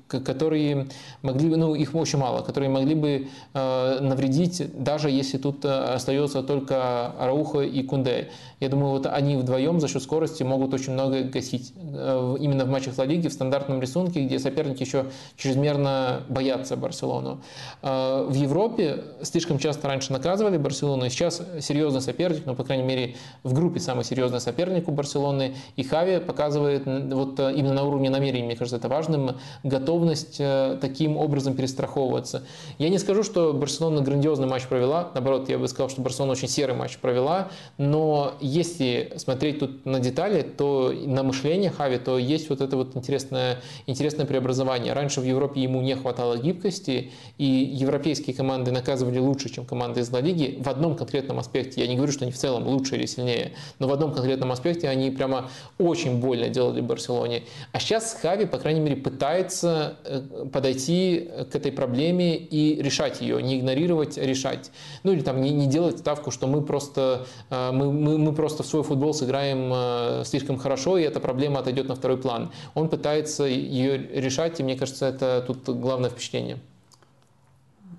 которые 0.07 0.87
могли 1.21 1.49
бы, 1.49 1.57
ну, 1.57 1.75
их 1.75 1.95
очень 1.95 2.19
мало, 2.19 2.41
которые 2.41 2.69
могли 2.69 2.95
бы 2.95 3.27
э, 3.53 3.99
навредить, 4.01 4.83
даже 4.83 5.09
если 5.09 5.37
тут 5.37 5.63
э, 5.65 5.69
остается 5.93 6.43
только 6.43 7.07
Арауха 7.19 7.61
и 7.61 7.83
Кунде. 7.83 8.29
Я 8.59 8.69
думаю, 8.69 8.91
вот 8.91 9.07
они 9.07 9.37
вдвоем 9.37 9.79
за 9.79 9.87
счет 9.87 10.03
скорости 10.03 10.43
могут 10.43 10.73
очень 10.73 10.93
много 10.93 11.23
гасить. 11.23 11.73
Э, 11.93 12.35
именно 12.39 12.65
в 12.65 12.69
матчах 12.69 12.97
Ла 12.97 13.05
Лиги, 13.05 13.27
в 13.27 13.33
стандартном 13.33 13.81
рисунке, 13.81 14.23
где 14.23 14.37
соперники 14.37 14.83
еще 14.83 15.07
чрезмерно 15.35 16.21
боятся 16.29 16.77
Барселону. 16.77 17.41
Э, 17.81 18.27
в 18.29 18.33
Европе 18.35 19.03
слишком 19.23 19.57
часто 19.57 19.87
раньше 19.87 20.13
наказывали 20.13 20.57
Барселону, 20.57 21.09
сейчас 21.09 21.41
серьезный 21.59 22.01
соперник, 22.01 22.45
ну, 22.45 22.55
по 22.55 22.63
крайней 22.63 22.83
мере, 22.83 23.15
в 23.43 23.53
группе 23.53 23.79
самый 23.79 24.03
серьезный 24.03 24.39
соперник 24.39 24.87
у 24.87 24.91
Барселоны, 24.91 25.55
и 25.75 25.83
Хави 25.83 26.19
показывает 26.19 26.85
вот 26.85 27.39
именно 27.39 27.73
на 27.73 27.83
уровне 27.83 28.09
намерений, 28.09 28.45
мне 28.45 28.55
кажется, 28.55 28.77
это 28.77 28.89
важным, 28.89 29.37
готовность 29.63 30.37
таким 30.81 31.17
образом 31.17 31.55
перестраховываться. 31.55 32.43
Я 32.77 32.89
не 32.89 32.99
скажу, 32.99 33.23
что 33.23 33.53
Барселона 33.53 34.01
грандиозный 34.01 34.47
матч 34.47 34.67
провела, 34.67 35.09
наоборот, 35.13 35.49
я 35.49 35.57
бы 35.57 35.67
сказал, 35.71 35.89
что 35.89 36.01
Барселона 36.01 36.33
очень 36.33 36.47
серый 36.47 36.75
матч 36.75 36.97
провела, 36.97 37.49
но 37.77 38.35
если 38.39 39.13
смотреть 39.17 39.59
тут 39.59 39.85
на 39.85 39.99
детали, 39.99 40.41
то 40.41 40.93
на 40.93 41.23
мышление 41.23 41.71
Хави, 41.71 41.97
то 41.97 42.17
есть 42.17 42.49
вот 42.49 42.61
это 42.61 42.77
вот 42.77 42.95
интересное, 42.95 43.61
интересное 43.87 44.25
преобразование. 44.25 44.93
Раньше 44.93 45.21
в 45.21 45.23
Европе 45.23 45.61
ему 45.61 45.81
не 45.81 45.95
хватало 45.95 46.37
гибкости, 46.37 47.11
и 47.37 47.45
европейские 47.45 48.35
команды 48.35 48.71
наказывали 48.71 49.19
лучше, 49.19 49.49
чем 49.49 49.65
команды 49.65 50.01
из 50.01 50.11
Ла 50.11 50.21
Лиги 50.21 50.57
в 50.61 50.69
одном 50.69 50.95
конкретном 50.95 51.39
аспекте. 51.39 51.81
Я 51.81 51.87
не 51.87 51.95
говорю, 51.95 52.11
что 52.11 52.25
они 52.25 52.31
в 52.31 52.37
целом 52.37 52.67
лучше 52.67 52.95
или 52.95 53.05
сильнее, 53.05 53.53
но 53.79 53.87
в 53.87 53.93
одном 53.93 54.13
конкретном 54.13 54.51
аспекте 54.51 54.87
они 54.89 55.09
прямо 55.11 55.49
очень 55.77 56.19
больно 56.19 56.49
делали 56.49 56.81
Барселоне. 56.81 57.43
А 57.71 57.79
сейчас 57.79 58.17
Хави, 58.21 58.45
по 58.45 58.57
крайней 58.57 58.81
мере, 58.81 58.95
пытается 58.95 59.95
э, 60.03 60.45
подойти 60.51 61.29
к 61.51 61.55
этой 61.55 61.71
проблеме 61.71 62.35
и 62.35 62.81
решать 62.81 63.21
ее, 63.21 63.41
не 63.41 63.59
игнорировать, 63.59 64.17
решать. 64.17 64.71
Ну 65.03 65.11
или 65.11 65.21
там 65.21 65.41
не, 65.41 65.51
не 65.61 65.67
делать 65.67 65.99
ставку, 65.99 66.31
что 66.31 66.47
мы 66.47 66.61
просто, 66.61 67.25
э, 67.49 67.71
мы, 67.71 67.91
мы, 67.91 68.17
мы 68.17 68.33
просто 68.33 68.63
в 68.63 68.65
свой 68.65 68.83
футбол 68.83 69.13
сыграем 69.13 69.71
э, 69.73 70.23
слишком 70.25 70.57
хорошо, 70.57 70.97
и 70.97 71.03
эта 71.03 71.19
проблема 71.19 71.59
отойдет 71.59 71.87
на 71.87 71.95
второй 71.95 72.17
план. 72.17 72.51
Он 72.73 72.89
пытается 72.89 73.43
ее 73.43 73.97
решать, 73.97 74.59
и 74.59 74.63
мне 74.63 74.75
кажется, 74.75 75.05
это 75.05 75.43
тут 75.45 75.69
главное 75.77 76.09
впечатление. 76.09 76.59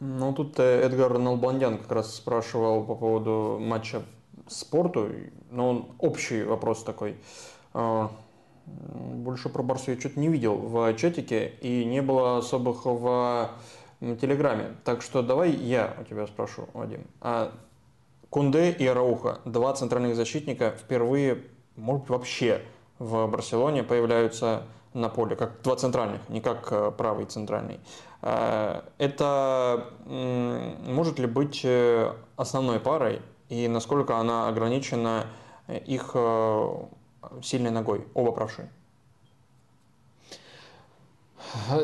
Ну, 0.00 0.32
тут 0.32 0.58
э, 0.58 0.82
Эдгар 0.82 1.18
Налбандян 1.18 1.78
как 1.78 1.92
раз 1.92 2.14
спрашивал 2.14 2.84
по 2.84 2.94
поводу 2.94 3.58
матча 3.60 4.02
спорту, 4.48 5.08
но 5.50 5.70
он 5.70 5.86
общий 5.98 6.42
вопрос 6.42 6.82
такой. 6.82 7.16
Больше 8.64 9.48
про 9.48 9.62
Барсу 9.62 9.92
я 9.92 9.98
что-то 9.98 10.20
не 10.20 10.28
видел 10.28 10.54
в 10.56 10.94
чатике 10.94 11.52
и 11.60 11.84
не 11.84 12.02
было 12.02 12.38
особых 12.38 12.84
в 12.84 13.50
Телеграме. 14.20 14.74
Так 14.84 15.00
что 15.00 15.22
давай 15.22 15.50
я 15.50 15.96
у 16.00 16.04
тебя 16.04 16.26
спрошу, 16.26 16.68
Вадим. 16.72 17.06
А 17.20 17.52
Кунде 18.30 18.70
и 18.70 18.86
Арауха, 18.86 19.40
два 19.44 19.72
центральных 19.74 20.16
защитника, 20.16 20.70
впервые, 20.70 21.44
может 21.76 22.02
быть, 22.02 22.10
вообще 22.10 22.62
в 22.98 23.26
Барселоне 23.28 23.84
появляются 23.84 24.64
на 24.92 25.08
поле, 25.08 25.36
как 25.36 25.62
два 25.62 25.76
центральных, 25.76 26.28
не 26.28 26.40
как 26.40 26.68
э, 26.72 26.90
правый 26.90 27.26
центральный. 27.26 27.78
А, 28.20 28.84
это 28.98 29.86
может 30.06 31.18
ли 31.18 31.26
быть 31.26 31.60
э, 31.64 32.12
основной 32.36 32.80
парой 32.80 33.22
и 33.48 33.68
насколько 33.68 34.16
она 34.16 34.48
ограничена 34.48 35.26
э, 35.68 35.78
их 35.78 36.16
сильной 37.42 37.70
ногой, 37.70 38.06
оба 38.14 38.32
правши. 38.32 38.68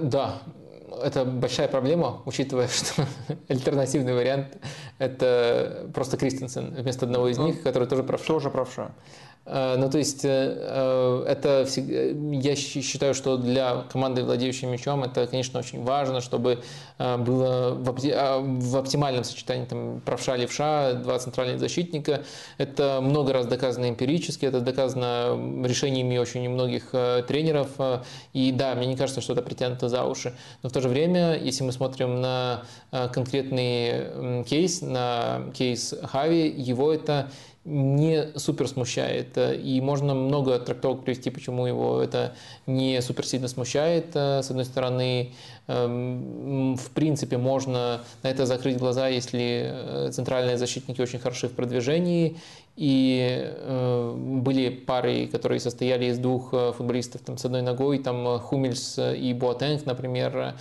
Да, 0.02 0.42
это 1.02 1.25
большая 1.25 1.68
проблема, 1.68 2.23
учитывая, 2.25 2.68
что 2.68 3.07
альтернативный 3.49 4.15
вариант– 4.15 4.57
это 4.99 5.91
просто 5.94 6.17
Кристенсен 6.17 6.75
вместо 6.75 7.07
одного 7.07 7.28
из 7.28 7.39
ну, 7.39 7.47
них, 7.47 7.62
который 7.62 7.89
тоже 7.89 8.02
правша. 8.02 8.26
Тоже 8.26 8.50
правша. 8.50 8.92
Э, 9.50 9.76
ну, 9.78 9.88
то 9.88 9.98
есть, 9.98 10.24
э, 10.24 10.28
э, 10.28 11.24
это 11.26 11.66
я 12.32 12.54
считаю, 12.54 13.14
что 13.14 13.38
для 13.38 13.84
команды, 13.90 14.22
владеющей 14.22 14.68
мячом, 14.68 15.04
это, 15.04 15.26
конечно, 15.26 15.58
очень 15.58 15.82
важно, 15.82 16.20
чтобы 16.20 16.62
было 16.98 17.76
в 17.78 18.76
оптимальном 18.76 19.22
сочетании 19.22 19.64
там, 19.64 20.00
правша, 20.04 20.34
левша, 20.36 20.94
два 20.94 21.16
центральных 21.20 21.60
защитника. 21.60 22.24
Это 22.58 22.98
много 23.00 23.32
раз 23.32 23.46
доказано 23.46 23.88
эмпирически, 23.88 24.46
это 24.46 24.60
доказано 24.60 25.64
решениями 25.64 26.18
очень 26.18 26.48
многих 26.50 26.90
тренеров. 27.28 27.68
И 28.32 28.50
да, 28.50 28.74
мне 28.74 28.86
не 28.86 28.96
кажется, 28.96 29.20
что 29.20 29.34
это 29.34 29.42
притянуто 29.42 29.88
за 29.88 30.02
уши. 30.02 30.34
Но 30.64 30.70
в 30.70 30.72
то 30.72 30.80
же 30.80 30.88
время, 30.88 31.38
если 31.38 31.62
мы 31.62 31.70
смотрим 31.70 32.20
на 32.20 32.64
конкретный 32.90 34.44
кейс, 34.44 34.82
на 34.82 35.52
кейс 35.54 35.94
Хави, 36.02 36.48
его 36.48 36.92
это 36.92 37.30
не 37.68 38.28
супер 38.36 38.66
смущает. 38.66 39.36
И 39.36 39.80
можно 39.80 40.14
много 40.14 40.58
трактовок 40.58 41.05
привести, 41.05 41.30
почему 41.30 41.66
его 41.66 42.00
это 42.00 42.34
не 42.66 43.00
супер 43.02 43.26
сильно 43.26 43.48
смущает. 43.48 44.16
С 44.16 44.50
одной 44.50 44.64
стороны, 44.64 45.32
эм, 45.66 46.76
в 46.76 46.90
принципе, 46.90 47.36
можно 47.36 48.00
на 48.22 48.28
это 48.28 48.47
закрыть 48.47 48.78
глаза, 48.78 49.08
если 49.08 49.70
э, 49.70 50.10
центральные 50.12 50.56
защитники 50.56 51.00
очень 51.00 51.18
хороши 51.18 51.48
в 51.48 51.52
продвижении. 51.52 52.38
И 52.76 53.38
э, 53.42 54.14
были 54.16 54.70
пары, 54.70 55.26
которые 55.26 55.60
состояли 55.60 56.06
из 56.06 56.18
двух 56.18 56.50
э, 56.52 56.72
футболистов 56.76 57.20
там, 57.20 57.36
с 57.36 57.44
одной 57.44 57.62
ногой, 57.62 57.98
там 57.98 58.38
Хумельс 58.38 58.98
и 58.98 59.34
Буатенг, 59.34 59.84
например, 59.84 60.32
Э, 60.38 60.55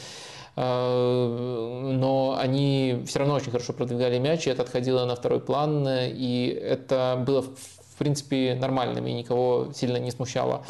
но 0.57 2.35
они 2.39 3.03
все 3.05 3.19
равно 3.19 3.35
очень 3.35 3.51
хорошо 3.51 3.73
продвигали 3.73 4.17
мяч, 4.17 4.47
и 4.47 4.49
это 4.49 4.63
отходило 4.63 5.05
на 5.05 5.15
второй 5.15 5.39
план, 5.39 5.87
и 5.87 6.47
это 6.47 7.23
было 7.25 7.43
в 7.43 7.99
принципе 7.99 8.55
нормальным 8.55 9.05
и 9.07 9.13
никого 9.13 9.71
сильно 9.73 9.97
не 9.97 10.11
смущало. 10.11 10.63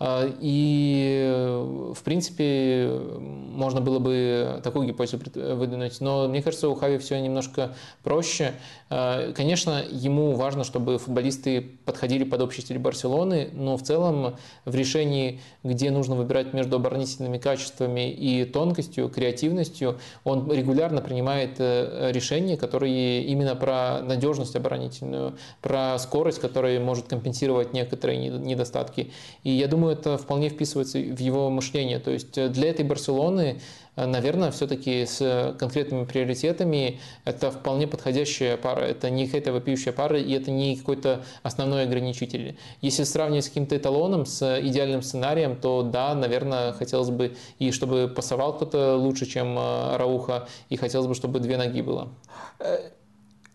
Э, 0.00 0.30
и 0.40 1.62
в 1.94 2.02
принципе 2.02 2.88
можно 3.18 3.80
было 3.80 3.98
бы 3.98 4.60
такую 4.62 4.86
гипотезу 4.88 5.18
выдвинуть, 5.34 6.00
но 6.00 6.28
мне 6.28 6.42
кажется, 6.42 6.68
у 6.68 6.74
Хави 6.74 6.98
все 6.98 7.20
немножко 7.20 7.74
проще. 8.02 8.54
Э, 8.90 9.32
конечно, 9.34 9.82
ему 9.90 10.34
важно, 10.34 10.64
чтобы 10.64 10.98
футболисты 10.98 11.60
подходили 11.84 12.24
под 12.24 12.42
общий 12.42 12.62
стиль 12.62 12.78
Барселоны, 12.78 13.50
но 13.52 13.76
в 13.76 13.82
целом 13.82 14.36
в 14.64 14.74
решении, 14.74 15.40
где 15.62 15.90
нужно 15.90 16.14
выбирать 16.14 16.52
между 16.52 16.76
оборонительными 16.76 17.38
качествами 17.38 18.10
и 18.10 18.44
тонкостью, 18.44 19.08
креативностью, 19.08 19.98
он 20.24 20.50
регулярно 20.50 21.00
принимает 21.00 21.56
э, 21.58 22.10
решения, 22.12 22.56
которые 22.56 23.22
именно 23.24 23.54
про 23.54 24.00
надежность 24.02 24.56
оборонительную, 24.56 25.36
про 25.60 25.98
скорость, 25.98 26.40
которая 26.40 26.80
может 26.80 27.06
компенсировать 27.06 27.72
некоторые 27.72 28.18
недостатки. 28.28 29.12
И 29.42 29.50
я 29.50 29.68
думаю, 29.68 29.83
это 29.90 30.18
вполне 30.18 30.48
вписывается 30.48 30.98
в 30.98 31.18
его 31.18 31.50
мышление. 31.50 31.98
То 31.98 32.10
есть 32.10 32.36
э, 32.38 32.48
для 32.48 32.70
этой 32.70 32.84
Барселоны 32.84 33.60
Э, 33.96 34.06
наверное, 34.06 34.50
все-таки 34.50 35.06
с 35.06 35.54
конкретными 35.58 36.04
приоритетами 36.04 37.00
это 37.24 37.50
вполне 37.50 37.86
подходящая 37.86 38.56
пара. 38.56 38.80
Это 38.80 39.10
не 39.10 39.26
какая-то 39.26 39.52
вопиющая 39.52 39.92
пара, 39.92 40.18
и 40.18 40.32
это 40.32 40.50
не 40.50 40.76
какой-то 40.76 41.24
основной 41.42 41.84
ограничитель. 41.84 42.58
Если 42.80 43.04
сравнивать 43.04 43.44
с 43.44 43.48
каким-то 43.48 43.76
эталоном, 43.76 44.26
с 44.26 44.60
идеальным 44.60 45.02
сценарием, 45.02 45.56
то 45.56 45.82
да, 45.82 46.14
наверное, 46.14 46.72
хотелось 46.72 47.10
бы 47.10 47.36
и 47.58 47.70
чтобы 47.70 48.08
пасовал 48.08 48.54
кто-то 48.54 48.96
лучше, 48.96 49.26
чем 49.26 49.56
э, 49.58 49.96
Рауха, 49.96 50.48
и 50.68 50.76
хотелось 50.76 51.06
бы, 51.06 51.14
чтобы 51.14 51.40
две 51.40 51.56
ноги 51.56 51.82
было. 51.82 52.08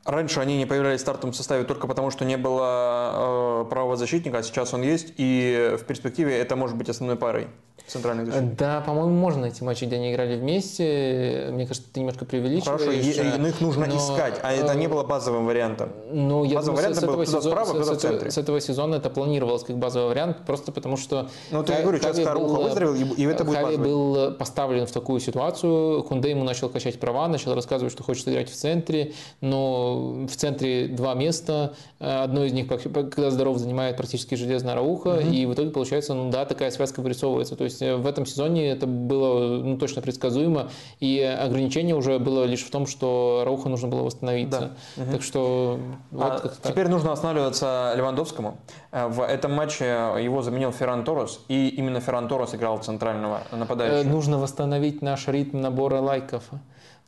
Э, 0.06 0.12
раньше 0.12 0.40
они 0.40 0.58
не 0.58 0.66
появлялись 0.66 1.00
в 1.00 1.02
стартовом 1.04 1.34
составе 1.34 1.64
только 1.64 1.88
потому, 1.88 2.12
что 2.12 2.26
не 2.26 2.38
было 2.38 3.64
э, 3.66 3.70
правого 3.70 3.96
защитника, 3.96 4.40
а 4.40 4.44
сейчас 4.44 4.74
он 4.74 4.82
есть, 4.82 5.14
и 5.18 5.76
в 5.80 5.86
перспективе 5.86 6.38
это 6.38 6.56
может 6.56 6.78
быть 6.78 6.90
основной 6.90 7.18
парой. 7.18 7.48
Центральных 7.90 8.28
защитников? 8.28 8.58
Да, 8.58 8.82
по-моему, 8.82 9.14
можно 9.16 9.42
найти 9.42 9.64
матчи, 9.64 9.86
где 9.86 9.96
они 9.98 10.12
играли 10.14 10.36
вместе. 10.38 11.50
Мне 11.52 11.66
кажется, 11.68 11.90
ты 11.92 12.00
немножко 12.00 12.26
преувеличиваешь. 12.26 12.82
Хорошо, 12.82 12.92
е- 12.92 13.38
но 13.38 13.48
их 13.48 13.62
нужно 13.62 13.86
но, 13.86 13.98
искать, 13.98 14.40
а 14.44 14.54
это 14.54 14.74
не 14.76 14.86
э, 14.86 14.90
было 14.90 15.04
базовым 15.04 15.46
вариантом. 15.46 15.90
Ну, 16.12 16.44
я 16.44 16.56
Базовый 16.56 16.78
думаю, 16.78 16.78
вариант 16.78 16.96
с 16.96 17.04
был 17.06 17.26
сезона, 17.26 17.42
справа, 17.42 17.84
с- 17.84 17.88
с 17.88 18.04
этого- 18.06 18.30
с 18.30 18.38
этого 18.38 18.62
сезона 18.62 18.96
это 18.96 19.10
планировалось 19.10 19.64
как 19.64 19.78
базовый 19.78 20.10
вариант, 20.10 20.38
просто 20.46 20.72
потому 20.72 20.98
что... 20.98 21.30
Ну, 21.52 21.64
то 21.64 21.74
я 21.74 21.82
говорю, 21.82 22.00
сейчас 22.00 22.18
Харуха 22.20 22.46
был, 22.56 22.64
выздоровел, 22.64 22.96
и- 22.96 23.22
и 23.22 23.26
это 23.26 23.44
будет 23.44 23.58
Хави 23.58 23.78
был 23.78 24.32
поставлен 24.34 24.86
в 24.86 24.92
такую 24.92 25.20
ситуацию, 25.20 26.04
Хунде 26.04 26.30
ему 26.32 26.44
начал 26.44 26.70
качать 26.70 27.00
права, 27.00 27.28
начал 27.28 27.54
рассказывать, 27.56 27.92
что 27.94 28.04
хочет 28.04 28.28
играть 28.28 28.50
в 28.50 28.56
центре, 28.56 29.14
но 29.42 30.26
в 30.28 30.36
центре 30.36 30.88
два 30.88 31.14
места, 31.16 31.74
э, 32.00 32.24
одно 32.24 32.46
из 32.46 32.54
них, 32.54 32.68
когда 32.68 33.32
здоров, 33.32 33.58
занимает 33.58 33.98
практически 33.98 34.36
железная 34.36 34.76
рауха, 34.76 35.20
и 35.20 35.46
в 35.46 35.54
итоге 35.54 35.70
получается, 35.72 36.14
ну 36.14 36.30
да, 36.32 36.46
такая 36.46 36.72
связка 36.72 37.02
вырисовывается. 37.02 37.56
То 37.56 37.64
есть 37.64 37.79
э, 37.82 37.96
в 37.96 38.06
этом 38.08 38.26
сезоне 38.26 38.70
это 38.72 38.88
было 38.88 39.58
ну, 39.64 39.78
точно 39.78 40.02
предсказуемо, 40.02 40.70
и 41.00 41.20
ограничение 41.22 41.96
уже 41.96 42.20
было 42.20 42.46
лишь 42.46 42.64
в 42.64 42.70
том, 42.72 42.86
что 42.88 43.44
Рауха 43.46 43.70
нужно 43.70 43.88
было 43.88 44.04
восстановиться. 44.04 44.72
Так 45.12 45.22
что 45.24 45.80
вот 46.12 46.24
А 46.32 46.40
как 46.40 46.56
так. 46.58 46.72
теперь 46.72 46.88
нужно 46.88 47.12
останавливаться 47.12 47.94
Левандовскому. 47.96 48.58
Э, 48.92 49.08
В 49.08 49.22
этом 49.24 49.54
матче 49.54 49.86
его 49.86 50.42
заменил 50.42 50.72
Ферран 50.72 51.04
Торрес, 51.04 51.40
и 51.48 51.70
именно 51.70 52.00
Ферран 52.00 52.28
Торрес 52.28 52.54
играл 52.56 52.78
центрального 52.80 53.42
Э, 53.52 53.56
нападающего. 53.56 54.10
нужно 54.10 54.38
восстановить 54.38 55.02
наш 55.02 55.28
ритм 55.28 55.62
набора 55.62 56.00
лайков. 56.00 56.44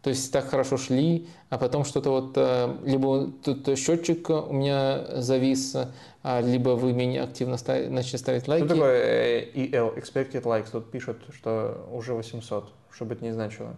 То 0.02 0.10
есть 0.10 0.34
так 0.34 0.46
хорошо 0.50 0.78
шли, 0.78 1.28
а 1.50 1.60
потом 1.60 1.86
что-то 1.86 2.10
вот, 2.10 2.34
э, 2.36 2.76
либо 2.84 3.30
тут 3.44 3.78
счетчик 3.78 4.30
у 4.32 4.52
меня 4.52 5.22
завис, 5.22 5.76
а, 6.24 6.42
либо 6.42 6.70
вы 6.72 6.94
меня 6.94 7.24
активно 7.24 7.56
стави- 7.56 7.88
начали 7.88 8.18
ставить 8.18 8.48
лайки. 8.48 8.66
Что 8.66 8.74
такое 8.76 9.42
EL, 9.54 9.96
Expected 9.96 10.42
Likes? 10.44 10.70
Тут 10.72 10.90
пишут, 10.90 11.18
что 11.32 11.88
уже 11.92 12.14
800, 12.16 12.72
что 12.92 13.06
бы 13.06 13.14
это 13.14 13.24
ни 13.24 13.32
значило. 13.32 13.76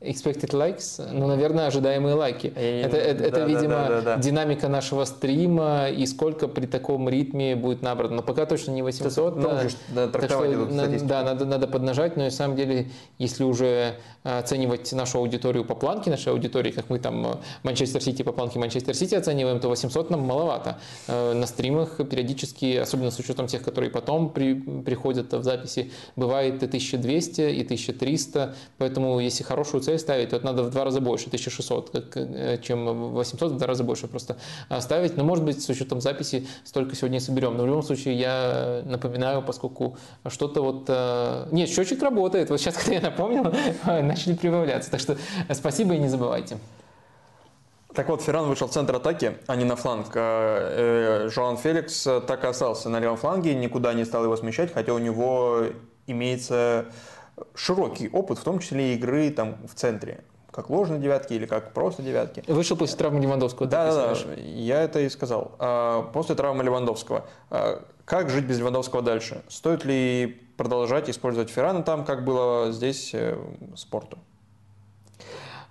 Expected 0.00 0.50
likes, 0.52 1.04
ну, 1.12 1.26
наверное, 1.26 1.66
ожидаемые 1.66 2.14
лайки. 2.14 2.46
И- 2.46 2.50
это, 2.84 2.96
это, 2.96 3.24
это, 3.24 3.30
да, 3.32 3.38
да, 3.40 3.46
видимо, 3.46 3.68
да, 3.68 3.88
да, 3.88 4.00
да. 4.02 4.16
динамика 4.18 4.68
нашего 4.68 5.04
стрима 5.04 5.88
и 5.88 6.06
сколько 6.06 6.46
при 6.46 6.66
таком 6.66 7.08
ритме 7.08 7.56
будет 7.56 7.82
набрано. 7.82 8.14
Но 8.14 8.22
пока 8.22 8.46
точно 8.46 8.70
не 8.70 8.82
800. 8.82 9.34
Ты 9.34 9.40
да. 9.40 9.48
можешь, 9.48 9.72
да, 9.88 10.06
Так 10.06 10.20
трактовать 10.20 10.52
что 10.52 10.66
на- 10.72 10.98
да, 11.00 11.24
надо, 11.24 11.46
надо 11.46 11.66
поднажать, 11.66 12.16
но 12.16 12.22
на 12.22 12.30
самом 12.30 12.54
деле, 12.56 12.86
если 13.18 13.42
уже 13.42 13.96
э, 14.22 14.38
оценивать 14.38 14.92
нашу 14.92 15.18
аудиторию 15.18 15.64
по 15.64 15.74
планке 15.74 16.10
нашей 16.10 16.32
аудитории, 16.32 16.70
как 16.70 16.90
мы 16.90 17.00
там 17.00 17.26
э, 17.26 17.34
Манчестер 17.64 18.00
Сити 18.00 18.22
по 18.22 18.30
планке 18.30 18.60
Манчестер 18.60 18.94
Сити 18.94 19.16
оцениваем, 19.16 19.58
то 19.58 19.68
800 19.68 20.10
нам 20.10 20.20
маловато. 20.20 20.78
Э, 21.08 21.32
На 21.34 21.46
стримах 21.48 21.96
периодически, 22.08 22.76
особенно 22.76 23.10
с 23.10 23.18
учетом 23.18 23.48
тех, 23.48 23.62
которые 23.64 23.90
потом 23.90 24.30
при- 24.30 24.54
приходят 24.54 25.32
в 25.32 25.42
записи, 25.42 25.90
бывает 26.14 26.62
и 26.62 26.66
1200, 26.68 27.40
и 27.40 27.64
1300, 27.64 28.54
поэтому 28.78 29.18
если 29.18 29.42
хорошую 29.42 29.87
цель 29.88 29.98
ставить, 29.98 30.34
это 30.34 30.44
надо 30.44 30.62
в 30.64 30.70
два 30.70 30.84
раза 30.84 31.00
больше, 31.00 31.28
1600, 31.28 31.90
как, 31.90 32.16
э, 32.16 32.58
чем 32.60 33.12
800, 33.12 33.52
в 33.52 33.56
два 33.56 33.66
раза 33.66 33.84
больше 33.84 34.06
просто 34.06 34.36
э, 34.68 34.80
ставить. 34.80 35.16
Но 35.16 35.24
может 35.24 35.44
быть 35.44 35.62
с 35.62 35.68
учетом 35.70 36.02
записи 36.02 36.46
столько 36.64 36.94
сегодня 36.94 37.16
и 37.16 37.20
соберем. 37.20 37.56
Но 37.56 37.62
в 37.62 37.66
любом 37.66 37.82
случае 37.82 38.14
я 38.18 38.82
напоминаю, 38.84 39.42
поскольку 39.42 39.96
что-то 40.26 40.60
вот... 40.62 40.84
э, 40.88 41.48
Нет, 41.52 41.70
счетчик 41.70 42.02
работает. 42.02 42.50
Вот 42.50 42.60
сейчас, 42.60 42.74
когда 42.78 42.92
я 42.92 43.00
напомнил, 43.00 43.50
начали 43.86 44.34
прибавляться. 44.34 44.90
Так 44.90 45.00
что 45.00 45.16
э, 45.48 45.54
спасибо 45.54 45.94
и 45.94 45.98
не 45.98 46.08
забывайте. 46.08 46.58
Так 47.94 48.10
вот, 48.10 48.20
Ферран 48.20 48.46
вышел 48.46 48.68
в 48.68 48.70
центр 48.70 48.96
атаки, 48.96 49.38
а 49.46 49.56
не 49.56 49.64
на 49.64 49.74
фланг. 49.74 50.08
А, 50.14 51.28
Жоан 51.30 51.56
Феликс 51.56 52.02
так 52.26 52.44
и 52.44 52.46
остался 52.46 52.90
на 52.90 53.00
левом 53.00 53.16
фланге, 53.16 53.54
никуда 53.54 53.94
не 53.94 54.04
стал 54.04 54.24
его 54.24 54.36
смещать, 54.36 54.72
хотя 54.74 54.92
у 54.92 54.98
него 54.98 55.64
имеется 56.06 56.84
широкий 57.54 58.08
опыт, 58.08 58.38
в 58.38 58.42
том 58.44 58.58
числе 58.58 58.94
игры 58.94 59.30
там 59.30 59.56
в 59.66 59.74
центре, 59.74 60.22
как 60.50 60.70
ложной 60.70 60.98
девятки 60.98 61.34
или 61.34 61.46
как 61.46 61.72
просто 61.72 62.02
девятки. 62.02 62.42
Вышел 62.48 62.76
после 62.76 62.96
травмы 62.96 63.20
Левандовского. 63.20 63.68
Да, 63.68 63.92
да, 63.94 64.14
да, 64.14 64.34
я 64.40 64.82
это 64.82 65.00
и 65.00 65.08
сказал. 65.08 65.52
А, 65.58 66.02
После 66.12 66.34
травмы 66.34 66.64
Левандовского. 66.64 67.26
а, 67.50 67.82
Как 68.04 68.30
жить 68.30 68.44
без 68.44 68.58
Левандовского 68.58 69.02
дальше? 69.02 69.42
Стоит 69.48 69.84
ли 69.84 70.40
продолжать 70.56 71.08
использовать 71.08 71.50
Феррана 71.50 71.82
там, 71.82 72.04
как 72.04 72.24
было 72.24 72.72
здесь 72.72 73.10
э, 73.14 73.36
спорту? 73.76 74.18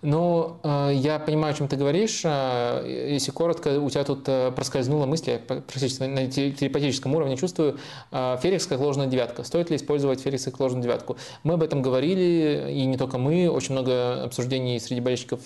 Ну, 0.10 0.56
э, 0.64 0.92
я 0.94 1.20
понимаю, 1.20 1.54
о 1.54 1.58
чем 1.58 1.68
ты 1.68 1.76
говоришь. 1.76 2.22
Э, 2.24 2.82
Если 3.12 3.32
коротко, 3.32 3.78
у 3.78 3.90
тебя 3.90 4.06
тут 4.06 4.24
э, 4.28 4.54
проскользнула 4.56 5.06
мысль, 5.06 5.32
я 5.32 5.38
практически 5.38 6.02
на 6.04 6.28
те- 6.28 6.52
телепатическом 6.52 7.14
уровне 7.14 7.36
чувствую, 7.36 7.78
Феликс 8.12 8.68
как 8.68 8.80
ложная 8.80 9.08
девятка. 9.08 9.44
Стоит 9.44 9.70
ли 9.70 9.76
использовать 9.76 10.22
Феликса 10.22 10.52
как 10.52 10.62
ложную 10.62 10.82
девятку? 10.82 11.18
Мы 11.44 11.56
об 11.56 11.64
этом 11.64 11.82
говорили, 11.82 12.72
и 12.72 12.86
не 12.86 12.96
только 12.96 13.18
мы, 13.18 13.50
очень 13.50 13.74
много 13.74 14.24
обсуждений 14.24 14.80
среди 14.80 15.02
болельщиков 15.02 15.42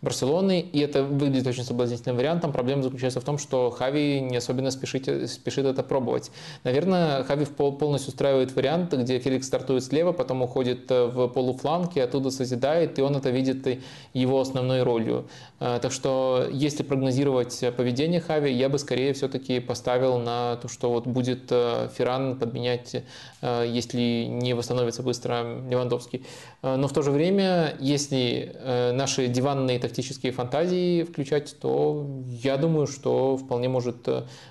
Барселоны, 0.00 0.60
и 0.60 0.78
это 0.78 1.02
выглядит 1.02 1.48
очень 1.48 1.64
соблазнительным 1.64 2.16
вариантом. 2.16 2.52
Проблема 2.52 2.84
заключается 2.84 3.20
в 3.20 3.24
том, 3.24 3.36
что 3.36 3.70
Хави 3.70 4.20
не 4.20 4.36
особенно 4.36 4.70
спешит, 4.70 5.28
спешит 5.28 5.66
это 5.66 5.82
пробовать. 5.82 6.30
Наверное, 6.62 7.24
Хави 7.24 7.46
полностью 7.46 8.12
устраивает 8.12 8.54
вариант, 8.54 8.94
где 8.94 9.18
Феликс 9.18 9.48
стартует 9.48 9.82
слева, 9.82 10.12
потом 10.12 10.42
уходит 10.42 10.88
в 10.88 11.26
полуфланг 11.28 11.96
и 11.96 12.00
оттуда 12.00 12.30
созидает, 12.30 12.96
и 13.00 13.02
он 13.02 13.16
это 13.16 13.30
видит 13.30 13.66
и 13.66 13.80
его 14.12 14.40
основной 14.40 14.82
ролью. 14.82 15.26
Э, 15.60 15.78
Так 15.82 15.92
что, 15.92 16.46
если 16.50 16.82
прогнозировать 16.82 17.64
поведение 17.76 18.20
Хави, 18.20 18.52
я 18.52 18.68
бы 18.68 18.78
скорее 18.78 19.12
все-таки 19.12 19.60
поставил 19.60 20.18
на 20.18 20.56
то, 20.56 20.68
что 20.68 20.90
вот 20.90 21.06
будет 21.06 21.50
э, 21.50 21.88
Ферран 21.96 22.38
подменять, 22.38 23.04
э, 23.42 23.64
если 23.66 24.24
не 24.24 24.54
восстановится 24.54 25.02
быстро 25.02 25.60
Левандовский. 25.68 26.24
Но 26.62 26.88
в 26.88 26.92
то 26.92 27.02
же 27.02 27.12
время, 27.12 27.76
если 27.78 28.52
наши 28.92 29.28
диванные 29.28 29.78
тактические 29.78 30.32
фантазии 30.32 31.04
включать, 31.04 31.56
то 31.60 32.04
я 32.26 32.56
думаю, 32.56 32.88
что 32.88 33.36
вполне 33.36 33.68
может, 33.68 34.08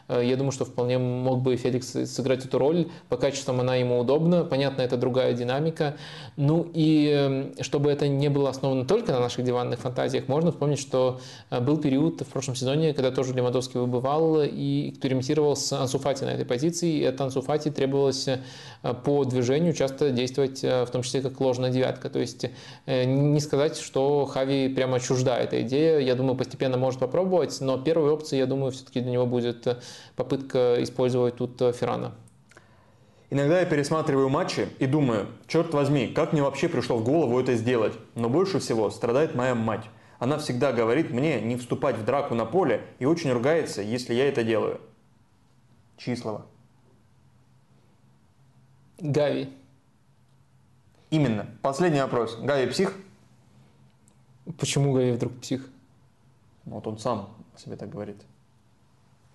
я 0.07 0.35
думаю, 0.37 0.51
что 0.53 0.63
вполне 0.63 0.97
мог 0.97 1.41
бы 1.41 1.57
Феликс 1.57 2.09
сыграть 2.09 2.45
эту 2.45 2.59
роль. 2.59 2.87
По 3.09 3.17
качествам 3.17 3.59
она 3.59 3.75
ему 3.75 3.99
удобна. 3.99 4.45
Понятно, 4.45 4.83
это 4.83 4.95
другая 4.95 5.33
динамика. 5.33 5.97
Ну 6.37 6.71
и 6.73 7.51
чтобы 7.59 7.91
это 7.91 8.07
не 8.07 8.29
было 8.29 8.49
основано 8.51 8.85
только 8.85 9.11
на 9.11 9.16
наших 9.19 9.45
диванных 9.45 9.79
фантазиях, 9.79 10.27
можно 10.27 10.51
вспомнить, 10.51 10.79
что 10.79 11.19
э, 11.49 11.59
был 11.59 11.77
период 11.77 12.21
в 12.21 12.25
прошлом 12.25 12.55
сезоне, 12.55 12.93
когда 12.93 13.11
тоже 13.11 13.33
Левандовский 13.33 13.79
выбывал 13.79 14.41
и 14.43 14.89
экспериментировал 14.89 15.55
с 15.55 15.71
Ансу 15.73 15.99
Фати 15.99 16.23
на 16.23 16.29
этой 16.29 16.45
позиции. 16.45 16.97
И 16.97 17.05
от 17.05 17.19
Ансу 17.21 17.41
Фати 17.41 17.69
требовалось 17.69 18.27
э, 18.27 18.37
по 19.03 19.23
движению 19.25 19.73
часто 19.73 20.11
действовать, 20.11 20.63
э, 20.63 20.85
в 20.85 20.89
том 20.89 21.03
числе 21.03 21.21
как 21.21 21.39
ложная 21.39 21.69
девятка. 21.69 22.09
То 22.09 22.19
есть 22.19 22.45
э, 22.85 23.05
не 23.05 23.39
сказать, 23.39 23.77
что 23.77 24.25
Хави 24.25 24.69
прямо 24.69 24.99
чужда 24.99 25.37
эта 25.37 25.61
идея. 25.61 25.99
Я 25.99 26.15
думаю, 26.15 26.35
постепенно 26.35 26.77
может 26.77 26.99
попробовать, 26.99 27.57
но 27.61 27.77
первой 27.77 28.11
опцией, 28.11 28.39
я 28.39 28.45
думаю, 28.45 28.71
все-таки 28.71 29.01
для 29.01 29.11
него 29.11 29.25
будет 29.25 29.67
э, 29.67 29.77
попытка 30.15 30.81
использовать 30.81 31.37
тут 31.37 31.61
э, 31.61 31.73
Феррана. 31.73 32.13
Иногда 33.29 33.59
я 33.59 33.65
пересматриваю 33.65 34.29
матчи 34.29 34.69
и 34.79 34.85
думаю, 34.85 35.27
черт 35.47 35.73
возьми, 35.73 36.07
как 36.07 36.31
мне 36.31 36.41
вообще 36.41 36.69
пришло 36.69 36.97
в 36.97 37.03
голову 37.03 37.39
это 37.39 37.55
сделать? 37.55 37.93
Но 38.15 38.29
больше 38.29 38.59
всего 38.59 38.89
страдает 38.89 39.35
моя 39.35 39.53
мать. 39.53 39.85
Она 40.19 40.37
всегда 40.37 40.71
говорит 40.71 41.11
мне 41.11 41.41
не 41.41 41.57
вступать 41.57 41.97
в 41.97 42.05
драку 42.05 42.35
на 42.35 42.45
поле 42.45 42.85
и 42.99 43.05
очень 43.05 43.31
ругается, 43.31 43.81
если 43.81 44.13
я 44.13 44.29
это 44.29 44.43
делаю. 44.43 44.79
Числова. 45.97 46.45
Гави. 48.99 49.53
Именно. 51.09 51.47
Последний 51.61 52.01
вопрос. 52.01 52.37
Гави 52.39 52.71
псих? 52.71 52.95
Почему 54.57 54.93
Гави 54.93 55.11
вдруг 55.11 55.39
псих? 55.41 55.69
Вот 56.63 56.87
он 56.87 56.97
сам 56.97 57.29
себе 57.57 57.75
так 57.75 57.89
говорит. 57.89 58.21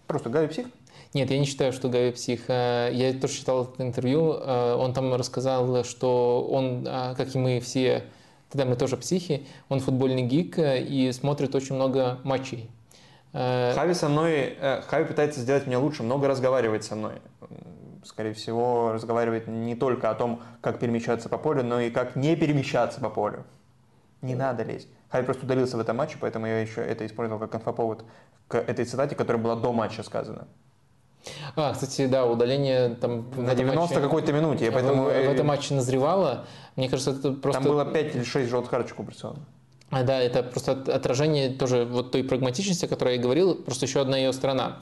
Просто 0.06 0.30
Гави 0.30 0.48
псих? 0.48 0.66
Нет, 1.14 1.30
я 1.30 1.38
не 1.38 1.44
считаю, 1.44 1.72
что 1.72 1.88
Гави 1.88 2.10
псих. 2.10 2.48
Э, 2.48 2.88
Я 2.92 3.12
тоже 3.12 3.34
читал 3.34 3.64
это 3.64 3.82
интервью. 3.82 4.32
э, 4.34 4.74
Он 4.74 4.94
там 4.94 5.12
рассказал, 5.14 5.84
что 5.84 6.46
он, 6.50 6.86
э, 6.86 7.14
как 7.16 7.34
и 7.34 7.38
мы 7.38 7.60
все, 7.60 8.04
тогда 8.50 8.64
мы 8.64 8.76
тоже 8.76 8.96
психи, 8.96 9.46
он 9.68 9.80
футбольный 9.80 10.22
гик 10.22 10.58
и 10.58 11.10
смотрит 11.12 11.54
очень 11.54 11.74
много 11.74 12.18
матчей. 12.24 12.70
Хави 13.32 13.94
со 13.94 14.10
мной, 14.10 14.58
Хави 14.88 15.06
пытается 15.06 15.40
сделать 15.40 15.66
меня 15.66 15.78
лучше, 15.78 16.02
много 16.02 16.28
разговаривает 16.28 16.84
со 16.84 16.96
мной. 16.96 17.14
Скорее 18.04 18.34
всего, 18.34 18.92
разговаривает 18.92 19.46
не 19.46 19.74
только 19.74 20.10
о 20.10 20.14
том, 20.14 20.42
как 20.60 20.78
перемещаться 20.78 21.30
по 21.30 21.38
полю, 21.38 21.62
но 21.62 21.80
и 21.80 21.88
как 21.90 22.14
не 22.14 22.36
перемещаться 22.36 23.00
по 23.00 23.08
полю. 23.08 23.44
Не 24.20 24.34
надо 24.34 24.64
лезть. 24.64 24.88
Хави 25.08 25.24
просто 25.24 25.46
удалился 25.46 25.76
в 25.78 25.80
этом 25.80 25.96
матче, 25.96 26.18
поэтому 26.20 26.46
я 26.46 26.60
еще 26.60 26.82
это 26.82 27.06
использовал 27.06 27.40
как 27.40 27.54
инфоповод 27.54 28.04
к 28.48 28.56
этой 28.56 28.84
цитате, 28.84 29.14
которая 29.14 29.42
была 29.42 29.56
до 29.56 29.72
матча 29.72 30.02
сказана. 30.02 30.46
А, 31.56 31.72
кстати, 31.72 32.06
да, 32.06 32.24
удаление 32.26 32.90
там 32.96 33.22
в 33.30 33.38
На 33.42 33.46
этом 33.52 33.58
90 33.66 33.94
матче- 33.94 34.00
какой-то 34.02 34.32
минуте, 34.32 34.64
я 34.66 34.70
в- 34.70 34.74
поэтому... 34.74 35.04
в, 35.04 35.08
э, 35.08 35.12
этом 35.32 35.46
матче 35.46 35.74
назревало. 35.74 36.44
Мне 36.76 36.88
кажется, 36.88 37.12
это 37.12 37.32
просто... 37.32 37.62
Там 37.62 37.70
было 37.70 37.84
5 37.84 38.16
или 38.16 38.24
6 38.24 38.50
желтых 38.50 38.70
карточек 38.70 39.00
у 39.00 39.02
Барселоны. 39.02 39.38
А, 39.90 40.02
Да, 40.02 40.20
это 40.20 40.42
просто 40.42 40.72
от- 40.72 40.88
отражение 40.88 41.50
тоже 41.50 41.84
вот 41.84 42.10
той 42.12 42.24
прагматичности, 42.24 42.86
о 42.86 42.88
которой 42.88 43.16
я 43.16 43.22
говорил, 43.22 43.54
просто 43.54 43.86
еще 43.86 44.00
одна 44.00 44.16
ее 44.16 44.32
сторона. 44.32 44.78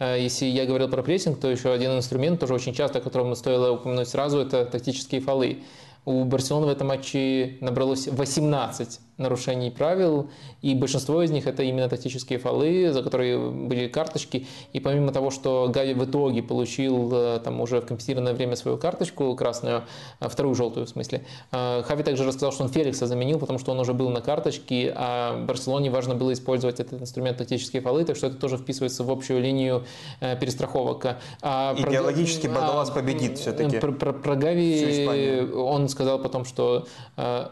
Если 0.00 0.46
я 0.46 0.64
говорил 0.66 0.88
про 0.88 1.02
прессинг, 1.02 1.40
то 1.40 1.48
еще 1.50 1.72
один 1.72 1.92
инструмент, 1.96 2.38
тоже 2.38 2.54
очень 2.54 2.72
часто, 2.74 2.98
о 2.98 3.00
котором 3.02 3.34
стоило 3.34 3.72
упомянуть 3.72 4.08
сразу, 4.08 4.38
это 4.38 4.64
тактические 4.64 5.20
фолы. 5.20 5.62
У 6.04 6.24
Барселоны 6.24 6.66
в 6.66 6.70
этом 6.70 6.86
матче 6.88 7.56
набралось 7.60 8.06
18 8.06 9.00
нарушений 9.18 9.70
правил, 9.70 10.30
и 10.62 10.74
большинство 10.74 11.22
из 11.22 11.30
них 11.30 11.46
это 11.46 11.62
именно 11.64 11.88
тактические 11.88 12.38
фолы, 12.38 12.92
за 12.92 13.02
которые 13.02 13.38
были 13.38 13.88
карточки. 13.88 14.46
И 14.72 14.80
помимо 14.80 15.12
того, 15.12 15.30
что 15.30 15.68
Гави 15.72 15.94
в 15.94 16.04
итоге 16.04 16.42
получил 16.42 17.10
э, 17.12 17.40
там 17.42 17.60
уже 17.60 17.80
в 17.80 17.86
компенсированное 17.86 18.32
время 18.32 18.54
свою 18.56 18.78
карточку 18.78 19.34
красную, 19.34 19.84
э, 20.20 20.28
вторую 20.28 20.54
желтую 20.54 20.86
в 20.86 20.88
смысле, 20.88 21.24
э, 21.50 21.82
Хави 21.82 22.04
также 22.04 22.24
рассказал, 22.24 22.52
что 22.52 22.62
он 22.62 22.70
Феликса 22.70 23.06
заменил, 23.06 23.38
потому 23.38 23.58
что 23.58 23.72
он 23.72 23.80
уже 23.80 23.92
был 23.92 24.08
на 24.10 24.20
карточке, 24.20 24.92
а 24.96 25.44
Барселоне 25.44 25.90
важно 25.90 26.14
было 26.14 26.32
использовать 26.32 26.78
этот 26.78 27.02
инструмент 27.02 27.38
тактические 27.38 27.82
фолы, 27.82 28.04
так 28.04 28.16
что 28.16 28.28
это 28.28 28.36
тоже 28.36 28.56
вписывается 28.56 29.02
в 29.02 29.10
общую 29.10 29.42
линию 29.42 29.84
перестраховок. 30.20 31.16
А 31.42 31.74
Идеологически 31.76 32.46
про... 32.46 32.60
Бардалас 32.60 32.90
победит 32.90 33.38
все-таки. 33.38 33.78
Про, 33.78 33.92
про, 33.92 34.12
про 34.12 34.36
Гави 34.36 35.50
он 35.54 35.88
сказал 35.88 36.18
потом, 36.18 36.44
что 36.44 36.86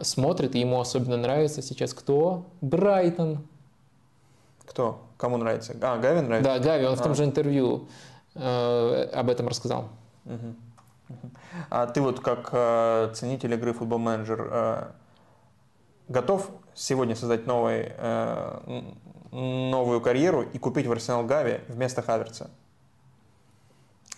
смотрит, 0.00 0.54
и 0.54 0.60
ему 0.60 0.80
особенно 0.80 1.16
нравится 1.16 1.55
нравится 1.56 1.62
сейчас 1.62 1.94
кто? 1.94 2.46
Брайтон. 2.60 3.46
Кто? 4.66 5.02
Кому 5.16 5.36
нравится? 5.38 5.74
А, 5.80 5.98
Гави 5.98 6.20
нравится? 6.20 6.52
Да, 6.52 6.58
Гави, 6.58 6.86
он 6.86 6.92
а. 6.92 6.96
в 6.96 7.02
том 7.02 7.14
же 7.14 7.24
интервью 7.24 7.88
э, 8.34 9.10
об 9.14 9.30
этом 9.30 9.48
рассказал. 9.48 9.88
Угу. 10.24 10.54
А 11.70 11.86
ты 11.86 12.00
вот 12.00 12.20
как 12.20 12.50
э, 12.52 13.12
ценитель 13.14 13.54
игры 13.54 13.72
футбол-менеджер 13.72 14.48
э, 14.50 14.84
готов 16.08 16.50
сегодня 16.74 17.14
создать 17.14 17.46
новый, 17.46 17.92
э, 17.96 18.82
новую 19.30 20.00
карьеру 20.00 20.42
и 20.42 20.58
купить 20.58 20.86
в 20.86 20.92
Арсенал 20.92 21.24
Гави 21.24 21.60
вместо 21.68 22.02
Хаверца? 22.02 22.50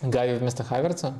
Гави 0.01 0.35
вместо 0.35 0.63
Хаверца? 0.63 1.13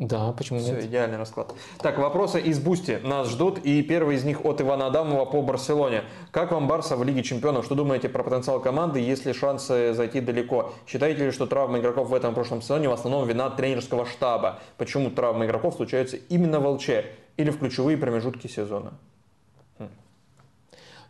Да, 0.00 0.32
почему 0.32 0.60
Все, 0.60 0.72
нет? 0.72 0.84
идеальный 0.86 1.18
расклад. 1.18 1.54
Так, 1.78 1.98
вопросы 1.98 2.40
из 2.40 2.58
Boosty 2.58 2.98
нас 3.04 3.28
ждут. 3.28 3.58
И 3.58 3.82
первый 3.82 4.16
из 4.16 4.24
них 4.24 4.46
от 4.46 4.62
Ивана 4.62 4.86
Адамова 4.86 5.26
по 5.26 5.42
Барселоне. 5.42 6.04
Как 6.30 6.52
вам 6.52 6.68
Барса 6.68 6.96
в 6.96 7.04
Лиге 7.04 7.22
Чемпионов? 7.22 7.66
Что 7.66 7.74
думаете 7.74 8.08
про 8.08 8.22
потенциал 8.22 8.60
команды? 8.60 8.98
Есть 8.98 9.26
ли 9.26 9.34
шансы 9.34 9.92
зайти 9.92 10.22
далеко? 10.22 10.72
Считаете 10.86 11.26
ли, 11.26 11.30
что 11.30 11.46
травмы 11.46 11.80
игроков 11.80 12.08
в 12.08 12.14
этом 12.14 12.32
прошлом 12.32 12.62
сезоне 12.62 12.88
в 12.88 12.92
основном 12.92 13.28
вина 13.28 13.50
тренерского 13.50 14.06
штаба? 14.06 14.60
Почему 14.78 15.10
травмы 15.10 15.44
игроков 15.44 15.74
случаются 15.74 16.16
именно 16.16 16.60
в 16.60 16.66
ЛЧ 16.66 16.88
или 17.36 17.50
в 17.50 17.58
ключевые 17.58 17.98
промежутки 17.98 18.46
сезона? 18.46 18.94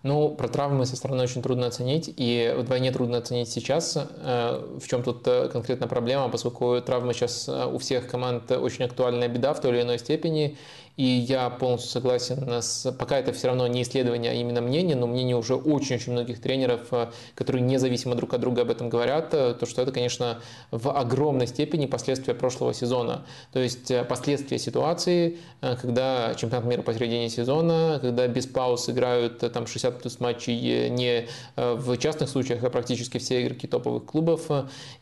Ну, 0.03 0.31
про 0.31 0.49
травмы 0.49 0.87
со 0.87 0.97
стороны 0.97 1.23
очень 1.23 1.43
трудно 1.43 1.67
оценить, 1.67 2.12
и 2.17 2.55
вдвойне 2.57 2.91
трудно 2.91 3.19
оценить 3.19 3.51
сейчас, 3.51 3.99
э, 3.99 4.79
в 4.81 4.89
чем 4.89 5.03
тут 5.03 5.27
э, 5.27 5.49
конкретно 5.49 5.89
проблема, 5.89 6.31
поскольку 6.31 6.81
травмы 6.81 7.12
сейчас 7.12 7.47
э, 7.49 7.67
у 7.67 7.77
всех 7.77 8.09
команд 8.09 8.51
очень 8.51 8.87
актуальная 8.87 9.29
беда 9.29 9.53
в 9.53 9.61
той 9.61 9.73
или 9.73 9.83
иной 9.83 9.99
степени, 9.99 10.57
и 10.97 11.05
я 11.05 11.49
полностью 11.49 11.91
согласен 11.91 12.47
с... 12.60 12.93
Пока 12.93 13.19
это 13.19 13.33
все 13.33 13.49
равно 13.49 13.67
не 13.67 13.83
исследование, 13.83 14.33
а 14.33 14.35
именно 14.35 14.60
мнение, 14.60 14.97
но 14.97 15.07
мнение 15.07 15.36
уже 15.36 15.55
очень-очень 15.55 16.12
многих 16.12 16.41
тренеров, 16.41 16.89
э, 16.91 17.09
которые 17.35 17.62
независимо 17.62 18.15
друг 18.15 18.35
от 18.35 18.41
друга 18.41 18.62
об 18.62 18.70
этом 18.70 18.91
говорят, 18.91 19.33
э, 19.33 19.55
то 19.55 19.67
что 19.67 19.83
это, 19.83 19.93
конечно, 19.93 20.41
в 20.70 20.91
огромной 20.91 21.47
степени 21.47 21.86
последствия 21.86 22.35
прошлого 22.35 22.75
сезона. 22.75 23.25
То 23.52 23.60
есть 23.60 23.91
э, 23.91 24.05
последствия 24.05 24.59
ситуации, 24.59 25.39
когда 25.60 26.35
чемпионат 26.35 26.67
мира 26.67 26.83
посередине 26.83 27.28
сезона, 27.31 27.99
когда 28.01 28.27
без 28.28 28.47
пауз 28.47 28.89
играют 28.89 29.39
там 29.39 29.67
60 29.67 30.02
плюс 30.02 30.20
матчей 30.20 30.89
не 30.91 31.28
в 31.57 31.97
частных 31.99 32.28
случаях, 32.28 32.62
а 32.65 32.70
практически 32.70 33.19
все 33.19 33.43
игроки 33.43 33.67
топовых 33.67 34.05
клубов. 34.05 34.49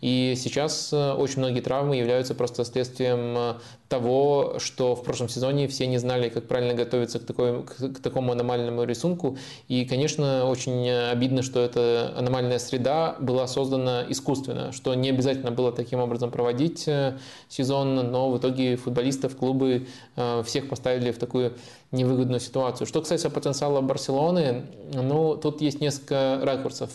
И 0.01 0.35
сейчас 0.37 0.93
очень 0.93 1.39
многие 1.39 1.61
травмы 1.61 1.97
являются 1.97 2.35
просто 2.35 2.65
следствием 2.65 3.59
того, 3.89 4.57
что 4.59 4.95
в 4.95 5.03
прошлом 5.03 5.29
сезоне 5.29 5.67
все 5.67 5.87
не 5.87 5.99
знали, 5.99 6.29
как 6.29 6.47
правильно 6.47 6.75
готовиться 6.75 7.19
к, 7.19 7.25
такой, 7.25 7.63
к 7.65 8.01
такому 8.03 8.33
аномальному 8.33 8.85
рисунку. 8.85 9.39
И, 9.67 9.87
конечно, 9.87 10.45
очень 10.45 10.89
обидно, 10.91 11.43
что 11.43 11.61
эта 11.61 12.13
аномальная 12.17 12.59
среда 12.59 13.17
была 13.19 13.47
создана 13.47 14.05
искусственно, 14.09 14.73
что 14.73 14.95
не 14.95 15.09
обязательно 15.09 15.53
было 15.53 15.73
таким 15.73 16.01
образом 16.01 16.31
проводить 16.31 16.87
э, 16.87 17.17
сезон, 17.49 17.95
но 17.95 18.31
в 18.31 18.39
итоге 18.39 18.77
футболистов, 18.77 19.37
клубы 19.37 19.87
э, 20.17 20.43
всех 20.45 20.69
поставили 20.69 21.11
в 21.11 21.19
такую 21.19 21.55
невыгодную 21.91 22.41
ситуацию. 22.41 22.87
Что 22.87 23.01
касается 23.01 23.31
потенциала 23.31 23.81
Барселоны, 23.81 24.67
ну, 24.93 25.37
тут 25.37 25.63
есть 25.63 25.81
несколько 25.81 26.39
ракурсов. 26.43 26.91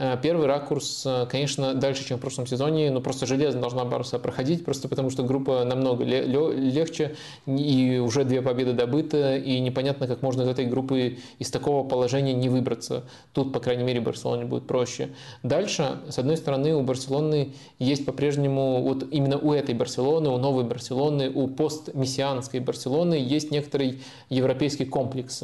Э, 0.00 0.16
первый 0.22 0.46
ракурс, 0.46 1.02
э, 1.04 1.26
конечно, 1.28 1.74
дальше, 1.74 2.06
чем 2.06 2.18
в 2.18 2.20
прошлом 2.20 2.46
сезоне, 2.46 2.88
ну 2.92 3.00
просто 3.00 3.26
железно 3.26 3.60
должна 3.60 3.84
Барса 3.84 4.20
проходить, 4.20 4.64
просто 4.64 4.86
потому 4.86 5.10
что 5.10 5.24
группа 5.24 5.64
намного 5.64 6.04
легче, 6.04 7.16
и 7.46 7.98
уже 7.98 8.22
две 8.24 8.40
победы 8.40 8.74
добыты, 8.74 9.38
и 9.40 9.58
непонятно, 9.58 10.06
как 10.06 10.22
можно 10.22 10.42
из 10.42 10.48
этой 10.48 10.66
группы, 10.66 11.18
из 11.40 11.50
такого 11.50 11.86
положения 11.86 12.32
не 12.32 12.48
выбраться. 12.48 13.06
Тут, 13.32 13.52
по 13.52 13.58
крайней 13.58 13.82
мере, 13.82 14.00
Барселоне 14.00 14.44
будет 14.44 14.68
проще. 14.68 15.08
Дальше, 15.42 15.98
с 16.08 16.16
одной 16.16 16.36
стороны, 16.36 16.76
у 16.76 16.82
Барселоны 16.82 17.54
есть 17.80 18.06
по-прежнему, 18.06 18.80
вот 18.82 19.04
именно 19.10 19.36
у 19.36 19.52
этой 19.52 19.74
Барселоны, 19.74 20.28
у 20.28 20.38
новой 20.38 20.62
Барселоны, 20.62 21.28
у 21.28 21.48
постмессианской 21.48 22.60
Барселоны 22.60 23.14
есть 23.14 23.50
некоторый 23.50 24.00
европейский 24.28 24.84
комплекс. 24.84 25.42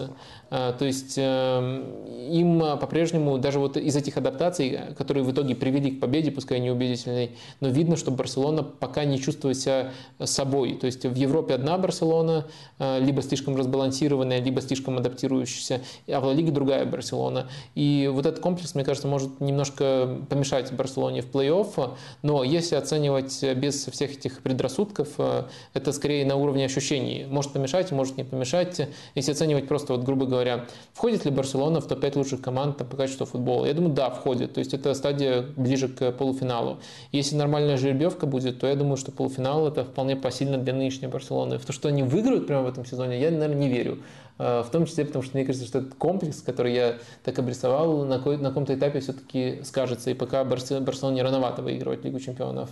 Э, 0.50 0.72
то 0.78 0.84
есть 0.84 1.18
им 1.18 2.60
по-прежнему, 2.60 3.38
даже 3.38 3.58
вот 3.58 3.76
из 3.76 3.96
этих 3.96 4.16
адаптаций, 4.16 4.43
адаптаций, 4.44 4.94
которые 4.96 5.24
в 5.24 5.32
итоге 5.32 5.54
привели 5.54 5.90
к 5.92 6.00
победе, 6.00 6.30
пускай 6.30 6.60
неубедительной, 6.60 7.32
но 7.60 7.68
видно, 7.68 7.96
что 7.96 8.10
Барселона 8.10 8.62
пока 8.62 9.04
не 9.04 9.18
чувствует 9.20 9.58
себя 9.58 9.92
собой. 10.22 10.74
То 10.74 10.86
есть 10.86 11.04
в 11.04 11.14
Европе 11.14 11.54
одна 11.54 11.78
Барселона, 11.78 12.46
э, 12.78 13.00
либо 13.00 13.22
слишком 13.22 13.56
разбалансированная, 13.56 14.40
либо 14.40 14.60
слишком 14.60 14.98
адаптирующаяся, 14.98 15.80
а 16.08 16.20
в 16.20 16.24
Ла 16.24 16.34
Лиге 16.34 16.52
другая 16.52 16.84
Барселона. 16.84 17.48
И 17.74 18.10
вот 18.12 18.26
этот 18.26 18.40
комплекс, 18.40 18.74
мне 18.74 18.84
кажется, 18.84 19.08
может 19.08 19.40
немножко 19.40 20.20
помешать 20.28 20.72
Барселоне 20.72 21.22
в 21.22 21.30
плей-офф, 21.30 21.94
но 22.22 22.44
если 22.44 22.76
оценивать 22.76 23.42
без 23.56 23.86
всех 23.86 24.12
этих 24.12 24.42
предрассудков, 24.42 25.08
э, 25.18 25.44
это 25.74 25.92
скорее 25.92 26.24
на 26.26 26.36
уровне 26.36 26.64
ощущений. 26.64 27.26
Может 27.28 27.52
помешать, 27.52 27.92
может 27.92 28.16
не 28.16 28.24
помешать. 28.24 28.88
Если 29.14 29.32
оценивать 29.32 29.68
просто, 29.68 29.94
вот, 29.94 30.04
грубо 30.04 30.26
говоря, 30.26 30.66
входит 30.92 31.24
ли 31.24 31.30
Барселона 31.30 31.80
в 31.80 31.86
топ-5 31.86 32.18
лучших 32.18 32.40
команд 32.40 32.76
по 32.76 32.96
качеству 32.96 33.26
футбола? 33.26 33.66
Я 33.66 33.74
думаю, 33.74 33.94
да, 33.94 34.10
входит 34.10 34.33
проходит. 34.34 34.54
То 34.54 34.58
есть 34.58 34.74
это 34.74 34.94
стадия 34.94 35.44
ближе 35.56 35.88
к 35.88 36.12
полуфиналу. 36.12 36.78
Если 37.12 37.36
нормальная 37.36 37.76
жеребьевка 37.76 38.26
будет, 38.26 38.60
то 38.60 38.66
я 38.66 38.74
думаю, 38.74 38.96
что 38.96 39.12
полуфинал 39.12 39.68
это 39.68 39.84
вполне 39.84 40.16
посильно 40.16 40.58
для 40.58 40.72
нынешней 40.72 41.08
Барселоны. 41.08 41.58
В 41.58 41.64
то, 41.64 41.72
что 41.72 41.88
они 41.88 42.02
выиграют 42.02 42.46
прямо 42.46 42.64
в 42.64 42.68
этом 42.68 42.84
сезоне, 42.84 43.20
я, 43.20 43.30
наверное, 43.30 43.56
не 43.56 43.68
верю. 43.68 43.98
А, 44.36 44.62
в 44.62 44.70
том 44.70 44.86
числе, 44.86 45.04
потому 45.04 45.22
что 45.22 45.36
мне 45.36 45.46
кажется, 45.46 45.66
что 45.68 45.78
этот 45.78 45.94
комплекс, 45.94 46.42
который 46.42 46.74
я 46.74 46.96
так 47.22 47.38
обрисовал, 47.38 48.04
на, 48.04 48.18
на 48.18 48.48
каком-то 48.48 48.74
этапе 48.74 49.00
все-таки 49.00 49.60
скажется. 49.62 50.10
И 50.10 50.14
пока 50.14 50.44
Барселоне 50.44 51.22
рановато 51.22 51.62
выигрывать 51.62 52.04
Лигу 52.04 52.18
чемпионов. 52.20 52.70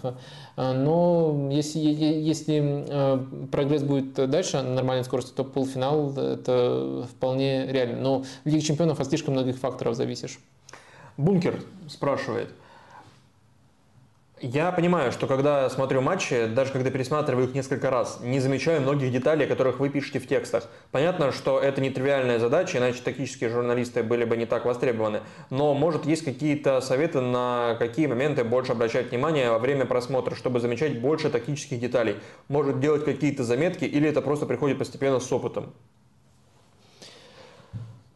А, 0.57 0.73
но 0.73 1.49
если, 1.53 1.79
если 1.79 2.85
а, 2.91 3.25
прогресс 3.51 3.83
будет 3.83 4.15
дальше 4.31 4.63
на 4.63 4.75
нормальной 4.75 5.05
скорости, 5.05 5.33
то 5.35 5.45
полуфинал 5.45 6.17
это 6.17 7.07
вполне 7.11 7.67
реально. 7.67 8.01
Но 8.01 8.23
в 8.23 8.47
Лиге 8.47 8.61
чемпионов 8.61 9.01
от 9.01 9.07
слишком 9.09 9.35
многих 9.35 9.59
факторов 9.59 9.95
зависишь. 9.95 10.39
Бункер 11.17 11.61
спрашивает. 11.89 12.49
Я 14.45 14.73
понимаю, 14.73 15.13
что 15.13 15.29
когда 15.29 15.71
смотрю 15.71 16.01
матчи, 16.01 16.47
даже 16.47 16.73
когда 16.73 16.91
пересматриваю 16.91 17.47
их 17.47 17.55
несколько 17.55 17.91
раз, 17.91 18.19
не 18.23 18.41
замечаю 18.41 18.81
многих 18.81 19.13
деталей, 19.13 19.47
которых 19.47 19.79
вы 19.79 19.89
пишете 19.89 20.19
в 20.19 20.27
текстах. 20.27 20.69
Понятно, 20.91 21.31
что 21.31 21.61
это 21.61 21.81
не 21.81 21.91
тривиальная 21.91 22.41
задача, 22.41 22.79
иначе 22.79 23.03
тактические 23.05 23.51
журналисты 23.51 24.03
были 24.03 24.25
бы 24.25 24.37
не 24.37 24.47
так 24.47 24.65
востребованы. 24.65 25.21
Но, 25.51 25.75
может, 25.75 26.07
есть 26.07 26.25
какие-то 26.25 26.81
советы, 26.81 27.21
на 27.21 27.77
какие 27.79 28.09
моменты 28.09 28.43
больше 28.43 28.73
обращать 28.73 29.13
внимание 29.13 29.49
во 29.49 29.61
время 29.61 29.85
просмотра, 29.85 30.35
чтобы 30.35 30.59
замечать 30.59 31.01
больше 31.01 31.31
тактических 31.31 31.79
деталей? 31.79 32.17
Может, 32.49 32.81
делать 32.81 33.05
какие-то 33.05 33.45
заметки 33.45 33.85
или 33.85 34.09
это 34.09 34.23
просто 34.23 34.47
приходит 34.47 34.77
постепенно 34.77 35.21
с 35.21 35.31
опытом? 35.31 35.73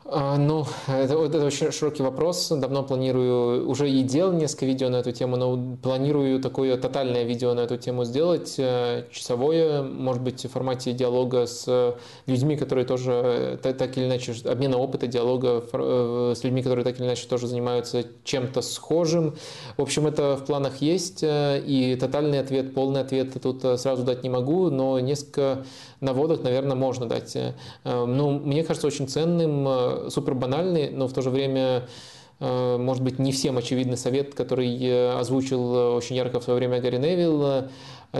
А, 0.08 0.36
ну, 0.36 0.64
это, 0.86 1.14
это 1.14 1.44
очень 1.44 1.72
широкий 1.72 2.02
вопрос. 2.02 2.48
Давно 2.48 2.84
планирую, 2.84 3.68
уже 3.68 3.90
и 3.90 4.02
делал 4.02 4.32
несколько 4.32 4.66
видео 4.66 4.88
на 4.88 4.96
эту 4.96 5.10
тему, 5.10 5.36
но 5.36 5.76
планирую 5.82 6.40
такое 6.40 6.76
тотальное 6.76 7.24
видео 7.24 7.54
на 7.54 7.60
эту 7.60 7.76
тему 7.76 8.04
сделать, 8.04 8.54
э, 8.58 9.06
часовое, 9.10 9.82
может 9.82 10.22
быть, 10.22 10.44
в 10.44 10.48
формате 10.48 10.92
диалога 10.92 11.46
с 11.46 11.96
людьми, 12.26 12.56
которые 12.56 12.84
тоже 12.84 13.58
так, 13.62 13.76
так 13.78 13.96
или 13.98 14.06
иначе, 14.06 14.34
обмена 14.44 14.78
опыта, 14.78 15.08
диалога 15.08 15.64
э, 15.72 16.34
с 16.36 16.44
людьми, 16.44 16.62
которые 16.62 16.84
так 16.84 17.00
или 17.00 17.06
иначе 17.06 17.26
тоже 17.26 17.48
занимаются 17.48 18.04
чем-то 18.22 18.62
схожим. 18.62 19.34
В 19.76 19.82
общем, 19.82 20.06
это 20.06 20.36
в 20.36 20.44
планах 20.44 20.82
есть, 20.82 21.24
э, 21.24 21.60
и 21.66 21.96
тотальный 21.96 22.38
ответ, 22.38 22.74
полный 22.74 23.00
ответ 23.00 23.42
тут 23.42 23.62
сразу 23.80 24.04
дать 24.04 24.22
не 24.22 24.30
могу, 24.30 24.70
но 24.70 25.00
несколько 25.00 25.64
наводок, 26.00 26.42
наверное, 26.42 26.76
можно 26.76 27.06
дать. 27.06 27.36
Ну, 27.84 28.38
мне 28.38 28.64
кажется, 28.64 28.86
очень 28.86 29.08
ценным 29.08 30.10
супер 30.10 30.34
банальный, 30.34 30.90
но 30.90 31.08
в 31.08 31.12
то 31.12 31.22
же 31.22 31.30
время 31.30 31.88
может 32.38 33.02
быть, 33.02 33.18
не 33.18 33.32
всем 33.32 33.56
очевидный 33.56 33.96
совет, 33.96 34.34
который 34.34 35.18
озвучил 35.18 35.94
очень 35.96 36.16
ярко 36.16 36.38
в 36.38 36.44
свое 36.44 36.58
время 36.58 36.82
Гарри 36.82 36.98
Невилл, 36.98 37.64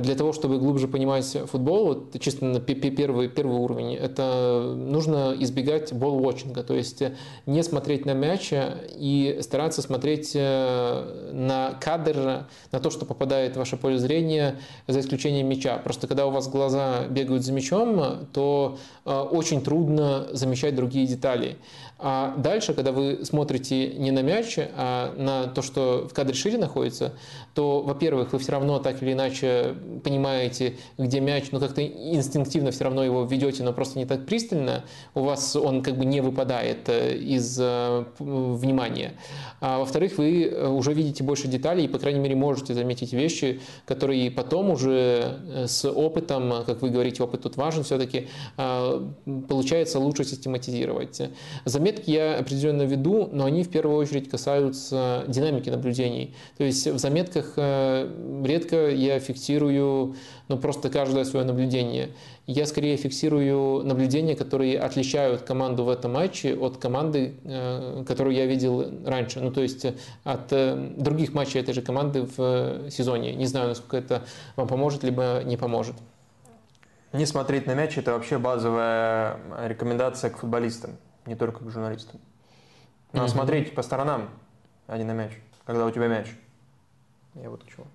для 0.01 0.15
того, 0.15 0.33
чтобы 0.33 0.59
глубже 0.59 0.89
понимать 0.89 1.37
футбол, 1.47 1.87
вот 1.87 2.21
чисто 2.21 2.45
на 2.45 2.61
первый, 2.61 3.29
первый 3.29 3.59
уровень, 3.59 3.95
это 3.95 4.75
нужно 4.77 5.35
избегать 5.39 5.93
болл-вотчинга, 5.93 6.63
то 6.63 6.75
есть 6.75 7.03
не 7.47 7.63
смотреть 7.63 8.07
на 8.07 8.15
мяч 8.15 8.53
и 8.53 9.39
стараться 9.41 9.83
смотреть 9.83 10.33
э, 10.35 11.31
на 11.33 11.75
кадр, 11.81 12.47
на 12.73 12.81
то, 12.81 12.91
что 12.91 13.07
попадает 13.07 13.55
в 13.55 13.59
ваше 13.59 13.77
поле 13.77 13.99
зрения, 13.99 14.59
за 14.87 15.01
исключением 15.01 15.49
мяча. 15.49 15.79
Просто 15.79 16.07
когда 16.07 16.27
у 16.27 16.31
вас 16.31 16.49
глаза 16.49 17.07
бегают 17.09 17.45
за 17.45 17.53
мячом, 17.53 18.27
то 18.33 18.79
э, 19.05 19.11
очень 19.11 19.63
трудно 19.63 20.29
замечать 20.33 20.75
другие 20.75 21.07
детали. 21.07 21.57
А 21.99 22.35
дальше, 22.37 22.75
когда 22.75 22.93
вы 22.93 23.21
смотрите 23.25 23.89
не 23.95 24.11
на 24.11 24.21
мяч, 24.21 24.59
а 24.59 25.15
на 25.17 25.47
то, 25.47 25.63
что 25.63 26.07
в 26.11 26.13
кадре 26.13 26.35
шире 26.35 26.59
находится, 26.59 27.15
то, 27.55 27.81
во-первых, 27.81 28.35
вы 28.35 28.39
все 28.39 28.53
равно 28.53 28.79
так 28.79 29.03
или 29.03 29.15
иначе 29.15 29.75
понимаете, 30.05 30.77
где 30.99 31.21
мяч, 31.21 31.47
но 31.53 31.59
как-то 31.59 31.83
инстинктивно 31.83 32.71
все 32.71 32.85
равно 32.85 33.03
его 33.03 33.25
ведете, 33.25 33.63
но 33.63 33.73
просто 33.73 33.99
не 33.99 34.05
так 34.05 34.27
пристально, 34.27 34.85
у 35.15 35.21
вас 35.21 35.57
он 35.57 35.83
как 35.83 35.97
бы 35.97 36.05
не 36.05 36.21
выпадает 36.21 36.87
э, 36.91 37.17
из 37.17 37.59
э, 37.59 38.05
внимания. 38.19 39.15
А 39.61 39.79
во-вторых, 39.79 40.19
вы 40.19 40.45
э, 40.45 40.69
уже 40.69 40.93
видите 40.93 41.25
больше 41.25 41.49
деталей 41.49 41.87
и, 41.87 41.89
по 41.89 41.99
крайней 41.99 42.21
мере, 42.21 42.37
можете 42.37 42.75
заметить 42.75 43.15
вещи, 43.15 43.63
которые 43.87 44.31
потом 44.31 44.69
уже 44.69 45.39
с 45.67 45.89
опытом, 45.89 46.63
как 46.67 46.83
вы 46.83 46.91
говорите, 46.91 47.23
опыт 47.23 47.43
тут 47.43 47.57
важен 47.57 47.85
все-таки, 47.85 48.29
получается 49.49 49.99
лучше 49.99 50.25
систематизировать. 50.25 51.23
Заметки 51.87 52.11
я 52.11 52.39
определенно 52.39 52.83
веду, 52.83 53.29
но 53.31 53.45
они 53.45 53.63
в 53.63 53.69
первую 53.69 53.97
очередь 53.99 54.29
касаются 54.29 55.25
динамики 55.29 55.71
наблюдений. 55.71 56.35
То 56.59 56.65
есть 56.65 56.85
в 56.85 56.99
заметках 56.99 57.53
редко 57.57 58.91
я 58.91 59.21
фиксирую 59.21 60.17
ну, 60.49 60.59
просто 60.59 60.91
каждое 60.91 61.25
свое 61.25 61.47
наблюдение. 61.47 62.11
Я 62.47 62.67
скорее 62.67 62.97
фиксирую 62.97 63.85
наблюдения, 63.85 64.35
которые 64.35 64.81
отличают 64.81 65.43
команду 65.43 65.85
в 65.85 65.89
этом 65.89 66.15
матче 66.15 66.57
от 66.57 66.77
команды, 66.77 67.35
э, 67.45 68.05
которую 68.07 68.35
я 68.35 68.47
видел 68.47 68.85
раньше. 69.05 69.41
Ну, 69.41 69.53
то 69.53 69.63
есть 69.63 69.87
от 70.25 70.53
э, 70.53 70.93
других 70.97 71.35
матчей 71.35 71.61
этой 71.61 71.75
же 71.75 71.83
команды 71.83 72.23
в 72.23 72.35
э, 72.39 72.89
сезоне. 72.91 73.35
Не 73.35 73.47
знаю, 73.47 73.69
насколько 73.69 73.97
это 73.97 74.23
вам 74.57 74.67
поможет, 74.67 75.05
либо 75.05 75.43
не 75.45 75.57
поможет. 75.57 75.95
Не 77.13 77.27
смотреть 77.27 77.67
на 77.67 77.75
мяч– 77.75 77.97
это 77.99 78.13
вообще 78.13 78.39
базовая 78.39 79.39
рекомендация 79.65 80.31
к 80.31 80.39
футболистам, 80.39 80.93
не 81.27 81.37
только 81.37 81.65
к 81.65 81.71
журналистам. 81.71 82.21
Но 83.13 83.25
mm-hmm. 83.25 83.29
смотреть 83.29 83.75
по 83.75 83.83
сторонам, 83.83 84.31
а 84.87 84.97
не 84.99 85.05
на 85.05 85.13
мяч, 85.13 85.33
когда 85.65 85.87
у 85.87 85.91
тебя 85.91 86.09
мяч. 86.09 86.29
Я 87.35 87.51
вот 87.51 87.65
к 87.65 87.69
чему. 87.69 87.87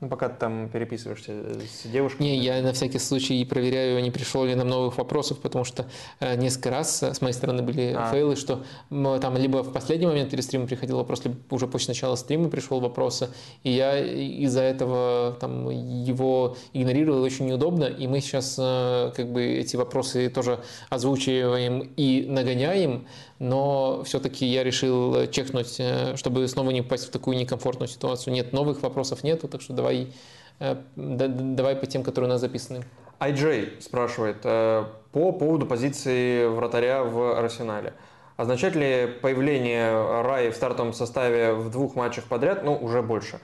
Ну, 0.00 0.08
пока 0.08 0.28
ты 0.28 0.36
там 0.38 0.68
переписываешься 0.68 1.32
с 1.60 1.86
девушкой. 1.86 2.22
Не, 2.22 2.36
я 2.38 2.60
на 2.62 2.72
всякий 2.72 2.98
случай 2.98 3.44
проверяю, 3.44 4.02
не 4.02 4.10
пришло 4.10 4.44
ли 4.44 4.54
нам 4.54 4.68
новых 4.68 4.98
вопросов, 4.98 5.38
потому 5.38 5.64
что 5.64 5.86
э, 6.20 6.36
несколько 6.36 6.70
раз 6.70 7.02
с 7.02 7.20
моей 7.20 7.32
стороны 7.32 7.62
были 7.62 7.94
а. 7.96 8.10
фейлы, 8.10 8.36
что 8.36 8.64
там 8.90 9.36
либо 9.36 9.62
в 9.62 9.72
последний 9.72 10.06
момент 10.06 10.30
перед 10.30 10.44
стримом 10.44 10.66
приходил 10.66 10.96
вопрос, 10.96 11.24
либо 11.24 11.36
уже 11.50 11.66
после 11.66 11.92
начала 11.92 12.16
стрима 12.16 12.48
пришел 12.48 12.80
вопрос, 12.80 13.22
и 13.62 13.70
я 13.70 13.98
из-за 13.98 14.62
этого 14.62 15.36
там 15.40 15.70
его 15.70 16.56
игнорировал 16.72 17.22
очень 17.22 17.46
неудобно, 17.46 17.84
и 17.84 18.06
мы 18.06 18.20
сейчас 18.20 18.56
э, 18.58 19.12
как 19.14 19.32
бы 19.32 19.42
эти 19.44 19.76
вопросы 19.76 20.28
тоже 20.28 20.60
озвучиваем 20.90 21.92
и 21.96 22.26
нагоняем, 22.28 23.06
но 23.38 24.02
все-таки 24.04 24.46
я 24.46 24.64
решил 24.64 25.26
чекнуть, 25.30 25.76
э, 25.78 26.16
чтобы 26.16 26.46
снова 26.48 26.70
не 26.70 26.82
попасть 26.82 27.08
в 27.08 27.10
такую 27.10 27.36
некомфортную 27.36 27.88
ситуацию. 27.88 28.32
Нет, 28.32 28.52
новых 28.52 28.82
вопросов 28.82 29.22
нету, 29.22 29.48
так 29.48 29.60
что 29.60 29.72
давай, 29.72 29.83
э, 29.90 30.76
давай 30.96 31.76
по 31.76 31.86
тем, 31.86 32.02
которые 32.02 32.28
у 32.28 32.32
нас 32.32 32.40
записаны. 32.40 32.84
IJ 33.20 33.80
спрашивает 33.80 34.38
э, 34.44 34.84
по 35.12 35.32
поводу 35.32 35.66
позиции 35.66 36.46
вратаря 36.46 37.04
в 37.04 37.38
Арсенале. 37.38 37.94
Означает 38.36 38.74
ли 38.74 39.08
появление 39.22 40.22
Раи 40.22 40.50
в 40.50 40.56
стартовом 40.56 40.92
составе 40.92 41.52
в 41.52 41.70
двух 41.70 41.94
матчах 41.94 42.24
подряд, 42.24 42.64
ну, 42.64 42.74
уже 42.74 43.00
больше, 43.00 43.38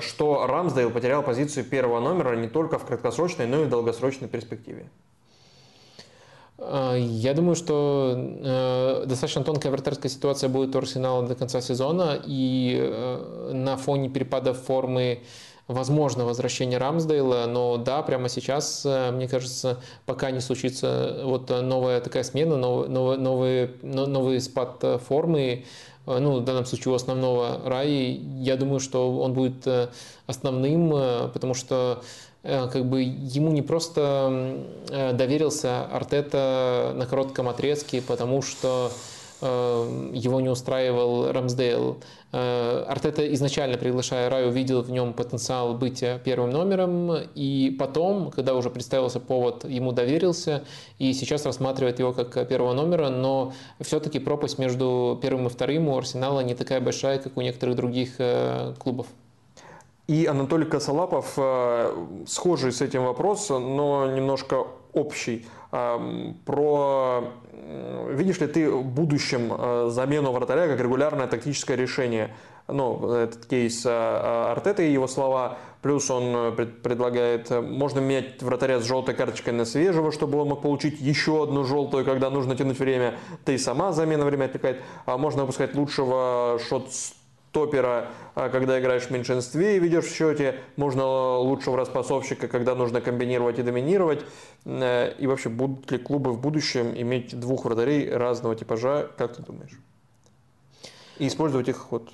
что 0.00 0.48
Рамсдейл 0.48 0.90
потерял 0.90 1.22
позицию 1.22 1.64
первого 1.64 2.00
номера 2.00 2.34
не 2.34 2.48
только 2.48 2.80
в 2.80 2.84
краткосрочной, 2.84 3.46
но 3.46 3.62
и 3.62 3.66
в 3.66 3.68
долгосрочной 3.68 4.26
перспективе? 4.26 4.86
А, 6.58 6.94
я 6.96 7.34
думаю, 7.34 7.56
что 7.56 8.14
э, 8.16 9.04
достаточно 9.06 9.42
тонкая 9.42 9.72
вратарская 9.72 10.10
ситуация 10.10 10.48
будет 10.48 10.74
у 10.74 10.78
Арсенала 10.78 11.26
до 11.26 11.34
конца 11.34 11.60
сезона, 11.60 12.18
и 12.24 12.78
э, 12.80 13.50
на 13.52 13.76
фоне 13.76 14.08
перепада 14.08 14.54
формы 14.54 15.22
возможно 15.68 16.24
возвращение 16.24 16.78
Рамсдейла, 16.78 17.46
но 17.46 17.76
да, 17.76 18.02
прямо 18.02 18.28
сейчас, 18.28 18.84
э, 18.84 19.10
мне 19.10 19.28
кажется, 19.28 19.80
пока 20.06 20.30
не 20.30 20.40
случится 20.40 21.20
вот 21.24 21.48
новая 21.50 22.00
такая 22.00 22.22
смена, 22.22 22.56
новый, 22.56 23.18
новый, 23.18 23.70
новый, 23.82 24.40
спад 24.40 24.84
формы, 25.06 25.64
ну, 26.06 26.40
в 26.40 26.44
данном 26.44 26.66
случае 26.66 26.92
у 26.92 26.96
основного 26.96 27.62
Раи, 27.64 28.20
я 28.42 28.56
думаю, 28.56 28.78
что 28.78 29.20
он 29.20 29.32
будет 29.32 29.66
основным, 30.26 30.90
потому 31.32 31.54
что 31.54 32.02
Э, 32.44 32.68
как 32.70 32.84
бы 32.84 33.02
ему 33.02 33.50
не 33.50 33.62
просто 33.62 34.62
э, 34.90 35.12
доверился 35.14 35.86
Артета 35.86 36.92
на 36.94 37.06
коротком 37.06 37.48
отрезке, 37.48 38.02
потому 38.02 38.42
что 38.42 38.92
э, 38.92 39.13
его 39.44 40.40
не 40.40 40.48
устраивал 40.48 41.30
Рамсдейл. 41.30 41.98
Артета 42.32 43.32
изначально, 43.34 43.76
приглашая 43.78 44.28
Рай, 44.28 44.48
увидел 44.48 44.82
в 44.82 44.90
нем 44.90 45.12
потенциал 45.12 45.74
быть 45.74 46.04
первым 46.24 46.50
номером, 46.50 47.14
и 47.34 47.76
потом, 47.78 48.30
когда 48.30 48.54
уже 48.54 48.70
представился 48.70 49.20
повод, 49.20 49.64
ему 49.64 49.92
доверился, 49.92 50.64
и 50.98 51.12
сейчас 51.12 51.46
рассматривает 51.46 51.98
его 51.98 52.12
как 52.12 52.48
первого 52.48 52.72
номера, 52.72 53.10
но 53.10 53.52
все-таки 53.80 54.18
пропасть 54.18 54.58
между 54.58 55.18
первым 55.22 55.46
и 55.46 55.50
вторым 55.50 55.88
у 55.88 55.96
Арсенала 55.96 56.40
не 56.40 56.54
такая 56.54 56.80
большая, 56.80 57.18
как 57.18 57.36
у 57.36 57.40
некоторых 57.40 57.76
других 57.76 58.16
клубов. 58.78 59.06
И 60.06 60.26
Анатолий 60.26 60.66
Косолапов, 60.66 61.32
э, 61.38 61.94
схожий 62.26 62.72
с 62.72 62.82
этим 62.82 63.04
вопрос, 63.04 63.48
но 63.48 64.06
немножко 64.14 64.66
общий. 64.92 65.46
Про 66.44 67.32
видишь 68.10 68.38
ли 68.38 68.46
ты 68.46 68.70
в 68.70 68.84
будущем 68.84 69.52
э, 69.52 69.88
замену 69.90 70.32
вратаря 70.32 70.68
как 70.68 70.80
регулярное 70.80 71.26
тактическое 71.26 71.76
решение? 71.76 72.34
Ну, 72.66 73.12
этот 73.12 73.46
кейс 73.46 73.84
э, 73.84 73.90
Артета 73.90 74.82
и 74.82 74.92
его 74.92 75.06
слова, 75.06 75.58
плюс 75.82 76.10
он 76.10 76.54
предлагает, 76.54 77.50
можно 77.50 78.00
менять 78.00 78.42
вратаря 78.42 78.80
с 78.80 78.84
желтой 78.84 79.14
карточкой 79.14 79.52
на 79.52 79.64
свежего, 79.64 80.12
чтобы 80.12 80.38
он 80.38 80.48
мог 80.48 80.62
получить 80.62 81.00
еще 81.00 81.42
одну 81.42 81.64
желтую, 81.64 82.04
когда 82.04 82.30
нужно 82.30 82.56
тянуть 82.56 82.78
время, 82.78 83.18
и 83.46 83.58
сама 83.58 83.92
замена 83.92 84.24
время 84.24 84.46
отвлекает. 84.46 84.80
А 85.04 85.18
можно 85.18 85.42
выпускать 85.42 85.74
лучшего 85.74 86.58
шот 86.68 86.88
топера, 87.54 88.08
а 88.34 88.50
когда 88.50 88.78
играешь 88.78 89.04
в 89.04 89.10
меньшинстве 89.10 89.76
и 89.76 89.78
ведешь 89.78 90.06
в 90.06 90.14
счете, 90.14 90.56
можно 90.76 91.38
лучшего 91.38 91.78
распасовщика, 91.78 92.48
когда 92.48 92.74
нужно 92.74 93.00
комбинировать 93.00 93.58
и 93.58 93.62
доминировать. 93.62 94.26
Э, 94.64 95.14
и 95.16 95.26
вообще, 95.26 95.48
будут 95.48 95.90
ли 95.90 95.98
клубы 95.98 96.32
в 96.32 96.40
будущем 96.40 96.92
иметь 96.94 97.38
двух 97.38 97.64
вратарей 97.64 98.10
разного 98.12 98.56
типажа, 98.56 99.08
как 99.16 99.36
ты 99.36 99.42
думаешь? 99.42 99.78
И 101.18 101.28
использовать 101.28 101.68
их 101.68 101.92
вот 101.92 102.10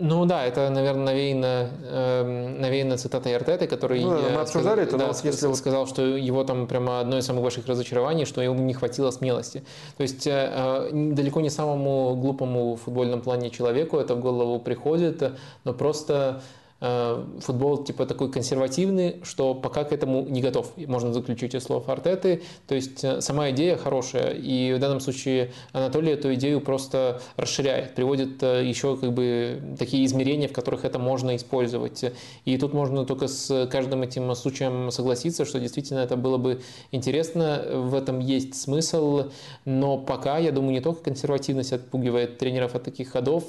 ну 0.00 0.26
да, 0.26 0.46
это, 0.46 0.70
наверное, 0.70 1.06
навеяно, 1.06 1.70
э, 1.82 2.56
навеяно 2.60 2.96
цитатой 2.96 3.34
Артеты, 3.34 3.66
который 3.66 4.00
ну, 4.00 4.30
мы 4.30 4.40
обсуждали 4.40 4.84
это, 4.84 4.96
да, 4.96 5.08
если 5.08 5.52
сказал, 5.54 5.88
что 5.88 6.02
его 6.02 6.44
там 6.44 6.68
прямо 6.68 7.00
одно 7.00 7.18
из 7.18 7.26
самых 7.26 7.42
больших 7.42 7.66
разочарований, 7.66 8.24
что 8.24 8.40
ему 8.40 8.62
не 8.62 8.74
хватило 8.74 9.10
смелости. 9.10 9.64
То 9.96 10.02
есть 10.02 10.26
э, 10.26 10.90
э 10.90 10.90
далеко 10.92 11.40
не 11.40 11.50
самому 11.50 12.14
глупому 12.14 12.76
в 12.76 12.82
футбольном 12.82 13.22
плане 13.22 13.50
человеку 13.50 13.98
это 13.98 14.14
в 14.14 14.20
голову 14.20 14.60
приходит, 14.60 15.32
но 15.64 15.72
просто 15.72 16.42
футбол 16.80 17.82
типа 17.82 18.06
такой 18.06 18.30
консервативный, 18.30 19.16
что 19.24 19.54
пока 19.54 19.82
к 19.84 19.92
этому 19.92 20.24
не 20.28 20.40
готов. 20.40 20.72
Можно 20.76 21.12
заключить 21.12 21.54
из 21.54 21.64
слов 21.64 21.88
Артеты. 21.88 22.42
То 22.68 22.74
есть 22.74 23.02
э, 23.02 23.20
сама 23.20 23.50
идея 23.50 23.76
хорошая, 23.76 24.30
и 24.30 24.72
в 24.72 24.78
данном 24.78 25.00
случае 25.00 25.52
Анатолий 25.72 26.12
эту 26.12 26.32
идею 26.34 26.60
просто 26.60 27.20
расширяет, 27.36 27.94
приводит 27.94 28.42
э, 28.42 28.64
еще 28.64 28.96
как 28.96 29.12
бы 29.12 29.60
такие 29.78 30.04
измерения, 30.04 30.46
в 30.46 30.52
которых 30.52 30.84
это 30.84 31.00
можно 31.00 31.34
использовать. 31.34 32.04
И 32.44 32.56
тут 32.58 32.74
можно 32.74 33.04
только 33.04 33.26
с 33.26 33.66
каждым 33.66 34.02
этим 34.02 34.32
случаем 34.36 34.90
согласиться, 34.92 35.44
что 35.44 35.58
действительно 35.58 35.98
это 35.98 36.16
было 36.16 36.38
бы 36.38 36.60
интересно, 36.92 37.64
в 37.72 37.94
этом 37.94 38.20
есть 38.20 38.54
смысл, 38.54 39.30
но 39.64 39.98
пока, 39.98 40.38
я 40.38 40.52
думаю, 40.52 40.72
не 40.72 40.80
только 40.80 41.02
консервативность 41.02 41.72
отпугивает 41.72 42.38
тренеров 42.38 42.74
от 42.74 42.84
таких 42.84 43.10
ходов, 43.10 43.44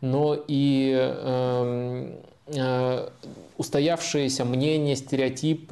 но 0.00 0.36
и 0.48 0.96
э, 0.98 2.20
Э, 2.52 3.08
устоявшееся 3.60 4.46
мнение, 4.46 4.96
стереотип, 4.96 5.70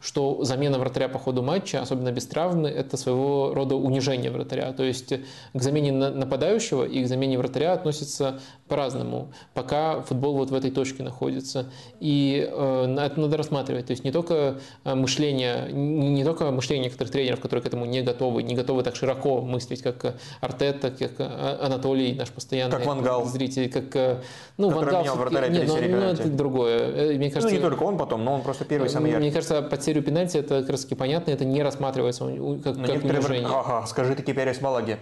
что 0.00 0.44
замена 0.44 0.78
вратаря 0.78 1.10
по 1.10 1.18
ходу 1.18 1.42
матча, 1.42 1.82
особенно 1.82 2.10
без 2.10 2.26
травмы, 2.26 2.70
это 2.70 2.96
своего 2.96 3.52
рода 3.54 3.76
унижение 3.76 4.30
вратаря. 4.30 4.72
То 4.72 4.82
есть 4.82 5.12
к 5.52 5.62
замене 5.62 5.92
нападающего 5.92 6.84
и 6.84 7.04
к 7.04 7.06
замене 7.06 7.36
вратаря 7.36 7.74
относятся 7.74 8.40
по-разному, 8.66 9.30
пока 9.52 10.00
футбол 10.00 10.36
вот 10.36 10.50
в 10.50 10.54
этой 10.54 10.70
точке 10.70 11.02
находится. 11.02 11.66
И 12.00 12.48
э, 12.50 12.96
это 12.98 13.20
надо 13.20 13.36
рассматривать. 13.36 13.86
То 13.86 13.90
есть 13.90 14.04
не 14.04 14.12
только 14.12 14.60
э, 14.84 14.94
мышление, 14.94 15.70
не, 15.70 16.08
не 16.08 16.24
только 16.24 16.50
мышление 16.50 16.86
некоторых 16.86 17.12
тренеров, 17.12 17.40
которые 17.40 17.62
к 17.62 17.66
этому 17.66 17.84
не 17.84 18.00
готовы, 18.00 18.42
не 18.42 18.54
готовы 18.54 18.82
так 18.82 18.96
широко 18.96 19.42
мыслить, 19.42 19.82
как 19.82 20.16
Артета, 20.40 20.90
как 20.90 21.12
э, 21.18 21.58
Анатолий, 21.60 22.14
наш 22.14 22.30
постоянный 22.30 22.74
как 22.74 22.86
Вангал. 22.86 23.26
зритель, 23.26 23.70
как 23.70 24.22
ну 24.56 24.70
Вангал 24.70 25.02
менял 25.02 25.16
вратаря 25.16 25.48
нет, 25.48 25.68
ну, 25.68 25.76
ну, 25.76 26.02
это 26.04 26.28
другое. 26.28 27.17
Мне 27.18 27.30
кажется, 27.30 27.54
ну 27.54 27.60
не 27.60 27.62
только 27.62 27.82
он 27.82 27.98
потом, 27.98 28.24
но 28.24 28.34
он 28.34 28.42
просто 28.42 28.64
первый 28.64 28.88
самый 28.88 29.10
яркий. 29.10 29.24
Мне 29.24 29.32
кажется, 29.32 29.60
под 29.62 29.82
серию 29.82 30.02
пенальти 30.02 30.38
это 30.38 30.60
как 30.60 30.70
раз 30.70 30.82
таки 30.82 30.94
понятно, 30.94 31.30
это 31.30 31.44
не 31.44 31.62
рассматривается 31.62 32.24
как, 32.24 32.76
но 32.76 32.86
как 32.86 33.04
унижение. 33.04 33.48
Ага, 33.48 33.86
скажи 33.86 34.14
таки 34.14 34.32
Перес 34.32 34.60
Малаге. 34.60 34.98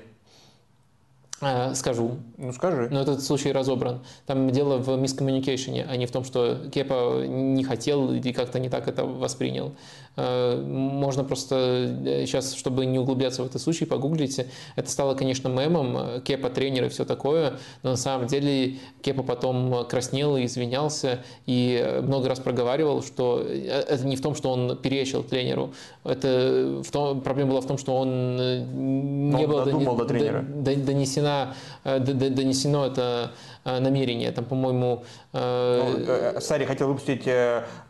А, 1.41 1.75
скажу. 1.75 2.17
Ну 2.39 2.53
скажи. 2.53 2.89
Но 2.91 3.03
этот 3.03 3.23
случай 3.23 3.53
разобран. 3.53 4.03
Там 4.25 4.49
дело 4.51 4.78
в 4.78 4.97
мискоммуникейшене, 4.97 5.86
а 5.89 5.97
не 5.97 6.07
в 6.07 6.11
том, 6.11 6.25
что 6.25 6.70
Кепа 6.73 7.27
не 7.27 7.62
хотел 7.62 8.11
или 8.11 8.33
как-то 8.33 8.59
не 8.59 8.70
так 8.70 8.89
это 8.89 9.05
воспринял. 9.05 9.75
А, 10.17 10.62
можно 10.62 11.25
просто 11.25 12.25
сейчас, 12.27 12.55
э, 12.55 12.59
чтобы 12.59 12.86
не 12.86 12.99
углубляться 12.99 13.43
в 13.43 13.47
этот 13.47 13.61
случай, 13.61 13.85
погуглите. 13.85 14.49
Это 14.75 14.91
стало, 14.91 15.15
конечно, 15.15 15.49
мемом, 15.49 16.23
Кепа 16.23 16.49
тренер 16.51 16.85
и 16.85 16.89
все 16.89 17.05
такое, 17.05 17.59
но 17.83 17.91
на 17.91 17.97
самом 17.97 18.27
деле 18.27 18.78
Кепа 19.03 19.23
потом 19.23 19.85
краснел 19.86 20.36
и 20.36 20.47
извинялся, 20.47 21.20
и 21.47 22.01
много 22.03 22.28
раз 22.28 22.41
проговаривал, 22.41 23.03
что 23.03 23.43
э, 23.45 23.85
это 23.89 24.07
не 24.07 24.17
в 24.17 24.23
том, 24.23 24.35
что 24.35 24.51
он 24.51 24.77
перечил 24.77 25.23
тренеру, 25.23 25.73
это 26.05 26.83
в 26.83 26.91
том, 26.91 27.20
проблема 27.20 27.51
была 27.51 27.61
в 27.61 27.67
том, 27.67 27.78
что 27.78 27.97
он 27.97 28.39
э, 28.41 28.59
не 28.61 29.45
он 29.45 29.51
был 29.51 29.65
донесен, 29.65 29.97
до 29.97 30.05
тренера. 30.05 30.43
донесена 30.43 31.55
э, 31.85 31.99
донесено 31.99 32.86
это 32.86 33.33
э, 33.67 33.81
намерение. 33.81 34.33
Там, 34.33 34.45
по-моему... 34.45 35.05
Э, 35.33 36.33
ну, 36.35 36.41
Сари 36.41 36.65
хотел 36.65 36.89
выпустить 36.89 37.28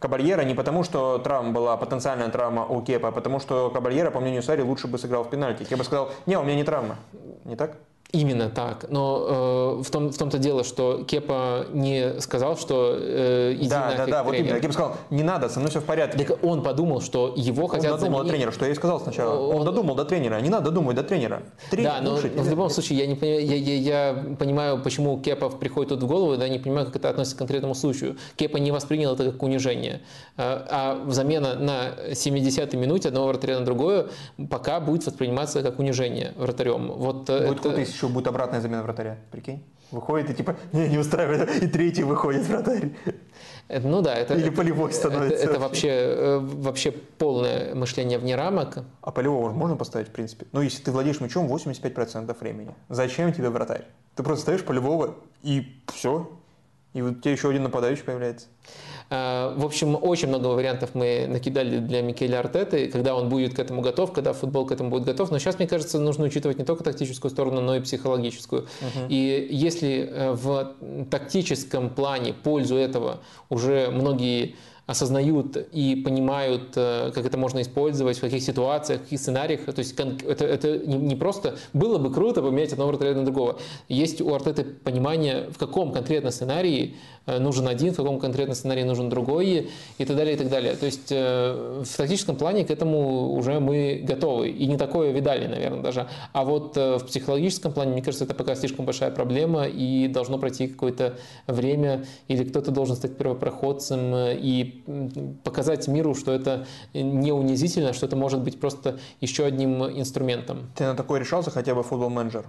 Кабальера 0.01 0.43
не 0.43 0.55
потому, 0.55 0.83
что 0.85 1.19
травма 1.19 1.53
была 1.53 1.77
потенциальная 1.77 2.29
травма 2.29 2.67
у 2.67 2.83
Кепа, 2.83 3.09
а 3.09 3.13
потому 3.13 3.41
что 3.41 3.71
Кабальера, 3.71 4.11
по 4.11 4.21
мнению 4.21 4.43
Сари, 4.43 4.63
лучше 4.63 4.89
бы 4.89 4.99
сыграл 4.99 5.23
в 5.23 5.31
пенальти. 5.31 5.65
Кепа 5.65 5.85
сказал, 5.85 6.11
не, 6.27 6.37
у 6.39 6.43
меня 6.43 6.57
не 6.57 6.65
травма. 6.65 6.97
Не 7.45 7.57
так? 7.57 7.77
Именно 8.17 8.49
так. 8.49 8.87
Но 8.89 9.79
э, 9.79 9.83
в, 9.83 9.91
том, 9.91 10.11
в 10.11 10.17
том-то 10.17 10.39
дело, 10.39 10.65
что 10.65 11.05
Кепа 11.07 11.67
не 11.73 12.19
сказал, 12.21 12.57
что 12.57 12.97
э, 12.99 13.55
иди 13.59 13.69
Да, 13.69 13.87
нафиг, 13.87 13.99
да, 13.99 14.07
да, 14.07 14.23
вот 14.25 14.35
именно. 14.35 14.59
Кепа 14.59 14.73
сказал, 14.73 14.97
не 15.11 15.23
надо, 15.23 15.49
со 15.51 15.59
мной 15.61 15.71
все 15.71 15.81
в 15.81 15.85
порядке. 15.85 16.25
Так 16.25 16.43
он 16.43 16.63
подумал, 16.63 17.03
что 17.03 17.35
его 17.37 17.65
он 17.65 17.69
хотят 17.71 17.91
додумал 17.93 18.19
заменить. 18.21 18.25
до 18.25 18.31
тренера, 18.31 18.53
что 18.53 18.65
я 18.65 18.71
и 18.73 18.75
сказал 18.75 19.01
сначала. 19.01 19.39
Он, 19.39 19.57
Он- 19.57 19.65
додумал 19.67 19.95
до 19.97 20.05
тренера. 20.07 20.41
Не 20.41 20.49
надо 20.49 20.71
думать 20.71 20.97
до 20.97 21.03
тренера. 21.03 21.43
Тренер 21.71 21.91
Да, 21.91 22.01
но, 22.01 22.13
лучше. 22.13 22.29
в 22.29 22.49
любом 22.49 22.71
случае 22.71 22.99
я 23.01 23.07
не 23.07 23.17
я, 23.21 23.57
я- 23.57 24.13
я 24.13 24.25
понимаю, 24.39 24.81
почему 24.83 25.21
Кепа 25.21 25.51
приходит 25.51 25.91
тут 25.91 26.03
в 26.03 26.07
голову, 26.07 26.37
да, 26.39 26.49
не 26.49 26.59
понимаю, 26.59 26.87
как 26.87 26.97
это 26.97 27.11
относится 27.11 27.37
к 27.37 27.39
конкретному 27.39 27.75
случаю. 27.75 28.17
Кепа 28.37 28.57
не 28.57 28.71
воспринял 28.73 29.13
это 29.13 29.31
как 29.31 29.43
унижение, 29.43 30.01
а 30.39 30.67
а 31.07 31.11
замена 31.11 31.55
на 31.55 31.91
70-й 32.13 32.77
минуте 32.79 33.09
одного 33.09 33.29
вратаря 33.29 33.59
на 33.59 33.65
другое 33.67 34.07
пока 34.51 34.81
будет 34.81 35.05
восприниматься 35.07 35.63
как 35.63 35.79
унижение 35.79 36.33
вратарем. 36.37 36.93
Вот 36.93 37.29
э, 37.29 37.49
Будет 37.49 37.67
это- 37.67 37.69
еще 38.07 38.13
будет 38.13 38.27
обратная 38.27 38.61
замена 38.61 38.83
вратаря. 38.83 39.19
Прикинь? 39.31 39.63
Выходит 39.91 40.31
и 40.31 40.35
типа, 40.35 40.57
не, 40.73 40.89
не 40.89 40.99
устраивает, 40.99 41.63
и 41.63 41.67
третий 41.69 42.03
выходит 42.03 42.43
вратарь. 42.47 42.93
это- 43.69 43.87
ну 43.87 44.03
да, 44.03 44.15
это 44.15 44.35
Или 44.35 44.49
это- 44.49 44.57
полевой 44.57 44.91
это, 44.91 44.99
становится 44.99 45.45
это 45.45 45.61
вообще. 45.61 45.61
вообще 45.61 45.89
э, 45.89 46.39
вообще 46.39 46.91
полное 46.93 47.75
мышление 47.75 48.19
вне 48.19 48.35
рамок. 48.37 48.79
А 49.03 49.11
полевого 49.11 49.51
можно 49.51 49.77
поставить, 49.77 50.09
в 50.09 50.13
принципе. 50.13 50.47
Ну, 50.53 50.61
если 50.61 50.83
ты 50.83 50.91
владеешь 50.91 51.21
мячом 51.21 51.47
85% 51.47 52.37
времени. 52.41 52.75
Зачем 52.89 53.33
тебе 53.33 53.49
вратарь? 53.51 53.85
Ты 54.17 54.23
просто 54.23 54.43
ставишь 54.43 54.65
полевого, 54.65 55.17
и 55.43 55.81
все. 55.93 56.31
И 56.93 57.03
вот 57.03 57.13
у 57.19 57.21
тебя 57.21 57.33
еще 57.33 57.51
один 57.51 57.65
нападающий 57.65 58.05
появляется. 58.05 58.47
Э, 59.11 59.55
В 59.57 59.65
общем, 59.65 59.97
очень 60.01 60.29
много 60.29 60.47
вариантов 60.49 60.91
мы 60.95 61.27
накидали 61.29 61.79
для 61.79 62.03
Микеля 62.03 62.41
Артеты, 62.41 62.89
когда 62.89 63.15
он 63.15 63.29
будет 63.29 63.55
к 63.55 63.59
этому 63.59 63.83
готов, 63.83 64.13
когда 64.13 64.33
футбол 64.33 64.67
к 64.67 64.73
этому 64.73 64.91
будет 64.91 65.05
готов. 65.05 65.31
Но 65.31 65.39
сейчас, 65.39 65.59
мне 65.59 65.69
кажется, 65.69 65.99
нужно 65.99 66.25
учитывать 66.25 66.59
не 66.59 66.65
только 66.65 66.85
тактическую 66.85 67.31
сторону, 67.31 67.61
но 67.61 67.77
и 67.77 67.81
психологическую. 67.81 68.67
И 69.09 69.49
если 69.51 70.09
э, 70.11 70.33
в 70.33 70.75
тактическом 71.11 71.91
плане 71.91 72.33
пользу 72.33 72.77
этого 72.77 73.21
уже 73.49 73.91
многие 73.91 74.55
осознают 74.87 75.57
и 75.73 75.97
понимают, 75.97 76.73
э, 76.77 77.11
как 77.13 77.27
это 77.27 77.37
можно 77.37 77.61
использовать, 77.61 78.19
в 78.19 78.21
каких 78.21 78.43
ситуациях, 78.43 79.01
в 79.01 79.05
каких 79.05 79.19
сценариях. 79.19 79.65
То 79.65 79.79
есть 79.79 79.99
это, 79.99 80.45
это 80.45 80.79
не 80.79 81.17
просто 81.17 81.57
было 81.73 81.99
бы 81.99 82.13
круто 82.13 82.41
поменять 82.41 82.73
одного 82.73 82.91
вратаря 82.91 83.15
на 83.15 83.25
другого. 83.25 83.59
Есть 83.89 84.21
у 84.21 84.33
Артеты 84.33 84.65
понимание, 84.65 85.49
в 85.51 85.59
каком 85.59 85.93
конкретно 85.93 86.31
сценарии 86.31 86.97
нужен 87.27 87.69
один, 87.69 87.93
в 87.93 87.97
каком 87.97 88.19
конкретно 88.19 88.55
сценарии 88.55 88.83
нужен 88.83 89.09
другой 89.09 89.71
и 89.99 90.05
так 90.05 90.17
далее, 90.17 90.35
и 90.35 90.39
так 90.39 90.49
далее. 90.49 90.75
То 90.77 90.87
есть 90.87 91.11
э, 91.11 91.83
в 91.85 91.97
тактическом 91.97 92.37
плане 92.37 92.65
к 92.65 92.71
этому 92.71 93.33
уже 93.33 93.61
мы 93.61 94.03
готовы. 94.03 94.51
И 94.51 94.67
не 94.67 94.77
такое 94.77 95.13
видали, 95.13 95.47
наверное, 95.47 95.83
даже. 95.83 96.09
А 96.33 96.45
вот 96.45 96.77
э, 96.77 96.99
в 96.99 97.07
психологическом 97.07 97.73
плане, 97.73 97.93
мне 97.93 98.03
кажется, 98.03 98.25
это 98.25 98.35
пока 98.35 98.55
слишком 98.55 98.85
большая 98.85 99.11
проблема 99.11 99.67
и 99.67 100.09
должно 100.09 100.39
пройти 100.39 100.69
какое-то 100.69 101.17
время, 101.47 102.05
или 102.29 102.45
кто-то 102.45 102.71
должен 102.71 102.97
стать 102.97 103.17
первопроходцем 103.17 104.15
э, 104.15 104.37
и 104.37 104.85
показать 105.45 105.89
миру, 105.89 106.15
что 106.15 106.33
это 106.33 106.67
не 106.95 107.33
унизительно, 107.33 107.93
что 107.93 108.07
это 108.07 108.17
может 108.17 108.41
быть 108.41 108.61
просто 108.61 108.99
еще 109.21 109.45
одним 109.45 109.85
инструментом. 109.85 110.71
Ты 110.75 110.85
на 110.85 110.95
такой 110.95 111.21
решался 111.21 111.51
хотя 111.51 111.75
бы 111.75 111.83
футбол-менеджер? 111.83 112.47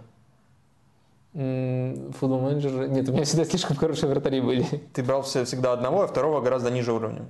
М, 1.34 2.12
Football 2.14 2.47
Manager... 2.47 2.88
Нет, 2.88 3.10
у 3.10 3.12
меня 3.12 3.24
всегда 3.24 3.46
слишком 3.46 3.76
хорошие 3.76 4.10
вратари 4.10 4.42
были. 4.42 4.64
Ты 4.94 5.04
брал 5.04 5.22
все- 5.22 5.46
всегда 5.46 5.74
одного, 5.74 6.04
а 6.04 6.08
второго 6.08 6.42
гораздо 6.42 6.72
ниже 6.72 6.92
уровня. 6.94 7.26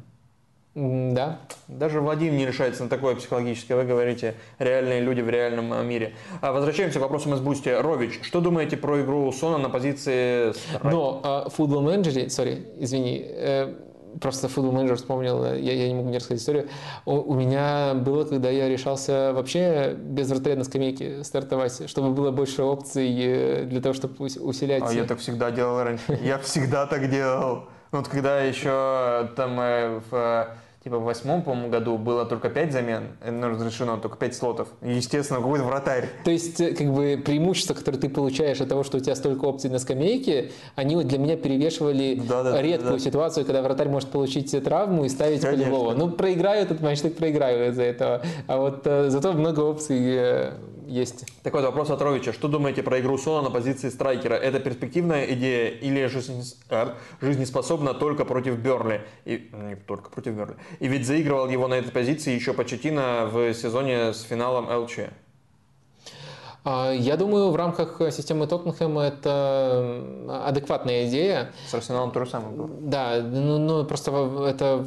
Да. 0.76 1.40
Даже 1.67 2.01
Владимир 2.01 2.34
не 2.34 2.45
решается 2.45 2.84
на 2.84 2.90
такое 2.90 3.16
психологическое. 3.16 3.76
Вы 3.76 3.84
говорите, 3.85 4.35
реальные 4.59 5.01
люди 5.01 5.22
в 5.22 5.30
реальном 5.30 5.74
а, 5.74 5.82
мире. 5.82 6.14
А 6.40 6.51
возвращаемся 6.51 7.00
к 7.00 7.01
вопросам 7.01 7.34
из 7.34 7.40
Boosty. 7.40 7.69
Рович, 7.69 8.19
что 8.22 8.42
думаете 8.42 8.77
про 8.77 9.01
игру 9.01 9.32
Сона 9.32 9.58
на 9.58 9.69
позиции... 9.69 10.53
Но 10.84 11.19
а, 11.24 11.50
в 11.50 11.53
футбол 11.56 11.82
менеджере, 11.82 12.30
sorry, 12.30 12.67
извини, 12.77 13.26
э, 13.27 13.74
просто 14.20 14.48
Football 14.48 14.72
Manager 14.74 14.98
вспомнил, 14.98 15.44
э, 15.44 15.60
я, 15.60 15.74
я 15.74 15.88
не 15.88 15.96
могу 15.96 16.10
не 16.10 16.18
рассказать 16.18 16.42
историю. 16.42 16.68
У, 17.06 17.14
у 17.16 17.34
меня 17.36 17.94
было, 17.94 18.24
когда 18.26 18.50
я 18.50 18.68
решался 18.70 19.32
вообще 19.34 19.96
без 19.98 20.30
вратаря 20.30 20.56
на 20.56 20.64
скамейке 20.64 21.24
стартовать, 21.24 21.90
чтобы 21.90 22.12
было 22.12 22.32
больше 22.32 22.64
опций 22.64 23.14
э, 23.20 23.64
для 23.66 23.82
того, 23.82 23.94
чтобы 23.94 24.16
ус- 24.26 24.38
усилять. 24.38 24.84
А 24.86 24.94
я 24.94 25.04
так 25.06 25.20
всегда 25.20 25.52
делал 25.52 25.84
раньше. 25.84 26.20
Я 26.22 26.38
всегда 26.40 26.86
так 26.86 27.10
делал. 27.10 27.66
Ну, 27.92 28.00
Вот 28.00 28.08
когда 28.08 28.42
еще 28.42 29.30
там 29.36 29.60
э, 29.60 30.02
в 30.10 30.48
типа 30.88 30.99
в 30.99 31.03
восьмом, 31.03 31.41
по-моему, 31.41 31.69
году 31.69 31.98
было 31.98 32.25
только 32.25 32.49
пять 32.49 32.72
замен, 32.72 33.09
э, 33.22 33.30
ну, 33.30 33.49
разрешено 33.49 33.98
только 33.98 34.16
пять 34.16 34.35
слотов. 34.35 34.69
И, 34.82 34.93
естественно, 34.93 35.41
какой-то 35.41 35.66
вратарь. 35.66 36.09
То 36.24 36.32
есть, 36.32 36.61
э, 36.61 36.74
как 36.74 36.93
бы, 36.93 37.22
преимущества, 37.24 37.74
которые 37.74 37.99
ты 37.99 38.07
получаешь 38.09 38.61
от 38.61 38.69
того, 38.69 38.83
что 38.83 38.98
у 38.98 38.99
тебя 39.01 39.16
столько 39.16 39.45
опций 39.45 39.69
на 39.69 39.80
скамейке, 39.80 40.51
они 40.75 40.95
вот 40.95 41.07
для 41.07 41.17
меня 41.17 41.35
перевешивали 41.35 42.16
Да-да-да-да-да. 42.16 42.61
редкую 42.61 42.99
ситуацию, 42.99 43.45
когда 43.45 43.61
вратарь 43.61 43.90
может 43.90 44.09
получить 44.09 44.49
себе 44.49 44.61
травму 44.61 45.03
и 45.03 45.09
ставить 45.09 45.41
Конечно. 45.41 45.66
полевого. 45.66 45.93
Ну, 45.93 46.09
проиграю 46.09 46.64
этот 46.64 46.80
матч, 46.80 47.01
так 47.01 47.16
проиграю 47.16 47.72
из-за 47.72 47.83
этого. 47.83 48.22
А 48.48 48.57
вот 48.57 48.82
э, 48.85 49.09
зато 49.09 49.33
много 49.33 49.59
опций 49.59 49.99
э, 49.99 50.51
есть. 50.88 51.25
Такой 51.43 51.61
вопрос 51.61 51.90
от 51.90 52.01
Ровича. 52.01 52.33
Что 52.33 52.48
думаете 52.48 52.83
про 52.83 52.99
игру 52.99 53.17
Сона 53.17 53.43
на 53.43 53.49
позиции 53.49 53.90
страйкера? 53.90 54.33
Это 54.33 54.59
перспективная 54.59 55.25
идея 55.33 55.69
или 55.69 56.09
а, 56.69 56.95
жизнеспособна 57.22 57.93
только 57.93 58.25
против 58.25 58.57
Берли? 58.57 59.01
И, 59.25 59.49
не 59.53 59.75
только 59.75 60.09
против 60.09 60.33
Берли. 60.33 60.56
И 60.80 60.88
ведь 60.88 61.06
заигрывал 61.06 61.49
его 61.49 61.67
на 61.67 61.75
этой 61.75 61.91
позиции 61.91 62.33
еще 62.33 62.53
Почетина 62.53 63.30
в 63.32 63.53
сезоне 63.53 64.14
с 64.14 64.22
финалом 64.22 64.69
ЛЧ. 64.69 64.99
А, 66.70 66.92
Я 66.92 67.16
думаю, 67.16 67.50
в 67.52 67.56
рамках 67.56 68.02
системы 68.12 68.46
Тоттенхэма 68.46 69.04
это 69.04 70.04
адекватная 70.46 71.08
идея. 71.08 71.52
С 71.66 71.74
Арсеналом 71.74 72.12
то 72.12 72.26
же 72.26 72.30
самое 72.30 72.52
было. 72.54 72.70
Да, 72.82 73.22
ну, 73.24 73.58
ну, 73.58 73.86
просто 73.86 74.12
это 74.50 74.84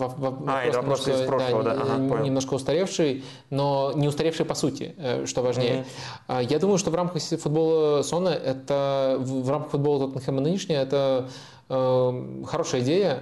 А, 0.47 0.62
это 0.62 0.76
вопрос 0.83 1.09
из 1.09 1.23
прошлого, 1.26 1.62
да, 1.62 1.73
ага, 1.73 1.97
не- 1.97 2.09
понял. 2.10 2.25
немножко 2.25 2.52
устаревший, 2.55 3.25
но 3.49 3.92
не 3.94 4.09
устаревший 4.09 4.44
по 4.44 4.55
сути, 4.55 4.94
э, 4.99 5.25
что 5.25 5.41
важнее. 5.42 5.86
А, 6.28 6.42
Я 6.42 6.59
думаю, 6.59 6.76
что 6.76 6.91
в 6.91 6.94
рамках 6.94 7.23
футбола 7.23 8.02
Сона 8.02 8.28
это 8.28 9.17
в 9.18 9.49
рамках 9.49 9.70
футбола 9.70 10.00
Тоттенхэма 10.07 10.42
нынешнего 10.42 10.78
это 10.81 11.28
э, 11.70 12.42
хорошая 12.47 12.83
идея. 12.83 13.20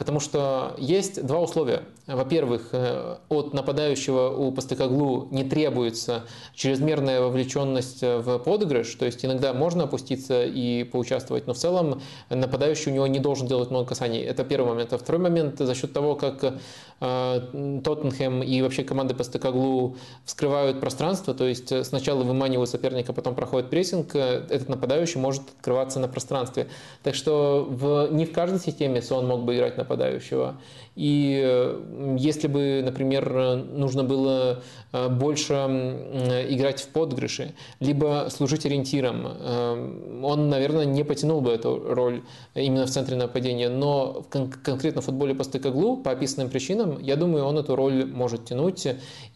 Потому 0.00 0.18
что 0.18 0.76
есть 0.78 1.26
два 1.26 1.40
условия. 1.40 1.82
Во-первых, 2.06 2.70
э, 2.72 3.18
от 3.28 3.52
нападающего 3.52 4.30
у 4.30 4.50
Постекоглу 4.50 5.28
не 5.30 5.44
требуется 5.44 6.24
чрезмерная 6.54 7.20
вовлеченность 7.20 8.00
в 8.00 8.38
подыгрыш, 8.38 8.94
то 8.94 9.04
есть 9.04 9.22
иногда 9.26 9.52
можно 9.52 9.84
опуститься 9.84 10.46
и 10.46 10.84
поучаствовать, 10.84 11.46
но 11.46 11.52
в 11.52 11.58
целом 11.58 12.00
нападающий 12.30 12.92
у 12.92 12.94
него 12.94 13.06
не 13.08 13.18
должен 13.18 13.46
делать 13.46 13.70
много 13.70 13.90
касаний. 13.90 14.22
Это 14.22 14.42
первый 14.42 14.70
момент. 14.70 14.90
А 14.94 14.96
второй 14.96 15.20
момент, 15.20 15.58
за 15.58 15.74
счет 15.74 15.92
того, 15.92 16.16
как 16.16 16.44
э, 16.44 17.80
Тоттенхэм 17.84 18.42
и 18.42 18.62
вообще 18.62 18.84
команды 18.84 19.14
Постекоглу 19.14 19.96
вскрывают 20.24 20.80
пространство, 20.80 21.34
то 21.34 21.44
есть 21.44 21.84
сначала 21.84 22.22
выманивают 22.22 22.70
соперника, 22.70 23.12
потом 23.12 23.34
проходит 23.34 23.68
прессинг, 23.68 24.16
э, 24.16 24.46
этот 24.48 24.70
нападающий 24.70 25.20
может 25.20 25.42
открываться 25.58 26.00
на 26.00 26.08
пространстве. 26.08 26.68
Так 27.02 27.14
что 27.14 27.66
в, 27.68 28.08
не 28.10 28.24
в 28.24 28.32
каждой 28.32 28.60
системе 28.60 29.02
Сон 29.02 29.26
мог 29.26 29.44
бы 29.44 29.54
играть 29.54 29.76
на 29.76 29.89
нападающего. 29.90 30.56
И 30.96 31.40
э, 31.42 32.16
если 32.18 32.46
бы, 32.46 32.82
например, 32.84 33.32
нужно 33.72 34.04
было 34.04 34.62
э, 34.92 35.08
больше 35.08 35.54
играть 35.54 36.80
в 36.80 36.88
подгрыши, 36.88 37.54
либо 37.80 38.28
служить 38.30 38.66
ориентиром, 38.66 39.26
э, 39.26 40.20
он, 40.22 40.48
наверное, 40.48 40.84
не 40.84 41.04
потянул 41.04 41.40
бы 41.40 41.50
эту 41.50 41.82
роль 41.94 42.22
именно 42.54 42.86
в 42.86 42.90
центре 42.90 43.16
нападения. 43.16 43.68
Но 43.68 44.24
кон- 44.30 44.50
конкретно 44.50 45.00
в 45.00 45.06
футболе 45.06 45.34
по 45.34 45.44
стыкоглу, 45.44 45.96
по 45.96 46.10
описанным 46.10 46.50
причинам, 46.50 46.98
я 47.00 47.16
думаю, 47.16 47.44
он 47.44 47.58
эту 47.58 47.76
роль 47.76 48.04
может 48.04 48.44
тянуть. 48.44 48.86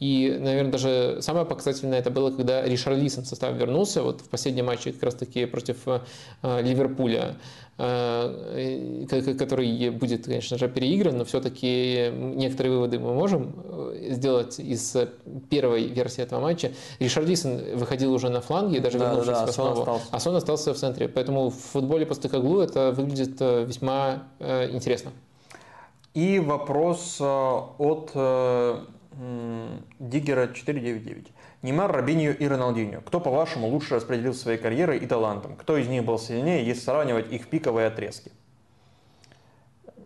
И, 0.01 0.37
наверное, 0.41 0.73
даже 0.73 1.19
самое 1.21 1.47
показательное 1.47 1.99
это 1.99 2.11
было, 2.11 2.31
когда 2.31 2.63
Ришарлисон 2.63 3.25
в 3.25 3.27
состав 3.27 3.55
вернулся, 3.55 4.03
вот 4.03 4.21
в 4.21 4.29
последнем 4.29 4.67
матче 4.67 4.93
как 4.93 5.03
раз-таки 5.03 5.47
против 5.47 5.77
Ливерпуля. 6.43 7.37
Э, 7.77 9.05
который 9.37 9.91
будет, 9.91 10.27
конечно 10.27 10.57
же, 10.59 10.69
переигран, 10.69 11.19
но 11.19 11.25
все-таки 11.25 12.09
некоторые 12.13 12.73
выводы 12.73 13.01
мы 13.01 13.15
можем 13.15 13.53
э, 13.65 14.11
сделать 14.11 14.61
из 14.61 14.97
первой 15.51 15.89
версии 15.89 16.23
этого 16.23 16.41
матча. 16.41 16.71
Ришардисон 17.01 17.61
выходил 17.75 18.13
уже 18.13 18.29
на 18.29 18.41
фланге, 18.41 18.79
даже 18.79 18.99
да, 18.99 19.07
вернувшись 19.09 19.33
да, 19.33 19.47
в 19.47 19.49
основу, 19.49 20.01
а 20.09 20.21
Сон 20.21 20.37
остался 20.37 20.73
в 20.73 20.77
центре. 20.77 21.09
Поэтому 21.09 21.51
в 21.51 21.57
футболе 21.57 22.07
по 22.07 22.15
стыкоглу 22.15 22.61
это 22.61 22.93
выглядит 22.93 23.39
э, 23.41 23.65
весьма 23.65 24.23
интересно. 24.39 25.11
И 26.15 26.39
вопрос 26.39 27.21
от 27.21 28.13
Диггера 29.99 30.49
499. 30.55 31.27
Неймар, 31.65 31.91
Робинью 31.91 32.37
и 32.37 32.47
Роналдиньо. 32.47 33.01
Кто, 33.01 33.21
по-вашему, 33.21 33.69
лучше 33.69 33.95
распределил 33.95 34.35
своей 34.35 34.59
карьерой 34.59 34.99
и 34.99 35.07
талантом? 35.07 35.57
Кто 35.57 35.79
из 35.79 35.89
них 35.89 36.05
был 36.05 36.19
сильнее, 36.19 36.63
если 36.63 36.83
сравнивать 36.83 37.33
их 37.33 37.49
пиковые 37.49 37.87
отрезки? 37.87 38.33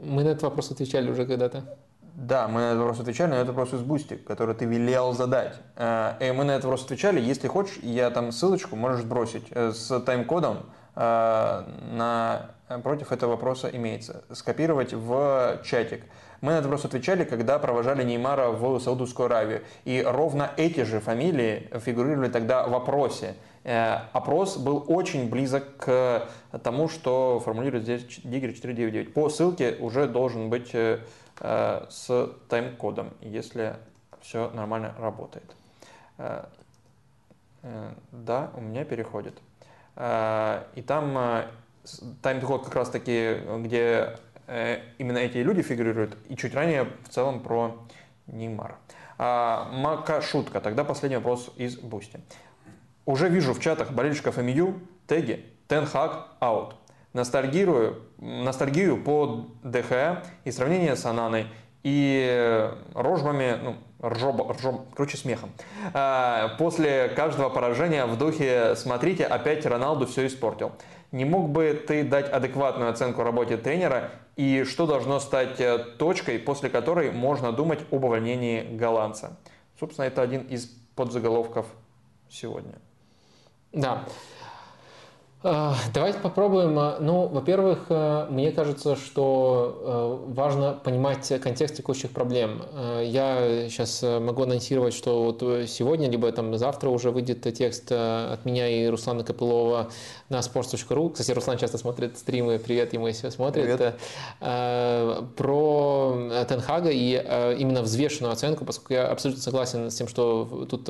Мы 0.00 0.22
на 0.22 0.28
этот 0.28 0.44
вопрос 0.44 0.70
отвечали 0.70 1.10
уже 1.10 1.26
когда-то. 1.26 1.76
Да, 2.14 2.46
мы 2.46 2.60
на 2.60 2.66
этот 2.68 2.78
вопрос 2.78 3.00
отвечали, 3.00 3.30
но 3.30 3.36
это 3.38 3.46
вопрос 3.46 3.72
из 3.74 3.80
Boosty, 3.80 4.14
который 4.14 4.54
ты 4.54 4.66
велел 4.66 5.14
задать. 5.14 5.56
Э, 5.74 6.12
и 6.20 6.30
мы 6.30 6.44
на 6.44 6.52
этот 6.52 6.66
вопрос 6.66 6.84
отвечали. 6.84 7.20
Если 7.20 7.48
хочешь, 7.48 7.78
я 7.82 8.10
там 8.10 8.30
ссылочку 8.30 8.76
можешь 8.76 9.00
сбросить 9.00 9.48
э, 9.50 9.72
с 9.72 9.98
тайм-кодом 10.00 10.58
э, 10.94 11.64
на 11.90 12.50
против 12.84 13.10
этого 13.10 13.32
вопроса 13.32 13.68
имеется. 13.72 14.22
Скопировать 14.30 14.92
в 14.92 15.60
чатик. 15.64 16.04
Мы 16.40 16.52
на 16.52 16.58
этот 16.58 16.66
вопрос 16.66 16.84
отвечали, 16.84 17.24
когда 17.24 17.58
провожали 17.58 18.04
Неймара 18.04 18.50
в 18.50 18.78
Саудовскую 18.78 19.26
Аравию. 19.26 19.64
И 19.84 20.04
ровно 20.06 20.50
эти 20.56 20.82
же 20.84 21.00
фамилии 21.00 21.68
фигурировали 21.80 22.30
тогда 22.30 22.66
в 22.66 22.70
вопросе. 22.70 23.34
Э, 23.64 24.02
опрос 24.12 24.56
был 24.56 24.84
очень 24.86 25.28
близок 25.28 25.76
к 25.78 26.28
тому, 26.62 26.88
что 26.88 27.40
формулирует 27.44 27.84
здесь 27.84 28.20
Диггер 28.22 28.52
499. 28.52 29.14
По 29.14 29.28
ссылке 29.28 29.76
уже 29.80 30.06
должен 30.06 30.48
быть 30.48 30.70
э, 30.74 31.00
с 31.40 32.30
тайм-кодом, 32.48 33.14
если 33.20 33.74
все 34.20 34.50
нормально 34.50 34.94
работает. 34.98 35.56
Э, 36.18 36.44
да, 38.12 38.50
у 38.54 38.60
меня 38.60 38.84
переходит. 38.84 39.34
И 39.96 40.84
там 40.86 41.42
тайм-код 42.22 42.64
как 42.66 42.74
раз 42.76 42.90
таки, 42.90 43.38
где 43.58 44.14
Э, 44.20 44.27
именно 44.98 45.18
эти 45.18 45.38
люди 45.38 45.62
фигурируют. 45.62 46.16
И 46.28 46.36
чуть 46.36 46.54
ранее 46.54 46.88
в 47.04 47.08
целом 47.10 47.40
про 47.40 47.76
Неймара. 48.26 48.76
А, 49.18 49.68
Мака 49.72 50.20
шутка. 50.20 50.60
Тогда 50.60 50.84
последний 50.84 51.16
вопрос 51.16 51.52
из 51.56 51.76
Бусти. 51.76 52.20
Уже 53.04 53.28
вижу 53.28 53.52
в 53.52 53.60
чатах 53.60 53.92
болельщиков 53.92 54.36
МЮ 54.36 54.74
теги 55.06 55.44
Тенхак 55.66 56.28
аут. 56.40 56.76
Ностальгирую, 57.14 58.02
ностальгию 58.18 59.02
по 59.02 59.46
ДХ 59.62 60.22
и 60.44 60.50
сравнение 60.50 60.94
с 60.94 61.04
Ананой 61.06 61.48
и 61.82 62.70
рожбами, 62.94 63.58
ну, 63.62 63.76
ржоба, 64.02 64.52
ржом, 64.52 64.86
короче, 64.94 65.16
смехом. 65.16 65.50
А, 65.94 66.56
после 66.58 67.08
каждого 67.08 67.48
поражения 67.48 68.04
в 68.04 68.18
духе 68.18 68.74
«смотрите, 68.76 69.24
опять 69.24 69.64
Роналду 69.64 70.06
все 70.06 70.26
испортил». 70.26 70.72
Не 71.10 71.24
мог 71.24 71.48
бы 71.48 71.72
ты 71.86 72.04
дать 72.04 72.30
адекватную 72.30 72.90
оценку 72.90 73.22
работе 73.22 73.56
тренера 73.56 74.10
и 74.36 74.64
что 74.64 74.86
должно 74.86 75.20
стать 75.20 75.58
э, 75.58 75.78
точкой, 75.98 76.38
после 76.38 76.68
которой 76.68 77.10
можно 77.12 77.50
думать 77.50 77.80
об 77.90 78.04
увольнении 78.04 78.62
голландца? 78.76 79.38
Собственно, 79.80 80.04
это 80.04 80.20
один 80.20 80.42
из 80.42 80.66
подзаголовков 80.94 81.66
сегодня. 82.28 82.74
Да. 83.72 84.04
Э, 85.44 85.72
давайте 85.94 86.18
попробуем. 86.18 86.74
Ну, 86.74 87.28
во-первых, 87.28 87.86
э, 87.90 88.26
мне 88.28 88.50
кажется, 88.50 88.96
что 88.96 90.26
э, 90.28 90.32
важно 90.34 90.72
понимать 90.72 91.32
контекст 91.40 91.76
текущих 91.76 92.10
проблем. 92.10 92.62
Я 93.02 93.68
сейчас 93.68 94.02
могу 94.02 94.42
анонсировать, 94.42 94.94
что 94.94 95.24
вот 95.24 95.68
сегодня, 95.68 96.10
либо 96.10 96.30
там 96.32 96.56
завтра 96.58 96.90
уже 96.90 97.10
выйдет 97.10 97.42
текст 97.54 97.92
от 97.92 98.44
меня 98.44 98.68
и 98.68 98.86
Руслана 98.88 99.22
Копылова 99.22 99.90
на 100.28 100.40
sports.ru. 100.40 101.10
Кстати, 101.10 101.30
Руслан 101.30 101.58
часто 101.58 101.78
смотрит 101.78 102.18
стримы, 102.18 102.58
привет 102.58 102.92
ему, 102.92 103.06
если 103.06 103.28
смотрит. 103.30 103.64
Привет. 103.64 103.98
Про 105.36 106.44
Тенхага 106.48 106.90
и 106.90 107.12
именно 107.58 107.82
взвешенную 107.82 108.32
оценку, 108.32 108.64
поскольку 108.64 108.94
я 108.94 109.06
абсолютно 109.08 109.42
согласен 109.42 109.90
с 109.90 109.94
тем, 109.94 110.08
что 110.08 110.66
тут 110.68 110.84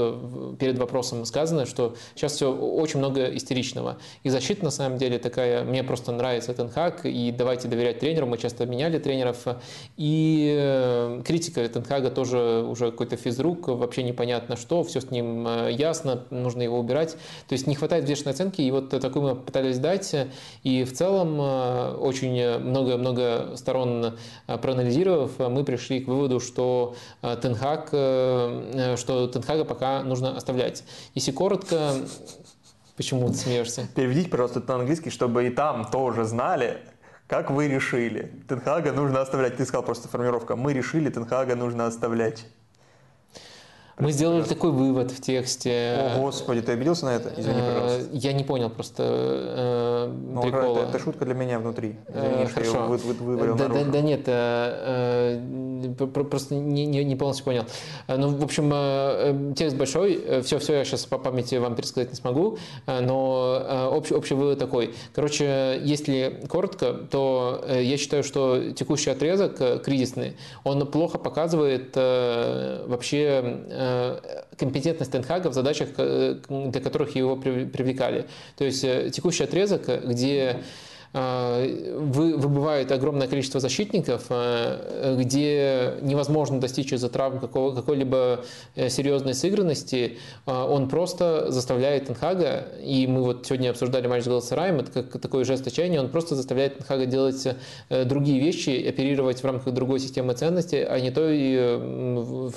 перед 0.58 0.78
вопросом 0.78 1.24
сказано, 1.24 1.66
что 1.66 1.94
сейчас 2.14 2.32
все 2.32 2.52
очень 2.52 2.98
много 2.98 3.24
истеричного. 3.36 3.98
Из 4.22 4.34
защита, 4.40 4.64
на 4.64 4.70
самом 4.70 4.98
деле, 4.98 5.18
такая, 5.18 5.64
мне 5.64 5.82
просто 5.82 6.12
нравится 6.12 6.54
Тенхак, 6.54 7.04
и 7.04 7.32
давайте 7.36 7.68
доверять 7.68 7.98
тренеру, 7.98 8.26
мы 8.26 8.38
часто 8.38 8.66
меняли 8.66 8.98
тренеров, 8.98 9.46
и 9.96 10.56
э, 10.56 11.22
критика 11.24 11.68
Тенхага 11.68 12.10
тоже 12.10 12.64
уже 12.68 12.90
какой-то 12.90 13.16
физрук, 13.16 13.68
вообще 13.68 14.02
непонятно 14.02 14.56
что, 14.56 14.84
все 14.84 15.00
с 15.00 15.10
ним 15.10 15.46
э, 15.46 15.72
ясно, 15.72 16.24
нужно 16.30 16.62
его 16.62 16.78
убирать, 16.78 17.16
то 17.48 17.52
есть 17.52 17.66
не 17.66 17.74
хватает 17.74 18.04
взвешенной 18.04 18.32
оценки, 18.32 18.60
и 18.62 18.70
вот 18.70 18.90
такую 18.90 19.22
мы 19.22 19.36
пытались 19.36 19.78
дать, 19.78 20.14
и 20.62 20.84
в 20.84 20.92
целом 20.92 21.40
э, 21.40 21.94
очень 21.94 22.58
много-много 22.58 23.56
сторон 23.56 24.16
проанализировав, 24.46 25.38
мы 25.38 25.64
пришли 25.64 26.00
к 26.00 26.08
выводу, 26.08 26.40
что 26.40 26.94
Тенхак, 27.20 27.88
что 27.88 29.28
Тенхага 29.32 29.64
пока 29.64 30.02
нужно 30.02 30.36
оставлять. 30.36 30.84
Если 31.14 31.32
коротко, 31.32 31.94
Почему 32.98 33.28
ты 33.28 33.34
смеешься? 33.34 33.86
Переведите, 33.94 34.28
пожалуйста, 34.28 34.58
это 34.58 34.72
на 34.72 34.80
английский, 34.80 35.10
чтобы 35.10 35.46
и 35.46 35.50
там 35.50 35.88
тоже 35.88 36.24
знали, 36.24 36.78
как 37.28 37.48
вы 37.48 37.68
решили. 37.68 38.42
Тенхага 38.48 38.92
нужно 38.92 39.20
оставлять. 39.20 39.56
Ты 39.56 39.64
сказал 39.64 39.84
просто 39.84 40.08
формировка. 40.08 40.56
Мы 40.56 40.72
решили, 40.72 41.08
Тенхага 41.08 41.54
нужно 41.54 41.86
оставлять. 41.86 42.44
Мы 43.98 44.12
сделали 44.12 44.42
такой 44.42 44.70
вывод 44.70 45.10
в 45.10 45.20
тексте. 45.20 46.12
О, 46.16 46.20
Господи, 46.20 46.62
ты 46.62 46.72
обиделся 46.72 47.06
на 47.06 47.16
это? 47.16 47.32
Извини, 47.36 47.58
э, 47.58 47.74
пожалуйста. 47.74 48.08
Я 48.12 48.32
не 48.32 48.44
понял 48.44 48.70
просто 48.70 49.02
э, 49.06 50.12
ну, 50.32 50.42
прикола. 50.42 50.78
Это, 50.78 50.88
это 50.90 50.98
шутка 50.98 51.24
для 51.24 51.34
меня 51.34 51.58
внутри. 51.58 51.96
Извини, 52.08 52.44
э, 52.44 52.48
что 52.48 52.60
я 52.62 52.80
вы, 52.82 52.96
вы, 52.98 53.14
вывалил 53.14 53.56
да, 53.56 53.68
да, 53.68 53.84
да 53.84 54.00
нет, 54.00 54.22
э, 54.26 55.40
э, 55.98 56.06
просто 56.06 56.54
не, 56.54 56.86
не, 56.86 57.02
не 57.04 57.16
полностью 57.16 57.44
понял. 57.44 57.64
Э, 58.06 58.16
ну, 58.16 58.28
в 58.28 58.44
общем, 58.44 58.70
э, 58.72 59.54
текст 59.56 59.76
большой, 59.76 60.42
все-все 60.42 60.74
я 60.74 60.84
сейчас 60.84 61.06
по 61.06 61.18
памяти 61.18 61.56
вам 61.56 61.74
пересказать 61.74 62.10
не 62.10 62.16
смогу, 62.16 62.58
но 62.86 63.90
общий, 63.92 64.14
общий 64.14 64.34
вывод 64.34 64.58
такой. 64.58 64.94
Короче, 65.14 65.80
если 65.82 66.40
коротко, 66.48 66.92
то 66.92 67.64
я 67.68 67.96
считаю, 67.96 68.22
что 68.22 68.72
текущий 68.72 69.10
отрезок 69.10 69.82
кризисный, 69.82 70.36
он 70.64 70.86
плохо 70.86 71.18
показывает 71.18 71.96
вообще 71.96 73.58
Э, 73.70 73.87
компетентность 74.58 75.12
Тенхага 75.12 75.48
в 75.50 75.54
задачах, 75.54 75.88
э, 75.98 76.36
для 76.48 76.80
которых 76.80 77.16
его 77.16 77.36
привлекали. 77.36 78.26
То 78.56 78.64
есть 78.64 78.84
э, 78.84 79.10
текущий 79.10 79.44
отрезок, 79.44 79.88
где 80.04 80.62
вы, 81.12 82.36
выбывает 82.36 82.92
огромное 82.92 83.28
количество 83.28 83.60
защитников, 83.60 84.26
где 84.28 85.94
невозможно 86.02 86.60
достичь 86.60 86.92
из-за 86.92 87.08
травм 87.08 87.40
какого, 87.40 87.74
какой-либо 87.74 88.44
серьезной 88.76 89.34
сыгранности, 89.34 90.18
он 90.46 90.88
просто 90.88 91.50
заставляет 91.50 92.06
Тенхага, 92.06 92.64
и 92.82 93.06
мы 93.06 93.22
вот 93.22 93.46
сегодня 93.46 93.70
обсуждали 93.70 94.06
матч 94.06 94.24
с 94.24 94.26
Галасараем, 94.26 94.80
это 94.80 95.02
как 95.02 95.20
такой 95.20 95.44
жест 95.44 95.66
отчаяния, 95.66 96.00
он 96.00 96.10
просто 96.10 96.34
заставляет 96.34 96.78
Тенхага 96.78 97.06
делать 97.06 97.48
другие 97.88 98.38
вещи, 98.40 98.86
оперировать 98.86 99.40
в 99.40 99.44
рамках 99.44 99.72
другой 99.72 100.00
системы 100.00 100.34
ценностей, 100.34 100.82
а 100.84 101.00
не 101.00 101.10
той, 101.10 101.78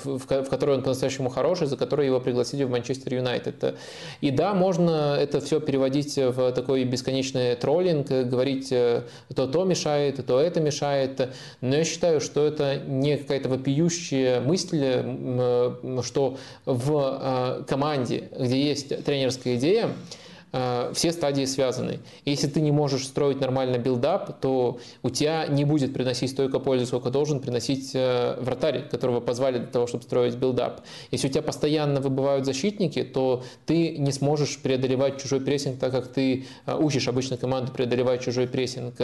в 0.02 0.46
которой 0.50 0.76
он 0.76 0.82
по-настоящему 0.82 1.30
хороший, 1.30 1.68
за 1.68 1.76
которой 1.76 2.06
его 2.06 2.20
пригласили 2.20 2.64
в 2.64 2.70
Манчестер 2.70 3.14
Юнайтед. 3.14 3.76
И 4.20 4.30
да, 4.30 4.52
можно 4.52 5.16
это 5.18 5.40
все 5.40 5.58
переводить 5.58 6.16
в 6.16 6.52
такой 6.52 6.84
бесконечный 6.84 7.56
троллинг, 7.56 8.08
говорить, 8.08 8.41
э, 8.70 9.02
то 9.34 9.46
то 9.46 9.64
мешает, 9.64 10.24
то 10.26 10.40
это 10.40 10.60
мешает. 10.60 11.30
Но 11.60 11.76
я 11.76 11.84
считаю, 11.84 12.20
что 12.20 12.46
это 12.46 12.76
не 12.76 13.16
какая-то 13.16 13.48
вопиющая 13.48 14.40
мысль, 14.40 14.80
э, 14.82 16.00
что 16.02 16.36
в 16.64 17.60
э, 17.60 17.64
команде, 17.64 18.28
где 18.38 18.62
есть 18.62 19.04
тренерская 19.04 19.56
идея, 19.56 19.90
Э, 19.90 20.21
все 20.52 21.12
стадии 21.12 21.46
связаны. 21.46 22.00
Если 22.26 22.46
ты 22.46 22.60
не 22.60 22.72
можешь 22.72 23.06
строить 23.06 23.40
нормально 23.40 23.78
build-up, 23.78 24.38
то 24.40 24.78
у 25.02 25.08
тебя 25.08 25.46
не 25.46 25.64
будет 25.64 25.94
приносить 25.94 26.30
столько 26.30 26.58
пользы, 26.58 26.84
сколько 26.84 27.10
должен 27.10 27.40
приносить 27.40 27.92
э, 27.94 28.36
вратарь, 28.38 28.86
которого 28.88 29.20
позвали 29.20 29.58
для 29.58 29.68
того, 29.68 29.86
чтобы 29.86 30.04
строить 30.04 30.34
build-up. 30.36 30.82
Если 31.10 31.28
у 31.28 31.30
тебя 31.30 31.42
постоянно 31.42 32.00
выбывают 32.00 32.44
защитники, 32.44 33.02
то 33.02 33.44
ты 33.64 33.96
не 33.96 34.12
сможешь 34.12 34.58
преодолевать 34.58 35.22
чужой 35.22 35.40
прессинг, 35.40 35.78
так 35.78 35.90
как 35.90 36.08
ты 36.08 36.44
э, 36.66 36.76
учишь 36.78 37.08
обычно 37.08 37.38
команду 37.38 37.72
преодолевать 37.72 38.22
чужой 38.22 38.46
прессинг. 38.46 38.94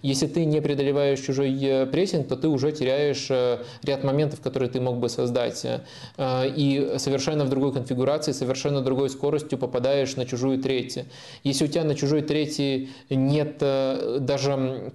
Если 0.00 0.26
ты 0.26 0.46
не 0.46 0.62
преодолеваешь 0.62 1.20
чужой 1.20 1.86
прессинг, 1.92 2.28
то 2.28 2.36
ты 2.36 2.48
уже 2.48 2.72
теряешь 2.72 3.30
ряд 3.82 4.04
моментов, 4.04 4.40
которые 4.40 4.70
ты 4.70 4.80
мог 4.80 4.98
бы 4.98 5.08
создать. 5.08 5.66
И 6.18 6.94
совершенно 6.98 7.44
в 7.44 7.50
другой 7.50 7.72
конфигурации, 7.72 8.32
совершенно 8.32 8.80
другой 8.80 9.10
скоростью 9.10 9.58
попадаешь 9.58 10.16
на 10.16 10.24
чужую 10.24 10.58
треть 10.58 10.93
третье. 10.94 11.06
Если 11.42 11.64
у 11.64 11.68
тебя 11.68 11.84
на 11.84 11.94
чужой 11.94 12.22
третьей 12.22 12.90
нет 13.10 13.56
э, 13.60 14.18
даже 14.20 14.92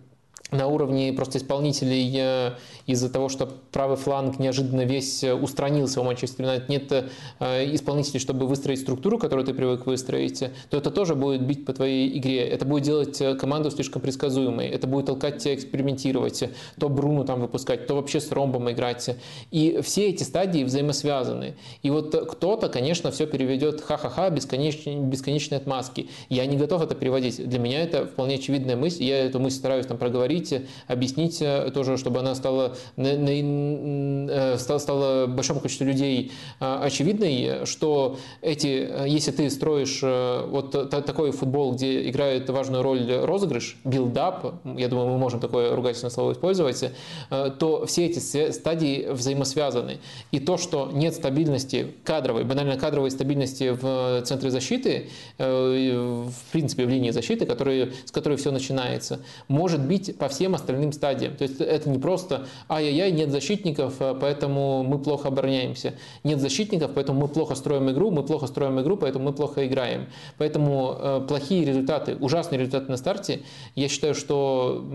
на 0.52 0.68
уровне 0.68 1.14
просто 1.14 1.38
исполнителей 1.38 2.12
э, 2.18 2.52
из-за 2.92 3.10
того, 3.10 3.30
что 3.30 3.50
правый 3.72 3.98
фланг 3.98 4.40
неожиданно 4.40 4.82
весь 4.82 5.24
э, 5.24 5.34
устранился 5.34 6.02
у 6.02 6.04
Манчестер 6.04 6.46
Юнайтед, 6.46 6.70
нет 6.70 6.92
э, 7.40 7.76
исполнителей, 7.76 8.20
чтобы 8.20 8.48
выстроить 8.48 8.80
структуру, 8.80 9.18
которую 9.18 9.46
ты 9.46 9.54
привык 9.54 9.86
выстроить, 9.86 10.44
то 10.70 10.78
это 10.78 10.92
тоже 10.92 11.16
будет 11.16 11.42
бить 11.42 11.66
по 11.66 11.74
твоей 11.74 12.18
игре. 12.18 12.48
Это 12.48 12.66
будет 12.66 12.84
делать 12.84 13.22
команду 13.40 13.72
слишком 13.72 14.02
предсказуемой. 14.02 14.68
Это 14.68 14.88
будет 14.88 15.08
толкать 15.08 15.38
тебя 15.40 15.56
экспериментировать, 15.56 16.44
то 16.80 16.90
Бруну 16.90 17.26
там 17.26 17.42
выпускать, 17.42 17.88
то 17.88 17.96
вообще 17.96 18.20
с 18.20 18.32
ромбом 18.32 18.72
играть. 18.72 19.10
И 19.52 19.80
все 19.82 20.10
эти 20.10 20.24
стадии 20.24 20.64
взаимосвязаны. 20.64 21.56
И 21.84 21.90
вот 21.90 22.16
кто-то, 22.32 22.70
конечно, 22.70 23.12
все 23.12 23.28
переведет 23.28 23.82
ха-ха-ха, 23.82 24.30
бесконечные, 24.30 24.98
бесконечные 24.98 25.58
отмазки. 25.58 26.10
Я 26.30 26.46
не 26.46 26.58
готов 26.58 26.82
это 26.82 26.96
переводить. 26.96 27.48
Для 27.48 27.60
меня 27.60 27.84
это 27.84 28.06
вполне 28.06 28.36
очевидная 28.36 28.76
мысль. 28.76 29.04
Я 29.04 29.26
эту 29.26 29.40
мысль 29.40 29.58
стараюсь 29.58 29.86
там 29.86 29.98
проговорить 29.98 30.54
объяснить, 30.88 31.42
э, 31.42 31.72
тоже, 31.74 31.98
чтобы 31.98 32.20
она 32.20 32.36
стала, 32.36 32.76
э, 32.98 34.58
стала 34.58 35.28
большому 35.28 35.60
количеству 35.60 35.86
людей 35.86 36.32
э, 36.60 36.80
очевидной, 36.84 37.66
что 37.66 38.18
эти, 38.42 39.08
если 39.08 39.32
ты 39.32 39.50
строишь 39.50 40.02
вот 40.02 40.90
такой 40.90 41.32
футбол, 41.32 41.74
где 41.74 42.10
играет 42.10 42.50
важную 42.50 42.84
роль 42.84 43.12
розыгрыш, 43.12 43.78
build-up, 43.84 44.56
я 44.78 44.88
думаю, 44.88 45.10
мы 45.10 45.18
можем 45.18 45.40
такое 45.40 45.76
ругательное 45.76 46.10
слово 46.10 46.34
использовать, 46.34 46.92
то 47.30 47.86
все 47.86 48.06
эти 48.06 48.20
стадии 48.52 49.08
взаимосвязаны. 49.10 50.00
И 50.32 50.40
то, 50.40 50.58
что 50.58 50.90
нет 50.92 51.16
стабильности 51.16 51.94
кадровой, 52.04 52.44
банально 52.44 52.78
кадровой 52.78 53.12
стабильности 53.12 53.70
в 53.70 54.22
центре 54.24 54.52
защиты, 54.52 55.10
в 55.38 56.32
принципе, 56.52 56.86
в 56.86 56.90
линии 56.90 57.12
защиты, 57.12 57.46
которые, 57.46 57.94
с 58.06 58.12
которой 58.12 58.38
все 58.38 58.52
начинается, 58.52 59.20
может 59.48 59.82
быть 59.86 60.18
по 60.18 60.28
всем 60.28 60.56
остальным 60.56 60.92
стадиям. 60.92 61.36
То 61.36 61.44
есть 61.44 61.60
это 61.60 61.90
не 61.90 62.00
просто 62.00 62.48
«ай-яй-яй, 62.70 63.12
нет 63.12 63.32
защитников, 63.32 63.96
э, 64.00 64.16
поэтому 64.20 64.84
мы 64.84 65.00
плохо 65.00 65.28
обороняемся». 65.28 65.96
Нет 66.24 66.40
защитников, 66.40 66.92
поэтому 66.94 67.22
мы 67.22 67.28
плохо 67.28 67.56
строим 67.56 67.90
игру, 67.90 68.12
мы 68.12 68.24
плохо 68.24 68.48
строим 68.48 68.80
игру, 68.80 68.96
поэтому 68.96 69.26
мы 69.26 69.34
плохо 69.34 69.66
играем. 69.68 70.08
Поэтому 70.38 70.96
э, 70.98 71.26
плохие 71.28 71.66
результаты, 71.66 72.16
ужасные 72.20 72.60
результаты 72.60 72.92
на 72.92 72.98
старте, 72.98 73.42
я 73.76 73.90
считаю, 73.90 74.16
что 74.16 74.86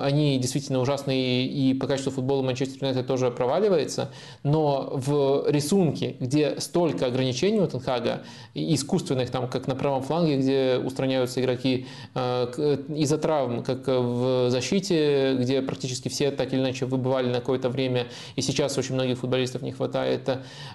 они 0.00 0.38
действительно 0.38 0.80
ужасные 0.80 1.46
и 1.46 1.74
по 1.74 1.86
качеству 1.86 2.12
футбола 2.12 2.42
Манчестер 2.42 2.78
Юнайтед 2.82 3.06
тоже 3.06 3.30
проваливается, 3.30 4.10
но 4.42 4.90
в 4.92 5.44
рисунке, 5.48 6.16
где 6.20 6.60
столько 6.60 7.06
ограничений 7.06 7.60
у 7.60 7.66
Тенхага, 7.66 8.22
искусственных, 8.54 9.30
там, 9.30 9.48
как 9.48 9.66
на 9.66 9.74
правом 9.74 10.02
фланге, 10.02 10.36
где 10.36 10.78
устраняются 10.84 11.40
игроки 11.40 11.86
э, 12.14 12.78
из-за 12.96 13.18
травм, 13.18 13.62
как 13.62 13.86
в 13.86 14.50
защите, 14.50 15.36
где 15.38 15.62
практически 15.62 16.08
все 16.08 16.30
так 16.30 16.52
или 16.52 16.60
иначе 16.60 16.86
выбывали 17.12 17.28
на 17.28 17.40
какое-то 17.40 17.68
время, 17.68 18.06
и 18.36 18.42
сейчас 18.42 18.78
очень 18.78 18.94
многих 18.94 19.18
футболистов 19.18 19.62
не 19.62 19.72
хватает. 19.72 20.28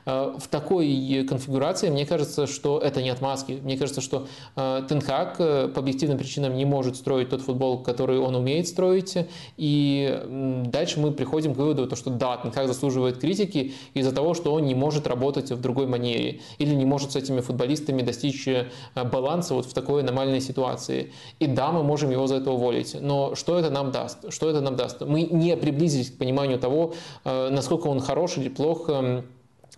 Э, 0.06 0.36
в 0.38 0.48
такой 0.48 1.26
конфигурации, 1.28 1.90
мне 1.90 2.06
кажется, 2.06 2.48
что 2.48 2.80
это 2.80 3.02
не 3.02 3.10
отмазки. 3.10 3.60
Мне 3.64 3.78
кажется, 3.78 4.02
что 4.02 4.28
э, 4.56 4.84
Тенхак 4.88 5.36
э, 5.40 5.68
по 5.68 5.80
объективным 5.80 6.18
причинам 6.18 6.56
не 6.56 6.66
может 6.66 6.96
строить 6.96 7.30
тот 7.30 7.42
футбол, 7.42 7.84
который 7.84 8.20
он 8.20 8.36
умеет 8.36 8.68
строить, 8.68 9.18
и 9.58 10.22
дальше 10.66 11.00
мы 11.00 11.12
приходим 11.12 11.54
к 11.54 11.58
выводу, 11.58 11.96
что 11.96 12.10
да, 12.10 12.38
Тенхак 12.38 12.68
заслуживает 12.68 13.18
критики 13.18 13.74
из-за 13.96 14.12
того, 14.12 14.34
что 14.34 14.54
он 14.54 14.66
не 14.66 14.76
может 14.76 15.08
работать 15.08 15.52
в 15.52 15.62
другой 15.62 15.88
манере, 15.88 16.42
или 16.60 16.76
не 16.76 16.86
может 16.86 17.12
с 17.12 17.16
этими 17.16 17.42
футболистами 17.42 18.02
достичь 18.02 18.48
баланса 18.96 19.54
вот 19.54 19.66
в 19.66 19.74
такой 19.74 20.02
аномальной 20.04 20.42
ситуации. 20.42 21.12
И 21.40 21.48
да, 21.48 21.72
мы 21.72 21.84
можем 21.84 22.12
его 22.12 22.28
за 22.28 22.36
это 22.36 22.52
уволить, 22.52 22.96
но 23.02 23.36
что 23.36 23.58
это 23.58 23.70
нам 23.70 23.92
даст? 23.92 24.32
Что 24.32 24.50
это 24.50 24.62
нам 24.62 24.76
даст? 24.76 25.02
Мы 25.02 25.24
не 25.24 25.56
приблизились 25.56 26.12
к 26.12 26.18
пониманию 26.28 26.60
того, 26.60 26.94
э, 27.24 27.50
насколько 27.50 27.88
он 27.88 28.00
хорош 28.02 28.38
или 28.38 28.50
плох 28.50 28.90
эм, 28.90 29.24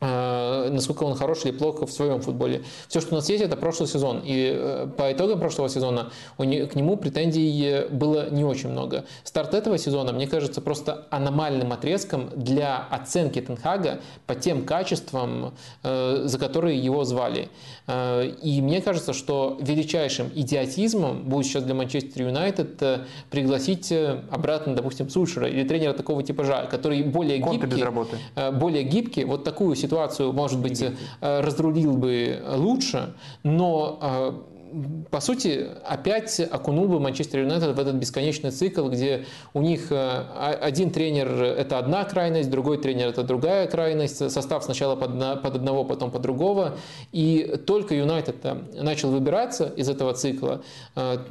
насколько 0.02 1.04
он 1.04 1.16
хорош 1.16 1.46
или 1.46 1.52
плохо 1.52 1.86
в 1.86 1.92
своем 1.92 2.22
футболе. 2.22 2.64
Все, 2.88 3.02
что 3.02 3.14
у 3.14 3.16
нас 3.16 3.30
есть, 3.30 3.44
это 3.44 3.58
прошлый 3.58 3.88
сезон. 3.88 4.22
И 4.24 4.52
э, 4.54 4.88
по 4.98 5.12
итогам 5.12 5.40
прошлого 5.40 5.70
сезона 5.70 6.12
к 6.38 6.76
нему 6.76 6.98
претензий 6.98 7.88
было 7.90 8.30
не 8.30 8.44
очень 8.44 8.70
много. 8.70 9.06
Старт 9.24 9.54
этого 9.54 9.78
сезона, 9.78 10.14
мне 10.14 10.28
кажется, 10.28 10.62
просто 10.62 11.08
аномальным 11.10 11.74
отрезком 11.74 12.30
для 12.36 12.78
оценки 12.78 13.42
Тенхага 13.42 14.00
по 14.26 14.36
тем 14.36 14.64
качествам, 14.64 15.54
э, 15.84 16.22
за 16.26 16.40
которые 16.40 16.80
его 16.80 17.04
звали. 17.04 17.50
И 18.44 18.60
мне 18.62 18.82
кажется, 18.82 19.14
что 19.14 19.58
величайшим 19.62 20.30
идиотизмом 20.36 21.24
будет 21.24 21.48
сейчас 21.48 21.64
для 21.64 21.74
Манчестер 21.74 22.22
Юнайтед 22.22 22.84
пригласить 23.32 23.92
обратно, 24.30 24.76
допустим, 24.76 25.10
Сульшера 25.10 25.48
или 25.48 25.64
тренера 25.64 25.94
такого 25.94 26.22
типажа, 26.22 26.68
который 26.70 27.02
более 27.02 27.40
гибкий, 27.40 28.52
более 28.52 28.84
гибкий, 28.84 29.24
вот 29.24 29.44
такую 29.44 29.76
ситуацию 29.76 29.89
ситуацию, 29.90 30.32
может 30.34 30.60
быть, 30.60 30.82
э, 30.82 30.92
разрулил 31.42 31.94
бы 31.94 32.40
лучше, 32.56 33.14
но 33.44 33.98
э, 34.02 34.32
по 35.10 35.20
сути, 35.20 35.66
опять 35.84 36.40
окунул 36.40 36.88
бы 36.88 37.00
Манчестер 37.00 37.40
Юнайтед 37.40 37.76
в 37.76 37.80
этот 37.80 37.96
бесконечный 37.96 38.52
цикл, 38.52 38.88
где 38.88 39.26
у 39.56 39.64
них 39.64 39.92
э, 39.92 40.58
один 40.62 40.92
тренер– 40.92 41.42
это 41.58 41.80
одна 41.80 42.04
крайность, 42.04 42.52
другой 42.52 42.78
тренер– 42.78 43.08
это 43.10 43.24
другая 43.24 43.66
крайность, 43.66 44.30
состав 44.32 44.64
сначала 44.64 44.96
под, 44.96 45.42
под 45.42 45.56
одного, 45.56 45.86
потом 45.86 46.12
под 46.12 46.22
другого. 46.22 46.76
И 47.12 47.60
только 47.66 47.96
Юнайтед 47.96 48.36
начал 48.76 49.10
выбираться 49.10 49.74
из 49.76 49.90
этого 49.90 50.14
цикла, 50.14 50.62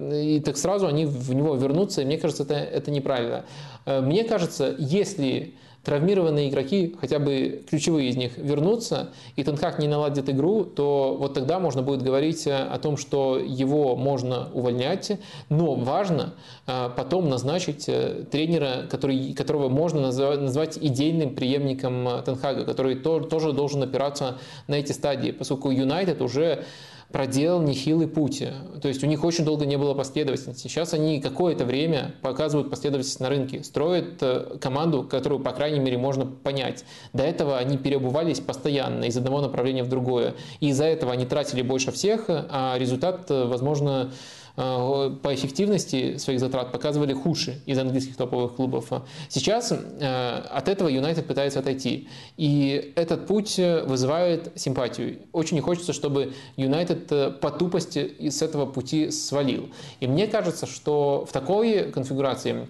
и 0.01 0.43
так 0.45 0.57
сразу 0.57 0.89
они 0.89 1.05
в 1.07 1.33
него 1.33 1.55
вернутся, 1.55 2.03
и 2.03 2.05
мне 2.05 2.19
кажется, 2.19 2.43
это, 2.43 2.55
это 2.55 2.91
неправильно. 2.91 3.45
Мне 3.87 4.25
кажется, 4.25 4.75
если 4.79 5.55
травмированные 5.89 6.51
игроки, 6.51 6.95
хотя 7.01 7.19
бы 7.19 7.63
ключевые 7.67 8.11
из 8.11 8.17
них, 8.17 8.37
вернутся, 8.37 9.09
и 9.37 9.43
Тенхак 9.43 9.79
не 9.79 9.89
наладит 9.89 10.29
игру, 10.29 10.65
то 10.65 11.17
вот 11.19 11.33
тогда 11.33 11.59
можно 11.59 11.81
будет 11.81 12.03
говорить 12.03 12.47
э, 12.47 12.55
о 12.55 12.79
том, 12.79 12.99
что 12.99 13.39
его 13.39 13.97
можно 13.97 14.51
увольнять, 14.53 15.19
но 15.49 15.77
важно 15.77 16.35
э, 16.67 16.91
потом 16.95 17.31
назначить 17.31 17.89
э, 17.89 18.27
тренера, 18.31 18.87
который, 18.91 19.33
которого 19.33 19.71
можно 19.71 20.03
назвать 20.03 20.77
идейным 20.79 21.35
преемником 21.35 22.07
Тенхага, 22.23 22.67
который 22.67 22.97
тоже 22.97 23.53
должен 23.53 23.83
опираться 23.83 24.37
на 24.67 24.75
эти 24.75 24.93
стадии, 24.93 25.31
поскольку 25.31 25.71
Юнайтед 25.71 26.21
уже 26.21 26.67
проделал 27.13 27.63
нехилый 27.63 28.07
путь. 28.07 28.43
То 28.83 28.89
есть 28.89 29.03
у 29.03 29.07
них 29.07 29.25
очень 29.25 29.45
долго 29.45 29.65
не 29.65 29.77
было 29.77 29.95
последовательности. 29.95 30.69
Сейчас 30.69 30.93
они 30.93 31.21
какое-то 31.21 31.65
время 31.65 32.15
показывают 32.23 32.71
последовательность 32.71 33.21
на 33.21 33.29
рынке, 33.29 33.65
строят 33.65 34.23
э, 34.23 34.59
команду, 34.61 35.05
которую, 35.05 35.41
по 35.41 35.53
крайней 35.53 35.81
мере, 35.81 35.97
можно 35.97 36.27
понять. 36.27 36.85
До 37.13 37.23
этого 37.23 37.57
они 37.59 37.79
переобувались 37.79 38.41
постоянно 38.41 39.05
из 39.05 39.17
одного 39.17 39.41
направления 39.41 39.83
в 39.83 39.89
другое. 39.89 40.35
И 40.61 40.69
из-за 40.69 40.85
этого 40.85 41.13
они 41.13 41.25
тратили 41.25 41.63
больше 41.63 41.93
всех, 41.93 42.25
а 42.29 42.77
результат, 42.79 43.31
э, 43.31 43.45
возможно, 43.47 44.11
по 44.59 45.35
эффективности 45.35 46.17
своих 46.17 46.41
затрат 46.41 46.73
показывали 46.73 47.13
худше 47.13 47.63
из 47.65 47.79
английских 47.79 48.17
топовых 48.17 48.57
клубов. 48.57 48.91
Сейчас 49.29 49.73
от 49.73 50.69
этого 50.69 50.89
Юнайтед 50.89 51.29
пытается 51.29 51.61
отойти. 51.61 52.09
И 52.37 52.93
этот 52.97 53.29
путь 53.29 53.57
вызывает 53.57 54.51
симпатию. 54.57 55.21
Очень 55.33 55.59
не 55.59 55.61
хочется, 55.61 55.93
чтобы 55.93 56.33
Юнайтед 56.57 57.41
по 57.41 57.51
тупости 57.51 58.29
с 58.29 58.43
этого 58.43 58.67
пути 58.67 59.13
свалил. 59.13 59.69
И 60.01 60.09
мне 60.09 60.27
кажется, 60.27 60.67
что 60.67 61.25
в 61.29 61.33
такой 61.33 61.93
конфигурации 61.93 62.67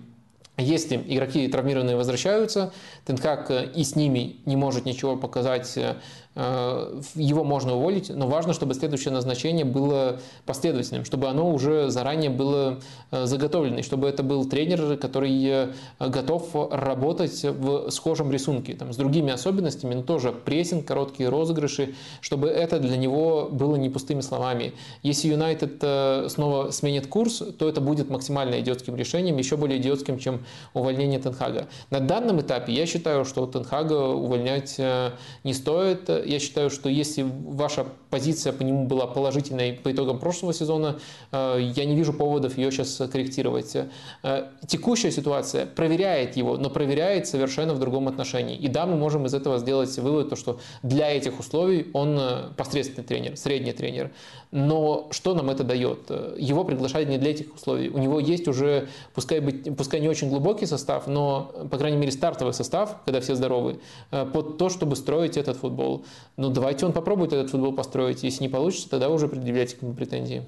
если 0.60 0.96
игроки 0.96 1.46
травмированные 1.46 1.94
возвращаются, 1.94 2.72
Тенхак 3.06 3.48
и 3.76 3.84
с 3.84 3.94
ними 3.94 4.40
не 4.44 4.56
может 4.56 4.86
ничего 4.86 5.16
показать 5.16 5.78
Э, 5.78 5.94
его 6.38 7.42
можно 7.42 7.74
уволить, 7.74 8.10
но 8.10 8.28
важно, 8.28 8.52
чтобы 8.52 8.74
следующее 8.74 9.12
назначение 9.12 9.64
было 9.64 10.20
последовательным, 10.46 11.04
чтобы 11.04 11.26
оно 11.26 11.50
уже 11.50 11.90
заранее 11.90 12.30
было 12.30 12.78
э, 13.10 13.26
заготовлено, 13.26 13.78
и 13.78 13.82
чтобы 13.82 14.08
это 14.08 14.22
был 14.22 14.44
тренер, 14.44 14.96
который 14.98 15.32
э, 15.44 15.72
готов 15.98 16.54
работать 16.70 17.42
в 17.42 17.90
схожем 17.90 18.30
рисунке, 18.30 18.74
там, 18.74 18.92
с 18.92 18.96
другими 18.96 19.32
особенностями, 19.32 19.94
но 19.94 20.02
тоже 20.02 20.30
прессинг, 20.30 20.86
короткие 20.86 21.28
розыгрыши, 21.28 21.96
чтобы 22.20 22.46
это 22.46 22.78
для 22.78 22.96
него 22.96 23.48
было 23.50 23.74
не 23.74 23.88
пустыми 23.88 24.20
словами. 24.20 24.74
Если 25.02 25.28
Юнайтед 25.28 26.30
снова 26.30 26.70
сменит 26.70 27.08
курс, 27.08 27.42
то 27.58 27.68
это 27.68 27.80
будет 27.80 28.10
максимально 28.10 28.60
идиотским 28.60 28.94
решением, 28.94 29.38
еще 29.38 29.56
более 29.56 29.80
идиотским, 29.80 30.20
чем 30.20 30.44
увольнение 30.72 31.18
Тенхага. 31.18 31.66
На 31.90 31.98
данном 31.98 32.40
этапе 32.40 32.72
я 32.72 32.86
считаю, 32.86 33.24
что 33.24 33.46
Тенхага 33.46 34.08
увольнять 34.08 34.78
не 34.78 35.52
стоит 35.52 36.08
я 36.28 36.38
считаю, 36.38 36.70
что 36.70 36.88
если 36.88 37.22
ваша 37.22 37.86
позиция 38.10 38.52
по 38.52 38.62
нему 38.62 38.86
была 38.86 39.06
положительной 39.06 39.72
по 39.72 39.92
итогам 39.92 40.18
прошлого 40.18 40.54
сезона, 40.54 40.98
э, 41.32 41.58
я 41.74 41.84
не 41.84 41.94
вижу 41.94 42.12
поводов 42.12 42.56
ее 42.56 42.70
сейчас 42.70 43.00
корректировать. 43.10 43.76
Э, 44.22 44.46
текущая 44.66 45.10
ситуация 45.10 45.66
проверяет 45.66 46.36
его, 46.36 46.56
но 46.56 46.70
проверяет 46.70 47.26
совершенно 47.26 47.74
в 47.74 47.78
другом 47.78 48.08
отношении. 48.08 48.56
И 48.56 48.68
да, 48.68 48.86
мы 48.86 48.96
можем 48.96 49.26
из 49.26 49.34
этого 49.34 49.58
сделать 49.58 49.96
вывод, 49.98 50.30
то, 50.30 50.36
что 50.36 50.60
для 50.82 51.10
этих 51.10 51.38
условий 51.38 51.88
он 51.92 52.18
э, 52.18 52.48
посредственный 52.56 53.06
тренер, 53.06 53.36
средний 53.36 53.72
тренер. 53.72 54.10
Но 54.50 55.08
что 55.10 55.34
нам 55.34 55.50
это 55.50 55.62
дает? 55.62 56.10
Его 56.38 56.64
приглашали 56.64 57.04
не 57.04 57.18
для 57.18 57.32
этих 57.32 57.54
условий. 57.54 57.90
У 57.90 57.98
него 57.98 58.18
есть 58.18 58.48
уже, 58.48 58.88
пускай, 59.14 59.40
быть, 59.40 59.76
пускай 59.76 60.00
не 60.00 60.08
очень 60.08 60.30
глубокий 60.30 60.64
состав, 60.64 61.06
но, 61.06 61.52
по 61.70 61.76
крайней 61.76 61.98
мере, 61.98 62.12
стартовый 62.12 62.54
состав, 62.54 62.96
когда 63.04 63.20
все 63.20 63.34
здоровы, 63.34 63.80
под 64.10 64.56
то, 64.56 64.70
чтобы 64.70 64.96
строить 64.96 65.36
этот 65.36 65.58
футбол. 65.58 66.04
Ну, 66.38 66.48
давайте 66.48 66.86
он 66.86 66.92
попробует 66.92 67.34
этот 67.34 67.50
футбол 67.50 67.74
построить. 67.74 67.97
Если 68.06 68.42
не 68.42 68.48
получится, 68.48 68.88
тогда 68.88 69.08
уже 69.08 69.26
предъявляйте 69.26 69.76
к 69.76 69.82
нему 69.82 69.94
претензии. 69.94 70.44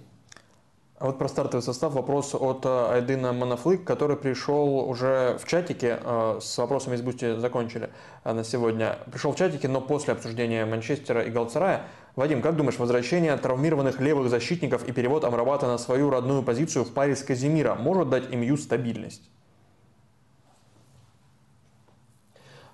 А 1.01 1.07
вот 1.07 1.19
про 1.19 1.29
стартовый 1.29 1.63
состав 1.63 1.95
вопрос 1.95 2.35
от 2.35 2.67
э, 2.67 2.69
Айдына 2.69 3.33
Манафлы, 3.33 3.85
который 3.85 4.19
пришел 4.19 4.87
уже 4.87 5.39
в 5.43 5.49
чатике, 5.49 5.99
э, 5.99 6.39
с 6.43 6.59
вопросами 6.59 6.95
из 6.95 7.01
Boosty 7.01 7.39
закончили 7.39 7.89
э, 8.23 8.33
на 8.35 8.45
сегодня. 8.45 8.99
Пришел 9.11 9.33
в 9.33 9.37
чатике, 9.37 9.67
но 9.67 9.81
после 9.81 10.13
обсуждения 10.13 10.67
Манчестера 10.67 11.23
и 11.23 11.31
Галатасарая. 11.31 11.87
Вадим, 12.17 12.43
как 12.43 12.55
думаешь, 12.55 12.79
возвращение 12.79 13.35
травмированных 13.39 13.99
левых 13.99 14.29
защитников 14.29 14.87
и 14.87 14.93
перевод 14.93 15.25
Амрабата 15.25 15.67
на 15.67 15.79
свою 15.79 16.11
родную 16.11 16.43
позицию 16.43 16.85
в 16.85 16.93
паре 16.93 17.17
с 17.17 17.23
Каземиро 17.23 17.75
может 17.77 18.11
дать 18.11 18.31
МЮ 18.31 18.59
стабильность? 18.59 19.23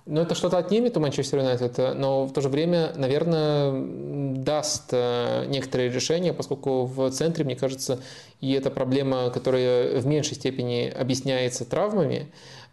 Ну, 0.09 0.21
это 0.21 0.37
что-то 0.37 0.59
отнимет 0.59 0.97
у 0.97 1.01
Манчестер 1.01 1.41
Юнайтед, 1.41 1.97
но 1.97 2.27
в 2.27 2.33
то 2.33 2.41
же 2.41 2.49
время, 2.49 2.93
наверное, 2.95 3.73
даст 4.37 4.91
э, 4.93 5.47
некоторые 5.49 5.91
решения, 5.91 6.33
поскольку 6.33 6.85
в 6.85 7.11
центре, 7.11 7.45
мне 7.45 7.57
кажется, 7.57 7.99
и 8.41 8.53
эта 8.53 8.71
проблема, 8.71 9.31
которая 9.31 9.99
в 9.99 10.07
меньшей 10.07 10.37
степени 10.37 10.89
объясняется 10.89 11.65
травмами, 11.65 12.29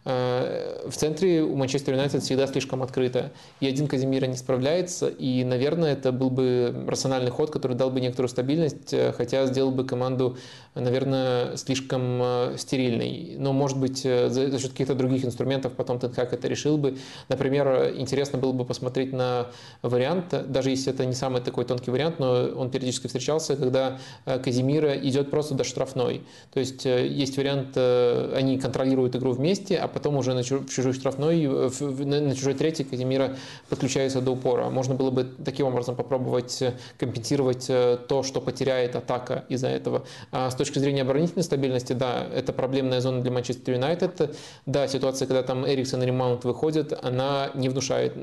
Э, 0.06 0.86
в 0.86 0.96
центре 0.96 1.42
у 1.44 1.56
Манчестер 1.56 1.94
Юнайтед 1.94 2.24
всегда 2.24 2.48
слишком 2.48 2.84
открыто. 2.84 3.32
И 3.60 3.68
один 3.68 3.88
Казимира 3.88 4.26
не 4.26 4.36
справляется, 4.36 5.08
и, 5.08 5.44
наверное, 5.44 5.94
это 5.94 6.12
был 6.12 6.30
бы 6.30 6.86
рациональный 6.88 7.32
ход, 7.32 7.52
который 7.52 7.78
дал 7.78 7.90
бы 7.90 8.02
некоторую 8.02 8.30
стабильность, 8.30 8.94
э, 8.94 9.14
хотя 9.14 9.46
сделал 9.46 9.72
бы 9.72 9.86
команду, 9.86 10.38
наверное, 10.76 11.56
слишком 11.58 12.22
э, 12.22 12.56
стерильной. 12.58 13.36
Но, 13.38 13.54
может 13.54 13.78
быть, 13.78 14.04
за 14.04 14.60
счет 14.60 14.72
каких-то 14.72 14.96
других 14.96 15.26
инструментов 15.26 15.74
потом 15.74 16.00
Тенхак 16.00 16.34
это 16.34 16.48
решил 16.48 16.78
бы. 16.78 16.98
Например, 17.30 17.94
интересно 17.96 18.38
было 18.38 18.52
бы 18.52 18.66
посмотреть 18.66 19.14
на 19.14 19.48
вариант, 19.82 20.34
даже 20.48 20.70
если 20.70 20.94
это 20.94 21.06
не 21.06 21.14
самый 21.14 21.42
такой 21.42 21.66
тонкий 21.66 21.92
вариант, 21.92 22.20
но 22.20 22.50
он 22.56 22.70
периодически 22.70 23.08
встречался, 23.08 23.56
когда 23.56 24.00
Казимира 24.26 24.96
идет 24.98 25.30
просто 25.30 25.56
до 25.56 25.64
штрафной. 25.64 26.22
То 26.54 26.60
есть 26.60 26.86
есть 26.86 27.38
вариант, 27.38 27.78
они 27.78 28.58
контролируют 28.60 29.16
игру 29.16 29.32
вместе, 29.32 29.78
а 29.78 29.88
потом 29.88 30.18
уже 30.18 30.34
на 30.34 30.44
чужой 30.44 30.94
штрафной, 30.94 31.44
э, 31.44 31.70
на 32.06 32.36
чужой 32.36 32.54
третий 32.54 32.84
Казимира 32.84 33.36
подключается 33.70 34.22
до 34.22 34.32
упора. 34.32 34.70
Можно 34.70 34.96
было 34.96 35.12
бы 35.12 35.24
таким 35.24 35.68
образом 35.68 35.96
попробовать 35.96 36.62
э, 36.62 36.74
компенсировать 36.98 37.66
э, 37.70 37.98
то, 38.08 38.24
что 38.24 38.42
потеряет 38.42 38.96
атака 38.96 39.46
из-за 39.50 39.68
этого. 39.68 40.04
А 40.32 40.50
с 40.50 40.56
точки 40.64 40.80
зрения 40.80 41.02
оборонительной 41.02 41.44
стабильности, 41.44 41.94
да, 41.94 42.26
это 42.34 42.54
проблемная 42.54 43.02
зона 43.02 43.22
для 43.22 43.32
Манчестер 43.32 43.74
Юнайтед. 43.74 44.38
Да, 44.66 44.88
ситуация, 44.88 45.28
когда 45.28 45.44
там 45.44 45.68
Эриксон 45.68 46.04
и 46.04 46.06
Ремаунт 46.06 46.46
выходят, 46.46 46.98
она 47.04 47.52
не 47.54 47.70
внушает 47.70 48.14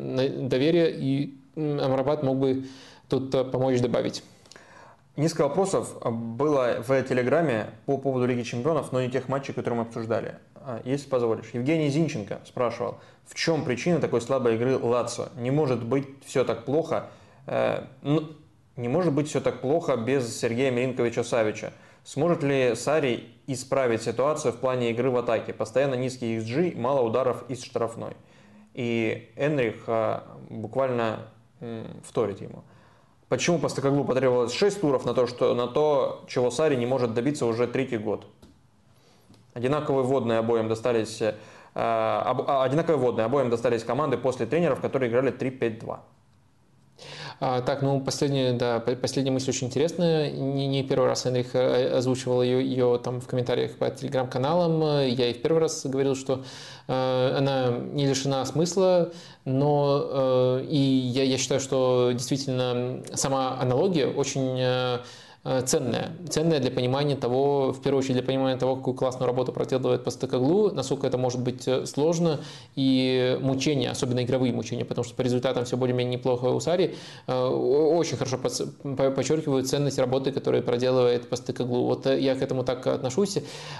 доверия, 0.49 0.91
и 0.91 1.35
Амрабат 1.57 2.23
мог 2.23 2.39
бы 2.39 2.65
тут 3.09 3.31
помочь 3.51 3.81
добавить. 3.81 4.23
Несколько 5.17 5.43
вопросов 5.43 5.99
было 6.03 6.83
в 6.87 7.03
Телеграме 7.03 7.67
по 7.85 7.99
поводу 7.99 8.27
Лиги 8.27 8.43
Чемпионов, 8.43 8.93
но 8.93 9.03
не 9.03 9.11
тех 9.11 9.29
матчей, 9.29 9.53
которые 9.53 9.81
мы 9.81 9.87
обсуждали. 9.87 10.37
А, 10.55 10.81
если 10.85 11.09
позволишь. 11.09 11.51
Евгений 11.53 11.89
Зинченко 11.89 12.41
спрашивал, 12.47 12.99
в 13.27 13.35
чем 13.35 13.65
причина 13.65 13.99
такой 13.99 14.21
слабой 14.21 14.55
игры 14.57 14.79
Лацо? 14.79 15.31
Не 15.37 15.51
может 15.51 15.85
быть 15.85 16.07
все 16.25 16.45
так 16.45 16.65
плохо, 16.65 17.11
э, 17.47 17.83
не 18.77 18.89
может 18.89 19.13
быть 19.13 19.29
все 19.29 19.41
так 19.41 19.61
плохо 19.61 19.97
без 19.97 20.39
Сергея 20.39 20.71
Милинковича 20.71 21.25
Савича. 21.25 21.73
Сможет 22.05 22.43
ли 22.43 22.75
Сари 22.75 23.29
исправить 23.47 24.03
ситуацию 24.03 24.53
в 24.53 24.57
плане 24.57 24.91
игры 24.91 25.11
в 25.11 25.17
атаке? 25.17 25.53
Постоянно 25.53 25.95
низкий 25.95 26.39
XG, 26.39 26.77
мало 26.77 27.03
ударов 27.03 27.45
из 27.49 27.63
штрафной. 27.63 28.17
И 28.75 29.31
Энрих 29.37 29.89
буквально 30.49 31.27
вторит 32.05 32.41
ему. 32.41 32.65
Почему 33.31 33.61
Постакоглу 33.61 34.05
потребовалось 34.05 34.53
6 34.53 34.81
туров 34.81 35.05
на 35.05 35.15
то, 35.15 35.29
что, 35.29 35.55
на 35.55 35.69
то, 35.69 36.25
чего 36.27 36.51
Сари 36.51 36.75
не 36.75 36.85
может 36.85 37.15
добиться 37.15 37.47
уже 37.47 37.69
третий 37.69 37.97
год? 37.97 38.27
Одинаковые 39.55 40.05
водные 40.05 40.41
обоим 40.41 40.69
достались, 40.69 41.23
э, 41.23 41.35
а, 41.75 42.65
одинаковые 42.65 42.99
водные 42.99 43.27
обоим 43.27 43.49
достались 43.49 43.85
команды 43.85 44.17
после 44.17 44.47
тренеров, 44.47 44.81
которые 44.81 45.11
играли 45.11 45.33
3-5-2. 45.33 46.01
А, 47.43 47.63
так, 47.63 47.81
ну, 47.81 48.03
последняя, 48.03 48.53
да, 48.53 48.81
последняя 48.81 49.33
мысль 49.33 49.49
очень 49.49 49.69
интересная. 49.69 50.31
Не, 50.31 50.67
не 50.67 50.83
первый 50.83 51.07
раз 51.07 51.27
Энрих 51.27 51.55
э, 51.55 51.91
озвучивал 51.91 52.43
ее, 52.43 52.63
ее 52.63 53.01
там 53.03 53.23
в 53.23 53.27
комментариях 53.27 53.77
по 53.79 53.89
телеграм-каналам. 53.89 55.07
Я 55.09 55.31
и 55.31 55.33
в 55.33 55.41
первый 55.41 55.61
раз 55.61 55.87
говорил, 55.87 56.15
что 56.15 56.45
э, 56.87 57.35
она 57.39 57.71
не 57.71 58.07
лишена 58.07 58.45
смысла, 58.45 59.13
но 59.47 60.59
э, 60.61 60.67
и 60.69 60.77
я, 60.77 61.23
я 61.23 61.39
считаю, 61.39 61.61
что 61.61 62.11
действительно 62.13 63.03
сама 63.15 63.59
аналогия 63.59 64.07
очень 64.07 65.01
Э, 65.43 65.63
ценная. 65.63 66.13
Ценная 66.29 66.61
для 66.61 66.71
понимания 66.71 67.17
того, 67.17 67.73
в 67.73 67.81
первую 67.81 68.01
очередь 68.01 68.17
для 68.17 68.23
понимания 68.23 68.59
того, 68.59 68.77
какую 68.77 68.93
классную 68.93 69.27
работу 69.27 69.53
проделывает 69.53 70.05
Постакоглу, 70.05 70.71
насколько 70.71 71.07
это 71.07 71.17
может 71.17 71.41
быть 71.41 71.67
э, 71.67 71.87
сложно 71.87 72.41
и 72.77 73.39
мучения, 73.41 73.91
особенно 73.91 74.23
игровые 74.23 74.53
мучения, 74.53 74.85
потому 74.85 75.03
что 75.03 75.15
по 75.15 75.23
результатам 75.23 75.65
все 75.65 75.79
более-менее 75.79 76.19
неплохо 76.19 76.45
у 76.45 76.61
Сари. 76.61 76.95
Э, 77.27 77.47
очень 77.47 78.19
хорошо 78.19 78.37
подчеркивают 78.37 79.67
ценность 79.67 79.99
работы, 79.99 80.31
которую 80.31 80.63
проделывает 80.63 81.27
Постакоглу. 81.31 81.87
Вот 81.87 82.05
я 82.05 82.35
к 82.35 82.43
этому 82.43 82.63
так 82.63 82.87
отношусь. 82.87 83.39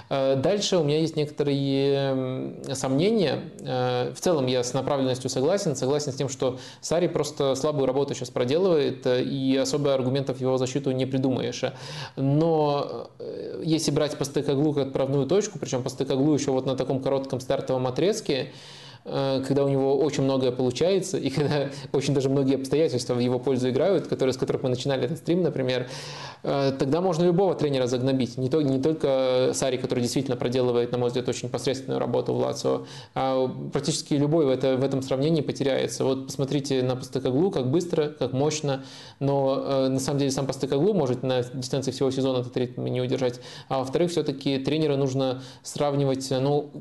Дальше 0.09 0.77
у 0.77 0.83
меня 0.83 0.99
есть 0.99 1.15
некоторые 1.15 2.55
сомнения. 2.73 3.41
В 3.59 4.19
целом 4.19 4.47
я 4.47 4.63
с 4.63 4.73
направленностью 4.73 5.29
согласен. 5.29 5.75
Согласен 5.75 6.11
с 6.11 6.15
тем, 6.15 6.29
что 6.29 6.59
Сари 6.81 7.07
просто 7.07 7.55
слабую 7.55 7.85
работу 7.85 8.13
сейчас 8.13 8.29
проделывает, 8.29 9.05
и 9.05 9.57
особо 9.61 9.93
аргументов 9.93 10.39
его 10.39 10.57
защиту 10.57 10.91
не 10.91 11.05
придумаешь 11.05 11.50
думаешь. 11.51 11.75
Но 12.15 13.09
э, 13.19 13.61
если 13.63 13.91
брать 13.91 14.17
Постыкоглу 14.17 14.73
как 14.73 14.87
отправную 14.87 15.27
точку, 15.27 15.59
причем 15.59 15.83
Постыкоглу 15.83 16.33
еще 16.33 16.51
вот 16.51 16.65
на 16.65 16.75
таком 16.75 17.01
коротком 17.01 17.39
стартовом 17.39 17.87
отрезке, 17.87 18.51
когда 19.03 19.63
у 19.63 19.69
него 19.69 19.97
очень 19.97 20.23
многое 20.23 20.51
получается, 20.51 21.17
и 21.17 21.29
когда 21.31 21.69
очень 21.91 22.13
даже 22.13 22.29
многие 22.29 22.55
обстоятельства 22.55 23.13
в 23.13 23.19
его 23.19 23.39
пользу 23.39 23.69
играют, 23.69 24.07
которые, 24.07 24.33
с 24.33 24.37
которых 24.37 24.63
мы 24.63 24.69
начинали 24.69 25.05
этот 25.05 25.17
стрим, 25.17 25.41
например, 25.41 25.87
тогда 26.43 27.01
можно 27.01 27.23
любого 27.23 27.55
тренера 27.55 27.87
загнобить. 27.87 28.37
Не, 28.37 28.49
то, 28.49 28.61
не 28.61 28.79
только 28.79 29.51
Сари, 29.53 29.77
который 29.77 30.01
действительно 30.01 30.37
проделывает, 30.37 30.91
на 30.91 30.97
мой 30.97 31.07
взгляд, 31.07 31.27
очень 31.29 31.49
посредственную 31.49 31.99
работу 31.99 32.33
в 32.33 32.39
Лацио, 32.39 32.85
а 33.13 33.47
практически 33.71 34.15
любой 34.15 34.45
в, 34.45 34.49
это, 34.49 34.77
в 34.77 34.83
этом 34.83 35.01
сравнении 35.01 35.41
потеряется. 35.41 36.03
Вот 36.03 36.27
посмотрите 36.27 36.81
на 36.81 36.95
Постакоглу, 36.95 37.51
как 37.51 37.69
быстро, 37.69 38.07
как 38.07 38.33
мощно, 38.33 38.83
но 39.19 39.87
на 39.89 39.99
самом 39.99 40.19
деле 40.19 40.31
сам 40.31 40.47
Постакоглу 40.47 40.93
может 40.93 41.23
на 41.23 41.43
дистанции 41.43 41.91
всего 41.91 42.11
сезона 42.11 42.39
этот 42.39 42.55
ритм 42.57 42.85
не 42.85 43.01
удержать. 43.01 43.39
А 43.69 43.79
во-вторых, 43.79 44.11
все-таки 44.11 44.57
тренера 44.57 44.95
нужно 44.95 45.41
сравнивать, 45.63 46.27
ну, 46.31 46.71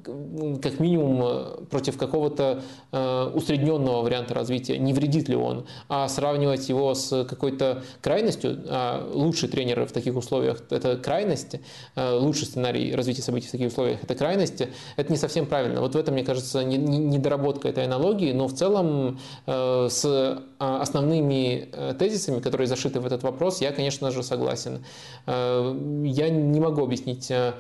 как 0.62 0.80
минимум, 0.80 1.66
против 1.70 1.96
какого-то 2.10 2.62
э, 2.92 3.30
усредненного 3.34 4.02
варианта 4.02 4.34
развития. 4.34 4.78
Не 4.78 4.92
вредит 4.92 5.28
ли 5.28 5.36
он? 5.36 5.64
А 5.88 6.08
сравнивать 6.08 6.68
его 6.68 6.94
с 6.94 7.24
какой-то 7.24 7.82
крайностью, 8.00 8.58
а 8.68 9.08
лучший 9.12 9.48
тренер 9.48 9.86
в 9.86 9.92
таких 9.92 10.16
условиях– 10.16 10.62
это 10.70 10.96
крайность, 10.96 11.56
э, 11.94 12.14
лучший 12.14 12.46
сценарий 12.46 12.94
развития 12.94 13.22
событий 13.22 13.48
в 13.48 13.52
таких 13.52 13.68
условиях– 13.68 14.00
это 14.02 14.14
крайность, 14.14 14.62
это 14.96 15.12
не 15.12 15.18
совсем 15.18 15.46
правильно. 15.46 15.80
Вот 15.80 15.94
в 15.94 15.98
этом, 15.98 16.14
мне 16.14 16.24
кажется, 16.24 16.64
недоработка 16.64 17.68
этой 17.68 17.84
аналогии, 17.84 18.32
но 18.32 18.48
в 18.48 18.54
целом 18.54 19.18
э, 19.46 19.88
с 19.88 20.42
основными 20.60 21.70
э, 21.72 21.94
тезисами, 21.98 22.40
которые 22.40 22.66
зашиты 22.66 23.00
в 23.00 23.06
этот 23.06 23.22
вопрос, 23.22 23.62
я, 23.62 23.72
конечно 23.72 24.10
же, 24.10 24.22
согласен. 24.22 24.84
Э, 25.26 25.74
я 26.04 26.28
не 26.28 26.60
могу 26.60 26.82
объяснить, 26.82 27.30
э, 27.30 27.54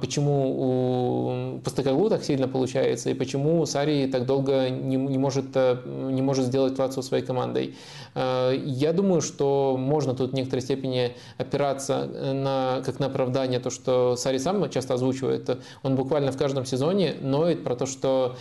почему 0.00 1.56
у 1.56 1.60
Постакоглу 1.60 2.08
так 2.08 2.24
сильно 2.24 2.48
получается 2.48 3.10
и 3.10 3.14
почему 3.14 3.66
Сари 3.66 4.06
так 4.06 4.24
долго 4.24 4.70
не, 4.70 4.96
не, 4.96 5.18
может, 5.18 5.54
не 5.54 6.22
может 6.22 6.46
сделать 6.46 6.78
Лацию 6.78 7.02
своей 7.02 7.24
командой. 7.24 7.74
Я 8.14 8.92
думаю, 8.92 9.20
что 9.20 9.76
можно 9.78 10.14
тут 10.14 10.32
в 10.32 10.34
некоторой 10.34 10.62
степени 10.62 11.14
опираться 11.38 12.06
на, 12.06 12.82
как 12.84 12.98
на 13.00 13.06
оправдание 13.06 13.60
то, 13.60 13.70
что 13.70 14.16
Сари 14.16 14.38
сам 14.38 14.68
часто 14.70 14.94
озвучивает. 14.94 15.58
Он 15.82 15.96
буквально 15.96 16.32
в 16.32 16.38
каждом 16.38 16.64
сезоне 16.64 17.14
ноет 17.20 17.64
про 17.64 17.76
то, 17.76 17.86
что 17.86 18.36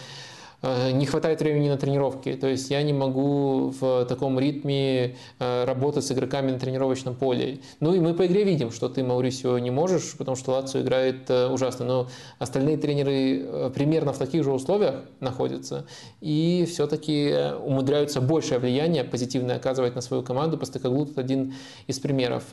не 0.94 1.06
хватает 1.06 1.40
времени 1.42 1.70
на 1.70 1.78
тренировки. 1.78 2.34
То 2.34 2.48
есть 2.48 2.72
я 2.72 2.82
не 2.82 2.94
могу 2.94 3.74
в 3.80 4.06
таком 4.06 4.40
ритме 4.40 5.16
э, 5.40 5.66
работать 5.66 6.04
с 6.06 6.12
игроками 6.12 6.52
на 6.52 6.60
тренировочном 6.60 7.16
поле. 7.16 7.60
Ну 7.80 7.94
и 7.94 8.00
мы 8.00 8.14
по 8.14 8.26
игре 8.26 8.44
видим, 8.44 8.72
что 8.72 8.90
ты, 8.90 9.04
Маурисио, 9.04 9.60
не 9.60 9.72
можешь, 9.72 10.18
потому 10.18 10.36
что 10.36 10.52
Лацио 10.52 10.82
играет 10.82 11.30
э, 11.30 11.48
ужасно. 11.48 11.86
Но 11.86 12.08
остальные 12.40 12.78
тренеры 12.78 13.72
примерно 13.76 14.12
в 14.14 14.18
таких 14.18 14.44
же 14.44 14.52
условиях 14.52 14.96
находятся 15.20 15.86
и 16.22 16.66
все-таки 16.68 17.34
умудряются 17.64 18.22
большее 18.22 18.60
влияние 18.60 19.04
позитивное 19.04 19.58
оказывать 19.58 19.96
на 19.96 20.02
свою 20.02 20.24
команду. 20.24 20.58
Постакоглу 20.58 21.06
тут 21.06 21.18
один 21.18 21.54
из 21.88 22.00
примеров. 22.00 22.44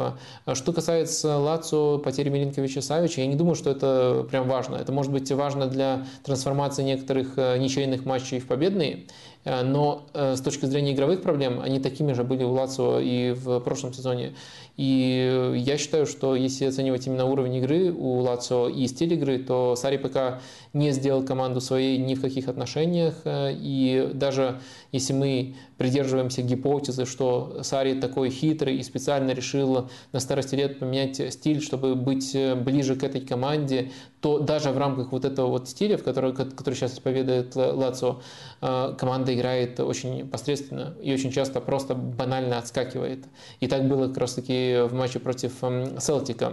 Что 0.52 0.72
касается 0.72 1.38
Лацио, 1.38 1.98
потери 1.98 2.28
Милинковича 2.28 2.82
Савича, 2.82 3.22
я 3.22 3.26
не 3.26 3.36
думаю, 3.36 3.54
что 3.54 3.70
это 3.70 4.26
прям 4.30 4.48
важно. 4.48 4.76
Это 4.76 4.92
может 4.92 5.12
быть 5.12 5.30
важно 5.32 5.66
для 5.66 6.06
трансформации 6.24 6.82
некоторых 6.82 7.36
ничейных 7.36 8.01
финальных 8.02 8.06
матчей 8.06 8.40
в 8.40 8.46
победные, 8.46 9.06
э, 9.44 9.62
но 9.62 10.06
э, 10.14 10.36
с 10.36 10.40
точки 10.40 10.66
зрения 10.66 10.92
игровых 10.92 11.22
проблем 11.22 11.60
они 11.60 11.80
такими 11.80 12.12
же 12.12 12.24
были 12.24 12.44
у 12.44 12.52
Лацио 12.52 13.00
и 13.00 13.32
в 13.32 13.60
прошлом 13.60 13.92
сезоне. 13.92 14.34
И 14.76 15.52
я 15.56 15.76
считаю, 15.76 16.06
что 16.06 16.34
если 16.34 16.64
оценивать 16.64 17.06
именно 17.06 17.26
уровень 17.26 17.56
игры 17.56 17.92
у 17.92 18.20
Лацио 18.20 18.68
и 18.68 18.86
стиль 18.86 19.14
игры, 19.14 19.38
то 19.38 19.76
Сари 19.76 19.98
пока 19.98 20.40
не 20.72 20.92
сделал 20.92 21.22
команду 21.22 21.60
своей 21.60 21.98
ни 21.98 22.14
в 22.14 22.22
каких 22.22 22.48
отношениях. 22.48 23.14
Э, 23.24 23.52
и 23.52 24.10
даже 24.14 24.60
если 24.90 25.12
мы 25.12 25.56
придерживаемся 25.76 26.42
гипотезы, 26.42 27.04
что 27.04 27.58
Сари 27.62 28.00
такой 28.00 28.30
хитрый 28.30 28.76
и 28.76 28.82
специально 28.82 29.32
решил 29.32 29.90
на 30.12 30.20
старости 30.20 30.54
лет 30.54 30.78
поменять 30.78 31.32
стиль, 31.32 31.60
чтобы 31.60 31.94
быть 31.94 32.36
ближе 32.56 32.96
к 32.96 33.04
этой 33.04 33.20
команде, 33.20 33.90
то 34.20 34.38
даже 34.38 34.70
в 34.70 34.78
рамках 34.78 35.12
вот 35.12 35.24
этого 35.24 35.48
вот 35.48 35.68
стиля, 35.68 35.98
в 35.98 36.04
который, 36.04 36.32
который 36.32 36.74
сейчас 36.74 36.94
исповедует 36.94 37.56
Лацио, 37.56 38.20
э, 38.60 38.94
команда 38.96 39.34
играет 39.34 39.80
очень 39.80 40.28
посредственно 40.28 40.94
и 41.02 41.12
очень 41.12 41.32
часто 41.32 41.60
просто 41.60 41.94
банально 41.94 42.58
отскакивает. 42.58 43.24
И 43.60 43.66
так 43.66 43.88
было 43.88 44.08
как 44.08 44.18
раз 44.18 44.34
таки 44.34 44.61
в 44.88 44.94
матче 44.94 45.18
против 45.18 45.62
эм, 45.64 46.00
Селтика. 46.00 46.52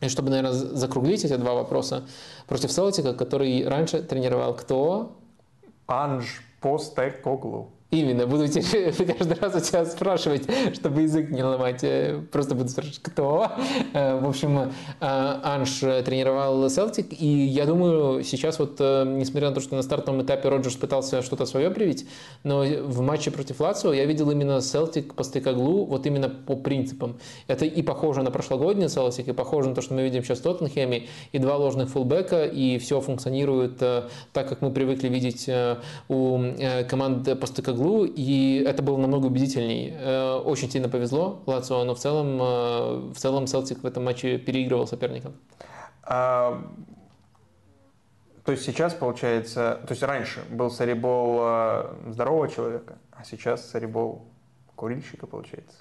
И 0.00 0.08
чтобы, 0.08 0.30
наверное, 0.30 0.52
закруглить 0.52 1.24
эти 1.24 1.36
два 1.36 1.54
вопроса, 1.54 2.06
против 2.46 2.72
Селтика, 2.72 3.12
который 3.12 3.66
раньше 3.68 4.02
тренировал 4.02 4.54
кто? 4.54 5.16
Анж 5.86 6.42
Постекоглу. 6.60 7.70
Именно, 7.90 8.28
буду 8.28 8.44
каждый 9.18 9.36
раз 9.40 9.54
у 9.56 9.60
тебя 9.60 9.84
спрашивать, 9.84 10.42
чтобы 10.74 11.02
язык 11.02 11.30
не 11.30 11.42
ломать. 11.42 11.84
Просто 12.30 12.54
буду 12.54 12.68
спрашивать, 12.68 13.00
кто. 13.02 13.50
Э, 13.92 14.20
в 14.20 14.28
общем, 14.28 14.58
э, 14.58 14.68
Анш 15.00 15.80
тренировал 15.80 16.70
Селтик, 16.70 17.20
и 17.20 17.26
я 17.26 17.66
думаю, 17.66 18.22
сейчас 18.22 18.60
вот, 18.60 18.76
э, 18.78 19.04
несмотря 19.04 19.48
на 19.48 19.56
то, 19.56 19.60
что 19.60 19.74
на 19.74 19.82
стартовом 19.82 20.22
этапе 20.22 20.48
Роджерс 20.48 20.76
пытался 20.76 21.22
что-то 21.22 21.46
свое 21.46 21.68
привить, 21.70 22.06
но 22.44 22.62
в 22.62 23.00
матче 23.00 23.32
против 23.32 23.58
Лацио 23.58 23.92
я 23.92 24.04
видел 24.04 24.30
именно 24.30 24.60
Селтик 24.60 25.14
по 25.14 25.24
стыкоглу, 25.24 25.84
вот 25.84 26.06
именно 26.06 26.28
по 26.28 26.54
принципам. 26.54 27.18
Это 27.48 27.64
и 27.64 27.82
похоже 27.82 28.22
на 28.22 28.30
прошлогодний 28.30 28.88
Селтик, 28.88 29.26
и 29.26 29.32
похоже 29.32 29.70
на 29.70 29.74
то, 29.74 29.82
что 29.82 29.94
мы 29.94 30.04
видим 30.04 30.22
сейчас 30.22 30.38
в 30.38 30.42
Тоттенхеме, 30.42 31.08
и 31.32 31.38
два 31.40 31.56
ложных 31.56 31.88
фулбека, 31.88 32.44
и 32.44 32.78
все 32.78 33.00
функционирует 33.00 33.78
так, 33.78 34.48
как 34.48 34.62
мы 34.62 34.70
привыкли 34.70 35.08
видеть 35.08 35.50
у 36.08 36.40
команд 36.88 37.40
по 37.40 37.46
стыкоглу 37.48 37.79
углу, 37.80 38.04
и 38.04 38.62
это 38.66 38.82
было 38.82 38.96
намного 38.96 39.26
убедительней. 39.26 39.94
Э, 39.96 40.36
очень 40.36 40.70
сильно 40.70 40.88
повезло 40.88 41.42
Лацио, 41.46 41.84
но 41.84 41.94
в 41.94 41.98
целом, 41.98 42.40
э, 42.40 43.12
в 43.12 43.16
целом 43.16 43.46
Селтик 43.46 43.82
в 43.82 43.86
этом 43.86 44.04
матче 44.04 44.38
переигрывал 44.38 44.86
соперникам. 44.86 45.34
А, 46.02 46.62
то 48.44 48.52
есть 48.52 48.64
сейчас 48.64 48.94
получается, 48.94 49.80
то 49.86 49.92
есть 49.92 50.02
раньше 50.02 50.44
был 50.50 50.70
Сарибол 50.70 51.38
э, 51.40 51.94
здорового 52.08 52.48
человека, 52.48 52.98
а 53.12 53.24
сейчас 53.24 53.68
Сарибол 53.70 54.26
курильщика 54.76 55.26
получается. 55.26 55.76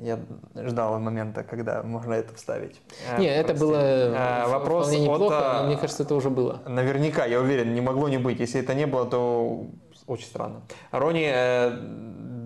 Я 0.00 0.18
ждал 0.54 0.98
момента, 0.98 1.42
когда 1.42 1.82
можно 1.82 2.14
это 2.14 2.34
вставить. 2.34 2.80
Не, 3.18 3.26
это 3.26 3.54
было 3.54 3.78
а, 3.80 4.48
вопрос 4.48 4.88
вполне 4.88 5.04
неплохо, 5.04 5.50
от, 5.50 5.62
но 5.62 5.66
мне 5.68 5.76
кажется, 5.76 6.02
это 6.02 6.14
уже 6.14 6.30
было. 6.30 6.62
Наверняка, 6.66 7.24
я 7.24 7.40
уверен, 7.40 7.74
не 7.74 7.80
могло 7.80 8.08
не 8.08 8.18
быть. 8.18 8.40
Если 8.40 8.60
это 8.60 8.74
не 8.74 8.86
было, 8.86 9.06
то 9.06 9.66
очень 10.06 10.26
странно. 10.26 10.62
Рони 10.90 11.28
э, 11.32 11.70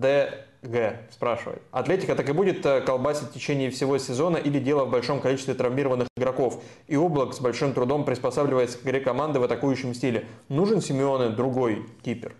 ДГ 0.01 1.11
спрашивает. 1.11 1.61
Атлетика 1.71 2.15
так 2.15 2.27
и 2.29 2.31
будет 2.31 2.65
э, 2.65 2.81
колбасить 2.81 3.29
в 3.29 3.33
течение 3.33 3.69
всего 3.69 3.97
сезона 3.97 4.37
или 4.37 4.59
дело 4.59 4.85
в 4.85 4.91
большом 4.91 5.19
количестве 5.19 5.53
травмированных 5.53 6.07
игроков? 6.17 6.61
И 6.87 6.95
Облак 6.95 7.33
с 7.33 7.39
большим 7.39 7.73
трудом 7.73 8.05
приспосабливается 8.05 8.77
к 8.77 8.83
игре 8.83 8.99
команды 8.99 9.39
в 9.39 9.43
атакующем 9.43 9.93
стиле. 9.93 10.25
Нужен 10.49 10.81
Симеоне 10.81 11.29
другой 11.29 11.85
кипер? 12.03 12.33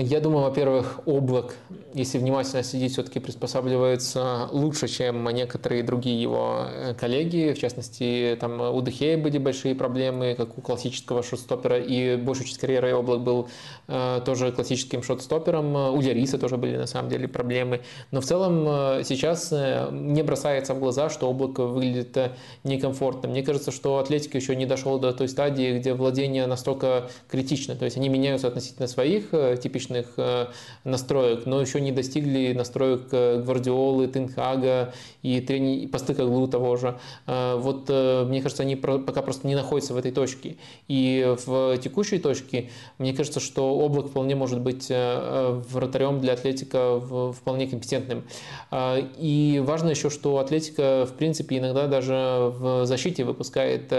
Я 0.00 0.20
думаю, 0.20 0.44
во-первых, 0.44 1.00
облак, 1.06 1.56
если 1.92 2.18
внимательно 2.18 2.62
следить, 2.62 2.92
все-таки 2.92 3.18
приспосабливается 3.18 4.48
лучше, 4.52 4.86
чем 4.86 5.28
некоторые 5.30 5.82
другие 5.82 6.22
его 6.22 6.66
э, 6.68 6.94
коллеги. 6.94 7.52
В 7.52 7.58
частности, 7.58 8.36
там 8.40 8.60
у 8.60 8.80
Дехея 8.80 9.18
были 9.18 9.38
большие 9.38 9.74
проблемы, 9.74 10.36
как 10.36 10.56
у 10.56 10.60
классического 10.60 11.24
шотстопера, 11.24 11.80
и 11.80 12.14
большую 12.14 12.46
часть 12.46 12.60
карьеры 12.60 12.94
облак 12.94 13.22
был 13.22 13.48
э, 13.88 14.20
тоже 14.24 14.52
классическим 14.52 15.02
шотстопером. 15.02 15.74
У 15.74 16.00
Яриса 16.00 16.38
тоже 16.38 16.58
были 16.58 16.76
на 16.76 16.86
самом 16.86 17.10
деле 17.10 17.26
проблемы. 17.26 17.80
Но 18.12 18.20
в 18.20 18.24
целом 18.24 18.66
э, 18.68 19.02
сейчас 19.04 19.48
э, 19.50 19.88
не 19.90 20.22
бросается 20.22 20.74
в 20.74 20.78
глаза, 20.78 21.10
что 21.10 21.28
облак 21.28 21.58
выглядит 21.58 22.16
некомфортно. 22.62 23.28
Мне 23.28 23.42
кажется, 23.42 23.72
что 23.72 23.98
Атлетика 23.98 24.38
еще 24.38 24.54
не 24.54 24.66
дошел 24.66 25.00
до 25.00 25.12
той 25.12 25.28
стадии, 25.28 25.76
где 25.76 25.92
владение 25.92 26.46
настолько 26.46 27.10
критично. 27.28 27.74
То 27.74 27.84
есть 27.84 27.96
они 27.96 28.08
меняются 28.08 28.46
относительно 28.46 28.86
своих 28.86 29.30
типичных 29.60 29.87
типичных 29.88 30.06
э, 30.16 30.46
настроек, 30.84 31.46
но 31.46 31.60
еще 31.60 31.80
не 31.80 31.92
достигли 31.92 32.52
настроек 32.52 33.08
э, 33.12 33.42
Гвардиолы, 33.42 34.06
Тенхага 34.08 34.92
и 35.22 35.40
трени... 35.40 35.86
Постыкоглу 35.86 36.46
того 36.48 36.76
же. 36.76 36.98
Э, 37.26 37.56
вот 37.56 37.88
мне 37.88 38.42
кажется, 38.42 38.62
они 38.62 38.76
пока 38.76 39.22
просто 39.22 39.46
не 39.46 39.54
находятся 39.54 39.94
в 39.94 39.96
этой 39.96 40.12
точке. 40.12 40.56
И 40.88 41.34
в 41.46 41.78
текущей 41.78 42.18
точке, 42.18 42.70
мне 42.98 43.12
кажется, 43.12 43.40
что 43.40 43.70
Облак 43.78 44.08
вполне 44.08 44.34
может 44.34 44.60
быть 44.60 44.88
вратарем 44.90 46.20
для 46.20 46.34
Атлетика 46.34 47.00
вполне 47.32 47.66
компетентным. 47.66 48.24
И 48.72 49.62
важно 49.64 49.90
еще, 49.90 50.10
что 50.10 50.38
Атлетика, 50.38 51.06
в 51.06 51.14
принципе, 51.14 51.58
иногда 51.58 51.86
даже 51.86 52.52
в 52.58 52.86
защите 52.86 53.24
выпускает 53.24 53.92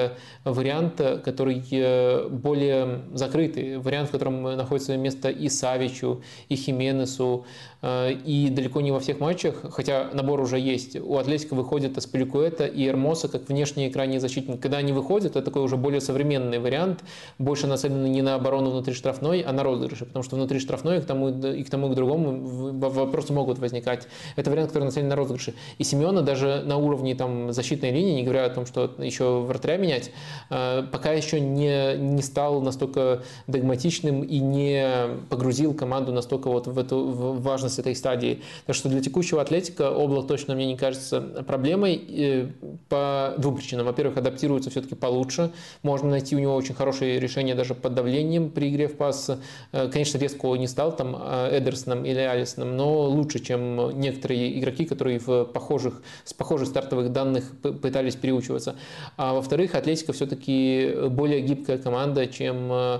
вариант, 0.43 1.01
который 1.23 2.29
более 2.29 3.01
закрытый, 3.13 3.77
вариант, 3.77 4.09
в 4.09 4.11
котором 4.11 4.43
находится 4.43 4.97
место 4.97 5.29
Иса 5.29 5.68
Савичу, 5.69 6.21
и 6.49 6.55
Хименесу, 6.55 7.45
и 7.81 8.49
далеко 8.51 8.81
не 8.81 8.91
во 8.91 8.99
всех 8.99 9.19
матчах, 9.21 9.63
хотя 9.71 10.09
набор 10.13 10.41
уже 10.41 10.59
есть, 10.59 10.97
у 10.97 11.17
Атлетика 11.17 11.53
выходит 11.53 11.97
Аспиликуэта 11.97 12.65
и 12.65 12.85
Эрмоса 12.85 13.29
как 13.29 13.47
внешние 13.47 13.89
крайние 13.89 14.19
защитники. 14.19 14.59
Когда 14.59 14.77
они 14.77 14.91
выходят, 14.91 15.31
это 15.31 15.41
такой 15.41 15.61
уже 15.61 15.77
более 15.77 16.01
современный 16.01 16.59
вариант, 16.59 17.03
больше 17.37 17.67
нацеленный 17.67 18.09
не 18.09 18.21
на 18.21 18.35
оборону 18.35 18.71
внутри 18.71 18.93
штрафной, 18.93 19.41
а 19.41 19.53
на 19.53 19.63
розыгрыши, 19.63 20.05
потому 20.05 20.23
что 20.23 20.35
внутри 20.35 20.59
штрафной 20.59 20.97
и 20.97 21.01
к 21.01 21.05
тому, 21.05 21.29
и 21.29 21.63
к 21.63 21.69
тому 21.69 21.87
и 21.87 21.91
к 21.91 21.95
другому 21.95 22.71
вопросы 22.73 23.31
могут 23.31 23.59
возникать. 23.59 24.07
Это 24.35 24.51
вариант, 24.51 24.71
который 24.71 24.83
нацелен 24.85 25.07
на 25.07 25.15
розыгрыши. 25.15 25.53
И 25.77 25.85
Семена 25.85 26.21
даже 26.21 26.63
на 26.65 26.75
уровне 26.75 27.15
там, 27.15 27.53
защитной 27.53 27.91
линии, 27.91 28.15
не 28.15 28.23
говоря 28.23 28.45
о 28.45 28.49
том, 28.49 28.65
что 28.65 28.91
еще 28.97 29.39
вратаря 29.39 29.77
менять, 29.77 30.11
э, 30.49 30.83
пока 30.91 31.13
еще 31.13 31.39
не, 31.39 31.95
не 31.97 32.21
стал 32.21 32.61
настолько 32.61 33.23
догматичным 33.47 34.23
и 34.23 34.39
не 34.39 35.17
погрузил 35.29 35.73
команду 35.73 36.11
настолько 36.11 36.49
вот 36.49 36.67
в 36.67 36.77
эту 36.77 37.05
в 37.05 37.41
важность 37.41 37.68
этой 37.77 37.95
стадии. 37.95 38.41
Так 38.65 38.75
что 38.75 38.89
для 38.89 39.01
текущего 39.01 39.41
Атлетика 39.41 39.89
Облак 39.89 40.27
точно 40.27 40.55
мне 40.55 40.65
не 40.65 40.77
кажется 40.77 41.21
проблемой 41.21 41.95
э, 41.95 42.47
по 42.87 43.35
двум 43.37 43.57
причинам. 43.57 43.85
Во-первых, 43.85 44.17
адаптируется 44.17 44.69
все-таки 44.69 44.95
получше. 44.95 45.51
Можно 45.83 46.09
найти 46.09 46.35
у 46.35 46.39
него 46.39 46.55
очень 46.55 46.73
хорошие 46.73 47.19
решения 47.19 47.53
даже 47.53 47.75
под 47.75 47.93
давлением 47.93 48.49
при 48.49 48.69
игре 48.69 48.87
в 48.87 48.95
пас. 48.95 49.29
Э, 49.71 49.89
конечно, 49.89 50.17
резко 50.17 50.55
не 50.55 50.67
стал 50.67 50.95
там 50.95 51.15
Эдерсоном 51.15 52.05
или 52.05 52.19
Алисоном, 52.19 52.77
но 52.77 53.03
лучше, 53.03 53.39
чем 53.39 53.99
некоторые 53.99 54.57
игроки, 54.59 54.85
которые 54.85 55.19
в 55.19 55.45
похожих, 55.45 56.01
с 56.23 56.33
похожих 56.33 56.69
стартовых 56.69 57.11
данных 57.11 57.43
пытались 57.61 58.15
переучиваться. 58.15 58.75
А 59.17 59.33
во-вторых, 59.33 59.75
Атлетика 59.75 60.13
все-таки 60.13 61.09
более 61.09 61.41
гибкая 61.41 61.77
команда, 61.77 62.27
чем 62.27 62.71
э, 62.71 62.99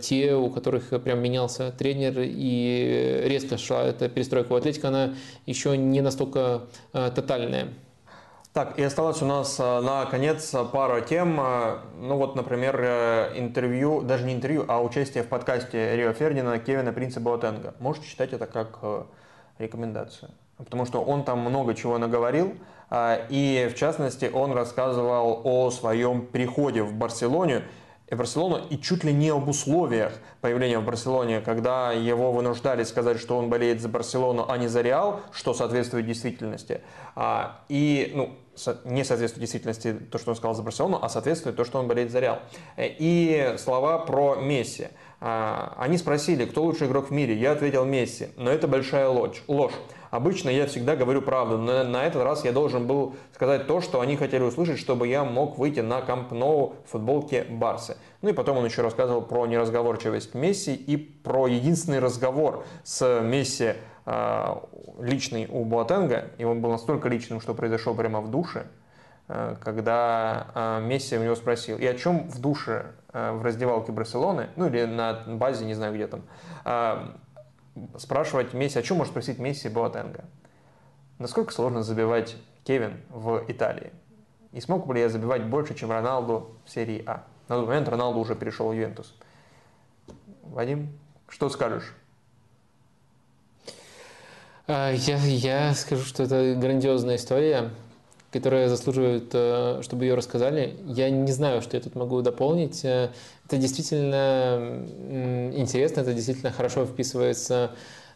те, 0.00 0.34
у 0.34 0.50
которых 0.50 0.90
прям 1.02 1.20
менялся 1.20 1.72
тренер 1.72 2.14
и 2.18 3.22
резко 3.24 3.58
шла 3.58 3.84
эта 3.84 4.08
перестройка. 4.08 4.52
У 4.52 4.56
Атлетика 4.56 4.88
она 4.88 5.14
еще 5.46 5.76
не 5.76 6.00
настолько 6.00 6.62
э, 6.92 7.10
тотальная. 7.14 7.68
Так, 8.52 8.78
и 8.78 8.82
осталось 8.84 9.20
у 9.20 9.26
нас 9.26 9.58
на 9.58 10.06
конец 10.06 10.54
пара 10.72 11.00
тем. 11.00 11.40
Ну 11.98 12.16
вот, 12.16 12.36
например, 12.36 12.76
интервью, 13.34 14.00
даже 14.02 14.24
не 14.24 14.32
интервью, 14.32 14.64
а 14.68 14.80
участие 14.80 15.24
в 15.24 15.28
подкасте 15.28 15.96
Рио 15.96 16.12
Фердина 16.12 16.60
Кевина 16.60 16.92
Принца 16.92 17.18
Боатенга. 17.18 17.74
Можете 17.80 18.06
считать 18.06 18.32
это 18.32 18.46
как 18.46 18.78
рекомендацию? 19.58 20.30
Потому 20.56 20.86
что 20.86 21.02
он 21.02 21.24
там 21.24 21.40
много 21.40 21.74
чего 21.74 21.98
наговорил. 21.98 22.54
И 23.28 23.68
в 23.72 23.76
частности 23.76 24.30
он 24.32 24.52
рассказывал 24.52 25.40
о 25.42 25.70
своем 25.72 26.24
переходе 26.24 26.84
в 26.84 26.94
Барселоне, 26.94 27.62
в 28.10 28.16
Барселону 28.16 28.60
и 28.68 28.78
чуть 28.78 29.04
ли 29.04 29.12
не 29.12 29.30
об 29.30 29.48
условиях 29.48 30.12
появления 30.40 30.78
в 30.78 30.84
Барселоне, 30.84 31.40
когда 31.40 31.92
его 31.92 32.32
вынуждали 32.32 32.84
сказать, 32.84 33.18
что 33.18 33.38
он 33.38 33.48
болеет 33.48 33.80
за 33.80 33.88
Барселону, 33.88 34.46
а 34.48 34.58
не 34.58 34.68
за 34.68 34.82
Реал, 34.82 35.20
что 35.32 35.54
соответствует 35.54 36.06
действительности. 36.06 36.82
А, 37.16 37.64
и, 37.68 38.12
ну, 38.14 38.36
не 38.84 39.04
соответствует 39.04 39.40
действительности 39.40 39.92
то, 39.92 40.18
что 40.18 40.30
он 40.30 40.36
сказал 40.36 40.54
за 40.54 40.62
Барселону, 40.62 40.98
а 41.00 41.08
соответствует 41.08 41.56
то, 41.56 41.64
что 41.64 41.78
он 41.78 41.88
болеет 41.88 42.10
за 42.10 42.20
Реал. 42.20 42.40
И 42.76 43.54
слова 43.58 43.98
про 43.98 44.36
Месси. 44.36 44.88
А, 45.20 45.74
они 45.78 45.96
спросили, 45.96 46.44
кто 46.44 46.62
лучший 46.62 46.86
игрок 46.86 47.08
в 47.08 47.10
мире. 47.10 47.34
Я 47.34 47.52
ответил 47.52 47.84
Месси, 47.84 48.28
но 48.36 48.50
это 48.50 48.68
большая 48.68 49.08
ложь. 49.08 49.42
Обычно 50.14 50.48
я 50.48 50.66
всегда 50.66 50.94
говорю 50.94 51.22
правду, 51.22 51.58
но 51.58 51.82
на 51.82 52.04
этот 52.06 52.22
раз 52.22 52.44
я 52.44 52.52
должен 52.52 52.86
был 52.86 53.16
сказать 53.34 53.66
то, 53.66 53.80
что 53.80 54.00
они 54.00 54.14
хотели 54.14 54.44
услышать, 54.44 54.78
чтобы 54.78 55.08
я 55.08 55.24
мог 55.24 55.58
выйти 55.58 55.80
на 55.80 56.02
Камп 56.02 56.30
Ноу 56.30 56.76
в 56.86 56.92
футболке 56.92 57.42
Барсы. 57.42 57.96
Ну 58.22 58.28
и 58.28 58.32
потом 58.32 58.58
он 58.58 58.64
еще 58.64 58.82
рассказывал 58.82 59.22
про 59.22 59.44
неразговорчивость 59.46 60.34
Месси 60.34 60.72
и 60.72 60.96
про 60.96 61.48
единственный 61.48 61.98
разговор 61.98 62.64
с 62.84 63.22
Месси 63.22 63.74
э, 64.06 64.54
личный 65.00 65.48
у 65.50 65.64
Буатенга. 65.64 66.26
И 66.38 66.44
он 66.44 66.60
был 66.60 66.70
настолько 66.70 67.08
личным, 67.08 67.40
что 67.40 67.52
произошел 67.52 67.92
прямо 67.92 68.20
в 68.20 68.30
душе, 68.30 68.68
э, 69.26 69.56
когда 69.64 70.46
э, 70.54 70.80
Месси 70.86 71.18
у 71.18 71.24
него 71.24 71.34
спросил, 71.34 71.76
и 71.76 71.86
о 71.86 71.94
чем 71.94 72.28
в 72.28 72.40
душе 72.40 72.92
в 73.12 73.42
раздевалке 73.44 73.90
Барселоны, 73.90 74.48
ну 74.54 74.66
или 74.66 74.84
на 74.84 75.24
базе, 75.26 75.64
не 75.64 75.74
знаю 75.74 75.94
где 75.94 76.08
там, 76.08 76.22
спрашивать 77.98 78.54
Месси, 78.54 78.78
о 78.78 78.82
чем 78.82 78.98
может 78.98 79.12
спросить 79.12 79.38
Месси 79.38 79.68
Боатенга? 79.68 80.24
Насколько 81.18 81.52
сложно 81.52 81.82
забивать 81.82 82.36
Кевин 82.64 83.00
в 83.08 83.44
Италии? 83.48 83.92
И 84.52 84.60
смог 84.60 84.86
бы 84.86 84.94
ли 84.94 85.00
я 85.00 85.08
забивать 85.08 85.44
больше, 85.44 85.74
чем 85.74 85.90
Роналду 85.90 86.56
в 86.64 86.70
серии 86.70 87.02
А? 87.06 87.24
На 87.48 87.56
тот 87.56 87.66
момент 87.66 87.88
Роналду 87.88 88.20
уже 88.20 88.34
перешел 88.34 88.68
в 88.68 88.72
Ювентус. 88.72 89.14
Вадим, 90.42 90.96
что 91.28 91.48
скажешь? 91.48 91.94
А, 94.66 94.92
я, 94.92 95.16
я 95.18 95.74
скажу, 95.74 96.04
что 96.04 96.22
это 96.22 96.54
грандиозная 96.54 97.16
история, 97.16 97.70
которая 98.34 98.68
заслуживает, 98.68 99.30
э, 99.32 99.78
чтобы 99.82 100.06
ее 100.06 100.14
рассказали. 100.14 100.76
Я 100.86 101.08
не 101.08 101.30
знаю, 101.30 101.62
что 101.62 101.76
я 101.76 101.82
тут 101.82 101.94
могу 101.94 102.20
дополнить. 102.20 102.84
Э, 102.84 103.10
это 103.46 103.58
действительно 103.58 104.84
интересно, 105.54 106.00
это 106.00 106.12
действительно 106.12 106.50
хорошо 106.50 106.84
вписывается 106.84 107.70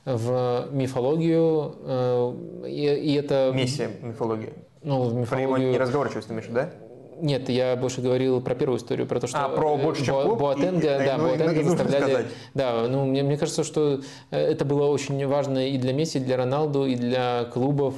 в 0.04 0.68
мифологию. 0.72 1.76
Э, 1.84 2.34
и, 2.66 3.12
и 3.12 3.14
это... 3.14 3.52
Миссия 3.54 3.90
мифологии. 4.02 4.52
Ну, 4.82 5.04
в 5.04 5.14
мифологию... 5.14 5.48
Про 5.50 5.60
его 5.60 5.72
неразговорчивость, 5.72 6.26
ты 6.26 6.34
имеешь, 6.34 6.48
да? 6.48 6.70
Нет, 7.20 7.48
я 7.48 7.76
больше 7.76 8.00
говорил 8.00 8.40
про 8.40 8.54
первую 8.54 8.78
историю, 8.78 9.06
про 9.06 9.20
то, 9.20 9.26
что 9.26 9.44
а, 9.44 9.48
про 9.48 9.76
больше, 9.76 10.04
чем 10.04 10.22
клуб? 10.22 10.38
Буатенга, 10.38 11.02
и, 11.02 11.06
да, 11.06 11.16
ну, 11.16 11.28
Буатенга 11.28 11.62
ну, 11.62 11.70
заставляли... 11.70 12.26
Да, 12.54 12.86
ну, 12.88 13.04
мне, 13.06 13.22
мне 13.22 13.36
кажется, 13.36 13.64
что 13.64 14.00
это 14.30 14.64
было 14.64 14.86
очень 14.86 15.26
важно 15.26 15.68
и 15.68 15.78
для 15.78 15.92
Месси, 15.92 16.18
и 16.18 16.20
для 16.20 16.36
Роналду, 16.36 16.86
и 16.86 16.94
для 16.94 17.44
клубов. 17.52 17.94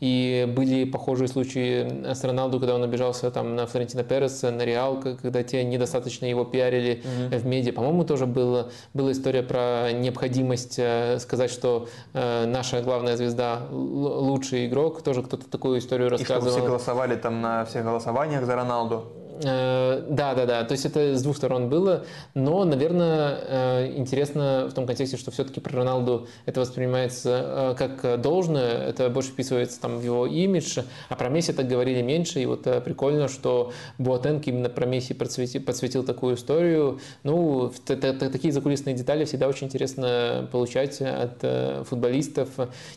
И 0.00 0.46
были 0.56 0.84
похожие 0.84 1.28
случаи 1.28 2.12
с 2.12 2.24
Роналду, 2.24 2.58
когда 2.58 2.74
он 2.74 2.82
обижался 2.82 3.30
там, 3.30 3.56
на 3.56 3.66
Флорентина 3.66 4.04
Переса, 4.04 4.50
на 4.50 4.62
Реал, 4.62 5.00
когда 5.00 5.42
те 5.42 5.64
недостаточно 5.64 6.26
его 6.26 6.44
пиарили 6.44 7.02
угу. 7.02 7.38
в 7.38 7.46
медиа. 7.46 7.72
По-моему, 7.72 8.04
тоже 8.04 8.26
было, 8.26 8.70
была 8.94 9.12
история 9.12 9.42
про 9.42 9.92
необходимость 9.92 10.78
э, 10.78 11.18
сказать, 11.20 11.50
что 11.50 11.88
э, 12.14 12.46
наша 12.46 12.82
главная 12.82 13.16
звезда 13.16 13.62
лучший 13.70 14.66
игрок. 14.66 15.02
Тоже 15.02 15.22
кто-то 15.22 15.48
такую 15.48 15.78
историю 15.78 16.08
рассказывал. 16.10 16.46
И 16.46 16.50
чтобы 16.50 16.60
все 16.60 16.66
голосовали 16.66 17.16
там 17.16 17.40
на 17.40 17.64
всех 17.64 17.84
голосованиях 17.84 18.46
за 18.48 18.56
Роналду. 18.56 19.04
Э, 19.44 20.04
да, 20.08 20.34
да, 20.34 20.46
да. 20.46 20.64
То 20.64 20.72
есть 20.72 20.84
это 20.84 21.14
с 21.14 21.22
двух 21.22 21.36
сторон 21.36 21.68
было, 21.68 22.04
но, 22.34 22.64
наверное, 22.64 23.38
э, 23.46 23.92
интересно 23.96 24.66
в 24.70 24.74
том 24.74 24.86
контексте, 24.86 25.16
что 25.16 25.30
все-таки 25.30 25.60
про 25.60 25.76
Роналду 25.76 26.26
это 26.46 26.60
воспринимается 26.60 27.44
э, 27.44 27.74
как 27.76 28.20
должное, 28.20 28.88
это 28.88 29.10
больше 29.10 29.30
вписывается 29.30 29.80
там 29.80 29.98
в 29.98 30.02
его 30.02 30.26
имидж, 30.26 30.80
а 31.08 31.14
про 31.14 31.28
Месси 31.28 31.52
так 31.52 31.68
говорили 31.68 32.02
меньше, 32.02 32.40
и 32.40 32.46
вот 32.46 32.62
прикольно, 32.84 33.28
что 33.28 33.72
Буатенг 33.98 34.46
именно 34.46 34.68
про 34.68 34.86
Месси 34.86 35.14
подсветил, 35.14 35.62
подсветил 35.62 36.04
такую 36.04 36.36
историю. 36.36 36.98
Ну, 37.22 37.70
такие 37.86 38.52
закулисные 38.52 38.94
детали 38.94 39.24
всегда 39.24 39.46
очень 39.48 39.66
интересно 39.66 40.48
получать 40.50 41.00
от 41.00 41.86
футболистов. 41.86 42.48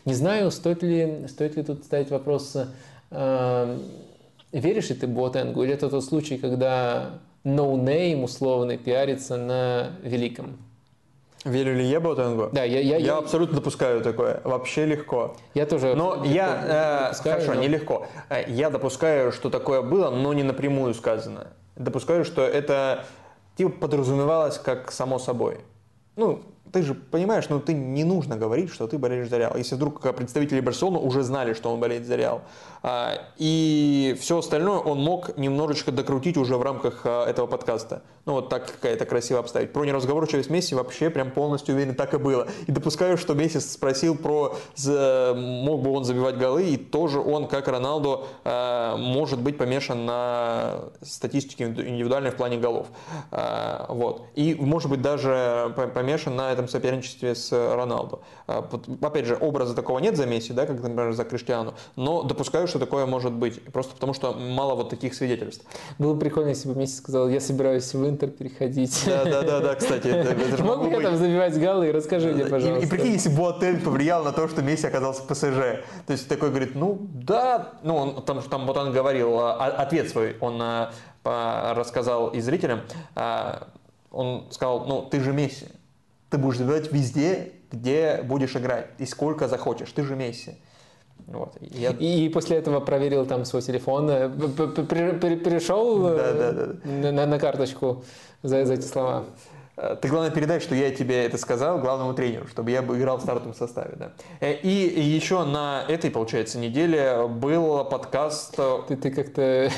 Не 0.04 0.14
знаю, 0.14 0.50
стоит 0.50 0.82
ли, 0.82 1.26
стоит 1.28 1.56
ли 1.56 1.62
тут 1.62 1.84
ставить 1.84 2.10
вопрос 2.10 2.56
Веришь 4.52 4.90
ли 4.90 4.96
ты 4.96 5.06
Боатенгу? 5.06 5.64
Или 5.64 5.72
это 5.72 5.88
тот 5.88 6.04
случай, 6.04 6.36
когда 6.36 7.20
no-name 7.42 8.22
условный 8.22 8.76
пиарится 8.76 9.36
на 9.36 9.92
великом? 10.02 10.58
Верю 11.44 11.74
ли 11.74 11.84
я 11.84 12.00
Боатенгу? 12.00 12.50
Да, 12.52 12.62
я, 12.62 12.78
я, 12.80 12.98
я, 12.98 13.04
я 13.04 13.16
абсолютно 13.16 13.56
допускаю 13.56 14.02
такое. 14.02 14.40
Вообще 14.44 14.84
легко. 14.86 15.34
Я 15.54 15.66
тоже. 15.66 15.94
Но 15.96 16.22
я 16.24 17.10
э, 17.12 17.22
хорошо, 17.22 17.54
но... 17.54 17.62
нелегко. 17.62 18.06
Э, 18.28 18.44
я 18.46 18.70
допускаю, 18.70 19.32
что 19.32 19.50
такое 19.50 19.82
было, 19.82 20.10
но 20.10 20.32
не 20.34 20.44
напрямую 20.44 20.94
сказано. 20.94 21.48
Допускаю, 21.74 22.24
что 22.24 22.42
это 22.42 23.06
типа 23.56 23.70
подразумевалось 23.70 24.58
как 24.58 24.92
само 24.92 25.18
собой. 25.18 25.58
Ну, 26.14 26.42
ты 26.72 26.82
же 26.82 26.94
понимаешь, 26.94 27.48
ну 27.50 27.60
ты 27.60 27.74
не 27.74 28.02
нужно 28.02 28.36
говорить, 28.36 28.70
что 28.70 28.86
ты 28.86 28.96
болеешь 28.96 29.28
за 29.28 29.36
Реал. 29.38 29.56
Если 29.56 29.74
вдруг 29.74 30.00
представители 30.14 30.60
Барселоны 30.60 30.98
уже 30.98 31.22
знали, 31.22 31.52
что 31.52 31.70
он 31.70 31.78
болеет 31.80 32.06
за 32.06 32.16
Реал. 32.16 32.42
А, 32.82 33.14
и 33.36 34.16
все 34.20 34.38
остальное 34.38 34.78
он 34.78 34.98
мог 34.98 35.36
немножечко 35.36 35.92
докрутить 35.92 36.36
уже 36.36 36.56
в 36.56 36.62
рамках 36.62 37.02
а, 37.04 37.28
этого 37.28 37.46
подкаста. 37.46 38.02
Ну 38.24 38.32
вот 38.32 38.48
так 38.48 38.66
какая-то 38.66 39.04
красиво 39.04 39.38
обставить. 39.40 39.72
Про 39.72 39.84
неразговорчивость 39.84 40.50
Месси 40.50 40.74
вообще 40.74 41.10
прям 41.10 41.30
полностью 41.30 41.74
уверен, 41.74 41.94
так 41.94 42.14
и 42.14 42.18
было. 42.18 42.48
И 42.66 42.72
допускаю, 42.72 43.18
что 43.18 43.34
Месси 43.34 43.60
спросил 43.60 44.16
про, 44.16 44.56
мог 45.34 45.82
бы 45.82 45.90
он 45.90 46.04
забивать 46.04 46.38
голы, 46.38 46.70
и 46.70 46.76
тоже 46.76 47.20
он, 47.20 47.46
как 47.46 47.68
Роналдо, 47.68 48.26
а, 48.44 48.96
может 48.96 49.40
быть 49.40 49.58
помешан 49.58 50.06
на 50.06 50.84
статистике 51.02 51.64
индивидуальной 51.64 52.30
в 52.30 52.36
плане 52.36 52.56
голов. 52.56 52.86
Вот. 53.30 54.26
И 54.34 54.54
может 54.54 54.90
быть 54.90 55.02
даже 55.02 55.72
помешан 55.94 56.34
на 56.34 56.52
этом 56.52 56.61
этом 56.62 56.68
соперничестве 56.68 57.34
с 57.34 57.52
Роналду. 57.52 58.22
А, 58.46 58.66
опять 59.02 59.26
же, 59.26 59.36
образа 59.38 59.74
такого 59.74 59.98
нет 59.98 60.16
за 60.16 60.26
Месси, 60.26 60.52
да, 60.52 60.66
как, 60.66 60.80
например, 60.80 61.12
за 61.12 61.24
Криштиану, 61.24 61.74
но 61.96 62.22
допускаю, 62.22 62.66
что 62.66 62.78
такое 62.78 63.06
может 63.06 63.32
быть, 63.32 63.62
просто 63.72 63.94
потому 63.94 64.14
что 64.14 64.32
мало 64.32 64.74
вот 64.74 64.90
таких 64.90 65.14
свидетельств. 65.14 65.64
Было 65.98 66.16
прикольно, 66.18 66.50
если 66.50 66.68
бы 66.68 66.78
Месси 66.78 66.96
сказал, 66.96 67.28
я 67.28 67.40
собираюсь 67.40 67.92
в 67.92 68.08
Интер 68.08 68.30
переходить. 68.30 69.02
Да, 69.06 69.24
да, 69.24 69.42
да, 69.42 69.60
да, 69.60 69.74
кстати. 69.74 70.62
Мог 70.62 70.82
бы 70.82 70.90
я 70.90 71.00
там 71.00 71.16
забивать 71.16 71.58
голы? 71.58 71.92
Расскажи 71.92 72.32
мне, 72.32 72.44
пожалуйста. 72.44 72.84
И, 72.84 72.86
и 72.86 72.88
прикинь, 72.88 73.12
если 73.12 73.28
Буатель 73.28 73.80
повлиял 73.80 74.24
на 74.24 74.32
то, 74.32 74.48
что 74.48 74.62
Месси 74.62 74.86
оказался 74.86 75.22
в 75.22 75.26
ПСЖ. 75.26 75.82
То 76.06 76.12
есть 76.12 76.28
такой 76.28 76.50
говорит, 76.50 76.74
ну 76.74 76.98
да, 77.14 77.72
ну 77.82 77.96
он 77.96 78.22
там, 78.22 78.42
там 78.42 78.66
вот 78.66 78.76
он 78.76 78.92
говорил, 78.92 79.38
а, 79.40 79.66
ответ 79.66 80.08
свой 80.08 80.36
он 80.40 80.60
а, 80.60 80.92
рассказал 81.74 82.28
и 82.28 82.40
зрителям, 82.40 82.82
а, 83.14 83.68
он 84.10 84.46
сказал, 84.50 84.84
ну 84.86 85.02
ты 85.02 85.20
же 85.20 85.32
Месси, 85.32 85.66
ты 86.32 86.38
будешь 86.38 86.56
забивать 86.56 86.90
везде, 86.90 87.52
где 87.70 88.22
будешь 88.24 88.56
играть, 88.56 88.86
и 88.98 89.04
сколько 89.04 89.48
захочешь, 89.48 89.92
ты 89.92 90.02
же 90.02 90.16
Месси. 90.16 90.56
Вот. 91.26 91.56
Я... 91.60 91.90
И 91.90 92.30
после 92.30 92.56
этого 92.56 92.80
проверил 92.80 93.26
там 93.26 93.44
свой 93.44 93.60
телефон, 93.60 94.08
э, 94.10 94.30
перешел 94.30 96.02
да, 96.02 96.32
да, 96.32 96.52
да. 96.52 97.12
На, 97.12 97.26
на 97.26 97.38
карточку 97.38 98.02
за, 98.42 98.64
за 98.64 98.74
эти 98.74 98.86
слова. 98.86 99.24
Э, 99.76 99.94
ты, 100.00 100.08
главное, 100.08 100.30
передай, 100.30 100.60
что 100.60 100.74
я 100.74 100.90
тебе 100.90 101.26
это 101.26 101.36
сказал 101.36 101.78
главному 101.78 102.14
тренеру, 102.14 102.46
чтобы 102.48 102.70
я 102.70 102.80
играл 102.80 103.18
в 103.18 103.22
стартовом 103.22 103.54
составе. 103.54 103.94
Да. 103.96 104.12
Э, 104.40 104.54
и 104.54 104.68
еще 104.68 105.44
на 105.44 105.84
этой, 105.86 106.10
получается, 106.10 106.58
неделе 106.58 107.26
был 107.28 107.84
подкаст... 107.84 108.58
Ты, 108.88 108.96
ты 108.96 109.10
как-то 109.10 109.70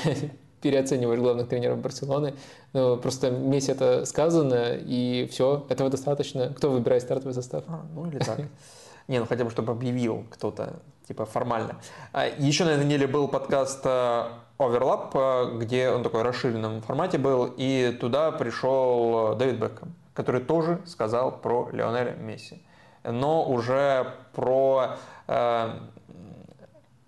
переоцениваешь 0.64 1.20
главных 1.20 1.48
тренеров 1.48 1.78
Барселоны. 1.78 2.34
Ну, 2.72 2.96
просто 2.96 3.30
Месси 3.30 3.70
это 3.70 4.06
сказано, 4.06 4.72
и 4.74 5.28
все, 5.30 5.66
этого 5.68 5.90
достаточно. 5.90 6.54
Кто 6.54 6.70
выбирает 6.70 7.02
стартовый 7.02 7.34
состав? 7.34 7.64
А, 7.68 7.84
ну 7.94 8.08
или 8.08 8.18
так. 8.18 8.38
Не, 9.08 9.18
ну 9.18 9.26
хотя 9.26 9.44
бы, 9.44 9.50
чтобы 9.50 9.72
объявил 9.72 10.24
кто-то, 10.30 10.76
типа 11.06 11.26
формально. 11.26 11.76
А, 12.14 12.26
еще 12.26 12.64
на 12.64 12.70
этой 12.70 12.86
неделе 12.86 13.06
был 13.06 13.28
подкаст 13.28 13.82
э, 13.84 14.24
Overlap, 14.58 15.10
э, 15.12 15.58
где 15.58 15.90
он 15.90 16.02
такой 16.02 16.20
в 16.20 16.22
расширенном 16.22 16.80
формате 16.80 17.18
был, 17.18 17.52
и 17.58 17.94
туда 18.00 18.32
пришел 18.32 19.36
Дэвид 19.36 19.56
Бекхэм, 19.56 19.94
который 20.14 20.40
тоже 20.40 20.80
сказал 20.86 21.30
про 21.30 21.68
Лионеля 21.72 22.12
Месси. 22.12 22.62
Но 23.02 23.46
уже 23.46 24.14
про... 24.32 24.96
Э, 25.26 25.72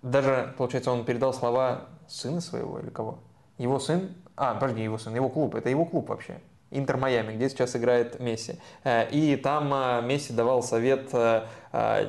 даже, 0.03 0.53
получается, 0.59 0.91
он 0.91 1.03
передал 1.03 1.33
слова 1.33 1.87
сына 2.07 2.39
своего 2.39 2.77
или 2.77 2.91
кого? 2.91 3.17
Его 3.57 3.79
сын, 3.79 4.09
а, 4.35 4.53
подожди, 4.53 4.83
его 4.83 4.97
сын, 4.97 5.15
его 5.15 5.29
клуб, 5.29 5.55
это 5.55 5.69
его 5.69 5.85
клуб 5.85 6.09
вообще. 6.09 6.39
Интер 6.69 6.97
Майами, 6.97 7.35
где 7.35 7.49
сейчас 7.49 7.75
играет 7.75 8.19
Месси. 8.19 8.55
Э, 8.83 9.09
и 9.09 9.37
там 9.37 9.73
э, 9.73 10.01
Месси 10.01 10.33
давал 10.33 10.61
совет 10.61 11.09
э, 11.13 11.45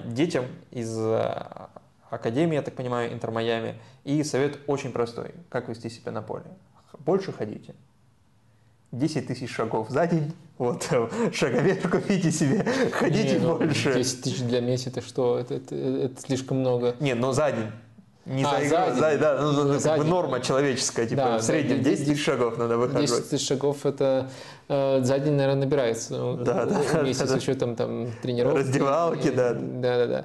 детям 0.07 0.47
из 0.73 0.99
Академии, 2.11 2.55
я 2.55 2.63
так 2.63 2.75
понимаю, 2.75 3.13
Интер 3.13 3.31
Майами. 3.31 3.77
И 4.05 4.23
совет 4.25 4.59
очень 4.67 4.91
простой. 4.91 5.33
Как 5.49 5.69
вести 5.69 5.89
себя 5.91 6.11
на 6.11 6.23
поле? 6.23 6.45
Больше 6.99 7.33
ходите. 7.33 7.75
10 8.93 9.27
тысяч 9.27 9.51
шагов 9.51 9.91
за 9.91 10.07
день. 10.07 10.35
Вот, 10.57 10.89
шаговер 11.33 11.89
купите 11.89 12.33
себе, 12.33 12.65
ходите 12.93 13.39
не, 13.39 13.45
ну, 13.45 13.59
больше. 13.59 13.95
10 13.95 14.23
тысяч 14.23 14.41
для 14.41 14.61
Месси, 14.61 14.89
это 14.89 15.03
что? 15.03 15.39
Это, 15.39 15.55
это, 15.55 15.75
это 15.75 16.21
слишком 16.21 16.59
много. 16.59 16.97
Не, 16.99 17.15
но 17.15 17.33
за 17.33 17.53
день. 17.53 17.71
Не 18.29 18.45
а, 18.45 18.51
за 18.51 18.67
игру, 18.67 18.95
за, 18.95 19.19
да, 19.19 19.39
ну, 19.41 19.65
ну, 19.65 19.81
как 19.81 19.99
бы 19.99 20.05
норма 20.05 20.41
человеческая, 20.41 21.07
типа 21.07 21.23
да, 21.23 21.39
в 21.39 21.43
среднем 21.43 21.83
да, 21.83 21.91
10 21.91 22.07
тысяч 22.07 22.25
шагов 22.25 22.59
надо 22.59 22.77
выходить. 22.77 23.09
10 23.09 23.31
тысяч 23.31 23.47
шагов 23.47 23.87
это 23.87 24.31
э, 24.69 25.01
за 25.03 25.19
день, 25.19 25.33
наверное, 25.33 25.65
набирается. 25.65 26.13
Ну, 26.13 26.37
да, 26.37 26.67
да, 26.67 27.01
вместе 27.01 27.25
да, 27.25 27.31
с 27.31 27.37
учетом 27.37 27.75
там 27.75 28.09
тренировки. 28.21 28.59
Раздевалки, 28.59 29.31
да. 29.31 29.55
Да, 29.55 29.99
да, 29.99 30.07
да. 30.07 30.25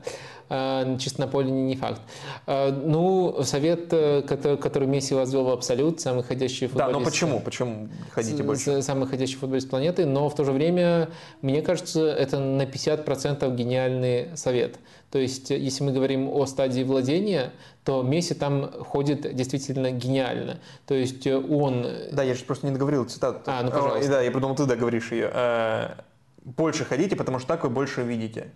А, 0.55 0.97
чисто 0.99 1.21
на 1.21 1.27
поле 1.27 1.49
не 1.49 1.75
факт. 1.75 1.99
А, 2.45 2.71
ну, 2.71 3.41
совет, 3.43 3.91
э, 3.91 4.21
который, 4.21 4.55
который 4.55 4.87
Месси 4.87 5.15
возвел 5.15 5.45
в 5.45 5.49
абсолют, 5.49 5.99
самый 5.99 6.23
ходящий 6.23 6.67
футболист. 6.67 6.93
Да, 6.93 6.99
но 6.99 7.03
почему? 7.03 7.39
Почему 7.39 7.89
ходите 8.11 8.43
больше? 8.43 8.83
Самый 8.83 9.07
ходящий 9.07 9.37
футболист 9.37 9.67
планеты, 9.67 10.05
но 10.05 10.29
в 10.29 10.35
то 10.35 10.43
же 10.45 10.51
время, 10.51 11.09
мне 11.41 11.63
кажется, 11.63 12.05
это 12.05 12.39
на 12.39 12.63
50% 12.63 13.55
гениальный 13.55 14.37
совет. 14.37 14.77
То 15.09 15.17
есть, 15.17 15.49
если 15.49 15.85
мы 15.85 15.91
говорим 15.91 16.29
о 16.29 16.45
стадии 16.45 16.83
владения, 16.83 17.51
то 17.83 18.03
Месси 18.03 18.35
там 18.35 18.71
ходит 18.83 19.35
действительно 19.35 19.89
гениально. 19.89 20.59
То 20.85 20.93
есть 20.93 21.25
он... 21.25 21.87
Да, 22.11 22.21
я 22.21 22.35
же 22.35 22.43
просто 22.43 22.67
не 22.67 22.73
договорил 22.73 23.05
цитату. 23.05 23.39
А, 23.47 23.63
ну 23.63 23.71
пожалуйста. 23.71 24.07
Да, 24.11 24.21
я 24.21 24.29
подумал, 24.29 24.55
ты 24.55 24.67
договоришь 24.67 25.11
ее. 25.11 25.31
Э, 25.33 25.89
больше 26.43 26.85
ходите, 26.85 27.15
потому 27.15 27.39
что 27.39 27.47
так 27.47 27.63
вы 27.63 27.71
больше 27.71 28.03
видите. 28.03 28.51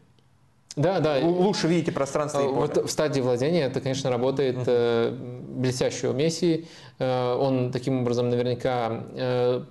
Да, 0.77 0.99
да. 0.99 1.17
Лучше 1.21 1.67
видите 1.67 1.91
пространство 1.91 2.39
и 2.39 2.43
поле. 2.43 2.55
Вот 2.55 2.77
в 2.77 2.89
стадии 2.89 3.19
владения 3.19 3.63
это, 3.63 3.81
конечно, 3.81 4.11
работает 4.11 4.57
uh-huh. 4.57 5.55
блестяще 5.55 6.07
у 6.07 6.13
Месси. 6.13 6.67
Э, 6.99 7.33
он 7.33 7.71
таким 7.71 8.01
образом 8.01 8.29
наверняка 8.29 9.03
э, 9.15 9.63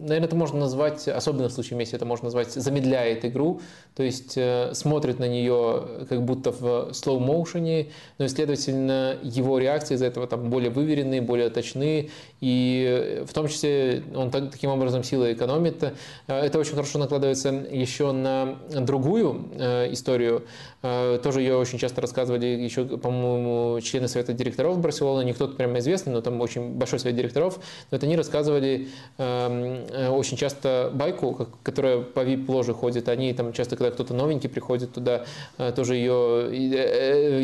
наверное, 0.00 0.26
это 0.26 0.36
можно 0.36 0.58
назвать, 0.58 1.06
особенно 1.08 1.48
в 1.48 1.52
случае 1.52 1.78
Месси, 1.78 1.94
это 1.94 2.04
можно 2.04 2.26
назвать 2.26 2.52
замедляет 2.52 3.24
игру, 3.24 3.60
то 3.94 4.02
есть 4.02 4.36
э, 4.36 4.72
смотрит 4.74 5.18
на 5.18 5.28
нее 5.28 6.06
как 6.08 6.22
будто 6.22 6.52
в 6.52 6.92
слоу-моушене, 6.92 7.88
но, 8.18 8.28
следовательно, 8.28 9.16
его 9.22 9.58
реакции 9.58 9.94
из-за 9.94 10.06
этого 10.06 10.26
там 10.26 10.50
более 10.50 10.70
выверенные, 10.70 11.20
более 11.20 11.50
точные, 11.50 12.10
и 12.40 13.22
в 13.26 13.32
том 13.32 13.48
числе 13.48 14.02
он 14.14 14.30
так, 14.30 14.50
таким 14.50 14.70
образом 14.70 15.04
силы 15.04 15.32
экономит. 15.32 15.82
Э, 15.82 15.92
это 16.26 16.58
очень 16.58 16.74
хорошо 16.74 16.98
накладывается 16.98 17.50
еще 17.50 18.12
на 18.12 18.58
другую 18.70 19.50
э, 19.52 19.92
историю, 19.92 20.44
э, 20.82 21.18
тоже 21.22 21.42
ее 21.42 21.56
очень 21.56 21.78
часто 21.78 22.00
рассказывали 22.00 22.46
еще, 22.46 22.84
по-моему, 22.84 23.80
члены 23.80 24.08
совета 24.08 24.32
директоров 24.32 24.78
Барселоны, 24.78 25.24
не 25.24 25.32
кто-то 25.34 25.56
прямо 25.56 25.78
известный, 25.80 26.12
но 26.12 26.20
там 26.22 26.40
очень 26.40 26.70
большой 26.70 26.98
совет 26.98 27.16
директоров, 27.16 27.58
но 27.90 27.96
это 27.96 28.06
они 28.06 28.16
рассказывали 28.16 28.88
эм, 29.18 29.89
Э, 29.89 29.89
очень 30.10 30.36
часто 30.36 30.90
байку, 30.92 31.48
которая 31.62 32.00
по 32.00 32.20
VIP-ложе 32.20 32.74
ходит, 32.74 33.08
они 33.08 33.32
там 33.32 33.52
часто, 33.52 33.76
когда 33.76 33.90
кто-то 33.90 34.14
новенький 34.14 34.48
приходит 34.48 34.92
туда, 34.92 35.24
э, 35.58 35.72
тоже 35.74 35.96
ее, 35.96 36.48
э, 36.52 37.40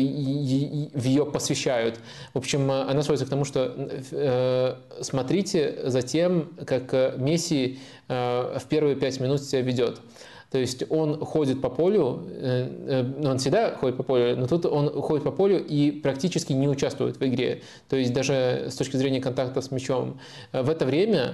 в 0.93 1.03
ее 1.03 1.25
посвящают. 1.25 1.99
В 2.33 2.37
общем, 2.37 2.69
она 2.71 3.03
сводится 3.03 3.25
к 3.25 3.29
тому, 3.29 3.45
что 3.45 4.77
смотрите 5.01 5.79
за 5.83 6.01
тем, 6.01 6.49
как 6.65 7.17
Месси 7.17 7.79
в 8.07 8.61
первые 8.69 8.95
пять 8.95 9.19
минут 9.19 9.41
себя 9.43 9.61
ведет. 9.61 9.99
То 10.49 10.57
есть 10.59 10.83
он 10.89 11.19
ходит 11.19 11.61
по 11.61 11.69
полю, 11.69 12.23
э, 12.29 12.69
э, 12.87 13.03
ну, 13.03 13.31
он 13.31 13.37
всегда 13.37 13.75
ходит 13.75 13.97
по 13.97 14.03
полю, 14.03 14.37
но 14.37 14.47
тут 14.47 14.65
он 14.65 14.89
ходит 15.01 15.25
по 15.25 15.31
полю 15.31 15.63
и 15.63 15.91
практически 15.91 16.53
не 16.53 16.69
участвует 16.69 17.19
в 17.19 17.27
игре. 17.27 17.63
То 17.89 17.97
есть 17.97 18.13
даже 18.13 18.67
с 18.69 18.75
точки 18.75 18.95
зрения 18.95 19.19
контакта 19.19 19.61
с 19.61 19.71
мячом. 19.71 20.19
Э, 20.53 20.61
в 20.61 20.69
это 20.69 20.85
время, 20.85 21.33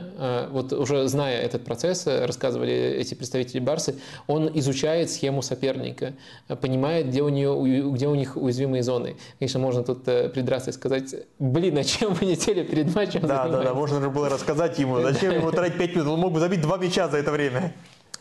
вот 0.52 0.74
уже 0.74 1.08
зная 1.08 1.42
этот 1.42 1.64
процесс, 1.64 2.08
рассказывали 2.08 2.74
эти 2.74 3.14
представители 3.14 3.60
Барсы, 3.60 3.96
он 4.28 4.50
изучает 4.56 5.12
схему 5.12 5.42
соперника, 5.42 6.14
понимает, 6.62 7.08
где 7.08 7.22
у, 7.22 7.30
нее, 7.30 7.92
где 7.92 8.08
у 8.08 8.16
них 8.16 8.36
уязвимые 8.36 8.84
зоны. 8.84 9.16
Конечно, 9.40 9.60
можно 9.60 9.84
тут 9.84 10.04
придраться 10.04 10.72
и 10.72 10.74
сказать, 10.74 11.16
блин, 11.40 11.78
а 11.78 11.84
чем 11.84 12.14
вы 12.14 12.26
неделю 12.26 12.66
перед 12.66 12.94
матчем 12.96 13.22
Да, 13.22 13.48
да, 13.48 13.64
да, 13.64 13.74
можно 13.74 14.02
же 14.02 14.10
было 14.10 14.30
рассказать 14.30 14.80
ему, 14.80 15.02
зачем 15.02 15.34
ему 15.34 15.52
тратить 15.52 15.78
5 15.78 15.96
минут, 15.96 16.08
он 16.08 16.20
мог 16.20 16.34
бы 16.34 16.40
забить 16.40 16.62
два 16.62 16.78
мяча 16.78 17.08
за 17.08 17.18
это 17.18 17.32
время. 17.32 17.74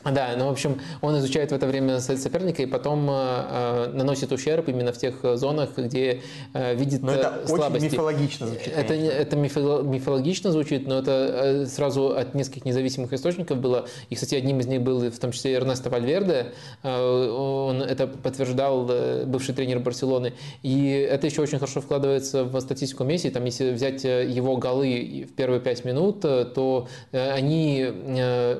Да, 0.05 0.35
ну, 0.37 0.49
в 0.49 0.51
общем, 0.51 0.81
он 1.01 1.19
изучает 1.19 1.53
в 1.53 1.55
это 1.55 1.67
время 1.67 2.01
соперника 2.01 2.63
и 2.63 2.67
потом 2.67 3.09
э, 3.09 3.13
э 3.13 3.93
наносит 3.93 4.33
ущерб 4.33 4.69
именно 4.69 4.93
в 4.93 4.99
тех 4.99 5.15
зонах, 5.35 5.71
где 5.77 6.23
э, 6.55 6.75
видит 6.75 7.03
но 7.03 7.13
это 7.13 7.47
слабости. 7.47 7.87
очень 7.87 7.95
мифологично 7.95 8.47
звучит. 8.47 8.73
Это, 8.77 8.95
это 8.95 9.37
мифологично 9.37 10.51
звучит, 10.51 10.87
но 10.87 10.99
это 10.99 11.11
э, 11.11 11.67
сразу 11.67 12.17
от 12.17 12.35
нескольких 12.35 12.65
независимых 12.65 13.13
источников 13.13 13.59
было. 13.59 13.87
И, 14.11 14.15
кстати, 14.15 14.35
одним 14.35 14.61
из 14.61 14.67
них 14.67 14.83
был 14.83 15.11
в 15.11 15.19
том 15.19 15.33
числе 15.33 15.55
Эрнесто 15.55 15.91
Вальверде. 15.91 16.53
Э, 16.83 17.29
он 17.31 17.83
это 17.83 18.07
подтверждал, 18.07 18.91
бывший 19.27 19.55
тренер 19.55 19.81
Барселоны. 19.81 20.33
И 20.63 20.91
это 20.91 21.27
еще 21.27 21.43
очень 21.43 21.59
хорошо 21.59 21.81
вкладывается 21.81 22.45
в 22.45 22.61
статистику 22.61 23.05
Месси. 23.05 23.31
Там, 23.31 23.45
если 23.45 23.71
взять 23.73 24.05
его 24.05 24.57
голы 24.57 25.27
в 25.31 25.35
первые 25.35 25.61
пять 25.61 25.85
минут, 25.85 26.21
то 26.21 26.89
они 27.13 27.87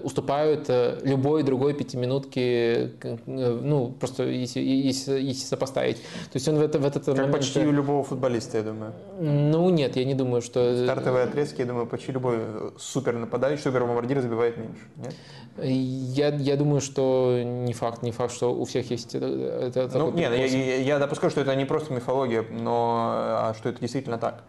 уступают 0.03 0.71
любой 1.03 1.32
любой 1.33 1.43
другой 1.43 1.75
пятиминутки, 1.75 2.91
ну, 3.27 3.93
просто 3.99 4.25
если, 4.25 4.61
если, 4.61 5.21
если 5.21 5.47
сопоставить. 5.47 5.97
То 5.97 6.37
есть 6.37 6.49
он 6.49 6.57
в, 6.57 6.61
это, 6.61 6.79
в 6.79 6.85
этот 6.85 7.05
как 7.05 7.17
момент... 7.17 7.37
почти 7.37 7.61
у 7.61 7.73
любого 7.73 8.03
футболиста, 8.03 8.59
я 8.59 8.65
думаю. 8.65 8.93
Ну, 9.21 9.71
нет, 9.71 9.97
я 9.97 10.05
не 10.05 10.15
думаю, 10.15 10.43
что... 10.43 10.85
Стартовые 10.85 11.25
отрезки, 11.25 11.61
я 11.61 11.67
думаю, 11.67 11.87
почти 11.87 12.13
любой 12.13 12.39
супер 12.79 13.15
нападающий, 13.15 13.63
супер 13.63 13.85
бомбардир 13.85 14.21
забивает 14.21 14.57
меньше, 14.57 14.83
нет? 14.97 15.15
Я, 15.63 16.29
я 16.29 16.57
думаю, 16.57 16.81
что 16.81 17.41
не 17.45 17.73
факт, 17.73 18.03
не 18.03 18.11
факт, 18.11 18.33
что 18.35 18.55
у 18.55 18.65
всех 18.65 18.91
есть 18.91 19.15
это, 19.15 19.27
это 19.27 19.99
Ну, 19.99 20.11
нет, 20.11 20.33
я, 20.33 20.47
я, 20.47 20.77
я 20.77 20.99
допускаю, 20.99 21.31
что 21.31 21.41
это 21.41 21.55
не 21.55 21.65
просто 21.65 21.93
мифология, 21.93 22.45
но 22.51 23.11
а 23.13 23.55
что 23.59 23.69
это 23.69 23.81
действительно 23.81 24.19
так. 24.19 24.45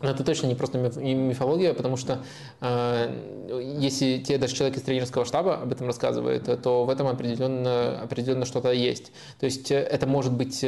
Но 0.00 0.10
это 0.10 0.24
точно 0.24 0.46
не 0.46 0.54
просто 0.54 0.78
мифология, 0.78 1.74
потому 1.74 1.96
что 1.96 2.24
э, 2.60 3.74
если 3.78 4.18
тебе 4.18 4.38
даже 4.38 4.54
человек 4.54 4.78
из 4.78 4.82
тренерского 4.82 5.24
штаба 5.24 5.56
об 5.56 5.72
этом 5.72 5.86
рассказывает, 5.86 6.44
то 6.62 6.84
в 6.84 6.90
этом 6.90 7.06
определенно, 7.06 8.00
определенно 8.00 8.46
что-то 8.46 8.72
есть. 8.72 9.12
То 9.38 9.46
есть 9.46 9.70
э, 9.70 9.76
это 9.76 10.06
может 10.06 10.32
быть 10.32 10.64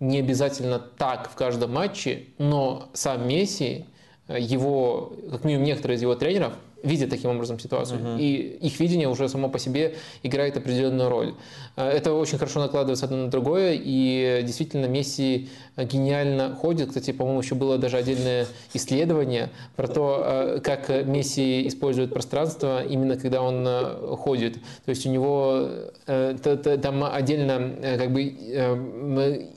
не 0.00 0.18
обязательно 0.18 0.78
так 0.78 1.30
в 1.30 1.34
каждом 1.34 1.72
матче, 1.72 2.26
но 2.38 2.90
сам 2.92 3.26
Месси, 3.26 3.86
э, 4.28 4.38
его, 4.38 5.14
как 5.30 5.44
минимум 5.44 5.64
некоторые 5.64 5.96
из 5.96 6.02
его 6.02 6.14
тренеров, 6.14 6.52
видят 6.84 7.10
таким 7.10 7.30
образом 7.30 7.58
ситуацию. 7.58 8.00
Uh-huh. 8.00 8.20
И 8.20 8.58
их 8.66 8.78
видение 8.78 9.08
уже 9.08 9.28
само 9.28 9.48
по 9.48 9.58
себе 9.58 9.96
играет 10.22 10.56
определенную 10.56 11.08
роль. 11.08 11.34
Э, 11.76 11.88
это 11.88 12.12
очень 12.12 12.38
хорошо 12.38 12.60
накладывается 12.60 13.06
одно 13.06 13.16
на 13.18 13.30
другое, 13.30 13.74
и 13.74 14.42
действительно 14.44 14.86
Месси 14.86 15.48
гениально 15.76 16.54
ходит. 16.54 16.88
Кстати, 16.88 17.12
по-моему, 17.12 17.40
еще 17.40 17.54
было 17.54 17.78
даже 17.78 17.96
отдельное 17.96 18.46
исследование 18.74 19.50
про 19.76 19.88
то, 19.88 20.22
э, 20.24 20.60
как 20.62 20.88
Месси 21.06 21.66
использует 21.66 22.12
пространство 22.12 22.84
именно 22.84 23.16
когда 23.16 23.42
он 23.42 23.64
э, 23.66 24.16
ходит. 24.16 24.54
То 24.84 24.90
есть 24.90 25.06
у 25.06 25.10
него 25.10 25.68
там 26.06 27.04
отдельно 27.04 27.74
как 27.98 28.12
бы 28.12 29.48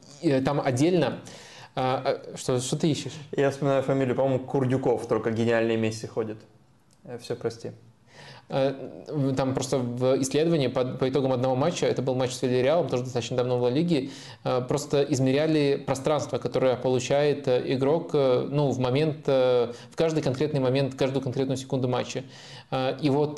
там 0.46 0.62
отдельно 0.64 1.20
что, 2.36 2.60
что 2.60 2.78
ты 2.78 2.90
ищешь? 2.90 3.14
Я 3.32 3.52
вспоминаю 3.52 3.84
фамилию, 3.84 4.16
по-моему, 4.16 4.40
Курдюков, 4.40 5.08
только 5.08 5.32
гениальный 5.32 5.76
Месси 5.76 6.08
ходит. 6.08 6.38
Э, 7.08 7.18
Все, 7.18 7.36
прости. 7.36 7.72
Э, 8.50 8.74
там 9.36 9.54
просто 9.54 9.78
в 9.78 10.22
исследовании 10.22 10.68
по, 10.68 10.84
по 10.84 11.10
итогам 11.10 11.32
одного 11.32 11.56
матча, 11.56 11.86
это 11.86 12.02
был 12.02 12.16
матч 12.16 12.32
с 12.32 12.42
Вильяреалом, 12.42 12.88
тоже 12.88 13.04
достаточно 13.04 13.38
давно 13.38 13.58
в 13.58 13.62
Ла 13.64 13.70
Лиге, 13.70 14.10
э, 14.44 14.62
просто 14.62 15.04
измеряли 15.04 15.82
пространство, 15.86 16.38
которое 16.38 16.76
получает 16.76 17.48
игрок 17.48 18.14
ну, 18.14 18.70
в 18.72 18.80
момент, 18.80 19.28
в 19.28 19.96
каждый 19.96 20.22
конкретный 20.22 20.60
момент, 20.60 20.96
каждую 20.96 21.22
конкретную 21.22 21.58
секунду 21.58 21.88
матча. 21.88 22.24
И 23.02 23.10
вот 23.10 23.38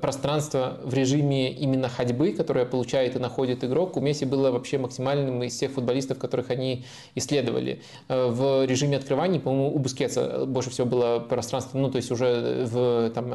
пространство 0.00 0.78
в 0.82 0.94
режиме 0.94 1.52
именно 1.52 1.88
ходьбы, 1.88 2.32
которое 2.32 2.64
получает 2.64 3.16
и 3.16 3.18
находит 3.18 3.62
игрок, 3.62 3.96
у 3.96 4.00
Месси 4.00 4.24
было 4.24 4.50
вообще 4.50 4.78
максимальным 4.78 5.42
из 5.42 5.54
всех 5.54 5.72
футболистов, 5.72 6.18
которых 6.18 6.50
они 6.50 6.86
исследовали. 7.14 7.82
В 8.08 8.64
режиме 8.64 8.96
открывания, 8.96 9.38
по-моему, 9.38 9.74
у 9.74 9.78
Бускетса 9.78 10.46
больше 10.46 10.70
всего 10.70 10.86
было 10.86 11.18
пространство, 11.18 11.78
ну, 11.78 11.90
то 11.90 11.96
есть 11.96 12.10
уже 12.10 12.64
в 12.66 13.10
там... 13.10 13.30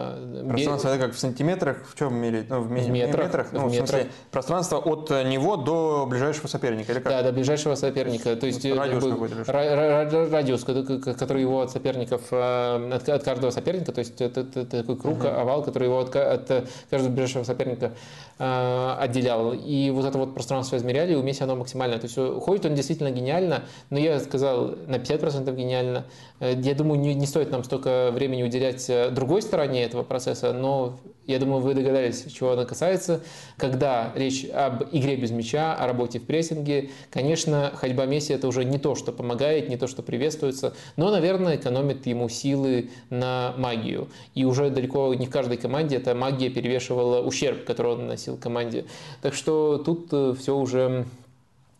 Пространство 0.49 0.89
это 0.89 1.05
как 1.05 1.13
в 1.13 1.19
сантиметрах, 1.19 1.85
в 1.87 1.97
чем 1.97 2.15
мерить? 2.15 2.49
Ну, 2.49 2.61
в, 2.61 2.71
ми- 2.71 2.81
в 2.81 2.89
метрах. 2.89 3.25
метрах. 3.25 3.47
Ну, 3.51 3.67
в, 3.67 3.71
в 3.71 3.75
смысле, 3.75 4.07
пространство 4.31 4.77
от 4.77 5.11
э, 5.11 5.23
него 5.23 5.57
до 5.57 6.05
ближайшего 6.09 6.47
соперника, 6.47 6.91
или 6.91 6.99
как? 6.99 7.11
Да, 7.11 7.23
до 7.23 7.31
ближайшего 7.31 7.75
соперника. 7.75 8.35
То 8.35 8.47
есть 8.47 8.63
ну, 8.63 8.75
радиус 8.75 9.03
какой-то. 9.03 9.51
Радиус, 9.51 10.63
который 10.63 11.41
его 11.41 11.61
от 11.61 11.71
соперников, 11.71 12.21
э, 12.31 12.91
от, 12.93 13.09
от 13.09 13.23
каждого 13.23 13.51
соперника, 13.51 13.91
то 13.91 13.99
есть 13.99 14.19
это, 14.21 14.41
это, 14.41 14.61
это 14.61 14.81
такой 14.81 14.97
круг, 14.97 15.19
uh-huh. 15.19 15.34
Овал, 15.41 15.63
который 15.63 15.85
его 15.85 15.99
от, 15.99 16.15
от 16.15 16.69
каждого 16.89 17.11
ближайшего 17.11 17.43
соперника 17.43 17.91
э, 18.34 18.34
отделял. 18.37 19.53
И 19.53 19.89
вот 19.91 20.05
это 20.05 20.17
вот 20.17 20.33
пространство 20.33 20.75
измеряли, 20.77 21.13
и 21.13 21.15
у 21.15 21.43
оно 21.43 21.55
максимально. 21.55 21.99
То 21.99 22.07
есть 22.07 22.43
ходит 22.43 22.65
он 22.65 22.75
действительно 22.75 23.11
гениально, 23.11 23.63
но 23.89 23.99
я 23.99 24.19
сказал 24.19 24.75
на 24.87 24.95
50% 24.95 25.55
гениально. 25.55 26.05
Я 26.39 26.75
думаю, 26.75 26.99
не, 26.99 27.13
не 27.13 27.25
стоит 27.25 27.51
нам 27.51 27.63
столько 27.63 28.11
времени 28.11 28.43
уделять 28.43 28.89
другой 29.11 29.41
стороне 29.41 29.83
этого 29.83 30.03
процесса, 30.03 30.53
но 30.53 30.99
я 31.27 31.39
думаю, 31.39 31.61
вы 31.61 31.73
догадались, 31.73 32.25
чего 32.31 32.51
она 32.51 32.65
касается. 32.65 33.21
Когда 33.57 34.11
речь 34.15 34.45
об 34.45 34.83
игре 34.91 35.15
без 35.15 35.31
мяча, 35.31 35.73
о 35.73 35.87
работе 35.87 36.19
в 36.19 36.25
прессинге, 36.25 36.91
конечно, 37.09 37.71
ходьба 37.75 38.05
Месси 38.05 38.33
это 38.33 38.47
уже 38.47 38.63
не 38.63 38.77
то, 38.77 38.95
что 38.95 39.11
помогает, 39.11 39.69
не 39.69 39.77
то, 39.77 39.87
что 39.87 40.03
приветствуется, 40.03 40.75
но, 40.97 41.09
наверное, 41.09 41.55
экономит 41.55 42.05
ему 42.05 42.29
силы 42.29 42.91
на 43.09 43.53
магию. 43.57 44.09
И 44.35 44.45
уже 44.45 44.69
далеко 44.69 45.13
не 45.15 45.25
в 45.25 45.29
каждой 45.31 45.57
команде 45.57 45.95
эта 45.97 46.13
магия 46.13 46.49
перевешивала 46.49 47.21
ущерб, 47.21 47.65
который 47.65 47.93
он 47.93 48.01
наносил 48.01 48.24
команде. 48.37 48.85
Так 49.21 49.33
что 49.33 49.77
тут 49.77 50.09
э, 50.11 50.33
все 50.33 50.55
уже 50.55 51.05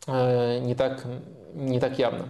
э, 0.07 0.59
не 0.59 0.75
так, 0.75 1.06
не 1.53 1.80
так 1.80 1.99
явно. 1.99 2.30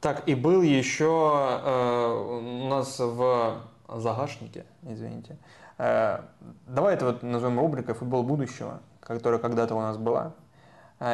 Так, 0.00 0.28
и 0.28 0.34
был 0.34 0.62
еще 0.62 1.60
э, 1.62 2.38
у 2.40 2.68
нас 2.68 2.98
в 2.98 3.60
загашнике, 3.88 4.64
извините. 4.82 5.36
Давай 5.78 6.94
это 6.94 7.06
вот 7.06 7.22
назовем 7.22 7.58
рубрикой 7.58 7.94
«Футбол 7.94 8.22
будущего», 8.22 8.80
которая 9.00 9.40
когда-то 9.40 9.74
у 9.74 9.80
нас 9.80 9.96
была. 9.96 10.32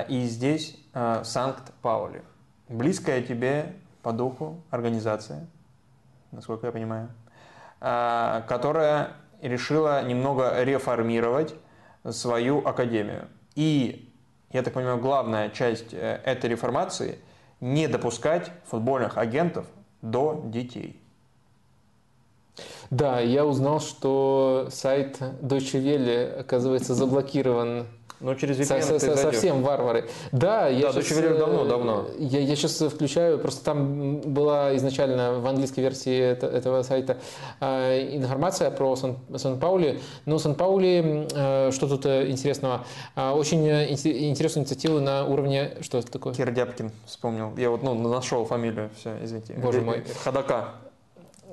И 0.09 0.27
здесь 0.27 0.77
Санкт-Паули. 0.93 2.23
Близкая 2.69 3.23
тебе 3.23 3.77
по 4.03 4.13
духу 4.13 4.61
организация, 4.71 5.47
насколько 6.33 6.67
я 6.67 6.73
понимаю, 6.73 7.09
которая 7.81 9.13
решила 9.43 10.03
немного 10.03 10.63
реформировать 10.63 11.55
свою 12.09 12.67
академию. 12.67 13.29
И, 13.55 14.13
я 14.51 14.63
так 14.63 14.73
понимаю, 14.75 14.99
главная 14.99 15.51
часть 15.51 15.93
этой 15.93 16.51
реформации– 16.51 17.19
не 17.61 17.89
допускать 17.89 18.51
футбольных 18.67 19.19
агентов 19.19 19.67
до 20.03 20.41
детей. 20.45 21.01
Да, 22.91 23.21
я 23.21 23.45
узнал, 23.45 23.81
что 23.81 24.69
сайт 24.71 25.21
Deutsche 25.21 25.81
Welle, 25.81 26.41
оказывается, 26.41 26.95
заблокирован 26.95 27.87
но 28.21 28.35
через 28.35 28.59
VPN 28.59 28.83
со, 28.83 28.99
со, 28.99 29.17
Совсем 29.17 29.63
варвары. 29.63 30.09
Да, 30.33 30.69
я 30.69 30.93
да, 30.93 31.03
сейчас, 31.03 31.19
давно, 31.39 31.65
давно. 31.65 32.07
Я, 32.19 32.41
я 32.41 32.57
сейчас 32.57 32.81
включаю, 32.81 33.39
просто 33.39 33.65
там 33.65 34.21
была 34.21 34.77
изначально 34.77 35.39
в 35.41 35.47
английской 35.47 35.81
версии 35.81 36.19
это, 36.19 36.47
этого 36.47 36.83
сайта 36.83 37.19
э, 37.61 38.17
информация 38.17 38.71
про 38.71 38.97
Сан, 38.97 39.19
Сан-Паули. 39.35 40.01
Но 40.27 40.39
Сан-Паули, 40.39 41.29
э, 41.33 41.71
что 41.73 41.89
тут 41.89 42.07
э, 42.07 42.31
интересного? 42.31 42.85
Э, 43.17 43.31
очень 43.31 43.69
интересную 43.69 44.65
инициативу 44.65 45.01
на 45.01 45.25
уровне... 45.25 45.77
Что 45.81 45.99
это 45.99 46.11
такое? 46.11 46.35
Кирдяпкин 46.35 46.91
вспомнил. 47.07 47.53
Я 47.57 47.71
вот 47.71 47.83
ну, 47.83 47.95
нашел 47.95 48.45
фамилию, 48.45 48.91
все, 48.99 49.17
извините. 49.23 49.55
Боже 49.55 49.81
мой. 49.81 50.05
Ходака. 50.25 50.75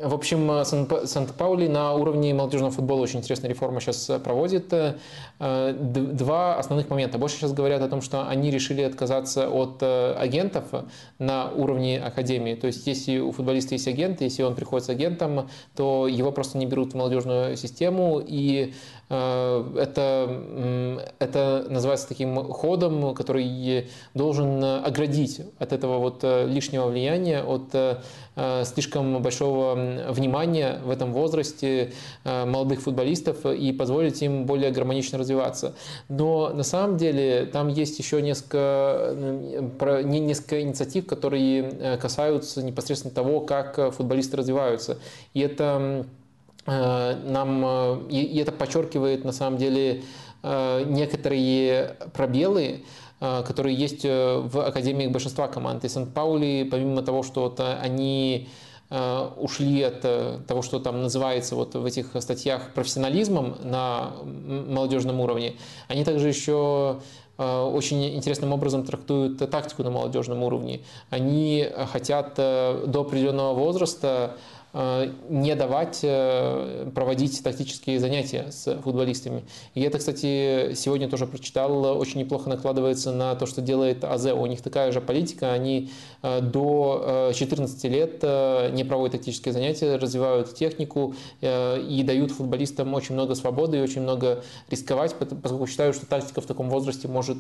В 0.02 0.14
общем, 0.14 0.52
э, 0.52 0.66
Санта-Паули 0.66 1.68
на 1.68 1.94
уровне 1.94 2.34
молодежного 2.34 2.72
футбола 2.72 3.02
очень 3.02 3.20
интересная 3.20 3.50
реформа 3.50 3.80
сейчас 3.80 4.10
э, 4.10 4.20
проводит. 4.20 4.74
Э, 4.74 5.74
два 5.74 6.58
основных 6.58 6.90
момента. 6.90 7.18
Больше 7.18 7.38
сейчас 7.38 7.54
говорят 7.54 7.82
о 7.82 7.88
том, 7.88 8.02
что 8.02 8.28
они 8.28 8.52
решили 8.52 8.82
отказаться 8.82 9.50
от 9.50 9.82
агентов 9.82 10.66
на 11.20 11.50
уровне 11.52 12.00
академии. 12.00 12.56
То 12.56 12.68
есть, 12.68 12.86
если 12.88 13.20
у 13.20 13.32
футболиста 13.32 13.76
есть 13.76 13.88
агент, 13.88 14.22
если 14.22 14.44
он 14.44 14.56
приходит 14.56 14.86
с 14.86 14.90
агентом, 14.90 15.50
то 15.76 16.08
его 16.08 16.32
просто 16.32 16.58
не 16.58 16.66
берут 16.66 16.94
в 16.94 16.98
молодежную 16.98 17.56
систему, 17.56 18.22
и 18.26 18.74
это, 19.08 20.42
это 21.20 21.66
называется 21.70 22.08
таким 22.08 22.36
ходом, 22.46 23.14
который 23.14 23.88
должен 24.14 24.64
оградить 24.64 25.42
от 25.60 25.74
этого 25.74 26.00
вот 26.00 26.24
лишнего 26.24 26.88
влияния, 26.88 27.44
от 27.44 28.04
слишком 28.66 29.22
большого 29.22 29.76
внимание 30.12 30.80
в 30.84 30.90
этом 30.90 31.14
возрасте 31.14 31.94
э, 32.24 32.46
молодых 32.46 32.82
футболистов 32.82 33.46
и 33.46 33.72
позволить 33.72 34.22
им 34.22 34.46
более 34.46 34.72
гармонично 34.72 35.18
развиваться. 35.18 35.76
Но 36.10 36.50
на 36.50 36.64
самом 36.64 36.98
деле 36.98 37.46
там 37.46 37.68
есть 37.70 37.98
еще 38.00 38.22
несколько, 38.22 39.16
несколько 40.04 40.62
инициатив, 40.62 41.06
которые 41.06 41.62
э, 41.64 41.98
касаются 41.98 42.64
непосредственно 42.64 43.14
того, 43.14 43.42
как 43.42 43.94
футболисты 43.94 44.38
развиваются. 44.38 44.98
И 45.34 45.40
это 45.40 45.80
э, 45.80 46.04
нам 46.66 48.08
и 48.08 48.40
это 48.40 48.52
подчеркивает 48.52 49.24
на 49.24 49.32
самом 49.32 49.58
деле 49.58 50.04
некоторые 50.42 51.98
пробелы, 52.14 52.84
которые 53.20 53.76
есть 53.76 54.04
в 54.04 54.66
академиях 54.66 55.12
большинства 55.12 55.48
команд. 55.48 55.86
И 55.86 55.90
Сан-Паули, 55.90 56.68
помимо 56.70 57.04
того, 57.04 57.22
что 57.22 57.42
вот 57.42 57.60
они 57.60 58.48
Э, 58.92 59.32
ушли 59.38 59.82
от 59.82 60.02
э, 60.04 60.40
того, 60.48 60.62
что 60.62 60.80
там 60.80 61.02
называется 61.02 61.56
вот 61.56 61.74
в 61.74 61.84
этих 61.86 62.10
статьях 62.20 62.72
профессионализмом 62.76 63.56
на 63.64 64.12
молодежном 64.24 65.22
уровне, 65.22 65.56
они 65.88 66.04
также 66.04 66.28
еще 66.28 67.00
э, 67.40 67.62
очень 67.64 68.16
интересным 68.16 68.54
образом 68.54 68.86
трактуют 68.86 69.40
тактику 69.50 69.82
на 69.82 69.90
молодежном 69.90 70.44
уровне. 70.44 70.82
Они 71.10 71.68
хотят 71.94 72.36
до 72.36 73.02
определенного 73.02 73.56
возраста 73.56 74.38
э, 74.38 74.65
не 75.30 75.56
давать 75.56 76.00
э, 76.04 76.92
проводить 76.94 77.42
тактические 77.42 78.00
занятия 78.00 78.48
с 78.52 78.76
футболистами. 78.82 79.44
И 79.74 79.82
это, 79.82 80.00
кстати, 80.00 80.74
сегодня 80.74 81.10
тоже 81.10 81.28
прочитал, 81.28 81.98
очень 81.98 82.20
неплохо 82.20 82.50
накладывается 82.50 83.14
на 83.14 83.36
то, 83.36 83.46
что 83.46 83.62
делает 83.62 84.04
АЗ. 84.04 84.28
У 84.34 84.46
них 84.46 84.62
такая 84.62 84.92
же 84.92 85.00
политика, 85.00 85.54
они 85.54 85.92
до 86.22 87.32
14 87.34 87.84
лет 87.86 88.24
не 88.74 88.84
проводят 88.84 89.14
тактические 89.14 89.54
занятия, 89.54 89.96
развивают 89.96 90.54
технику 90.56 91.16
и 91.42 92.04
дают 92.06 92.32
футболистам 92.32 92.94
очень 92.94 93.14
много 93.14 93.36
свободы 93.36 93.78
и 93.78 93.82
очень 93.82 94.02
много 94.02 94.44
рисковать, 94.70 95.16
поскольку 95.16 95.68
считают, 95.68 95.96
что 95.96 96.06
тактика 96.06 96.42
в 96.42 96.46
таком 96.46 96.70
возрасте 96.70 97.08
может 97.08 97.38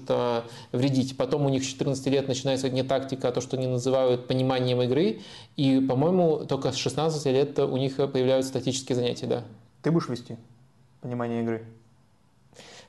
вредить. 0.71 1.17
Потом 1.17 1.45
у 1.45 1.49
них 1.49 1.63
с 1.63 1.67
14 1.67 2.05
лет 2.07 2.27
начинается 2.27 2.69
не 2.69 2.83
тактика, 2.83 3.29
а 3.29 3.31
то, 3.31 3.41
что 3.41 3.57
они 3.57 3.67
называют 3.67 4.27
пониманием 4.27 4.81
игры. 4.81 5.19
И, 5.57 5.79
по-моему, 5.79 6.45
только 6.45 6.71
с 6.71 6.75
16 6.75 7.24
лет 7.31 7.57
у 7.59 7.77
них 7.77 7.95
появляются 7.95 8.53
тактические 8.53 8.95
занятия, 8.95 9.27
да. 9.27 9.43
Ты 9.81 9.91
будешь 9.91 10.09
вести 10.09 10.37
понимание 11.01 11.43
игры? 11.43 11.63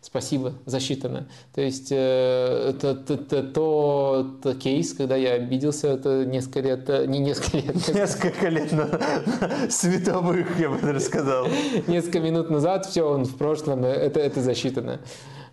Спасибо, 0.00 0.54
засчитано. 0.66 1.28
То 1.54 1.60
есть 1.60 1.88
э, 1.90 2.70
это, 2.70 2.90
это, 2.90 3.14
это 3.14 3.42
тот 3.42 4.58
кейс, 4.58 4.94
когда 4.94 5.16
я 5.16 5.32
обиделся, 5.32 5.88
это 5.88 6.24
несколько 6.24 6.60
лет, 6.60 6.88
э, 6.88 7.06
не 7.06 7.18
несколько 7.18 7.58
лет. 7.58 7.88
Несколько 7.94 8.48
лет 8.48 8.72
на, 8.72 8.86
на 8.86 9.70
световых, 9.70 10.60
я 10.60 10.70
бы 10.70 10.78
даже 10.78 11.00
сказал. 11.00 11.48
Несколько 11.88 12.20
минут 12.20 12.50
назад, 12.50 12.86
все, 12.86 13.02
он 13.02 13.24
в 13.24 13.36
прошлом, 13.36 13.84
это, 13.84 14.20
это 14.20 14.42
засчитано. 14.42 15.00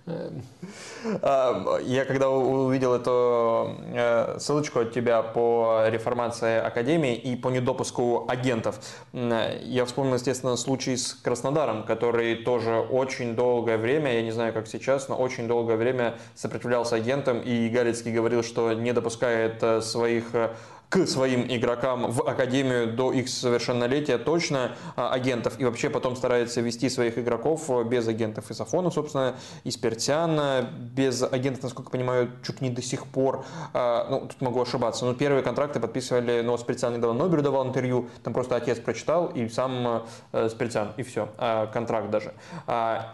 А, 0.06 1.80
я 1.82 2.04
когда 2.04 2.30
увидел 2.30 2.94
эту 2.94 3.78
э, 3.94 4.38
ссылочку 4.38 4.80
от 4.80 4.92
тебя 4.92 5.22
по 5.22 5.86
реформации 5.88 6.60
Академии 6.60 7.16
и 7.16 7.38
по 7.38 7.48
недопуску 7.48 8.26
агентов, 8.28 8.80
я 9.14 9.86
вспомнил, 9.86 10.16
естественно, 10.16 10.58
случай 10.58 10.98
с 10.98 11.14
Краснодаром, 11.14 11.84
который 11.84 12.36
тоже 12.36 12.76
очень 12.80 13.34
долгое 13.36 13.78
время, 13.78 14.14
я 14.14 14.22
не 14.24 14.32
знаю, 14.32 14.52
как 14.52 14.68
сейчас, 14.68 15.08
но 15.08 15.16
очень 15.16 15.48
долгое 15.48 15.78
время 15.78 16.16
сопротивлялся 16.36 16.98
агентам, 16.98 17.40
и 17.40 17.70
Галицкий 17.70 18.12
говорил, 18.12 18.44
что 18.44 18.74
не 18.74 18.92
допускает 18.92 19.64
э, 19.64 19.82
своих 19.82 20.36
э, 20.36 20.54
к 20.94 21.08
своим 21.08 21.48
игрокам 21.50 22.12
в 22.12 22.22
академию 22.22 22.94
до 22.94 23.12
их 23.12 23.28
совершеннолетия 23.28 24.20
точно 24.20 24.76
а, 24.96 25.10
агентов. 25.10 25.60
И 25.60 25.66
вообще 25.66 25.90
потом 25.90 26.16
старается 26.16 26.62
вести 26.62 26.88
своих 26.88 27.18
игроков 27.18 27.68
э, 27.70 27.84
без 27.84 28.08
агентов 28.08 28.52
из 28.52 28.62
Афона, 28.62 28.92
собственно, 28.92 29.34
из 29.64 29.76
Пертиана, 29.76 30.70
без 30.72 31.24
агентов, 31.24 31.64
насколько 31.64 31.90
понимаю, 31.90 32.30
чуть 32.46 32.62
не 32.62 32.70
до 32.70 32.84
сих 32.84 33.08
пор, 33.08 33.44
а, 33.74 34.06
ну, 34.08 34.28
тут 34.28 34.40
могу 34.42 34.62
ошибаться, 34.62 35.06
но 35.06 35.16
первые 35.16 35.42
контракты 35.42 35.80
подписывали, 35.80 36.42
ну, 36.42 36.56
Спиртян 36.60 36.94
недавно 36.94 37.24
Ноберу 37.24 37.42
давал 37.42 37.68
интервью, 37.68 38.08
там 38.22 38.32
просто 38.32 38.56
отец 38.56 38.78
прочитал 38.78 39.32
и 39.34 39.50
сам 39.50 40.04
э, 40.32 40.48
Спиртян, 40.50 40.92
и 40.98 41.02
все, 41.02 41.30
а, 41.40 41.66
контракт 41.66 42.12
даже. 42.12 42.34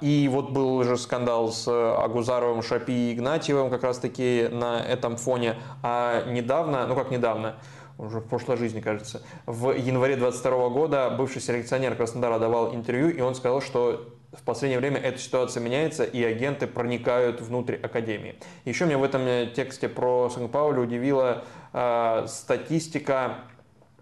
И 0.01 0.29
вот 0.29 0.49
был 0.49 0.75
уже 0.75 0.97
скандал 0.97 1.53
с 1.53 1.65
Агузаровым, 1.65 2.61
Шапи 2.61 2.91
и 2.91 3.13
Игнатьевым 3.13 3.69
как 3.69 3.83
раз-таки 3.83 4.49
на 4.51 4.81
этом 4.81 5.15
фоне, 5.15 5.55
а 5.81 6.25
недавно, 6.29 6.85
ну 6.85 6.95
как 6.95 7.09
недавно, 7.09 7.55
уже 7.99 8.21
в 8.21 8.27
прошлой 8.27 8.57
жизни, 8.57 8.79
кажется. 8.79 9.21
В 9.45 9.71
январе 9.71 10.15
22 10.15 10.69
года 10.69 11.09
бывший 11.11 11.41
селекционер 11.41 11.95
Краснодара 11.95 12.39
давал 12.39 12.73
интервью, 12.73 13.09
и 13.09 13.19
он 13.21 13.35
сказал, 13.35 13.61
что 13.61 14.07
в 14.31 14.41
последнее 14.43 14.79
время 14.79 14.99
эта 14.99 15.19
ситуация 15.19 15.61
меняется, 15.61 16.03
и 16.03 16.23
агенты 16.23 16.65
проникают 16.65 17.41
внутрь 17.41 17.75
Академии. 17.75 18.35
Еще 18.63 18.85
меня 18.85 18.97
в 18.97 19.03
этом 19.03 19.53
тексте 19.53 19.89
про 19.89 20.29
Сан-Паулю 20.29 20.83
удивила 20.83 21.43
э, 21.73 22.25
статистика, 22.27 23.39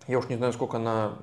я 0.07 0.19
уж 0.19 0.27
не 0.29 0.35
знаю, 0.35 0.53
сколько 0.53 0.77
она 0.77 1.13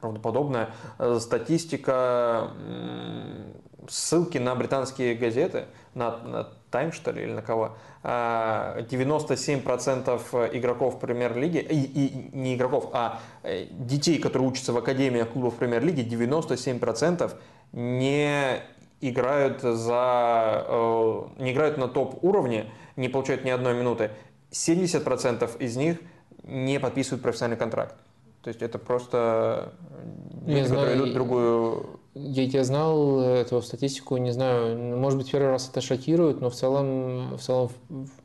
правдоподобная, 0.00 0.70
э, 0.98 1.18
статистика 1.20 2.50
э, 2.58 3.52
ссылки 3.88 4.38
на 4.38 4.54
британские 4.54 5.14
газеты, 5.14 5.66
на, 5.94 6.18
на 6.18 6.48
Time, 6.70 6.92
что 6.92 7.10
ли, 7.10 7.24
или 7.24 7.32
на 7.32 7.42
кого, 7.42 7.76
97% 8.02 10.20
а, 10.32 10.46
игроков 10.52 11.00
премьер-лиги, 11.00 11.58
и, 11.58 11.84
и 11.84 12.30
не 12.32 12.54
игроков, 12.54 12.90
а 12.92 13.20
э, 13.42 13.66
детей, 13.70 14.18
которые 14.18 14.48
учатся 14.48 14.72
в 14.72 14.78
академиях 14.78 15.30
клубов 15.30 15.56
премьер-лиги, 15.56 16.02
97% 16.02 17.32
не 17.72 18.62
играют, 19.00 19.62
за, 19.62 20.64
э, 20.68 21.22
не 21.38 21.52
играют 21.52 21.76
на 21.76 21.88
топ-уровне, 21.88 22.70
не 22.96 23.08
получают 23.08 23.44
ни 23.44 23.50
одной 23.50 23.74
минуты. 23.74 24.12
70% 24.52 25.58
из 25.58 25.76
них 25.76 25.98
не 26.44 26.78
подписывают 26.78 27.22
профессиональный 27.22 27.58
контракт. 27.58 27.96
То 28.42 28.48
есть 28.48 28.62
это 28.62 28.78
просто 28.78 29.74
люди, 30.46 30.64
знаю, 30.64 30.68
которые 30.68 30.96
идут 30.96 31.10
в 31.10 31.14
другую 31.14 31.99
я, 32.14 32.42
я 32.42 32.64
знал 32.64 33.20
эту 33.20 33.62
статистику, 33.62 34.16
не 34.16 34.32
знаю, 34.32 34.96
может 34.96 35.18
быть, 35.18 35.30
первый 35.30 35.50
раз 35.50 35.68
это 35.68 35.80
шокирует, 35.80 36.40
но 36.40 36.50
в 36.50 36.54
целом, 36.54 37.36
в 37.36 37.40
целом 37.40 37.70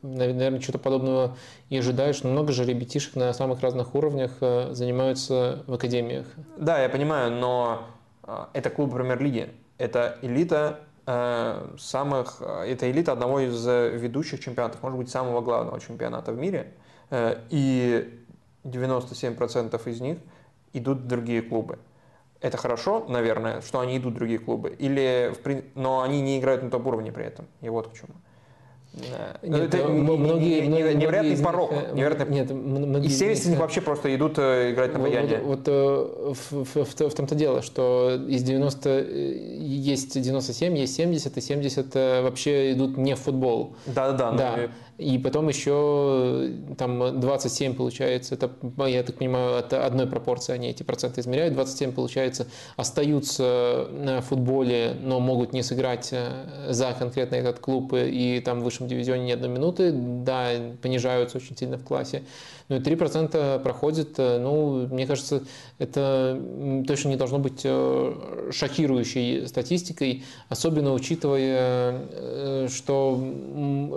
наверное, 0.02 0.60
что-то 0.60 0.78
подобного 0.78 1.36
и 1.70 1.78
ожидаешь. 1.78 2.22
Но 2.22 2.30
много 2.30 2.52
же 2.52 2.64
ребятишек 2.64 3.14
на 3.14 3.32
самых 3.32 3.60
разных 3.60 3.94
уровнях 3.94 4.32
э, 4.40 4.72
занимаются 4.72 5.62
в 5.68 5.74
академиях. 5.74 6.26
Да, 6.56 6.82
я 6.82 6.88
понимаю, 6.88 7.30
но 7.30 7.82
э, 8.24 8.46
это 8.54 8.70
клуб 8.70 8.92
премьер-лиги. 8.92 9.50
Это 9.78 10.18
элита 10.20 10.80
э, 11.06 11.76
самых, 11.78 12.42
это 12.42 12.90
элита 12.90 13.12
одного 13.12 13.38
из 13.38 13.64
ведущих 13.64 14.40
чемпионатов, 14.40 14.82
может 14.82 14.98
быть, 14.98 15.10
самого 15.10 15.40
главного 15.42 15.80
чемпионата 15.80 16.32
в 16.32 16.38
мире. 16.38 16.74
И 17.50 18.24
97% 18.64 19.88
из 19.88 20.00
них 20.00 20.18
идут 20.72 20.98
в 20.98 21.06
другие 21.06 21.40
клубы 21.40 21.78
это 22.46 22.56
хорошо, 22.56 23.04
наверное, 23.08 23.60
что 23.60 23.80
они 23.80 23.96
идут 23.98 24.14
в 24.14 24.16
другие 24.16 24.38
клубы, 24.38 24.74
или, 24.78 25.32
но 25.74 26.02
они 26.02 26.20
не 26.20 26.38
играют 26.38 26.62
на 26.62 26.70
топ-уровне 26.70 27.12
при 27.12 27.24
этом. 27.24 27.46
И 27.60 27.68
вот 27.68 27.88
к 27.88 27.94
чему. 27.94 28.14
Нет, 29.42 29.74
это 29.74 29.78
э, 29.78 29.88
многие, 29.88 30.62
не, 30.62 30.68
многие, 30.68 30.94
невероятный 30.94 31.34
них, 31.34 31.44
порог. 31.44 31.70
Э, 31.70 31.92
невероятный... 31.92 32.34
Нет, 32.34 32.50
многие 32.50 33.08
и 33.08 33.10
70 33.10 33.44
из 33.44 33.48
них 33.50 33.58
вообще 33.58 33.82
просто 33.82 34.14
идут 34.14 34.38
э, 34.38 34.72
играть 34.72 34.94
на 34.94 35.00
баяне. 35.00 35.40
Вот, 35.42 35.68
вот 35.68 35.68
в, 35.68 36.64
в, 36.64 36.84
в, 36.84 37.10
в 37.10 37.14
том-то 37.14 37.34
дело, 37.34 37.60
что 37.60 38.18
из 38.26 38.42
90 38.42 38.90
есть 38.90 40.18
97, 40.18 40.78
есть 40.78 40.94
70, 40.94 41.36
и 41.36 41.40
70 41.40 41.94
вообще 41.94 42.72
идут 42.72 42.96
не 42.96 43.14
в 43.14 43.20
футбол. 43.20 43.76
Да-да-да. 43.84 44.32
Да. 44.32 44.70
И 44.98 45.18
потом 45.18 45.48
еще 45.48 46.52
там 46.78 47.20
27 47.20 47.74
получается, 47.74 48.34
это, 48.34 48.50
я 48.86 49.02
так 49.02 49.16
понимаю, 49.16 49.58
это 49.58 49.84
одной 49.84 50.06
пропорции 50.06 50.54
они 50.54 50.68
эти 50.70 50.82
проценты 50.82 51.20
измеряют. 51.20 51.54
27 51.54 51.92
получается 51.92 52.46
остаются 52.76 53.88
на 53.92 54.22
футболе, 54.22 54.96
но 55.02 55.20
могут 55.20 55.52
не 55.52 55.62
сыграть 55.62 56.08
э, 56.12 56.68
за 56.70 56.94
конкретно 56.98 57.36
этот 57.36 57.58
клуб 57.58 57.92
и 57.94 58.40
там 58.40 58.60
в 58.60 58.64
высшем 58.64 58.88
дивизионе 58.88 59.26
ни 59.26 59.32
одной 59.32 59.50
минуты. 59.50 59.92
Да, 59.92 60.48
понижаются 60.80 61.36
очень 61.36 61.56
сильно 61.56 61.76
в 61.76 61.84
классе. 61.84 62.22
Ну 62.68 62.76
и 62.76 62.80
3% 62.80 63.60
проходит, 63.60 64.18
э, 64.18 64.38
ну, 64.38 64.86
мне 64.88 65.06
кажется, 65.06 65.42
это 65.78 66.40
точно 66.86 67.10
не 67.10 67.16
должно 67.16 67.38
быть 67.38 67.60
э, 67.64 68.50
шокирующей 68.50 69.46
статистикой, 69.46 70.24
особенно 70.48 70.92
учитывая, 70.92 72.00
э, 72.10 72.68
что, 72.68 73.20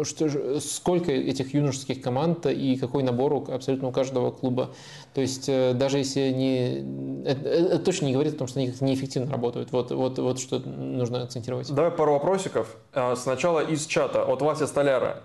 что 0.04 0.60
сколько 0.60 1.12
этих 1.12 1.54
юношеских 1.54 2.02
команд 2.02 2.46
и 2.46 2.76
какой 2.76 3.02
набор 3.02 3.30
абсолютно 3.52 3.88
у 3.88 3.92
каждого 3.92 4.32
клуба. 4.32 4.70
То 5.14 5.22
есть 5.22 5.48
даже 5.48 5.98
если 5.98 6.22
они... 6.22 7.24
Это, 7.26 7.50
это 7.50 7.80
точно 7.80 8.06
не 8.06 8.14
говорит 8.14 8.36
о 8.36 8.38
том, 8.38 8.48
что 8.48 8.60
они 8.60 8.74
неэффективно 8.80 9.32
работают. 9.32 9.72
Вот, 9.72 9.92
вот, 9.92 10.20
вот 10.20 10.40
что 10.40 10.60
нужно 10.60 11.24
акцентировать. 11.24 11.72
Давай 11.74 11.92
пару 11.92 12.14
вопросиков. 12.14 12.76
Сначала 13.16 13.60
из 13.60 13.86
чата 13.86 14.24
от 14.24 14.42
Вася 14.42 14.68
Столяра, 14.68 15.24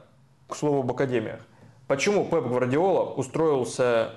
к 0.49 0.57
слову 0.57 0.81
об 0.81 0.91
академиях. 0.91 1.41
Почему 1.87 2.25
Пеп 2.25 2.45
Гвардиола 2.45 3.13
устроился, 3.13 4.13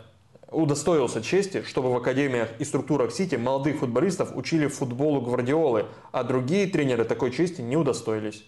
удостоился 0.49 1.21
чести, 1.21 1.63
чтобы 1.63 1.91
в 1.91 1.97
академиях 1.97 2.49
и 2.59 2.63
структурах 2.63 3.11
Сити 3.11 3.35
молодых 3.35 3.79
футболистов 3.79 4.35
учили 4.35 4.67
футболу 4.67 5.21
Гвардиолы, 5.21 5.87
а 6.11 6.23
другие 6.23 6.67
тренеры 6.67 7.03
такой 7.03 7.31
чести 7.31 7.61
не 7.61 7.75
удостоились? 7.75 8.45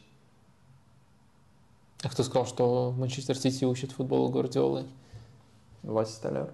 А 2.02 2.10
кто 2.10 2.24
сказал, 2.24 2.48
что 2.48 2.94
Манчестер 2.98 3.38
Сити 3.38 3.66
учит 3.66 3.92
футболу 3.92 4.30
Гвардиолы? 4.30 4.86
Вася 5.84 6.14
Столяр. 6.14 6.54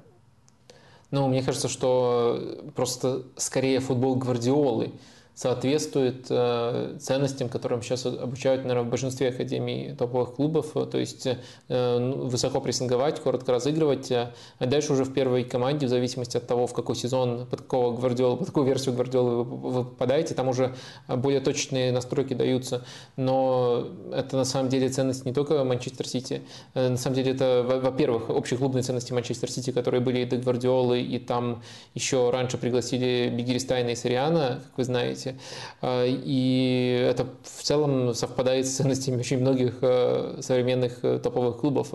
Ну, 1.11 1.27
мне 1.27 1.43
кажется, 1.43 1.67
что 1.67 2.63
просто 2.75 3.23
скорее 3.37 3.79
футбол 3.79 4.15
Гвардиолы 4.15 4.93
соответствует 5.35 6.27
э, 6.29 6.95
ценностям, 6.99 7.49
которым 7.49 7.81
сейчас 7.81 8.05
обучают, 8.05 8.63
наверное, 8.63 8.87
в 8.87 8.89
большинстве 8.89 9.29
академий 9.29 9.93
топовых 9.93 10.35
клубов. 10.35 10.71
То 10.89 10.97
есть 10.97 11.27
э, 11.27 11.97
ну, 11.99 12.27
высоко 12.27 12.61
прессинговать, 12.61 13.19
коротко 13.19 13.51
разыгрывать, 13.51 14.09
а 14.11 14.31
дальше 14.59 14.93
уже 14.93 15.03
в 15.03 15.13
первой 15.13 15.43
команде, 15.43 15.87
в 15.87 15.89
зависимости 15.89 16.37
от 16.37 16.47
того, 16.47 16.67
в 16.67 16.73
какой 16.73 16.95
сезон, 16.95 17.47
под 17.47 17.63
какого 17.63 17.97
гвардиола, 17.97 18.37
под 18.37 18.47
какую 18.47 18.65
версию 18.65 18.95
гвардиолы 18.95 19.43
вы, 19.43 19.71
вы 19.71 19.83
попадаете, 19.83 20.33
там 20.35 20.47
уже 20.47 20.73
более 21.07 21.41
точные 21.41 21.91
настройки 21.91 22.33
даются. 22.33 22.85
Но 23.17 23.89
это 24.13 24.37
на 24.37 24.45
самом 24.45 24.69
деле 24.69 24.87
ценность 24.87 25.25
не 25.25 25.33
только 25.33 25.65
Манчестер 25.65 26.07
Сити. 26.07 26.43
Э, 26.75 26.87
на 26.87 26.97
самом 26.97 27.15
деле 27.17 27.33
это, 27.33 27.61
во-первых, 27.83 28.29
общеклубные 28.29 28.83
ценности 28.83 29.11
Манчестер 29.11 29.51
Сити, 29.51 29.71
которые 29.71 29.99
были 29.99 30.19
и 30.19 30.25
до 30.25 30.37
Гвардиолы, 30.37 31.01
и 31.01 31.19
там 31.19 31.61
еще 31.93 32.29
раньше 32.29 32.57
пригласили 32.57 33.29
Бигеристайна 33.35 33.89
и 33.89 33.95
Сириана, 33.95 34.61
как 34.63 34.77
вы 34.77 34.85
знаете 34.85 35.24
ценности. 35.25 35.35
А, 35.81 36.05
и 36.05 37.07
это 37.09 37.27
в 37.43 37.63
целом 37.63 38.13
совпадает 38.13 38.67
с 38.67 38.75
ценностями 38.75 39.19
очень 39.19 39.39
многих 39.39 39.77
э, 39.81 40.39
современных 40.41 41.03
э, 41.03 41.19
топовых 41.19 41.57
клубов. 41.57 41.89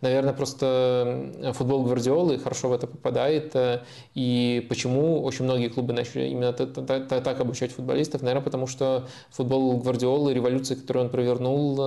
Наверное, 0.00 0.32
просто 0.32 1.52
футбол 1.54 1.84
Гвардиолы 1.84 2.38
хорошо 2.38 2.68
в 2.68 2.72
это 2.72 2.86
попадает. 2.86 3.54
Э, 3.54 3.82
и 4.14 4.66
почему 4.68 5.22
очень 5.22 5.44
многие 5.44 5.68
клубы 5.68 5.92
начали 5.92 6.28
именно 6.28 6.52
так 6.52 7.40
обучать 7.40 7.72
футболистов? 7.72 8.22
Наверное, 8.22 8.44
потому 8.44 8.66
что 8.66 9.08
футбол 9.30 9.78
Гвардиолы, 9.78 10.34
революция, 10.34 10.76
которую 10.76 11.06
он 11.06 11.10
провернул, 11.10 11.80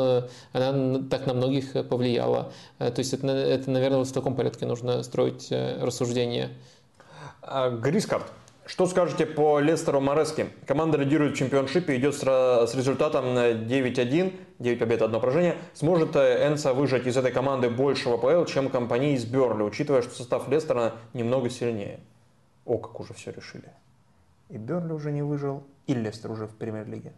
она 0.53 1.00
так 1.10 1.26
на 1.26 1.34
многих 1.34 1.88
повлияла. 1.88 2.52
То 2.78 2.94
есть 2.98 3.14
это, 3.14 3.28
это 3.28 3.72
наверное, 3.72 4.00
вот 4.00 4.08
в 4.08 4.14
таком 4.14 4.36
порядке 4.36 4.66
нужно 4.66 5.03
строить 5.03 5.52
рассуждения. 5.52 6.50
А, 7.42 7.69
Грискард, 7.69 8.26
что 8.70 8.86
скажете 8.86 9.26
по 9.26 9.60
Лестеру 9.60 10.00
Морески? 10.00 10.50
Команда 10.68 11.00
лидирует 11.00 11.34
в 11.34 11.38
чемпионшипе, 11.38 11.98
идет 11.98 12.14
с, 12.14 12.76
результатом 12.76 13.26
9-1, 13.36 14.34
9 14.60 14.80
побед, 14.80 15.02
1 15.02 15.20
поражение. 15.20 15.56
Сможет 15.74 16.16
э, 16.16 16.48
Энса 16.48 16.76
выжать 16.76 17.08
из 17.08 17.18
этой 17.18 17.32
команды 17.32 17.72
больше 17.72 18.10
в 18.10 18.14
АПЛ, 18.14 18.46
чем 18.46 18.70
компании 18.70 19.16
из 19.16 19.26
Берли, 19.26 19.64
учитывая, 19.64 20.04
что 20.04 20.14
состав 20.14 20.48
Лестера 20.50 20.94
немного 21.14 21.50
сильнее? 21.50 22.00
О, 22.66 22.78
как 22.78 23.00
уже 23.00 23.16
все 23.16 23.32
решили. 23.32 23.72
И 24.50 24.58
Берли 24.58 24.94
уже 24.94 25.12
не 25.12 25.24
выжил, 25.24 25.64
и 25.88 25.96
Лестер 25.96 26.30
уже 26.30 26.46
в 26.46 26.56
премьер-лиге. 26.56 27.14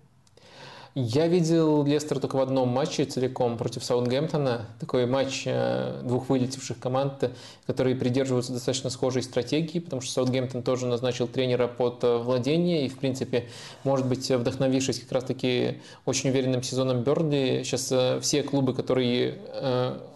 Я 0.93 1.27
видел 1.27 1.85
Лестер 1.85 2.19
только 2.19 2.35
в 2.35 2.41
одном 2.41 2.67
матче 2.67 3.05
целиком 3.05 3.57
против 3.57 3.81
Саутгемптона. 3.81 4.65
Такой 4.77 5.05
матч 5.05 5.43
э, 5.45 6.01
двух 6.03 6.27
вылетевших 6.27 6.79
команд, 6.79 7.31
которые 7.65 7.95
придерживаются 7.95 8.51
достаточно 8.51 8.89
схожей 8.89 9.23
стратегии, 9.23 9.79
потому 9.79 10.01
что 10.01 10.11
Саутгемптон 10.11 10.63
тоже 10.63 10.87
назначил 10.87 11.29
тренера 11.29 11.67
под 11.69 12.03
э, 12.03 12.17
владение 12.17 12.85
и, 12.85 12.89
в 12.89 12.97
принципе, 12.97 13.47
может 13.85 14.05
быть, 14.05 14.29
вдохновившись 14.29 14.99
как 14.99 15.13
раз-таки 15.13 15.77
очень 16.05 16.29
уверенным 16.29 16.61
сезоном 16.61 17.03
Бернли, 17.03 17.63
сейчас 17.63 17.89
э, 17.93 18.19
все 18.21 18.43
клубы, 18.43 18.73
которые 18.73 19.37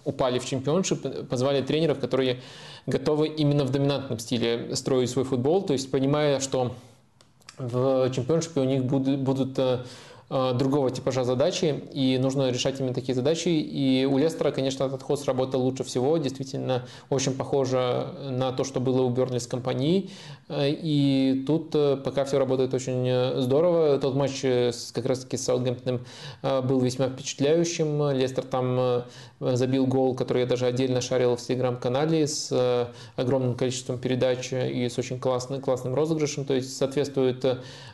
упали 0.04 0.40
в 0.40 0.45
чемпионшип, 0.45 1.30
позвали 1.30 1.62
тренеров, 1.62 2.00
которые 2.00 2.42
готовы 2.86 3.28
именно 3.28 3.64
в 3.64 3.70
доминантном 3.70 4.20
стиле 4.20 4.76
строить 4.76 5.10
свой 5.10 5.24
футбол, 5.24 5.62
то 5.64 5.74
есть 5.74 5.90
понимая, 5.90 6.42
что 6.42 6.76
в 7.58 8.12
чемпионшипе 8.12 8.60
у 8.60 8.66
них 8.66 8.84
будут, 8.84 9.20
будут 9.20 9.58
Э, 9.58 9.84
другого 10.30 10.90
типажа 10.90 11.24
задачи, 11.24 11.84
и 11.94 12.18
нужно 12.18 12.50
решать 12.50 12.80
именно 12.80 12.94
такие 12.94 13.14
задачи. 13.14 13.50
И 13.50 14.06
у 14.06 14.18
Лестера, 14.18 14.52
конечно, 14.52 14.84
этот 14.86 15.04
ход 15.04 15.20
сработал 15.20 15.62
лучше 15.62 15.84
всего, 15.84 16.18
действительно 16.18 16.86
очень 17.10 17.34
похоже 17.34 18.08
на 18.32 18.52
то, 18.52 18.64
что 18.64 18.80
было 18.80 19.04
у 19.04 19.10
Бернли 19.10 19.38
с 19.38 19.48
компанией. 19.48 20.10
Э, 20.50 20.70
и 20.70 21.44
тут 21.45 21.76
э, 21.76 21.98
пока 21.98 22.26
все 22.26 22.40
работает 22.40 22.74
очень 22.74 23.42
здорово. 23.42 24.00
Тот 24.00 24.16
матч 24.16 24.42
как 24.94 25.06
раз-таки 25.06 25.38
с 25.38 25.44
Саутгемптоном 25.45 26.02
был 26.42 26.80
весьма 26.80 27.08
впечатляющим. 27.08 28.12
Лестер 28.12 28.44
там 28.44 29.04
забил 29.40 29.86
гол, 29.86 30.16
который 30.16 30.42
я 30.42 30.46
даже 30.48 30.66
отдельно 30.66 31.02
шарил 31.02 31.36
в 31.36 31.42
телеграм-канале 31.42 32.28
с 32.28 32.90
огромным 33.16 33.56
количеством 33.56 34.00
передач 34.00 34.52
и 34.52 34.90
с 34.90 34.98
очень 34.98 35.20
классным, 35.20 35.62
классным 35.62 35.94
розыгрышем. 35.94 36.46
То 36.46 36.54
есть 36.56 36.76
соответствует 36.76 37.46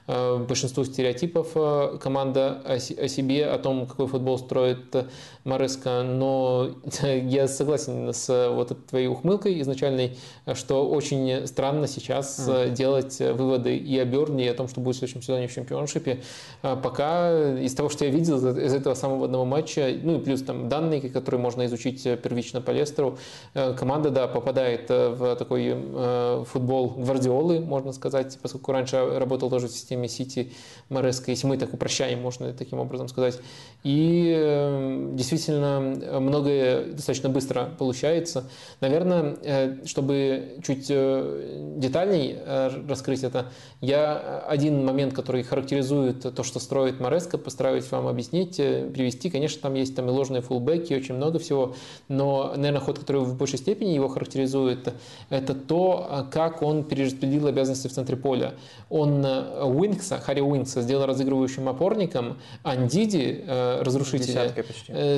большинству 0.08 0.86
стереотипов 0.86 1.54
команды 2.00 2.22
команда 2.22 2.62
о 2.66 2.80
себе, 2.80 3.46
о 3.48 3.58
том, 3.58 3.88
какой 3.88 4.08
футбол 4.08 4.38
строит 4.38 4.96
Мореско, 5.44 6.04
но 6.04 6.72
я 7.04 7.48
согласен 7.48 8.14
с 8.14 8.50
вот 8.50 8.72
этой 8.72 8.82
твоей 8.82 9.08
ухмылкой 9.08 9.60
изначальной, 9.62 10.18
что 10.54 10.88
очень 10.88 11.48
странно 11.48 11.88
сейчас 11.88 12.48
mm. 12.48 12.74
делать 12.74 13.20
выводы 13.20 13.76
и 13.76 13.98
о 13.98 14.06
Берне, 14.06 14.46
и 14.46 14.48
о 14.48 14.54
том, 14.54 14.68
что 14.68 14.82
будет 14.82 14.96
в 14.96 15.00
следующем 15.00 15.22
сезоне 15.22 15.48
в 15.48 15.54
чемпионшипе. 15.54 16.22
Пока 16.62 17.56
из 17.58 17.74
того, 17.74 17.90
что 17.90 18.06
я 18.06 18.12
видел 18.12 18.38
из 18.38 18.74
этого 18.74 18.94
самого 18.94 19.26
одного 19.26 19.46
матча, 19.46 19.92
ну 20.04 20.18
и 20.18 20.24
плюс 20.24 20.44
там 20.44 20.70
данные, 20.70 21.02
которые 21.10 21.41
можно 21.42 21.66
изучить 21.66 22.04
первично 22.22 22.62
по 22.62 22.72
Лестеру, 22.72 23.18
э, 23.54 23.74
команда, 23.74 24.10
да, 24.10 24.28
попадает 24.28 24.90
в 24.90 25.36
такой 25.36 25.74
э, 25.74 26.44
футбол 26.48 26.90
гвардиолы, 26.92 27.60
можно 27.60 27.92
сказать, 27.92 28.38
поскольку 28.42 28.72
раньше 28.72 29.20
работал 29.20 29.50
тоже 29.50 29.68
в 29.68 29.72
системе 29.72 30.08
Сити 30.08 30.54
Мореско, 30.90 31.32
если 31.32 31.48
мы 31.48 31.58
так 31.58 31.74
упрощаем, 31.74 32.22
можно 32.22 32.54
таким 32.54 32.80
образом 32.80 33.08
сказать. 33.08 33.40
И 33.84 34.32
э, 34.38 35.10
действительно 35.14 36.20
многое 36.20 36.94
достаточно 36.94 37.30
быстро 37.30 37.72
получается. 37.80 38.44
Наверное, 38.80 39.38
э, 39.42 39.86
чтобы 39.86 40.58
чуть 40.64 40.86
э, 40.90 41.74
детальней 41.78 42.38
раскрыть 42.88 43.24
это, 43.24 43.48
я 43.80 44.44
один 44.48 44.86
момент, 44.86 45.14
который 45.14 45.42
характеризует 45.42 46.22
то, 46.36 46.44
что 46.44 46.60
строит 46.60 47.00
Мореско, 47.00 47.38
постараюсь 47.40 47.90
вам 47.92 48.08
объяснить, 48.08 48.58
привести. 48.58 49.30
Конечно, 49.32 49.62
там 49.62 49.74
есть 49.74 49.96
там 49.96 50.08
и 50.08 50.12
ложные 50.12 50.42
фулбеки, 50.42 50.94
очень 50.94 51.16
много 51.16 51.40
всего, 51.40 51.76
но, 52.08 52.54
наверное, 52.56 52.82
ход, 52.82 53.00
который 53.00 53.24
в 53.24 53.36
большей 53.36 53.58
степени 53.58 53.90
его 53.90 54.08
характеризует, 54.08 54.94
это 55.30 55.56
то, 55.56 56.28
как 56.32 56.62
он 56.62 56.84
перераспределил 56.84 57.48
обязанности 57.48 57.88
в 57.88 57.94
центре 57.94 58.16
поля. 58.16 58.54
Он 58.90 59.26
Уинкса, 59.26 60.20
Харри 60.20 60.42
Уинкса 60.42 60.82
сделал 60.82 61.06
разыгрывающим 61.06 61.68
опорником, 61.68 62.38
Андиди, 62.64 63.44
разрушителя, 63.82 64.54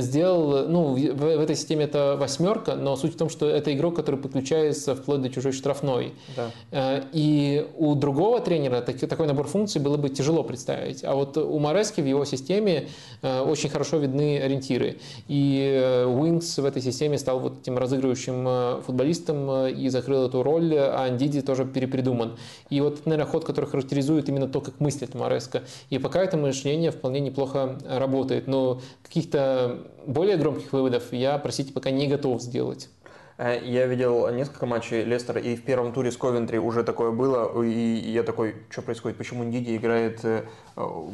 сделал, 0.02 0.68
ну, 0.68 0.94
в, 0.94 1.14
в 1.14 1.40
этой 1.40 1.56
системе 1.56 1.86
это 1.86 2.18
восьмерка, 2.20 2.76
но 2.76 2.96
суть 2.96 3.16
в 3.16 3.18
том, 3.18 3.30
что 3.30 3.48
это 3.48 3.74
игрок, 3.74 3.96
который 3.96 4.20
подключается 4.20 4.96
вплоть 4.96 5.22
до 5.22 5.30
чужой 5.30 5.52
штрафной. 5.52 6.14
Да. 6.36 6.52
Э, 6.72 7.04
и 7.12 7.68
у 7.78 7.96
другого 7.96 8.40
тренера 8.40 8.82
такой 8.82 9.28
набор 9.28 9.48
функций 9.48 9.82
было 9.82 9.98
бы 9.98 10.10
тяжело 10.10 10.44
представить. 10.44 11.04
А 11.04 11.16
вот 11.16 11.38
у 11.38 11.60
Морески 11.60 12.02
в 12.02 12.06
его 12.06 12.26
системе 12.26 12.90
э, 13.22 13.42
очень 13.42 13.70
хорошо 13.70 13.98
видны 13.98 14.40
ориентиры. 14.40 14.98
И 15.28 16.06
Уинкс 16.08 16.58
в 16.58 16.66
этой 16.66 16.82
системе 16.82 17.18
стал 17.18 17.40
вот 17.40 17.62
этим 17.62 17.78
разыгрывающим 17.78 18.46
э, 18.48 18.82
футболистом 18.86 19.68
и 19.68 19.90
закрыл 19.90 20.28
эту 20.28 20.44
роль, 20.44 20.76
а 20.78 21.06
Андиди 21.06 21.42
тоже 21.42 21.66
перепридуман. 21.66 22.38
И 22.70 22.82
вот, 22.82 23.06
наверное, 23.06 23.30
ход, 23.30 23.46
который 23.46 23.66
характеризует 23.66 24.30
именно 24.30 24.48
то, 24.48 24.62
как 24.62 24.80
мыслит 24.80 25.16
Мореско. 25.16 25.64
И 25.90 25.98
пока 25.98 26.24
это 26.24 26.38
мышление 26.38 26.92
вполне 26.92 27.20
неплохо 27.20 27.78
работает. 27.88 28.43
Но 28.48 28.82
каких-то 29.04 29.88
более 30.06 30.38
громких 30.38 30.74
выводов 30.74 31.12
я, 31.12 31.38
простите, 31.38 31.74
пока 31.74 31.92
не 31.92 32.08
готов 32.08 32.42
сделать. 32.42 32.90
Э, 33.38 33.60
я 33.64 33.86
видел 33.88 34.30
несколько 34.30 34.66
матчей 34.66 35.04
Лестера, 35.04 35.42
и 35.42 35.56
в 35.56 35.64
первом 35.64 35.94
туре 35.94 36.12
с 36.12 36.18
Ковентри 36.18 36.58
уже 36.58 36.84
такое 36.84 37.12
было, 37.12 37.64
и 37.64 37.70
я 37.70 38.24
такой, 38.24 38.56
что 38.70 38.82
происходит, 38.82 39.18
почему 39.18 39.44
Ниди 39.44 39.76
играет, 39.76 40.24
э, 40.24 40.44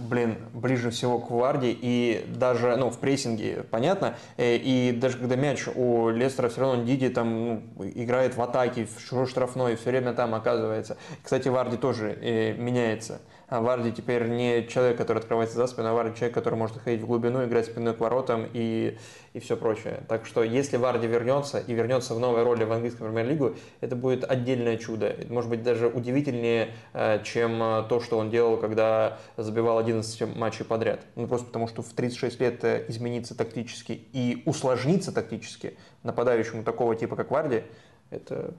блин, 0.10 0.38
ближе 0.54 0.92
всего 0.92 1.20
к 1.20 1.32
Варди, 1.32 1.78
и 1.80 2.26
даже, 2.28 2.76
ну, 2.76 2.90
в 2.90 2.98
прессинге, 3.00 3.64
понятно, 3.70 4.16
э, 4.38 4.58
и 4.58 4.92
даже 4.92 5.18
когда 5.18 5.36
мяч 5.36 5.68
у 5.74 6.10
Лестера 6.10 6.50
все 6.50 6.62
равно 6.62 6.84
Диди 6.84 7.10
там 7.10 7.46
ну, 7.46 7.62
играет 7.96 8.36
в 8.36 8.42
атаке, 8.42 8.88
в 8.88 9.28
штрафной, 9.28 9.76
все 9.76 9.90
время 9.92 10.14
там 10.14 10.36
оказывается. 10.36 10.98
Кстати, 11.24 11.48
Варди 11.48 11.78
тоже 11.78 12.56
меняется. 12.58 13.22
А 13.50 13.62
Варди 13.62 13.92
теперь 13.92 14.28
не 14.28 14.68
человек, 14.68 14.98
который 14.98 15.18
открывается 15.18 15.56
за 15.56 15.66
спину, 15.66 15.90
а 15.90 15.94
Варди 15.94 16.16
человек, 16.16 16.36
который 16.36 16.54
может 16.54 16.78
ходить 16.78 17.02
в 17.02 17.08
глубину, 17.08 17.44
играть 17.44 17.66
спиной 17.66 17.96
к 17.96 18.00
воротам 18.00 18.46
и, 18.54 18.96
и 19.34 19.40
все 19.40 19.58
прочее. 19.58 20.04
Так 20.08 20.28
что 20.28 20.44
если 20.44 20.78
Варди 20.78 21.08
вернется 21.08 21.60
и 21.60 21.74
вернется 21.74 22.14
в 22.14 22.20
новой 22.20 22.44
роли 22.44 22.64
в 22.64 22.72
английском 22.72 23.08
премьер-лигу, 23.08 23.56
это 23.82 23.96
будет 23.96 24.24
отдельное 24.24 24.78
чудо. 24.78 25.16
Может 25.30 25.50
быть, 25.50 25.64
даже 25.64 25.88
удивительнее, 25.88 26.70
э, 26.94 27.24
чем 27.24 27.62
э, 27.62 27.84
то, 27.90 28.00
что 28.00 28.20
он 28.20 28.30
делал, 28.30 28.58
когда 28.58 29.18
забивал 29.36 29.80
11 29.80 30.36
матчей 30.36 30.64
подряд. 30.64 31.00
Ну, 31.16 31.28
просто 31.28 31.48
потому, 31.48 31.68
что 31.68 31.82
в 31.82 31.92
36 31.92 32.40
лет 32.40 32.64
э, 32.64 32.86
измениться 32.88 33.36
тактически 33.36 33.94
и 34.14 34.44
усложниться 34.46 35.12
тактически 35.12 35.76
нападающему 36.04 36.64
такого 36.64 36.96
типа, 36.96 37.16
как 37.16 37.32
Варди, 37.32 37.64
это 38.12 38.54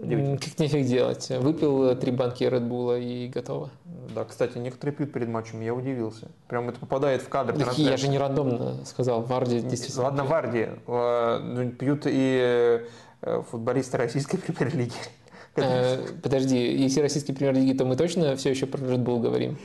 как 0.00 0.58
нефиг 0.58 0.86
делать. 0.86 1.28
Выпил 1.28 1.84
э, 1.84 1.96
три 1.96 2.10
банки 2.10 2.44
Редбула 2.44 2.98
и 2.98 3.28
готово. 3.28 3.70
Да, 4.14 4.24
кстати, 4.24 4.58
некоторые 4.58 4.96
пьют 4.96 5.12
перед 5.12 5.28
матчем, 5.28 5.60
я 5.60 5.74
удивился. 5.74 6.28
Прям 6.48 6.68
это 6.68 6.80
попадает 6.80 7.22
в 7.22 7.28
кадр. 7.28 7.56
Так 7.56 7.78
я 7.78 7.96
же 7.96 8.08
не 8.08 8.18
рандомно 8.18 8.84
сказал, 8.84 9.22
Варди 9.22 9.60
действительно. 9.60 10.04
Ладно, 10.04 10.24
Варди. 10.24 10.68
Пьют 11.78 12.02
и 12.06 12.82
э, 13.22 13.42
футболисты 13.50 13.98
российской 13.98 14.38
премьер-лиги. 14.52 14.94
Э, 15.56 16.06
подожди, 16.22 16.76
если 16.76 17.00
российские 17.00 17.36
премьер-лиги, 17.36 17.76
то 17.76 17.84
мы 17.84 17.96
точно 17.96 18.34
все 18.36 18.50
еще 18.50 18.66
про 18.66 18.78
Red 18.80 19.04
Bull 19.04 19.20
говорим? 19.20 19.58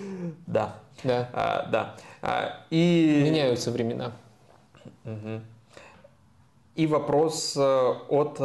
Да. 0.48 0.76
Да. 1.04 1.30
А, 1.34 1.70
да. 1.72 1.96
А, 2.22 2.66
и... 2.70 3.22
Меняются 3.24 3.72
времена. 3.72 4.12
Угу. 5.06 5.42
И 6.76 6.88
вопрос 6.88 7.56
от 7.56 8.40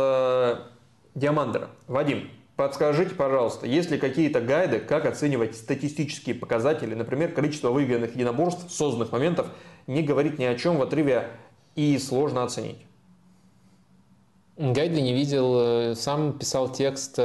Диамандера. 1.15 1.71
Вадим, 1.87 2.31
подскажите, 2.57 3.15
пожалуйста, 3.15 3.67
есть 3.67 3.91
ли 3.91 3.99
какие-то 3.99 4.41
гайды, 4.41 4.79
как 4.79 5.07
оценивать 5.07 5.57
статистические 5.57 6.35
показатели, 6.35 6.95
например, 6.95 7.33
количество 7.33 7.71
выигранных 7.71 8.15
единоборств, 8.15 8.71
созданных 8.71 9.13
моментов, 9.13 9.49
не 9.87 10.03
говорить 10.03 10.39
ни 10.39 10.45
о 10.45 10.55
чем 10.55 10.77
в 10.77 10.83
отрыве 10.83 11.29
и 11.75 11.99
сложно 11.99 12.43
оценить? 12.45 12.79
Гайды 14.57 15.01
не 15.01 15.15
видел, 15.15 15.55
э, 15.59 15.95
сам 15.95 16.39
писал 16.39 16.71
текст 16.71 17.19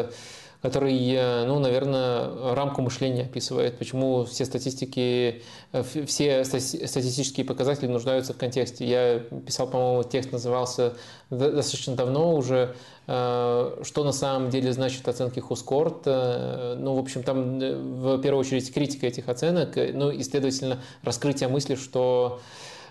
который, 0.66 1.46
ну, 1.46 1.60
наверное, 1.60 2.56
рамку 2.56 2.82
мышления 2.82 3.22
описывает, 3.26 3.78
почему 3.78 4.26
все 4.26 4.46
статистики, 4.46 5.44
э, 5.72 5.84
все 6.08 6.44
статистические 6.44 7.46
показатели 7.46 7.86
нуждаются 7.86 8.34
в 8.34 8.38
контексте. 8.38 8.84
Я 8.84 9.20
писал, 9.20 9.68
по-моему, 9.68 10.04
текст 10.04 10.32
назывался 10.32 10.96
достаточно 11.30 11.96
давно 11.96 12.36
уже, 12.36 12.76
э, 13.06 13.82
что 13.84 14.04
на 14.04 14.12
самом 14.12 14.50
деле 14.50 14.74
значит 14.74 15.08
оценки 15.08 15.40
Хускорт. 15.40 16.02
Э, 16.08 16.76
ну, 16.80 16.96
в 16.96 17.00
общем, 17.00 17.22
там 17.22 17.60
в 17.60 18.20
первую 18.22 18.40
очередь 18.40 18.74
критика 18.74 19.06
этих 19.06 19.30
оценок, 19.30 19.76
ну 19.76 20.10
и, 20.10 20.24
следовательно, 20.24 20.80
раскрытие 21.04 21.48
мысли, 21.48 21.76
что 21.76 22.40
Э, 22.40 22.42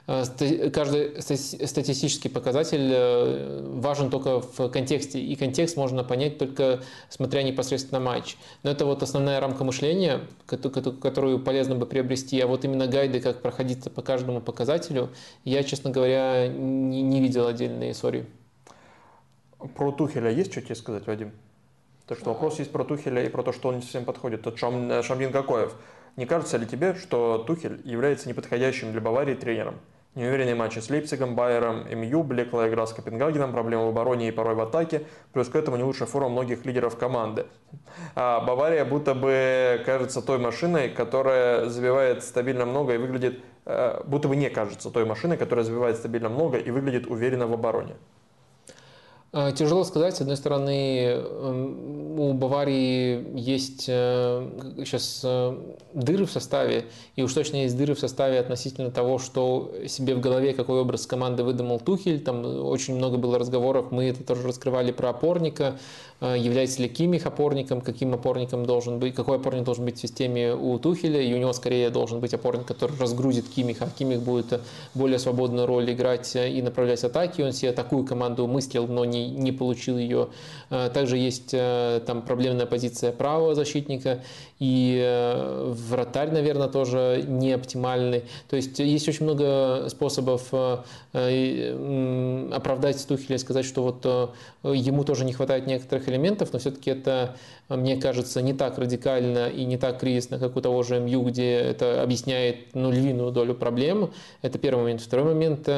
каждый 0.06 1.22
статистический 1.22 2.28
показатель 2.28 2.90
э, 2.92 3.62
важен 3.78 4.10
только 4.10 4.40
в 4.40 4.68
контексте, 4.68 5.18
и 5.18 5.34
контекст 5.34 5.78
можно 5.78 6.04
понять 6.04 6.36
только 6.36 6.82
смотря 7.08 7.42
непосредственно 7.42 8.00
на 8.00 8.04
матч. 8.04 8.36
Но 8.62 8.70
это 8.70 8.84
вот 8.84 9.02
основная 9.02 9.40
рамка 9.40 9.64
мышления, 9.64 10.20
которую 10.46 11.38
полезно 11.38 11.74
бы 11.74 11.86
приобрести, 11.86 12.38
а 12.40 12.46
вот 12.46 12.66
именно 12.66 12.86
гайды, 12.86 13.20
как 13.20 13.40
проходиться 13.40 13.88
по 13.88 14.02
каждому 14.02 14.42
показателю, 14.42 15.08
я, 15.44 15.62
честно 15.62 15.90
говоря, 15.90 16.48
не, 16.48 17.20
видел 17.20 17.46
отдельные 17.46 17.92
истории. 17.92 18.26
Про 19.74 19.90
Тухеля 19.92 20.30
есть 20.30 20.52
что 20.52 20.60
тебе 20.60 20.74
сказать, 20.74 21.06
Вадим? 21.06 21.32
То, 22.06 22.14
что 22.14 22.34
вопрос 22.34 22.58
есть 22.58 22.70
про 22.70 22.84
Тухеля 22.84 23.24
и 23.24 23.30
про 23.30 23.42
то, 23.42 23.52
что 23.52 23.70
он 23.70 23.76
не 23.76 23.82
совсем 23.82 24.04
подходит. 24.04 24.42
Тот 24.42 24.58
Шам, 24.58 25.02
Шамдин 25.02 25.32
Кокоев. 25.32 25.74
Не 26.16 26.26
кажется 26.26 26.58
ли 26.58 26.66
тебе, 26.66 26.94
что 26.94 27.38
Тухель 27.38 27.80
является 27.84 28.28
неподходящим 28.28 28.92
для 28.92 29.00
Баварии 29.00 29.34
тренером? 29.34 29.80
Неуверенные 30.14 30.54
матчи 30.54 30.78
с 30.78 30.88
Лейпцигом, 30.88 31.34
Байером, 31.34 31.88
МЮ, 31.90 32.22
блеклая 32.22 32.68
игра 32.68 32.86
с 32.86 32.92
Копенгагеном, 32.92 33.50
проблемы 33.50 33.86
в 33.86 33.88
обороне 33.88 34.28
и 34.28 34.30
порой 34.30 34.54
в 34.54 34.60
атаке, 34.60 35.06
плюс 35.32 35.48
к 35.48 35.56
этому 35.56 35.76
не 35.76 35.82
лучшая 35.82 36.06
форма 36.06 36.28
многих 36.28 36.64
лидеров 36.64 36.96
команды. 36.96 37.46
А 38.14 38.40
Бавария 38.42 38.84
будто 38.84 39.14
бы 39.14 39.82
кажется 39.84 40.22
той 40.22 40.38
машиной, 40.38 40.88
которая 40.88 41.68
забивает 41.68 42.22
стабильно 42.22 42.64
много 42.64 42.94
и 42.94 42.98
выглядит, 42.98 43.40
э, 43.66 44.02
будто 44.04 44.28
бы 44.28 44.36
не 44.36 44.50
кажется 44.50 44.92
той 44.92 45.04
машиной, 45.04 45.36
которая 45.36 45.64
забивает 45.64 45.96
стабильно 45.96 46.28
много 46.28 46.58
и 46.58 46.70
выглядит 46.70 47.08
уверенно 47.08 47.48
в 47.48 47.52
обороне. 47.52 47.96
А, 49.36 49.50
тяжело 49.50 49.82
сказать. 49.82 50.14
С 50.16 50.20
одной 50.20 50.36
стороны, 50.36 51.06
эм, 51.08 52.20
у 52.20 52.34
Баварии 52.34 53.36
есть 53.36 53.86
сейчас 53.86 55.22
э, 55.24 55.56
э, 55.58 55.74
дыры 55.92 56.24
в 56.24 56.30
составе, 56.30 56.84
и 57.16 57.22
уж 57.24 57.34
точно 57.34 57.56
есть 57.56 57.76
дыры 57.76 57.96
в 57.96 57.98
составе 57.98 58.38
относительно 58.38 58.92
того, 58.92 59.18
что 59.18 59.74
себе 59.88 60.14
в 60.14 60.20
голове, 60.20 60.52
какой 60.52 60.80
образ 60.80 61.08
команды 61.08 61.42
выдумал 61.42 61.80
Тухель. 61.80 62.20
Там 62.20 62.44
очень 62.64 62.94
много 62.94 63.18
было 63.18 63.36
разговоров, 63.36 63.90
мы 63.90 64.04
это 64.04 64.22
тоже 64.22 64.46
раскрывали 64.46 64.92
про 64.92 65.10
опорника, 65.10 65.64
э, 65.64 66.13
является 66.36 66.82
ли 66.82 66.88
Кимих 66.88 67.26
опорником, 67.26 67.80
каким 67.80 68.14
опорником 68.14 68.66
должен 68.66 68.98
быть, 68.98 69.14
какой 69.14 69.36
опорник 69.36 69.64
должен 69.64 69.84
быть 69.84 69.98
в 69.98 70.00
системе 70.00 70.54
у 70.54 70.78
Тухеля, 70.78 71.20
и 71.20 71.34
у 71.34 71.38
него 71.38 71.52
скорее 71.52 71.90
должен 71.90 72.20
быть 72.20 72.34
опорник, 72.34 72.66
который 72.66 72.98
разгрузит 72.98 73.48
Кимиха, 73.48 73.84
а 73.84 73.90
Кимих 73.90 74.22
будет 74.22 74.60
более 74.94 75.18
свободную 75.18 75.66
роль 75.66 75.90
играть 75.92 76.34
и 76.36 76.62
направлять 76.62 77.04
атаки. 77.04 77.42
Он 77.42 77.52
себе 77.52 77.72
такую 77.72 78.04
команду 78.04 78.46
мыслил, 78.46 78.86
но 78.86 79.04
не 79.04 79.30
не 79.30 79.52
получил 79.52 79.98
ее. 79.98 80.28
Э, 80.70 80.90
также 80.92 81.16
есть 81.16 81.50
э, 81.52 82.00
там 82.06 82.22
проблемная 82.22 82.66
позиция 82.66 83.12
правого 83.12 83.54
защитника, 83.54 84.22
и 84.64 84.98
э, 84.98 85.74
вратарь, 85.90 86.30
наверное, 86.30 86.68
тоже 86.68 87.22
не 87.26 87.52
оптимальный. 87.52 88.24
То 88.48 88.56
есть 88.56 88.78
есть 88.78 89.06
очень 89.06 89.24
много 89.24 89.88
способов 89.90 90.52
оправдать 91.12 93.06
Тухеля 93.06 93.36
и 93.36 93.38
сказать, 93.38 93.66
что 93.66 93.82
вот 93.82 94.04
ему 94.74 95.04
тоже 95.04 95.24
не 95.24 95.32
хватает 95.32 95.66
некоторых 95.66 96.08
элементов, 96.08 96.52
но 96.52 96.58
все-таки 96.58 96.90
это, 96.90 97.36
мне 97.68 97.96
кажется, 97.96 98.42
не 98.42 98.52
так 98.52 98.78
радикально 98.78 99.48
и 99.48 99.64
не 99.64 99.76
так 99.76 100.00
кризисно, 100.00 100.38
как 100.38 100.56
у 100.56 100.60
того 100.60 100.82
же 100.82 100.98
МЮ, 100.98 101.22
где 101.22 101.54
это 101.54 102.02
объясняет 102.02 102.74
ну, 102.74 102.90
львиную 102.90 103.30
долю 103.32 103.54
проблем. 103.54 104.10
Это 104.42 104.58
первый 104.58 104.82
момент. 104.82 105.02
Второй 105.02 105.26
момент, 105.26 105.68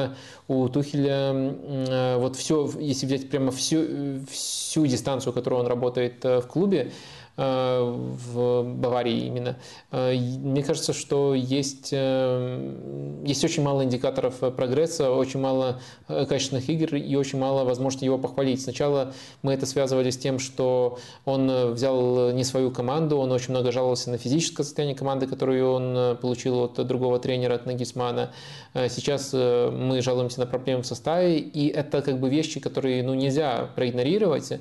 у 0.47 0.69
Тухеля 0.69 2.17
вот 2.17 2.35
все, 2.35 2.69
если 2.79 3.05
взять 3.05 3.29
прямо 3.29 3.51
всю, 3.51 4.23
всю 4.31 4.87
дистанцию, 4.87 5.33
которую 5.33 5.61
он 5.61 5.67
работает 5.67 6.23
в 6.23 6.43
клубе, 6.43 6.77
Э, 6.77 6.91
в 7.37 8.63
Баварии 8.63 9.27
именно. 9.27 9.57
Э, 9.91 10.13
мне 10.15 10.63
кажется, 10.63 10.91
что 10.91 11.35
есть, 11.35 11.89
э, 11.91 13.21
есть 13.23 13.43
очень 13.43 13.61
мало 13.61 13.83
индикаторов 13.83 14.39
прогресса, 14.55 15.11
очень 15.11 15.39
мало 15.39 15.79
качественных 16.07 16.67
игр 16.69 16.95
и 16.95 17.15
очень 17.15 17.37
мало 17.37 17.63
возможности 17.63 18.05
его 18.05 18.17
похвалить. 18.17 18.63
Сначала 18.63 19.13
мы 19.43 19.53
это 19.53 19.67
связывали 19.67 20.09
с 20.09 20.17
тем, 20.17 20.39
что 20.39 20.97
он 21.25 21.73
взял 21.73 22.31
не 22.31 22.43
свою 22.43 22.71
команду, 22.71 23.17
он 23.17 23.31
очень 23.31 23.51
много 23.51 23.71
жаловался 23.71 24.09
на 24.09 24.17
физическое 24.17 24.63
состояние 24.63 24.95
команды, 24.95 25.27
которую 25.27 25.71
он 25.71 26.17
получил 26.17 26.63
от 26.63 26.87
другого 26.87 27.19
тренера, 27.19 27.55
от 27.55 27.65
Нагисмана. 27.65 28.31
Сейчас 28.73 29.33
мы 29.33 30.01
жалуемся 30.01 30.39
на 30.39 30.45
проблемы 30.45 30.83
в 30.83 30.87
составе, 30.87 31.37
и 31.37 31.67
это 31.67 32.01
как 32.01 32.19
бы 32.19 32.29
вещи, 32.29 32.59
которые 32.59 33.03
ну, 33.03 33.13
нельзя 33.13 33.69
проигнорировать 33.75 34.53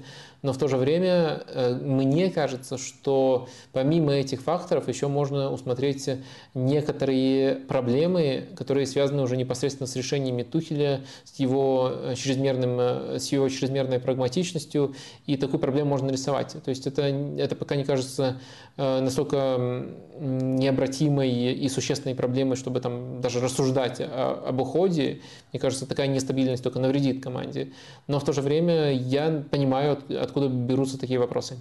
но 0.42 0.52
в 0.52 0.58
то 0.58 0.68
же 0.68 0.76
время 0.76 1.42
э, 1.48 1.74
мне 1.74 2.30
кажется, 2.30 2.78
что 2.78 3.48
помимо 3.72 4.12
этих 4.12 4.42
факторов 4.42 4.88
еще 4.88 5.08
можно 5.08 5.50
усмотреть 5.50 6.08
некоторые 6.54 7.56
проблемы, 7.56 8.48
которые 8.56 8.86
связаны 8.86 9.22
уже 9.22 9.36
непосредственно 9.36 9.86
с 9.86 9.96
решениями 9.96 10.42
Тухеля, 10.42 11.02
с 11.24 11.38
его, 11.38 11.90
э, 11.92 12.14
чрезмерным, 12.16 12.78
э, 12.78 13.18
с 13.18 13.32
его 13.32 13.48
чрезмерной 13.48 13.98
прагматичностью, 13.98 14.94
и 15.26 15.36
такую 15.36 15.60
проблему 15.60 15.90
можно 15.90 16.10
рисовать. 16.10 16.56
То 16.64 16.68
есть 16.68 16.86
это, 16.86 17.02
это 17.02 17.56
пока 17.56 17.76
не 17.76 17.84
кажется 17.84 18.40
настолько 18.76 19.86
необратимой 20.18 21.30
и 21.30 21.68
существенной 21.70 22.14
проблемой, 22.14 22.56
чтобы 22.56 22.80
там 22.80 23.22
даже 23.22 23.40
рассуждать 23.40 24.02
об 24.02 24.60
уходе. 24.60 25.22
Мне 25.56 25.60
кажется, 25.62 25.86
такая 25.86 26.06
нестабильность 26.06 26.62
только 26.62 26.78
навредит 26.78 27.22
команде. 27.22 27.72
Но 28.08 28.20
в 28.20 28.24
то 28.24 28.34
же 28.34 28.42
время 28.42 28.92
я 28.92 29.42
понимаю, 29.50 29.98
откуда 30.20 30.48
берутся 30.48 31.00
такие 31.00 31.18
вопросы. 31.18 31.56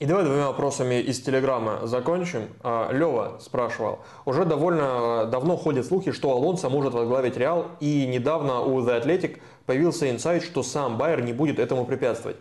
И 0.00 0.04
давай 0.04 0.26
двумя 0.26 0.48
вопросами 0.48 1.00
из 1.00 1.22
Телеграма 1.22 1.86
закончим. 1.86 2.50
А, 2.62 2.92
Лева 2.92 3.38
спрашивал. 3.40 4.00
Уже 4.26 4.44
довольно 4.44 5.24
давно 5.32 5.56
ходят 5.56 5.86
слухи, 5.86 6.12
что 6.12 6.32
Алонсо 6.32 6.68
может 6.68 6.92
возглавить 6.92 7.38
Реал, 7.38 7.68
и 7.80 8.06
недавно 8.06 8.60
у 8.60 8.82
The 8.82 9.02
Athletic 9.02 9.38
появился 9.64 10.10
инсайт, 10.10 10.42
что 10.42 10.62
сам 10.62 10.98
Байер 10.98 11.22
не 11.22 11.32
будет 11.32 11.58
этому 11.58 11.86
препятствовать. 11.86 12.36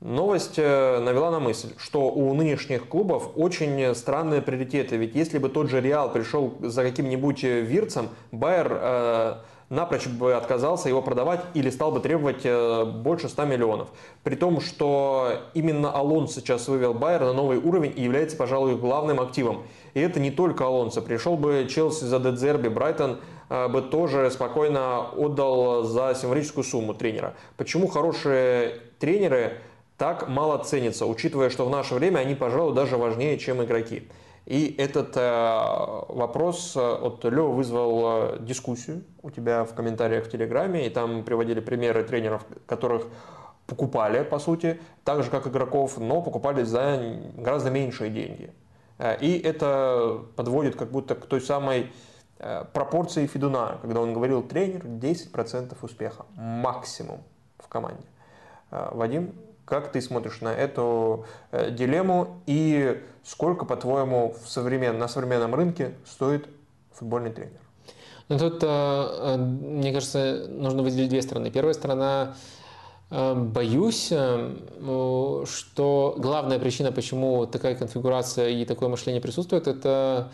Новость 0.00 0.54
э, 0.56 0.98
навела 0.98 1.30
на 1.30 1.40
мысль, 1.40 1.74
что 1.76 2.10
у 2.10 2.32
нынешних 2.32 2.88
клубов 2.88 3.32
очень 3.36 3.94
странные 3.94 4.40
приоритеты. 4.40 4.96
Ведь 4.96 5.14
если 5.14 5.36
бы 5.36 5.50
тот 5.50 5.68
же 5.68 5.82
Реал 5.82 6.10
пришел 6.10 6.54
за 6.60 6.82
каким-нибудь 6.82 7.44
э, 7.44 7.60
Вирцем, 7.60 8.08
Байер 8.32 8.78
э, 8.80 9.34
напрочь 9.70 10.08
бы 10.08 10.34
отказался 10.34 10.88
его 10.88 11.00
продавать 11.00 11.40
или 11.54 11.70
стал 11.70 11.92
бы 11.92 12.00
требовать 12.00 12.40
э, 12.44 12.84
больше 12.84 13.28
100 13.28 13.44
миллионов. 13.44 13.88
При 14.24 14.34
том, 14.34 14.60
что 14.60 15.32
именно 15.54 15.90
Алонсо 15.92 16.40
сейчас 16.40 16.66
вывел 16.68 16.92
Байер 16.92 17.20
на 17.20 17.32
новый 17.32 17.58
уровень 17.58 17.94
и 17.96 18.02
является, 18.02 18.36
пожалуй, 18.36 18.76
главным 18.76 19.20
активом. 19.20 19.62
И 19.94 20.00
это 20.00 20.18
не 20.18 20.32
только 20.32 20.66
Алонсо. 20.66 21.00
Пришел 21.00 21.36
бы 21.36 21.66
Челси 21.70 22.04
за 22.04 22.18
Дедзерби, 22.18 22.68
Брайтон 22.68 23.20
э, 23.48 23.68
бы 23.68 23.80
тоже 23.80 24.28
спокойно 24.32 25.08
отдал 25.16 25.84
за 25.84 26.16
символическую 26.20 26.64
сумму 26.64 26.92
тренера. 26.92 27.34
Почему 27.56 27.86
хорошие 27.86 28.80
тренеры 28.98 29.58
так 29.96 30.28
мало 30.28 30.58
ценятся, 30.64 31.06
учитывая, 31.06 31.48
что 31.48 31.64
в 31.64 31.70
наше 31.70 31.94
время 31.94 32.18
они, 32.18 32.34
пожалуй, 32.34 32.74
даже 32.74 32.96
важнее, 32.96 33.38
чем 33.38 33.62
игроки? 33.62 34.08
И 34.50 34.74
этот 34.78 35.16
э, 35.16 35.20
вопрос 36.08 36.74
э, 36.74 36.80
от 36.80 37.22
Лева 37.22 37.50
вызвал 37.52 38.32
э, 38.34 38.38
дискуссию 38.40 39.04
у 39.22 39.30
тебя 39.30 39.62
в 39.62 39.74
комментариях 39.74 40.24
в 40.24 40.28
Телеграме, 40.28 40.88
и 40.88 40.90
там 40.90 41.22
приводили 41.22 41.60
примеры 41.60 42.02
тренеров, 42.02 42.44
которых 42.66 43.06
покупали, 43.68 44.24
по 44.24 44.40
сути, 44.40 44.80
так 45.04 45.22
же, 45.22 45.30
как 45.30 45.46
игроков, 45.46 45.98
но 45.98 46.20
покупали 46.20 46.64
за 46.64 47.00
гораздо 47.36 47.70
меньшие 47.70 48.10
деньги. 48.10 48.52
И 49.20 49.38
это 49.38 50.24
подводит 50.34 50.74
как 50.74 50.90
будто 50.90 51.14
к 51.14 51.26
той 51.26 51.40
самой 51.40 51.92
пропорции 52.72 53.28
Федуна, 53.28 53.78
когда 53.82 54.00
он 54.00 54.12
говорил, 54.12 54.42
тренер 54.42 54.84
10% 54.84 55.76
успеха 55.80 56.26
максимум 56.34 57.22
в 57.58 57.68
команде. 57.68 58.04
Вадим, 58.72 59.32
Как 59.70 59.92
ты 59.92 60.02
смотришь 60.02 60.40
на 60.40 60.52
эту 60.52 61.24
э, 61.52 61.70
дилемму 61.70 62.42
и 62.46 63.00
сколько, 63.24 63.64
по-твоему, 63.64 64.34
современ... 64.44 64.98
на 64.98 65.06
современном 65.06 65.54
рынке 65.54 65.94
стоит 66.04 66.48
футбольный 66.92 67.30
тренер? 67.30 67.60
Ну 68.28 68.36
тут, 68.36 68.58
э, 68.62 69.36
мне 69.36 69.92
кажется, 69.92 70.46
нужно 70.48 70.82
выделить 70.82 71.10
две 71.10 71.22
стороны. 71.22 71.50
Первая 71.50 71.74
сторона 71.74 72.34
Боюсь, 73.10 74.06
что 74.06 76.14
главная 76.16 76.60
причина, 76.60 76.92
почему 76.92 77.44
такая 77.44 77.74
конфигурация 77.74 78.50
и 78.50 78.64
такое 78.64 78.88
мышление 78.88 79.20
присутствует, 79.20 79.66
это 79.66 80.30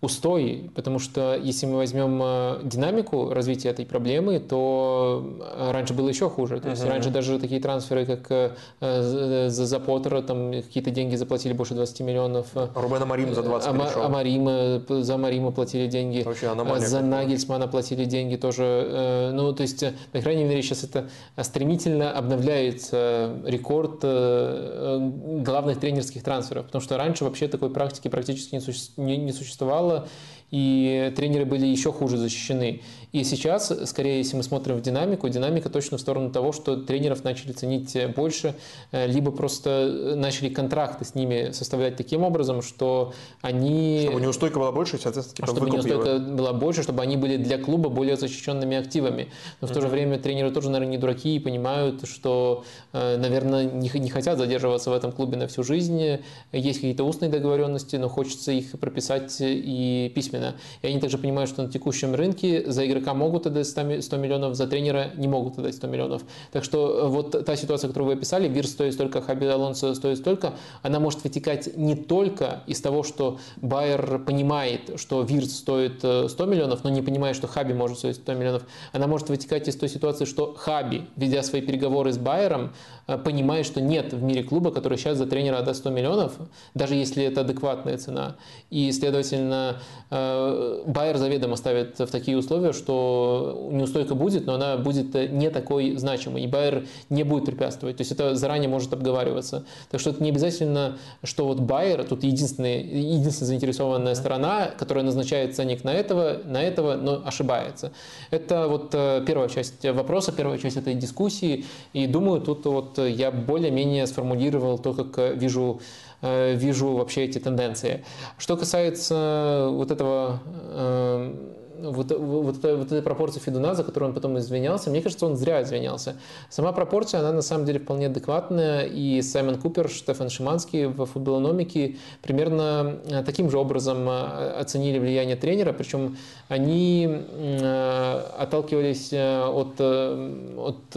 устой, 0.00 0.70
потому 0.76 1.00
что 1.00 1.34
если 1.34 1.66
мы 1.66 1.76
возьмем 1.76 2.20
э, 2.22 2.60
динамику 2.62 3.30
развития 3.30 3.70
этой 3.70 3.84
проблемы, 3.84 4.38
то 4.38 5.38
э, 5.40 5.72
раньше 5.72 5.92
было 5.92 6.08
еще 6.08 6.30
хуже. 6.30 6.60
То 6.60 6.70
есть 6.70 6.84
uh-huh. 6.84 6.88
раньше 6.88 7.10
даже 7.10 7.36
такие 7.40 7.60
трансферы, 7.60 8.06
как 8.06 8.30
э, 8.30 8.52
за, 8.80 9.66
за 9.66 9.80
Поттера, 9.80 10.22
там 10.22 10.52
какие-то 10.52 10.92
деньги 10.92 11.16
заплатили 11.16 11.52
больше 11.52 11.74
20 11.74 12.00
миллионов. 12.00 12.46
Рубена 12.76 13.06
Марим 13.06 13.34
за 13.34 13.42
20 13.42 13.68
Ама. 13.68 13.90
Амарима, 13.96 14.82
за 14.88 15.16
Марима 15.16 15.50
платили 15.50 15.88
деньги. 15.88 16.22
Вообще 16.22 16.46
аномалия. 16.46 16.86
За 16.86 17.00
Нагельсмана 17.00 17.66
платили 17.66 18.04
деньги 18.04 18.36
тоже. 18.36 19.30
Ну, 19.34 19.52
то 19.52 19.62
есть, 19.62 19.84
по 20.12 20.20
крайней 20.20 20.44
мере, 20.44 20.62
сейчас 20.62 20.84
это 20.84 21.08
стремительно 21.42 22.12
обновляется 22.12 23.32
рекорд 23.44 24.02
главных 24.02 25.80
тренерских 25.80 26.22
трансферов, 26.22 26.66
потому 26.66 26.82
что 26.82 26.96
раньше 26.96 27.24
вообще 27.24 27.48
такой 27.48 27.70
практики 27.70 28.06
практически 28.06 28.54
не 29.00 29.32
существовало 29.32 29.87
мало, 29.88 30.08
и 30.50 31.12
тренеры 31.16 31.44
были 31.44 31.66
еще 31.66 31.92
хуже 31.92 32.16
защищены. 32.16 32.82
И 33.12 33.24
сейчас, 33.24 33.72
скорее, 33.86 34.18
если 34.18 34.36
мы 34.36 34.42
смотрим 34.42 34.76
в 34.76 34.82
динамику, 34.82 35.28
динамика 35.28 35.70
точно 35.70 35.96
в 35.96 36.00
сторону 36.00 36.30
того, 36.30 36.52
что 36.52 36.76
тренеров 36.76 37.24
начали 37.24 37.52
ценить 37.52 37.96
больше, 38.14 38.54
э, 38.92 39.06
либо 39.06 39.30
просто 39.30 40.14
начали 40.16 40.48
контракты 40.48 41.04
с 41.04 41.14
ними 41.14 41.50
составлять 41.52 41.96
таким 41.96 42.22
образом, 42.22 42.60
что 42.60 43.14
они... 43.40 44.02
Чтобы 44.04 44.20
неустойка 44.20 44.58
была 44.58 44.72
больше, 44.72 44.98
соответственно, 44.98 45.36
типа 45.36 45.46
Чтобы 45.48 45.70
неустойка 45.70 46.18
была 46.18 46.52
больше, 46.52 46.82
чтобы 46.82 47.02
они 47.02 47.16
были 47.16 47.36
для 47.36 47.58
клуба 47.58 47.88
более 47.88 48.16
защищенными 48.16 48.76
активами. 48.76 49.28
Но 49.60 49.68
в 49.68 49.72
то 49.72 49.80
же 49.80 49.88
время 49.88 50.18
тренеры 50.18 50.50
тоже, 50.50 50.68
наверное, 50.68 50.92
не 50.92 50.98
дураки 50.98 51.36
и 51.36 51.38
понимают, 51.38 52.06
что, 52.06 52.64
э, 52.92 53.16
наверное, 53.16 53.64
не, 53.64 53.90
не 53.94 54.10
хотят 54.10 54.38
задерживаться 54.38 54.90
в 54.90 54.92
этом 54.92 55.12
клубе 55.12 55.36
на 55.36 55.46
всю 55.46 55.62
жизнь. 55.62 56.18
Есть 56.52 56.80
какие-то 56.80 57.04
устные 57.04 57.30
договоренности, 57.30 57.96
но 57.96 58.08
хочется 58.08 58.52
их 58.52 58.78
прописать 58.78 59.36
и 59.40 60.12
письменно. 60.14 60.56
И 60.82 60.88
они 60.88 61.00
также 61.00 61.16
понимают, 61.16 61.48
что 61.50 61.62
на 61.62 61.70
текущем 61.70 62.14
рынке 62.14 62.70
за 62.70 62.84
игрока 62.98 63.14
могут 63.14 63.46
отдать 63.46 63.66
100 63.66 64.16
миллионов, 64.16 64.54
за 64.54 64.66
тренера 64.66 65.10
не 65.16 65.28
могут 65.28 65.58
отдать 65.58 65.74
100 65.74 65.86
миллионов. 65.86 66.22
Так 66.52 66.64
что 66.64 67.00
э, 67.00 67.06
вот 67.08 67.44
та 67.44 67.56
ситуация, 67.56 67.88
которую 67.88 68.08
вы 68.08 68.14
описали, 68.14 68.48
Вир 68.48 68.66
стоит 68.66 68.94
столько, 68.94 69.20
Хаби 69.20 69.46
Алонсо 69.46 69.94
стоит 69.94 70.18
столько, 70.18 70.54
она 70.82 71.00
может 71.00 71.24
вытекать 71.24 71.76
не 71.76 71.94
только 71.94 72.62
из 72.66 72.80
того, 72.80 73.02
что 73.02 73.38
Байер 73.56 74.18
понимает, 74.20 74.92
что 74.96 75.22
Вир 75.22 75.44
стоит 75.46 75.98
100 75.98 76.28
э, 76.38 76.46
миллионов, 76.46 76.84
но 76.84 76.90
не 76.90 77.02
понимает, 77.02 77.36
что 77.36 77.46
Хаби 77.46 77.72
может 77.72 77.98
стоить 77.98 78.16
100 78.16 78.34
миллионов. 78.34 78.62
Она 78.92 79.06
может 79.06 79.28
вытекать 79.28 79.68
из 79.68 79.76
той 79.76 79.88
ситуации, 79.88 80.24
что 80.24 80.54
Хаби, 80.54 81.06
ведя 81.16 81.42
свои 81.42 81.62
переговоры 81.62 82.12
с 82.12 82.18
Байером, 82.18 82.72
э, 83.06 83.18
понимает, 83.18 83.66
что 83.66 83.80
нет 83.80 84.12
в 84.12 84.22
мире 84.22 84.42
клуба, 84.42 84.70
который 84.70 84.98
сейчас 84.98 85.18
за 85.18 85.26
тренера 85.26 85.58
отдаст 85.58 85.80
100 85.80 85.90
миллионов, 85.90 86.32
даже 86.74 86.94
если 86.94 87.24
это 87.24 87.42
адекватная 87.42 87.98
цена. 87.98 88.36
И, 88.70 88.90
следовательно, 88.92 89.80
Байер 90.10 91.16
заведомо 91.16 91.56
ставит 91.56 91.98
в 91.98 92.06
такие 92.06 92.36
условия, 92.36 92.72
что 92.72 92.87
что 92.88 93.68
неустойка 93.70 94.14
будет, 94.14 94.46
но 94.46 94.54
она 94.54 94.78
будет 94.78 95.12
не 95.30 95.50
такой 95.50 95.96
значимой, 95.96 96.42
и 96.42 96.46
Байер 96.46 96.86
не 97.10 97.22
будет 97.22 97.44
препятствовать. 97.44 97.98
То 97.98 98.00
есть 98.00 98.12
это 98.12 98.34
заранее 98.34 98.70
может 98.70 98.94
обговариваться. 98.94 99.66
Так 99.90 100.00
что 100.00 100.10
это 100.10 100.22
не 100.22 100.30
обязательно, 100.30 100.96
что 101.22 101.44
вот 101.44 101.60
Байер 101.60 102.02
тут 102.04 102.24
единственная, 102.24 102.78
единственная 102.78 103.48
заинтересованная 103.48 104.14
сторона, 104.14 104.70
которая 104.78 105.04
назначает 105.04 105.54
ценник 105.54 105.84
на 105.84 105.92
этого, 105.92 106.38
на 106.46 106.62
этого, 106.62 106.94
но 106.94 107.20
ошибается. 107.22 107.92
Это 108.30 108.68
вот 108.68 108.94
э, 108.94 109.22
первая 109.26 109.50
часть 109.50 109.84
вопроса, 109.84 110.32
первая 110.32 110.56
часть 110.56 110.78
этой 110.78 110.94
дискуссии. 110.94 111.66
И 111.92 112.06
думаю, 112.06 112.40
тут 112.40 112.64
вот 112.64 112.98
я 112.98 113.30
более-менее 113.30 114.06
сформулировал 114.06 114.78
то, 114.78 114.94
как 114.94 115.36
вижу 115.36 115.82
э, 116.22 116.54
вижу 116.54 116.96
вообще 116.96 117.24
эти 117.24 117.38
тенденции. 117.38 118.02
Что 118.38 118.56
касается 118.56 119.68
вот 119.70 119.90
этого 119.90 120.40
э, 120.54 121.57
вот, 121.80 122.10
вот, 122.10 122.58
эта, 122.58 122.76
вот 122.76 122.92
эта 122.92 123.02
пропорция 123.02 123.40
Федуна, 123.40 123.74
за 123.74 123.84
которую 123.84 124.10
он 124.10 124.14
потом 124.14 124.38
извинялся, 124.38 124.90
мне 124.90 125.02
кажется, 125.02 125.26
он 125.26 125.36
зря 125.36 125.62
извинялся. 125.62 126.16
Сама 126.50 126.72
пропорция, 126.72 127.20
она 127.20 127.32
на 127.32 127.42
самом 127.42 127.64
деле 127.64 127.78
вполне 127.78 128.06
адекватная, 128.06 128.84
и 128.84 129.22
Саймон 129.22 129.58
Купер, 129.58 129.88
Штефан 129.88 130.30
Шиманский 130.30 130.86
в 130.86 131.06
футболономике 131.06 131.96
примерно 132.22 132.98
э, 133.08 133.22
таким 133.22 133.50
же 133.50 133.58
образом 133.58 134.08
э, 134.08 134.50
оценили 134.60 134.98
влияние 134.98 135.36
тренера, 135.36 135.72
причем 135.72 136.16
они 136.48 137.08
э, 137.08 138.22
отталкивались 138.38 139.12
от, 139.12 139.80
от 139.80 140.96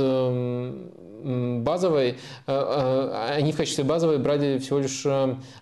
базовой, 1.24 2.18
они 2.46 3.52
в 3.52 3.58
качестве 3.58 3.84
базовой 3.84 4.18
брали 4.18 4.58
всего 4.60 4.80
лишь 4.80 5.06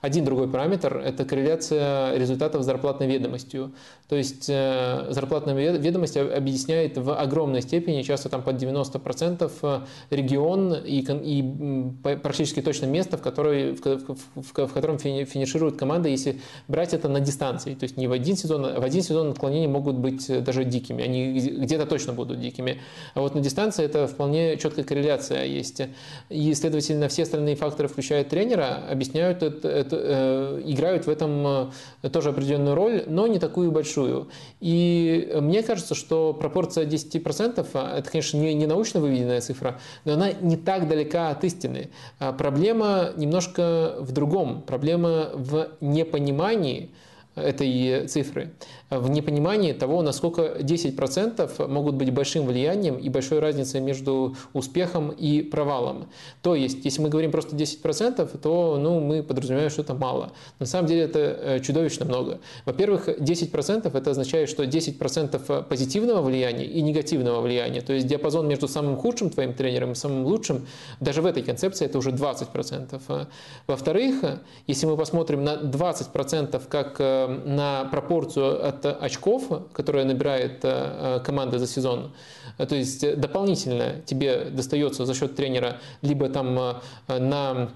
один 0.01 0.25
другой 0.25 0.47
параметр, 0.47 0.97
это 0.97 1.25
корреляция 1.25 2.15
результатов 2.17 2.63
с 2.63 2.65
зарплатной 2.65 3.07
ведомостью. 3.07 3.71
То 4.09 4.15
есть 4.15 4.49
э, 4.49 5.05
зарплатная 5.11 5.53
ведомость 5.77 6.17
объясняет 6.17 6.97
в 6.97 7.13
огромной 7.13 7.61
степени, 7.61 8.01
часто 8.01 8.27
там 8.27 8.41
под 8.41 8.55
90% 8.55 9.51
э, 9.61 9.79
регион 10.09 10.73
и, 10.73 11.01
и 11.01 12.17
практически 12.17 12.59
точно 12.63 12.87
место, 12.87 13.17
в, 13.17 13.21
которой, 13.21 13.73
в, 13.73 13.81
в, 13.83 14.67
в 14.67 14.73
котором 14.73 14.97
финиширует 14.97 15.77
команда, 15.77 16.09
если 16.09 16.41
брать 16.67 16.95
это 16.95 17.07
на 17.07 17.19
дистанции. 17.19 17.75
То 17.75 17.83
есть 17.83 17.97
не 17.97 18.07
в 18.07 18.11
один 18.11 18.35
сезон, 18.35 18.65
а 18.65 18.79
в 18.79 18.83
один 18.83 19.03
сезон 19.03 19.29
отклонения 19.29 19.69
могут 19.69 19.97
быть 19.97 20.27
э, 20.27 20.41
даже 20.41 20.63
дикими, 20.63 21.03
они 21.03 21.39
где-то 21.39 21.85
точно 21.85 22.13
будут 22.13 22.41
дикими. 22.41 22.81
А 23.13 23.21
вот 23.21 23.35
на 23.35 23.41
дистанции 23.41 23.85
это 23.85 24.07
вполне 24.07 24.57
четкая 24.57 24.85
корреляция 24.85 25.45
есть. 25.49 25.81
И, 26.29 26.53
следовательно, 26.53 27.09
все 27.09 27.23
остальные 27.23 27.55
факторы, 27.55 27.89
включая 27.89 28.23
тренера, 28.23 28.83
объясняют, 28.89 29.43
это, 29.43 29.67
это, 29.67 30.61
играют 30.65 31.05
в 31.05 31.09
этом 31.09 31.71
тоже 32.11 32.29
определенную 32.29 32.75
роль, 32.75 33.03
но 33.07 33.27
не 33.27 33.39
такую 33.39 33.71
большую 33.71 33.89
большую. 33.89 34.29
И 34.59 35.31
мне 35.41 35.63
кажется, 35.63 35.95
что 35.95 36.33
пропорция 36.33 36.85
10% 36.85 37.67
а, 37.73 37.97
это, 37.97 38.09
конечно, 38.09 38.37
не, 38.37 38.53
не 38.53 38.67
научно 38.67 38.99
выведенная 38.99 39.41
цифра, 39.41 39.79
но 40.05 40.13
она 40.13 40.31
не 40.31 40.57
так 40.57 40.87
далека 40.87 41.29
от 41.29 41.43
истины. 41.43 41.89
А 42.19 42.33
проблема 42.33 43.11
немножко 43.15 43.95
в 43.99 44.11
другом. 44.11 44.61
Проблема 44.61 45.29
в 45.33 45.69
непонимании 45.81 46.91
этой 47.35 48.07
цифры 48.07 48.53
в 48.89 49.09
непонимании 49.09 49.73
того, 49.73 50.01
насколько 50.01 50.57
10% 50.59 51.67
могут 51.67 51.95
быть 51.95 52.11
большим 52.11 52.45
влиянием 52.45 52.95
и 52.95 53.09
большой 53.09 53.39
разницей 53.39 53.81
между 53.81 54.35
успехом 54.53 55.09
и 55.11 55.41
провалом. 55.41 56.07
То 56.41 56.55
есть, 56.55 56.85
если 56.85 57.01
мы 57.01 57.09
говорим 57.09 57.31
просто 57.31 57.55
10%, 57.55 58.37
то 58.39 58.77
ну, 58.79 58.99
мы 58.99 59.21
подразумеваем, 59.21 59.69
что 59.69 59.83
это 59.83 59.93
мало. 59.93 60.31
На 60.59 60.65
самом 60.65 60.87
деле 60.87 61.01
это 61.01 61.19
э, 61.19 61.59
чудовищно 61.59 62.05
много. 62.05 62.39
Во-первых, 62.65 63.07
10% 63.07 63.95
это 63.95 64.11
означает, 64.11 64.49
что 64.49 64.63
10% 64.63 65.63
позитивного 65.63 66.21
влияния 66.21 66.65
и 66.65 66.81
негативного 66.81 67.41
влияния, 67.41 67.81
то 67.81 67.93
есть 67.93 68.07
диапазон 68.07 68.47
между 68.47 68.67
самым 68.67 68.97
худшим 68.97 69.29
твоим 69.29 69.53
тренером 69.53 69.91
и 69.91 69.95
самым 69.95 70.25
лучшим, 70.25 70.67
даже 70.99 71.21
в 71.21 71.25
этой 71.25 71.43
концепции 71.43 71.85
это 71.85 71.97
уже 71.97 72.11
20%. 72.11 73.27
Во-вторых, 73.67 74.23
если 74.67 74.85
мы 74.87 74.97
посмотрим 74.97 75.43
на 75.43 75.55
20% 75.55 76.61
как 76.67 76.95
э, 76.99 77.27
на 77.45 77.85
пропорцию 77.85 78.67
от 78.67 78.78
от 78.85 79.03
очков, 79.03 79.71
которые 79.73 80.05
набирает 80.05 80.63
э, 80.63 81.17
э, 81.17 81.19
команда 81.23 81.59
за 81.59 81.67
сезон. 81.67 82.11
То 82.57 82.75
есть 82.75 83.19
дополнительно 83.19 84.01
тебе 84.05 84.45
достается 84.45 85.05
за 85.05 85.13
счет 85.13 85.35
тренера 85.35 85.77
либо 86.01 86.29
там 86.29 86.59
э, 87.07 87.19
на 87.19 87.69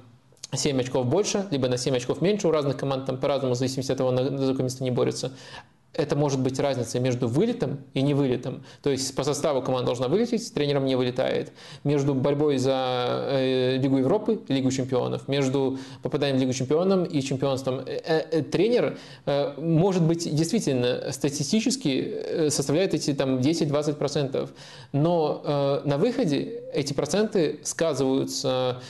7 0.54 0.80
очков 0.80 1.06
больше, 1.08 1.48
либо 1.52 1.68
на 1.68 1.78
7 1.78 1.96
очков 1.96 2.22
меньше. 2.22 2.48
У 2.48 2.52
разных 2.52 2.78
команд 2.78 3.06
там 3.06 3.18
по-разному, 3.18 3.56
в 3.56 3.58
зависимости 3.58 3.92
от 3.92 3.98
того, 3.98 4.12
на 4.12 4.24
какое 4.24 4.64
место 4.64 4.84
они 4.84 4.92
борются 4.92 5.32
это 5.94 6.16
может 6.16 6.40
быть 6.40 6.60
разница 6.60 7.00
между 7.00 7.28
вылетом 7.28 7.82
и 7.94 8.02
невылетом. 8.02 8.64
То 8.82 8.90
есть 8.90 9.16
по 9.16 9.24
составу 9.24 9.62
команда 9.62 9.88
должна 9.88 10.08
вылететь, 10.08 10.48
с 10.48 10.52
тренером 10.52 10.86
не 10.86 10.96
вылетает. 10.96 11.52
Между 11.84 12.16
борьбой 12.16 12.58
за 12.58 13.28
э, 13.30 13.78
Лигу 13.78 13.98
Европы 13.98 14.40
Лигу 14.48 14.72
чемпионов, 14.72 15.28
между 15.28 15.78
попаданием 16.02 16.38
в 16.38 16.42
Лигу 16.42 16.54
чемпионов 16.54 17.14
и 17.14 17.22
чемпионством. 17.22 17.82
Э, 17.86 18.24
э, 18.32 18.42
тренер, 18.42 18.98
может 19.58 20.04
быть, 20.04 20.34
действительно 20.34 21.12
статистически 21.12 22.50
составляет 22.50 22.94
эти 22.94 23.14
там 23.14 23.38
10-20%. 23.38 24.50
Но 24.92 25.82
на 25.86 25.98
выходе 25.98 26.62
эти 26.74 26.94
проценты 26.94 27.60
сказываются, 27.64 28.82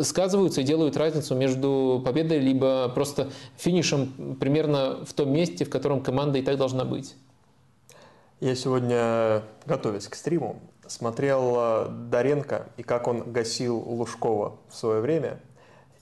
сказываются 0.00 0.60
и 0.60 0.64
делают 0.64 0.96
разницу 0.96 1.34
между 1.34 2.02
победой 2.04 2.38
либо 2.38 2.90
просто 2.94 3.28
финишем 3.56 4.36
примерно 4.40 5.04
в 5.04 5.12
том 5.12 5.32
месте, 5.32 5.64
в 5.64 5.70
котором 5.70 6.02
команда 6.02 6.21
команда 6.22 6.38
и 6.38 6.42
так 6.42 6.56
должна 6.56 6.84
быть. 6.84 7.16
Я 8.40 8.54
сегодня, 8.54 9.42
готовясь 9.66 10.06
к 10.06 10.14
стриму, 10.14 10.60
смотрел 10.86 11.54
э, 11.56 11.88
Доренко 12.10 12.68
и 12.76 12.82
как 12.84 13.08
он 13.08 13.32
гасил 13.32 13.78
Лужкова 13.78 14.58
в 14.68 14.76
свое 14.76 15.00
время. 15.00 15.40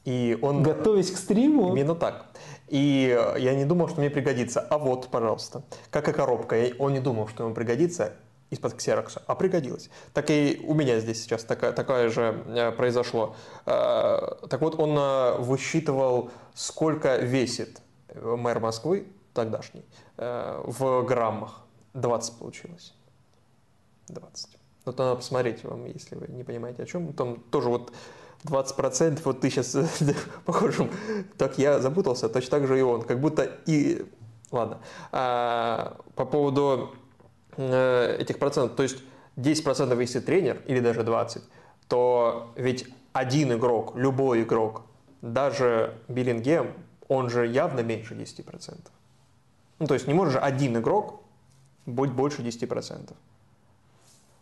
И 0.05 0.39
он... 0.42 0.62
Готовясь 0.62 1.10
к 1.10 1.16
стриму? 1.16 1.74
Именно 1.74 1.94
так. 1.94 2.26
И 2.68 3.16
э, 3.18 3.40
я 3.40 3.55
не 3.55 3.65
думал, 3.65 3.89
что 3.89 4.00
мне 4.00 4.10
пригодится. 4.10 4.60
А 4.60 4.76
вот, 4.76 5.08
пожалуйста, 5.08 5.62
как 5.90 6.08
и 6.08 6.12
коробка. 6.12 6.57
Я- 6.57 6.74
Он 6.78 6.92
не 6.92 7.00
думал, 7.00 7.28
что 7.28 7.44
ему 7.44 7.55
пригодится 7.55 8.12
из-под 8.50 8.74
ксерокса, 8.74 9.23
а 9.26 9.34
пригодилось. 9.34 9.89
Так 10.12 10.31
и 10.31 10.62
у 10.66 10.74
меня 10.74 11.00
здесь 11.00 11.23
сейчас 11.23 11.44
такая, 11.44 11.73
такая 11.73 12.10
же 12.10 12.44
э, 12.47 12.73
произошло. 12.73 13.36
Так 13.65 14.60
вот, 14.60 14.78
он 14.78 15.42
высчитывал, 15.44 16.31
сколько 16.55 17.16
весит 17.16 17.81
мэр 18.15 18.60
Москвы 18.60 19.07
тогдашний 19.32 19.84
в 20.20 21.02
граммах. 21.02 21.62
20 21.94 22.39
получилось. 22.39 22.94
20. 24.08 24.49
Вот 24.84 24.99
надо 24.99 25.16
посмотреть 25.16 25.65
вам, 25.65 25.86
если 25.86 26.16
вы 26.16 26.28
не 26.28 26.44
понимаете 26.44 26.82
о 26.82 26.86
чем. 26.86 27.12
Там 27.12 27.40
тоже 27.50 27.68
вот 27.68 27.92
20%, 28.44 29.20
вот 29.24 29.40
ты 29.40 29.50
сейчас 29.50 29.76
похожим, 30.44 30.90
так 31.36 31.58
я 31.58 31.81
запутался, 31.81 32.28
точно 32.28 32.50
так 32.50 32.66
же 32.66 32.78
и 32.78 32.82
он. 32.82 33.02
Как 33.02 33.20
будто 33.20 33.50
и... 33.66 34.07
Ладно. 34.50 34.78
А, 35.12 36.00
по 36.16 36.24
поводу 36.24 36.94
э, 37.57 38.16
этих 38.18 38.39
процентов, 38.39 38.76
то 38.76 38.82
есть 38.82 38.99
10% 39.36 40.00
если 40.00 40.20
тренер, 40.20 40.62
или 40.66 40.81
даже 40.81 41.00
20%, 41.00 41.42
то 41.89 42.52
ведь 42.57 42.86
один 43.12 43.52
игрок, 43.52 43.97
любой 43.97 44.42
игрок, 44.42 44.82
даже 45.23 45.94
Биллингем, 46.08 46.73
он 47.08 47.31
же 47.31 47.47
явно 47.47 47.81
меньше 47.81 48.15
10%. 48.15 48.81
Ну, 49.81 49.86
то 49.86 49.94
есть 49.94 50.07
не 50.07 50.15
может 50.15 50.34
же 50.34 50.39
один 50.39 50.76
игрок 50.76 51.20
быть 51.86 52.12
больше 52.12 52.42
10%. 52.42 53.12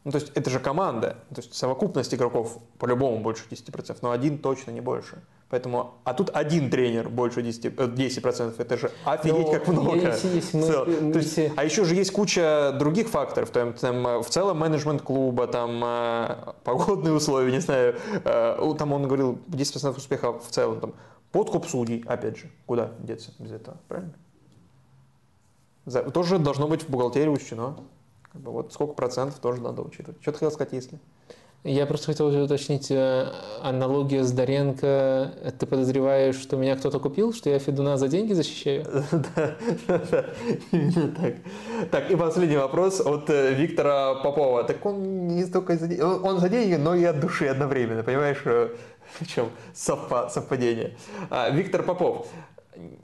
Ну, 0.04 0.12
то 0.12 0.18
есть 0.18 0.32
это 0.34 0.48
же 0.50 0.58
команда, 0.58 1.16
то 1.34 1.40
есть 1.40 1.54
совокупность 1.54 2.14
игроков 2.14 2.58
по-любому 2.78 3.18
больше 3.20 3.44
10%, 3.50 3.98
но 4.02 4.10
один 4.10 4.38
точно 4.38 4.70
не 4.70 4.80
больше. 4.80 5.22
Поэтому, 5.50 5.94
а 6.04 6.14
тут 6.14 6.30
один 6.34 6.70
тренер 6.70 7.08
больше 7.08 7.40
10%, 7.40 7.74
э, 7.78 7.86
10% 7.88 8.54
это 8.58 8.76
же 8.76 8.90
офигеть 9.04 9.46
Но 9.46 9.52
как 9.52 9.68
много. 9.68 9.96
если- 9.96 10.28
если 10.36 10.56
мы- 10.58 10.66
целом. 10.66 11.12
То 11.12 11.18
есть, 11.18 11.38
а 11.56 11.64
еще 11.64 11.84
же 11.84 11.94
есть 11.94 12.12
куча 12.12 12.72
других 12.78 13.08
факторов, 13.08 13.50
там, 13.50 13.72
там, 13.74 14.06
э, 14.06 14.18
в 14.22 14.28
целом 14.30 14.58
менеджмент 14.58 15.02
клуба, 15.02 15.46
там 15.46 15.82
э, 15.84 16.36
погодные 16.64 17.12
условия, 17.14 17.52
не 17.52 17.60
знаю, 17.60 17.96
э, 18.24 18.74
там 18.78 18.92
он 18.92 19.02
говорил 19.06 19.38
10% 19.48 19.96
успеха 19.96 20.32
в 20.38 20.48
целом, 20.48 20.80
там, 20.80 20.94
подкуп 21.32 21.66
судей, 21.66 22.04
опять 22.06 22.38
же, 22.38 22.50
куда 22.66 22.90
деться 23.00 23.32
без 23.38 23.52
этого, 23.52 23.76
правильно? 23.88 24.14
Тоже 26.12 26.38
должно 26.38 26.68
быть 26.68 26.82
в 26.82 26.88
бухгалтерии 26.88 27.28
учтено. 27.28 27.76
Как 28.32 28.40
бы 28.42 28.52
вот 28.52 28.72
сколько 28.72 28.94
процентов 28.94 29.38
тоже 29.38 29.60
надо 29.62 29.82
учитывать. 29.82 30.20
Что 30.20 30.32
ты 30.32 30.38
хотел 30.38 30.50
сказать, 30.50 30.72
если? 30.72 30.98
Я 31.64 31.86
просто 31.86 32.06
хотел 32.06 32.28
уточнить 32.28 32.88
э, 32.90 33.32
аналогия 33.62 34.22
с 34.22 34.30
Доренко. 34.30 35.32
Ты 35.58 35.66
подозреваешь, 35.66 36.36
что 36.36 36.56
меня 36.56 36.76
кто-то 36.76 37.00
купил, 37.00 37.34
что 37.34 37.50
я 37.50 37.58
Федуна 37.58 37.96
за 37.96 38.06
деньги 38.06 38.32
защищаю? 38.32 38.84
Да, 39.12 39.56
да, 39.88 40.02
да, 40.10 40.24
именно 40.70 41.12
так. 41.12 41.34
Так, 41.90 42.10
и 42.12 42.16
последний 42.16 42.56
вопрос 42.56 43.00
от 43.00 43.28
э, 43.28 43.54
Виктора 43.54 44.14
Попова. 44.14 44.62
Так 44.62 44.86
он 44.86 45.26
не 45.26 45.44
столько 45.46 45.76
за 45.76 45.88
деньги, 45.88 46.00
он, 46.02 46.38
за 46.38 46.48
деньги, 46.48 46.74
но 46.74 46.94
и 46.94 47.02
от 47.02 47.18
души 47.18 47.46
одновременно, 47.48 48.04
понимаешь, 48.04 48.42
э, 48.44 48.68
в 49.18 49.26
чем 49.26 49.50
совпа- 49.74 50.30
совпадение. 50.30 50.96
А, 51.28 51.50
Виктор 51.50 51.82
Попов. 51.82 52.28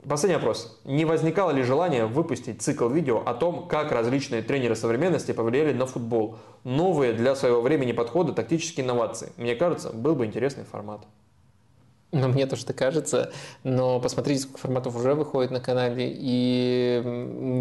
Последний 0.07 0.35
вопрос. 0.35 0.79
Не 0.85 1.03
возникало 1.03 1.51
ли 1.51 1.63
желание 1.63 2.05
выпустить 2.05 2.61
цикл 2.61 2.87
видео 2.87 3.21
о 3.25 3.33
том, 3.33 3.67
как 3.67 3.91
различные 3.91 4.41
тренеры 4.41 4.75
современности 4.75 5.33
повлияли 5.33 5.73
на 5.73 5.85
футбол? 5.85 6.37
Новые 6.63 7.13
для 7.13 7.35
своего 7.35 7.61
времени 7.61 7.91
подходы, 7.91 8.31
тактические 8.31 8.85
инновации. 8.85 9.33
Мне 9.37 9.55
кажется, 9.55 9.89
был 9.91 10.15
бы 10.15 10.25
интересный 10.25 10.63
формат. 10.63 11.01
Ну, 12.11 12.29
мне 12.29 12.45
тоже 12.45 12.65
так 12.65 12.77
кажется, 12.77 13.33
но 13.63 13.99
посмотрите, 13.99 14.43
сколько 14.43 14.59
форматов 14.59 14.95
уже 14.95 15.15
выходит 15.15 15.51
на 15.51 15.59
канале, 15.59 16.09
и 16.09 17.01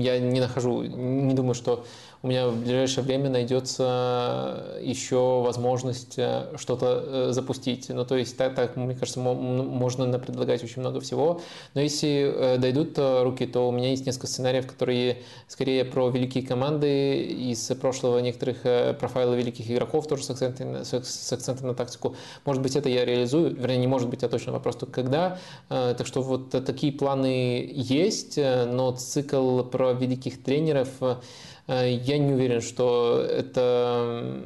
я 0.01 0.21
не 0.21 0.39
нахожу, 0.39 0.83
не 0.83 1.35
думаю, 1.35 1.55
что 1.55 1.85
у 2.25 2.27
меня 2.27 2.49
в 2.49 2.59
ближайшее 2.59 3.05
время 3.05 3.29
найдется 3.29 4.79
еще 4.81 5.43
возможность 5.43 6.15
э, 6.17 6.57
что-то 6.57 7.05
э, 7.07 7.33
запустить. 7.33 7.91
Ну, 7.91 8.07
то 8.07 8.17
есть, 8.17 8.39
так, 8.39 8.55
так, 8.55 8.77
мне 8.77 8.95
кажется, 8.95 9.21
можно 9.21 10.19
предлагать 10.19 10.65
очень 10.65 10.81
много 10.81 11.01
всего, 11.01 11.43
но 11.75 11.83
если 11.83 12.33
э, 12.35 12.57
дойдут 12.57 12.99
руки, 12.99 13.45
то 13.45 13.69
у 13.69 13.73
меня 13.73 13.91
есть 13.91 14.07
несколько 14.07 14.27
сценариев, 14.27 14.67
которые 14.67 15.19
скорее 15.49 15.85
про 15.85 16.09
великие 16.09 16.47
команды 16.47 17.25
из 17.25 17.61
прошлого 17.79 18.21
некоторых 18.21 18.63
профайлов 18.99 19.37
великих 19.37 19.71
игроков, 19.71 20.07
тоже 20.07 20.25
с 20.25 20.31
акцентом, 20.31 20.83
с 20.83 21.31
акцентом 21.31 21.67
на 21.69 21.75
тактику. 21.75 22.17
Может 22.47 22.63
быть, 22.63 22.75
это 22.75 22.89
я 22.89 23.05
реализую, 23.05 23.55
вернее, 23.55 23.77
не 23.77 23.87
может 23.87 24.09
быть, 24.09 24.25
а 24.25 24.31
точно 24.31 24.53
вопрос 24.53 24.77
только 24.77 24.93
когда. 24.95 25.39
Так 25.69 26.07
что 26.07 26.23
вот 26.23 26.49
такие 26.51 26.93
планы 26.95 27.71
есть, 27.71 28.39
но 28.39 28.93
цикл 28.93 29.63
про 29.65 29.93
великих 29.93 30.43
тренеров 30.43 30.89
я 31.67 32.19
не 32.19 32.33
уверен, 32.35 32.61
что 32.61 33.19
это... 33.27 34.43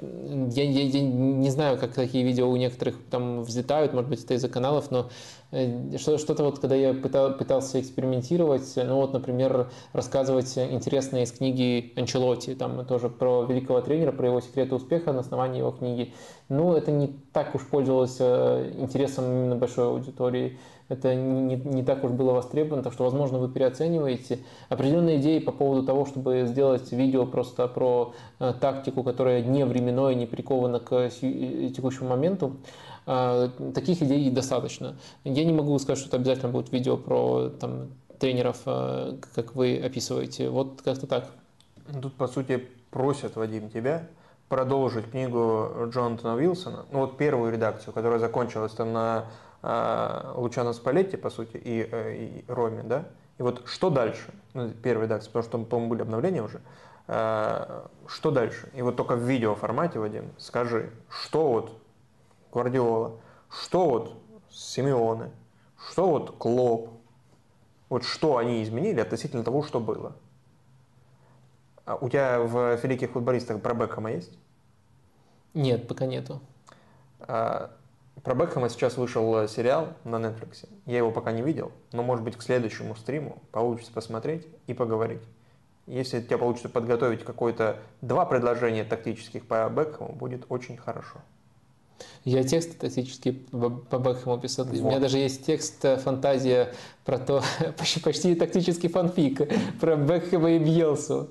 Я, 0.00 0.64
я- 0.64 0.82
я 0.84 1.00
не 1.02 1.50
знаю, 1.50 1.78
как 1.78 1.92
такие 1.92 2.24
видео 2.24 2.48
у 2.48 2.56
некоторых 2.56 2.96
там 3.10 3.42
взлетают, 3.42 3.92
может 3.92 4.08
быть, 4.08 4.24
это 4.24 4.34
из-за 4.34 4.48
каналов, 4.48 4.90
но 4.90 5.10
э, 5.50 5.98
что- 5.98 6.16
что-то 6.16 6.44
вот, 6.44 6.58
когда 6.58 6.74
я 6.76 6.94
пытал- 6.94 7.36
пытался 7.36 7.78
экспериментировать, 7.80 8.72
ну 8.76 8.96
вот, 8.96 9.12
например, 9.12 9.70
рассказывать 9.92 10.56
интересные 10.56 11.24
из 11.24 11.32
книги 11.32 11.92
Анчелотти, 11.96 12.54
там 12.54 12.86
тоже 12.86 13.10
про 13.10 13.44
великого 13.44 13.82
тренера, 13.82 14.12
про 14.12 14.28
его 14.28 14.40
секреты 14.40 14.74
успеха 14.74 15.12
на 15.12 15.20
основании 15.20 15.58
его 15.58 15.72
книги, 15.72 16.14
ну, 16.48 16.74
это 16.74 16.90
не 16.90 17.08
так 17.32 17.54
уж 17.54 17.66
пользовалось 17.68 18.16
э, 18.18 18.72
интересом 18.78 19.24
именно 19.26 19.56
большой 19.56 19.86
аудитории. 19.88 20.58
Это 20.90 21.14
не, 21.14 21.54
не 21.54 21.84
так 21.84 22.02
уж 22.02 22.10
было 22.10 22.32
востребовано, 22.32 22.82
так 22.82 22.92
что, 22.92 23.04
возможно, 23.04 23.38
вы 23.38 23.48
переоцениваете 23.48 24.40
определенные 24.68 25.18
идеи 25.18 25.38
по 25.38 25.52
поводу 25.52 25.86
того, 25.86 26.04
чтобы 26.04 26.46
сделать 26.48 26.90
видео 26.90 27.26
просто 27.26 27.68
про 27.68 28.12
э, 28.40 28.52
тактику, 28.60 29.04
которая 29.04 29.40
не 29.40 29.64
временной, 29.64 30.16
не 30.16 30.26
прикована 30.26 30.80
к 30.80 31.08
сию- 31.10 31.68
э, 31.68 31.70
текущему 31.70 32.08
моменту. 32.08 32.56
Э, 33.06 33.50
Таких 33.72 34.02
идей 34.02 34.28
достаточно. 34.30 34.96
Я 35.22 35.44
не 35.44 35.52
могу 35.52 35.78
сказать, 35.78 35.98
что 35.98 36.08
это 36.08 36.16
обязательно 36.16 36.50
будет 36.50 36.72
видео 36.72 36.96
про 36.96 37.50
там, 37.50 37.90
тренеров, 38.18 38.58
э, 38.66 39.14
как 39.32 39.54
вы 39.54 39.80
описываете. 39.80 40.50
Вот 40.50 40.82
как-то 40.82 41.06
так. 41.06 41.28
Тут, 42.02 42.14
по 42.14 42.26
сути, 42.26 42.66
просят, 42.90 43.36
Вадим, 43.36 43.70
тебя 43.70 44.08
продолжить 44.48 45.08
книгу 45.08 45.68
Джонатана 45.88 46.34
Уилсона, 46.34 46.84
ну 46.90 46.98
вот 46.98 47.16
первую 47.16 47.52
редакцию, 47.52 47.94
которая 47.94 48.18
закончилась 48.18 48.72
там 48.72 48.92
на 48.92 49.26
Лучано 49.62 50.72
Спалетти, 50.72 51.16
по 51.16 51.28
сути, 51.30 51.56
и, 51.56 51.86
э, 51.90 52.16
и 52.16 52.44
Роме, 52.48 52.82
да? 52.82 53.08
И 53.38 53.42
вот 53.42 53.62
что 53.66 53.90
дальше? 53.90 54.32
Ну, 54.54 54.70
первая 54.70 55.06
редакция, 55.06 55.28
потому 55.28 55.42
что 55.44 55.58
по-моему, 55.58 55.90
были 55.90 56.02
обновления 56.02 56.42
уже. 56.42 56.60
Э, 57.06 57.86
что 58.06 58.30
дальше? 58.30 58.70
И 58.74 58.82
вот 58.82 58.96
только 58.96 59.16
в 59.16 59.20
видео 59.20 59.54
формате, 59.54 59.98
Вадим, 59.98 60.32
скажи, 60.38 60.90
что 61.08 61.52
вот 61.52 61.78
Гвардиола, 62.52 63.20
что 63.50 63.88
вот 63.88 64.16
Симеоне, 64.50 65.30
что 65.90 66.08
вот 66.08 66.36
Клоп, 66.38 66.90
вот 67.88 68.04
что 68.04 68.36
они 68.36 68.62
изменили 68.62 69.00
относительно 69.00 69.44
того, 69.44 69.62
что 69.62 69.80
было? 69.80 70.16
А 71.84 71.96
у 71.96 72.08
тебя 72.08 72.38
в 72.40 72.76
великих 72.82 73.10
футболистах 73.10 73.60
про 73.60 73.74
Бекхэма 73.74 74.12
есть? 74.12 74.38
Нет, 75.54 75.88
пока 75.88 76.06
нету. 76.06 76.40
А, 77.20 77.72
Про 78.22 78.34
Бекхэма 78.34 78.68
сейчас 78.68 78.96
вышел 78.96 79.38
э, 79.38 79.48
сериал 79.48 79.94
на 80.04 80.16
Netflix. 80.16 80.68
Я 80.86 80.98
его 80.98 81.10
пока 81.10 81.32
не 81.32 81.42
видел, 81.42 81.72
но, 81.92 82.02
может 82.02 82.24
быть, 82.24 82.36
к 82.36 82.42
следующему 82.42 82.94
стриму 82.94 83.38
получится 83.50 83.92
посмотреть 83.92 84.46
и 84.66 84.74
поговорить. 84.74 85.22
Если 85.86 86.18
у 86.18 86.22
тебя 86.22 86.38
получится 86.38 86.68
подготовить 86.68 87.24
какое-то 87.24 87.78
два 88.02 88.26
предложения 88.26 88.84
тактических 88.84 89.46
по 89.46 89.68
Бекхэму, 89.68 90.12
будет 90.12 90.44
очень 90.48 90.76
хорошо. 90.76 91.20
Я 92.24 92.44
текст 92.44 92.78
тактически 92.78 93.32
по, 93.32 93.98
Бекхэму 93.98 94.38
писал. 94.38 94.66
У 94.66 94.68
Вот. 94.68 94.76
меня 94.76 94.98
даже 94.98 95.18
есть 95.18 95.46
текст 95.46 95.82
э, 95.84 95.96
фантазия 95.96 96.74
про 97.04 97.18
то, 97.18 97.42
почти, 97.78 98.00
почти 98.00 98.34
тактический 98.34 98.88
фанфик 98.88 99.40
про 99.80 99.96
Бекхэма 99.96 100.52
и 100.52 100.58
Бьелсу. 100.58 101.30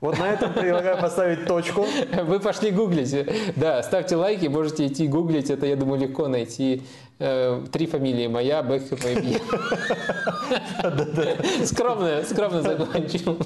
Вот 0.00 0.18
на 0.18 0.32
этом 0.32 0.52
предлагаю 0.54 0.98
поставить 0.98 1.46
точку. 1.46 1.86
Вы 2.24 2.40
пошли 2.40 2.70
гуглить. 2.70 3.14
Да, 3.56 3.82
ставьте 3.82 4.16
лайки, 4.16 4.46
можете 4.46 4.86
идти 4.86 5.06
гуглить. 5.06 5.50
Это, 5.50 5.66
я 5.66 5.76
думаю, 5.76 6.00
легко 6.00 6.26
найти. 6.28 6.82
Э, 7.18 7.62
Три 7.70 7.86
фамилии 7.86 8.26
моя, 8.26 8.62
Бекхэм 8.62 8.98
и 8.98 9.20
Бьелса. 9.20 9.46
Скромно, 11.66 12.22
скромно 12.24 12.62
закончил. 12.62 13.38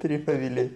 Три 0.00 0.18
фамилии. 0.18 0.72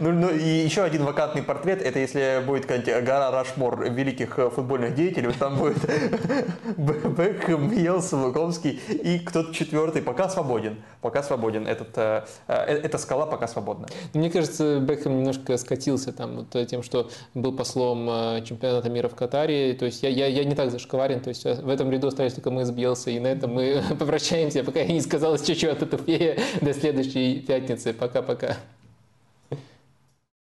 Ну, 0.00 0.12
ну 0.12 0.30
и 0.30 0.42
еще 0.42 0.82
один 0.82 1.04
вакантный 1.04 1.42
портрет, 1.42 1.82
это 1.82 1.98
если 1.98 2.42
будет 2.44 2.66
гора 2.66 3.30
Рашмор 3.30 3.84
великих 3.90 4.38
э, 4.38 4.50
футбольных 4.50 4.94
деятелей, 4.94 5.28
вот 5.28 5.36
там 5.36 5.58
будет 5.58 5.78
Бекхэм, 6.76 7.70
Мьелс, 7.70 8.12
Луковский 8.12 8.80
и 8.88 9.18
кто-то 9.18 9.54
четвертый, 9.54 10.02
пока 10.02 10.28
свободен, 10.28 10.82
пока 11.00 11.22
свободен, 11.22 11.66
этот, 11.66 11.96
э, 11.96 12.24
э, 12.48 12.54
эта 12.54 12.98
скала 12.98 13.26
пока 13.26 13.46
свободна. 13.46 13.88
Мне 14.14 14.30
кажется, 14.30 14.80
Бекхэм 14.80 15.18
немножко 15.18 15.56
скатился 15.56 16.12
там 16.12 16.36
вот 16.36 16.66
тем, 16.66 16.82
что 16.82 17.10
был 17.34 17.52
послом 17.54 18.42
чемпионата 18.44 18.88
мира 18.88 19.08
в 19.08 19.14
Катаре, 19.14 19.74
то 19.74 19.84
есть 19.84 20.02
я, 20.02 20.08
я, 20.08 20.26
я 20.26 20.44
не 20.44 20.54
так 20.54 20.70
зашковарен, 20.70 21.20
то 21.20 21.28
есть 21.28 21.44
в 21.44 21.68
этом 21.68 21.90
ряду 21.90 22.08
остались 22.08 22.34
только 22.34 22.50
мы 22.50 22.64
с 22.64 22.70
Бьелса, 22.70 23.10
и 23.10 23.18
на 23.18 23.28
этом 23.28 23.52
мы 23.52 23.82
попрощаемся, 23.98 24.64
пока 24.64 24.80
я 24.80 24.86
не 24.86 25.00
сказал 25.00 25.36
еще 25.36 25.54
чего-то 25.54 25.86
тупее, 25.86 26.38
до 26.60 26.72
следующей 26.72 27.40
пятницы, 27.40 27.92
пока-пока. 27.92 28.56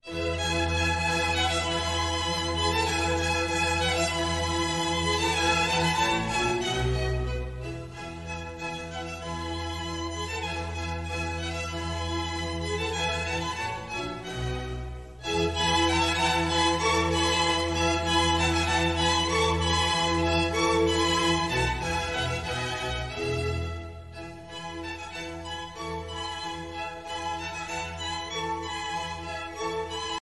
Thank 0.06 0.18
you. 0.18 0.33